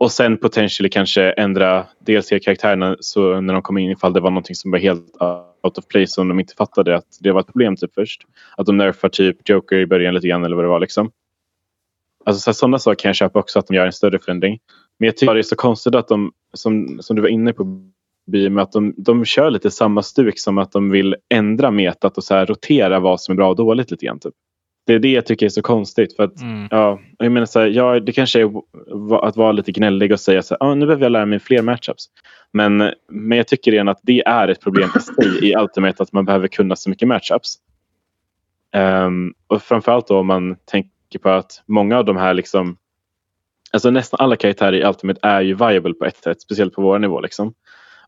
Och 0.00 0.12
sen 0.12 0.38
potentiellt 0.38 0.92
kanske 0.92 1.30
ändra 1.30 1.86
dels 1.98 2.28
karaktärerna 2.28 2.96
så 3.00 3.40
när 3.40 3.54
de 3.54 3.62
kommer 3.62 3.80
in 3.80 3.90
ifall 3.90 4.12
det 4.12 4.20
var 4.20 4.30
någonting 4.30 4.56
som 4.56 4.70
var 4.70 4.78
helt 4.78 5.16
out 5.62 5.78
of 5.78 5.86
place 5.86 6.06
som 6.06 6.28
de 6.28 6.40
inte 6.40 6.54
fattade 6.54 6.96
att 6.96 7.18
det 7.20 7.32
var 7.32 7.40
ett 7.40 7.46
problem 7.46 7.76
typ 7.76 7.94
först. 7.94 8.26
Att 8.56 8.66
de 8.66 8.76
nerfar 8.76 9.08
typ 9.08 9.48
Joker 9.48 9.76
i 9.76 9.86
början 9.86 10.14
lite 10.14 10.28
grann 10.28 10.44
eller 10.44 10.56
vad 10.56 10.64
det 10.64 10.68
var 10.68 10.80
liksom. 10.80 11.10
Alltså 12.24 12.52
sådana 12.52 12.78
saker 12.78 13.02
kan 13.02 13.08
jag 13.08 13.16
köpa 13.16 13.38
också 13.38 13.58
att 13.58 13.66
de 13.66 13.74
gör 13.74 13.86
en 13.86 13.92
större 13.92 14.18
förändring. 14.18 14.58
Men 14.98 15.06
jag 15.06 15.16
tycker 15.16 15.34
det 15.34 15.40
är 15.40 15.42
så 15.42 15.56
konstigt 15.56 15.94
att 15.94 16.08
de, 16.08 16.32
som, 16.54 16.98
som 17.02 17.16
du 17.16 17.22
var 17.22 17.28
inne 17.28 17.52
på 17.52 17.64
med 18.26 18.58
att 18.58 18.72
de, 18.72 18.94
de 18.96 19.24
kör 19.24 19.50
lite 19.50 19.70
samma 19.70 20.02
stuk 20.02 20.38
som 20.38 20.58
att 20.58 20.72
de 20.72 20.90
vill 20.90 21.16
ändra 21.28 21.70
metat 21.70 22.16
och 22.16 22.24
så 22.24 22.34
här 22.34 22.46
rotera 22.46 23.00
vad 23.00 23.20
som 23.20 23.32
är 23.32 23.36
bra 23.36 23.48
och 23.48 23.56
dåligt 23.56 23.90
lite 23.90 24.06
grann. 24.06 24.18
Typ. 24.18 24.34
Det 24.90 24.94
är 24.94 24.98
det 24.98 25.12
jag 25.12 25.26
tycker 25.26 25.46
är 25.46 25.50
så 25.50 25.62
konstigt. 25.62 26.16
För 26.16 26.22
att, 26.22 26.40
mm. 26.40 26.68
ja, 26.70 27.00
jag 27.18 27.32
menar 27.32 27.46
så 27.46 27.60
här, 27.60 27.66
ja, 27.66 28.00
det 28.00 28.12
kanske 28.12 28.40
är 28.40 28.52
att 29.26 29.36
vara 29.36 29.52
lite 29.52 29.72
gnällig 29.72 30.12
och 30.12 30.20
säga 30.20 30.42
så 30.42 30.56
här, 30.60 30.66
ah, 30.66 30.74
nu 30.74 30.86
behöver 30.86 31.04
jag 31.04 31.12
lära 31.12 31.26
mig 31.26 31.38
fler 31.38 31.62
matchups. 31.62 32.04
Men, 32.52 32.92
men 33.08 33.38
jag 33.38 33.48
tycker 33.48 33.72
igen 33.72 33.88
att 33.88 34.00
det 34.02 34.22
är 34.26 34.48
ett 34.48 34.60
problem 34.60 34.88
i 34.96 35.00
sig 35.00 35.48
i 35.50 35.56
Ultimate 35.56 36.02
att 36.02 36.12
man 36.12 36.24
behöver 36.24 36.48
kunna 36.48 36.76
så 36.76 36.90
mycket 36.90 37.08
matchups. 37.08 37.56
Um, 38.76 39.34
och 39.46 39.62
framförallt 39.62 40.06
då 40.06 40.18
om 40.18 40.26
man 40.26 40.56
tänker 40.64 41.18
på 41.22 41.28
att 41.28 41.62
många 41.66 41.98
av 41.98 42.04
de 42.04 42.16
här 42.16 42.34
liksom 42.34 42.76
Alltså 43.72 43.90
nästan 43.90 44.20
alla 44.20 44.36
karaktärer 44.36 44.72
i 44.72 44.84
Ultimate 44.84 45.20
är 45.22 45.40
ju 45.40 45.54
viable 45.54 45.94
på 45.94 46.04
ett 46.04 46.16
sätt, 46.16 46.40
speciellt 46.40 46.74
på 46.74 46.82
vår 46.82 46.98
nivå. 46.98 47.20
Liksom. 47.20 47.54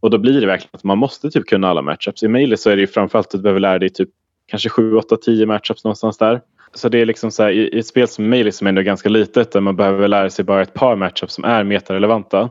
Och 0.00 0.10
då 0.10 0.18
blir 0.18 0.40
det 0.40 0.46
verkligen 0.46 0.70
att 0.72 0.84
man 0.84 0.98
måste 0.98 1.30
typ 1.30 1.46
kunna 1.46 1.68
alla 1.68 1.82
matchups. 1.82 2.22
I 2.22 2.28
Melee 2.28 2.56
så 2.56 2.70
är 2.70 2.76
det 2.76 2.80
ju 2.80 2.86
framförallt 2.86 3.26
att 3.26 3.32
du 3.32 3.42
behöver 3.42 3.60
lära 3.60 3.78
dig 3.78 3.90
typ 3.90 4.08
kanske 4.46 4.68
7, 4.68 4.96
8, 4.96 5.16
10 5.16 5.46
matchups 5.46 5.84
någonstans 5.84 6.18
där. 6.18 6.40
Så 6.74 6.88
det 6.88 6.98
är 6.98 7.06
liksom 7.06 7.30
så 7.30 7.42
här, 7.42 7.50
i, 7.50 7.78
ett 7.78 7.86
spel 7.86 8.08
som 8.08 8.28
Melee 8.28 8.52
som 8.52 8.66
ändå 8.66 8.80
är 8.80 8.84
ganska 8.84 9.08
litet 9.08 9.52
där 9.52 9.60
man 9.60 9.76
behöver 9.76 10.08
lära 10.08 10.30
sig 10.30 10.44
bara 10.44 10.62
ett 10.62 10.74
par 10.74 10.96
matchups 10.96 11.34
som 11.34 11.44
är 11.44 11.64
metarelevanta. 11.64 12.50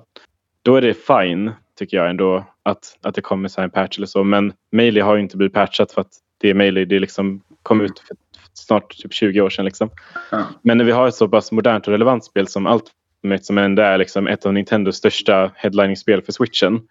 Då 0.61 0.76
är 0.76 0.81
det 0.81 0.93
fine 0.93 1.52
tycker 1.80 1.98
jag 1.98 2.10
ändå 2.10 2.45
att, 2.64 2.98
att 3.02 3.15
det 3.15 3.22
kommer 3.22 3.49
så 3.49 3.61
en 3.61 3.72
patch 3.72 3.98
eller 3.98 4.07
så. 4.07 4.23
Men 4.23 4.53
Melee 4.72 5.03
har 5.03 5.15
ju 5.15 5.22
inte 5.22 5.38
blivit 5.38 5.53
patchat 5.53 5.91
för 5.91 6.02
att 6.02 6.11
det 6.38 6.49
är 6.49 6.53
Melee. 6.53 6.85
Det 6.85 6.99
liksom 6.99 7.41
kom 7.64 7.81
ut 7.81 7.99
för 7.99 8.18
snart 8.53 8.98
typ 8.98 9.14
20 9.14 9.41
år 9.41 9.49
sedan. 9.49 9.65
Liksom. 9.65 9.89
Mm. 10.31 10.45
Men 10.61 10.77
när 10.77 10.85
vi 10.85 10.91
har 10.91 11.07
ett 11.07 11.15
så 11.15 11.27
pass 11.27 11.52
modernt 11.52 11.88
och 11.88 11.91
relevant 11.91 12.26
spel 12.26 12.48
som 12.48 12.68
Ultimate 12.68 13.43
som 13.43 13.57
ändå 13.57 13.81
är 13.81 13.98
liksom 13.98 14.27
ett 14.27 14.45
av 14.45 14.53
Nintendos 14.53 14.95
största 14.95 15.52
headlining-spel 15.56 16.22
för 16.22 16.31
switchen. 16.31 16.81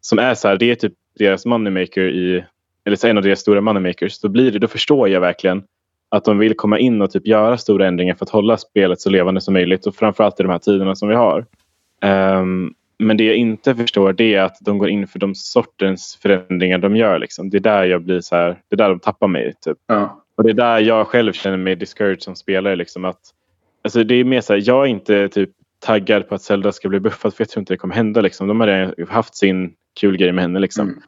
Som 0.00 0.18
är 0.18 0.34
så 0.34 0.48
här, 0.48 0.56
det 0.56 0.70
är 0.70 0.74
typ 0.74 0.92
deras 1.18 1.46
moneymaker 1.46 2.02
i, 2.02 2.44
eller 2.84 2.96
så 2.96 3.06
en 3.06 3.16
av 3.16 3.22
deras 3.22 3.40
stora 3.40 3.60
moneymakers. 3.60 4.20
Då, 4.20 4.28
blir 4.28 4.50
det, 4.50 4.58
då 4.58 4.68
förstår 4.68 5.08
jag 5.08 5.20
verkligen 5.20 5.62
att 6.08 6.24
de 6.24 6.38
vill 6.38 6.56
komma 6.56 6.78
in 6.78 7.02
och 7.02 7.10
typ 7.10 7.26
göra 7.26 7.58
stora 7.58 7.86
ändringar 7.86 8.14
för 8.14 8.24
att 8.24 8.30
hålla 8.30 8.56
spelet 8.56 9.00
så 9.00 9.10
levande 9.10 9.40
som 9.40 9.54
möjligt 9.54 9.86
och 9.86 9.94
framförallt 9.94 10.40
i 10.40 10.42
de 10.42 10.52
här 10.52 10.58
tiderna 10.58 10.94
som 10.94 11.08
vi 11.08 11.14
har. 11.14 11.46
Um, 12.04 12.74
men 12.98 13.16
det 13.16 13.24
jag 13.24 13.36
inte 13.36 13.74
förstår 13.74 14.12
det 14.12 14.34
är 14.34 14.42
att 14.42 14.56
de 14.60 14.78
går 14.78 14.88
in 14.88 15.08
för 15.08 15.18
de 15.18 15.34
sortens 15.34 16.18
förändringar 16.22 16.78
de 16.78 16.96
gör. 16.96 17.18
Liksom. 17.18 17.50
Det 17.50 17.58
är 17.58 17.60
där 17.60 17.84
jag 17.84 18.02
blir 18.02 18.20
så 18.20 18.36
här, 18.36 18.48
det 18.68 18.74
är 18.74 18.76
där 18.76 18.88
de 18.88 19.00
tappar 19.00 19.28
mig. 19.28 19.54
Typ. 19.64 19.76
Ja. 19.86 20.24
Och 20.36 20.44
det 20.44 20.50
är 20.50 20.54
där 20.54 20.78
jag 20.78 21.06
själv 21.06 21.32
känner 21.32 21.56
mig 21.56 21.76
discouraged 21.76 22.22
som 22.22 22.36
spelare. 22.36 22.76
Liksom, 22.76 23.04
att, 23.04 23.20
alltså, 23.84 24.04
det 24.04 24.14
är 24.14 24.24
mer 24.24 24.40
så 24.40 24.52
här, 24.52 24.62
jag 24.64 24.84
är 24.84 24.86
inte 24.86 25.28
typ 25.28 25.50
taggad 25.78 26.28
på 26.28 26.34
att 26.34 26.42
Zelda 26.42 26.72
ska 26.72 26.88
bli 26.88 27.00
buffad 27.00 27.34
för 27.34 27.42
jag 27.42 27.48
tror 27.48 27.60
inte 27.60 27.72
det 27.72 27.78
kommer 27.78 27.94
hända. 27.94 28.20
Liksom. 28.20 28.48
De 28.48 28.60
har 28.60 28.66
redan 28.66 28.94
haft 29.08 29.36
sin 29.36 29.72
kul 30.00 30.16
grej 30.16 30.32
med 30.32 30.44
henne. 30.44 30.58
Liksom. 30.58 30.88
Mm. 30.88 31.02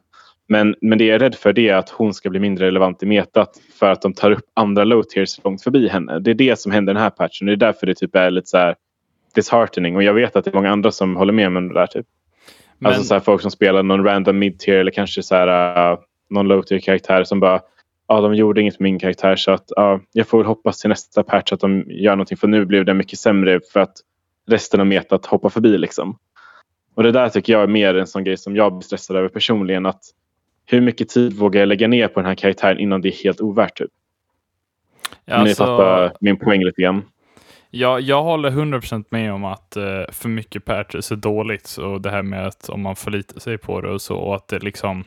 Men, 0.51 0.75
men 0.81 0.97
det 0.97 1.05
jag 1.05 1.15
är 1.15 1.19
rädd 1.19 1.35
för 1.35 1.53
det 1.53 1.69
är 1.69 1.75
att 1.75 1.89
hon 1.89 2.13
ska 2.13 2.29
bli 2.29 2.39
mindre 2.39 2.65
relevant 2.65 3.03
i 3.03 3.05
metat 3.05 3.61
för 3.79 3.91
att 3.91 4.01
de 4.01 4.13
tar 4.13 4.31
upp 4.31 4.45
andra 4.53 4.83
low 4.83 5.03
tiers 5.03 5.43
långt 5.43 5.63
förbi 5.63 5.87
henne. 5.87 6.19
Det 6.19 6.31
är 6.31 6.35
det 6.35 6.59
som 6.59 6.71
händer 6.71 6.93
i 6.93 6.93
den 6.93 7.03
här 7.03 7.09
patchen. 7.09 7.47
Det 7.47 7.53
är 7.53 7.55
därför 7.55 7.87
det 7.87 7.95
typ 7.95 8.15
är 8.15 8.31
lite 8.31 8.47
så 8.47 8.57
här 8.57 8.75
disheartening. 9.35 9.95
Och 9.95 10.03
jag 10.03 10.13
vet 10.13 10.35
att 10.35 10.45
det 10.45 10.51
är 10.51 10.55
många 10.55 10.71
andra 10.71 10.91
som 10.91 11.15
håller 11.15 11.33
med 11.33 11.47
om 11.47 11.67
det 11.67 11.73
där. 11.73 11.87
Typ. 11.87 12.05
Men... 12.79 12.89
Alltså 12.89 13.03
så 13.03 13.13
här, 13.13 13.21
folk 13.21 13.41
som 13.41 13.51
spelar 13.51 13.83
någon 13.83 14.03
random 14.03 14.39
mid-tier 14.39 14.77
eller 14.77 14.91
kanske 14.91 15.23
så 15.23 15.35
här, 15.35 15.91
uh, 15.91 15.99
någon 16.29 16.47
low-tier 16.47 16.79
karaktär 16.79 17.23
som 17.23 17.39
bara 17.39 17.61
ja, 18.07 18.21
de 18.21 18.35
gjorde 18.35 18.61
inget 18.61 18.79
med 18.79 18.91
min 18.91 18.99
karaktär 18.99 19.35
så 19.35 19.51
att 19.51 19.65
ja, 19.75 19.99
jag 20.11 20.27
får 20.27 20.37
väl 20.37 20.47
hoppas 20.47 20.79
till 20.79 20.89
nästa 20.89 21.23
patch 21.23 21.53
att 21.53 21.59
de 21.59 21.83
gör 21.87 22.15
någonting 22.15 22.37
för 22.37 22.47
nu 22.47 22.65
blev 22.65 22.85
det 22.85 22.93
mycket 22.93 23.19
sämre 23.19 23.59
för 23.73 23.79
att 23.79 23.93
resten 24.47 24.79
av 24.79 24.87
metat 24.87 25.25
hoppar 25.25 25.49
förbi 25.49 25.77
liksom. 25.77 26.17
Och 26.95 27.03
det 27.03 27.11
där 27.11 27.29
tycker 27.29 27.53
jag 27.53 27.63
är 27.63 27.67
mer 27.67 27.95
en 27.95 28.07
sån 28.07 28.23
grej 28.23 28.37
som 28.37 28.55
jag 28.55 28.73
blir 28.73 28.81
stressad 28.81 29.17
över 29.17 29.29
personligen 29.29 29.85
att 29.85 30.01
hur 30.65 30.81
mycket 30.81 31.09
tid 31.09 31.33
vågar 31.33 31.59
jag 31.59 31.67
lägga 31.67 31.87
ner 31.87 32.07
på 32.07 32.19
den 32.19 32.27
här 32.27 32.35
karaktären 32.35 32.79
innan 32.79 33.01
det 33.01 33.09
är 33.09 33.23
helt 33.23 33.41
ovärt 33.41 33.77
typ? 33.77 33.91
Ja, 35.25 35.37
Om 35.37 35.43
ni 35.43 35.49
alltså... 35.49 35.65
fattar 35.65 36.13
min 36.19 36.37
poäng 36.37 36.63
lite 36.63 36.81
grann. 36.81 37.03
Ja, 37.69 37.99
jag 37.99 38.23
håller 38.23 38.51
100% 38.51 39.05
med 39.09 39.33
om 39.33 39.45
att 39.45 39.77
uh, 39.77 40.11
för 40.11 40.29
mycket 40.29 40.65
patches 40.65 41.11
är 41.11 41.15
dåligt 41.15 41.77
och 41.77 42.01
det 42.01 42.09
här 42.09 42.23
med 42.23 42.47
att 42.47 42.69
om 42.69 42.81
man 42.81 42.95
förlitar 42.95 43.39
sig 43.39 43.57
på 43.57 43.81
det 43.81 43.89
och 43.89 44.01
så 44.01 44.15
och 44.15 44.35
att 44.35 44.47
det 44.47 44.59
liksom 44.59 45.03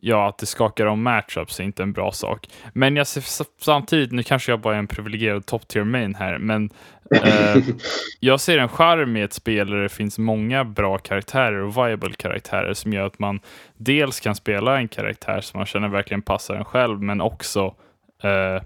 ja, 0.00 0.28
att 0.28 0.38
det 0.38 0.46
skakar 0.46 0.86
om 0.86 1.02
matchups 1.02 1.60
är 1.60 1.64
inte 1.64 1.82
en 1.82 1.92
bra 1.92 2.12
sak. 2.12 2.48
Men 2.72 2.96
jag 2.96 3.06
ser 3.06 3.24
samtidigt, 3.62 4.12
nu 4.12 4.22
kanske 4.22 4.52
jag 4.52 4.60
bara 4.60 4.74
är 4.74 4.78
en 4.78 4.86
privilegierad 4.86 5.46
top 5.46 5.68
tier 5.68 5.84
main 5.84 6.14
här, 6.14 6.38
men 6.38 6.70
eh, 7.14 7.62
jag 8.20 8.40
ser 8.40 8.58
en 8.58 8.68
charm 8.68 9.16
i 9.16 9.22
ett 9.22 9.32
spel 9.32 9.70
där 9.70 9.82
det 9.82 9.88
finns 9.88 10.18
många 10.18 10.64
bra 10.64 10.98
karaktärer 10.98 11.62
och 11.62 11.76
viable 11.76 12.14
karaktärer 12.14 12.74
som 12.74 12.92
gör 12.92 13.06
att 13.06 13.18
man 13.18 13.40
dels 13.76 14.20
kan 14.20 14.34
spela 14.34 14.78
en 14.78 14.88
karaktär 14.88 15.40
som 15.40 15.58
man 15.58 15.66
känner 15.66 15.88
verkligen 15.88 16.22
passar 16.22 16.54
en 16.54 16.64
själv, 16.64 17.02
men 17.02 17.20
också 17.20 17.74
eh, 18.22 18.62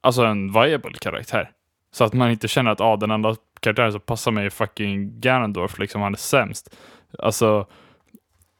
alltså 0.00 0.22
en 0.22 0.52
viable 0.52 0.98
karaktär. 1.00 1.50
Så 1.92 2.04
att 2.04 2.12
man 2.12 2.30
inte 2.30 2.48
känner 2.48 2.70
att 2.70 2.80
ah, 2.80 2.96
den 2.96 3.10
andra 3.10 3.36
karaktären 3.60 3.92
som 3.92 4.00
passar 4.00 4.30
mig 4.30 4.46
är 4.46 4.50
fucking 4.50 5.20
Ganondorf, 5.20 5.78
liksom 5.78 6.02
han 6.02 6.12
är 6.12 6.18
sämst. 6.18 6.76
Alltså, 7.18 7.66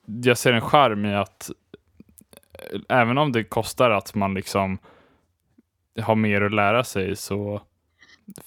jag 0.07 0.39
ser 0.39 0.53
en 0.53 0.61
charm 0.61 1.05
i 1.05 1.15
att 1.15 1.51
även 2.89 3.19
om 3.19 3.33
det 3.33 3.45
kostar 3.45 3.91
att 3.91 4.15
man 4.15 4.35
liksom 4.35 4.79
har 6.01 6.15
mer 6.15 6.43
att 6.43 6.55
lära 6.55 6.85
sig 6.85 7.17
så 7.17 7.63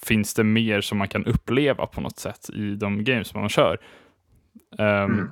finns 0.02 0.34
det 0.34 0.44
mer 0.44 0.80
som 0.80 0.98
man 0.98 1.08
kan 1.08 1.26
uppleva 1.26 1.86
på 1.86 2.00
något 2.00 2.18
sätt 2.18 2.50
i 2.50 2.74
de 2.74 3.04
games 3.04 3.34
man 3.34 3.48
kör. 3.48 3.78
Um, 4.78 4.86
mm. 4.86 5.28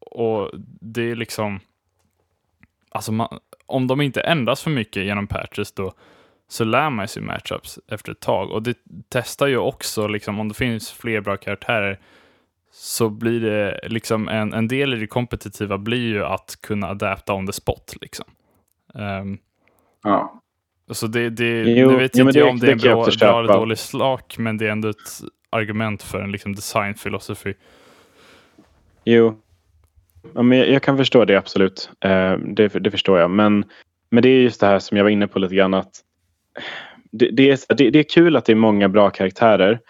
Och 0.00 0.50
det 0.80 1.10
är 1.10 1.14
liksom, 1.14 1.60
alltså 2.90 3.12
man, 3.12 3.38
om 3.66 3.86
de 3.86 4.00
inte 4.00 4.20
ändras 4.20 4.62
för 4.62 4.70
mycket 4.70 5.04
genom 5.04 5.26
patches 5.26 5.72
då 5.72 5.92
så 6.48 6.64
lär 6.64 6.90
man 6.90 7.08
sig 7.08 7.22
matchups 7.22 7.78
efter 7.88 8.12
ett 8.12 8.20
tag. 8.20 8.50
Och 8.50 8.62
det 8.62 8.78
testar 9.08 9.46
ju 9.46 9.56
också, 9.56 10.06
liksom, 10.06 10.40
om 10.40 10.48
det 10.48 10.54
finns 10.54 10.92
fler 10.92 11.20
bra 11.20 11.36
karaktärer 11.36 11.98
så 12.72 13.08
blir 13.08 13.40
det 13.40 13.80
liksom 13.82 14.28
en, 14.28 14.52
en 14.52 14.68
del 14.68 14.94
i 14.94 14.96
det 14.96 15.06
kompetitiva 15.06 15.78
blir 15.78 16.08
ju 16.08 16.24
att 16.24 16.58
kunna 16.60 16.88
adapta 16.88 17.34
on 17.34 17.46
the 17.46 17.52
spot. 17.52 17.94
Liksom. 18.00 18.26
Um, 18.94 19.38
ja. 20.02 20.42
Så 20.90 21.06
det, 21.06 21.30
det, 21.30 21.62
jo, 21.62 21.90
nu 21.90 21.96
vet 21.96 22.16
jo, 22.16 22.26
inte 22.26 22.38
jag 22.38 22.48
om 22.48 22.58
det, 22.58 22.66
det 22.66 22.70
är 22.70 22.72
en 22.72 22.78
bra, 22.78 23.06
bra 23.20 23.38
eller 23.38 23.52
dålig 23.52 23.78
slag, 23.78 24.20
men 24.38 24.58
det 24.58 24.66
är 24.66 24.70
ändå 24.70 24.88
ett 24.88 25.20
argument 25.50 26.02
för 26.02 26.20
en 26.20 26.32
liksom 26.32 26.54
design 26.54 26.94
philosophy. 26.94 27.54
Jo, 29.04 29.40
ja, 30.34 30.42
men 30.42 30.58
jag, 30.58 30.68
jag, 30.68 30.82
kan 30.82 30.96
förstå 30.96 31.24
det 31.24 31.36
absolut. 31.36 31.90
Uh, 32.04 32.38
det, 32.38 32.68
det, 32.68 32.90
förstår 32.90 33.18
jag. 33.18 33.30
Men, 33.30 33.64
men 34.10 34.22
det 34.22 34.28
är 34.28 34.42
just 34.42 34.60
det 34.60 34.66
här 34.66 34.78
som 34.78 34.96
jag 34.96 35.04
var 35.04 35.10
inne 35.10 35.28
på 35.28 35.38
lite 35.38 35.54
grann 35.54 35.74
att 35.74 35.92
det, 37.12 37.30
det, 37.30 37.50
är, 37.50 37.74
det, 37.74 37.90
det 37.90 37.98
är 37.98 38.02
kul 38.02 38.36
att 38.36 38.44
det 38.44 38.52
är 38.52 38.56
många 38.56 38.88
bra 38.88 39.10
karaktärer. 39.10 39.80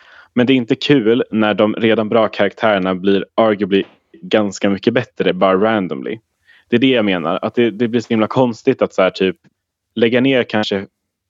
Men 0.41 0.47
det 0.47 0.53
är 0.53 0.57
inte 0.57 0.75
kul 0.75 1.25
när 1.31 1.55
de 1.55 1.75
redan 1.75 2.09
bra 2.09 2.29
karaktärerna 2.29 2.95
blir 2.95 3.27
arguably 3.35 3.85
ganska 4.23 4.71
mycket 4.71 4.95
bättre 4.95 5.33
bara 5.33 5.55
randomly. 5.55 6.19
Det 6.69 6.77
är 6.77 6.81
det 6.81 6.91
jag 6.91 7.05
menar. 7.05 7.39
Att 7.43 7.55
det, 7.55 7.71
det 7.71 7.89
blir 7.89 8.01
så 8.01 8.09
himla 8.09 8.27
konstigt 8.27 8.83
att 8.83 8.95
så 8.95 9.03
här, 9.03 9.11
typ 9.11 9.37
lägga 9.95 10.21
ner 10.21 10.43
kanske 10.43 10.87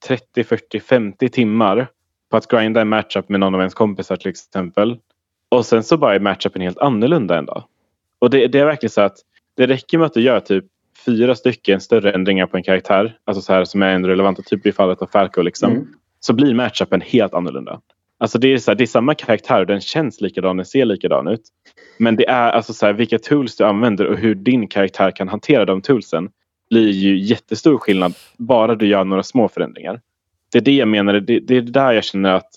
30, 0.07 0.45
40, 0.45 0.81
50 0.81 1.29
timmar 1.29 1.87
på 2.31 2.37
att 2.37 2.49
grinda 2.49 2.81
en 2.81 2.89
matchup 2.89 3.29
med 3.29 3.41
någon 3.41 3.55
av 3.55 3.61
ens 3.61 3.75
kompisar 3.75 4.17
till 4.17 4.31
exempel. 4.31 4.99
Och 5.49 5.67
sen 5.67 5.83
så 5.83 5.97
bara 5.97 6.15
är 6.15 6.21
matchupen 6.21 6.63
helt 6.63 6.79
annorlunda 6.79 7.39
en 7.39 7.47
dag. 7.47 7.65
Och 8.19 8.31
det, 8.31 8.47
det 8.47 8.59
är 8.59 8.67
verkligen 8.67 8.91
så 8.91 9.01
att 9.01 9.17
det 9.57 9.67
räcker 9.67 9.99
med 9.99 10.07
att 10.07 10.15
du 10.15 10.21
gör 10.21 10.41
typ 10.41 10.65
fyra 11.07 11.35
stycken 11.35 11.81
större 11.81 12.13
ändringar 12.13 12.47
på 12.47 12.57
en 12.57 12.63
karaktär, 12.63 13.19
alltså 13.25 13.43
så 13.43 13.53
här 13.53 13.65
som 13.65 13.83
är 13.83 13.95
en 13.95 14.07
relevanta, 14.07 14.43
typ 14.43 14.67
i 14.67 14.73
fallet 14.73 15.03
av 15.03 15.07
Falco 15.07 15.43
liksom, 15.43 15.73
mm. 15.73 15.87
så 16.21 16.33
blir 16.33 16.55
matchupen 16.55 17.01
helt 17.01 17.35
annorlunda. 17.35 17.81
Alltså 18.21 18.39
det 18.39 18.53
är, 18.53 18.59
så 18.59 18.71
här, 18.71 18.77
det 18.77 18.85
är 18.85 18.87
samma 18.87 19.15
karaktär 19.15 19.61
och 19.61 19.67
den 19.67 19.81
känns 19.81 20.21
likadan, 20.21 20.57
den 20.57 20.67
ser 20.67 20.85
likadan 20.85 21.29
ut. 21.29 21.43
Men 21.99 22.17
det 22.17 22.29
är 22.29 22.51
alltså 22.51 22.73
så 22.73 22.87
här, 22.87 22.93
vilka 22.93 23.19
tools 23.19 23.57
du 23.57 23.65
använder 23.65 24.07
och 24.07 24.19
hur 24.19 24.35
din 24.35 24.69
karaktär 24.69 25.11
kan 25.11 25.29
hantera 25.29 25.65
de 25.65 25.83
toolsen 25.83 26.31
blir 26.71 26.91
ju 26.91 27.19
jättestor 27.19 27.79
skillnad 27.79 28.15
bara 28.37 28.75
du 28.75 28.87
gör 28.87 29.05
några 29.05 29.23
små 29.23 29.49
förändringar. 29.49 30.01
Det 30.53 30.59
är 30.59 30.63
det 30.63 30.77
jag 30.77 30.89
menar, 30.89 31.13
det, 31.13 31.41
det 31.41 31.57
är 31.57 31.61
där 31.63 31.93
jag 31.93 32.05
känner 32.05 32.35
att 32.35 32.51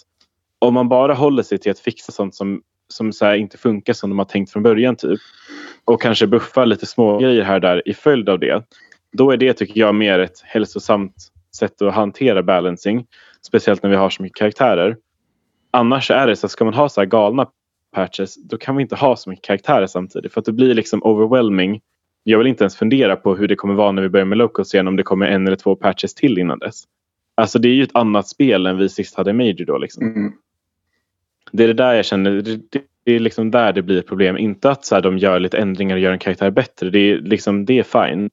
om 0.60 0.74
man 0.74 0.90
bara 0.90 1.14
håller 1.14 1.44
sig 1.44 1.58
till 1.58 1.72
att 1.72 1.80
fixa 1.80 2.12
sånt 2.12 2.36
som, 2.36 2.62
som 2.88 3.14
så 3.14 3.34
inte 3.34 3.58
funkar 3.58 3.94
som 3.94 4.10
de 4.10 4.20
har 4.20 4.26
tänkt 4.26 4.52
från 4.52 4.64
början 4.64 4.96
typ 4.96 5.20
och 5.86 6.02
kanske 6.02 6.28
buffa 6.28 6.66
lite 6.66 6.86
små 6.86 7.20
grejer 7.20 7.44
här 7.44 7.56
och 7.56 7.62
där 7.62 7.88
i 7.88 7.94
följd 7.94 8.30
av 8.30 8.40
det. 8.40 8.64
Då 9.14 9.32
är 9.32 9.38
det 9.38 9.54
tycker 9.54 9.80
jag 9.80 9.96
mer 9.96 10.20
ett 10.20 10.42
hälsosamt 10.44 11.16
sätt 11.56 11.82
att 11.82 11.94
hantera 11.94 12.44
balancing. 12.44 13.06
Speciellt 13.42 13.84
när 13.84 13.90
vi 13.90 13.96
har 13.96 14.10
så 14.10 14.24
mycket 14.24 14.38
karaktärer 14.38 14.96
annars 15.74 16.12
är 16.12 16.28
det 16.28 16.36
så 16.36 16.46
att 16.46 16.52
ska 16.52 16.66
man 16.66 16.74
ha 16.74 16.90
så 16.90 17.02
här 17.02 17.06
galna 17.06 17.48
patches 17.94 18.36
då 18.44 18.58
kan 18.58 18.76
vi 18.76 18.82
inte 18.82 18.96
ha 18.96 19.16
så 19.16 19.30
mycket 19.30 19.46
karaktärer 19.46 19.88
samtidigt 19.88 20.34
för 20.34 20.40
att 20.40 20.46
det 20.46 20.52
blir 20.52 20.74
liksom 20.74 21.04
overwhelming. 21.04 21.82
Jag 22.24 22.38
vill 22.38 22.48
inte 22.48 22.64
ens 22.64 22.76
fundera 22.76 23.16
på 23.16 23.36
hur 23.36 23.48
det 23.48 23.56
kommer 23.56 23.74
vara 23.74 23.92
när 23.92 24.02
vi 24.02 24.10
börjar 24.10 24.26
med 24.26 24.38
locals 24.38 24.74
igen 24.74 24.88
om 24.88 24.96
det 24.96 25.04
kommer 25.04 25.28
en 25.28 25.48
eller 25.48 25.56
två 25.56 25.76
patches 25.76 26.16
till 26.16 26.38
innan 26.38 26.60
dess. 26.60 26.84
Alltså 27.36 27.60
det 27.60 27.68
är 27.68 27.74
ju 27.74 27.84
ett 27.84 27.96
annat 27.96 28.28
spel 28.28 28.66
än 28.66 28.78
vi 28.78 28.90
sist 28.90 29.16
hade 29.16 29.34
Major 29.34 29.66
då 29.66 29.78
liksom. 29.78 30.08
Mm. 30.08 30.34
Det 31.52 31.64
är 31.64 31.68
det 31.68 31.74
där 31.74 31.94
jag 31.94 32.06
känner, 32.06 32.32
det, 32.32 32.60
det, 33.04 33.12
är 33.12 33.20
liksom 33.20 33.52
där 33.52 33.74
det 33.74 33.82
blir 33.82 34.00
ett 34.00 34.08
problem. 34.08 34.38
Inte 34.38 34.72
att 34.72 34.86
så 34.86 34.96
här, 34.96 35.02
de 35.02 35.18
gör 35.18 35.40
lite 35.40 35.58
ändringar 35.58 35.96
och 35.96 36.02
gör 36.02 36.12
en 36.12 36.20
karaktär 36.20 36.52
bättre. 36.52 36.90
Det 36.90 37.00
är, 37.00 37.18
liksom, 37.18 37.66
det 37.66 37.80
är 37.80 37.84
fine. 37.84 38.30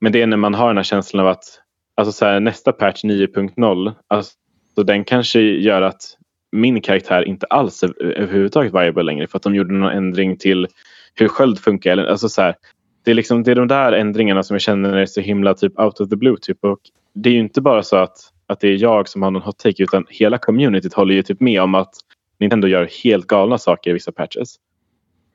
Men 0.00 0.12
det 0.12 0.22
är 0.22 0.26
när 0.26 0.36
man 0.36 0.54
har 0.54 0.66
den 0.66 0.76
här 0.76 0.84
känslan 0.84 1.26
av 1.26 1.32
att 1.32 1.44
alltså 1.94 2.12
så 2.12 2.24
här, 2.24 2.40
nästa 2.40 2.72
patch 2.72 3.04
9.0 3.04 3.92
alltså, 4.06 4.34
den 4.84 5.04
kanske 5.04 5.40
gör 5.40 5.82
att 5.82 6.16
min 6.54 6.80
karaktär 6.80 7.28
inte 7.28 7.46
alls 7.46 7.82
är 7.82 8.02
överhuvudtaget 8.02 8.74
viable 8.74 9.02
längre 9.02 9.26
för 9.26 9.36
att 9.36 9.42
de 9.42 9.54
gjorde 9.54 9.74
någon 9.74 9.90
ändring 9.90 10.36
till 10.36 10.66
hur 11.14 11.28
sköld 11.28 11.58
funkar. 11.58 11.98
Alltså 11.98 12.28
så 12.28 12.42
här, 12.42 12.54
det, 13.04 13.10
är 13.10 13.14
liksom, 13.14 13.42
det 13.42 13.50
är 13.50 13.54
de 13.54 13.68
där 13.68 13.92
ändringarna 13.92 14.42
som 14.42 14.54
jag 14.54 14.60
känner 14.60 14.96
är 14.96 15.06
så 15.06 15.20
himla 15.20 15.54
typ 15.54 15.78
out 15.78 16.00
of 16.00 16.08
the 16.08 16.16
blue. 16.16 16.36
Typ. 16.42 16.64
Och 16.64 16.78
det 17.14 17.28
är 17.28 17.32
ju 17.32 17.40
inte 17.40 17.60
bara 17.60 17.82
så 17.82 17.96
att, 17.96 18.16
att 18.46 18.60
det 18.60 18.68
är 18.68 18.82
jag 18.82 19.08
som 19.08 19.22
har 19.22 19.30
någon 19.30 19.42
hot 19.42 19.58
take 19.58 19.82
utan 19.82 20.06
hela 20.08 20.38
communityt 20.38 20.94
håller 20.94 21.14
ju 21.14 21.22
typ 21.22 21.40
med 21.40 21.62
om 21.62 21.74
att 21.74 21.94
Nintendo 22.40 22.68
gör 22.68 22.88
helt 23.04 23.26
galna 23.26 23.58
saker 23.58 23.90
i 23.90 23.92
vissa 23.92 24.12
patches. 24.12 24.56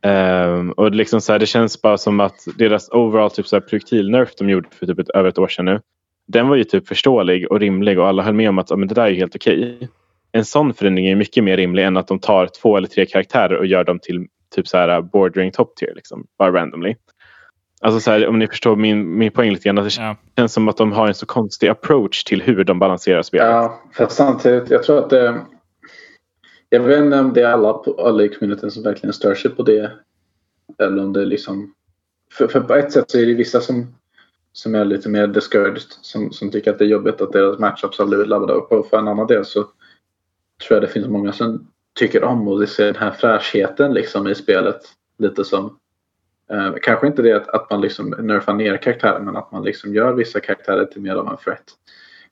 Um, 0.05 0.71
och 0.71 0.91
det, 0.91 0.97
liksom 0.97 1.21
så 1.21 1.31
här, 1.31 1.39
det 1.39 1.45
känns 1.45 1.81
bara 1.81 1.97
som 1.97 2.19
att 2.19 2.47
deras 2.57 2.89
overall 2.89 3.31
typ 3.31 3.45
projektil-nerf 3.69 4.35
de 4.37 4.49
gjorde 4.49 4.69
för 4.71 4.85
typ 4.85 4.99
ett, 4.99 5.09
över 5.09 5.29
ett 5.29 5.37
år 5.37 5.47
sedan 5.47 5.65
nu. 5.65 5.81
Den 6.27 6.47
var 6.47 6.55
ju 6.55 6.63
typ 6.63 6.87
förståelig 6.87 7.51
och 7.51 7.59
rimlig 7.59 7.99
och 7.99 8.07
alla 8.07 8.23
höll 8.23 8.33
med 8.33 8.49
om 8.49 8.59
att 8.59 8.71
ah, 8.71 8.75
men 8.75 8.87
det 8.87 8.95
där 8.95 9.07
är 9.07 9.13
helt 9.13 9.35
okej. 9.35 9.75
Okay 9.75 9.87
en 10.31 10.45
sån 10.45 10.73
förändring 10.73 11.07
är 11.07 11.15
mycket 11.15 11.43
mer 11.43 11.57
rimlig 11.57 11.85
än 11.85 11.97
att 11.97 12.07
de 12.07 12.19
tar 12.19 12.47
två 12.61 12.77
eller 12.77 12.87
tre 12.87 13.05
karaktärer 13.05 13.57
och 13.57 13.65
gör 13.65 13.83
dem 13.83 13.99
till 13.99 14.27
typ 14.55 14.67
så 14.67 14.77
här 14.77 15.01
bordering 15.01 15.51
top 15.51 15.75
tier. 15.75 15.95
Liksom, 15.95 16.25
bara 16.37 16.51
randomly. 16.51 16.95
Alltså 17.81 17.99
så 17.99 18.11
här, 18.11 18.27
om 18.27 18.39
ni 18.39 18.47
förstår 18.47 18.75
min, 18.75 19.17
min 19.17 19.31
poäng 19.31 19.51
lite 19.51 19.63
grann. 19.63 19.77
Att 19.77 19.95
det 19.95 20.01
ja. 20.01 20.15
känns 20.37 20.53
som 20.53 20.67
att 20.67 20.77
de 20.77 20.91
har 20.91 21.07
en 21.07 21.13
så 21.13 21.25
konstig 21.25 21.67
approach 21.67 22.23
till 22.23 22.41
hur 22.41 22.63
de 22.63 22.79
balanserar 22.79 23.21
spelet. 23.21 23.47
Ja, 23.47 23.81
för 23.93 24.07
samtidigt, 24.07 24.69
jag 24.69 24.83
tror 24.83 24.99
att 24.99 25.09
det... 25.09 25.41
Jag 26.69 26.79
vet 26.79 26.99
inte 26.99 27.19
om 27.19 27.33
det 27.33 27.41
är 27.41 27.47
alla, 27.47 27.83
alla 27.97 28.23
i 28.23 28.29
communityn 28.29 28.71
som 28.71 28.83
verkligen 28.83 29.13
stör 29.13 29.35
sig 29.35 29.51
på 29.51 29.63
det. 29.63 29.91
Eller 30.79 31.03
om 31.03 31.13
det 31.13 31.21
är 31.21 31.25
liksom... 31.25 31.73
För, 32.33 32.47
för 32.47 32.59
på 32.59 32.75
ett 32.75 32.91
sätt 32.91 33.11
så 33.11 33.17
är 33.17 33.25
det 33.25 33.33
vissa 33.33 33.61
som, 33.61 33.95
som 34.53 34.75
är 34.75 34.85
lite 34.85 35.09
mer 35.09 35.27
discouraged. 35.27 35.81
Som, 36.01 36.31
som 36.31 36.51
tycker 36.51 36.71
att 36.71 36.79
det 36.79 36.85
är 36.85 36.89
jobbigt 36.89 37.21
att 37.21 37.31
deras 37.31 37.59
matchups 37.59 37.99
har 37.99 38.05
blivit 38.05 38.27
labbade 38.27 38.53
upp. 38.53 38.71
Och 38.71 38.87
för 38.87 38.97
en 38.97 39.07
annan 39.07 39.27
del 39.27 39.45
så 39.45 39.65
tror 40.59 40.75
jag 40.75 40.81
det 40.81 40.93
finns 40.93 41.07
många 41.07 41.33
som 41.33 41.67
tycker 41.99 42.23
om 42.23 42.47
och 42.47 42.69
ser 42.69 42.85
den 42.85 42.95
här 42.95 43.11
fräschheten 43.11 43.93
liksom 43.93 44.27
i 44.27 44.35
spelet. 44.35 44.81
Lite 45.17 45.45
som 45.45 45.77
eh, 46.51 46.73
Kanske 46.81 47.07
inte 47.07 47.21
det 47.21 47.33
att, 47.33 47.47
att 47.47 47.69
man 47.69 47.81
liksom 47.81 48.09
nerfar 48.09 48.53
ner 48.53 48.77
karaktärer 48.77 49.19
men 49.19 49.35
att 49.35 49.51
man 49.51 49.63
liksom 49.63 49.93
gör 49.93 50.13
vissa 50.13 50.39
karaktärer 50.39 50.85
till 50.85 51.01
mer 51.01 51.15
av 51.15 51.27
en 51.27 51.37
threat. 51.37 51.73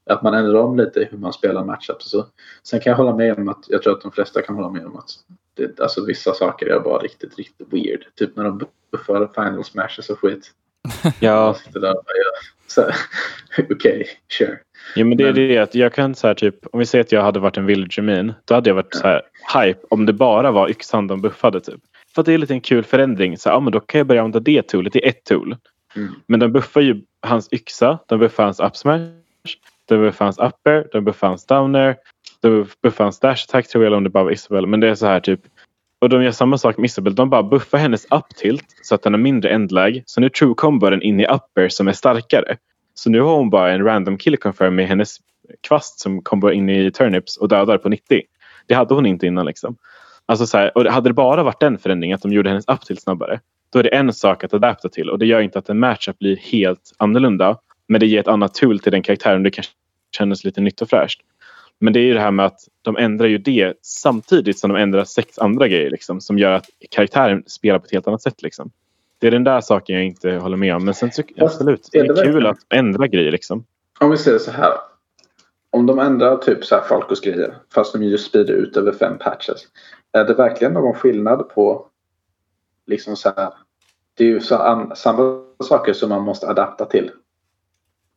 Att 0.09 0.23
man 0.23 0.33
ändrar 0.33 0.59
om 0.59 0.77
lite 0.77 1.07
hur 1.11 1.17
man 1.17 1.33
spelar 1.33 1.63
matchups 1.63 2.05
och 2.05 2.09
så. 2.11 2.25
Sen 2.63 2.79
kan 2.79 2.91
jag 2.91 2.97
hålla 2.97 3.15
med 3.15 3.37
om 3.37 3.47
att 3.47 3.65
jag 3.67 3.83
tror 3.83 3.93
att 3.93 4.01
de 4.01 4.11
flesta 4.11 4.41
kan 4.41 4.55
hålla 4.55 4.69
med 4.69 4.85
om 4.85 4.97
att 4.97 5.09
det, 5.53 5.79
alltså 5.79 6.05
vissa 6.05 6.33
saker 6.33 6.65
är 6.65 6.79
bara 6.79 6.99
riktigt, 6.99 7.37
riktigt 7.37 7.73
weird. 7.73 8.05
Typ 8.15 8.35
när 8.35 8.43
de 8.43 8.65
buffar 8.91 9.29
final 9.33 9.63
smashes 9.63 10.09
och 10.09 10.19
skit. 10.19 10.51
Ja. 11.19 11.55
Okej, 13.57 13.75
okay, 13.75 14.05
sure. 14.31 14.59
Ja, 14.95 15.05
men 15.05 15.17
det 15.17 15.27
är 15.27 15.33
det 15.33 15.57
att 15.57 15.75
jag 15.75 15.93
kan 15.93 16.15
så 16.15 16.27
här 16.27 16.33
typ, 16.33 16.55
om 16.71 16.79
vi 16.79 16.85
säger 16.85 17.03
att 17.03 17.11
jag 17.11 17.21
hade 17.21 17.39
varit 17.39 17.57
en 17.57 17.65
villager 17.65 18.01
min, 18.01 18.33
då 18.45 18.53
hade 18.53 18.69
jag 18.69 18.75
varit 18.75 18.95
så 18.95 19.07
här 19.07 19.21
hype 19.53 19.79
om 19.89 20.05
det 20.05 20.13
bara 20.13 20.51
var 20.51 20.69
yxan 20.69 21.07
de 21.07 21.21
buffade 21.21 21.61
typ. 21.61 21.79
För 22.15 22.21
att 22.21 22.25
det 22.25 22.33
är 22.33 22.37
lite 22.37 22.53
en 22.53 22.61
kul 22.61 22.83
förändring. 22.83 23.37
Så, 23.37 23.49
ja, 23.49 23.59
men 23.59 23.73
då 23.73 23.79
kan 23.79 23.97
jag 23.99 24.07
börja 24.07 24.21
använda 24.21 24.39
det 24.39 24.61
toolet 24.61 24.95
i 24.95 24.99
ett 24.99 25.23
tool. 25.23 25.55
Mm. 25.95 26.13
Men 26.27 26.39
de 26.39 26.51
buffar 26.51 26.81
ju 26.81 27.01
hans 27.21 27.53
yxa, 27.53 27.99
de 28.07 28.19
buffar 28.19 28.43
hans 28.43 28.59
up 28.59 28.75
smash, 28.75 29.09
de 29.85 29.97
buffar 29.97 30.25
hans 30.25 30.37
upper, 30.37 30.87
de 30.91 31.05
buffar 31.05 31.27
hans 31.27 31.45
downer, 31.45 31.95
de 32.41 32.65
buffar 32.81 33.03
hans 33.03 33.19
dash 33.19 33.43
attack 33.49 33.67
tror 33.67 33.83
jag, 33.83 33.87
eller 33.87 33.97
om 33.97 34.03
det 34.03 34.09
bara 34.09 34.23
var 34.23 34.31
Isabel. 34.31 34.67
Men 34.67 34.79
det 34.79 34.89
är 34.89 34.95
så 34.95 35.05
här 35.05 35.19
typ 35.19 35.41
och 35.99 36.09
de 36.09 36.23
gör 36.23 36.31
samma 36.31 36.57
sak 36.57 36.77
med 36.77 36.85
Isabel. 36.85 37.15
De 37.15 37.29
bara 37.29 37.43
buffar 37.43 37.77
hennes 37.77 38.05
up 38.05 38.35
tilt 38.35 38.65
så 38.81 38.95
att 38.95 39.03
den 39.03 39.13
har 39.13 39.19
mindre 39.19 39.49
endlag. 39.49 40.03
Så 40.05 40.21
nu 40.21 40.29
true 40.29 40.53
combo 40.57 40.89
den 40.89 41.01
in 41.01 41.19
i 41.19 41.25
upper 41.25 41.69
som 41.69 41.87
är 41.87 41.93
starkare. 41.93 42.57
Så 42.93 43.09
nu 43.09 43.21
har 43.21 43.35
hon 43.35 43.49
bara 43.49 43.71
en 43.71 43.83
random 43.83 44.17
kill 44.17 44.37
confirm 44.37 44.75
med 44.75 44.87
hennes 44.87 45.17
kvast 45.61 45.99
som 45.99 46.21
kommer 46.21 46.51
in 46.51 46.69
i 46.69 46.91
turnips 46.91 47.37
och 47.37 47.47
dödar 47.47 47.77
på 47.77 47.89
90. 47.89 48.21
Det 48.67 48.73
hade 48.73 48.93
hon 48.93 49.05
inte 49.05 49.27
innan 49.27 49.45
liksom. 49.45 49.77
Alltså 50.25 50.45
så 50.45 50.57
här, 50.57 50.77
och 50.77 50.85
hade 50.85 51.09
det 51.09 51.13
bara 51.13 51.43
varit 51.43 51.59
den 51.59 51.77
förändringen 51.77 52.15
att 52.15 52.21
de 52.21 52.33
gjorde 52.33 52.49
hennes 52.49 52.67
up-tilt 52.67 53.01
snabbare. 53.01 53.39
Då 53.69 53.79
är 53.79 53.83
det 53.83 53.89
en 53.89 54.13
sak 54.13 54.43
att 54.43 54.53
adapta 54.53 54.89
till 54.89 55.09
och 55.09 55.19
det 55.19 55.25
gör 55.25 55.41
inte 55.41 55.59
att 55.59 55.69
en 55.69 55.79
matchup 55.79 56.19
blir 56.19 56.37
helt 56.37 56.93
annorlunda. 56.97 57.57
Men 57.87 57.99
det 57.99 58.07
ger 58.07 58.19
ett 58.19 58.27
annat 58.27 58.53
tool 58.53 58.79
till 58.79 58.91
den 58.91 59.01
karaktären 59.01 59.43
det 59.43 59.51
kanske 59.51 59.73
kännas 60.17 60.43
lite 60.43 60.61
nytt 60.61 60.81
och 60.81 60.89
fräscht. 60.89 61.21
Men 61.79 61.93
det 61.93 61.99
är 61.99 62.03
ju 62.03 62.13
det 62.13 62.19
här 62.19 62.31
med 62.31 62.45
att 62.45 62.59
de 62.81 62.97
ändrar 62.97 63.27
ju 63.27 63.37
det 63.37 63.73
samtidigt 63.81 64.59
som 64.59 64.73
de 64.73 64.79
ändrar 64.79 65.03
sex 65.03 65.39
andra 65.39 65.67
grejer 65.67 65.89
liksom, 65.89 66.21
som 66.21 66.39
gör 66.39 66.51
att 66.51 66.65
karaktären 66.89 67.43
spelar 67.47 67.79
på 67.79 67.85
ett 67.85 67.91
helt 67.91 68.07
annat 68.07 68.21
sätt. 68.21 68.41
Liksom. 68.41 68.71
Det 69.19 69.27
är 69.27 69.31
den 69.31 69.43
där 69.43 69.61
saken 69.61 69.95
jag 69.95 70.05
inte 70.05 70.31
håller 70.31 70.57
med 70.57 70.75
om. 70.75 70.85
Men 70.85 70.93
sen 70.93 71.11
tycker 71.11 71.33
jag 71.37 71.45
absolut, 71.45 71.89
det 71.91 71.99
är, 71.99 72.13
det 72.13 72.23
kul 72.23 72.45
att 72.45 72.57
ändra 72.69 73.07
grejer. 73.07 73.31
Liksom. 73.31 73.65
Om 73.99 74.11
vi 74.11 74.17
ser 74.17 74.33
det 74.33 74.39
så 74.39 74.51
här. 74.51 74.73
Om 75.69 75.85
de 75.85 75.99
ändrar 75.99 76.37
typ 76.37 76.65
så 76.65 76.75
här 76.75 76.83
Falcos 76.83 77.21
grejer 77.21 77.55
fast 77.73 77.93
de 77.93 78.03
just 78.03 78.27
sprider 78.27 78.53
ut 78.53 78.77
över 78.77 78.91
fem 78.91 79.17
patches. 79.17 79.61
Är 80.11 80.25
det 80.25 80.33
verkligen 80.33 80.73
någon 80.73 80.93
skillnad 80.93 81.49
på 81.49 81.87
liksom 82.85 83.15
så 83.15 83.33
här. 83.35 83.53
Det 84.13 84.23
är 84.23 84.27
ju 84.27 84.39
så 84.39 84.91
samma 84.95 85.43
saker 85.63 85.93
som 85.93 86.09
man 86.09 86.21
måste 86.21 86.47
adapta 86.47 86.85
till. 86.85 87.11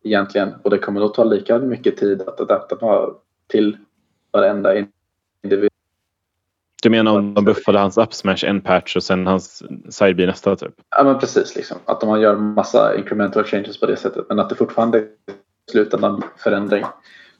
Egentligen. 0.04 0.54
Och 0.62 0.70
det 0.70 0.78
kommer 0.78 1.00
nog 1.00 1.14
ta 1.14 1.24
lika 1.24 1.58
mycket 1.58 1.96
tid 1.96 2.22
att 2.22 2.40
adapta 2.40 2.76
till 3.50 3.76
varenda 4.32 4.86
individ. 5.44 5.70
Du 6.82 6.90
menar 6.90 7.18
om 7.18 7.34
de 7.34 7.44
buffade 7.44 7.78
hans 7.78 7.98
upsmash 7.98 8.44
en 8.44 8.60
patch 8.60 8.96
och 8.96 9.02
sen 9.02 9.26
hans 9.26 9.62
side 9.90 10.16
nästa 10.16 10.56
typ? 10.56 10.74
Ja 10.96 11.04
men 11.04 11.18
precis. 11.18 11.56
Liksom. 11.56 11.78
Att 11.84 12.00
de 12.00 12.20
gör 12.20 12.36
massa 12.36 12.96
incremental 12.96 13.44
changes 13.44 13.80
på 13.80 13.86
det 13.86 13.96
sättet. 13.96 14.24
Men 14.28 14.38
att 14.38 14.48
det 14.48 14.54
fortfarande 14.54 14.98
är 14.98 15.06
slutändan 15.70 16.22
förändring. 16.36 16.84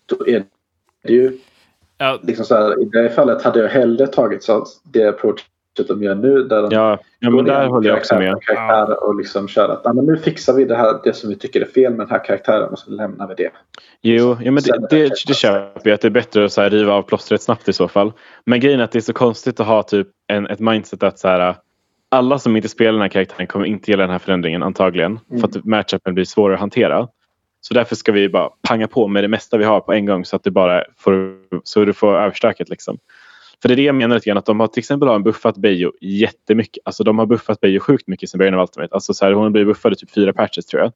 Då 0.07 0.27
är 0.27 0.45
det 1.03 1.13
ju 1.13 1.39
ja. 1.99 2.19
liksom 2.23 2.45
så 2.45 2.55
här, 2.55 2.83
I 2.83 2.85
det 2.85 3.11
fallet 3.11 3.43
hade 3.43 3.61
jag 3.61 3.69
hellre 3.69 4.07
tagit 4.07 4.43
så 4.43 4.67
det 4.83 5.09
approach 5.09 5.45
de 5.89 6.03
gör 6.03 6.15
nu. 6.15 6.43
Där 6.43 6.63
de 6.63 6.69
ja, 6.71 6.99
ja 7.19 7.31
men 7.31 7.45
där 7.45 7.67
håller 7.67 7.89
jag 7.89 7.99
också 7.99 8.15
med. 8.15 8.43
Karaktärer 8.43 9.05
och 9.05 9.15
liksom 9.15 9.49
kör 9.49 9.69
att 9.69 9.95
men 9.95 10.07
nu 10.07 10.17
fixar 10.17 10.53
vi 10.53 10.65
det 10.65 10.77
här, 10.77 11.01
det 11.05 11.13
som 11.13 11.31
vi 11.31 11.37
tycker 11.37 11.61
är 11.61 11.65
fel 11.65 11.93
med 11.93 12.07
den 12.07 12.11
här 12.11 12.25
karaktären 12.25 12.69
och 12.69 12.79
så 12.79 12.91
lämnar 12.91 13.29
vi 13.29 13.35
det. 13.35 13.51
Jo, 14.03 14.37
ja, 14.43 14.51
men 14.51 14.63
det, 14.63 14.87
det, 14.91 15.11
det 15.27 15.35
köper 15.35 15.91
jag. 15.91 15.95
Att 15.95 16.01
det 16.01 16.09
är 16.09 16.11
bättre 16.11 16.45
att 16.45 16.53
så 16.53 16.61
här, 16.61 16.71
riva 16.71 16.93
av 16.93 17.03
plåstret 17.03 17.43
snabbt 17.43 17.69
i 17.69 17.73
så 17.73 17.89
fall. 17.89 18.13
Men 18.45 18.61
grejen 18.61 18.81
är 18.81 18.85
att 18.85 18.93
det 18.93 18.99
är 18.99 19.01
så 19.01 19.13
konstigt 19.13 19.61
att 19.61 19.67
ha 19.67 19.83
typ 19.83 20.09
en, 20.27 20.47
ett 20.47 20.61
mindset 20.61 21.03
att 21.03 21.19
så 21.19 21.29
här, 21.29 21.57
alla 22.09 22.39
som 22.39 22.57
inte 22.57 22.69
spelar 22.69 22.93
den 22.93 23.01
här 23.01 23.09
karaktären 23.09 23.47
kommer 23.47 23.67
inte 23.67 23.91
gilla 23.91 24.03
den 24.03 24.11
här 24.11 24.19
förändringen 24.19 24.63
antagligen. 24.63 25.19
Mm. 25.31 25.41
För 25.41 25.49
att 25.49 25.65
matchupen 25.65 26.15
blir 26.15 26.25
svårare 26.25 26.55
att 26.55 26.61
hantera. 26.61 27.09
Så 27.61 27.75
därför 27.75 27.97
ska 27.97 28.13
vi 28.13 28.29
bara 28.29 28.49
panga 28.69 28.89
på 28.89 29.09
med 29.09 29.25
det 29.25 29.29
mesta 29.29 29.57
vi 29.57 29.65
har 29.65 29.81
på 29.81 29.93
en 29.93 30.07
gång 30.07 30.25
så 30.25 30.37
att 30.37 30.45
det 30.45 30.51
bara 30.51 30.85
får, 30.99 31.37
så 31.65 31.85
du 31.85 31.93
får 31.93 32.17
överstöket. 32.17 32.69
Liksom. 32.69 32.99
För 33.63 33.69
det 33.69 33.75
är 33.75 33.77
det 33.77 33.83
jag 33.83 33.95
menar 33.95 34.15
lite 34.15 34.27
grann 34.27 34.39
att 34.39 34.47
de 34.47 34.61
har 34.61 34.67
till 34.67 34.81
exempel 34.81 35.09
har 35.09 35.19
buffat 35.19 35.57
Bejo 35.57 35.93
jättemycket. 36.01 36.83
Alltså 36.85 37.05
de 37.05 37.19
har 37.19 37.27
buffat 37.27 37.61
Bejo 37.61 37.81
sjukt 37.81 38.09
mycket 38.09 38.31
sen 38.31 38.39
början 38.39 38.55
av 38.55 38.61
Ultimate. 38.61 38.95
Alltså 38.95 39.15
så 39.15 39.25
här, 39.25 39.33
hon 39.33 39.53
blivit 39.53 39.69
buffad 39.69 39.93
i 39.93 39.97
typ 39.97 40.11
fyra 40.11 40.33
patches 40.33 40.67
tror 40.67 40.83
jag. 40.83 40.93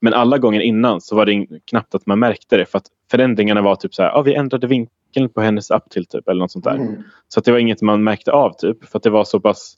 Men 0.00 0.14
alla 0.14 0.38
gånger 0.38 0.60
innan 0.60 1.00
så 1.00 1.16
var 1.16 1.26
det 1.26 1.46
knappt 1.70 1.94
att 1.94 2.06
man 2.06 2.18
märkte 2.18 2.56
det 2.56 2.66
för 2.66 2.78
att 2.78 2.86
förändringarna 3.10 3.62
var 3.62 3.76
typ 3.76 3.94
så 3.94 4.02
här, 4.02 4.10
ah, 4.10 4.22
vi 4.22 4.34
ändrade 4.34 4.66
vinkeln 4.66 5.28
på 5.34 5.40
hennes 5.40 5.70
up 5.70 5.90
till 5.90 6.06
typ 6.06 6.28
eller 6.28 6.40
något 6.40 6.52
sånt 6.52 6.64
där. 6.64 6.74
Mm. 6.74 7.02
Så 7.28 7.40
att 7.40 7.44
det 7.44 7.52
var 7.52 7.58
inget 7.58 7.82
man 7.82 8.04
märkte 8.04 8.32
av 8.32 8.52
typ 8.58 8.84
för 8.84 8.98
att 8.98 9.02
det 9.02 9.10
var 9.10 9.24
så 9.24 9.40
pass 9.40 9.76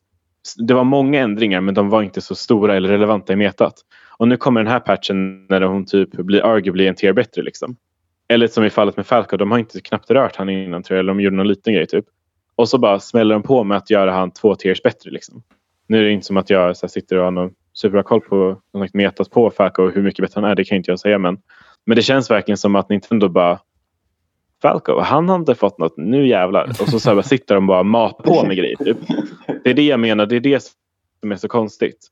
det 0.57 0.74
var 0.74 0.85
många 0.85 1.20
ändringar 1.20 1.61
men 1.61 1.74
de 1.74 1.89
var 1.89 2.03
inte 2.03 2.20
så 2.20 2.35
stora 2.35 2.77
eller 2.77 2.89
relevanta 2.89 3.32
i 3.32 3.36
metat. 3.36 3.74
Och 4.19 4.28
nu 4.28 4.36
kommer 4.36 4.61
den 4.62 4.73
här 4.73 4.81
patchen 4.81 5.47
när 5.47 5.61
hon 5.61 5.85
typ 5.85 6.11
blir 6.11 6.44
arguably 6.44 6.86
en 6.86 6.94
tier 6.94 7.12
bättre 7.12 7.43
liksom. 7.43 7.77
Eller 8.33 8.49
som 8.49 8.65
i 8.65 8.71
fallet 8.71 8.97
med 8.97 9.07
Falco, 9.07 9.37
de 9.37 9.51
har 9.51 9.59
inte 9.59 9.81
knappt 9.81 10.11
rört 10.11 10.37
han 10.37 10.49
innan 10.49 10.83
tror 10.83 10.97
jag, 10.97 11.01
eller 11.01 11.15
de 11.15 11.21
gjorde 11.21 11.37
någon 11.37 11.49
liten 11.49 11.75
grej 11.75 11.87
typ. 11.87 12.05
Och 12.57 12.69
så 12.69 12.79
bara 12.79 13.01
smäller 13.01 13.35
de 13.35 13.43
på 13.43 13.65
med 13.65 13.77
att 13.77 13.91
göra 13.91 14.13
han 14.13 14.31
två 14.31 14.55
tiers 14.55 14.83
bättre. 14.83 15.11
Liksom. 15.11 15.43
Nu 15.87 15.99
är 15.99 16.03
det 16.03 16.11
inte 16.11 16.27
som 16.27 16.37
att 16.37 16.51
jag 16.51 16.77
så 16.77 16.87
här, 16.87 16.89
sitter 16.89 17.17
och 17.17 17.25
har 17.25 17.31
någon 17.31 17.51
superbra 17.73 18.03
koll 18.03 18.21
på 18.21 18.61
metat 18.93 19.31
på 19.31 19.51
Falco 19.51 19.83
och 19.83 19.93
hur 19.93 20.03
mycket 20.03 20.23
bättre 20.23 20.41
han 20.41 20.51
är, 20.51 20.55
det 20.55 20.65
kan 20.65 20.77
inte 20.77 20.91
jag 20.91 21.01
säga. 21.01 21.19
Men, 21.19 21.39
men 21.85 21.97
det 21.97 22.03
känns 22.03 22.31
verkligen 22.31 22.59
som 22.59 22.77
att 22.77 22.89
Nintendo 22.89 23.29
bara 23.29 23.59
Falco, 24.63 25.01
han 25.01 25.29
har 25.29 25.37
inte 25.37 25.55
fått 25.55 25.79
något, 25.79 25.97
nu 25.97 26.29
jävlar. 26.29 26.69
Och 26.69 26.89
så, 26.89 27.01
så 27.01 27.09
här, 27.09 27.17
bara 27.17 27.23
sitter 27.23 27.55
de 27.55 27.67
bara 27.67 27.83
mat 27.83 28.19
på 28.19 28.47
med 28.47 28.57
grejer. 28.57 28.77
Typ. 28.77 28.97
Det 29.65 29.71
är 29.71 29.75
det 29.75 29.87
jag 29.87 30.01
menar, 30.01 30.27
det 30.27 30.37
är 30.37 30.41
det 30.41 30.63
som 31.21 31.33
är 31.33 31.37
så 31.37 31.49
konstigt. 31.49 32.09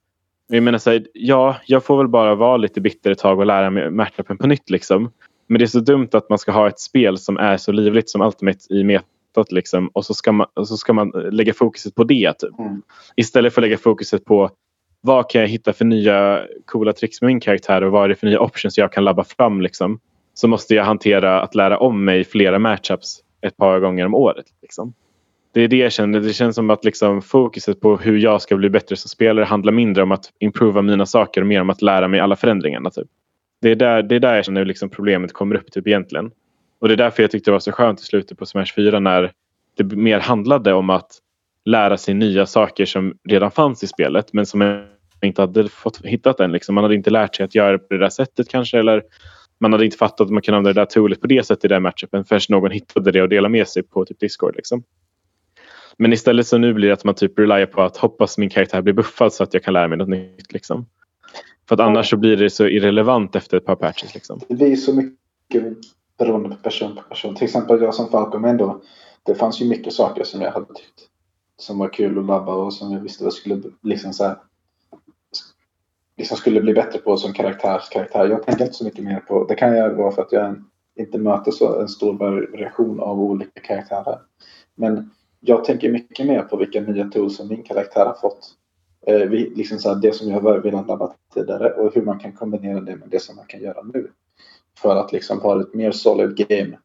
Jag 0.49 0.63
menar 0.63 0.79
så 0.79 0.91
här, 0.91 1.07
ja, 1.13 1.57
jag 1.67 1.85
får 1.85 1.99
väl 1.99 2.09
bara 2.09 2.35
vara 2.35 2.57
lite 2.57 2.81
bitter 2.81 3.11
ett 3.11 3.19
tag 3.19 3.39
och 3.39 3.47
lära 3.47 3.71
mig 3.71 3.91
matchupen 3.91 4.39
på 4.39 4.47
nytt 4.47 4.71
liksom. 4.71 5.11
Men 5.51 5.59
det 5.59 5.65
är 5.65 5.67
så 5.67 5.81
dumt 5.81 6.09
att 6.13 6.29
man 6.29 6.39
ska 6.39 6.53
ha 6.53 6.69
ett 6.69 6.81
spel 6.81 7.19
som 7.19 7.37
är 7.37 7.57
så 7.57 7.73
livligt 7.73 8.11
som 8.11 8.21
Ultimate 8.21 8.59
i 8.71 8.85
metat 8.85 9.53
liksom, 9.53 9.89
och 9.89 10.05
så 10.07 10.15
ska 10.15 10.33
man, 10.33 10.47
så 10.57 10.77
ska 10.77 10.93
man 10.93 11.09
lägga 11.31 11.55
fokuset 11.55 11.95
på 11.95 12.05
det. 12.05 12.33
Typ. 12.39 12.59
Mm. 12.59 12.83
Istället 13.17 13.55
för 13.55 13.61
att 13.61 13.65
lägga 13.65 13.79
fokuset 13.79 14.25
på 14.25 14.51
vad 15.01 15.31
kan 15.31 15.41
jag 15.41 15.49
hitta 15.49 15.73
för 15.73 15.85
nya 15.85 16.47
coola 16.65 16.93
tricks 16.93 17.21
med 17.23 17.27
min 17.29 17.41
karaktär 17.41 17.85
och 17.85 17.93
vad 17.93 18.05
är 18.05 18.09
det 18.09 18.15
för 18.15 18.27
nya 18.27 18.41
options 18.41 18.79
jag 18.79 18.93
kan 18.93 19.05
labba 19.05 19.25
fram. 19.25 19.61
Liksom, 19.61 20.01
så 20.35 20.49
måste 20.49 20.75
jag 20.75 20.85
hantera 20.85 21.43
att 21.43 21.55
lära 21.55 21.79
om 21.79 22.05
mig 22.05 22.25
flera 22.25 22.59
matchups 22.59 23.21
ett 23.41 23.57
par 23.57 23.81
gånger 23.81 24.07
om 24.07 24.15
året. 24.15 24.47
Liksom. 24.63 24.93
Det 25.53 25.61
är 25.61 25.69
det 25.69 25.77
jag 25.77 25.93
känner. 25.93 26.21
Det 26.21 26.33
känns 26.33 26.57
som 26.57 26.71
att 26.71 26.85
liksom, 26.85 27.23
fokuset 27.23 27.81
på 27.81 27.97
hur 27.97 28.19
jag 28.19 28.43
ska 28.43 28.57
bli 28.57 28.71
bättre 28.71 28.97
som 28.97 29.09
spelare 29.09 29.45
handlar 29.45 29.73
mindre 29.73 30.03
om 30.03 30.13
att 30.13 30.25
improva 30.39 30.83
mina 30.83 31.07
saker 31.07 31.41
och 31.41 31.47
mer 31.47 31.61
om 31.61 31.71
att 31.71 31.83
lära 31.83 32.09
mig 32.09 32.21
alla 32.21 32.37
förändringarna. 32.37 32.91
Typ. 32.91 33.09
Det 33.61 33.71
är 33.71 33.77
där, 33.77 34.03
det 34.03 34.15
är 34.15 34.21
där 34.21 34.35
jag 34.35 34.45
känner 34.45 34.65
liksom 34.65 34.91
problemet 34.91 35.33
kommer 35.33 35.55
upp 35.55 35.73
typ 35.73 35.87
egentligen. 35.87 36.31
Och 36.79 36.89
det 36.89 36.95
är 36.95 36.97
därför 36.97 37.23
jag 37.23 37.31
tyckte 37.31 37.51
det 37.51 37.53
var 37.53 37.61
så 37.61 37.73
skönt 37.73 38.01
i 38.01 38.05
slutet 38.05 38.39
på 38.39 38.47
Smash 38.47 38.75
4 38.77 39.01
när 39.01 39.33
det 39.77 39.85
mer 39.85 40.21
handlade 40.21 40.73
om 40.73 40.91
att 40.91 41.19
lära 41.65 41.97
sig 41.97 42.15
nya 42.15 42.47
saker 42.47 42.87
som 42.87 43.15
redan 43.29 43.51
fanns 43.51 43.83
i 43.83 43.87
spelet 43.87 44.33
men 44.33 44.47
som 44.47 44.61
jag 44.61 44.85
inte 45.23 45.43
hade 45.43 45.69
fått 45.69 46.05
hittat 46.05 46.41
än. 46.41 46.53
Liksom. 46.53 46.75
Man 46.75 46.85
hade 46.85 46.95
inte 46.95 47.11
lärt 47.11 47.37
sig 47.37 47.45
att 47.45 47.55
göra 47.55 47.73
det 47.73 47.79
på 47.79 47.95
det 47.95 47.99
där 47.99 48.09
sättet 48.09 48.49
kanske 48.49 48.79
eller 48.79 49.03
man 49.61 49.73
hade 49.73 49.85
inte 49.85 49.97
fattat 49.97 50.21
att 50.21 50.31
man 50.31 50.43
kunde 50.43 50.59
använda 50.59 50.81
det 50.81 50.81
där 50.81 50.91
toolet 50.91 51.21
på 51.21 51.27
det 51.27 51.47
sättet 51.47 51.65
i 51.65 51.69
den 51.69 51.83
matchupen 51.83 52.25
förrän 52.25 52.41
någon 52.49 52.71
hittade 52.71 53.11
det 53.11 53.23
och 53.23 53.29
delade 53.29 53.53
med 53.53 53.69
sig 53.69 53.83
på 53.83 54.05
typ 54.05 54.21
Discord. 54.21 54.57
Liksom. 54.57 54.83
Men 55.97 56.13
istället 56.13 56.47
så 56.47 56.59
nu 56.59 56.75
blir 56.75 56.89
det 56.89 56.95
att 56.95 57.05
man 57.05 57.15
typ 57.15 57.39
reliar 57.39 57.67
på 57.67 57.83
att 57.83 57.97
hoppas 57.97 58.39
min 58.39 58.51
karaktär 58.51 58.83
blir 58.83 58.95
buffad 58.95 59.33
så 59.33 59.43
att 59.43 59.55
jag 59.55 59.63
kan 59.63 59.75
lära 59.75 59.89
mig 59.89 59.99
något 59.99 60.09
nytt. 60.09 60.53
Liksom. 60.53 60.87
För 61.71 61.75
att 61.75 61.81
annars 61.81 62.11
så 62.11 62.17
blir 62.17 62.37
det 62.37 62.51
så 62.51 62.67
irrelevant 62.67 63.37
efter 63.37 63.57
ett 63.57 63.65
par 63.65 63.77
patches. 63.77 64.15
Liksom. 64.15 64.41
Det 64.49 64.55
blir 64.55 64.77
så 64.77 64.95
mycket 64.95 65.77
beroende 66.19 66.49
på 66.49 66.55
person 66.55 66.97
på 66.97 67.03
person. 67.03 67.35
Till 67.35 67.45
exempel 67.45 67.83
jag 67.83 67.95
som 67.95 68.09
Falcon 68.09 68.45
ändå. 68.45 68.81
Det 69.23 69.35
fanns 69.35 69.63
ju 69.63 69.69
mycket 69.69 69.93
saker 69.93 70.25
som 70.25 70.41
jag 70.41 70.53
hade 70.53 70.67
tyckt 70.67 71.01
som 71.57 71.79
var 71.79 71.89
kul 71.89 72.19
att 72.19 72.27
labba 72.27 72.55
och 72.55 72.73
som 72.73 72.93
jag 72.93 73.01
visste 73.01 73.25
jag 73.25 73.33
skulle 73.33 73.63
liksom 73.83 74.13
så 74.13 74.25
här, 74.25 74.37
liksom 76.17 76.37
skulle 76.37 76.61
bli 76.61 76.75
bättre 76.75 76.99
på 76.99 77.17
som 77.17 77.33
karaktärskaraktär. 77.33 78.29
Jag 78.29 78.43
tänker 78.43 78.65
inte 78.65 78.77
så 78.77 78.85
mycket 78.85 79.05
mer 79.05 79.21
på, 79.21 79.45
det 79.45 79.55
kan 79.55 79.77
jag 79.77 79.95
vara 79.95 80.11
för 80.11 80.23
att 80.23 80.33
jag 80.33 80.65
inte 80.99 81.19
möter 81.19 81.51
så 81.51 81.81
en 81.81 81.89
stor 81.89 82.13
variation 82.13 83.01
av 83.01 83.21
olika 83.21 83.61
karaktärer. 83.61 84.19
Men 84.75 85.11
jag 85.41 85.65
tänker 85.65 85.93
mycket 85.93 86.27
mer 86.27 86.43
på 86.43 86.57
vilka 86.57 86.81
nya 86.81 87.09
tools 87.09 87.37
som 87.37 87.49
min 87.49 87.63
karaktär 87.63 88.07
har 88.07 88.17
fått 88.21 88.57
eh, 89.07 89.31
liksom 89.31 89.79
så 89.79 89.89
här, 89.89 90.01
det 90.01 90.13
som 90.13 90.29
jag 90.31 90.41
har 90.41 90.59
velat 90.59 90.89
labba 90.89 91.15
tidigare 91.35 91.73
och 91.73 91.95
hur 91.95 92.03
man 92.03 92.19
kan 92.19 92.33
kombinera 92.33 92.81
det 92.81 92.97
med 92.97 93.09
det 93.09 93.21
som 93.21 93.37
man 93.37 93.47
kan 93.47 93.61
göra 93.61 93.83
nu. 93.83 94.11
För 94.79 94.97
att 94.97 95.13
liksom 95.13 95.41
ha 95.41 95.61
ett 95.61 95.75
mer 95.75 95.93
solid 95.93 96.37
game 96.37 96.79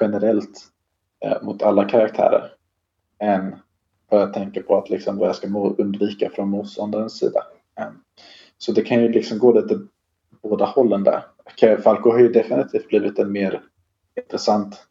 generellt 0.00 0.60
eh, 1.20 1.42
mot 1.42 1.62
alla 1.62 1.84
karaktärer 1.84 2.52
än 3.18 3.56
vad 4.08 4.20
jag 4.20 4.32
tänker 4.32 4.62
på 4.62 4.78
att 4.78 4.90
liksom 4.90 5.18
vad 5.18 5.28
jag 5.28 5.36
ska 5.36 5.74
undvika 5.78 6.30
från 6.30 6.48
motståndarens 6.48 7.18
sida. 7.18 7.40
Ehm, 7.74 7.94
så 8.58 8.72
det 8.72 8.82
kan 8.82 9.02
ju 9.02 9.08
liksom 9.08 9.38
gå 9.38 9.52
lite 9.52 9.78
båda 10.42 10.64
hållen 10.64 11.04
där. 11.04 11.24
Falco 11.82 12.10
har 12.10 12.18
ju 12.18 12.28
definitivt 12.28 12.88
blivit 12.88 13.18
en 13.18 13.32
mer 13.32 13.62
intressant 14.16 14.86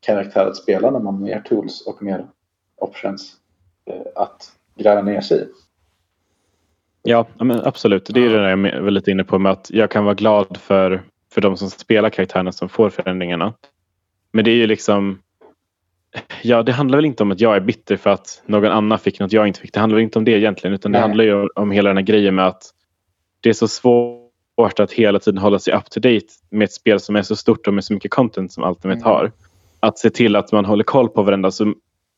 karaktär 0.00 0.46
att 0.46 0.56
spela 0.56 0.90
när 0.90 1.00
man 1.00 1.14
har 1.14 1.22
mer 1.22 1.40
tools 1.40 1.86
och 1.86 2.02
mer 2.02 2.26
options. 2.76 3.36
Eh, 3.84 4.06
att 4.14 4.52
gräva 4.76 5.02
ner 5.02 5.20
sig 5.20 5.42
i. 5.42 5.46
Ja, 7.02 7.26
men 7.38 7.60
absolut. 7.64 8.06
Det 8.06 8.20
är 8.20 8.28
det 8.28 8.38
där 8.38 8.48
jag 8.48 8.66
är 8.66 8.90
lite 8.90 9.10
inne 9.10 9.24
på 9.24 9.38
med 9.38 9.52
att 9.52 9.70
jag 9.70 9.90
kan 9.90 10.04
vara 10.04 10.14
glad 10.14 10.56
för, 10.56 11.02
för 11.34 11.40
de 11.40 11.56
som 11.56 11.70
spelar 11.70 12.10
karaktärerna 12.10 12.52
som 12.52 12.68
får 12.68 12.90
förändringarna. 12.90 13.54
Men 14.32 14.44
det 14.44 14.50
är 14.50 14.56
ju 14.56 14.66
liksom 14.66 15.18
Ja, 16.42 16.62
det 16.62 16.72
handlar 16.72 16.98
väl 16.98 17.04
inte 17.04 17.22
om 17.22 17.30
att 17.32 17.40
jag 17.40 17.56
är 17.56 17.60
bitter 17.60 17.96
för 17.96 18.10
att 18.10 18.42
någon 18.46 18.70
annan 18.70 18.98
fick 18.98 19.20
något 19.20 19.32
jag 19.32 19.46
inte 19.46 19.60
fick. 19.60 19.72
Det 19.72 19.80
handlar 19.80 19.98
inte 19.98 20.18
om 20.18 20.24
det 20.24 20.32
egentligen 20.32 20.74
utan 20.74 20.92
Nej. 20.92 20.98
det 20.98 21.02
handlar 21.06 21.24
ju 21.24 21.48
om 21.48 21.70
hela 21.70 21.90
den 21.90 21.96
här 21.96 22.04
grejen 22.04 22.34
med 22.34 22.46
att 22.46 22.62
det 23.40 23.48
är 23.48 23.52
så 23.52 23.68
svårt 23.68 24.80
att 24.80 24.92
hela 24.92 25.18
tiden 25.18 25.38
hålla 25.38 25.58
sig 25.58 25.74
up 25.74 25.90
to 25.90 26.00
date 26.00 26.26
med 26.50 26.64
ett 26.64 26.72
spel 26.72 27.00
som 27.00 27.16
är 27.16 27.22
så 27.22 27.36
stort 27.36 27.66
och 27.66 27.74
med 27.74 27.84
så 27.84 27.92
mycket 27.92 28.10
content 28.10 28.52
som 28.52 28.64
Ultimate 28.64 29.00
mm. 29.00 29.02
har. 29.02 29.32
Att 29.80 29.98
se 29.98 30.10
till 30.10 30.36
att 30.36 30.52
man 30.52 30.64
håller 30.64 30.84
koll 30.84 31.08
på 31.08 31.22
varandra. 31.22 31.50
Så 31.50 31.74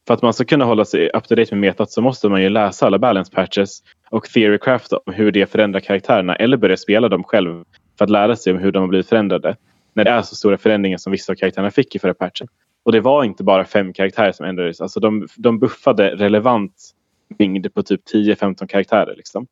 för 0.06 0.14
att 0.14 0.22
man 0.22 0.34
ska 0.34 0.44
kunna 0.44 0.64
hålla 0.64 0.84
sig 0.84 1.10
up 1.14 1.28
to 1.28 1.34
date 1.34 1.54
med 1.54 1.60
metat 1.60 1.90
så 1.90 2.02
måste 2.02 2.28
man 2.28 2.42
ju 2.42 2.48
läsa 2.48 2.86
alla 2.86 2.98
balance 2.98 3.32
patches 3.32 3.82
och 4.10 4.24
theorycraft 4.24 4.92
om 4.92 5.14
hur 5.14 5.32
det 5.32 5.50
förändrar 5.50 5.80
karaktärerna 5.80 6.36
eller 6.36 6.56
börja 6.56 6.76
spela 6.76 7.08
dem 7.08 7.24
själv 7.24 7.64
för 7.98 8.04
att 8.04 8.10
lära 8.10 8.36
sig 8.36 8.52
om 8.52 8.58
hur 8.58 8.72
de 8.72 8.78
har 8.78 8.88
blivit 8.88 9.08
förändrade. 9.08 9.56
När 9.92 10.04
det 10.04 10.10
är 10.10 10.22
så 10.22 10.34
stora 10.34 10.58
förändringar 10.58 10.98
som 10.98 11.12
vissa 11.12 11.32
av 11.32 11.36
karaktärerna 11.36 11.70
fick 11.70 11.96
i 11.96 11.98
förra 11.98 12.14
patchen. 12.14 12.48
Och 12.82 12.92
det 12.92 13.00
var 13.00 13.24
inte 13.24 13.44
bara 13.44 13.64
fem 13.64 13.92
karaktärer 13.92 14.32
som 14.32 14.46
ändrades. 14.46 14.80
Alltså 14.80 15.00
de, 15.00 15.28
de 15.36 15.58
buffade 15.58 16.10
relevant 16.16 16.90
mängd 17.38 17.74
på 17.74 17.82
typ 17.82 18.00
10-15 18.14 18.66
karaktärer. 18.66 19.14
Liksom. 19.16 19.42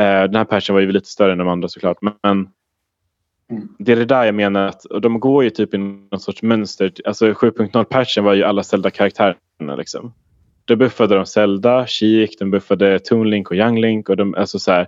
Uh, 0.00 0.06
den 0.06 0.34
här 0.34 0.44
patchen 0.44 0.74
var 0.74 0.82
ju 0.82 0.92
lite 0.92 1.08
större 1.08 1.32
än 1.32 1.38
de 1.38 1.48
andra 1.48 1.68
såklart. 1.68 1.98
Men, 2.00 2.14
men 2.22 2.48
det 3.78 3.92
är 3.92 3.96
det 3.96 4.04
där 4.04 4.24
jag 4.24 4.34
menar 4.34 4.66
att 4.66 4.84
och 4.84 5.00
de 5.00 5.20
går 5.20 5.44
ju 5.44 5.50
typ 5.50 5.74
i 5.74 5.78
någon 5.78 6.20
sorts 6.20 6.42
mönster. 6.42 6.92
Alltså 7.04 7.26
7.0 7.26 7.84
patchen 7.84 8.24
var 8.24 8.34
ju 8.34 8.44
alla 8.44 8.62
Zelda-karaktärerna. 8.62 9.38
Liksom. 9.60 10.14
Då 10.64 10.76
buffade 10.76 11.14
de 11.14 11.26
Zelda, 11.26 11.86
Sheik, 11.86 12.38
de 12.38 12.50
buffade 12.50 12.98
Toon 12.98 13.30
Link 13.30 13.50
och 13.50 13.56
Young 13.56 13.80
Link. 13.80 14.08
Och, 14.08 14.16
de, 14.16 14.34
alltså 14.34 14.58
så 14.58 14.72
här, 14.72 14.86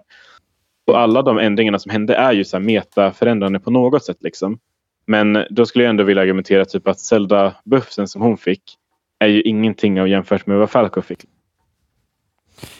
och 0.87 1.01
alla 1.01 1.23
de 1.23 1.39
ändringarna 1.39 1.79
som 1.79 1.91
hände 1.91 2.15
är 2.15 2.33
ju 2.33 2.45
så 2.45 2.57
här 2.57 2.65
metaförändrande 2.65 3.61
på 3.61 3.71
något 3.71 4.05
sätt. 4.05 4.19
Liksom. 4.21 4.59
Men 5.07 5.45
då 5.51 5.67
skulle 5.67 5.85
jag 5.85 5.91
ändå 5.91 6.05
vilja 6.05 6.23
argumentera 6.23 6.65
typ 6.65 6.89
att 6.89 6.99
Zelda-buffsen 6.99 8.09
som 8.09 8.23
hon 8.23 8.37
fick 8.37 8.63
är 9.19 9.29
ju 9.29 9.43
ingenting 9.43 10.01
av 10.01 10.09
jämfört 10.09 10.47
med 10.47 10.59
vad 10.59 10.71
Falco 10.71 11.03
fick. 11.03 11.25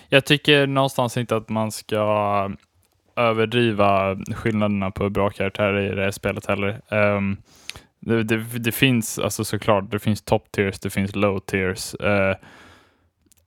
Jag 0.09 0.25
tycker 0.25 0.67
någonstans 0.67 1.17
inte 1.17 1.37
att 1.37 1.49
man 1.49 1.73
ska 1.73 2.51
överdriva 3.17 4.17
skillnaderna 4.35 4.91
på 4.91 5.11
bra 5.11 5.31
karaktärer 5.31 5.93
i 5.93 5.95
det 5.95 6.03
här 6.03 6.11
spelet 6.11 6.47
heller. 6.47 6.81
Um, 6.91 7.37
det, 8.07 8.23
det, 8.23 8.37
det, 8.59 8.73
finns 8.73 9.19
alltså 9.19 9.45
såklart, 9.45 9.91
det 9.91 9.99
finns 9.99 10.23
top 10.23 10.53
tiers, 10.53 10.79
det 10.81 10.91
finns 10.91 11.17
low 11.17 11.41
tiers. 11.41 11.95
Eh, 11.95 12.37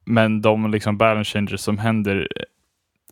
men 0.06 0.42
de 0.42 0.72
liksom 0.72 0.98
balance 0.98 1.32
changes 1.32 1.62
som 1.62 1.78
händer, 1.78 2.28
eh, 2.36 2.44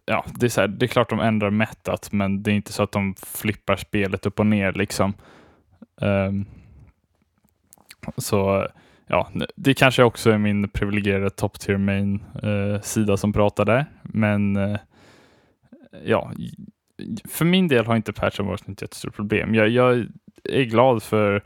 ja, 0.06 0.26
det 0.36 0.46
är, 0.46 0.50
så 0.50 0.62
här, 0.62 0.68
det 0.68 0.86
är 0.86 0.88
klart 0.88 1.10
de 1.10 1.20
ändrar 1.20 1.50
mättat, 1.50 2.12
men 2.12 2.44
det 2.44 2.52
är 2.52 2.56
inte 2.56 2.74
så 2.74 2.84
att 2.84 2.92
de 2.92 3.16
flippar 3.16 3.76
spelet 3.76 4.26
upp 4.26 4.40
och 4.40 4.46
ner 4.46 4.74
liksom. 4.74 5.14
Eh, 6.02 6.32
så 8.18 8.68
ja, 9.08 9.32
det 9.56 9.74
kanske 9.74 10.04
också 10.04 10.32
är 10.32 10.38
min 10.38 10.70
privilegierade 10.70 11.30
top 11.30 11.60
tier 11.60 11.78
main 11.78 12.24
eh, 12.44 12.82
sida 12.82 13.18
som 13.18 13.34
pratar 13.34 13.66
där, 13.66 13.86
men 14.02 14.56
eh, 14.56 14.80
ja, 16.06 16.32
för 17.26 17.46
min 17.46 17.68
del 17.68 17.86
har 17.86 17.96
inte 17.96 18.14
patchen 18.14 18.46
varit 18.46 18.70
ett 18.70 18.82
jättestort 18.82 19.16
problem. 19.16 19.56
Jag, 19.56 19.70
jag 19.70 20.06
är 20.44 20.64
glad 20.64 21.04
för 21.04 21.44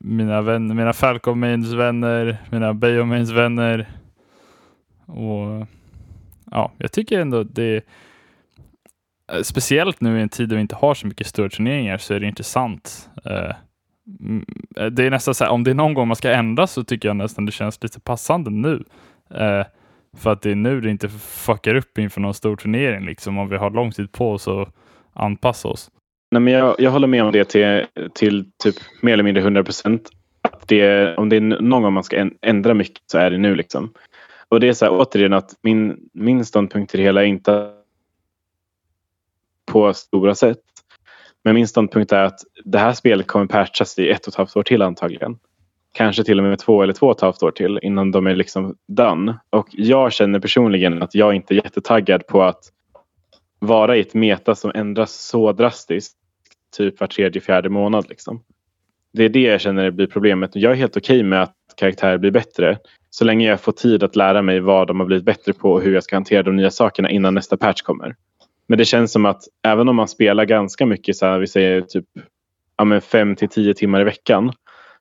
mina 0.00 0.42
vänner, 0.42 0.74
mina 0.74 0.92
Falcon 0.92 1.40
Mains 1.40 1.72
vänner, 1.72 2.36
mina 2.50 2.74
Bayomains 2.74 3.30
vänner. 3.30 3.88
Och 5.06 5.66
ja, 6.50 6.72
jag 6.78 6.92
tycker 6.92 7.20
ändå 7.20 7.42
det 7.42 7.76
eh, 9.32 9.42
Speciellt 9.42 10.00
nu 10.00 10.18
i 10.18 10.22
en 10.22 10.28
tid 10.28 10.48
då 10.48 10.54
vi 10.54 10.60
inte 10.60 10.76
har 10.76 10.94
så 10.94 11.06
mycket 11.06 11.26
större 11.26 11.48
turneringar 11.48 11.98
så 11.98 12.14
är 12.14 12.20
det 12.20 12.26
intressant. 12.26 13.10
Eh, 13.24 13.50
eh, 14.76 14.86
det 14.86 15.04
är 15.04 15.10
nästan 15.10 15.34
så 15.34 15.44
här, 15.44 15.50
om 15.50 15.64
det 15.64 15.70
är 15.70 15.74
någon 15.74 15.94
gång 15.94 16.08
man 16.08 16.16
ska 16.16 16.30
ändra 16.32 16.66
så 16.66 16.84
tycker 16.84 17.08
jag 17.08 17.16
nästan 17.16 17.46
det 17.46 17.52
känns 17.52 17.82
lite 17.82 18.00
passande 18.00 18.50
nu. 18.50 18.84
För 20.16 20.32
att 20.32 20.42
det 20.42 20.50
är 20.50 20.54
nu 20.54 20.80
det 20.80 20.90
inte 20.90 21.08
fuckar 21.08 21.74
upp 21.74 21.98
inför 21.98 22.20
någon 22.20 22.34
stor 22.34 22.56
turnering 22.56 23.04
liksom 23.04 23.38
om 23.38 23.48
vi 23.48 23.56
har 23.56 23.70
lång 23.70 23.90
tid 23.90 24.12
på 24.12 24.32
oss 24.32 24.46
och 24.46 24.68
anpassa 25.16 25.68
oss. 25.68 25.90
Nej, 26.30 26.40
men 26.40 26.52
jag, 26.52 26.76
jag 26.78 26.90
håller 26.90 27.06
med 27.06 27.24
om 27.24 27.32
det 27.32 27.44
till, 27.44 27.86
till 28.14 28.50
typ 28.62 28.74
mer 29.02 29.12
eller 29.12 29.24
mindre 29.24 29.42
100 29.42 29.64
procent. 29.64 30.10
om 31.16 31.28
det 31.28 31.36
är 31.36 31.40
någon 31.40 31.82
gång 31.82 31.92
man 31.92 32.04
ska 32.04 32.30
ändra 32.42 32.74
mycket 32.74 33.02
så 33.06 33.18
är 33.18 33.30
det 33.30 33.38
nu. 33.38 33.54
Liksom. 33.54 33.92
Och 34.48 34.60
det 34.60 34.68
är 34.68 34.72
så 34.72 34.84
här, 34.84 34.92
återigen 34.92 35.32
att 35.32 35.50
min, 35.62 36.08
min 36.12 36.44
ståndpunkt 36.44 36.90
till 36.90 37.00
det 37.00 37.04
hela 37.04 37.22
är 37.22 37.26
inte 37.26 37.70
på 39.72 39.94
stora 39.94 40.34
sätt. 40.34 40.60
Men 41.44 41.54
min 41.54 41.68
ståndpunkt 41.68 42.12
är 42.12 42.22
att 42.22 42.40
det 42.64 42.78
här 42.78 42.92
spelet 42.92 43.26
kommer 43.26 43.46
patchas 43.46 43.98
i 43.98 44.08
ett 44.10 44.26
och 44.26 44.32
ett 44.32 44.34
halvt 44.34 44.56
år 44.56 44.62
till 44.62 44.82
antagligen 44.82 45.38
kanske 45.96 46.24
till 46.24 46.38
och 46.38 46.44
med 46.44 46.58
två 46.58 46.82
eller 46.82 46.92
två 46.92 47.06
och 47.06 47.16
ett 47.16 47.20
halvt 47.20 47.42
år 47.42 47.50
till 47.50 47.78
innan 47.82 48.10
de 48.10 48.26
är 48.26 48.36
liksom 48.36 48.76
done. 48.88 49.38
Och 49.50 49.68
jag 49.72 50.12
känner 50.12 50.40
personligen 50.40 51.02
att 51.02 51.14
jag 51.14 51.34
inte 51.34 51.54
är 51.54 51.56
jättetaggad 51.56 52.26
på 52.26 52.42
att 52.42 52.72
vara 53.58 53.96
i 53.96 54.00
ett 54.00 54.14
meta 54.14 54.54
som 54.54 54.72
ändras 54.74 55.12
så 55.12 55.52
drastiskt. 55.52 56.16
Typ 56.76 57.00
var 57.00 57.06
tredje, 57.06 57.40
fjärde 57.40 57.68
månad. 57.68 58.08
Liksom. 58.08 58.42
Det 59.12 59.24
är 59.24 59.28
det 59.28 59.40
jag 59.40 59.60
känner 59.60 59.90
blir 59.90 60.06
problemet. 60.06 60.50
Jag 60.54 60.72
är 60.72 60.76
helt 60.76 60.96
okej 60.96 61.16
okay 61.16 61.28
med 61.28 61.42
att 61.42 61.54
karaktärer 61.76 62.18
blir 62.18 62.30
bättre. 62.30 62.78
Så 63.10 63.24
länge 63.24 63.48
jag 63.48 63.60
får 63.60 63.72
tid 63.72 64.02
att 64.02 64.16
lära 64.16 64.42
mig 64.42 64.60
vad 64.60 64.86
de 64.86 65.00
har 65.00 65.06
blivit 65.06 65.24
bättre 65.24 65.52
på 65.52 65.72
och 65.72 65.82
hur 65.82 65.94
jag 65.94 66.02
ska 66.02 66.16
hantera 66.16 66.42
de 66.42 66.56
nya 66.56 66.70
sakerna 66.70 67.10
innan 67.10 67.34
nästa 67.34 67.56
patch 67.56 67.82
kommer. 67.82 68.16
Men 68.66 68.78
det 68.78 68.84
känns 68.84 69.12
som 69.12 69.26
att 69.26 69.42
även 69.62 69.88
om 69.88 69.96
man 69.96 70.08
spelar 70.08 70.44
ganska 70.44 70.86
mycket, 70.86 71.16
så 71.16 71.26
här, 71.26 71.38
vi 71.38 71.46
säger 71.46 71.80
typ 71.80 72.04
ja, 72.76 73.00
5 73.00 73.36
till 73.36 73.48
10 73.48 73.74
timmar 73.74 74.00
i 74.00 74.04
veckan 74.04 74.52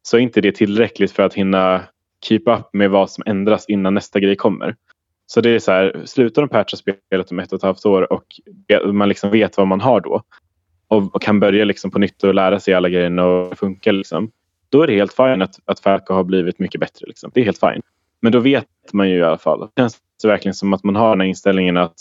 så 0.02 0.18
är 0.18 0.22
inte 0.22 0.42
det 0.42 0.52
tillräckligt 0.52 1.12
för 1.12 1.24
att 1.24 1.34
hinna 1.34 1.84
keep 2.26 2.42
up 2.46 2.70
med 2.74 2.90
vad 2.90 3.10
som 3.10 3.24
ändras 3.28 3.66
innan 3.70 3.94
nästa 3.94 4.20
grej 4.20 4.36
kommer. 4.36 4.76
Så 5.26 5.42
det 5.42 5.50
är 5.50 5.60
så 5.60 5.72
här, 5.72 6.02
slutar 6.06 6.42
de 6.42 6.50
patcha 6.50 6.78
spelet 6.78 7.32
om 7.32 7.40
ett 7.40 7.54
och 7.54 7.58
ett 7.58 7.64
halvt 7.64 7.86
år 7.86 8.14
och 8.14 8.26
man 8.94 9.10
liksom 9.10 9.32
vet 9.32 9.58
vad 9.58 9.68
man 9.68 9.82
har 9.82 10.02
då 10.02 10.24
och, 10.88 11.22
kan 11.22 11.40
börja 11.40 11.66
liksom 11.66 11.92
på 11.92 12.00
nytt 12.00 12.24
och 12.24 12.34
lära 12.34 12.60
sig 12.60 12.74
alla 12.74 12.90
grejerna 12.90 13.26
och 13.26 13.58
funka. 13.58 13.92
Liksom, 13.92 14.32
då 14.70 14.82
är 14.82 14.88
det 14.88 14.94
helt 14.94 15.14
fine 15.14 15.42
att, 15.42 15.60
att 15.66 15.80
Falco 15.80 16.14
har 16.14 16.24
blivit 16.24 16.60
mycket 16.60 16.82
bättre. 16.82 17.08
Liksom. 17.08 17.32
Det 17.34 17.42
är 17.42 17.46
helt 17.46 17.60
fine. 17.60 17.82
Men 18.22 18.32
då 18.32 18.40
vet 18.40 18.68
man 18.94 19.10
ju 19.10 19.18
i 19.18 19.24
alla 19.24 19.38
fall. 19.38 19.60
Det 19.60 19.82
känns 19.82 20.02
verkligen 20.24 20.54
som 20.54 20.74
att 20.74 20.84
man 20.84 20.96
har 20.96 21.10
den 21.10 21.22
här 21.22 21.28
inställningen 21.28 21.78
att 21.78 21.96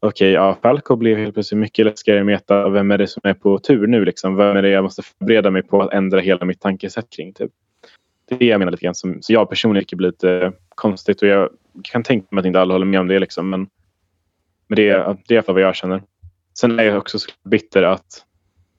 okej, 0.00 0.08
okay, 0.08 0.44
ja, 0.44 0.58
Falco 0.62 0.96
blev 0.96 1.18
helt 1.18 1.34
plötsligt 1.34 1.58
mycket 1.58 1.86
läskigare 1.86 2.20
i 2.20 2.24
meta. 2.24 2.68
Vem 2.68 2.90
är 2.90 2.98
det 2.98 3.06
som 3.06 3.20
är 3.24 3.34
på 3.34 3.58
tur 3.58 3.86
nu? 3.86 4.04
Liksom? 4.04 4.36
Vem 4.36 4.56
är 4.56 4.62
det 4.62 4.68
jag 4.68 4.84
måste 4.84 5.02
förbereda 5.02 5.50
mig 5.50 5.62
på 5.62 5.82
att 5.82 5.92
ändra 5.92 6.20
hela 6.20 6.44
mitt 6.44 6.60
tankesätt 6.60 7.10
kring? 7.10 7.32
Typ. 7.32 7.50
Det 8.30 8.36
det 8.36 8.46
jag 8.46 8.58
menar 8.58 8.72
lite 8.72 8.84
grann. 8.84 8.94
Som, 8.94 9.22
så 9.22 9.32
jag 9.32 9.48
personligen 9.48 9.84
tycker 9.84 9.96
blir 9.96 10.08
lite 10.08 10.52
konstigt 10.68 11.22
och 11.22 11.28
jag 11.28 11.48
kan 11.82 12.02
tänka 12.02 12.26
mig 12.30 12.40
att 12.40 12.46
inte 12.46 12.60
alla 12.60 12.74
håller 12.74 12.86
med 12.86 13.00
om 13.00 13.08
det. 13.08 13.18
Liksom, 13.18 13.50
men, 13.50 13.60
men 14.68 14.76
det, 14.76 14.88
är, 14.88 15.16
det 15.28 15.36
är 15.36 15.42
för 15.42 15.52
vad 15.52 15.62
jag 15.62 15.76
känner. 15.76 16.02
Sen 16.58 16.78
är 16.78 16.84
jag 16.84 16.98
också 16.98 17.18
så 17.18 17.30
bitter 17.44 17.82
att 17.82 18.24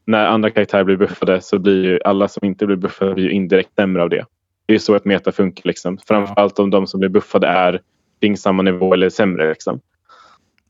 när 0.05 0.25
andra 0.25 0.49
karaktärer 0.49 0.83
blir 0.83 0.97
buffade 0.97 1.41
så 1.41 1.59
blir 1.59 1.85
ju 1.85 1.99
alla 2.05 2.27
som 2.27 2.47
inte 2.47 2.65
blir 2.65 2.75
buffade 2.75 3.13
blir 3.13 3.30
indirekt 3.30 3.75
sämre 3.75 4.03
av 4.03 4.09
det. 4.09 4.25
Det 4.65 4.75
är 4.75 4.80
så 4.80 4.95
ett 4.95 5.05
meta 5.05 5.31
funkar. 5.31 5.67
Liksom. 5.67 5.97
Framförallt 5.97 6.59
om 6.59 6.69
de 6.69 6.88
som 6.88 6.99
blir 6.99 7.09
buffade 7.09 7.47
är 7.47 7.81
kring 8.21 8.38
samma 8.38 8.63
nivå 8.63 8.93
eller 8.93 9.09
sämre. 9.09 9.49
Liksom. 9.49 9.80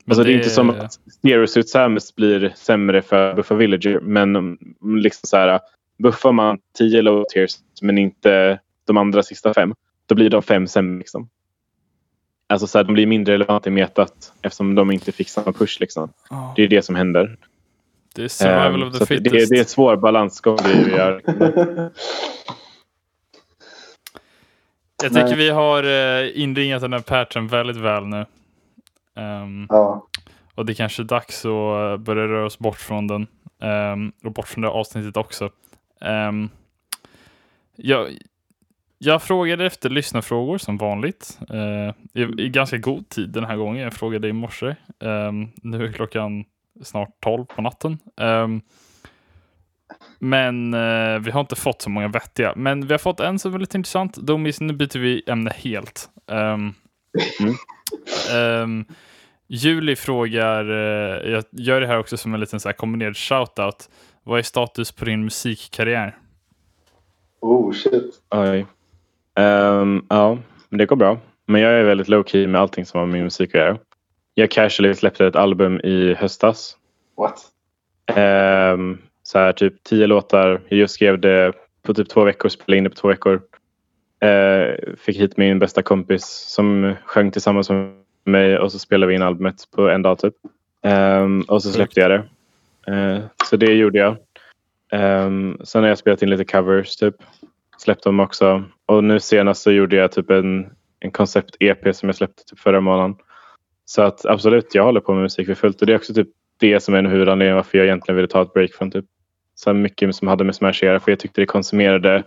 Alltså 0.06 0.22
det... 0.22 0.28
det 0.28 0.34
är 0.34 0.36
inte 0.36 0.50
som 0.50 0.70
att 0.70 0.92
Stereosuit 0.92 1.68
Samus 1.68 2.14
blir 2.14 2.52
sämre 2.56 3.02
för 3.02 3.34
buffa 3.34 3.54
Villager. 3.54 4.00
Men 4.00 4.58
liksom 4.80 5.26
så 5.26 5.36
här, 5.36 5.60
buffar 5.98 6.32
man 6.32 6.58
10 6.78 7.02
low 7.02 7.24
tiers 7.28 7.56
men 7.82 7.98
inte 7.98 8.58
de 8.92 8.96
andra 8.96 9.22
sista 9.22 9.54
fem. 9.54 9.74
Då 10.06 10.14
blir 10.14 10.30
de 10.30 10.42
fem 10.42 10.66
sämre. 10.66 10.98
Liksom. 10.98 11.28
Alltså 12.46 12.66
så 12.66 12.78
här, 12.78 12.84
de 12.84 12.92
blir 12.92 13.06
mindre 13.06 13.34
relevanta 13.34 13.70
i 13.70 13.72
metat 13.72 14.32
eftersom 14.42 14.74
de 14.74 14.90
inte 14.90 15.12
fick 15.12 15.28
samma 15.28 15.52
push. 15.52 15.80
Liksom. 15.80 16.12
Oh. 16.30 16.52
Det 16.56 16.62
är 16.62 16.68
det 16.68 16.82
som 16.82 16.94
händer. 16.94 17.36
Det 18.14 18.24
är 18.24 18.28
survival 18.28 18.82
um, 18.82 18.88
of 18.88 18.98
the 18.98 19.06
fittest. 19.06 19.32
Det, 19.32 19.50
det 19.50 19.58
är 19.58 19.60
ett 19.60 19.68
svår 19.68 19.96
balansgång 19.96 20.58
vi 20.64 20.90
gör. 20.90 21.22
Jag 25.02 25.12
tycker 25.12 25.36
vi 25.36 25.50
har 25.50 25.84
eh, 25.84 26.42
inringat 26.42 26.80
den 26.80 26.92
här 26.92 27.00
patchen 27.00 27.48
väldigt 27.48 27.76
väl 27.76 28.06
nu. 28.06 28.26
Um, 29.16 29.66
ja. 29.68 30.06
Och 30.54 30.66
det 30.66 30.72
är 30.72 30.74
kanske 30.74 31.02
är 31.02 31.04
dags 31.04 31.44
att 31.44 32.00
börja 32.00 32.28
röra 32.28 32.46
oss 32.46 32.58
bort 32.58 32.78
från 32.78 33.06
den. 33.06 33.26
Um, 33.92 34.12
och 34.24 34.32
bort 34.32 34.48
från 34.48 34.62
det 34.62 34.68
avsnittet 34.68 35.16
också. 35.16 35.50
Um, 36.00 36.50
jag, 37.76 38.08
jag 39.04 39.22
frågade 39.22 39.66
efter 39.66 39.90
lyssnarfrågor 39.90 40.58
som 40.58 40.76
vanligt. 40.76 41.38
Uh, 41.50 42.22
i, 42.22 42.42
i, 42.42 42.48
ganska 42.48 42.76
god 42.76 43.08
tid 43.08 43.30
den 43.30 43.44
här 43.44 43.56
gången. 43.56 43.82
Jag 43.82 43.92
frågade 43.92 44.28
i 44.28 44.32
morse. 44.32 44.76
nu 45.62 45.84
är 45.84 45.92
klockan 45.92 46.44
snart 46.82 47.20
12 47.20 47.44
på 47.44 47.62
natten. 47.62 47.98
men 50.18 50.74
uh, 50.74 51.18
vi 51.18 51.30
har 51.30 51.40
inte 51.40 51.56
fått 51.56 51.82
så 51.82 51.90
många 51.90 52.08
vettiga. 52.08 52.52
Men 52.56 52.86
vi 52.86 52.92
har 52.92 52.98
fått 52.98 53.20
en 53.20 53.38
som 53.38 53.54
är 53.54 53.58
lite 53.58 53.76
intressant. 53.76 54.16
Domis, 54.16 54.60
nu 54.60 54.72
byter 54.72 54.98
vi 54.98 55.22
ämne 55.26 55.52
helt. 55.56 56.08
Mm. 56.30 56.74
Um, 58.36 58.84
Julie 59.46 59.96
frågar, 59.96 60.70
uh, 60.70 61.30
jag 61.32 61.44
gör 61.50 61.80
det 61.80 61.86
här 61.86 61.98
också 61.98 62.16
som 62.16 62.34
en 62.34 62.40
liten 62.40 62.60
så 62.60 62.68
här 62.68 62.74
kombinerad 62.74 63.16
shoutout. 63.16 63.88
Vad 64.22 64.38
är 64.38 64.42
status 64.42 64.92
på 64.92 65.04
din 65.04 65.24
musikkarriär? 65.24 66.16
Oh 67.40 67.72
shit. 67.72 68.20
Oj. 68.30 68.66
Um, 69.40 70.06
ja, 70.08 70.38
men 70.68 70.78
det 70.78 70.86
går 70.86 70.96
bra. 70.96 71.18
Men 71.46 71.60
jag 71.60 71.72
är 71.72 71.84
väldigt 71.84 72.08
low 72.08 72.24
key 72.24 72.46
med 72.46 72.60
allting 72.60 72.86
som 72.86 73.00
har 73.00 73.06
med 73.06 73.22
musik 73.22 73.54
att 73.54 73.60
göra. 73.60 73.78
Jag 74.34 74.50
casually 74.50 74.94
släppte 74.94 75.26
ett 75.26 75.36
album 75.36 75.80
i 75.80 76.14
höstas. 76.14 76.76
What? 77.16 77.40
Um, 78.18 78.98
så 79.22 79.38
här, 79.38 79.52
typ 79.52 79.82
tio 79.82 80.06
låtar. 80.06 80.60
Jag 80.68 80.78
just 80.78 80.94
skrev 80.94 81.20
det 81.20 81.52
på 81.82 81.94
typ 81.94 82.08
två 82.08 82.24
veckor, 82.24 82.48
spelade 82.48 82.78
in 82.78 82.84
det 82.84 82.90
på 82.90 82.96
två 82.96 83.08
veckor. 83.08 83.42
Uh, 84.24 84.94
fick 84.98 85.16
hit 85.16 85.36
min 85.36 85.58
bästa 85.58 85.82
kompis 85.82 86.24
som 86.26 86.94
sjöng 87.04 87.30
tillsammans 87.30 87.70
med 87.70 87.92
mig 88.24 88.58
och 88.58 88.72
så 88.72 88.78
spelade 88.78 89.08
vi 89.08 89.14
in 89.14 89.22
albumet 89.22 89.70
på 89.76 89.88
en 89.88 90.02
dag 90.02 90.18
typ. 90.18 90.34
Um, 90.82 91.40
och 91.40 91.62
så 91.62 91.72
släppte 91.72 92.00
jag 92.00 92.10
det. 92.10 92.24
Uh, 92.92 93.20
så 93.44 93.56
det 93.56 93.72
gjorde 93.72 93.98
jag. 93.98 94.16
Um, 94.92 95.60
sen 95.64 95.82
har 95.82 95.88
jag 95.88 95.98
spelat 95.98 96.22
in 96.22 96.30
lite 96.30 96.44
covers 96.44 96.96
typ. 96.96 97.14
Släppte 97.78 98.08
dem 98.08 98.20
också. 98.20 98.64
Och 98.86 99.04
nu 99.04 99.20
senast 99.20 99.62
så 99.62 99.70
gjorde 99.70 99.96
jag 99.96 100.12
typ 100.12 100.30
en, 100.30 100.72
en 101.00 101.10
koncept-EP 101.10 101.92
som 101.96 102.08
jag 102.08 102.16
släppte 102.16 102.44
typ 102.44 102.58
förra 102.58 102.80
månaden. 102.80 103.16
Så 103.84 104.02
att 104.02 104.26
absolut, 104.26 104.74
jag 104.74 104.84
håller 104.84 105.00
på 105.00 105.12
med 105.14 105.22
musik 105.22 105.46
för 105.46 105.54
fullt. 105.54 105.80
Och 105.80 105.86
det 105.86 105.92
är 105.92 105.96
också 105.96 106.14
typ 106.14 106.28
det 106.58 106.80
som 106.80 106.94
är 106.94 106.98
en 106.98 107.06
huvudanledning 107.06 107.56
varför 107.56 107.78
jag 107.78 107.86
egentligen 107.86 108.16
ville 108.16 108.28
ta 108.28 108.42
ett 108.42 108.52
break 108.52 108.72
från 108.72 108.90
typ 108.90 109.04
så 109.54 109.72
mycket 109.72 110.16
som 110.16 110.28
hade 110.28 110.44
med 110.44 110.54
Smash 110.54 110.68
att 110.68 110.82
göra. 110.82 111.00
För 111.00 111.12
jag 111.12 111.18
tyckte 111.18 111.40
det 111.40 111.46
konsumerade 111.46 112.22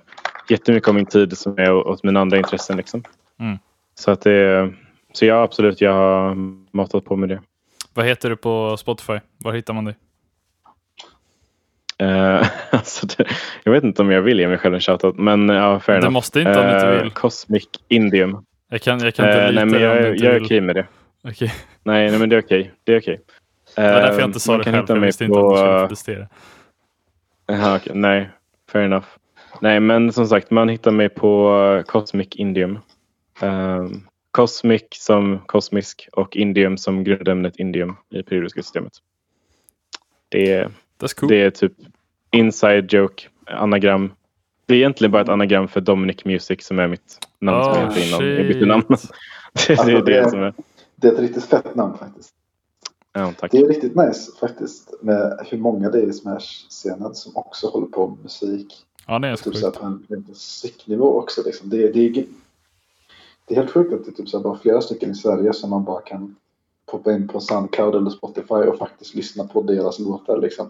jättemycket 0.49 0.89
av 0.89 0.95
min 0.95 1.05
tid 1.05 1.37
som 1.37 1.57
är 1.57 1.73
åt 1.73 2.03
mina 2.03 2.19
andra 2.19 2.37
intressen. 2.37 2.77
Liksom. 2.77 3.03
Mm. 3.39 3.57
Så 3.95 4.11
att 4.11 4.21
det, 4.21 4.73
så 5.13 5.25
ja, 5.25 5.43
absolut, 5.43 5.81
jag 5.81 5.93
har 5.93 6.35
matat 6.75 7.05
på 7.05 7.15
med 7.15 7.29
det. 7.29 7.41
Vad 7.93 8.05
heter 8.05 8.29
du 8.29 8.35
på 8.35 8.77
Spotify? 8.77 9.19
Var 9.37 9.53
hittar 9.53 9.73
man 9.73 9.85
dig? 9.85 9.95
Det, 13.17 13.27
jag 13.63 13.71
vet 13.71 13.83
inte 13.83 14.01
om 14.01 14.11
jag 14.11 14.21
vill 14.21 14.39
ge 14.39 14.47
mig 14.47 14.57
själv 14.57 14.75
en 14.75 14.81
shoutout, 14.81 15.17
men 15.17 15.49
ja, 15.49 15.79
fair 15.79 16.01
Du 16.01 16.09
måste 16.09 16.39
inte 16.39 16.59
om 16.59 16.67
du 16.67 16.73
inte 16.73 16.87
Uh, 16.87 17.01
vill. 17.01 17.11
Cosmic 17.11 17.67
Indium. 17.87 18.45
Jag 18.69 18.81
kan, 18.81 18.99
jag 18.99 19.15
kan 19.15 19.25
inte 19.25 19.51
lita 19.51 19.65
nej, 19.65 19.73
men 19.73 19.81
jag, 19.81 20.17
jag, 20.17 20.35
är 20.35 20.43
okej 20.43 20.61
med 20.61 20.75
det. 20.75 20.87
Okej. 21.23 21.53
Nej, 21.83 22.09
nej, 22.09 22.19
men 22.19 22.29
det 22.29 22.35
är 22.35 22.41
okej. 22.41 22.71
Det 22.83 22.93
är 22.93 22.99
okej. 22.99 23.21
Det 23.75 23.81
var 23.81 23.89
därför 23.89 24.07
jag 24.07 24.19
Uh, 24.19 24.25
inte 24.25 24.39
sa 24.39 24.57
det 24.57 24.63
själv, 24.63 24.85
jag 24.87 24.95
visste 24.95 25.25
inte 25.25 25.39
att 25.39 25.49
du 25.49 25.57
skulle 25.57 25.79
protestera. 25.79 26.27
Jaha, 27.47 27.75
okej. 27.75 27.91
Nej, 27.95 28.29
fair 28.71 28.85
enough. 28.85 29.07
Nej, 29.61 29.79
men 29.79 30.13
som 30.13 30.27
sagt, 30.27 30.51
man 30.51 30.69
hittar 30.69 30.91
mig 30.91 31.09
på 31.09 31.83
Cosmic 31.87 32.27
Indium. 32.35 32.79
Um, 33.41 34.07
Cosmic 34.35 34.83
som 34.91 35.39
kosmisk 35.45 36.09
och 36.11 36.35
Indium 36.35 36.77
som 36.77 37.03
grundämnet 37.03 37.55
indium 37.55 37.95
i 38.09 38.23
periodiska 38.23 38.61
systemet. 38.61 38.93
Det 40.29 40.51
är, 40.51 40.69
cool. 41.15 41.29
det 41.29 41.35
är 41.35 41.49
typ 41.49 41.73
inside 42.39 42.93
joke, 42.93 43.23
anagram. 43.45 44.11
Det 44.65 44.73
är 44.73 44.77
egentligen 44.77 45.11
bara 45.11 45.21
ett 45.21 45.29
anagram 45.29 45.67
för 45.67 45.81
Dominic 45.81 46.25
Music 46.25 46.65
som 46.65 46.79
är 46.79 46.87
mitt 46.87 47.27
namn 47.39 47.63
som 47.63 47.73
Oh, 47.73 47.79
jag 47.79 47.87
heter 47.91 48.07
innan 48.07 48.37
jag 48.37 48.47
bytte 48.47 48.65
namn. 48.65 48.83
det 49.53 49.69
är 49.69 49.71
Alltså, 49.79 49.85
det 50.01 50.01
det- 50.23 50.29
som 50.29 50.43
är... 50.43 50.53
Det 50.95 51.07
är 51.07 51.13
ett 51.13 51.19
riktigt 51.19 51.43
fett 51.45 51.75
namn 51.75 51.97
faktiskt. 51.97 52.29
Ja, 53.13 53.33
tack. 53.39 53.51
Det 53.51 53.57
är 53.57 53.67
riktigt 53.67 53.95
nice 53.95 54.31
faktiskt 54.39 54.93
med 55.01 55.39
hur 55.49 55.57
många 55.57 55.89
det 55.89 55.97
är 56.01 56.07
i 56.09 56.13
Smash-scenen 56.13 57.13
som 57.15 57.37
också 57.37 57.67
håller 57.67 57.87
på 57.87 58.07
med 58.07 58.17
musik. 58.23 58.73
Ja, 59.07 59.19
det 59.19 59.27
är 59.27 59.35
Typ 59.35 59.55
så 59.55 59.71
på 59.71 59.85
en 59.85 60.05
musiknivå 60.27 61.19
också. 61.19 61.41
Liksom. 61.45 61.69
Det, 61.69 61.83
är- 61.83 61.93
det, 61.93 61.99
är, 62.05 62.25
det 63.45 63.53
är 63.53 63.55
helt 63.55 63.71
sjukt 63.71 63.93
att 63.93 64.05
det 64.05 64.11
är 64.11 64.13
typ 64.13 64.29
så 64.29 64.37
här 64.37 64.43
bara 64.43 64.57
flera 64.57 64.81
stycken 64.81 65.11
i 65.11 65.15
Sverige 65.15 65.53
som 65.53 65.69
man 65.69 65.83
bara 65.83 66.01
kan 66.01 66.35
poppa 66.85 67.11
in 67.13 67.27
på 67.27 67.39
Soundcloud 67.39 67.95
eller 67.95 68.09
Spotify 68.09 68.53
och 68.53 68.77
faktiskt 68.77 69.15
lyssna 69.15 69.43
på 69.43 69.61
deras 69.61 69.99
låtar. 69.99 70.41
Liksom. 70.41 70.69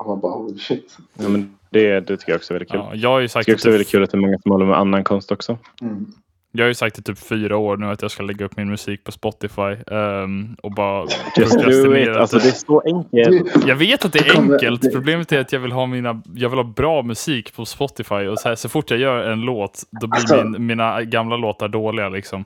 Och 0.00 0.06
man 0.06 0.20
bara 0.20 0.32
holy 0.32 0.58
shit. 0.58 0.96
Ja, 1.18 1.28
men 1.28 1.56
det, 1.70 2.00
det 2.00 2.16
tycker 2.16 2.32
jag 2.32 2.36
också 2.36 2.52
är 2.52 2.54
väldigt 2.54 2.70
kul. 2.70 2.80
Ja, 2.80 2.94
jag 2.94 3.08
har 3.08 3.20
ju 3.20 3.28
sagt 3.28 3.46
tycker 3.46 3.52
det 3.52 3.56
också 3.56 3.68
är 3.68 3.70
typ, 3.70 3.74
väldigt 3.74 3.90
kul 3.90 4.02
att 4.04 4.10
det 4.10 4.16
är 4.16 4.20
många 4.20 4.38
som 4.38 4.52
håller 4.52 4.66
med 4.66 4.78
annan 4.78 5.04
konst 5.04 5.32
också. 5.32 5.58
Mm. 5.82 6.06
jag 6.52 6.64
har 6.64 6.68
ju 6.68 6.74
sagt 6.74 6.98
i 6.98 7.02
typ 7.02 7.18
fyra 7.18 7.56
år 7.56 7.76
nu 7.76 7.86
att 7.86 8.02
jag 8.02 8.10
ska 8.10 8.22
lägga 8.22 8.44
upp 8.44 8.56
min 8.56 8.70
musik 8.70 9.04
på 9.04 9.12
Spotify 9.12 9.76
ehm, 9.90 10.56
och 10.62 10.74
bara 10.74 11.06
Just 11.36 11.58
do 11.58 11.96
it. 11.96 12.08
Alltså 12.08 12.38
det 12.38 12.48
är 12.48 12.52
så 12.52 12.82
enkelt. 12.86 13.66
Jag 13.66 13.76
vet 13.76 14.04
att 14.04 14.12
det 14.12 14.18
är 14.18 14.38
enkelt. 14.38 14.92
Problemet 14.92 15.32
är 15.32 15.40
att 15.40 15.52
jag 15.52 15.60
vill 15.60 15.72
ha 15.72 15.86
mina, 15.86 16.22
jag 16.34 16.48
vill 16.48 16.58
ha 16.58 16.64
bra 16.64 17.02
musik 17.02 17.56
på 17.56 17.64
Spotify 17.64 18.26
och 18.26 18.38
så, 18.38 18.48
här, 18.48 18.56
så 18.56 18.68
fort 18.68 18.90
jag 18.90 19.00
gör 19.00 19.30
en 19.30 19.40
låt, 19.40 19.82
då 20.00 20.06
blir 20.06 20.20
Alltså- 20.20 20.44
min, 20.44 20.66
mina 20.66 21.02
gamla 21.02 21.36
låtar 21.36 21.68
dåliga 21.68 22.08
liksom. 22.08 22.44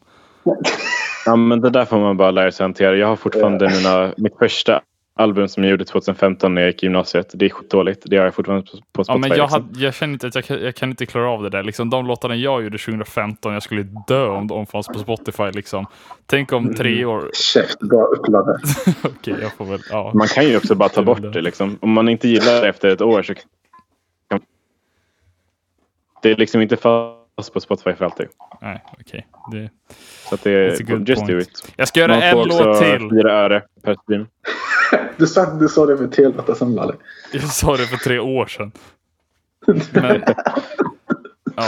Ja, 1.26 1.36
men 1.36 1.60
det 1.60 1.70
där 1.70 1.84
får 1.84 1.98
man 1.98 2.16
bara 2.16 2.30
lära 2.30 2.52
sig 2.52 2.64
hantera. 2.64 2.96
Jag 2.96 3.06
har 3.06 3.16
fortfarande 3.16 3.68
mina, 3.70 4.12
mitt 4.16 4.38
första 4.38 4.80
album 5.16 5.48
som 5.48 5.64
jag 5.64 5.70
gjorde 5.70 5.84
2015 5.84 6.54
när 6.54 6.62
jag 6.62 6.70
gick 6.70 6.82
i 6.82 6.86
gymnasiet. 6.86 7.30
Det 7.34 7.44
är 7.44 7.50
skitdåligt. 7.50 8.02
Det 8.06 8.16
har 8.16 8.24
jag 8.24 8.34
fortfarande 8.34 8.70
på, 8.70 8.78
på 8.92 9.04
Spotify. 9.04 9.12
Ja, 9.12 9.28
men 9.28 9.38
jag, 9.38 9.44
liksom. 9.44 9.62
hade, 9.62 9.80
jag 9.84 9.94
känner 9.94 10.12
inte 10.12 10.26
att 10.26 10.34
jag 10.34 10.44
kan, 10.44 10.62
jag 10.62 10.74
kan 10.74 10.90
inte 10.90 11.06
klara 11.06 11.30
av 11.30 11.42
det 11.42 11.50
där. 11.50 11.62
Liksom, 11.62 11.90
de 11.90 12.06
låtarna 12.06 12.36
jag 12.36 12.64
gjorde 12.64 12.78
2015, 12.78 13.52
jag 13.52 13.62
skulle 13.62 13.82
dö 14.06 14.26
om 14.26 14.46
de 14.46 14.66
fanns 14.66 14.86
på 14.86 14.98
Spotify. 14.98 15.50
Liksom. 15.50 15.86
Tänk 16.26 16.52
om 16.52 16.74
tre 16.74 17.04
år. 17.04 17.30
Käft, 17.32 17.78
bra 17.78 18.04
uppladdad. 18.04 18.60
Okej, 19.04 19.36
jag 19.42 19.52
får 19.52 19.64
väl... 19.64 19.80
Ja. 19.90 20.10
Man 20.14 20.28
kan 20.28 20.44
ju 20.44 20.56
också 20.56 20.74
bara 20.74 20.88
ta 20.88 21.02
bort 21.02 21.32
det. 21.32 21.40
Liksom. 21.40 21.78
Om 21.80 21.90
man 21.90 22.08
inte 22.08 22.28
gillar 22.28 22.60
det 22.60 22.68
efter 22.68 22.88
ett 22.88 23.00
år 23.00 23.22
så 23.22 23.34
kan 23.34 23.44
det 26.24 26.30
är 26.30 26.36
liksom 26.36 26.60
inte 26.60 26.76
fast 26.76 27.52
på 27.52 27.60
Spotify 27.60 27.92
för 27.92 28.04
alltid. 28.04 28.26
Nej, 28.60 28.84
okej. 29.00 29.26
Det... 29.52 29.70
Så 30.28 30.34
att 30.34 30.42
det 30.42 30.50
är 30.50 30.64
just 30.64 30.86
point. 30.86 31.26
do 31.26 31.38
it. 31.38 31.72
Jag 31.76 31.88
ska 31.88 32.00
göra 32.00 32.12
Man 32.14 32.22
en 32.22 32.32
får 32.32 32.46
låt 32.46 32.66
också 32.66 32.80
till. 32.80 33.10
fyra 33.10 33.32
öre 33.32 33.62
per 33.82 33.94
stream. 34.02 34.26
Du 35.16 35.26
sa, 35.26 35.54
du 35.54 35.68
sa 35.68 35.86
det 35.86 35.96
med 35.96 36.12
T-låtar 36.12 36.54
som 36.54 36.74
Lalle. 36.74 36.94
Jag 37.32 37.42
sa 37.42 37.76
det 37.76 37.86
för 37.86 37.96
tre 37.96 38.18
år 38.18 38.46
sedan. 38.46 38.72
Men, 39.92 40.22
ja. 41.56 41.66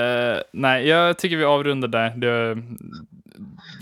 Eh, 0.00 0.40
nej, 0.52 0.88
jag 0.88 1.18
tycker 1.18 1.36
vi 1.36 1.44
avrundar 1.44 1.88
där. 1.88 2.10
Det, 2.10 2.62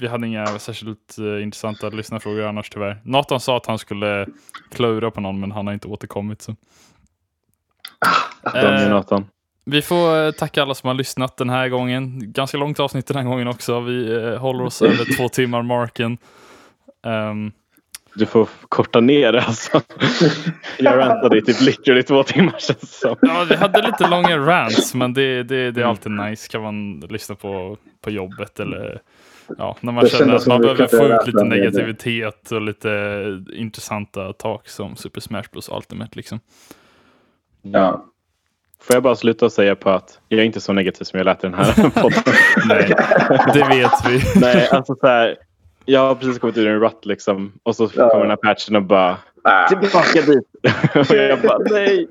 vi 0.01 0.07
hade 0.07 0.27
inga 0.27 0.47
särskilt 0.47 1.17
uh, 1.19 1.43
intressanta 1.43 1.89
lyssnarfrågor 1.89 2.43
annars 2.43 2.71
tyvärr. 2.71 3.01
Nathan 3.05 3.41
sa 3.41 3.57
att 3.57 3.67
han 3.67 3.79
skulle 3.79 4.27
klura 4.71 5.11
på 5.11 5.21
någon, 5.21 5.41
men 5.41 5.53
han 5.53 5.67
har 5.67 5.75
inte 5.75 5.89
återkommit. 5.89 6.43
Så. 6.43 6.57
Nathan. 8.89 9.27
vi 9.65 9.83
får 9.83 10.33
tacka 10.33 10.63
alla 10.63 10.75
som 10.75 10.87
har 10.87 10.95
lyssnat 10.95 11.37
den 11.37 11.51
här 11.51 11.69
gången. 11.69 12.33
Ganska 12.33 12.57
långt 12.59 12.81
avsnitt 12.81 13.07
den 13.07 13.17
här 13.17 13.25
gången 13.25 13.49
också. 13.49 13.81
Vi 13.81 14.37
håller 14.37 14.65
oss 14.65 14.83
över 14.83 15.17
två 15.17 15.29
timmar 15.29 15.63
marken. 15.63 16.19
Ehm, 17.07 17.53
Du 18.21 18.27
får 18.27 18.49
korta 18.69 19.01
ner 19.01 19.33
det 19.33 19.43
alltså. 19.43 19.81
Jag 20.79 20.99
rantade 20.99 21.39
i 21.39 21.43
typ 21.43 21.61
literally 21.61 22.03
två 22.03 22.23
timmar 22.23 22.55
känns 22.59 22.81
det 22.81 22.87
som. 22.87 23.17
Ja, 23.21 23.47
vi 23.49 23.55
hade 23.55 23.83
lite 23.83 24.09
långa 24.09 24.39
rants, 24.39 24.95
men 24.95 25.15
det, 25.15 25.43
det, 25.43 25.57
Mm. 25.61 25.75
det 25.75 25.81
är 25.81 25.85
alltid 25.85 26.13
nice. 26.13 26.49
Kan 26.49 26.63
man 26.63 27.01
lyssna 27.01 27.35
på 27.35 27.77
på 28.05 28.11
jobbet 28.11 28.61
eller 28.61 29.01
ja, 29.59 29.77
när 29.81 29.93
man 29.93 30.05
Det 30.05 30.11
känner 30.11 30.35
att 30.35 30.47
man 30.47 30.63
som 30.63 30.77
behöver 30.77 30.87
få 30.87 31.07
ut 31.07 31.27
lite 31.27 31.45
negativitet 31.45 32.53
och 32.53 32.63
lite 32.63 32.91
intressanta 33.55 34.33
talks 34.33 34.81
om 34.81 34.97
Super 34.97 35.21
Smash 35.21 35.45
Bros 35.53 35.69
Ultimate. 35.69 36.11
Liksom. 36.17 36.41
Ja. 37.63 38.05
Får 38.83 38.97
jag 38.97 39.03
bara 39.03 39.17
sluta 39.17 39.51
säga 39.51 39.77
på 39.77 39.91
att 39.91 40.21
jag 40.29 40.41
är 40.41 40.45
inte 40.45 40.61
så 40.61 40.73
negativ 40.73 41.05
som 41.05 41.17
jag 41.19 41.25
lät 41.25 41.45
i 41.45 41.47
den 41.47 41.55
här 41.55 41.91
podden. 42.03 42.23
Nej, 42.69 42.95
det 43.55 43.69
vet 43.69 43.93
vi. 44.09 44.41
Nej, 44.41 44.69
alltså 44.71 44.95
så 45.01 45.07
här. 45.07 45.37
Jag 45.91 46.01
har 46.01 46.15
precis 46.15 46.39
kommit 46.39 46.57
ur 46.57 46.67
en 46.69 46.81
rut 46.81 47.07
liksom. 47.07 47.53
Och 47.63 47.77
så 47.77 47.91
Ja. 47.95 48.09
kommer 48.09 48.21
den 48.25 48.31
här 48.31 48.37
patchen 48.37 48.77
och 48.77 48.83
bara 48.83 49.17
Ah, 49.45 49.69
tillbaka 49.69 50.21
dit. 50.27 50.45
och 51.11 51.17
jag 51.17 51.43
bara 51.43 51.59
nej. 51.59 52.09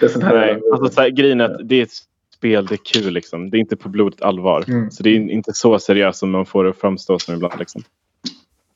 det 0.00 0.06
är 0.06 0.08
sån 0.08 0.22
här 0.22 0.34
nej. 0.36 0.60
Alltså 0.72 0.90
så 0.94 1.00
här, 1.00 1.08
grejen 1.08 1.40
är 1.40 1.44
att 1.44 1.68
det 1.68 1.74
är 1.78 1.82
ett 1.82 1.90
spel, 2.34 2.66
det 2.66 2.74
är 2.74 3.00
kul 3.02 3.12
liksom. 3.12 3.50
Det 3.50 3.56
är 3.56 3.58
inte 3.60 3.76
på 3.76 3.88
blodigt 3.88 4.22
allvar. 4.22 4.64
Mm. 4.68 4.90
Så 4.90 5.02
det 5.02 5.10
är 5.10 5.14
inte 5.14 5.52
så 5.54 5.78
seriöst 5.78 6.18
som 6.18 6.30
man 6.30 6.46
får 6.46 6.64
det 6.64 6.70
att 6.70 6.78
framstå 6.80 7.18
som 7.18 7.34
ibland 7.34 7.58
liksom. 7.58 7.82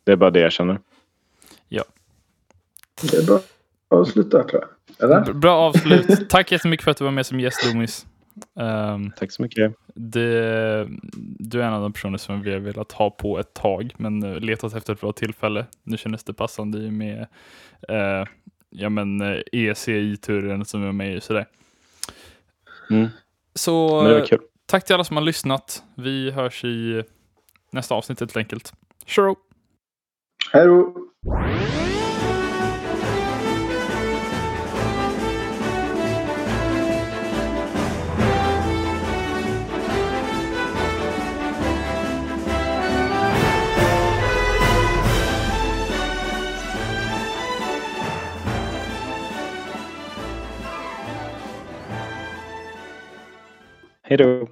Det 0.04 0.12
är 0.12 0.16
bara 0.16 0.30
det 0.30 0.40
jag 0.40 0.52
känner. 0.52 0.78
Det 3.10 3.16
är 3.16 3.22
bra 3.26 3.40
att 4.00 4.08
sluta 4.08 4.42
tror 4.44 4.62
jag. 4.98 5.10
Eller? 5.10 5.32
Bra 5.32 5.56
avslut. 5.56 6.30
Tack 6.30 6.52
jättemycket 6.52 6.84
för 6.84 6.90
att 6.90 6.96
du 6.96 7.04
var 7.04 7.10
med 7.10 7.26
som 7.26 7.40
gäst, 7.40 7.72
Domis. 7.72 8.06
Um, 8.54 9.12
Tack 9.16 9.32
så 9.32 9.42
mycket. 9.42 9.72
det, 9.94 10.88
du 11.38 11.62
är 11.62 11.66
en 11.66 11.72
av 11.72 11.82
de 11.82 11.92
personer 11.92 12.18
som 12.18 12.42
vi 12.42 12.52
har 12.52 12.58
velat 12.60 12.92
ha 12.92 13.10
på 13.10 13.38
ett 13.38 13.54
tag, 13.54 13.94
men 13.96 14.22
eh, 14.22 14.40
letat 14.40 14.74
efter 14.74 14.92
ett 14.92 15.00
bra 15.00 15.12
tillfälle. 15.12 15.66
Nu 15.82 15.96
kändes 15.96 16.24
det 16.24 16.34
passande 16.34 16.86
och 16.86 16.92
med 16.92 17.26
eh, 17.88 18.24
ja, 18.70 18.88
men, 18.88 19.20
eh, 19.20 19.40
ECI-turen 19.52 20.64
som 20.64 20.80
vi 20.80 20.86
var 20.86 20.92
med 20.92 21.16
i. 21.16 21.20
Sådär. 21.20 21.46
Mm. 22.90 23.08
Så 23.54 24.02
Men 24.02 24.12
det 24.12 24.18
var 24.20 24.26
kul. 24.26 24.40
tack 24.66 24.84
till 24.84 24.94
alla 24.94 25.04
som 25.04 25.16
har 25.16 25.24
lyssnat. 25.24 25.82
Vi 25.94 26.30
hörs 26.30 26.64
i 26.64 27.02
nästa 27.72 27.94
avsnitt 27.94 28.20
helt 28.20 28.36
enkelt. 28.36 28.72
Hej 30.52 30.66
då! 30.66 30.94
Hej 54.10 54.16
då! 54.18 54.48